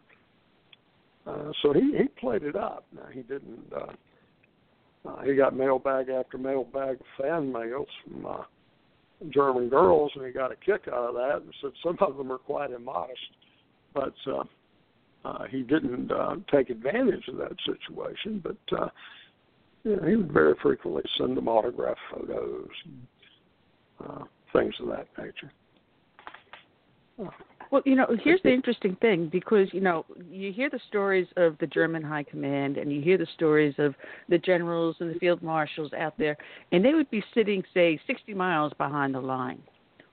uh, 1.30 1.52
so 1.62 1.72
he 1.72 1.96
he 1.96 2.08
played 2.20 2.42
it 2.42 2.56
up. 2.56 2.84
Now 2.94 3.06
he 3.12 3.22
didn't. 3.22 3.72
Uh, 3.74 3.92
uh, 5.08 5.22
he 5.22 5.36
got 5.36 5.56
mailbag 5.56 6.08
after 6.08 6.36
mailbag 6.36 6.98
fan 7.18 7.52
mails 7.52 7.86
from 8.04 8.26
uh, 8.26 8.42
German 9.30 9.68
girls, 9.68 10.10
and 10.14 10.26
he 10.26 10.32
got 10.32 10.52
a 10.52 10.56
kick 10.56 10.88
out 10.88 11.08
of 11.08 11.14
that, 11.14 11.42
and 11.42 11.54
said 11.62 11.70
some 11.82 11.96
of 12.00 12.16
them 12.16 12.30
are 12.30 12.38
quite 12.38 12.70
immodest, 12.70 13.20
but 13.94 14.14
uh, 14.26 14.44
uh, 15.24 15.44
he 15.50 15.62
didn't 15.62 16.10
uh, 16.10 16.36
take 16.52 16.70
advantage 16.70 17.26
of 17.28 17.36
that 17.36 17.56
situation. 17.64 18.42
But 18.42 18.78
uh, 18.78 18.88
you 19.86 20.00
he 20.06 20.16
would 20.16 20.32
very 20.32 20.54
frequently 20.62 21.02
send 21.18 21.36
them 21.36 21.48
autograph 21.48 21.96
photos, 22.12 22.68
and, 22.84 23.06
uh, 24.04 24.24
things 24.52 24.74
of 24.80 24.88
that 24.88 25.06
nature. 25.18 25.52
Well, 27.70 27.82
you 27.84 27.96
know, 27.96 28.06
here's 28.22 28.42
the 28.42 28.52
interesting 28.52 28.96
thing 29.00 29.28
because 29.32 29.68
you 29.72 29.80
know 29.80 30.04
you 30.30 30.52
hear 30.52 30.70
the 30.70 30.80
stories 30.88 31.26
of 31.36 31.56
the 31.58 31.66
German 31.66 32.02
High 32.02 32.22
Command 32.22 32.76
and 32.76 32.92
you 32.92 33.00
hear 33.00 33.18
the 33.18 33.26
stories 33.34 33.74
of 33.78 33.94
the 34.28 34.38
generals 34.38 34.96
and 35.00 35.14
the 35.14 35.18
field 35.18 35.42
marshals 35.42 35.92
out 35.92 36.14
there, 36.18 36.36
and 36.72 36.84
they 36.84 36.94
would 36.94 37.10
be 37.10 37.24
sitting, 37.34 37.62
say, 37.74 37.98
60 38.06 38.34
miles 38.34 38.72
behind 38.78 39.14
the 39.14 39.20
line. 39.20 39.62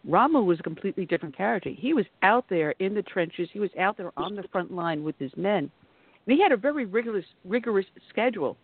Rommel 0.05 0.45
was 0.45 0.59
a 0.59 0.63
completely 0.63 1.05
different 1.05 1.35
character. 1.35 1.69
He 1.69 1.93
was 1.93 2.05
out 2.23 2.45
there 2.49 2.71
in 2.79 2.93
the 2.93 3.03
trenches. 3.03 3.49
He 3.53 3.59
was 3.59 3.69
out 3.79 3.97
there 3.97 4.11
on 4.17 4.35
the 4.35 4.43
front 4.51 4.71
line 4.71 5.03
with 5.03 5.17
his 5.17 5.31
men. 5.37 5.71
And 6.25 6.35
he 6.35 6.41
had 6.41 6.51
a 6.51 6.57
very 6.57 6.85
rigorous, 6.85 7.25
rigorous 7.45 7.85
schedule. 8.09 8.57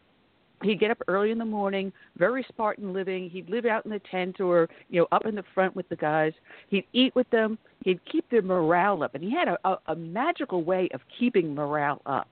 He'd 0.64 0.80
get 0.80 0.92
up 0.92 1.02
early 1.08 1.32
in 1.32 1.38
the 1.38 1.46
morning, 1.46 1.92
very 2.18 2.46
Spartan 2.50 2.94
living. 2.94 3.30
He'd 3.30 3.50
live 3.50 3.66
out 3.66 3.86
in 3.86 3.92
the 3.92 4.02
tent 4.12 4.40
or 4.40 4.70
you 4.90 5.02
know 5.02 5.08
up 5.12 5.26
in 5.26 5.36
the 5.36 5.44
front 5.54 5.76
with 5.76 5.88
the 5.90 5.96
guys. 5.96 6.34
He'd 6.70 6.86
eat 6.94 7.16
with 7.16 7.30
them. 7.30 7.58
He'd 7.84 8.00
keep 8.12 8.30
their 8.30 8.42
morale 8.42 9.04
up, 9.04 9.16
and 9.16 9.24
he 9.24 9.32
had 9.32 9.48
a, 9.48 9.58
a, 9.68 9.78
a 9.88 9.96
magical 9.96 10.64
way 10.64 10.90
of 10.94 11.02
keeping 11.18 11.56
morale 11.56 12.02
up, 12.06 12.28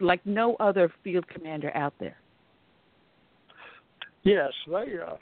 like 0.00 0.24
no 0.26 0.56
other 0.60 0.92
field 1.02 1.26
commander 1.28 1.74
out 1.76 1.94
there. 1.98 2.16
Yes, 4.22 4.52
they 4.66 4.98
uh, 5.06 5.16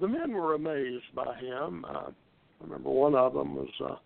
the 0.00 0.08
men 0.08 0.32
were 0.32 0.54
amazed 0.54 1.04
by 1.14 1.36
him. 1.36 1.84
Uh, 1.84 2.08
I 2.08 2.64
remember 2.64 2.90
one 2.90 3.14
of 3.14 3.34
them 3.34 3.54
was 3.54 3.68
uh, 3.84 3.96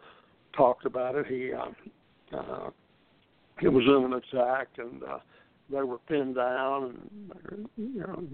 talked 0.57 0.87
about 0.87 1.15
it. 1.15 1.27
He 1.27 1.53
uh, 1.53 2.37
uh, 2.37 2.71
he 3.61 3.69
was 3.69 3.85
in 3.85 4.13
an 4.13 4.15
attack 4.15 4.69
and. 4.79 5.03
Uh, 5.03 5.19
they 5.71 5.83
were 5.83 5.99
pinned 5.99 6.37
down 6.37 6.97
and 7.45 7.69
you 7.77 8.01
know 8.01 8.25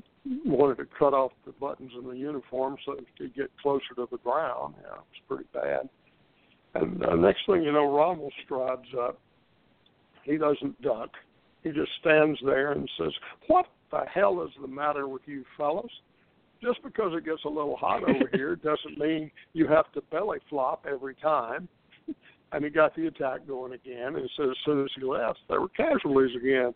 wanted 0.45 0.79
to 0.79 0.87
cut 0.99 1.15
off 1.15 1.33
the 1.47 1.53
buttons 1.53 1.93
in 1.99 2.09
the 2.09 2.17
uniform 2.17 2.77
so 2.85 2.95
they 2.95 3.05
could 3.19 3.35
get 3.35 3.51
closer 3.61 3.95
to 3.97 4.07
the 4.11 4.19
ground. 4.19 4.75
Yeah, 4.83 4.95
it 4.95 4.99
was 4.99 5.27
pretty 5.29 5.49
bad. 5.53 5.89
And 6.75 7.05
uh, 7.05 7.17
next 7.17 7.41
thing 7.47 7.63
you 7.63 7.73
know, 7.73 7.95
Rommel 7.95 8.31
strides 8.45 8.89
up. 8.99 9.19
He 10.25 10.37
doesn't 10.37 10.81
duck. 10.83 11.11
He 11.63 11.71
just 11.71 11.91
stands 12.01 12.39
there 12.45 12.73
and 12.73 12.89
says, 12.99 13.13
"What 13.49 13.67
the 13.91 14.05
hell 14.13 14.43
is 14.43 14.51
the 14.61 14.69
matter 14.69 15.09
with 15.09 15.23
you 15.27 15.45
fellows? 15.57 15.91
Just 16.63 16.83
because 16.83 17.13
it 17.17 17.25
gets 17.25 17.45
a 17.45 17.49
little 17.49 17.77
hot 17.77 18.03
over 18.03 18.29
here 18.33 18.57
doesn't 18.57 18.99
mean 18.99 19.31
you 19.53 19.67
have 19.69 19.91
to 19.93 20.03
belly 20.11 20.39
flop 20.49 20.87
every 20.91 21.15
time." 21.17 21.69
and 22.55 22.65
he 22.65 22.71
got 22.71 22.95
the 22.95 23.07
attack 23.07 23.47
going 23.47 23.73
again. 23.73 24.17
And 24.17 24.29
so 24.37 24.51
as 24.51 24.57
soon 24.67 24.83
as 24.83 24.91
he 24.95 25.03
left, 25.03 25.39
there 25.49 25.61
were 25.61 25.71
casualties 25.71 26.37
again 26.37 26.75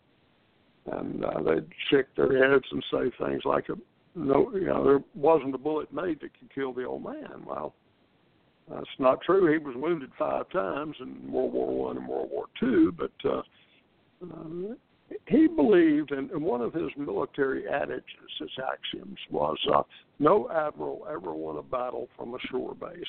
and 0.91 1.23
uh, 1.23 1.41
they'd 1.41 1.67
shake 1.89 2.13
their 2.15 2.51
heads 2.51 2.65
and 2.71 2.83
say 2.91 3.25
things 3.25 3.41
like, 3.45 3.67
"No, 4.15 4.51
you 4.53 4.65
know, 4.65 4.83
there 4.83 4.99
wasn't 5.15 5.55
a 5.55 5.57
bullet 5.57 5.91
made 5.93 6.19
that 6.21 6.37
could 6.37 6.53
kill 6.53 6.73
the 6.73 6.85
old 6.85 7.03
man." 7.03 7.43
Well, 7.45 7.73
that's 8.69 8.85
not 8.99 9.21
true. 9.21 9.51
He 9.51 9.57
was 9.57 9.75
wounded 9.75 10.11
five 10.17 10.49
times 10.49 10.95
in 10.99 11.31
World 11.31 11.53
War 11.53 11.87
One 11.87 11.97
and 11.97 12.07
World 12.07 12.29
War 12.31 12.45
Two, 12.59 12.93
but 12.97 13.11
uh, 13.25 13.41
uh, 14.23 14.73
he 15.27 15.47
believed, 15.47 16.11
and, 16.11 16.29
one 16.41 16.61
of 16.61 16.73
his 16.73 16.89
military 16.97 17.65
adages, 17.67 18.03
his 18.39 18.49
axioms, 18.71 19.19
was, 19.29 19.57
uh, 19.73 19.83
"No 20.19 20.49
admiral 20.49 21.05
ever 21.09 21.33
won 21.33 21.57
a 21.57 21.63
battle 21.63 22.07
from 22.15 22.33
a 22.33 22.39
shore 22.49 22.75
base." 22.75 23.05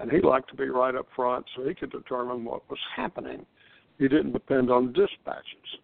And 0.00 0.10
he 0.10 0.20
liked 0.20 0.50
to 0.50 0.56
be 0.56 0.68
right 0.68 0.94
up 0.96 1.06
front 1.14 1.46
so 1.54 1.68
he 1.68 1.74
could 1.74 1.92
determine 1.92 2.44
what 2.44 2.68
was 2.68 2.80
happening. 2.96 3.46
He 3.96 4.08
didn't 4.08 4.32
depend 4.32 4.68
on 4.68 4.92
dispatches 4.92 5.78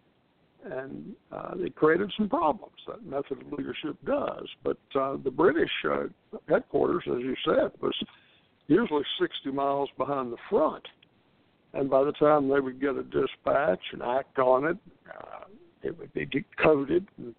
and 0.63 1.15
uh, 1.31 1.51
it 1.57 1.75
created 1.75 2.11
some 2.17 2.29
problems. 2.29 2.75
That 2.87 3.05
method 3.05 3.41
of 3.41 3.51
leadership 3.51 3.97
does. 4.05 4.47
But 4.63 4.77
uh, 4.95 5.17
the 5.23 5.31
British 5.31 5.71
uh, 5.89 6.03
headquarters, 6.47 7.03
as 7.07 7.21
you 7.21 7.35
said, 7.45 7.71
was 7.81 7.95
usually 8.67 9.03
60 9.19 9.51
miles 9.51 9.89
behind 9.97 10.31
the 10.31 10.37
front. 10.49 10.83
And 11.73 11.89
by 11.89 12.03
the 12.03 12.11
time 12.13 12.49
they 12.49 12.59
would 12.59 12.81
get 12.81 12.95
a 12.95 13.03
dispatch 13.03 13.81
and 13.93 14.01
act 14.01 14.39
on 14.39 14.65
it, 14.65 14.77
uh, 15.09 15.45
it 15.83 15.97
would 15.97 16.13
be 16.13 16.25
decoded, 16.25 17.07
and 17.17 17.33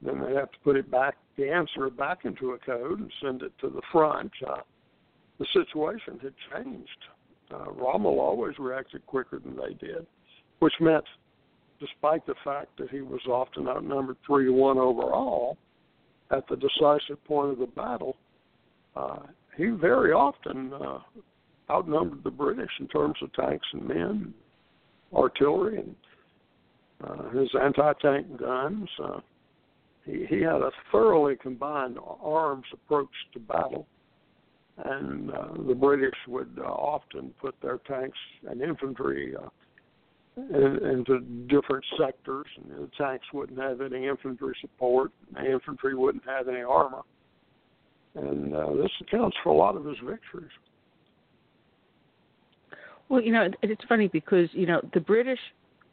then 0.00 0.20
they'd 0.20 0.36
have 0.36 0.52
to 0.52 0.58
put 0.64 0.76
it 0.76 0.90
back, 0.90 1.16
the 1.36 1.50
answer 1.50 1.90
back 1.90 2.24
into 2.24 2.52
a 2.52 2.58
code 2.58 3.00
and 3.00 3.12
send 3.22 3.42
it 3.42 3.52
to 3.60 3.68
the 3.68 3.82
front. 3.92 4.30
Uh, 4.46 4.60
the 5.38 5.46
situation 5.52 6.18
had 6.22 6.32
changed. 6.52 7.04
Uh, 7.52 7.70
Rommel 7.72 8.18
always 8.18 8.58
reacted 8.58 9.04
quicker 9.06 9.38
than 9.38 9.56
they 9.56 9.74
did, 9.74 10.06
which 10.60 10.74
meant 10.80 11.04
despite 11.80 12.26
the 12.26 12.34
fact 12.44 12.68
that 12.78 12.90
he 12.90 13.00
was 13.00 13.20
often 13.26 13.68
outnumbered 13.68 14.16
three 14.26 14.46
to 14.46 14.52
one 14.52 14.78
overall, 14.78 15.56
at 16.30 16.46
the 16.48 16.56
decisive 16.56 17.22
point 17.24 17.52
of 17.52 17.58
the 17.58 17.66
battle, 17.66 18.16
uh, 18.96 19.18
he 19.56 19.66
very 19.66 20.12
often 20.12 20.72
uh, 20.72 20.98
outnumbered 21.70 22.24
the 22.24 22.30
British 22.30 22.70
in 22.80 22.88
terms 22.88 23.16
of 23.22 23.32
tanks 23.32 23.66
and 23.72 23.86
men, 23.86 24.34
artillery, 25.14 25.78
and 25.78 25.94
uh, 27.04 27.30
his 27.30 27.48
anti-tank 27.60 28.38
guns. 28.38 28.88
Uh, 29.02 29.20
he, 30.04 30.26
he 30.28 30.40
had 30.40 30.62
a 30.62 30.70
thoroughly 30.90 31.36
combined 31.36 31.98
arms 32.22 32.64
approach 32.72 33.10
to 33.32 33.40
battle, 33.40 33.86
and 34.84 35.30
uh, 35.30 35.48
the 35.66 35.74
British 35.74 36.14
would 36.28 36.58
uh, 36.58 36.62
often 36.62 37.32
put 37.40 37.54
their 37.62 37.78
tanks 37.78 38.18
and 38.48 38.60
infantry 38.62 39.34
uh, 39.36 39.48
into 40.36 41.20
different 41.48 41.84
sectors. 41.98 42.46
And 42.56 42.70
the 42.70 42.90
tanks 42.98 43.26
wouldn't 43.32 43.58
have 43.58 43.80
any 43.80 44.06
infantry 44.06 44.54
support. 44.60 45.12
The 45.34 45.50
infantry 45.50 45.94
wouldn't 45.94 46.24
have 46.26 46.48
any 46.48 46.62
armor. 46.62 47.02
And 48.14 48.54
uh, 48.54 48.72
this 48.74 48.90
accounts 49.00 49.36
for 49.42 49.50
a 49.50 49.56
lot 49.56 49.76
of 49.76 49.84
his 49.84 49.96
victories. 50.04 50.50
Well, 53.08 53.20
you 53.20 53.32
know, 53.32 53.48
it's 53.62 53.84
funny 53.88 54.08
because 54.08 54.48
you 54.52 54.66
know 54.66 54.80
the 54.94 55.00
British 55.00 55.38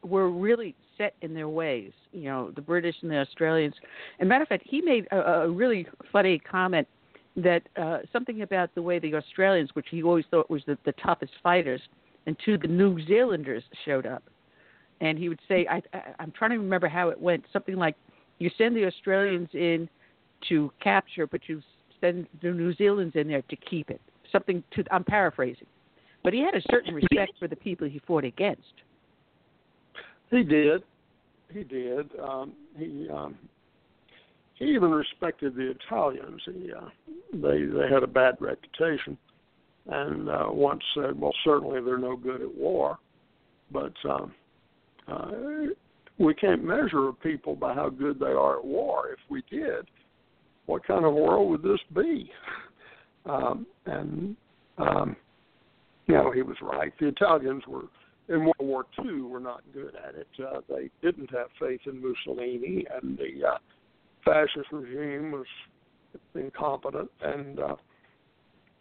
were 0.03 0.29
really 0.31 0.75
set 0.97 1.15
in 1.21 1.33
their 1.33 1.49
ways. 1.49 1.91
You 2.11 2.23
know, 2.23 2.51
the 2.51 2.61
British 2.61 2.95
and 3.01 3.11
the 3.11 3.17
Australians. 3.17 3.75
And 4.19 4.27
matter 4.27 4.43
of 4.43 4.47
fact, 4.47 4.63
he 4.65 4.81
made 4.81 5.07
a, 5.11 5.17
a 5.17 5.49
really 5.49 5.85
funny 6.11 6.39
comment 6.39 6.87
that 7.35 7.61
uh, 7.75 7.99
something 8.11 8.41
about 8.41 8.73
the 8.73 8.81
way 8.81 8.99
the 8.99 9.15
Australians, 9.15 9.71
which 9.73 9.87
he 9.89 10.01
always 10.01 10.25
thought 10.31 10.49
was 10.49 10.61
the, 10.65 10.77
the 10.85 10.93
toughest 10.93 11.33
fighters, 11.41 11.81
and 12.25 12.35
two 12.43 12.57
the 12.57 12.67
New 12.67 13.03
Zealanders 13.05 13.63
showed 13.85 14.05
up 14.05 14.23
and 15.03 15.19
he 15.19 15.27
would 15.27 15.41
say, 15.49 15.67
I, 15.69 15.81
I, 15.93 16.01
I'm 16.19 16.31
trying 16.31 16.51
to 16.51 16.57
remember 16.57 16.87
how 16.87 17.09
it 17.09 17.19
went. 17.19 17.43
Something 17.51 17.75
like, 17.75 17.95
you 18.39 18.49
send 18.57 18.75
the 18.75 18.85
Australians 18.85 19.49
in 19.53 19.89
to 20.47 20.71
capture, 20.81 21.27
but 21.27 21.41
you 21.47 21.61
send 21.99 22.25
the 22.41 22.51
New 22.51 22.73
Zealanders 22.75 23.13
in 23.21 23.27
there 23.27 23.41
to 23.43 23.55
keep 23.57 23.89
it. 23.89 23.99
Something 24.31 24.63
to, 24.75 24.83
I'm 24.91 25.03
paraphrasing, 25.03 25.67
but 26.23 26.33
he 26.33 26.39
had 26.39 26.55
a 26.55 26.61
certain 26.71 26.95
respect 26.95 27.33
for 27.37 27.47
the 27.47 27.55
people 27.55 27.87
he 27.87 28.01
fought 28.07 28.23
against. 28.23 28.73
He 30.31 30.41
did, 30.41 30.83
he 31.53 31.63
did. 31.63 32.09
Um, 32.19 32.53
he 32.77 33.07
um, 33.13 33.37
he 34.55 34.65
even 34.65 34.89
respected 34.89 35.55
the 35.55 35.71
Italians. 35.71 36.41
He 36.45 36.71
uh, 36.73 36.89
they 37.33 37.65
they 37.65 37.93
had 37.93 38.01
a 38.01 38.07
bad 38.07 38.37
reputation, 38.39 39.15
and 39.85 40.29
uh, 40.29 40.45
once 40.47 40.81
said, 40.95 41.19
"Well, 41.19 41.33
certainly 41.43 41.79
they're 41.81 41.99
no 41.99 42.15
good 42.15 42.41
at 42.41 42.55
war," 42.55 42.97
but 43.71 43.93
um, 44.09 44.33
uh, 45.07 45.31
we 46.17 46.33
can't 46.35 46.63
measure 46.63 47.11
people 47.21 47.55
by 47.55 47.73
how 47.73 47.89
good 47.89 48.19
they 48.19 48.25
are 48.27 48.59
at 48.59 48.65
war. 48.65 49.09
If 49.09 49.19
we 49.29 49.43
did, 49.49 49.85
what 50.65 50.85
kind 50.85 51.05
of 51.05 51.13
world 51.13 51.49
would 51.51 51.63
this 51.63 51.81
be? 51.93 52.31
Um, 53.25 53.65
and 53.85 54.35
um, 54.77 55.15
you 56.07 56.15
know, 56.15 56.29
he 56.31 56.41
was 56.41 56.57
right. 56.61 56.91
The 56.99 57.07
Italians 57.07 57.63
were 57.65 57.83
in 58.29 58.41
World 58.45 58.55
War 58.59 58.85
II 59.03 59.21
were 59.21 59.39
not 59.39 59.61
good 59.73 59.93
at 59.95 60.15
it. 60.15 60.27
Uh, 60.39 60.61
they 60.69 60.89
didn't 61.01 61.29
have 61.31 61.47
faith 61.59 61.81
in 61.85 62.01
Mussolini, 62.01 62.85
and 63.01 63.17
the 63.17 63.47
uh, 63.47 63.57
fascist 64.23 64.71
regime 64.71 65.31
was 65.31 65.45
incompetent, 66.35 67.09
and 67.21 67.59
uh, 67.59 67.75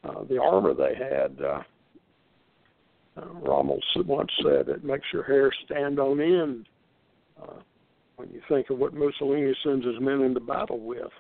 uh, 0.05 0.25
the 0.28 0.41
armor 0.41 0.75
they 0.75 0.94
had 0.94 1.41
uh, 1.44 1.62
uh, 3.16 3.26
Rommel 3.42 3.81
once 4.07 4.31
said 4.42 4.68
it 4.68 4.84
makes 4.84 5.05
your 5.12 5.24
hair 5.24 5.50
stand 5.65 5.99
on 5.99 6.20
end 6.20 6.66
uh, 7.42 7.60
when 8.16 8.31
you 8.31 8.41
think 8.49 8.70
of 8.70 8.78
what 8.78 8.94
Mussolini 8.94 9.55
sends 9.62 9.84
his 9.84 10.00
men 10.00 10.23
into 10.23 10.41
battle 10.41 10.81
with. 10.81 11.12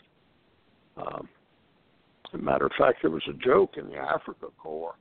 Um, 0.96 1.28
as 2.32 2.40
a 2.40 2.42
matter 2.42 2.66
of 2.66 2.72
fact, 2.78 2.98
there 3.02 3.10
was 3.10 3.22
a 3.28 3.44
joke 3.44 3.76
in 3.76 3.88
the 3.88 3.96
Afrika 3.96 4.50
Korps, 4.62 4.94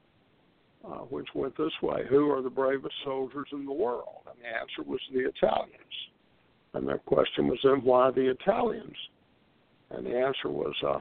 uh, 0.86 1.06
which 1.10 1.28
went 1.36 1.56
this 1.58 1.72
way 1.82 2.04
Who 2.10 2.32
are 2.32 2.42
the 2.42 2.50
bravest 2.50 2.96
soldiers 3.04 3.48
in 3.54 3.66
the 3.66 3.72
world? 3.72 4.26
And 4.30 4.36
the 4.42 4.48
answer 4.48 4.90
was 4.90 5.00
the 5.14 5.30
Italians. 5.30 5.76
And 6.74 6.88
their 6.88 6.98
question 7.00 7.48
was 7.48 7.60
then, 7.64 7.82
why 7.84 8.12
the 8.12 8.32
Italians? 8.32 8.96
And 9.92 10.06
the 10.06 10.18
answer 10.18 10.50
was, 10.50 10.74
uh, 10.88 11.00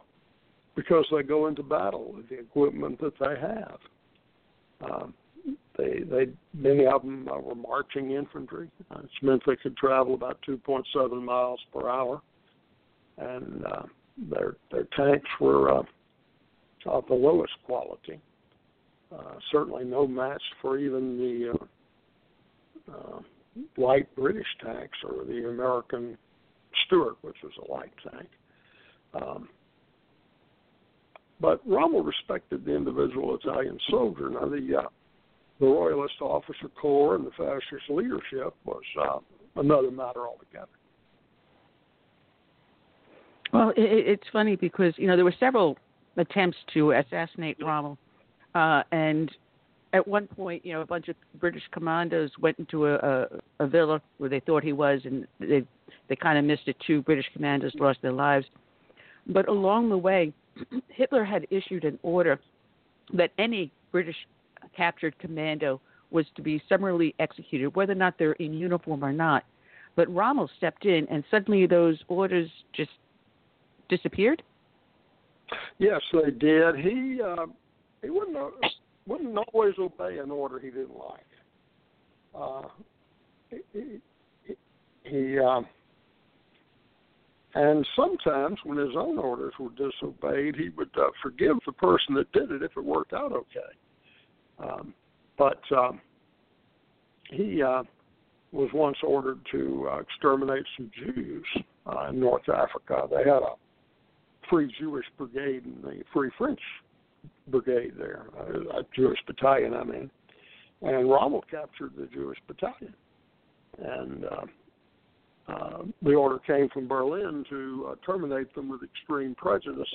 because 0.74 1.06
they 1.12 1.22
go 1.22 1.46
into 1.46 1.62
battle 1.62 2.12
with 2.14 2.28
the 2.28 2.38
equipment 2.38 3.00
that 3.00 3.18
they 3.18 3.40
have. 3.40 3.78
Um, 4.82 5.14
they 5.80 6.00
they 6.00 6.32
many 6.54 6.86
of 6.86 7.02
them 7.02 7.26
were 7.26 7.54
marching 7.54 8.12
infantry. 8.12 8.70
Uh, 8.90 9.00
it 9.00 9.10
meant 9.22 9.42
they 9.46 9.56
could 9.56 9.76
travel 9.76 10.14
about 10.14 10.38
2.7 10.48 11.22
miles 11.22 11.60
per 11.72 11.88
hour, 11.88 12.20
and 13.18 13.64
uh, 13.64 13.82
their 14.30 14.56
their 14.70 14.86
tanks 14.96 15.28
were 15.40 15.78
uh, 15.78 15.82
of 16.86 17.06
the 17.08 17.14
lowest 17.14 17.52
quality. 17.64 18.20
Uh, 19.12 19.34
certainly 19.50 19.84
no 19.84 20.06
match 20.06 20.42
for 20.62 20.78
even 20.78 21.18
the 21.18 21.52
uh, 22.92 22.96
uh, 22.96 23.20
light 23.76 24.14
British 24.14 24.46
tanks 24.64 24.96
or 25.04 25.24
the 25.24 25.48
American 25.48 26.16
Stuart, 26.86 27.16
which 27.22 27.36
was 27.42 27.52
a 27.66 27.72
light 27.72 27.92
tank. 28.10 28.28
Um, 29.14 29.48
but 31.40 31.60
Rommel 31.66 32.02
respected 32.02 32.64
the 32.64 32.74
individual 32.74 33.34
Italian 33.34 33.78
soldier. 33.88 34.30
Now 34.30 34.46
the 34.46 34.82
uh, 34.84 34.88
the 35.60 35.66
Royalist 35.66 36.14
officer 36.20 36.68
corps 36.80 37.16
and 37.16 37.26
the 37.26 37.30
fascist 37.32 37.88
leadership 37.90 38.54
was 38.64 38.82
uh, 39.00 39.18
another 39.56 39.90
matter 39.90 40.26
altogether. 40.26 40.66
Well, 43.52 43.70
it, 43.70 43.74
it's 43.76 44.26
funny 44.32 44.56
because 44.56 44.94
you 44.96 45.06
know 45.06 45.16
there 45.16 45.24
were 45.24 45.34
several 45.38 45.76
attempts 46.16 46.56
to 46.74 46.92
assassinate 46.92 47.58
Rommel, 47.60 47.98
uh, 48.54 48.82
and 48.90 49.30
at 49.92 50.06
one 50.06 50.26
point, 50.28 50.64
you 50.64 50.72
know, 50.72 50.80
a 50.80 50.86
bunch 50.86 51.08
of 51.08 51.16
British 51.40 51.62
commandos 51.72 52.30
went 52.40 52.58
into 52.58 52.86
a, 52.86 52.94
a, 52.94 53.26
a 53.60 53.66
villa 53.66 54.00
where 54.18 54.30
they 54.30 54.40
thought 54.40 54.62
he 54.62 54.72
was, 54.72 55.00
and 55.04 55.26
they 55.38 55.66
they 56.08 56.16
kind 56.16 56.38
of 56.38 56.44
missed 56.44 56.68
it. 56.68 56.76
Two 56.86 57.02
British 57.02 57.26
commandos 57.34 57.72
lost 57.78 58.00
their 58.02 58.12
lives, 58.12 58.46
but 59.26 59.48
along 59.48 59.90
the 59.90 59.98
way, 59.98 60.32
Hitler 60.88 61.24
had 61.24 61.46
issued 61.50 61.84
an 61.84 61.98
order 62.02 62.40
that 63.12 63.30
any 63.38 63.72
British 63.92 64.16
captured 64.76 65.18
commando 65.18 65.80
was 66.10 66.26
to 66.36 66.42
be 66.42 66.62
summarily 66.68 67.14
executed, 67.18 67.74
whether 67.74 67.92
or 67.92 67.96
not 67.96 68.14
they're 68.18 68.32
in 68.32 68.52
uniform 68.52 69.04
or 69.04 69.12
not. 69.12 69.44
But 69.96 70.12
Rommel 70.12 70.50
stepped 70.56 70.84
in, 70.84 71.06
and 71.10 71.24
suddenly 71.30 71.66
those 71.66 71.98
orders 72.08 72.48
just 72.72 72.90
disappeared. 73.88 74.42
Yes, 75.78 76.00
they 76.12 76.30
did. 76.30 76.76
He 76.76 77.20
uh, 77.24 77.46
he 78.02 78.10
wouldn't 78.10 78.36
wouldn't 79.06 79.36
always 79.52 79.74
obey 79.78 80.18
an 80.18 80.30
order 80.30 80.58
he 80.58 80.70
didn't 80.70 80.96
like. 80.96 81.26
Uh, 82.34 82.62
he 83.50 84.00
he, 84.44 84.54
he 85.04 85.38
um, 85.38 85.66
and 87.54 87.86
sometimes 87.96 88.58
when 88.64 88.78
his 88.78 88.94
own 88.96 89.18
orders 89.18 89.54
were 89.58 89.70
disobeyed, 89.70 90.54
he 90.54 90.68
would 90.70 90.90
uh, 90.96 91.10
forgive 91.22 91.56
the 91.66 91.72
person 91.72 92.14
that 92.14 92.30
did 92.32 92.52
it 92.52 92.62
if 92.62 92.76
it 92.76 92.84
worked 92.84 93.12
out 93.12 93.32
okay. 93.32 93.58
Um, 94.62 94.94
but 95.38 95.60
um, 95.76 96.00
he 97.30 97.62
uh, 97.62 97.82
was 98.52 98.68
once 98.74 98.96
ordered 99.02 99.40
to 99.52 99.88
uh, 99.90 100.00
exterminate 100.00 100.64
some 100.76 100.90
Jews 100.98 101.46
uh, 101.86 102.08
in 102.10 102.20
North 102.20 102.48
Africa. 102.48 103.06
They 103.10 103.18
had 103.18 103.42
a 103.42 103.54
Free 104.48 104.72
Jewish 104.78 105.06
Brigade 105.16 105.64
and 105.64 105.82
the 105.82 106.02
Free 106.12 106.30
French 106.36 106.60
Brigade 107.48 107.92
there, 107.98 108.24
uh, 108.38 108.78
a 108.78 108.82
Jewish 108.94 109.18
battalion, 109.26 109.74
I 109.74 109.84
mean. 109.84 110.10
And 110.82 111.10
Rommel 111.10 111.44
captured 111.50 111.92
the 111.96 112.06
Jewish 112.06 112.38
battalion. 112.48 112.94
And 113.78 114.24
uh, 114.24 115.52
uh, 115.52 115.82
the 116.02 116.14
order 116.14 116.38
came 116.38 116.68
from 116.70 116.88
Berlin 116.88 117.44
to 117.50 117.90
uh, 117.90 117.94
terminate 118.04 118.54
them 118.54 118.68
with 118.68 118.82
extreme 118.82 119.34
prejudice. 119.34 119.88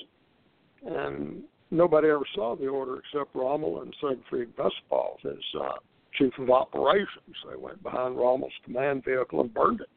And 0.85 1.43
nobody 1.75 2.09
ever 2.09 2.25
saw 2.33 2.55
the 2.55 2.67
order 2.67 2.99
except 2.99 3.35
Rommel 3.35 3.81
and 3.81 3.93
Siegfried 4.01 4.49
Westphal, 4.57 5.17
his 5.21 5.61
uh, 5.61 5.73
chief 6.17 6.33
of 6.39 6.49
operations. 6.49 7.35
They 7.49 7.57
went 7.57 7.81
behind 7.83 8.17
Rommel's 8.17 8.53
command 8.63 9.03
vehicle 9.05 9.41
and 9.41 9.53
burned 9.53 9.81
it. 9.81 9.89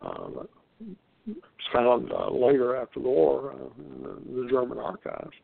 Uh, 0.00 0.44
it's 1.26 1.68
found 1.72 2.10
uh, 2.12 2.30
later 2.30 2.76
after 2.76 3.00
the 3.00 3.08
war 3.08 3.54
uh, 3.54 3.82
in 3.82 4.02
the, 4.02 4.42
the 4.42 4.48
German 4.50 4.78
archives. 4.78 5.36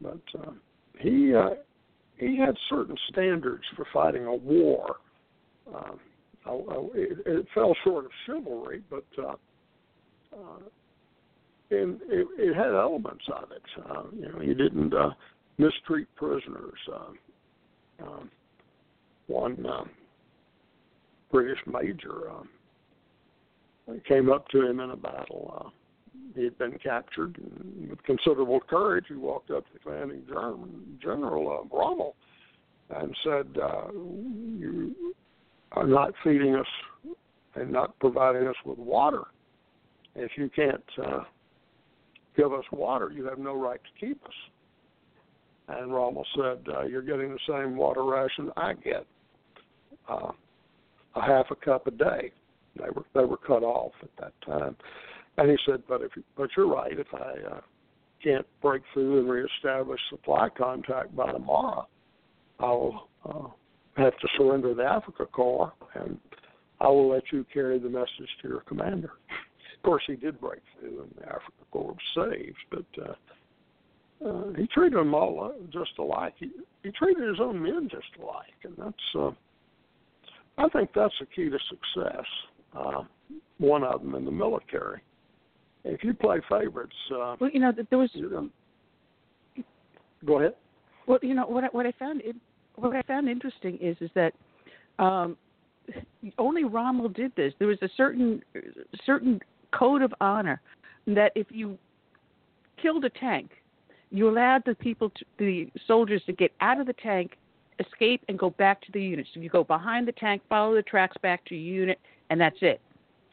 But 0.00 0.20
uh, 0.40 0.52
he 0.98 1.34
uh, 1.34 1.50
he 2.16 2.38
had 2.38 2.56
certain 2.68 2.96
standards 3.10 3.64
for 3.76 3.86
fighting 3.92 4.24
a 4.24 4.34
war. 4.34 4.96
Uh, 5.72 5.92
it, 6.94 7.18
it 7.26 7.46
fell 7.54 7.74
short 7.84 8.06
of 8.06 8.10
chivalry, 8.26 8.82
but 8.88 9.04
uh, 9.18 9.34
uh, 10.32 10.58
and 11.70 12.00
it, 12.08 12.26
it 12.38 12.54
had 12.54 12.74
elements 12.74 13.24
of 13.34 13.50
it. 13.50 13.62
Uh, 13.88 14.02
you 14.14 14.28
know, 14.32 14.38
he 14.40 14.54
didn't 14.54 14.94
uh, 14.94 15.10
mistreat 15.58 16.08
prisoners. 16.16 16.78
Uh, 16.92 18.04
um, 18.04 18.30
one 19.26 19.66
uh, 19.66 19.84
British 21.30 21.58
major 21.66 22.30
uh, 22.30 23.92
came 24.06 24.30
up 24.30 24.48
to 24.48 24.66
him 24.66 24.80
in 24.80 24.90
a 24.90 24.96
battle. 24.96 25.60
Uh, 25.60 25.70
he 26.34 26.44
had 26.44 26.56
been 26.58 26.78
captured, 26.82 27.36
and 27.38 27.90
with 27.90 28.02
considerable 28.04 28.60
courage, 28.60 29.06
he 29.08 29.14
walked 29.14 29.50
up 29.50 29.66
to 29.66 29.72
the 29.72 29.78
commanding 29.80 30.22
German 30.28 30.98
general 31.02 31.50
uh, 31.50 31.76
Rommel 31.76 32.14
and 32.90 33.14
said, 33.24 33.46
uh, 33.60 33.90
"You 33.92 35.14
are 35.72 35.86
not 35.86 36.14
feeding 36.22 36.54
us 36.54 36.66
and 37.54 37.72
not 37.72 37.98
providing 37.98 38.46
us 38.46 38.56
with 38.64 38.78
water. 38.78 39.24
If 40.14 40.32
you 40.36 40.50
can't 40.54 40.82
uh, 41.04 41.24
give 42.38 42.52
us 42.52 42.64
water, 42.72 43.10
you 43.14 43.26
have 43.26 43.38
no 43.38 43.60
right 43.60 43.80
to 43.82 44.06
keep 44.06 44.24
us. 44.24 44.30
And 45.68 45.92
Rommel 45.92 46.24
said, 46.34 46.64
uh, 46.74 46.82
You're 46.84 47.02
getting 47.02 47.30
the 47.30 47.38
same 47.46 47.76
water 47.76 48.04
ration 48.04 48.50
I 48.56 48.72
get, 48.72 49.04
uh, 50.08 50.30
a 51.14 51.20
half 51.20 51.46
a 51.50 51.56
cup 51.56 51.86
a 51.86 51.90
day. 51.90 52.32
They 52.76 52.90
were 52.94 53.04
they 53.14 53.24
were 53.24 53.36
cut 53.38 53.62
off 53.62 53.92
at 54.02 54.10
that 54.20 54.32
time, 54.46 54.76
and 55.36 55.50
he 55.50 55.56
said, 55.66 55.82
"But 55.88 56.02
if 56.02 56.12
but 56.36 56.48
you're 56.56 56.68
right. 56.68 56.96
If 56.96 57.08
I 57.12 57.56
uh, 57.56 57.60
can't 58.22 58.46
break 58.62 58.82
through 58.92 59.18
and 59.18 59.28
reestablish 59.28 60.00
supply 60.10 60.48
contact 60.56 61.14
by 61.16 61.32
tomorrow, 61.32 61.88
I'll 62.60 63.08
uh, 63.28 63.48
have 64.00 64.16
to 64.16 64.28
surrender 64.36 64.74
the 64.74 64.82
Afrika 64.82 65.26
Korps, 65.28 65.72
and 65.94 66.18
I 66.80 66.86
will 66.86 67.08
let 67.08 67.24
you 67.32 67.44
carry 67.52 67.80
the 67.80 67.88
message 67.88 68.30
to 68.42 68.48
your 68.48 68.60
commander." 68.60 69.12
Of 69.88 69.92
course, 69.92 70.04
he 70.06 70.16
did 70.16 70.38
break 70.38 70.60
through, 70.78 71.00
and 71.00 71.10
the 71.16 71.22
Afrika 71.22 71.64
Korps 71.72 71.96
was 72.14 72.30
saved. 72.30 72.58
But 72.70 73.02
uh, 73.02 74.28
uh, 74.28 74.52
he 74.54 74.66
treated 74.66 74.98
them 74.98 75.14
all 75.14 75.54
just 75.72 75.92
alike. 75.98 76.34
He, 76.38 76.50
he 76.82 76.90
treated 76.90 77.26
his 77.26 77.40
own 77.40 77.62
men 77.62 77.88
just 77.90 78.04
alike, 78.20 78.52
and 78.64 78.74
that's. 78.76 78.94
Uh, 79.14 79.30
I 80.58 80.68
think 80.68 80.90
that's 80.94 81.14
the 81.18 81.24
key 81.24 81.48
to 81.48 81.58
success. 81.70 82.26
Uh, 82.76 83.04
one 83.56 83.82
of 83.82 84.02
them 84.02 84.14
in 84.14 84.26
the 84.26 84.30
military. 84.30 85.00
If 85.84 86.04
you 86.04 86.12
play 86.12 86.40
favorites, 86.50 86.92
uh, 87.10 87.36
well, 87.40 87.50
you 87.50 87.60
know, 87.60 87.72
there 87.88 87.98
was. 87.98 88.10
Go 90.26 90.38
ahead. 90.38 90.52
Well, 91.06 91.18
you 91.22 91.32
know 91.32 91.46
what 91.46 91.64
I, 91.64 91.68
what 91.68 91.86
I 91.86 91.92
found 91.92 92.22
what 92.74 92.94
I 92.94 93.00
found 93.04 93.30
interesting 93.30 93.78
is 93.80 93.96
is 94.02 94.10
that 94.14 94.34
um, 95.02 95.38
only 96.36 96.64
Rommel 96.64 97.08
did 97.08 97.32
this. 97.36 97.54
There 97.58 97.68
was 97.68 97.78
a 97.80 97.88
certain 97.96 98.42
certain 99.06 99.40
code 99.72 100.02
of 100.02 100.12
honor 100.20 100.60
that 101.06 101.32
if 101.34 101.46
you 101.50 101.78
killed 102.80 103.04
a 103.04 103.10
tank, 103.10 103.50
you 104.10 104.28
allowed 104.28 104.62
the 104.64 104.74
people, 104.74 105.10
to, 105.10 105.24
the 105.38 105.70
soldiers, 105.86 106.22
to 106.26 106.32
get 106.32 106.52
out 106.60 106.80
of 106.80 106.86
the 106.86 106.94
tank, 106.94 107.36
escape, 107.78 108.22
and 108.28 108.38
go 108.38 108.50
back 108.50 108.80
to 108.82 108.92
the 108.92 109.02
unit. 109.02 109.26
So 109.34 109.40
you 109.40 109.50
go 109.50 109.64
behind 109.64 110.08
the 110.08 110.12
tank, 110.12 110.42
follow 110.48 110.74
the 110.74 110.82
tracks 110.82 111.16
back 111.22 111.44
to 111.46 111.54
your 111.54 111.80
unit, 111.80 112.00
and 112.30 112.40
that's 112.40 112.56
it. 112.60 112.80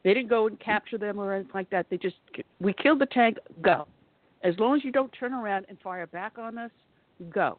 They 0.03 0.13
didn't 0.13 0.29
go 0.29 0.47
and 0.47 0.59
capture 0.59 0.97
them 0.97 1.17
or 1.17 1.33
anything 1.33 1.51
like 1.53 1.69
that. 1.71 1.87
They 1.89 1.97
just 1.97 2.17
we 2.59 2.73
killed 2.73 2.99
the 2.99 3.07
tank, 3.07 3.37
go. 3.61 3.87
As 4.43 4.53
long 4.59 4.75
as 4.75 4.83
you 4.83 4.91
don't 4.91 5.11
turn 5.19 5.33
around 5.33 5.65
and 5.67 5.79
fire 5.79 6.05
back 6.05 6.37
on 6.37 6.57
us, 6.57 6.71
go. 7.31 7.57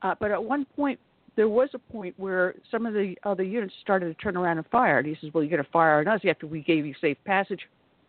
Uh, 0.00 0.14
but 0.18 0.30
at 0.30 0.42
one 0.42 0.64
point, 0.76 0.98
there 1.34 1.48
was 1.50 1.68
a 1.74 1.78
point 1.78 2.14
where 2.16 2.54
some 2.70 2.86
of 2.86 2.94
the 2.94 3.14
other 3.24 3.42
units 3.42 3.74
started 3.82 4.06
to 4.06 4.14
turn 4.22 4.38
around 4.38 4.56
and 4.56 4.66
fire. 4.68 4.98
And 4.98 5.06
he 5.06 5.16
says, 5.20 5.34
"Well, 5.34 5.44
you're 5.44 5.50
going 5.50 5.62
to 5.62 5.70
fire 5.70 6.00
on 6.00 6.08
us 6.08 6.22
after 6.26 6.46
we 6.46 6.62
gave 6.62 6.86
you 6.86 6.94
safe 6.98 7.18
passage 7.26 7.60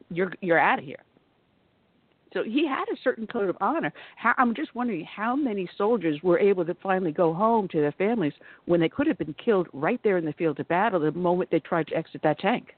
you're 0.09 0.33
you're 0.41 0.59
out 0.59 0.79
of 0.79 0.85
here. 0.85 1.03
So 2.33 2.43
he 2.43 2.67
had 2.67 2.85
a 2.91 2.97
certain 3.03 3.25
code 3.25 3.49
of 3.49 3.57
honor. 3.61 3.91
How, 4.17 4.33
I'm 4.37 4.53
just 4.53 4.75
wondering 4.75 5.05
how 5.05 5.35
many 5.35 5.67
soldiers 5.77 6.19
were 6.21 6.37
able 6.37 6.65
to 6.65 6.75
finally 6.83 7.11
go 7.11 7.33
home 7.33 7.67
to 7.69 7.79
their 7.79 7.93
families 7.93 8.33
when 8.65 8.79
they 8.79 8.89
could 8.89 9.07
have 9.07 9.17
been 9.17 9.33
killed 9.43 9.67
right 9.73 9.99
there 10.03 10.17
in 10.17 10.25
the 10.25 10.33
field 10.33 10.59
of 10.59 10.67
battle 10.67 10.99
the 10.99 11.11
moment 11.13 11.49
they 11.51 11.59
tried 11.59 11.87
to 11.87 11.95
exit 11.95 12.21
that 12.23 12.39
tank. 12.39 12.75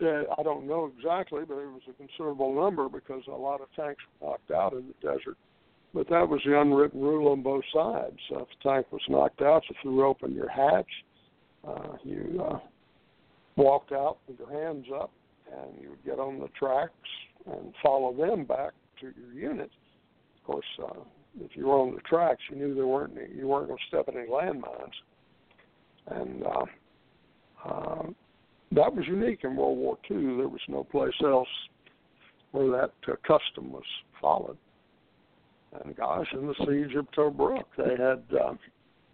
Yeah, 0.00 0.22
I 0.38 0.42
don't 0.44 0.66
know 0.66 0.90
exactly, 0.96 1.42
but 1.46 1.54
it 1.54 1.66
was 1.66 1.82
a 1.88 1.92
considerable 1.92 2.54
number 2.54 2.88
because 2.88 3.22
a 3.26 3.32
lot 3.32 3.60
of 3.60 3.66
tanks 3.74 4.00
were 4.20 4.28
knocked 4.28 4.50
out 4.52 4.72
in 4.72 4.86
the 4.86 4.94
desert. 5.02 5.36
But 5.92 6.08
that 6.10 6.28
was 6.28 6.40
the 6.44 6.60
unwritten 6.60 7.00
rule 7.00 7.32
on 7.32 7.42
both 7.42 7.64
sides. 7.74 8.18
Uh, 8.32 8.42
if 8.42 8.48
the 8.62 8.70
tank 8.70 8.86
was 8.92 9.00
knocked 9.08 9.42
out, 9.42 9.62
you 9.68 9.74
threw 9.82 10.06
open 10.06 10.34
your 10.34 10.48
hatch. 10.48 10.86
Uh, 11.66 11.96
you 12.04 12.40
uh, 12.48 12.58
walked 13.58 13.92
out 13.92 14.18
with 14.26 14.38
your 14.38 14.50
hands 14.50 14.86
up, 14.94 15.10
and 15.52 15.82
you 15.82 15.90
would 15.90 16.04
get 16.04 16.18
on 16.18 16.38
the 16.38 16.48
tracks 16.58 16.92
and 17.46 17.74
follow 17.82 18.14
them 18.14 18.44
back 18.44 18.72
to 19.00 19.12
your 19.18 19.50
unit. 19.50 19.70
Of 20.38 20.46
course, 20.46 20.66
uh, 20.82 21.00
if 21.40 21.50
you 21.54 21.66
were 21.66 21.78
on 21.78 21.94
the 21.94 22.00
tracks, 22.02 22.40
you 22.50 22.56
knew 22.56 22.74
there 22.74 22.86
weren't 22.86 23.16
any, 23.18 23.34
you 23.36 23.48
weren't 23.48 23.66
going 23.66 23.78
to 23.78 23.84
step 23.88 24.08
in 24.08 24.18
any 24.18 24.28
landmines, 24.28 24.92
and 26.06 26.42
uh, 26.44 26.64
uh, 27.68 28.02
that 28.72 28.94
was 28.94 29.04
unique 29.06 29.40
in 29.42 29.56
World 29.56 29.78
War 29.78 29.98
II. 30.10 30.16
There 30.16 30.48
was 30.48 30.60
no 30.68 30.84
place 30.84 31.12
else 31.24 31.48
where 32.52 32.70
that 32.70 32.92
uh, 33.10 33.16
custom 33.26 33.72
was 33.72 33.84
followed. 34.20 34.56
And 35.84 35.96
gosh, 35.96 36.26
in 36.32 36.46
the 36.46 36.54
siege 36.60 36.96
of 36.96 37.10
Tobruk, 37.10 37.64
they 37.76 37.90
had 37.90 38.22
uh, 38.38 38.54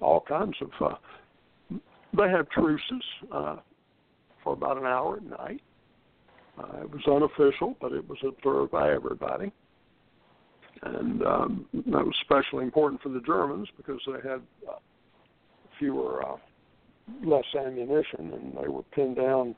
all 0.01 0.21
kinds 0.21 0.57
of. 0.61 0.71
Uh, 0.81 1.77
they 2.17 2.31
had 2.31 2.49
truces. 2.51 3.03
Uh, 3.33 3.57
for 4.45 4.53
about 4.53 4.77
an 4.77 4.85
hour 4.85 5.17
at 5.17 5.25
night. 5.25 5.61
Uh, 6.59 6.83
it 6.83 6.91
was 6.91 7.03
unofficial, 7.07 7.75
but 7.81 7.93
it 7.93 8.09
was 8.09 8.19
observed 8.25 8.71
by 8.71 8.93
everybody. 8.93 9.51
And 10.83 11.23
um, 11.25 11.67
that 11.73 12.05
was 12.05 12.15
especially 12.23 12.65
important 12.65 13.01
for 13.03 13.09
the 13.09 13.21
Germans 13.21 13.69
because 13.77 14.01
they 14.07 14.29
had 14.29 14.41
uh, 14.69 14.79
fewer, 15.79 16.25
uh, 16.25 16.37
less 17.25 17.45
ammunition, 17.59 18.33
and 18.33 18.57
they 18.63 18.69
were 18.69 18.83
pinned 18.95 19.17
down 19.17 19.57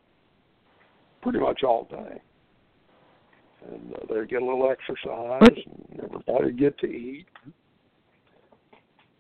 pretty 1.23 1.39
much 1.39 1.63
all 1.65 1.87
day. 1.91 2.21
And 3.71 3.95
uh, 3.95 3.99
they'd 4.09 4.29
get 4.29 4.43
a 4.43 4.45
little 4.45 4.71
exercise, 4.71 5.65
and 5.67 6.01
everybody 6.03 6.45
would 6.45 6.59
get 6.59 6.79
to 6.79 6.87
eat. 6.87 7.27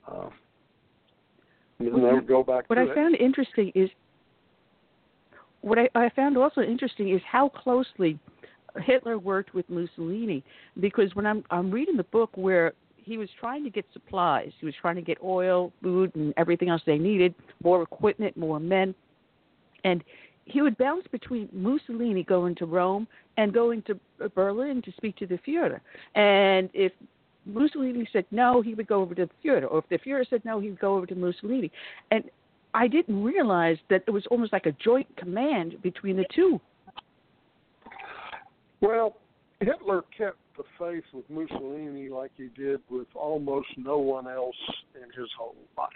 Uh, 0.06 0.28
and 1.78 1.88
then 1.88 2.02
they 2.02 2.12
would 2.12 2.28
go 2.28 2.42
back 2.42 2.70
What 2.70 2.76
to 2.76 2.82
What 2.82 2.88
I 2.88 2.92
it. 2.92 2.94
found 2.94 3.16
interesting 3.16 3.72
is 3.74 3.90
what 5.62 5.78
I, 5.78 5.88
I 5.94 6.08
found 6.10 6.36
also 6.36 6.60
interesting 6.60 7.14
is 7.14 7.20
how 7.30 7.48
closely 7.48 8.18
Hitler 8.82 9.18
worked 9.18 9.54
with 9.54 9.68
Mussolini. 9.68 10.42
Because 10.80 11.14
when 11.14 11.26
I'm 11.26 11.44
I'm 11.50 11.70
reading 11.70 11.96
the 11.96 12.04
book 12.04 12.30
where 12.34 12.72
he 12.96 13.18
was 13.18 13.28
trying 13.38 13.64
to 13.64 13.70
get 13.70 13.84
supplies, 13.92 14.50
he 14.58 14.66
was 14.66 14.74
trying 14.80 14.96
to 14.96 15.02
get 15.02 15.18
oil, 15.22 15.72
food, 15.82 16.14
and 16.16 16.34
everything 16.36 16.68
else 16.68 16.82
they 16.86 16.98
needed, 16.98 17.34
more 17.62 17.82
equipment, 17.82 18.36
more 18.36 18.58
men, 18.58 18.94
and 19.84 20.02
he 20.44 20.62
would 20.62 20.78
bounce 20.78 21.06
between 21.10 21.48
Mussolini 21.52 22.22
going 22.22 22.54
to 22.56 22.66
Rome 22.66 23.06
and 23.36 23.52
going 23.52 23.82
to 23.82 23.98
Berlin 24.34 24.80
to 24.82 24.92
speak 24.92 25.16
to 25.16 25.26
the 25.26 25.38
Führer. 25.46 25.80
And 26.14 26.70
if 26.72 26.92
Mussolini 27.44 28.08
said 28.12 28.24
no, 28.30 28.62
he 28.62 28.74
would 28.74 28.86
go 28.86 29.02
over 29.02 29.14
to 29.14 29.26
the 29.26 29.48
Führer, 29.48 29.70
or 29.70 29.78
if 29.78 29.88
the 29.88 29.98
Führer 29.98 30.28
said 30.28 30.44
no, 30.44 30.60
he 30.60 30.70
would 30.70 30.78
go 30.78 30.96
over 30.96 31.06
to 31.06 31.14
Mussolini. 31.14 31.70
And 32.10 32.24
I 32.76 32.88
didn't 32.88 33.24
realize 33.24 33.78
that 33.88 34.02
it 34.06 34.10
was 34.10 34.26
almost 34.30 34.52
like 34.52 34.66
a 34.66 34.72
joint 34.72 35.06
command 35.16 35.80
between 35.82 36.14
the 36.14 36.26
two. 36.34 36.60
Well, 38.82 39.16
Hitler 39.60 40.02
kept 40.16 40.36
the 40.58 40.64
faith 40.78 41.04
with 41.14 41.24
Mussolini 41.30 42.10
like 42.10 42.32
he 42.36 42.50
did 42.54 42.80
with 42.90 43.06
almost 43.14 43.68
no 43.78 43.96
one 43.96 44.28
else 44.28 44.54
in 44.94 45.08
his 45.18 45.30
whole 45.38 45.56
life, 45.78 45.88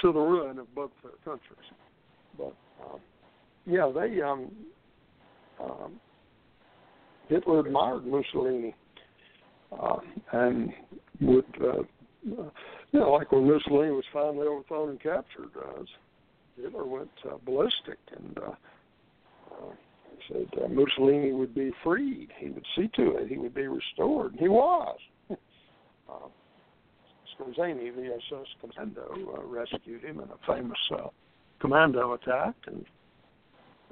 to 0.00 0.12
the 0.12 0.18
ruin 0.18 0.58
of 0.58 0.74
both 0.74 0.92
their 1.02 1.12
countries. 1.22 1.68
But 2.38 2.54
um, 2.82 3.00
yeah, 3.66 3.92
they 3.94 4.22
um, 4.22 4.50
um, 5.62 6.00
Hitler 7.28 7.60
admired 7.60 8.06
Mussolini, 8.06 8.74
uh, 9.78 9.96
and 10.32 10.72
would 11.20 11.44
uh, 11.62 12.42
know 12.96 13.12
like 13.12 13.32
when 13.32 13.48
Mussolini 13.48 13.90
was 13.90 14.04
finally 14.12 14.46
overthrown 14.46 14.90
and 14.90 15.00
captured, 15.00 15.50
uh, 15.56 15.82
Hitler 16.60 16.86
went 16.86 17.10
uh, 17.24 17.36
ballistic 17.44 17.98
and. 18.16 18.38
Uh, 18.38 18.50
uh, 19.52 19.72
said 20.28 20.48
uh, 20.62 20.68
Mussolini 20.68 21.32
would 21.32 21.54
be 21.54 21.70
freed. 21.82 22.28
He 22.38 22.50
would 22.50 22.66
see 22.76 22.88
to 22.96 23.16
it. 23.16 23.28
He 23.28 23.36
would 23.36 23.54
be 23.54 23.68
restored. 23.68 24.32
And 24.32 24.40
he 24.40 24.48
was. 24.48 24.98
uh, 25.30 25.36
Skorzeny, 27.38 27.94
the 27.94 28.14
SS 28.14 28.46
commando, 28.60 29.34
uh, 29.36 29.42
rescued 29.46 30.02
him 30.02 30.20
in 30.20 30.28
a 30.28 30.46
famous 30.46 30.78
uh, 30.92 31.08
commando 31.60 32.12
attack, 32.14 32.54
and 32.66 32.84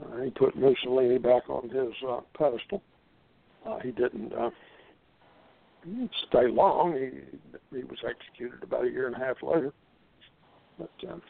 uh, 0.02 0.22
he 0.22 0.30
put 0.30 0.56
Mussolini 0.56 1.18
back 1.18 1.48
on 1.48 1.68
his 1.68 1.92
uh, 2.08 2.20
pedestal. 2.36 2.82
Uh, 3.66 3.78
he 3.80 3.90
didn't 3.90 4.32
uh, 4.32 4.50
stay 6.28 6.48
long. 6.48 6.94
He 6.94 7.76
he 7.76 7.84
was 7.84 7.98
executed 8.08 8.62
about 8.62 8.84
a 8.84 8.90
year 8.90 9.06
and 9.06 9.16
a 9.16 9.18
half 9.18 9.36
later. 9.42 9.72
But 10.78 10.90
um, 11.10 11.22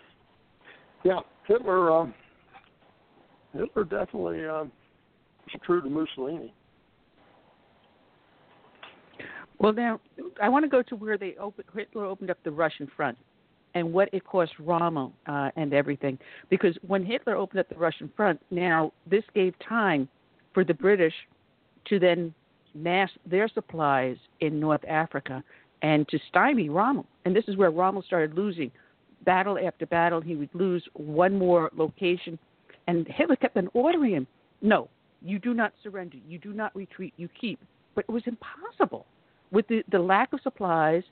yeah, 1.04 1.20
Hitler. 1.46 1.90
Um, 1.92 2.14
Hitler 3.52 3.84
definitely 3.84 4.44
um, 4.46 4.72
was 5.46 5.60
true 5.64 5.80
to 5.80 5.88
Mussolini. 5.88 6.52
Well, 9.58 9.72
now 9.72 10.00
I 10.42 10.48
want 10.48 10.64
to 10.64 10.68
go 10.68 10.82
to 10.82 10.96
where 10.96 11.16
they 11.16 11.36
opened, 11.40 11.68
Hitler 11.74 12.04
opened 12.04 12.30
up 12.30 12.38
the 12.44 12.50
Russian 12.50 12.90
front, 12.96 13.16
and 13.74 13.92
what 13.92 14.08
it 14.12 14.24
cost 14.24 14.52
Rommel 14.58 15.12
uh, 15.26 15.50
and 15.56 15.72
everything. 15.72 16.18
Because 16.50 16.76
when 16.86 17.04
Hitler 17.04 17.36
opened 17.36 17.60
up 17.60 17.68
the 17.68 17.76
Russian 17.76 18.10
front, 18.16 18.40
now 18.50 18.92
this 19.08 19.24
gave 19.34 19.54
time 19.66 20.08
for 20.52 20.64
the 20.64 20.74
British 20.74 21.14
to 21.86 21.98
then 21.98 22.34
mass 22.74 23.10
their 23.26 23.48
supplies 23.48 24.16
in 24.40 24.60
North 24.60 24.84
Africa 24.88 25.42
and 25.82 26.08
to 26.08 26.18
stymie 26.28 26.68
Rommel. 26.68 27.06
And 27.24 27.34
this 27.34 27.44
is 27.48 27.56
where 27.56 27.70
Rommel 27.70 28.02
started 28.02 28.34
losing 28.34 28.70
battle 29.24 29.58
after 29.58 29.86
battle. 29.86 30.20
He 30.20 30.36
would 30.36 30.50
lose 30.54 30.82
one 30.94 31.38
more 31.38 31.70
location, 31.74 32.38
and 32.86 33.06
Hitler 33.08 33.36
kept 33.36 33.56
on 33.56 33.68
ordering 33.72 34.12
him, 34.12 34.26
"No, 34.60 34.88
you 35.22 35.38
do 35.38 35.54
not 35.54 35.72
surrender. 35.82 36.18
You 36.28 36.38
do 36.38 36.52
not 36.52 36.74
retreat. 36.76 37.14
You 37.16 37.28
keep." 37.28 37.60
But 37.94 38.04
it 38.08 38.12
was 38.12 38.26
impossible 38.26 39.06
with 39.50 39.66
the, 39.68 39.84
the 39.90 39.98
lack 39.98 40.32
of 40.32 40.40
supplies 40.40 41.04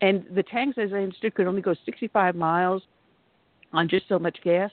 and 0.00 0.24
the 0.34 0.42
tanks, 0.42 0.78
as 0.78 0.92
I 0.92 0.98
understood, 0.98 1.34
could 1.34 1.46
only 1.46 1.62
go 1.62 1.74
65 1.84 2.34
miles 2.34 2.82
on 3.72 3.88
just 3.88 4.08
so 4.08 4.18
much 4.18 4.38
gas, 4.42 4.70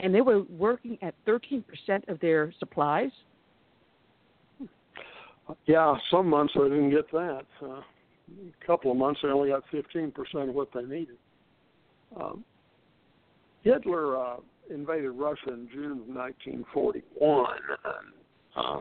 and 0.00 0.14
they 0.14 0.20
were 0.20 0.42
working 0.42 0.98
at 1.02 1.14
13% 1.26 1.62
of 2.08 2.18
their 2.20 2.52
supplies. 2.58 3.10
Yeah, 5.66 5.94
some 6.10 6.28
months 6.28 6.54
they 6.54 6.62
didn't 6.62 6.90
get 6.90 7.10
that. 7.12 7.44
Uh, 7.62 7.66
a 7.68 8.66
couple 8.66 8.90
of 8.90 8.96
months 8.96 9.20
they 9.22 9.28
only 9.28 9.50
got 9.50 9.62
15% 9.72 10.48
of 10.48 10.54
what 10.54 10.68
they 10.74 10.82
needed. 10.82 11.16
Um, 12.20 12.44
Hitler 13.62 14.16
uh, 14.16 14.36
invaded 14.70 15.10
Russia 15.10 15.48
in 15.48 15.68
June 15.72 15.92
of 15.92 16.08
1941. 16.08 17.46
And, 17.84 18.12
uh, 18.56 18.80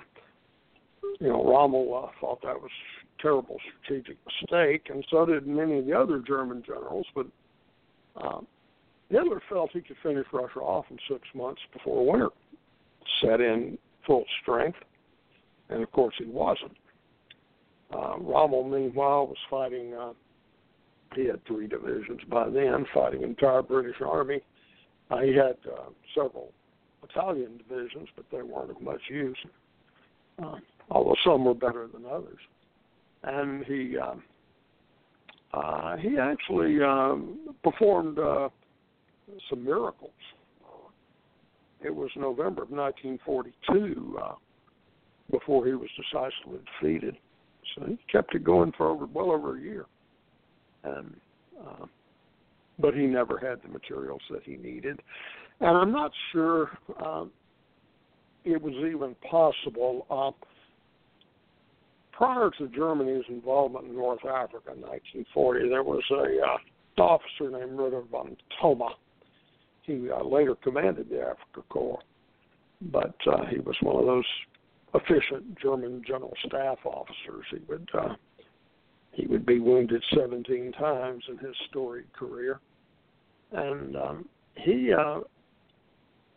you 1.20 1.28
know, 1.28 1.44
Rommel 1.44 2.06
uh, 2.06 2.12
thought 2.20 2.42
that 2.44 2.60
was 2.60 2.72
a 2.72 3.22
terrible 3.22 3.58
strategic 3.84 4.18
mistake, 4.26 4.88
and 4.90 5.06
so 5.10 5.26
did 5.26 5.48
many 5.48 5.80
of 5.80 5.86
the 5.86 5.94
other 5.94 6.20
German 6.20 6.64
generals. 6.66 7.06
But 7.14 7.28
um, 8.16 8.48
Hitler 9.10 9.42
felt 9.50 9.72
he 9.72 9.82
could 9.82 9.98
finish 10.02 10.26
Russia 10.34 10.60
off 10.60 10.86
in 10.90 10.98
six 11.10 11.22
months 11.34 11.62
before 11.74 12.12
winter 12.12 12.30
set 13.22 13.42
in 13.42 13.78
full 14.06 14.26
strength, 14.42 14.78
and 15.70 15.82
of 15.82 15.92
course 15.92 16.16
he 16.18 16.26
wasn't. 16.26 16.76
Uh, 17.94 18.18
Rommel, 18.20 18.64
meanwhile, 18.64 19.28
was 19.28 19.38
fighting. 19.50 19.94
Uh, 19.94 20.14
he 21.16 21.26
had 21.26 21.46
three 21.46 21.68
divisions 21.68 22.20
by 22.30 22.50
then, 22.50 22.86
fighting 22.94 23.22
entire 23.22 23.62
British 23.62 24.02
Army. 24.06 24.42
Uh, 25.10 25.20
he 25.20 25.36
had 25.36 25.56
uh, 25.72 25.90
several 26.14 26.52
Italian 27.04 27.58
divisions, 27.58 28.10
but 28.16 28.26
they 28.32 28.42
weren't 28.42 28.72
of 28.72 28.82
much 28.82 29.02
use. 29.10 29.38
Uh, 30.44 30.56
although 30.90 31.16
some 31.24 31.46
were 31.46 31.54
better 31.54 31.88
than 31.88 32.06
others. 32.06 32.40
And 33.24 33.64
he 33.66 33.98
uh, 33.98 34.16
uh, 35.56 35.96
he 35.98 36.18
actually 36.18 36.82
um, 36.84 37.40
performed 37.64 38.20
uh, 38.20 38.50
some 39.50 39.64
miracles. 39.64 40.12
It 41.84 41.94
was 41.94 42.10
November 42.16 42.64
of 42.64 42.72
1942 42.72 44.18
uh, 44.20 44.34
before 45.32 45.66
he 45.66 45.74
was 45.74 45.90
decisively 45.96 46.60
defeated. 46.80 47.18
So 47.76 47.86
he 47.86 47.98
kept 48.12 48.36
it 48.36 48.44
going 48.44 48.72
for 48.78 48.88
over 48.88 49.06
well 49.06 49.32
over 49.32 49.58
a 49.58 49.62
year, 49.62 49.86
and 50.84 51.16
uh, 51.60 51.86
but 52.80 52.94
he 52.94 53.06
never 53.08 53.38
had 53.38 53.62
the 53.64 53.70
materials 53.70 54.22
that 54.30 54.44
he 54.44 54.58
needed. 54.58 55.02
And 55.62 55.78
I'm 55.78 55.92
not 55.92 56.12
sure 56.32 56.70
uh, 57.04 57.26
it 58.44 58.62
was 58.62 58.74
even 58.76 59.16
possible. 59.30 60.06
Uh, 60.10 60.32
prior 62.12 62.50
to 62.58 62.68
Germany's 62.70 63.26
involvement 63.30 63.88
in 63.88 63.96
North 63.96 64.26
Africa 64.26 64.72
in 64.74 64.82
1940, 64.82 65.70
there 65.70 65.84
was 65.84 66.04
a 66.12 67.02
uh, 67.02 67.02
officer 67.02 67.50
named 67.52 67.78
Ritter 67.78 68.04
von 68.10 68.38
Thoma. 68.62 68.90
He 69.84 70.10
uh, 70.10 70.24
later 70.24 70.56
commanded 70.56 71.10
the 71.10 71.22
Africa 71.22 71.62
Corps, 71.70 72.00
but 72.82 73.16
uh, 73.28 73.46
he 73.50 73.60
was 73.60 73.76
one 73.82 73.98
of 73.98 74.06
those 74.06 74.26
efficient 74.96 75.60
German 75.60 76.02
general 76.06 76.34
staff 76.46 76.78
officers. 76.86 77.46
He 77.52 77.60
would 77.68 77.90
uh, 77.94 78.16
he 79.12 79.26
would 79.28 79.46
be 79.46 79.60
wounded 79.60 80.04
17 80.14 80.74
times 80.74 81.24
in 81.30 81.38
his 81.38 81.56
storied 81.70 82.12
career, 82.14 82.60
and 83.54 83.96
um, 83.96 84.26
he 84.56 84.92
uh, 84.94 85.20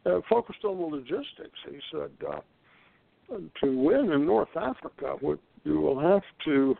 uh, 0.07 0.21
focused 0.29 0.65
on 0.65 0.79
the 0.79 0.85
logistics. 0.85 1.59
He 1.69 1.79
said, 1.91 2.11
uh, 2.31 3.37
to 3.63 3.79
win 3.79 4.13
in 4.13 4.25
North 4.25 4.57
Africa, 4.57 5.17
what 5.21 5.41
you 5.65 5.81
will 5.81 5.99
have 5.99 6.23
to 6.45 6.77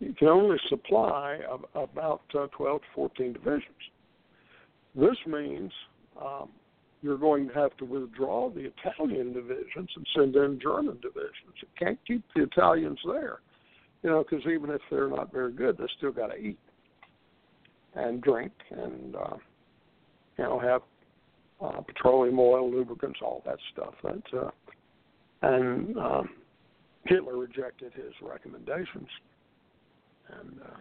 you 0.00 0.12
can 0.12 0.28
only 0.28 0.58
supply 0.68 1.38
about 1.74 2.22
uh, 2.38 2.46
12 2.48 2.80
to 2.80 2.86
14 2.94 3.32
divisions. 3.32 3.64
This 4.94 5.16
means 5.26 5.72
um, 6.20 6.50
you're 7.04 7.18
going 7.18 7.46
to 7.46 7.52
have 7.52 7.76
to 7.76 7.84
withdraw 7.84 8.48
the 8.48 8.70
Italian 8.78 9.34
divisions 9.34 9.90
and 9.94 10.06
send 10.16 10.34
in 10.36 10.58
German 10.58 10.96
divisions. 11.02 11.54
You 11.60 11.68
can't 11.78 11.98
keep 12.06 12.24
the 12.34 12.44
Italians 12.44 12.98
there, 13.04 13.40
you 14.02 14.08
know, 14.08 14.24
because 14.24 14.46
even 14.46 14.70
if 14.70 14.80
they're 14.90 15.10
not 15.10 15.30
very 15.30 15.52
good, 15.52 15.76
they 15.76 15.84
still 15.98 16.12
got 16.12 16.28
to 16.28 16.36
eat 16.36 16.58
and 17.94 18.22
drink 18.22 18.52
and 18.70 19.16
uh, 19.16 19.36
you 20.38 20.44
know 20.44 20.58
have 20.58 20.80
uh, 21.60 21.82
petroleum 21.82 22.40
oil, 22.40 22.70
lubricants, 22.70 23.18
all 23.22 23.42
that 23.44 23.58
stuff. 23.74 23.92
That 24.02 24.38
uh, 24.38 24.50
and 25.42 25.98
um, 25.98 26.30
Hitler 27.04 27.36
rejected 27.36 27.92
his 27.92 28.14
recommendations. 28.22 29.08
And 30.40 30.58
uh, 30.62 30.76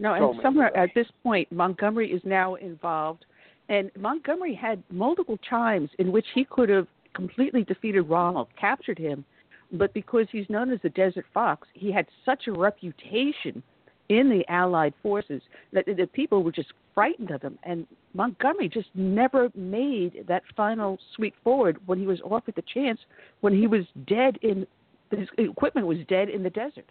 no, 0.00 0.14
and 0.14 0.42
somewhere 0.42 0.76
at 0.76 0.90
this 0.96 1.06
point, 1.22 1.50
Montgomery 1.52 2.10
is 2.10 2.20
now 2.24 2.56
involved, 2.56 3.24
and 3.68 3.90
Montgomery 3.98 4.54
had 4.54 4.82
multiple 4.90 5.38
times 5.48 5.90
in 5.98 6.12
which 6.12 6.26
he 6.34 6.44
could 6.44 6.68
have 6.68 6.86
completely 7.14 7.64
defeated 7.64 8.02
Rommel, 8.02 8.48
captured 8.58 8.98
him, 8.98 9.24
but 9.72 9.92
because 9.94 10.26
he's 10.30 10.48
known 10.48 10.70
as 10.72 10.78
the 10.82 10.90
Desert 10.90 11.26
Fox, 11.34 11.66
he 11.72 11.90
had 11.90 12.06
such 12.24 12.46
a 12.46 12.52
reputation 12.52 13.62
in 14.08 14.30
the 14.30 14.44
Allied 14.48 14.94
forces 15.02 15.42
that 15.72 15.86
the 15.86 16.06
people 16.12 16.44
were 16.44 16.52
just 16.52 16.72
frightened 16.94 17.30
of 17.30 17.42
him. 17.42 17.58
And 17.64 17.86
Montgomery 18.14 18.68
just 18.68 18.88
never 18.94 19.50
made 19.54 20.24
that 20.28 20.44
final 20.56 20.98
sweep 21.16 21.34
forward 21.42 21.78
when 21.86 21.98
he 21.98 22.06
was 22.06 22.20
offered 22.20 22.54
the 22.54 22.62
chance 22.72 23.00
when 23.40 23.52
he 23.52 23.66
was 23.66 23.84
dead 24.06 24.38
in 24.42 24.66
his 25.10 25.28
equipment 25.38 25.86
was 25.86 25.98
dead 26.08 26.28
in 26.28 26.42
the 26.42 26.50
desert. 26.50 26.86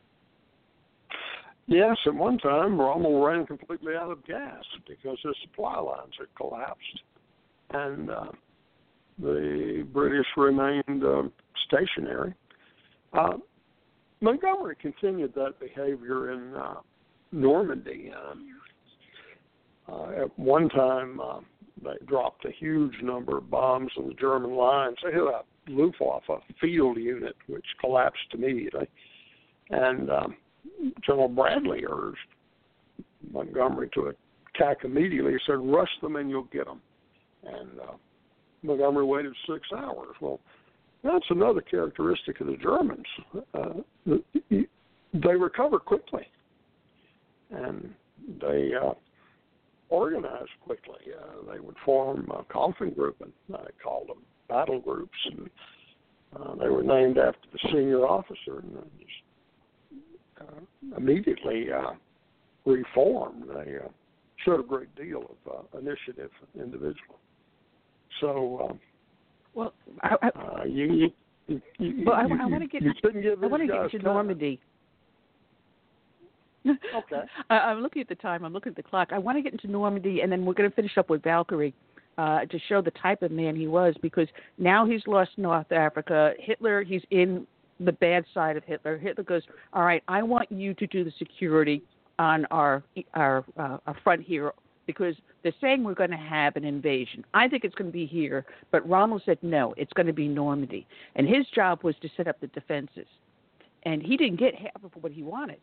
Yes, 1.67 1.97
at 2.05 2.13
one 2.13 2.37
time 2.37 2.79
Rommel 2.79 3.25
ran 3.25 3.45
completely 3.45 3.95
out 3.95 4.11
of 4.11 4.25
gas 4.25 4.63
because 4.87 5.17
his 5.23 5.35
supply 5.43 5.79
lines 5.79 6.13
had 6.19 6.27
collapsed, 6.35 7.01
and 7.71 8.11
uh, 8.11 8.31
the 9.17 9.87
British 9.91 10.27
remained 10.37 11.03
uh, 11.03 11.23
stationary. 11.67 12.35
Uh, 13.13 13.37
Montgomery 14.21 14.75
continued 14.79 15.33
that 15.33 15.59
behavior 15.59 16.33
in 16.33 16.53
uh, 16.55 16.75
Normandy. 17.31 18.11
Um, 18.13 18.47
uh, 19.87 20.23
at 20.23 20.39
one 20.39 20.69
time, 20.69 21.19
uh, 21.19 21.39
they 21.83 22.05
dropped 22.05 22.45
a 22.45 22.51
huge 22.51 22.93
number 23.01 23.37
of 23.37 23.49
bombs 23.49 23.91
on 23.97 24.07
the 24.07 24.13
German 24.13 24.55
lines. 24.55 24.97
They 25.03 25.11
hit 25.11 25.21
a 25.21 25.41
Luftwaffe 25.67 26.23
field 26.61 26.97
unit, 26.97 27.35
which 27.47 27.65
collapsed 27.79 28.33
immediately. 28.33 28.87
And 29.69 30.09
um, 30.09 30.37
General 31.05 31.27
Bradley 31.27 31.83
urged 31.89 32.17
Montgomery 33.31 33.89
to 33.93 34.13
attack 34.55 34.77
immediately. 34.83 35.33
He 35.33 35.39
said, 35.45 35.59
"Rush 35.59 35.89
them 36.01 36.15
and 36.15 36.29
you'll 36.29 36.43
get 36.43 36.65
them." 36.65 36.81
And 37.43 37.79
uh, 37.79 37.93
Montgomery 38.63 39.05
waited 39.05 39.33
six 39.47 39.67
hours. 39.75 40.15
Well, 40.21 40.39
that's 41.03 41.25
another 41.29 41.61
characteristic 41.61 42.39
of 42.41 42.47
the 42.47 42.57
Germans. 42.57 43.05
Uh, 43.53 44.17
they 45.13 45.35
recover 45.35 45.79
quickly, 45.79 46.27
and 47.51 47.93
they 48.41 48.71
uh, 48.81 48.93
organize 49.89 50.47
quickly. 50.63 50.99
Uh, 51.17 51.51
they 51.51 51.59
would 51.59 51.75
form 51.85 52.29
a 52.31 52.43
Kampfgruppen. 52.51 53.31
I 53.53 53.65
called 53.83 54.09
them 54.09 54.23
battle 54.49 54.79
groups, 54.79 55.17
and 55.25 55.49
uh, 56.35 56.55
they 56.55 56.69
were 56.69 56.83
named 56.83 57.17
after 57.17 57.47
the 57.53 57.59
senior 57.71 58.05
officer, 58.05 58.59
and 58.59 58.77
just 58.99 59.11
uh, 60.41 60.97
immediately 60.97 61.67
uh, 61.71 61.91
reformed. 62.65 63.43
They 63.49 63.77
uh, 63.77 63.87
showed 64.43 64.59
a 64.59 64.63
great 64.63 64.93
deal 64.95 65.35
of 65.45 65.53
uh, 65.53 65.77
initiative 65.77 66.31
individually. 66.55 67.19
So, 68.21 68.69
um, 68.69 68.79
well, 69.53 69.73
I, 70.01 70.15
I, 70.21 70.27
uh, 70.27 70.63
you, 70.65 71.11
you, 71.47 71.61
you, 71.77 72.03
well, 72.05 72.15
I, 72.15 72.25
you, 72.25 72.37
I 72.41 72.45
want 72.45 72.63
to 72.63 72.67
get 72.67 72.81
you 72.81 72.93
couldn't 73.01 73.21
give 73.21 73.43
I 73.43 73.47
want 73.47 73.61
to 73.61 73.67
get 73.67 73.91
to. 73.91 74.03
Normandy. 74.03 74.59
Okay. 76.67 77.21
I, 77.51 77.57
I'm 77.57 77.81
looking 77.81 78.01
at 78.01 78.09
the 78.09 78.15
time. 78.15 78.43
I'm 78.43 78.51
looking 78.51 78.71
at 78.71 78.75
the 78.75 78.81
clock. 78.81 79.09
I 79.11 79.19
want 79.19 79.37
to 79.37 79.43
get 79.43 79.53
into 79.53 79.67
Normandy, 79.67 80.21
and 80.21 80.31
then 80.31 80.45
we're 80.45 80.55
going 80.55 80.67
to 80.67 80.75
finish 80.75 80.97
up 80.97 81.11
with 81.11 81.21
Valkyrie 81.21 81.75
uh, 82.17 82.45
to 82.45 82.59
show 82.67 82.81
the 82.81 82.91
type 82.91 83.21
of 83.21 83.29
man 83.29 83.55
he 83.55 83.67
was. 83.67 83.93
Because 84.01 84.27
now 84.57 84.83
he's 84.83 85.01
lost 85.05 85.29
North 85.37 85.71
Africa. 85.71 86.33
Hitler, 86.39 86.81
he's 86.83 87.03
in 87.11 87.45
the 87.79 87.91
bad 87.91 88.25
side 88.33 88.57
of 88.57 88.63
Hitler. 88.63 88.97
Hitler 88.97 89.23
goes, 89.23 89.43
"All 89.73 89.83
right, 89.83 90.03
I 90.07 90.23
want 90.23 90.51
you 90.51 90.73
to 90.75 90.87
do 90.87 91.03
the 91.03 91.11
security 91.17 91.83
on 92.19 92.45
our 92.45 92.83
our, 93.13 93.43
uh, 93.57 93.77
our 93.85 93.95
front 94.03 94.21
here." 94.21 94.51
Because 94.87 95.15
they're 95.41 95.51
saying 95.59 95.83
we're 95.83 95.95
going 95.95 96.11
to 96.11 96.15
have 96.15 96.55
an 96.55 96.63
invasion. 96.63 97.25
I 97.33 97.47
think 97.47 97.63
it's 97.63 97.73
going 97.73 97.89
to 97.89 97.93
be 97.93 98.05
here, 98.05 98.45
but 98.69 98.87
Rommel 98.87 99.19
said 99.25 99.39
no, 99.41 99.73
it's 99.77 99.91
going 99.93 100.05
to 100.05 100.13
be 100.13 100.27
Normandy. 100.27 100.85
And 101.15 101.27
his 101.27 101.47
job 101.55 101.83
was 101.83 101.95
to 102.03 102.09
set 102.15 102.27
up 102.27 102.39
the 102.39 102.47
defenses. 102.47 103.07
And 103.81 104.03
he 104.03 104.15
didn't 104.15 104.35
get 104.35 104.53
half 104.53 104.83
of 104.83 104.91
what 105.01 105.11
he 105.11 105.23
wanted. 105.23 105.57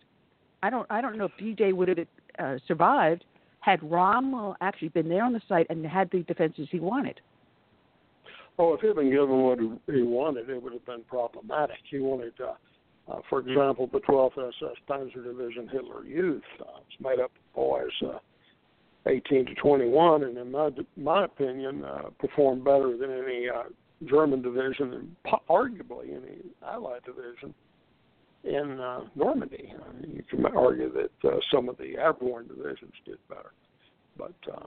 I 0.63 0.71
don't 0.71 0.87
I 0.91 1.01
don't 1.01 1.17
know 1.17 1.27
if 1.27 1.33
D-Day 1.39 1.73
would 1.73 1.89
have 1.89 1.99
uh, 2.39 2.59
survived 2.67 3.25
had 3.63 3.81
Rommel 3.83 4.57
actually 4.61 4.89
been 4.89 5.09
there 5.09 5.25
on 5.25 5.33
the 5.33 5.41
site 5.49 5.67
and 5.71 5.87
had 5.87 6.11
the 6.11 6.23
defenses 6.25 6.69
he 6.71 6.81
wanted. 6.81 7.21
Oh, 8.59 8.75
if 8.75 8.81
he'd 8.81 8.95
been 8.95 9.11
given 9.11 9.43
what 9.43 9.59
he 9.59 10.03
wanted, 10.03 10.51
it 10.51 10.63
would 10.63 10.73
have 10.73 10.85
been 10.85 11.03
problematic. 11.09 11.79
He 11.91 11.99
wanted, 11.99 12.35
uh, 12.41 12.53
uh, 13.11 13.21
for 13.29 13.41
example, 13.41 13.89
the 13.93 14.01
12th 14.01 14.39
SS 14.39 14.77
Panzer 14.89 15.25
Division 15.25 15.69
Hitler 15.73 16.05
Youth. 16.05 16.43
Uh, 16.61 16.81
it's 16.87 17.01
made 17.01 17.19
up 17.19 17.31
of 17.31 17.55
boys 17.55 17.91
uh, 18.05 18.19
18 19.07 19.47
to 19.47 19.55
21, 19.55 20.25
and 20.25 20.39
in 20.39 20.51
my 20.51 20.71
my 20.97 21.25
opinion, 21.25 21.85
uh, 21.85 22.03
performed 22.19 22.65
better 22.65 22.97
than 22.97 23.11
any 23.11 23.49
uh, 23.49 23.65
German 24.09 24.43
division, 24.43 24.93
and 24.93 25.17
po- 25.25 25.43
arguably 25.49 26.11
any 26.11 26.39
Allied 26.65 27.03
division 27.05 27.55
in 28.45 28.81
uh, 28.81 29.01
Normandy. 29.15 29.73
Uh, 29.77 30.07
you 30.07 30.23
can 30.29 30.45
argue 30.47 30.93
that 30.93 31.29
uh, 31.29 31.39
some 31.53 31.69
of 31.69 31.77
the 31.79 31.97
airborne 31.97 32.49
divisions 32.49 32.93
did 33.05 33.19
better, 33.29 33.53
but 34.17 34.35
uh, 34.53 34.67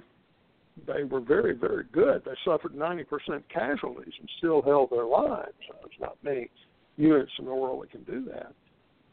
they 0.87 1.03
were 1.03 1.21
very, 1.21 1.53
very 1.53 1.85
good. 1.91 2.23
They 2.25 2.35
suffered 2.43 2.73
90% 2.73 3.05
casualties 3.53 4.13
and 4.19 4.29
still 4.37 4.61
held 4.61 4.89
their 4.91 5.05
lines. 5.05 5.53
There's 5.59 5.99
not 5.99 6.17
many 6.23 6.49
units 6.97 7.31
in 7.39 7.45
the 7.45 7.55
world 7.55 7.83
that 7.83 7.91
can 7.91 8.03
do 8.03 8.25
that. 8.25 8.53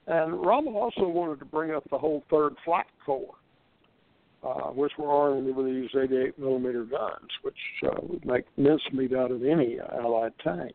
And 0.06 0.44
Rommel 0.44 0.76
also 0.76 1.06
wanted 1.06 1.38
to 1.38 1.44
bring 1.44 1.70
up 1.70 1.84
the 1.90 1.98
whole 1.98 2.24
Third 2.28 2.54
Flak 2.64 2.88
Corps, 3.06 3.34
uh, 4.42 4.70
which 4.70 4.92
were 4.98 5.10
armed 5.10 5.54
with 5.54 5.66
these 5.66 5.90
88 5.96 6.38
millimeter 6.38 6.84
guns, 6.84 7.30
which 7.42 7.54
uh, 7.86 8.00
would 8.02 8.24
make 8.24 8.44
mincemeat 8.56 9.14
out 9.14 9.30
of 9.30 9.44
any 9.44 9.78
Allied 9.78 10.32
tank 10.42 10.74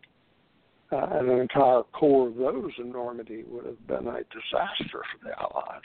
uh, 0.92 1.08
and 1.12 1.30
an 1.30 1.40
entire 1.40 1.84
corps 1.94 2.30
of 2.30 2.36
those 2.36 2.72
in 2.78 2.92
Normandy 2.92 3.44
would 3.48 3.66
have 3.66 3.88
been 3.88 4.08
a 4.08 4.20
disaster 4.24 5.02
for 5.12 5.24
the 5.24 5.38
Allies. 5.40 5.82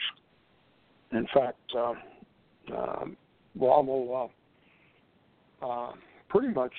In 1.11 1.27
fact, 1.33 1.59
uh, 1.77 1.93
um, 2.75 3.17
Rommel 3.59 4.29
uh, 4.29 4.33
uh, 5.63 5.91
pretty 6.29 6.49
much 6.49 6.73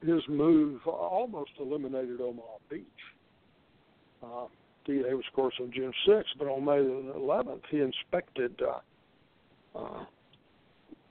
his 0.00 0.22
move 0.28 0.80
almost 0.86 1.50
eliminated 1.60 2.20
Omaha 2.20 2.58
Beach. 2.70 2.84
Uh, 4.22 4.46
D-Day 4.84 5.12
was, 5.12 5.24
of 5.28 5.34
course, 5.34 5.54
on 5.60 5.70
June 5.72 5.92
6th, 6.06 6.24
but 6.38 6.46
on 6.46 6.64
May 6.64 6.78
the 6.78 7.14
11th, 7.16 7.60
he 7.70 7.80
inspected 7.80 8.58
uh, 8.62 9.78
uh, 9.78 10.04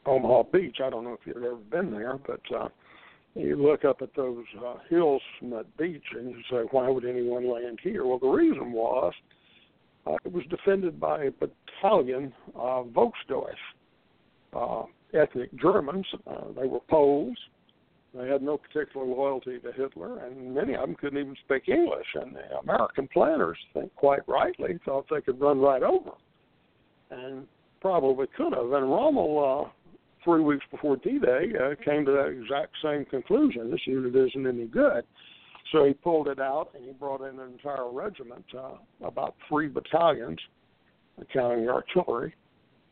Omaha 0.06 0.44
Beach. 0.52 0.78
I 0.84 0.90
don't 0.90 1.04
know 1.04 1.14
if 1.14 1.20
you've 1.26 1.38
ever 1.38 1.56
been 1.56 1.92
there, 1.92 2.18
but 2.26 2.42
uh, 2.56 2.70
you 3.36 3.56
look 3.56 3.86
up 3.86 4.02
at 4.02 4.16
those 4.16 4.46
uh, 4.66 4.76
hills 4.90 5.22
from 5.38 5.52
that 5.52 5.78
beach 5.78 6.04
and 6.18 6.32
you 6.32 6.42
say, 6.50 6.64
why 6.72 6.90
would 6.90 7.06
anyone 7.06 7.52
land 7.52 7.80
here? 7.84 8.06
Well, 8.06 8.20
the 8.20 8.28
reason 8.28 8.72
was 8.72 9.14
uh, 10.08 10.16
it 10.24 10.32
was 10.32 10.44
defended 10.50 11.00
by 11.00 11.26
a 11.26 11.32
battalion 11.32 12.34
of 12.56 12.88
Volksdeutsch, 12.88 13.54
uh, 14.54 14.84
ethnic 15.14 15.54
Germans. 15.60 16.06
Uh, 16.26 16.52
they 16.60 16.68
were 16.68 16.80
Poles. 16.90 17.38
They 18.14 18.28
had 18.28 18.42
no 18.42 18.58
particular 18.58 19.06
loyalty 19.06 19.60
to 19.60 19.72
Hitler, 19.72 20.20
and 20.26 20.56
many 20.56 20.74
of 20.74 20.82
them 20.82 20.96
couldn't 20.96 21.20
even 21.20 21.36
speak 21.46 21.68
English. 21.68 22.08
And 22.16 22.36
the 22.36 22.58
American 22.60 23.08
planners, 23.14 23.58
think 23.74 23.94
quite 23.96 24.28
rightly, 24.28 24.80
thought 24.86 25.06
they 25.12 25.22
could 25.22 25.40
run 25.40 25.60
right 25.60 25.84
over 25.84 26.12
and 27.12 27.46
probably 27.80 28.28
could 28.36 28.54
have. 28.54 28.72
And 28.72 28.90
Rommel 28.90 29.68
uh, 29.68 29.70
three 30.24 30.42
weeks 30.42 30.66
before 30.72 30.98
D-Day, 30.98 31.54
uh, 31.56 31.76
came 31.84 32.06
to 32.06 32.12
that 32.12 32.28
exact 32.28 32.74
same 32.84 33.06
conclusion. 33.06 33.72
This 33.72 33.80
unit 33.86 34.16
isn't 34.16 34.48
any 34.48 34.66
good. 34.66 35.04
So 35.72 35.86
he 35.86 35.94
pulled 35.94 36.28
it 36.28 36.40
out 36.40 36.70
and 36.76 36.86
he 36.86 36.92
brought 36.92 37.22
in 37.22 37.40
an 37.40 37.52
entire 37.52 37.90
regiment, 37.92 38.46
uh, 38.58 39.06
about 39.06 39.36
three 39.48 39.68
battalions, 39.68 40.40
counting 41.34 41.66
the 41.66 41.72
artillery, 41.72 42.34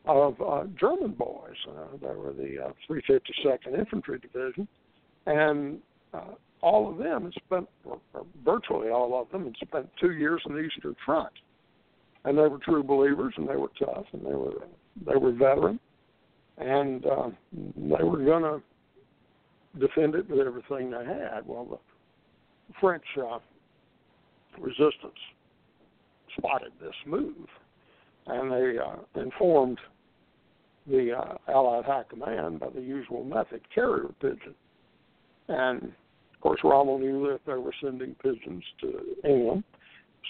of 0.06 0.40
uh, 0.40 0.64
German 0.78 1.12
boys. 1.12 1.56
Uh, 1.68 1.96
they 2.00 2.14
were 2.14 2.32
the 2.32 2.66
uh, 2.66 2.72
352nd 2.88 3.78
Infantry 3.78 4.18
Division, 4.18 4.68
and 5.26 5.78
uh, 6.14 6.34
all 6.62 6.90
of 6.90 6.98
them 6.98 7.24
had 7.24 7.34
spent, 7.44 7.68
or, 7.84 8.00
or 8.14 8.26
virtually 8.44 8.88
all 8.88 9.20
of 9.20 9.30
them, 9.30 9.44
had 9.44 9.68
spent 9.68 9.88
two 10.00 10.12
years 10.12 10.40
on 10.46 10.54
the 10.54 10.60
Eastern 10.60 10.96
Front, 11.04 11.32
and 12.24 12.38
they 12.38 12.46
were 12.46 12.58
true 12.58 12.82
believers, 12.82 13.34
and 13.36 13.48
they 13.48 13.56
were 13.56 13.70
tough, 13.78 14.04
and 14.12 14.24
they 14.24 14.34
were 14.34 14.62
they 15.04 15.16
were 15.16 15.32
veteran, 15.32 15.78
and 16.58 17.04
uh, 17.04 17.28
they 17.52 18.02
were 18.02 18.24
going 18.24 18.42
to 18.42 18.62
defend 19.78 20.14
it 20.14 20.28
with 20.30 20.46
everything 20.46 20.90
they 20.90 21.04
had. 21.04 21.46
Well, 21.46 21.66
the 21.68 22.74
French 22.80 23.04
uh, 23.18 23.38
resistance 24.58 25.18
spotted 26.36 26.72
this 26.80 26.94
move, 27.06 27.46
and 28.26 28.50
they 28.50 28.78
uh, 28.78 29.20
informed 29.20 29.78
the 30.88 31.12
uh, 31.12 31.34
Allied 31.48 31.84
High 31.84 32.04
Command 32.08 32.60
by 32.60 32.68
the 32.70 32.80
usual 32.80 33.24
method, 33.24 33.60
carrier 33.74 34.08
pigeon. 34.20 34.54
And 35.48 35.82
of 35.82 36.40
course, 36.40 36.60
Rommel 36.62 36.98
knew 36.98 37.28
that 37.28 37.40
they 37.46 37.54
were 37.54 37.74
sending 37.82 38.14
pigeons 38.22 38.64
to 38.80 39.00
England, 39.24 39.64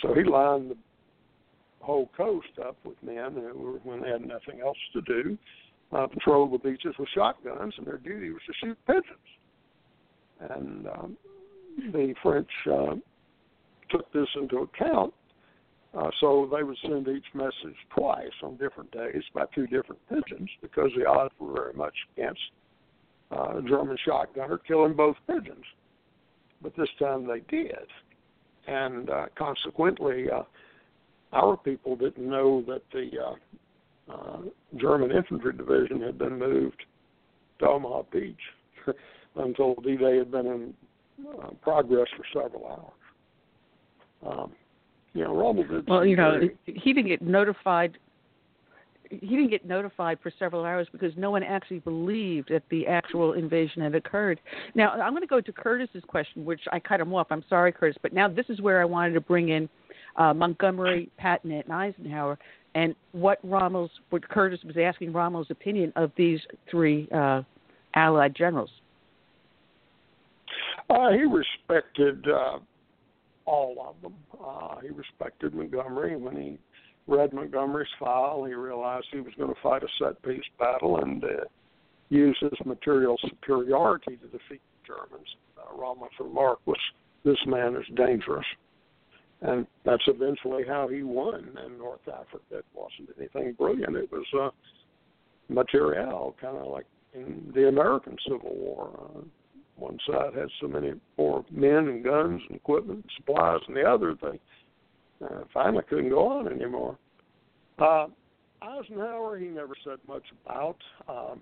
so 0.03 0.15
he 0.15 0.25
lined 0.25 0.71
the 0.71 0.77
whole 1.81 2.11
coast 2.17 2.47
up 2.67 2.77
with 2.85 2.97
men 3.03 3.35
who 3.35 3.59
were, 3.59 3.79
when 3.85 4.03
they 4.03 4.11
had 4.11 4.23
nothing 4.23 4.61
else 4.61 4.79
to 4.93 5.01
do, 5.03 5.39
uh, 5.93 6.07
patrolled 6.07 6.53
the 6.53 6.59
beaches 6.59 6.95
with 6.99 7.09
shotguns, 7.15 7.75
and 7.79 7.87
their 7.87 7.99
duty 7.99 8.31
was 8.31 8.41
to 8.47 8.53
shoot 8.61 8.79
pigeons. 8.87 9.05
And 10.41 10.87
um, 10.89 11.17
the 11.93 12.15
French 12.23 12.51
uh, 12.71 12.95
took 13.91 14.13
this 14.13 14.29
into 14.41 14.59
account. 14.59 15.15
Uh, 15.97 16.11
so 16.21 16.49
they 16.55 16.63
would 16.63 16.77
send 16.83 17.09
each 17.09 17.25
message 17.33 17.77
twice 17.97 18.33
on 18.43 18.57
different 18.57 18.91
days 18.91 19.23
by 19.35 19.45
two 19.55 19.67
different 19.67 20.01
pigeons 20.09 20.51
because 20.61 20.91
the 20.97 21.07
odds 21.07 21.33
were 21.39 21.55
very 21.55 21.73
much 21.73 21.95
against 22.17 22.41
uh, 23.33 23.59
a 23.59 23.63
German 23.63 23.97
shotgunner 24.07 24.59
killing 24.69 24.95
both 24.95 25.17
pigeons. 25.27 25.65
But 26.61 26.77
this 26.77 26.89
time 26.99 27.27
they 27.27 27.41
did. 27.49 27.87
And 28.67 29.09
uh, 29.09 29.27
consequently, 29.39 30.27
uh, 30.31 30.43
our 31.33 31.57
people 31.57 31.97
didn't 31.97 32.29
know 32.29 32.63
that 32.67 32.83
the 32.93 33.11
uh, 33.19 34.13
uh, 34.13 34.39
German 34.77 35.13
infantry 35.13 35.53
division 35.57 36.03
had 36.03 36.19
been 36.19 36.39
moved 36.39 36.83
to 37.61 37.69
Omaha 37.69 38.03
Beach 38.13 38.37
until 39.37 39.75
D-Day 39.77 40.19
had 40.19 40.31
been 40.31 40.47
in 40.47 40.75
uh, 41.27 41.51
progress 41.63 42.07
for 42.17 42.43
several 42.43 42.67
hours. 42.67 44.33
Um, 44.39 44.53
Rommel 45.25 45.65
did. 45.67 45.89
Well, 45.89 46.05
you 46.05 46.17
know, 46.17 46.41
he 46.65 46.93
didn't 46.93 47.09
get 47.09 47.23
notified. 47.23 47.99
He 49.09 49.29
didn't 49.29 49.51
get 49.51 49.65
notified 49.65 50.19
for 50.23 50.33
several 50.39 50.65
hours 50.65 50.89
because 50.91 51.13
no 51.17 51.31
one 51.31 51.43
actually 51.43 51.79
believed 51.79 52.49
that 52.51 52.65
the 52.71 52.87
actual 52.87 53.35
invasion 53.35 53.83
had 53.83 53.95
occurred. 53.95 54.41
Now, 54.75 54.91
I'm 54.91 55.13
going 55.13 55.23
to 55.23 55.29
go 55.29 55.41
to 55.41 55.53
Curtis's 55.53 56.03
question, 56.09 56.45
which 56.45 56.61
I 56.73 56.81
cut 56.81 57.01
him 57.01 57.15
off. 57.15 57.29
I'm 57.31 57.45
sorry, 57.49 57.71
Curtis, 57.73 57.97
but 58.03 58.13
now 58.13 58.29
this 58.29 58.47
is 58.49 58.61
where 58.61 58.81
I 58.81 58.85
wanted 58.85 59.15
to 59.15 59.21
bring 59.21 59.51
in 59.51 59.69
uh, 60.17 60.35
Montgomery, 60.35 61.09
Patton, 61.19 61.53
and 61.53 61.73
Eisenhower, 61.73 62.37
and 62.75 62.95
what 63.13 63.39
Rommel's, 63.45 63.91
what 64.11 64.29
Curtis 64.29 64.61
was 64.65 64.77
asking 64.77 65.13
Rommel's 65.13 65.51
opinion 65.51 65.93
of 65.97 66.11
these 66.17 66.41
three 66.71 67.09
uh, 67.15 67.43
Allied 67.95 68.35
generals. 68.35 68.71
Uh, 70.91 71.11
he 71.13 71.23
respected 71.23 72.25
uh, 72.29 72.59
all 73.47 73.77
of 73.89 74.03
them. 74.03 74.15
Uh, 74.45 74.81
he 74.81 74.89
respected 74.89 75.55
Montgomery. 75.55 76.17
When 76.17 76.37
he 76.37 76.59
read 77.07 77.33
Montgomery's 77.33 77.89
file, 77.99 78.45
he 78.45 78.55
realized 78.55 79.07
he 79.13 79.21
was 79.21 79.33
going 79.39 79.55
to 79.55 79.61
fight 79.63 79.83
a 79.83 79.89
set 79.99 80.21
piece 80.23 80.45
battle 80.59 80.99
and 80.99 81.23
uh, 81.25 81.29
use 82.09 82.37
his 82.41 82.67
material 82.67 83.17
superiority 83.29 84.17
to 84.17 84.27
defeat 84.27 84.61
the 84.61 84.95
Germans. 84.95 85.29
Uh, 85.57 85.77
Rommel's 85.77 86.11
remark 86.21 86.59
was, 86.67 86.79
"This 87.25 87.39
man 87.47 87.77
is 87.77 87.87
dangerous." 87.97 88.47
and 89.43 89.67
that's 89.85 90.03
eventually 90.07 90.65
how 90.67 90.89
he 90.89 91.03
won 91.03 91.57
in 91.67 91.79
North 91.79 92.07
Africa. 92.09 92.45
It 92.51 92.65
wasn't 92.75 93.11
anything 93.19 93.53
brilliant. 93.53 93.97
It 93.97 94.11
was 94.11 94.25
uh, 94.39 94.51
material, 95.53 96.35
kind 96.41 96.57
of 96.57 96.69
like 96.69 96.87
in 97.15 97.53
the 97.55 97.69
American 97.69 98.17
Civil 98.27 98.55
War. 98.55 98.91
Uh, 98.99 99.21
one 99.77 99.99
side 100.07 100.35
had 100.35 100.49
so 100.61 100.69
many 100.69 100.93
more 101.19 101.45
men 101.51 101.89
and 101.89 102.05
guns 102.05 102.41
and 102.49 102.57
equipment 102.57 103.01
and 103.03 103.11
supplies 103.17 103.61
than 103.67 103.75
the 103.75 103.83
other. 103.83 104.15
They 104.21 104.41
uh, 105.25 105.45
finally 105.53 105.85
couldn't 105.89 106.11
go 106.11 106.27
on 106.27 106.49
anymore. 106.49 106.99
Uh, 107.79 108.07
Eisenhower, 108.63 109.39
he 109.39 109.47
never 109.47 109.75
said 109.85 109.99
much 110.09 110.25
about. 110.45 110.77
Um, 111.09 111.41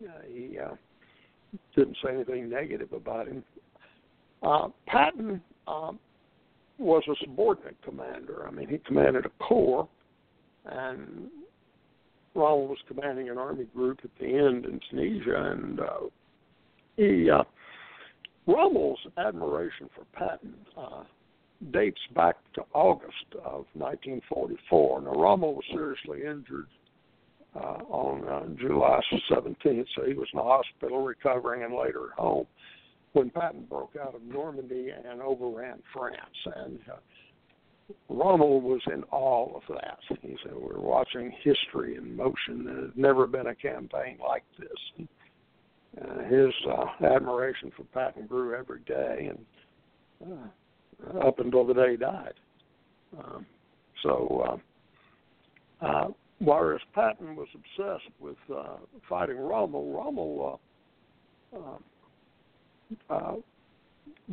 yeah, 0.00 0.10
he 0.30 0.58
uh, 0.58 0.74
didn't 1.74 1.96
say 2.04 2.12
anything 2.14 2.48
negative 2.48 2.92
about 2.92 3.26
him. 3.26 3.42
Uh, 4.42 4.68
Patton, 4.86 5.40
um, 5.66 5.98
was 6.78 7.02
a 7.08 7.14
subordinate 7.24 7.76
commander. 7.84 8.46
I 8.46 8.50
mean, 8.50 8.68
he 8.68 8.78
commanded 8.78 9.26
a 9.26 9.30
corps, 9.44 9.88
and 10.64 11.28
Rommel 12.34 12.68
was 12.68 12.78
commanding 12.86 13.28
an 13.28 13.38
army 13.38 13.64
group 13.74 14.00
at 14.04 14.10
the 14.20 14.26
end 14.26 14.64
in 14.64 14.80
Tunisia, 14.88 15.52
and 15.52 15.80
uh, 15.80 16.06
he 16.98 17.30
uh, 17.30 17.44
Rommel's 18.46 18.98
admiration 19.16 19.88
for 19.94 20.04
Patton 20.12 20.54
uh, 20.76 21.04
dates 21.72 22.00
back 22.14 22.36
to 22.54 22.62
August 22.74 23.34
of 23.34 23.66
1944. 23.74 25.02
Now, 25.02 25.12
Rommel 25.12 25.54
was 25.54 25.64
seriously 25.72 26.22
injured 26.22 26.66
uh, 27.54 27.78
on 27.88 28.28
uh, 28.28 28.46
July 28.60 29.00
17th, 29.30 29.86
so 29.94 30.04
he 30.04 30.14
was 30.14 30.28
in 30.32 30.38
the 30.38 30.42
hospital 30.42 31.02
recovering 31.02 31.62
and 31.62 31.74
later 31.74 32.10
at 32.12 32.18
home 32.18 32.46
when 33.12 33.30
Patton 33.30 33.66
broke 33.68 33.94
out 34.00 34.14
of 34.14 34.22
Normandy 34.22 34.90
and 34.90 35.22
overran 35.22 35.78
France. 35.92 36.16
And 36.56 36.80
uh, 36.90 36.96
Rommel 38.08 38.60
was 38.60 38.80
in 38.92 39.04
awe 39.10 39.56
of 39.56 39.62
that. 39.68 39.98
He 40.20 40.36
said, 40.42 40.54
We're 40.54 40.80
watching 40.80 41.32
history 41.42 41.96
in 41.96 42.16
motion. 42.16 42.64
There's 42.64 42.92
never 42.96 43.26
been 43.26 43.46
a 43.48 43.54
campaign 43.54 44.18
like 44.26 44.44
this. 44.58 45.06
Uh, 45.96 46.24
his 46.24 46.52
uh, 46.68 47.06
admiration 47.06 47.72
for 47.76 47.84
Patton 47.84 48.26
grew 48.26 48.54
every 48.54 48.80
day 48.80 49.30
and 49.30 50.32
uh, 50.32 51.18
up 51.26 51.38
until 51.38 51.66
the 51.66 51.74
day 51.74 51.92
he 51.92 51.96
died. 51.96 52.34
Um, 53.18 53.46
so, 54.02 54.60
uh, 55.82 55.86
uh, 55.86 56.08
whereas 56.40 56.80
Patton 56.94 57.36
was 57.36 57.48
obsessed 57.54 58.10
with 58.20 58.36
uh, 58.54 58.76
fighting 59.08 59.38
Rommel, 59.38 59.92
Rommel 59.92 60.60
uh, 61.54 61.58
uh, 61.58 61.78
uh, 63.10 63.34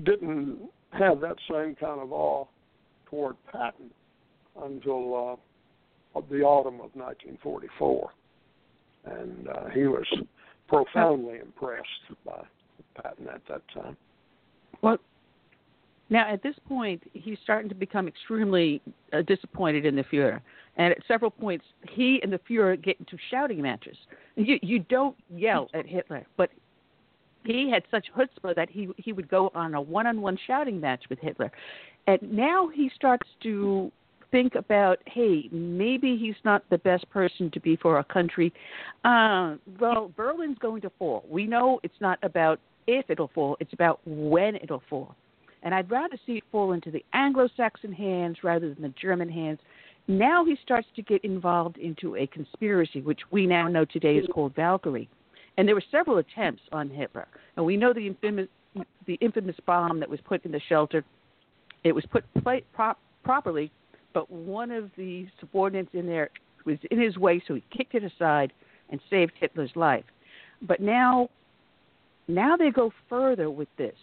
didn't 0.03 0.59
have 0.91 1.21
that 1.21 1.37
same 1.49 1.75
kind 1.75 2.01
of 2.01 2.11
awe 2.11 2.45
toward 3.09 3.35
Patton 3.51 3.89
until 4.61 5.39
uh, 6.15 6.21
the 6.29 6.41
autumn 6.41 6.75
of 6.75 6.91
1944, 6.93 8.09
and 9.05 9.47
uh, 9.47 9.69
he 9.73 9.83
was 9.83 10.05
profoundly 10.67 11.39
impressed 11.39 11.87
by 12.25 12.43
Patton 13.01 13.27
at 13.27 13.41
that 13.49 13.61
time. 13.73 13.97
Well, 14.81 14.97
now 16.09 16.29
at 16.31 16.43
this 16.43 16.55
point, 16.67 17.01
he's 17.13 17.37
starting 17.43 17.69
to 17.69 17.75
become 17.75 18.07
extremely 18.07 18.81
uh, 19.11 19.21
disappointed 19.23 19.85
in 19.85 19.95
the 19.95 20.03
Fuhrer, 20.03 20.39
and 20.77 20.91
at 20.91 20.99
several 21.07 21.31
points, 21.31 21.65
he 21.89 22.19
and 22.21 22.31
the 22.31 22.39
Fuhrer 22.49 22.81
get 22.81 22.99
into 22.99 23.17
shouting 23.31 23.61
matches. 23.61 23.97
You 24.35 24.59
you 24.61 24.79
don't 24.79 25.15
yell 25.33 25.69
at 25.73 25.85
Hitler, 25.85 26.25
but 26.37 26.51
he 27.43 27.69
had 27.69 27.83
such 27.89 28.05
chutzpah 28.15 28.55
that 28.55 28.69
he 28.69 28.89
he 28.97 29.13
would 29.13 29.29
go 29.29 29.51
on 29.55 29.73
a 29.73 29.81
one-on-one 29.81 30.37
shouting 30.45 30.79
match 30.79 31.03
with 31.09 31.19
Hitler, 31.19 31.51
and 32.07 32.19
now 32.21 32.67
he 32.67 32.91
starts 32.95 33.27
to 33.43 33.91
think 34.31 34.55
about, 34.55 34.99
hey, 35.05 35.49
maybe 35.51 36.17
he's 36.17 36.35
not 36.43 36.63
the 36.69 36.77
best 36.79 37.09
person 37.09 37.49
to 37.51 37.59
be 37.59 37.75
for 37.75 37.97
our 37.97 38.03
country. 38.03 38.53
Uh, 39.03 39.55
well, 39.79 40.11
Berlin's 40.15 40.57
going 40.59 40.81
to 40.81 40.91
fall. 40.97 41.25
We 41.29 41.45
know 41.45 41.79
it's 41.83 41.99
not 41.99 42.19
about 42.23 42.59
if 42.87 43.09
it'll 43.09 43.31
fall; 43.33 43.57
it's 43.59 43.73
about 43.73 43.99
when 44.05 44.55
it'll 44.57 44.83
fall. 44.89 45.15
And 45.63 45.73
I'd 45.73 45.89
rather 45.89 46.17
see 46.25 46.33
it 46.33 46.43
fall 46.51 46.73
into 46.73 46.91
the 46.91 47.03
Anglo-Saxon 47.13 47.91
hands 47.91 48.37
rather 48.43 48.71
than 48.71 48.83
the 48.83 48.93
German 49.01 49.29
hands. 49.29 49.59
Now 50.07 50.45
he 50.45 50.55
starts 50.61 50.87
to 50.95 51.01
get 51.01 51.25
involved 51.25 51.77
into 51.77 52.15
a 52.15 52.27
conspiracy, 52.27 53.01
which 53.01 53.21
we 53.31 53.47
now 53.47 53.67
know 53.67 53.85
today 53.85 54.17
is 54.17 54.27
called 54.31 54.53
Valkyrie 54.55 55.09
and 55.57 55.67
there 55.67 55.75
were 55.75 55.83
several 55.91 56.17
attempts 56.17 56.61
on 56.71 56.89
Hitler. 56.89 57.27
And 57.55 57.65
we 57.65 57.77
know 57.77 57.93
the 57.93 58.07
infamous 58.07 58.47
the 59.07 59.13
infamous 59.21 59.55
bomb 59.65 60.01
that 60.01 60.09
was 60.09 60.19
put 60.25 60.43
in 60.43 60.51
the 60.51 60.59
shelter. 60.67 61.05
It 61.85 61.93
was 61.93 62.03
put 62.11 62.25
prop, 62.73 62.99
properly, 63.23 63.71
but 64.15 64.31
one 64.31 64.71
of 64.71 64.89
the 64.97 65.27
subordinates 65.39 65.91
in 65.93 66.07
there 66.07 66.31
was 66.65 66.77
in 66.89 66.99
his 66.99 67.17
way, 67.17 67.43
so 67.47 67.53
he 67.53 67.63
kicked 67.75 67.93
it 67.93 68.03
aside 68.03 68.51
and 68.89 68.99
saved 69.11 69.33
Hitler's 69.39 69.75
life. 69.75 70.05
But 70.63 70.79
now, 70.79 71.29
now 72.27 72.57
they 72.57 72.71
go 72.71 72.91
further 73.07 73.51
with 73.51 73.67
this, 73.77 73.93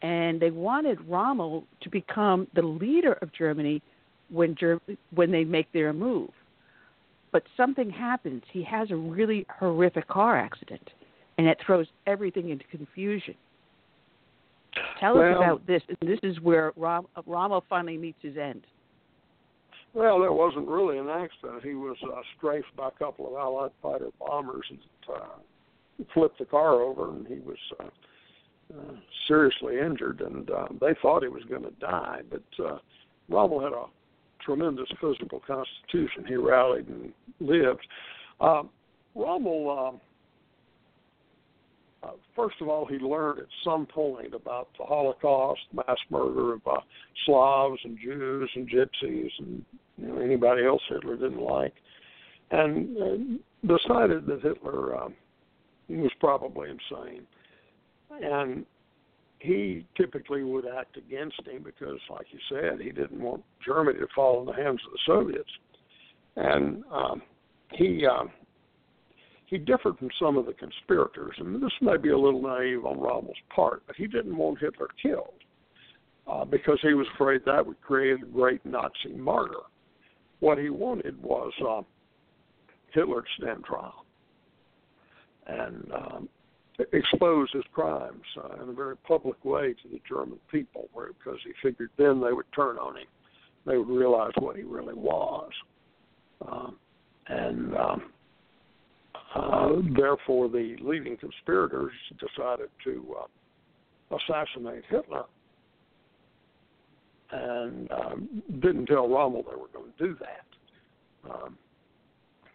and 0.00 0.40
they 0.40 0.50
wanted 0.50 0.98
Rommel 1.06 1.64
to 1.82 1.90
become 1.90 2.46
the 2.54 2.62
leader 2.62 3.12
of 3.20 3.30
Germany 3.34 3.82
when 4.30 4.54
Ger- 4.54 4.80
when 5.14 5.30
they 5.30 5.44
make 5.44 5.70
their 5.72 5.92
move 5.92 6.30
but 7.32 7.42
something 7.56 7.90
happens. 7.90 8.42
He 8.52 8.62
has 8.64 8.90
a 8.90 8.96
really 8.96 9.46
horrific 9.58 10.08
car 10.08 10.38
accident, 10.38 10.90
and 11.36 11.46
it 11.46 11.58
throws 11.64 11.86
everything 12.06 12.50
into 12.50 12.64
confusion. 12.66 13.34
Tell 15.00 15.16
well, 15.16 15.32
us 15.32 15.36
about 15.36 15.66
this. 15.66 15.82
And 16.00 16.10
This 16.10 16.20
is 16.22 16.40
where 16.40 16.72
Rom- 16.76 17.06
Rommel 17.26 17.64
finally 17.68 17.98
meets 17.98 18.18
his 18.22 18.36
end. 18.36 18.62
Well, 19.94 20.22
it 20.22 20.32
wasn't 20.32 20.68
really 20.68 20.98
an 20.98 21.08
accident. 21.08 21.62
He 21.64 21.74
was 21.74 21.96
uh, 22.04 22.20
strafed 22.36 22.74
by 22.76 22.88
a 22.88 22.98
couple 22.98 23.26
of 23.26 23.34
Allied 23.34 23.70
fighter 23.82 24.10
bombers 24.20 24.66
and 24.70 24.78
uh, 25.12 26.04
flipped 26.14 26.38
the 26.38 26.44
car 26.44 26.74
over, 26.74 27.10
and 27.10 27.26
he 27.26 27.40
was 27.40 27.56
uh, 27.80 27.84
uh, 28.78 28.94
seriously 29.26 29.78
injured. 29.78 30.20
And 30.20 30.50
uh, 30.50 30.68
they 30.80 30.94
thought 31.00 31.22
he 31.22 31.28
was 31.28 31.44
going 31.44 31.62
to 31.62 31.72
die, 31.80 32.20
but 32.30 32.64
uh, 32.64 32.78
Rommel 33.28 33.60
had 33.60 33.72
a 33.72 33.86
tremendous 34.44 34.88
physical 35.00 35.40
constitution. 35.40 36.24
He 36.26 36.36
rallied 36.36 36.88
and 36.88 37.12
lived. 37.40 37.86
Um, 38.40 38.70
Rommel, 39.14 40.00
uh, 42.08 42.16
first 42.34 42.56
of 42.60 42.68
all, 42.68 42.86
he 42.86 42.96
learned 42.96 43.40
at 43.40 43.46
some 43.64 43.86
point 43.86 44.34
about 44.34 44.68
the 44.78 44.84
Holocaust, 44.84 45.60
mass 45.72 45.98
murder 46.10 46.54
of 46.54 46.60
uh, 46.66 46.80
Slavs 47.26 47.80
and 47.84 47.98
Jews 48.02 48.50
and 48.54 48.68
Gypsies 48.68 49.30
and 49.38 49.64
you 49.96 50.08
know, 50.08 50.18
anybody 50.18 50.64
else 50.64 50.82
Hitler 50.88 51.16
didn't 51.16 51.40
like, 51.40 51.74
and 52.50 52.96
uh, 52.96 53.76
decided 53.76 54.26
that 54.26 54.42
Hitler 54.42 54.96
um, 55.02 55.14
was 55.88 56.12
probably 56.20 56.68
insane. 56.70 57.26
And 58.10 58.64
he 59.40 59.86
typically 59.96 60.42
would 60.42 60.64
act 60.66 60.96
against 60.96 61.40
him 61.46 61.62
because, 61.62 61.98
like 62.10 62.26
you 62.30 62.38
said, 62.50 62.80
he 62.80 62.90
didn't 62.90 63.20
want 63.20 63.42
Germany 63.64 63.98
to 63.98 64.06
fall 64.14 64.40
in 64.40 64.46
the 64.46 64.52
hands 64.52 64.80
of 64.86 64.92
the 64.92 64.98
Soviets, 65.06 65.50
and 66.36 66.82
um, 66.92 67.22
he 67.72 68.06
um, 68.06 68.30
he 69.48 69.56
differed 69.56 69.96
from 69.98 70.10
some 70.20 70.36
of 70.36 70.44
the 70.44 70.52
conspirators, 70.52 71.34
and 71.38 71.62
this 71.62 71.72
may 71.80 71.96
be 71.96 72.10
a 72.10 72.18
little 72.18 72.42
naive 72.42 72.84
on 72.84 73.00
Rommel's 73.00 73.36
part, 73.54 73.82
but 73.86 73.96
he 73.96 74.06
didn't 74.06 74.36
want 74.36 74.58
Hitler 74.58 74.88
killed 75.02 75.32
uh, 76.26 76.44
because 76.44 76.78
he 76.82 76.92
was 76.92 77.06
afraid 77.14 77.40
that 77.46 77.66
would 77.66 77.80
create 77.80 78.22
a 78.22 78.26
great 78.26 78.64
Nazi 78.66 79.14
martyr. 79.16 79.54
What 80.40 80.58
he 80.58 80.68
wanted 80.68 81.20
was 81.22 81.52
uh, 81.66 81.80
Hitler 82.92 83.22
to 83.22 83.28
stand 83.42 83.64
trial 83.64 84.04
and 85.46 85.90
um, 85.92 86.28
expose 86.92 87.48
his 87.52 87.64
crimes 87.72 88.22
uh, 88.36 88.62
in 88.62 88.68
a 88.68 88.72
very 88.72 88.96
public 88.98 89.42
way 89.46 89.74
to 89.82 89.88
the 89.90 90.00
German 90.06 90.38
people, 90.52 90.90
where, 90.92 91.08
because 91.14 91.38
he 91.42 91.52
figured 91.62 91.88
then 91.96 92.20
they 92.20 92.34
would 92.34 92.52
turn 92.54 92.76
on 92.76 92.96
him, 92.98 93.06
they 93.64 93.78
would 93.78 93.88
realize 93.88 94.32
what 94.38 94.56
he 94.56 94.62
really 94.62 94.94
was, 94.94 95.50
um, 96.46 96.76
and 97.28 97.74
um, 97.76 98.02
uh, 99.34 99.72
therefore 99.96 100.48
the 100.48 100.76
leading 100.80 101.16
conspirators 101.16 101.92
decided 102.18 102.68
to 102.84 103.16
uh, 103.20 104.16
assassinate 104.16 104.84
Hitler 104.88 105.24
and 107.30 107.90
um, 107.92 108.42
didn't 108.60 108.86
tell 108.86 109.08
Rommel 109.08 109.42
they 109.42 109.56
were 109.56 109.68
going 109.72 109.92
to 109.98 110.06
do 110.06 110.16
that. 110.20 111.30
Um, 111.30 111.58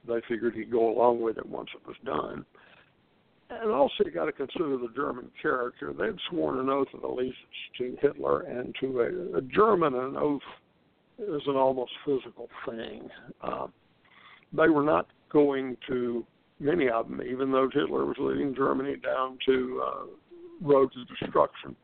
they 0.08 0.20
figured 0.28 0.56
he'd 0.56 0.72
go 0.72 0.90
along 0.92 1.22
with 1.22 1.38
it 1.38 1.46
once 1.46 1.70
it 1.76 1.88
was 1.88 1.96
done. 2.04 2.46
And 3.50 3.72
also, 3.72 4.04
you 4.04 4.12
got 4.12 4.26
to 4.26 4.32
consider 4.32 4.78
the 4.78 4.90
German 4.96 5.30
character. 5.42 5.94
They'd 5.94 6.18
sworn 6.30 6.60
an 6.60 6.70
oath 6.70 6.88
of 6.94 7.04
allegiance 7.04 7.36
to 7.78 7.96
Hitler, 8.02 8.42
and 8.42 8.76
to 8.80 9.02
a, 9.02 9.38
a 9.38 9.42
German, 9.42 9.94
an 9.94 10.18
oath 10.18 10.42
is 11.20 11.42
an 11.46 11.56
almost 11.56 11.92
physical 12.06 12.50
thing. 12.68 13.10
Uh, 13.42 13.68
they 14.54 14.70
were 14.70 14.84
not 14.84 15.08
going 15.32 15.78
to, 15.88 16.26
many 16.64 16.90
of 16.90 17.10
them, 17.10 17.22
even 17.22 17.52
though 17.52 17.70
Hitler 17.72 18.06
was 18.06 18.16
leading 18.18 18.56
Germany 18.56 18.96
down 18.96 19.38
to 19.46 19.84
uh, 19.86 20.06
roads 20.62 20.94
of 20.98 21.08
destruction, 21.08 21.76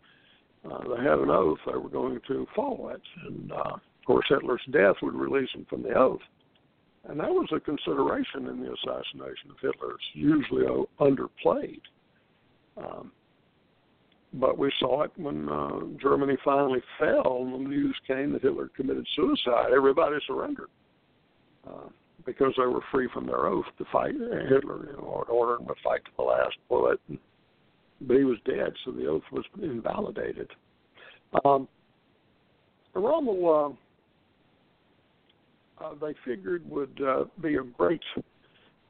uh, 0.70 0.80
they 0.96 1.04
had 1.04 1.20
an 1.20 1.30
oath 1.30 1.60
they 1.66 1.78
were 1.78 1.90
going 1.90 2.20
to 2.28 2.48
follow 2.56 2.90
it. 2.90 3.02
And 3.28 3.52
uh, 3.52 3.76
of 3.76 4.06
course, 4.06 4.26
Hitler's 4.30 4.62
death 4.72 4.96
would 5.02 5.16
release 5.16 5.50
them 5.54 5.66
from 5.70 5.84
the 5.84 5.94
oath. 5.94 6.22
And 7.08 7.20
that 7.20 7.30
was 7.30 7.48
a 7.56 7.60
consideration 7.60 8.48
in 8.48 8.62
the 8.62 8.74
assassination 8.74 9.52
of 9.52 9.58
Hitler. 9.62 9.94
It's 9.94 10.04
usually 10.14 10.66
underplayed. 11.00 11.82
Um, 12.78 13.12
but 14.34 14.58
we 14.58 14.72
saw 14.80 15.04
it 15.04 15.12
when 15.16 15.50
uh, 15.50 15.80
Germany 16.00 16.38
finally 16.46 16.82
fell 17.00 17.42
and 17.42 17.54
the 17.54 17.70
news 17.70 17.96
came 18.06 18.34
that 18.34 18.44
Hitler 18.44 18.70
committed 18.76 19.08
suicide. 19.16 19.72
Everybody 19.76 20.18
surrendered 20.28 20.70
uh, 21.68 21.90
because 22.26 22.54
they 22.58 22.66
were 22.66 22.82
free 22.92 23.08
from 23.14 23.26
their 23.26 23.48
oath 23.48 23.66
to 23.78 23.86
fight 23.92 24.14
Hitler. 24.14 24.88
You 24.88 24.98
know, 24.98 25.26
ordered 25.30 25.62
him 25.62 25.68
to 25.68 25.76
fight 25.84 26.04
to 26.06 26.12
the 26.18 26.24
last 26.24 26.56
bullet. 26.68 27.00
But 28.02 28.18
he 28.18 28.24
was 28.24 28.38
dead, 28.46 28.74
so 28.86 28.92
the 28.92 29.08
oath 29.08 29.24
was 29.32 29.46
invalidated. 29.62 30.50
Um, 31.44 31.68
Rommel, 32.94 33.78
uh, 35.80 35.84
uh, 35.84 35.94
they 36.02 36.14
figured 36.26 36.70
would 36.70 37.02
uh, 37.02 37.26
be 37.42 37.56
a 37.56 37.64
great 37.64 38.02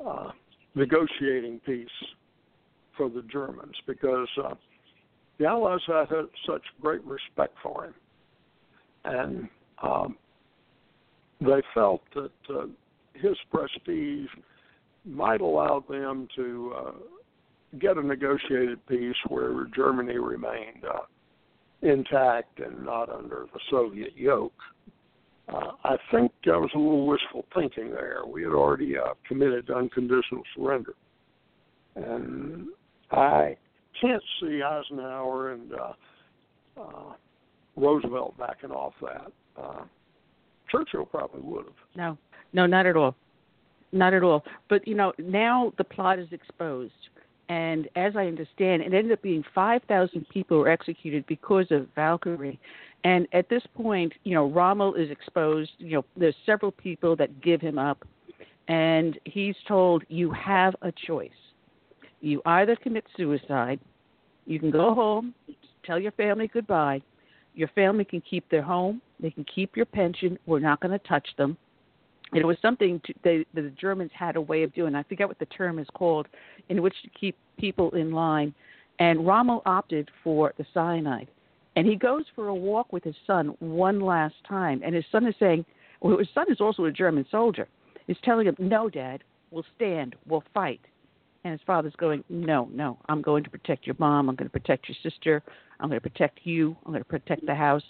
uh, 0.05 0.31
negotiating 0.75 1.59
piece 1.65 1.87
for 2.95 3.09
the 3.09 3.23
Germans 3.31 3.75
because 3.87 4.27
uh, 4.43 4.53
the 5.37 5.45
Allies 5.45 5.79
had 5.87 6.07
such 6.47 6.61
great 6.81 7.03
respect 7.05 7.55
for 7.61 7.85
him, 7.85 7.93
and 9.05 9.49
um, 9.81 10.17
they 11.41 11.61
felt 11.73 12.01
that 12.15 12.31
uh, 12.49 12.65
his 13.21 13.37
prestige 13.51 14.29
might 15.05 15.41
allow 15.41 15.83
them 15.89 16.27
to 16.35 16.73
uh, 16.77 16.91
get 17.79 17.97
a 17.97 18.01
negotiated 18.01 18.85
peace 18.87 19.15
where 19.27 19.65
Germany 19.75 20.17
remained 20.17 20.83
uh, 20.87 21.01
intact 21.81 22.59
and 22.59 22.83
not 22.85 23.09
under 23.09 23.45
the 23.53 23.59
Soviet 23.69 24.15
yoke. 24.15 24.53
Uh, 25.47 25.71
I 25.83 25.97
think 26.11 26.31
that 26.45 26.59
was 26.59 26.69
a 26.75 26.77
little 26.77 27.07
wishful 27.07 27.45
thinking 27.55 27.89
there. 27.89 28.21
We 28.27 28.43
had 28.43 28.51
already 28.51 28.97
uh, 28.97 29.13
committed 29.27 29.69
unconditional 29.71 30.43
surrender. 30.55 30.93
And 31.95 32.67
I 33.11 33.55
can't 33.99 34.21
see 34.39 34.61
Eisenhower 34.61 35.53
and 35.53 35.73
uh, 35.73 36.81
uh, 36.81 37.13
Roosevelt 37.75 38.37
backing 38.37 38.71
off 38.71 38.93
that. 39.01 39.31
Uh, 39.59 39.83
Churchill 40.71 41.05
probably 41.05 41.41
would 41.41 41.65
have. 41.65 41.73
No, 41.95 42.17
no, 42.53 42.65
not 42.65 42.85
at 42.85 42.95
all. 42.95 43.15
Not 43.91 44.13
at 44.13 44.23
all. 44.23 44.43
But, 44.69 44.87
you 44.87 44.95
know, 44.95 45.13
now 45.17 45.73
the 45.77 45.83
plot 45.83 46.19
is 46.19 46.27
exposed 46.31 46.93
and 47.49 47.89
as 47.95 48.15
I 48.15 48.27
understand, 48.27 48.83
it 48.83 48.93
ended 48.93 49.11
up 49.11 49.23
being 49.23 49.43
5,000 49.55 50.29
people 50.29 50.59
were 50.59 50.69
executed 50.69 51.25
because 51.25 51.65
of 51.71 51.87
Valkyrie. 51.95 52.59
And 53.03 53.27
at 53.33 53.49
this 53.49 53.63
point, 53.75 54.13
you 54.23 54.35
know, 54.35 54.47
Rommel 54.49 54.93
is 54.93 55.09
exposed. 55.09 55.71
You 55.79 55.97
know, 55.97 56.05
there's 56.15 56.35
several 56.45 56.71
people 56.71 57.15
that 57.15 57.41
give 57.41 57.59
him 57.59 57.79
up, 57.79 58.05
and 58.67 59.17
he's 59.23 59.55
told, 59.67 60.03
"You 60.09 60.31
have 60.31 60.75
a 60.81 60.91
choice. 60.91 61.31
You 62.21 62.41
either 62.45 62.75
commit 62.75 63.05
suicide, 63.15 63.79
you 64.45 64.59
can 64.59 64.69
go 64.69 64.93
home, 64.93 65.33
tell 65.83 65.97
your 65.97 66.11
family 66.11 66.47
goodbye. 66.47 67.01
Your 67.55 67.69
family 67.69 68.05
can 68.05 68.21
keep 68.21 68.47
their 68.49 68.61
home, 68.61 69.01
they 69.19 69.31
can 69.31 69.45
keep 69.45 69.75
your 69.75 69.85
pension. 69.85 70.37
We're 70.45 70.59
not 70.59 70.81
going 70.81 70.91
to 70.91 71.07
touch 71.07 71.35
them." 71.37 71.57
It 72.33 72.45
was 72.45 72.57
something 72.61 73.01
to, 73.05 73.13
they, 73.23 73.45
the 73.53 73.71
Germans 73.79 74.11
had 74.13 74.35
a 74.35 74.41
way 74.41 74.63
of 74.63 74.73
doing. 74.73 74.95
I 74.95 75.03
forget 75.03 75.27
what 75.27 75.39
the 75.39 75.45
term 75.45 75.79
is 75.79 75.87
called, 75.93 76.27
in 76.69 76.81
which 76.81 76.95
to 77.03 77.09
keep 77.19 77.35
people 77.57 77.91
in 77.91 78.11
line. 78.11 78.53
And 78.99 79.25
Rommel 79.25 79.61
opted 79.65 80.11
for 80.23 80.53
the 80.57 80.65
cyanide, 80.73 81.29
and 81.75 81.87
he 81.87 81.95
goes 81.95 82.25
for 82.35 82.49
a 82.49 82.55
walk 82.55 82.91
with 82.91 83.03
his 83.03 83.15
son 83.25 83.55
one 83.59 84.01
last 84.01 84.35
time. 84.47 84.81
And 84.83 84.93
his 84.93 85.05
son 85.11 85.25
is 85.25 85.35
saying, 85.39 85.65
well, 86.01 86.17
his 86.17 86.27
son 86.33 86.45
is 86.49 86.61
also 86.61 86.85
a 86.85 86.91
German 86.91 87.25
soldier. 87.29 87.67
He's 88.07 88.17
telling 88.23 88.47
him, 88.47 88.55
"No, 88.57 88.89
Dad, 88.89 89.23
we'll 89.51 89.65
stand, 89.75 90.15
we'll 90.27 90.43
fight." 90.53 90.81
And 91.43 91.51
his 91.51 91.61
father's 91.65 91.95
going, 91.97 92.23
"No, 92.29 92.69
no, 92.71 92.97
I'm 93.07 93.21
going 93.21 93.43
to 93.43 93.49
protect 93.49 93.85
your 93.85 93.95
mom. 93.99 94.29
I'm 94.29 94.35
going 94.35 94.49
to 94.49 94.59
protect 94.59 94.89
your 94.89 94.97
sister. 95.03 95.43
I'm 95.79 95.89
going 95.89 96.01
to 96.01 96.09
protect 96.09 96.39
you. 96.43 96.75
I'm 96.85 96.91
going 96.91 97.03
to 97.03 97.09
protect 97.09 97.45
the 97.45 97.55
house. 97.55 97.83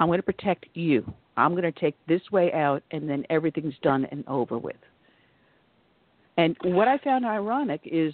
I'm 0.00 0.08
going 0.08 0.18
to 0.18 0.22
protect 0.24 0.66
you. 0.74 1.12
I'm 1.38 1.52
going 1.52 1.62
to 1.62 1.80
take 1.80 1.94
this 2.06 2.22
way 2.32 2.52
out, 2.52 2.82
and 2.90 3.08
then 3.08 3.24
everything's 3.30 3.78
done 3.82 4.06
and 4.10 4.24
over 4.26 4.58
with. 4.58 4.76
And 6.36 6.56
what 6.62 6.88
I 6.88 6.98
found 6.98 7.24
ironic 7.24 7.80
is 7.84 8.12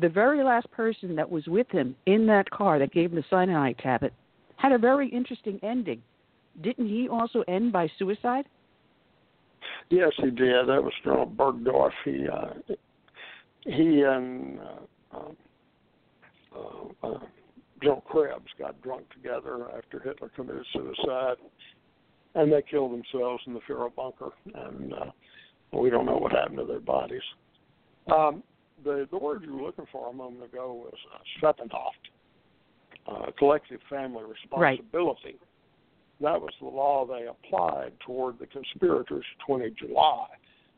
the 0.00 0.08
very 0.08 0.42
last 0.42 0.70
person 0.70 1.14
that 1.16 1.30
was 1.30 1.46
with 1.46 1.70
him 1.70 1.94
in 2.06 2.26
that 2.26 2.50
car 2.50 2.78
that 2.78 2.92
gave 2.92 3.10
him 3.10 3.16
the 3.16 3.24
cyanide 3.30 3.78
tablet 3.78 4.12
had 4.56 4.72
a 4.72 4.78
very 4.78 5.08
interesting 5.08 5.58
ending. 5.62 6.02
Didn't 6.62 6.88
he 6.88 7.08
also 7.08 7.44
end 7.48 7.72
by 7.72 7.90
suicide? 7.98 8.46
Yes, 9.90 10.12
he 10.16 10.30
did. 10.30 10.68
That 10.68 10.82
was 10.82 10.92
General 11.02 11.26
Burgdorf. 11.26 11.90
He 12.04 12.26
uh, 12.28 12.74
he 13.64 14.02
and 14.02 14.58
uh, 14.58 15.16
um, 15.16 15.36
uh, 16.56 17.06
uh, 17.06 17.18
Joe 17.82 18.02
Krebs 18.06 18.50
got 18.58 18.80
drunk 18.82 19.10
together 19.12 19.66
after 19.76 20.00
Hitler 20.00 20.30
committed 20.34 20.64
suicide, 20.72 21.36
and 22.34 22.52
they 22.52 22.62
killed 22.62 22.92
themselves 22.92 23.42
in 23.46 23.54
the 23.54 23.60
Fuhrer 23.60 23.94
bunker, 23.94 24.30
and 24.54 24.92
uh, 24.92 25.10
we 25.72 25.90
don't 25.90 26.06
know 26.06 26.16
what 26.16 26.32
happened 26.32 26.58
to 26.58 26.64
their 26.64 26.80
bodies. 26.80 27.22
Um, 28.12 28.42
the 28.84 29.08
the 29.10 29.18
word 29.18 29.42
you 29.44 29.54
were 29.56 29.62
looking 29.62 29.86
for 29.90 30.10
a 30.10 30.12
moment 30.12 30.44
ago 30.44 30.72
was 30.72 30.94
uh, 31.14 31.68
uh, 33.10 33.30
collective 33.38 33.80
family 33.88 34.22
responsibility. 34.24 35.20
Right. 35.24 35.40
That 36.20 36.40
was 36.40 36.52
the 36.60 36.68
law 36.68 37.06
they 37.06 37.26
applied 37.26 37.92
toward 38.06 38.38
the 38.38 38.46
conspirators 38.46 39.24
20 39.46 39.74
July. 39.78 40.26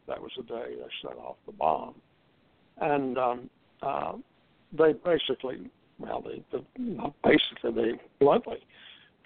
That 0.09 0.21
was 0.21 0.31
the 0.37 0.45
day 0.45 0.75
they 0.77 1.09
set 1.09 1.17
off 1.19 1.37
the 1.47 1.53
bomb. 1.53 1.95
And 2.81 3.19
um, 3.19 3.51
uh, 3.83 4.13
they 4.73 4.93
basically 4.93 5.71
well, 5.99 6.23
they, 6.23 6.43
the, 6.53 6.65
basically 7.25 7.73
they 7.73 8.01
bluntly 8.21 8.59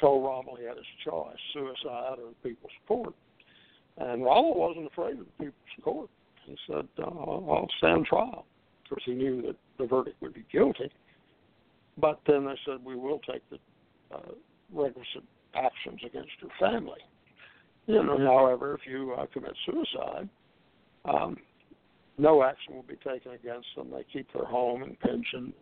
told 0.00 0.24
Rommel 0.24 0.56
he 0.56 0.64
had 0.64 0.76
his 0.76 0.86
choice: 1.04 1.36
suicide 1.52 2.18
or 2.18 2.32
people's 2.42 2.72
court. 2.86 3.14
And 3.98 4.24
Rommel 4.24 4.54
wasn't 4.54 4.86
afraid 4.86 5.18
of 5.18 5.26
the 5.26 5.44
people's 5.44 5.84
court. 5.84 6.10
He 6.46 6.56
said, 6.66 6.88
uh, 6.98 7.04
"I'll 7.04 7.68
stand 7.78 8.06
trial," 8.06 8.46
because 8.82 9.02
he 9.04 9.12
knew 9.12 9.42
that 9.42 9.56
the 9.78 9.86
verdict 9.86 10.20
would 10.22 10.34
be 10.34 10.44
guilty. 10.50 10.90
But 11.98 12.20
then 12.26 12.46
they 12.46 12.58
said, 12.64 12.84
"We 12.84 12.96
will 12.96 13.20
take 13.20 13.42
the 13.50 13.58
uh, 14.14 14.32
requisite 14.72 15.24
actions 15.54 16.00
against 16.04 16.32
your 16.40 16.50
family." 16.58 17.00
You 17.86 18.02
know, 18.04 18.18
however, 18.18 18.74
if 18.74 18.80
you 18.90 19.14
uh, 19.18 19.26
commit 19.32 19.52
suicide, 19.66 20.28
um, 21.04 21.36
no 22.18 22.42
action 22.42 22.74
will 22.74 22.82
be 22.84 22.96
taken 22.96 23.32
against 23.32 23.66
them. 23.76 23.90
They 23.90 24.04
keep 24.12 24.32
their 24.32 24.44
home 24.44 24.82
and 24.82 24.98
pension. 25.00 25.52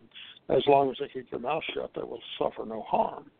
As 0.49 0.61
long 0.67 0.91
as 0.91 0.97
they 0.99 1.07
keep 1.07 1.29
their 1.31 1.39
mouth 1.39 1.63
shut, 1.73 1.91
they 1.95 2.01
will 2.01 2.21
suffer 2.37 2.65
no 2.65 2.81
harm. 2.81 3.31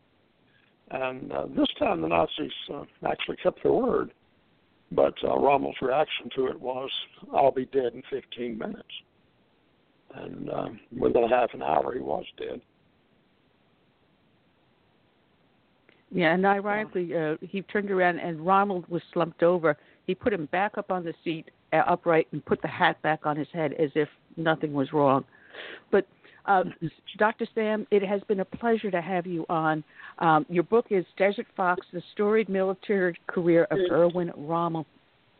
And 0.90 1.32
uh, 1.32 1.46
this 1.56 1.68
time 1.78 2.02
the 2.02 2.08
Nazis 2.08 2.50
uh, 2.72 2.82
actually 3.06 3.36
kept 3.36 3.62
their 3.62 3.72
word. 3.72 4.12
But 4.92 5.14
uh, 5.22 5.38
Rommel's 5.38 5.76
reaction 5.80 6.28
to 6.34 6.46
it 6.48 6.60
was, 6.60 6.90
I'll 7.32 7.52
be 7.52 7.66
dead 7.66 7.92
in 7.94 8.02
15 8.10 8.58
minutes. 8.58 8.82
And 10.14 10.50
uh, 10.50 10.68
within 10.98 11.28
half 11.28 11.54
an 11.54 11.62
hour, 11.62 11.94
he 11.94 12.00
was 12.00 12.24
dead. 12.36 12.60
Yeah, 16.12 16.34
and 16.34 16.44
ironically, 16.44 17.16
uh, 17.16 17.36
he 17.40 17.62
turned 17.62 17.90
around 17.90 18.18
and 18.18 18.44
Rommel 18.44 18.84
was 18.88 19.02
slumped 19.12 19.44
over. 19.44 19.76
He 20.06 20.14
put 20.16 20.32
him 20.32 20.46
back 20.46 20.76
up 20.76 20.90
on 20.90 21.04
the 21.04 21.14
seat, 21.22 21.52
uh, 21.72 21.82
upright, 21.86 22.26
and 22.32 22.44
put 22.44 22.60
the 22.62 22.68
hat 22.68 23.00
back 23.02 23.26
on 23.26 23.36
his 23.36 23.46
head 23.52 23.74
as 23.74 23.90
if 23.94 24.08
nothing 24.36 24.72
was 24.72 24.92
wrong. 24.92 25.24
But 25.92 26.08
uh, 26.46 26.64
Dr. 27.18 27.46
Sam, 27.54 27.86
it 27.90 28.02
has 28.02 28.20
been 28.28 28.40
a 28.40 28.44
pleasure 28.44 28.90
to 28.90 29.00
have 29.00 29.26
you 29.26 29.44
on. 29.48 29.84
Um, 30.18 30.46
your 30.48 30.62
book 30.62 30.86
is 30.90 31.04
Desert 31.16 31.46
Fox: 31.56 31.86
The 31.92 32.02
Storied 32.12 32.48
Military 32.48 33.18
Career 33.26 33.64
of 33.70 33.78
Erwin 33.90 34.32
Rommel. 34.36 34.86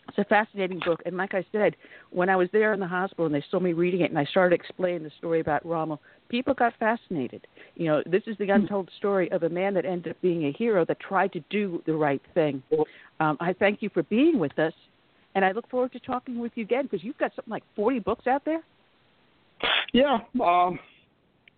It's 0.08 0.18
a 0.18 0.24
fascinating 0.24 0.80
book, 0.84 1.00
and 1.06 1.16
like 1.16 1.34
I 1.34 1.44
said, 1.52 1.76
when 2.10 2.28
I 2.28 2.34
was 2.34 2.48
there 2.52 2.72
in 2.72 2.80
the 2.80 2.86
hospital 2.86 3.26
and 3.26 3.34
they 3.34 3.44
saw 3.48 3.60
me 3.60 3.74
reading 3.74 4.00
it, 4.00 4.10
and 4.10 4.18
I 4.18 4.24
started 4.24 4.58
explaining 4.58 5.04
the 5.04 5.12
story 5.18 5.38
about 5.38 5.64
Rommel, 5.64 6.00
people 6.28 6.52
got 6.52 6.72
fascinated. 6.80 7.46
You 7.76 7.86
know, 7.86 8.02
this 8.06 8.22
is 8.26 8.36
the 8.38 8.50
untold 8.50 8.90
story 8.98 9.30
of 9.30 9.44
a 9.44 9.48
man 9.48 9.72
that 9.74 9.84
ended 9.84 10.10
up 10.10 10.20
being 10.20 10.46
a 10.46 10.52
hero 10.52 10.84
that 10.86 10.98
tried 10.98 11.32
to 11.34 11.40
do 11.48 11.80
the 11.86 11.94
right 11.94 12.20
thing. 12.34 12.60
Um, 13.20 13.36
I 13.40 13.52
thank 13.52 13.82
you 13.82 13.90
for 13.90 14.02
being 14.04 14.40
with 14.40 14.58
us, 14.58 14.72
and 15.36 15.44
I 15.44 15.52
look 15.52 15.68
forward 15.70 15.92
to 15.92 16.00
talking 16.00 16.40
with 16.40 16.52
you 16.56 16.64
again 16.64 16.88
because 16.90 17.04
you've 17.04 17.18
got 17.18 17.32
something 17.36 17.52
like 17.52 17.64
40 17.76 18.00
books 18.00 18.26
out 18.26 18.44
there. 18.44 18.62
Yeah, 19.92 20.18
um, 20.42 20.78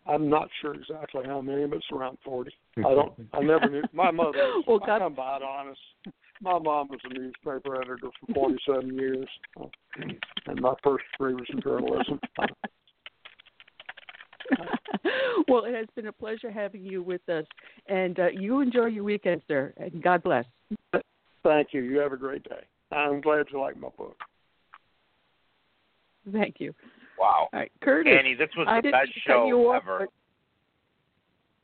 I'm 0.06 0.28
not 0.28 0.48
sure 0.60 0.74
exactly 0.74 1.22
how 1.24 1.40
many, 1.40 1.66
but 1.66 1.76
it's 1.76 1.86
around 1.92 2.18
40. 2.24 2.50
I 2.78 2.82
don't. 2.82 3.12
I 3.32 3.40
never 3.40 3.68
knew. 3.68 3.82
My 3.92 4.10
mother. 4.10 4.38
well, 4.66 4.78
God. 4.78 4.96
I 4.96 4.98
come 5.00 5.14
by 5.14 5.36
it 5.36 5.42
honest. 5.42 5.80
My 6.40 6.58
mom 6.58 6.88
was 6.88 6.98
a 7.04 7.14
newspaper 7.14 7.76
editor 7.76 8.10
for 8.26 8.34
47 8.34 8.98
years, 8.98 9.28
and 10.46 10.60
my 10.60 10.74
first 10.82 11.04
degree 11.12 11.34
was 11.34 11.46
in 11.50 11.62
journalism. 11.62 12.18
well, 15.48 15.64
it 15.64 15.74
has 15.74 15.86
been 15.94 16.08
a 16.08 16.12
pleasure 16.12 16.50
having 16.50 16.84
you 16.84 17.00
with 17.00 17.28
us, 17.28 17.44
and 17.86 18.18
uh, 18.18 18.26
you 18.28 18.60
enjoy 18.60 18.86
your 18.86 19.04
weekend, 19.04 19.42
sir, 19.46 19.72
and 19.76 20.02
God 20.02 20.24
bless. 20.24 20.44
Thank 21.44 21.68
you. 21.72 21.82
You 21.82 21.98
have 21.98 22.12
a 22.12 22.16
great 22.16 22.42
day. 22.42 22.64
I'm 22.90 23.20
glad 23.20 23.46
you 23.52 23.60
like 23.60 23.78
my 23.78 23.90
book. 23.96 24.16
Thank 26.32 26.56
you. 26.58 26.74
Wow. 27.18 27.48
All 27.52 27.60
right, 27.60 27.72
Curtis. 27.82 28.12
Annie, 28.18 28.34
this 28.34 28.48
was 28.56 28.66
I 28.68 28.80
the 28.80 28.90
best 28.90 29.10
show 29.26 29.46
you 29.46 29.58
off, 29.70 29.82
ever. 29.82 30.08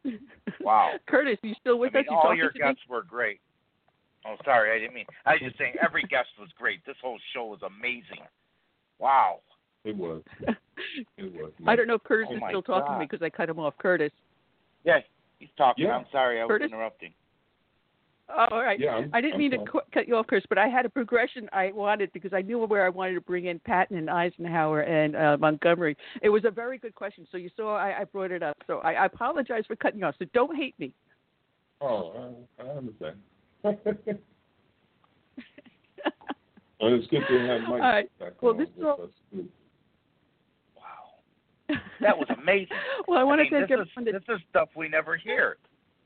but- 0.04 0.12
Wow. 0.60 0.92
Curtis, 1.08 1.38
you 1.42 1.54
still 1.60 1.78
with 1.78 1.94
I 1.94 1.98
mean, 1.98 2.06
us? 2.06 2.10
You 2.10 2.16
all 2.16 2.34
your 2.34 2.50
to 2.50 2.58
guests 2.58 2.82
were 2.88 3.02
great. 3.02 3.40
Oh, 4.26 4.36
sorry, 4.44 4.74
I 4.74 4.78
didn't 4.80 4.94
mean. 4.94 5.06
I 5.26 5.32
was 5.32 5.40
just 5.44 5.58
saying 5.58 5.74
every 5.82 6.02
guest 6.02 6.28
was 6.38 6.48
great. 6.58 6.84
This 6.86 6.96
whole 7.00 7.18
show 7.34 7.46
was 7.46 7.60
amazing. 7.62 8.24
Wow. 8.98 9.40
It 9.84 9.96
was. 9.96 10.22
It 11.16 11.34
was. 11.34 11.50
I 11.66 11.74
don't 11.74 11.88
know 11.88 11.94
if 11.94 12.04
Curtis 12.04 12.28
Oh 12.30 12.36
is 12.36 12.40
my 12.40 12.50
still 12.50 12.62
talking 12.62 12.92
to 12.92 12.98
me 13.00 13.06
because 13.10 13.20
I 13.20 13.28
cut 13.30 13.48
him 13.48 13.58
off. 13.58 13.74
Curtis. 13.78 14.12
Yeah, 14.84 15.00
he's 15.40 15.48
talking. 15.58 15.86
Yeah. 15.86 15.96
I'm 15.96 16.06
sorry, 16.12 16.40
I 16.40 16.44
was 16.44 16.60
interrupting. 16.62 17.12
Oh, 18.30 18.46
all 18.50 18.62
right. 18.62 18.78
Yeah, 18.78 18.94
I'm- 18.96 19.10
I 19.14 19.20
didn't 19.22 19.34
I'm 19.34 19.38
mean 19.38 19.50
to 19.52 19.56
sorry. 19.58 19.68
cu- 19.70 19.80
cut 19.92 20.06
you 20.08 20.16
off, 20.16 20.26
Chris, 20.26 20.44
but 20.48 20.58
I 20.58 20.68
had 20.68 20.84
a 20.84 20.88
progression 20.90 21.48
I 21.52 21.72
wanted 21.72 22.12
because 22.12 22.32
I 22.34 22.42
knew 22.42 22.58
where 22.58 22.84
I 22.84 22.90
wanted 22.90 23.14
to 23.14 23.20
bring 23.22 23.46
in 23.46 23.58
Patton 23.60 23.96
and 23.96 24.10
Eisenhower 24.10 24.80
and 24.82 25.16
uh, 25.16 25.36
Montgomery. 25.40 25.96
It 26.22 26.28
was 26.28 26.44
a 26.44 26.50
very 26.50 26.76
good 26.78 26.94
question, 26.94 27.26
so 27.30 27.38
you 27.38 27.48
saw 27.56 27.76
I, 27.76 28.00
I 28.00 28.04
brought 28.04 28.30
it 28.30 28.42
up. 28.42 28.56
So 28.66 28.78
I, 28.80 28.92
I 28.92 29.06
apologize 29.06 29.64
for 29.66 29.76
cutting 29.76 30.00
you 30.00 30.06
off. 30.06 30.14
So 30.18 30.26
don't 30.34 30.54
hate 30.56 30.78
me. 30.78 30.92
Oh, 31.80 32.34
I, 32.58 32.62
I 32.64 32.68
understand. 32.76 33.16
and 33.64 33.74
it's 36.80 37.06
good 37.08 37.22
to 37.28 37.38
have 37.46 37.60
Mike 37.62 37.70
All 37.70 37.78
right. 37.78 38.18
back 38.18 38.42
Well, 38.42 38.54
this 38.54 38.68
is 38.68 38.76
with 38.76 38.86
all- 38.86 39.02
us. 39.04 39.10
That 42.00 42.16
was 42.16 42.28
amazing. 42.40 42.68
well, 43.08 43.18
I 43.18 43.24
want 43.24 43.40
mean, 43.40 43.50
to 43.50 43.58
thank 43.58 43.68
this 43.68 43.74
is, 43.74 43.88
everyone 43.96 44.12
that 44.14 44.26
this 44.26 44.36
is 44.36 44.42
stuff 44.50 44.68
we 44.76 44.88
never 44.88 45.16
hear. 45.16 45.56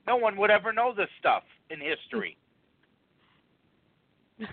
No 0.07 0.17
one 0.17 0.35
would 0.37 0.51
ever 0.51 0.73
know 0.73 0.93
this 0.95 1.09
stuff 1.19 1.43
in 1.69 1.79
history. 1.79 2.37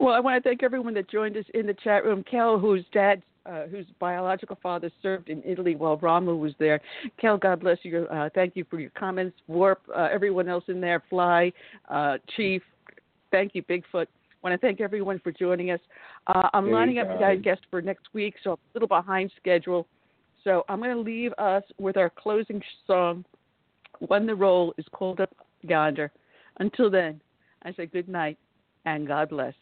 well, 0.00 0.14
I 0.14 0.20
want 0.20 0.42
to 0.42 0.48
thank 0.48 0.62
everyone 0.62 0.94
that 0.94 1.10
joined 1.10 1.36
us 1.36 1.44
in 1.54 1.66
the 1.66 1.74
chat 1.74 2.04
room. 2.04 2.24
Kel, 2.28 2.58
whose 2.58 2.84
dad, 2.92 3.22
uh, 3.46 3.66
whose 3.66 3.86
biological 3.98 4.58
father 4.62 4.90
served 5.02 5.28
in 5.28 5.42
Italy 5.44 5.76
while 5.76 5.96
Rommel 5.98 6.38
was 6.38 6.52
there. 6.58 6.80
Kel, 7.20 7.36
God 7.36 7.60
bless 7.60 7.78
you. 7.82 8.06
Uh, 8.10 8.30
thank 8.34 8.56
you 8.56 8.64
for 8.70 8.80
your 8.80 8.90
comments. 8.90 9.36
Warp, 9.46 9.82
uh, 9.94 10.08
everyone 10.12 10.48
else 10.48 10.64
in 10.68 10.80
there, 10.80 11.02
Fly, 11.10 11.52
uh, 11.88 12.18
Chief. 12.36 12.62
Thank 13.30 13.54
you, 13.54 13.62
Bigfoot. 13.64 14.06
I 14.06 14.48
want 14.48 14.60
to 14.60 14.66
thank 14.66 14.80
everyone 14.80 15.18
for 15.20 15.32
joining 15.32 15.70
us. 15.70 15.80
Uh, 16.26 16.48
I'm 16.52 16.66
Hey, 16.66 16.72
lining 16.72 16.98
up 16.98 17.08
guys. 17.18 17.38
a 17.38 17.40
guest 17.40 17.62
for 17.70 17.82
next 17.82 18.06
week, 18.12 18.34
so 18.42 18.52
I'm 18.52 18.56
a 18.56 18.70
little 18.74 18.88
behind 18.88 19.32
schedule. 19.36 19.86
So 20.44 20.64
I'm 20.68 20.80
going 20.80 20.94
to 20.94 21.00
leave 21.00 21.32
us 21.38 21.64
with 21.78 21.96
our 21.96 22.10
closing 22.10 22.62
song. 22.86 23.24
When 24.00 24.26
the 24.26 24.34
roll 24.34 24.74
is 24.76 24.84
called 24.92 25.20
up 25.20 25.34
yonder. 25.62 26.12
Until 26.58 26.90
then, 26.90 27.20
I 27.62 27.72
say 27.72 27.86
good 27.86 28.08
night 28.08 28.38
and 28.84 29.06
God 29.06 29.30
bless. 29.30 29.54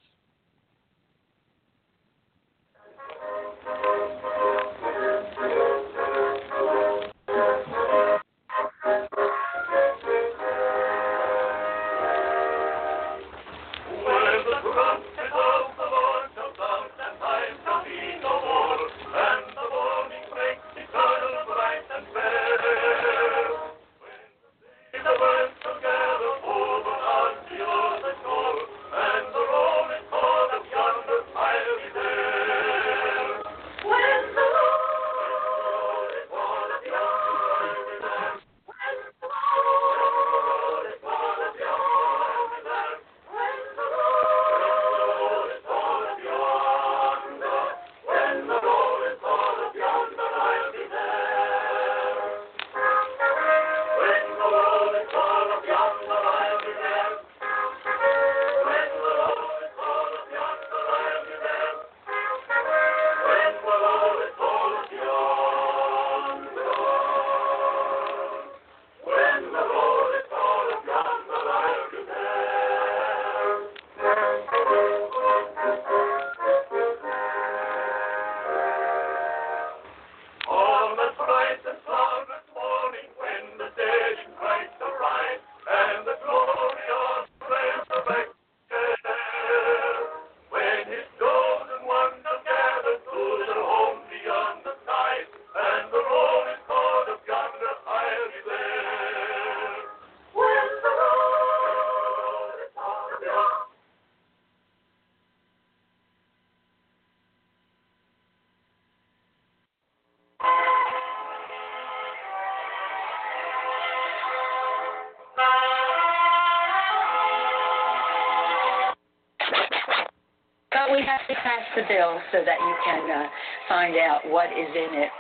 So 122.32 122.44
that 122.44 122.58
you 122.60 122.74
can 122.84 123.10
uh, 123.10 123.28
find 123.68 123.96
out 123.96 124.20
what 124.28 124.50
is 124.52 124.68
in 124.74 124.94
it. 124.98 125.10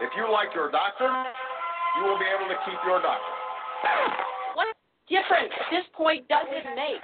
If 0.00 0.10
you 0.16 0.30
like 0.30 0.54
your 0.54 0.70
doctor, 0.70 1.10
you 1.96 2.04
will 2.04 2.18
be 2.18 2.26
able 2.26 2.46
to 2.48 2.54
keep 2.64 2.78
your 2.86 3.02
doctor. 3.02 3.32
What 4.54 4.76
difference 5.08 5.52
this 5.70 5.84
point 5.94 6.28
does 6.28 6.46
it 6.50 6.64
make? 6.76 7.02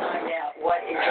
Find 0.00 0.32
out 0.32 0.52
what 0.60 0.82
is 0.84 0.96
in 0.96 0.98
it. 0.98 1.02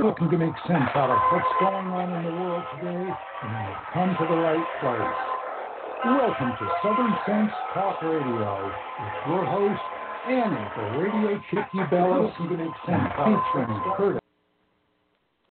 You're 0.00 0.08
looking 0.08 0.30
to 0.30 0.38
make 0.38 0.56
sense 0.66 0.88
out 0.96 1.10
of 1.12 1.18
what's 1.30 1.52
going 1.60 1.92
on 1.92 2.08
in 2.08 2.24
the 2.24 2.32
world 2.40 2.64
today, 2.80 3.04
then 3.04 3.52
you've 3.68 3.92
come 3.92 4.16
to 4.16 4.24
the 4.32 4.40
right 4.40 4.64
place. 4.80 5.20
Welcome 6.06 6.56
to 6.56 6.64
Southern 6.80 7.12
Sense 7.28 7.52
Talk 7.74 8.00
Radio 8.00 8.64
with 8.64 9.12
your 9.28 9.44
host, 9.44 9.82
Annie, 10.24 10.56
the 10.72 10.84
radio 10.96 11.36
chick 11.52 11.68
Ubelis, 11.74 12.32
featuring 12.32 12.72
Curtis. 13.98 14.29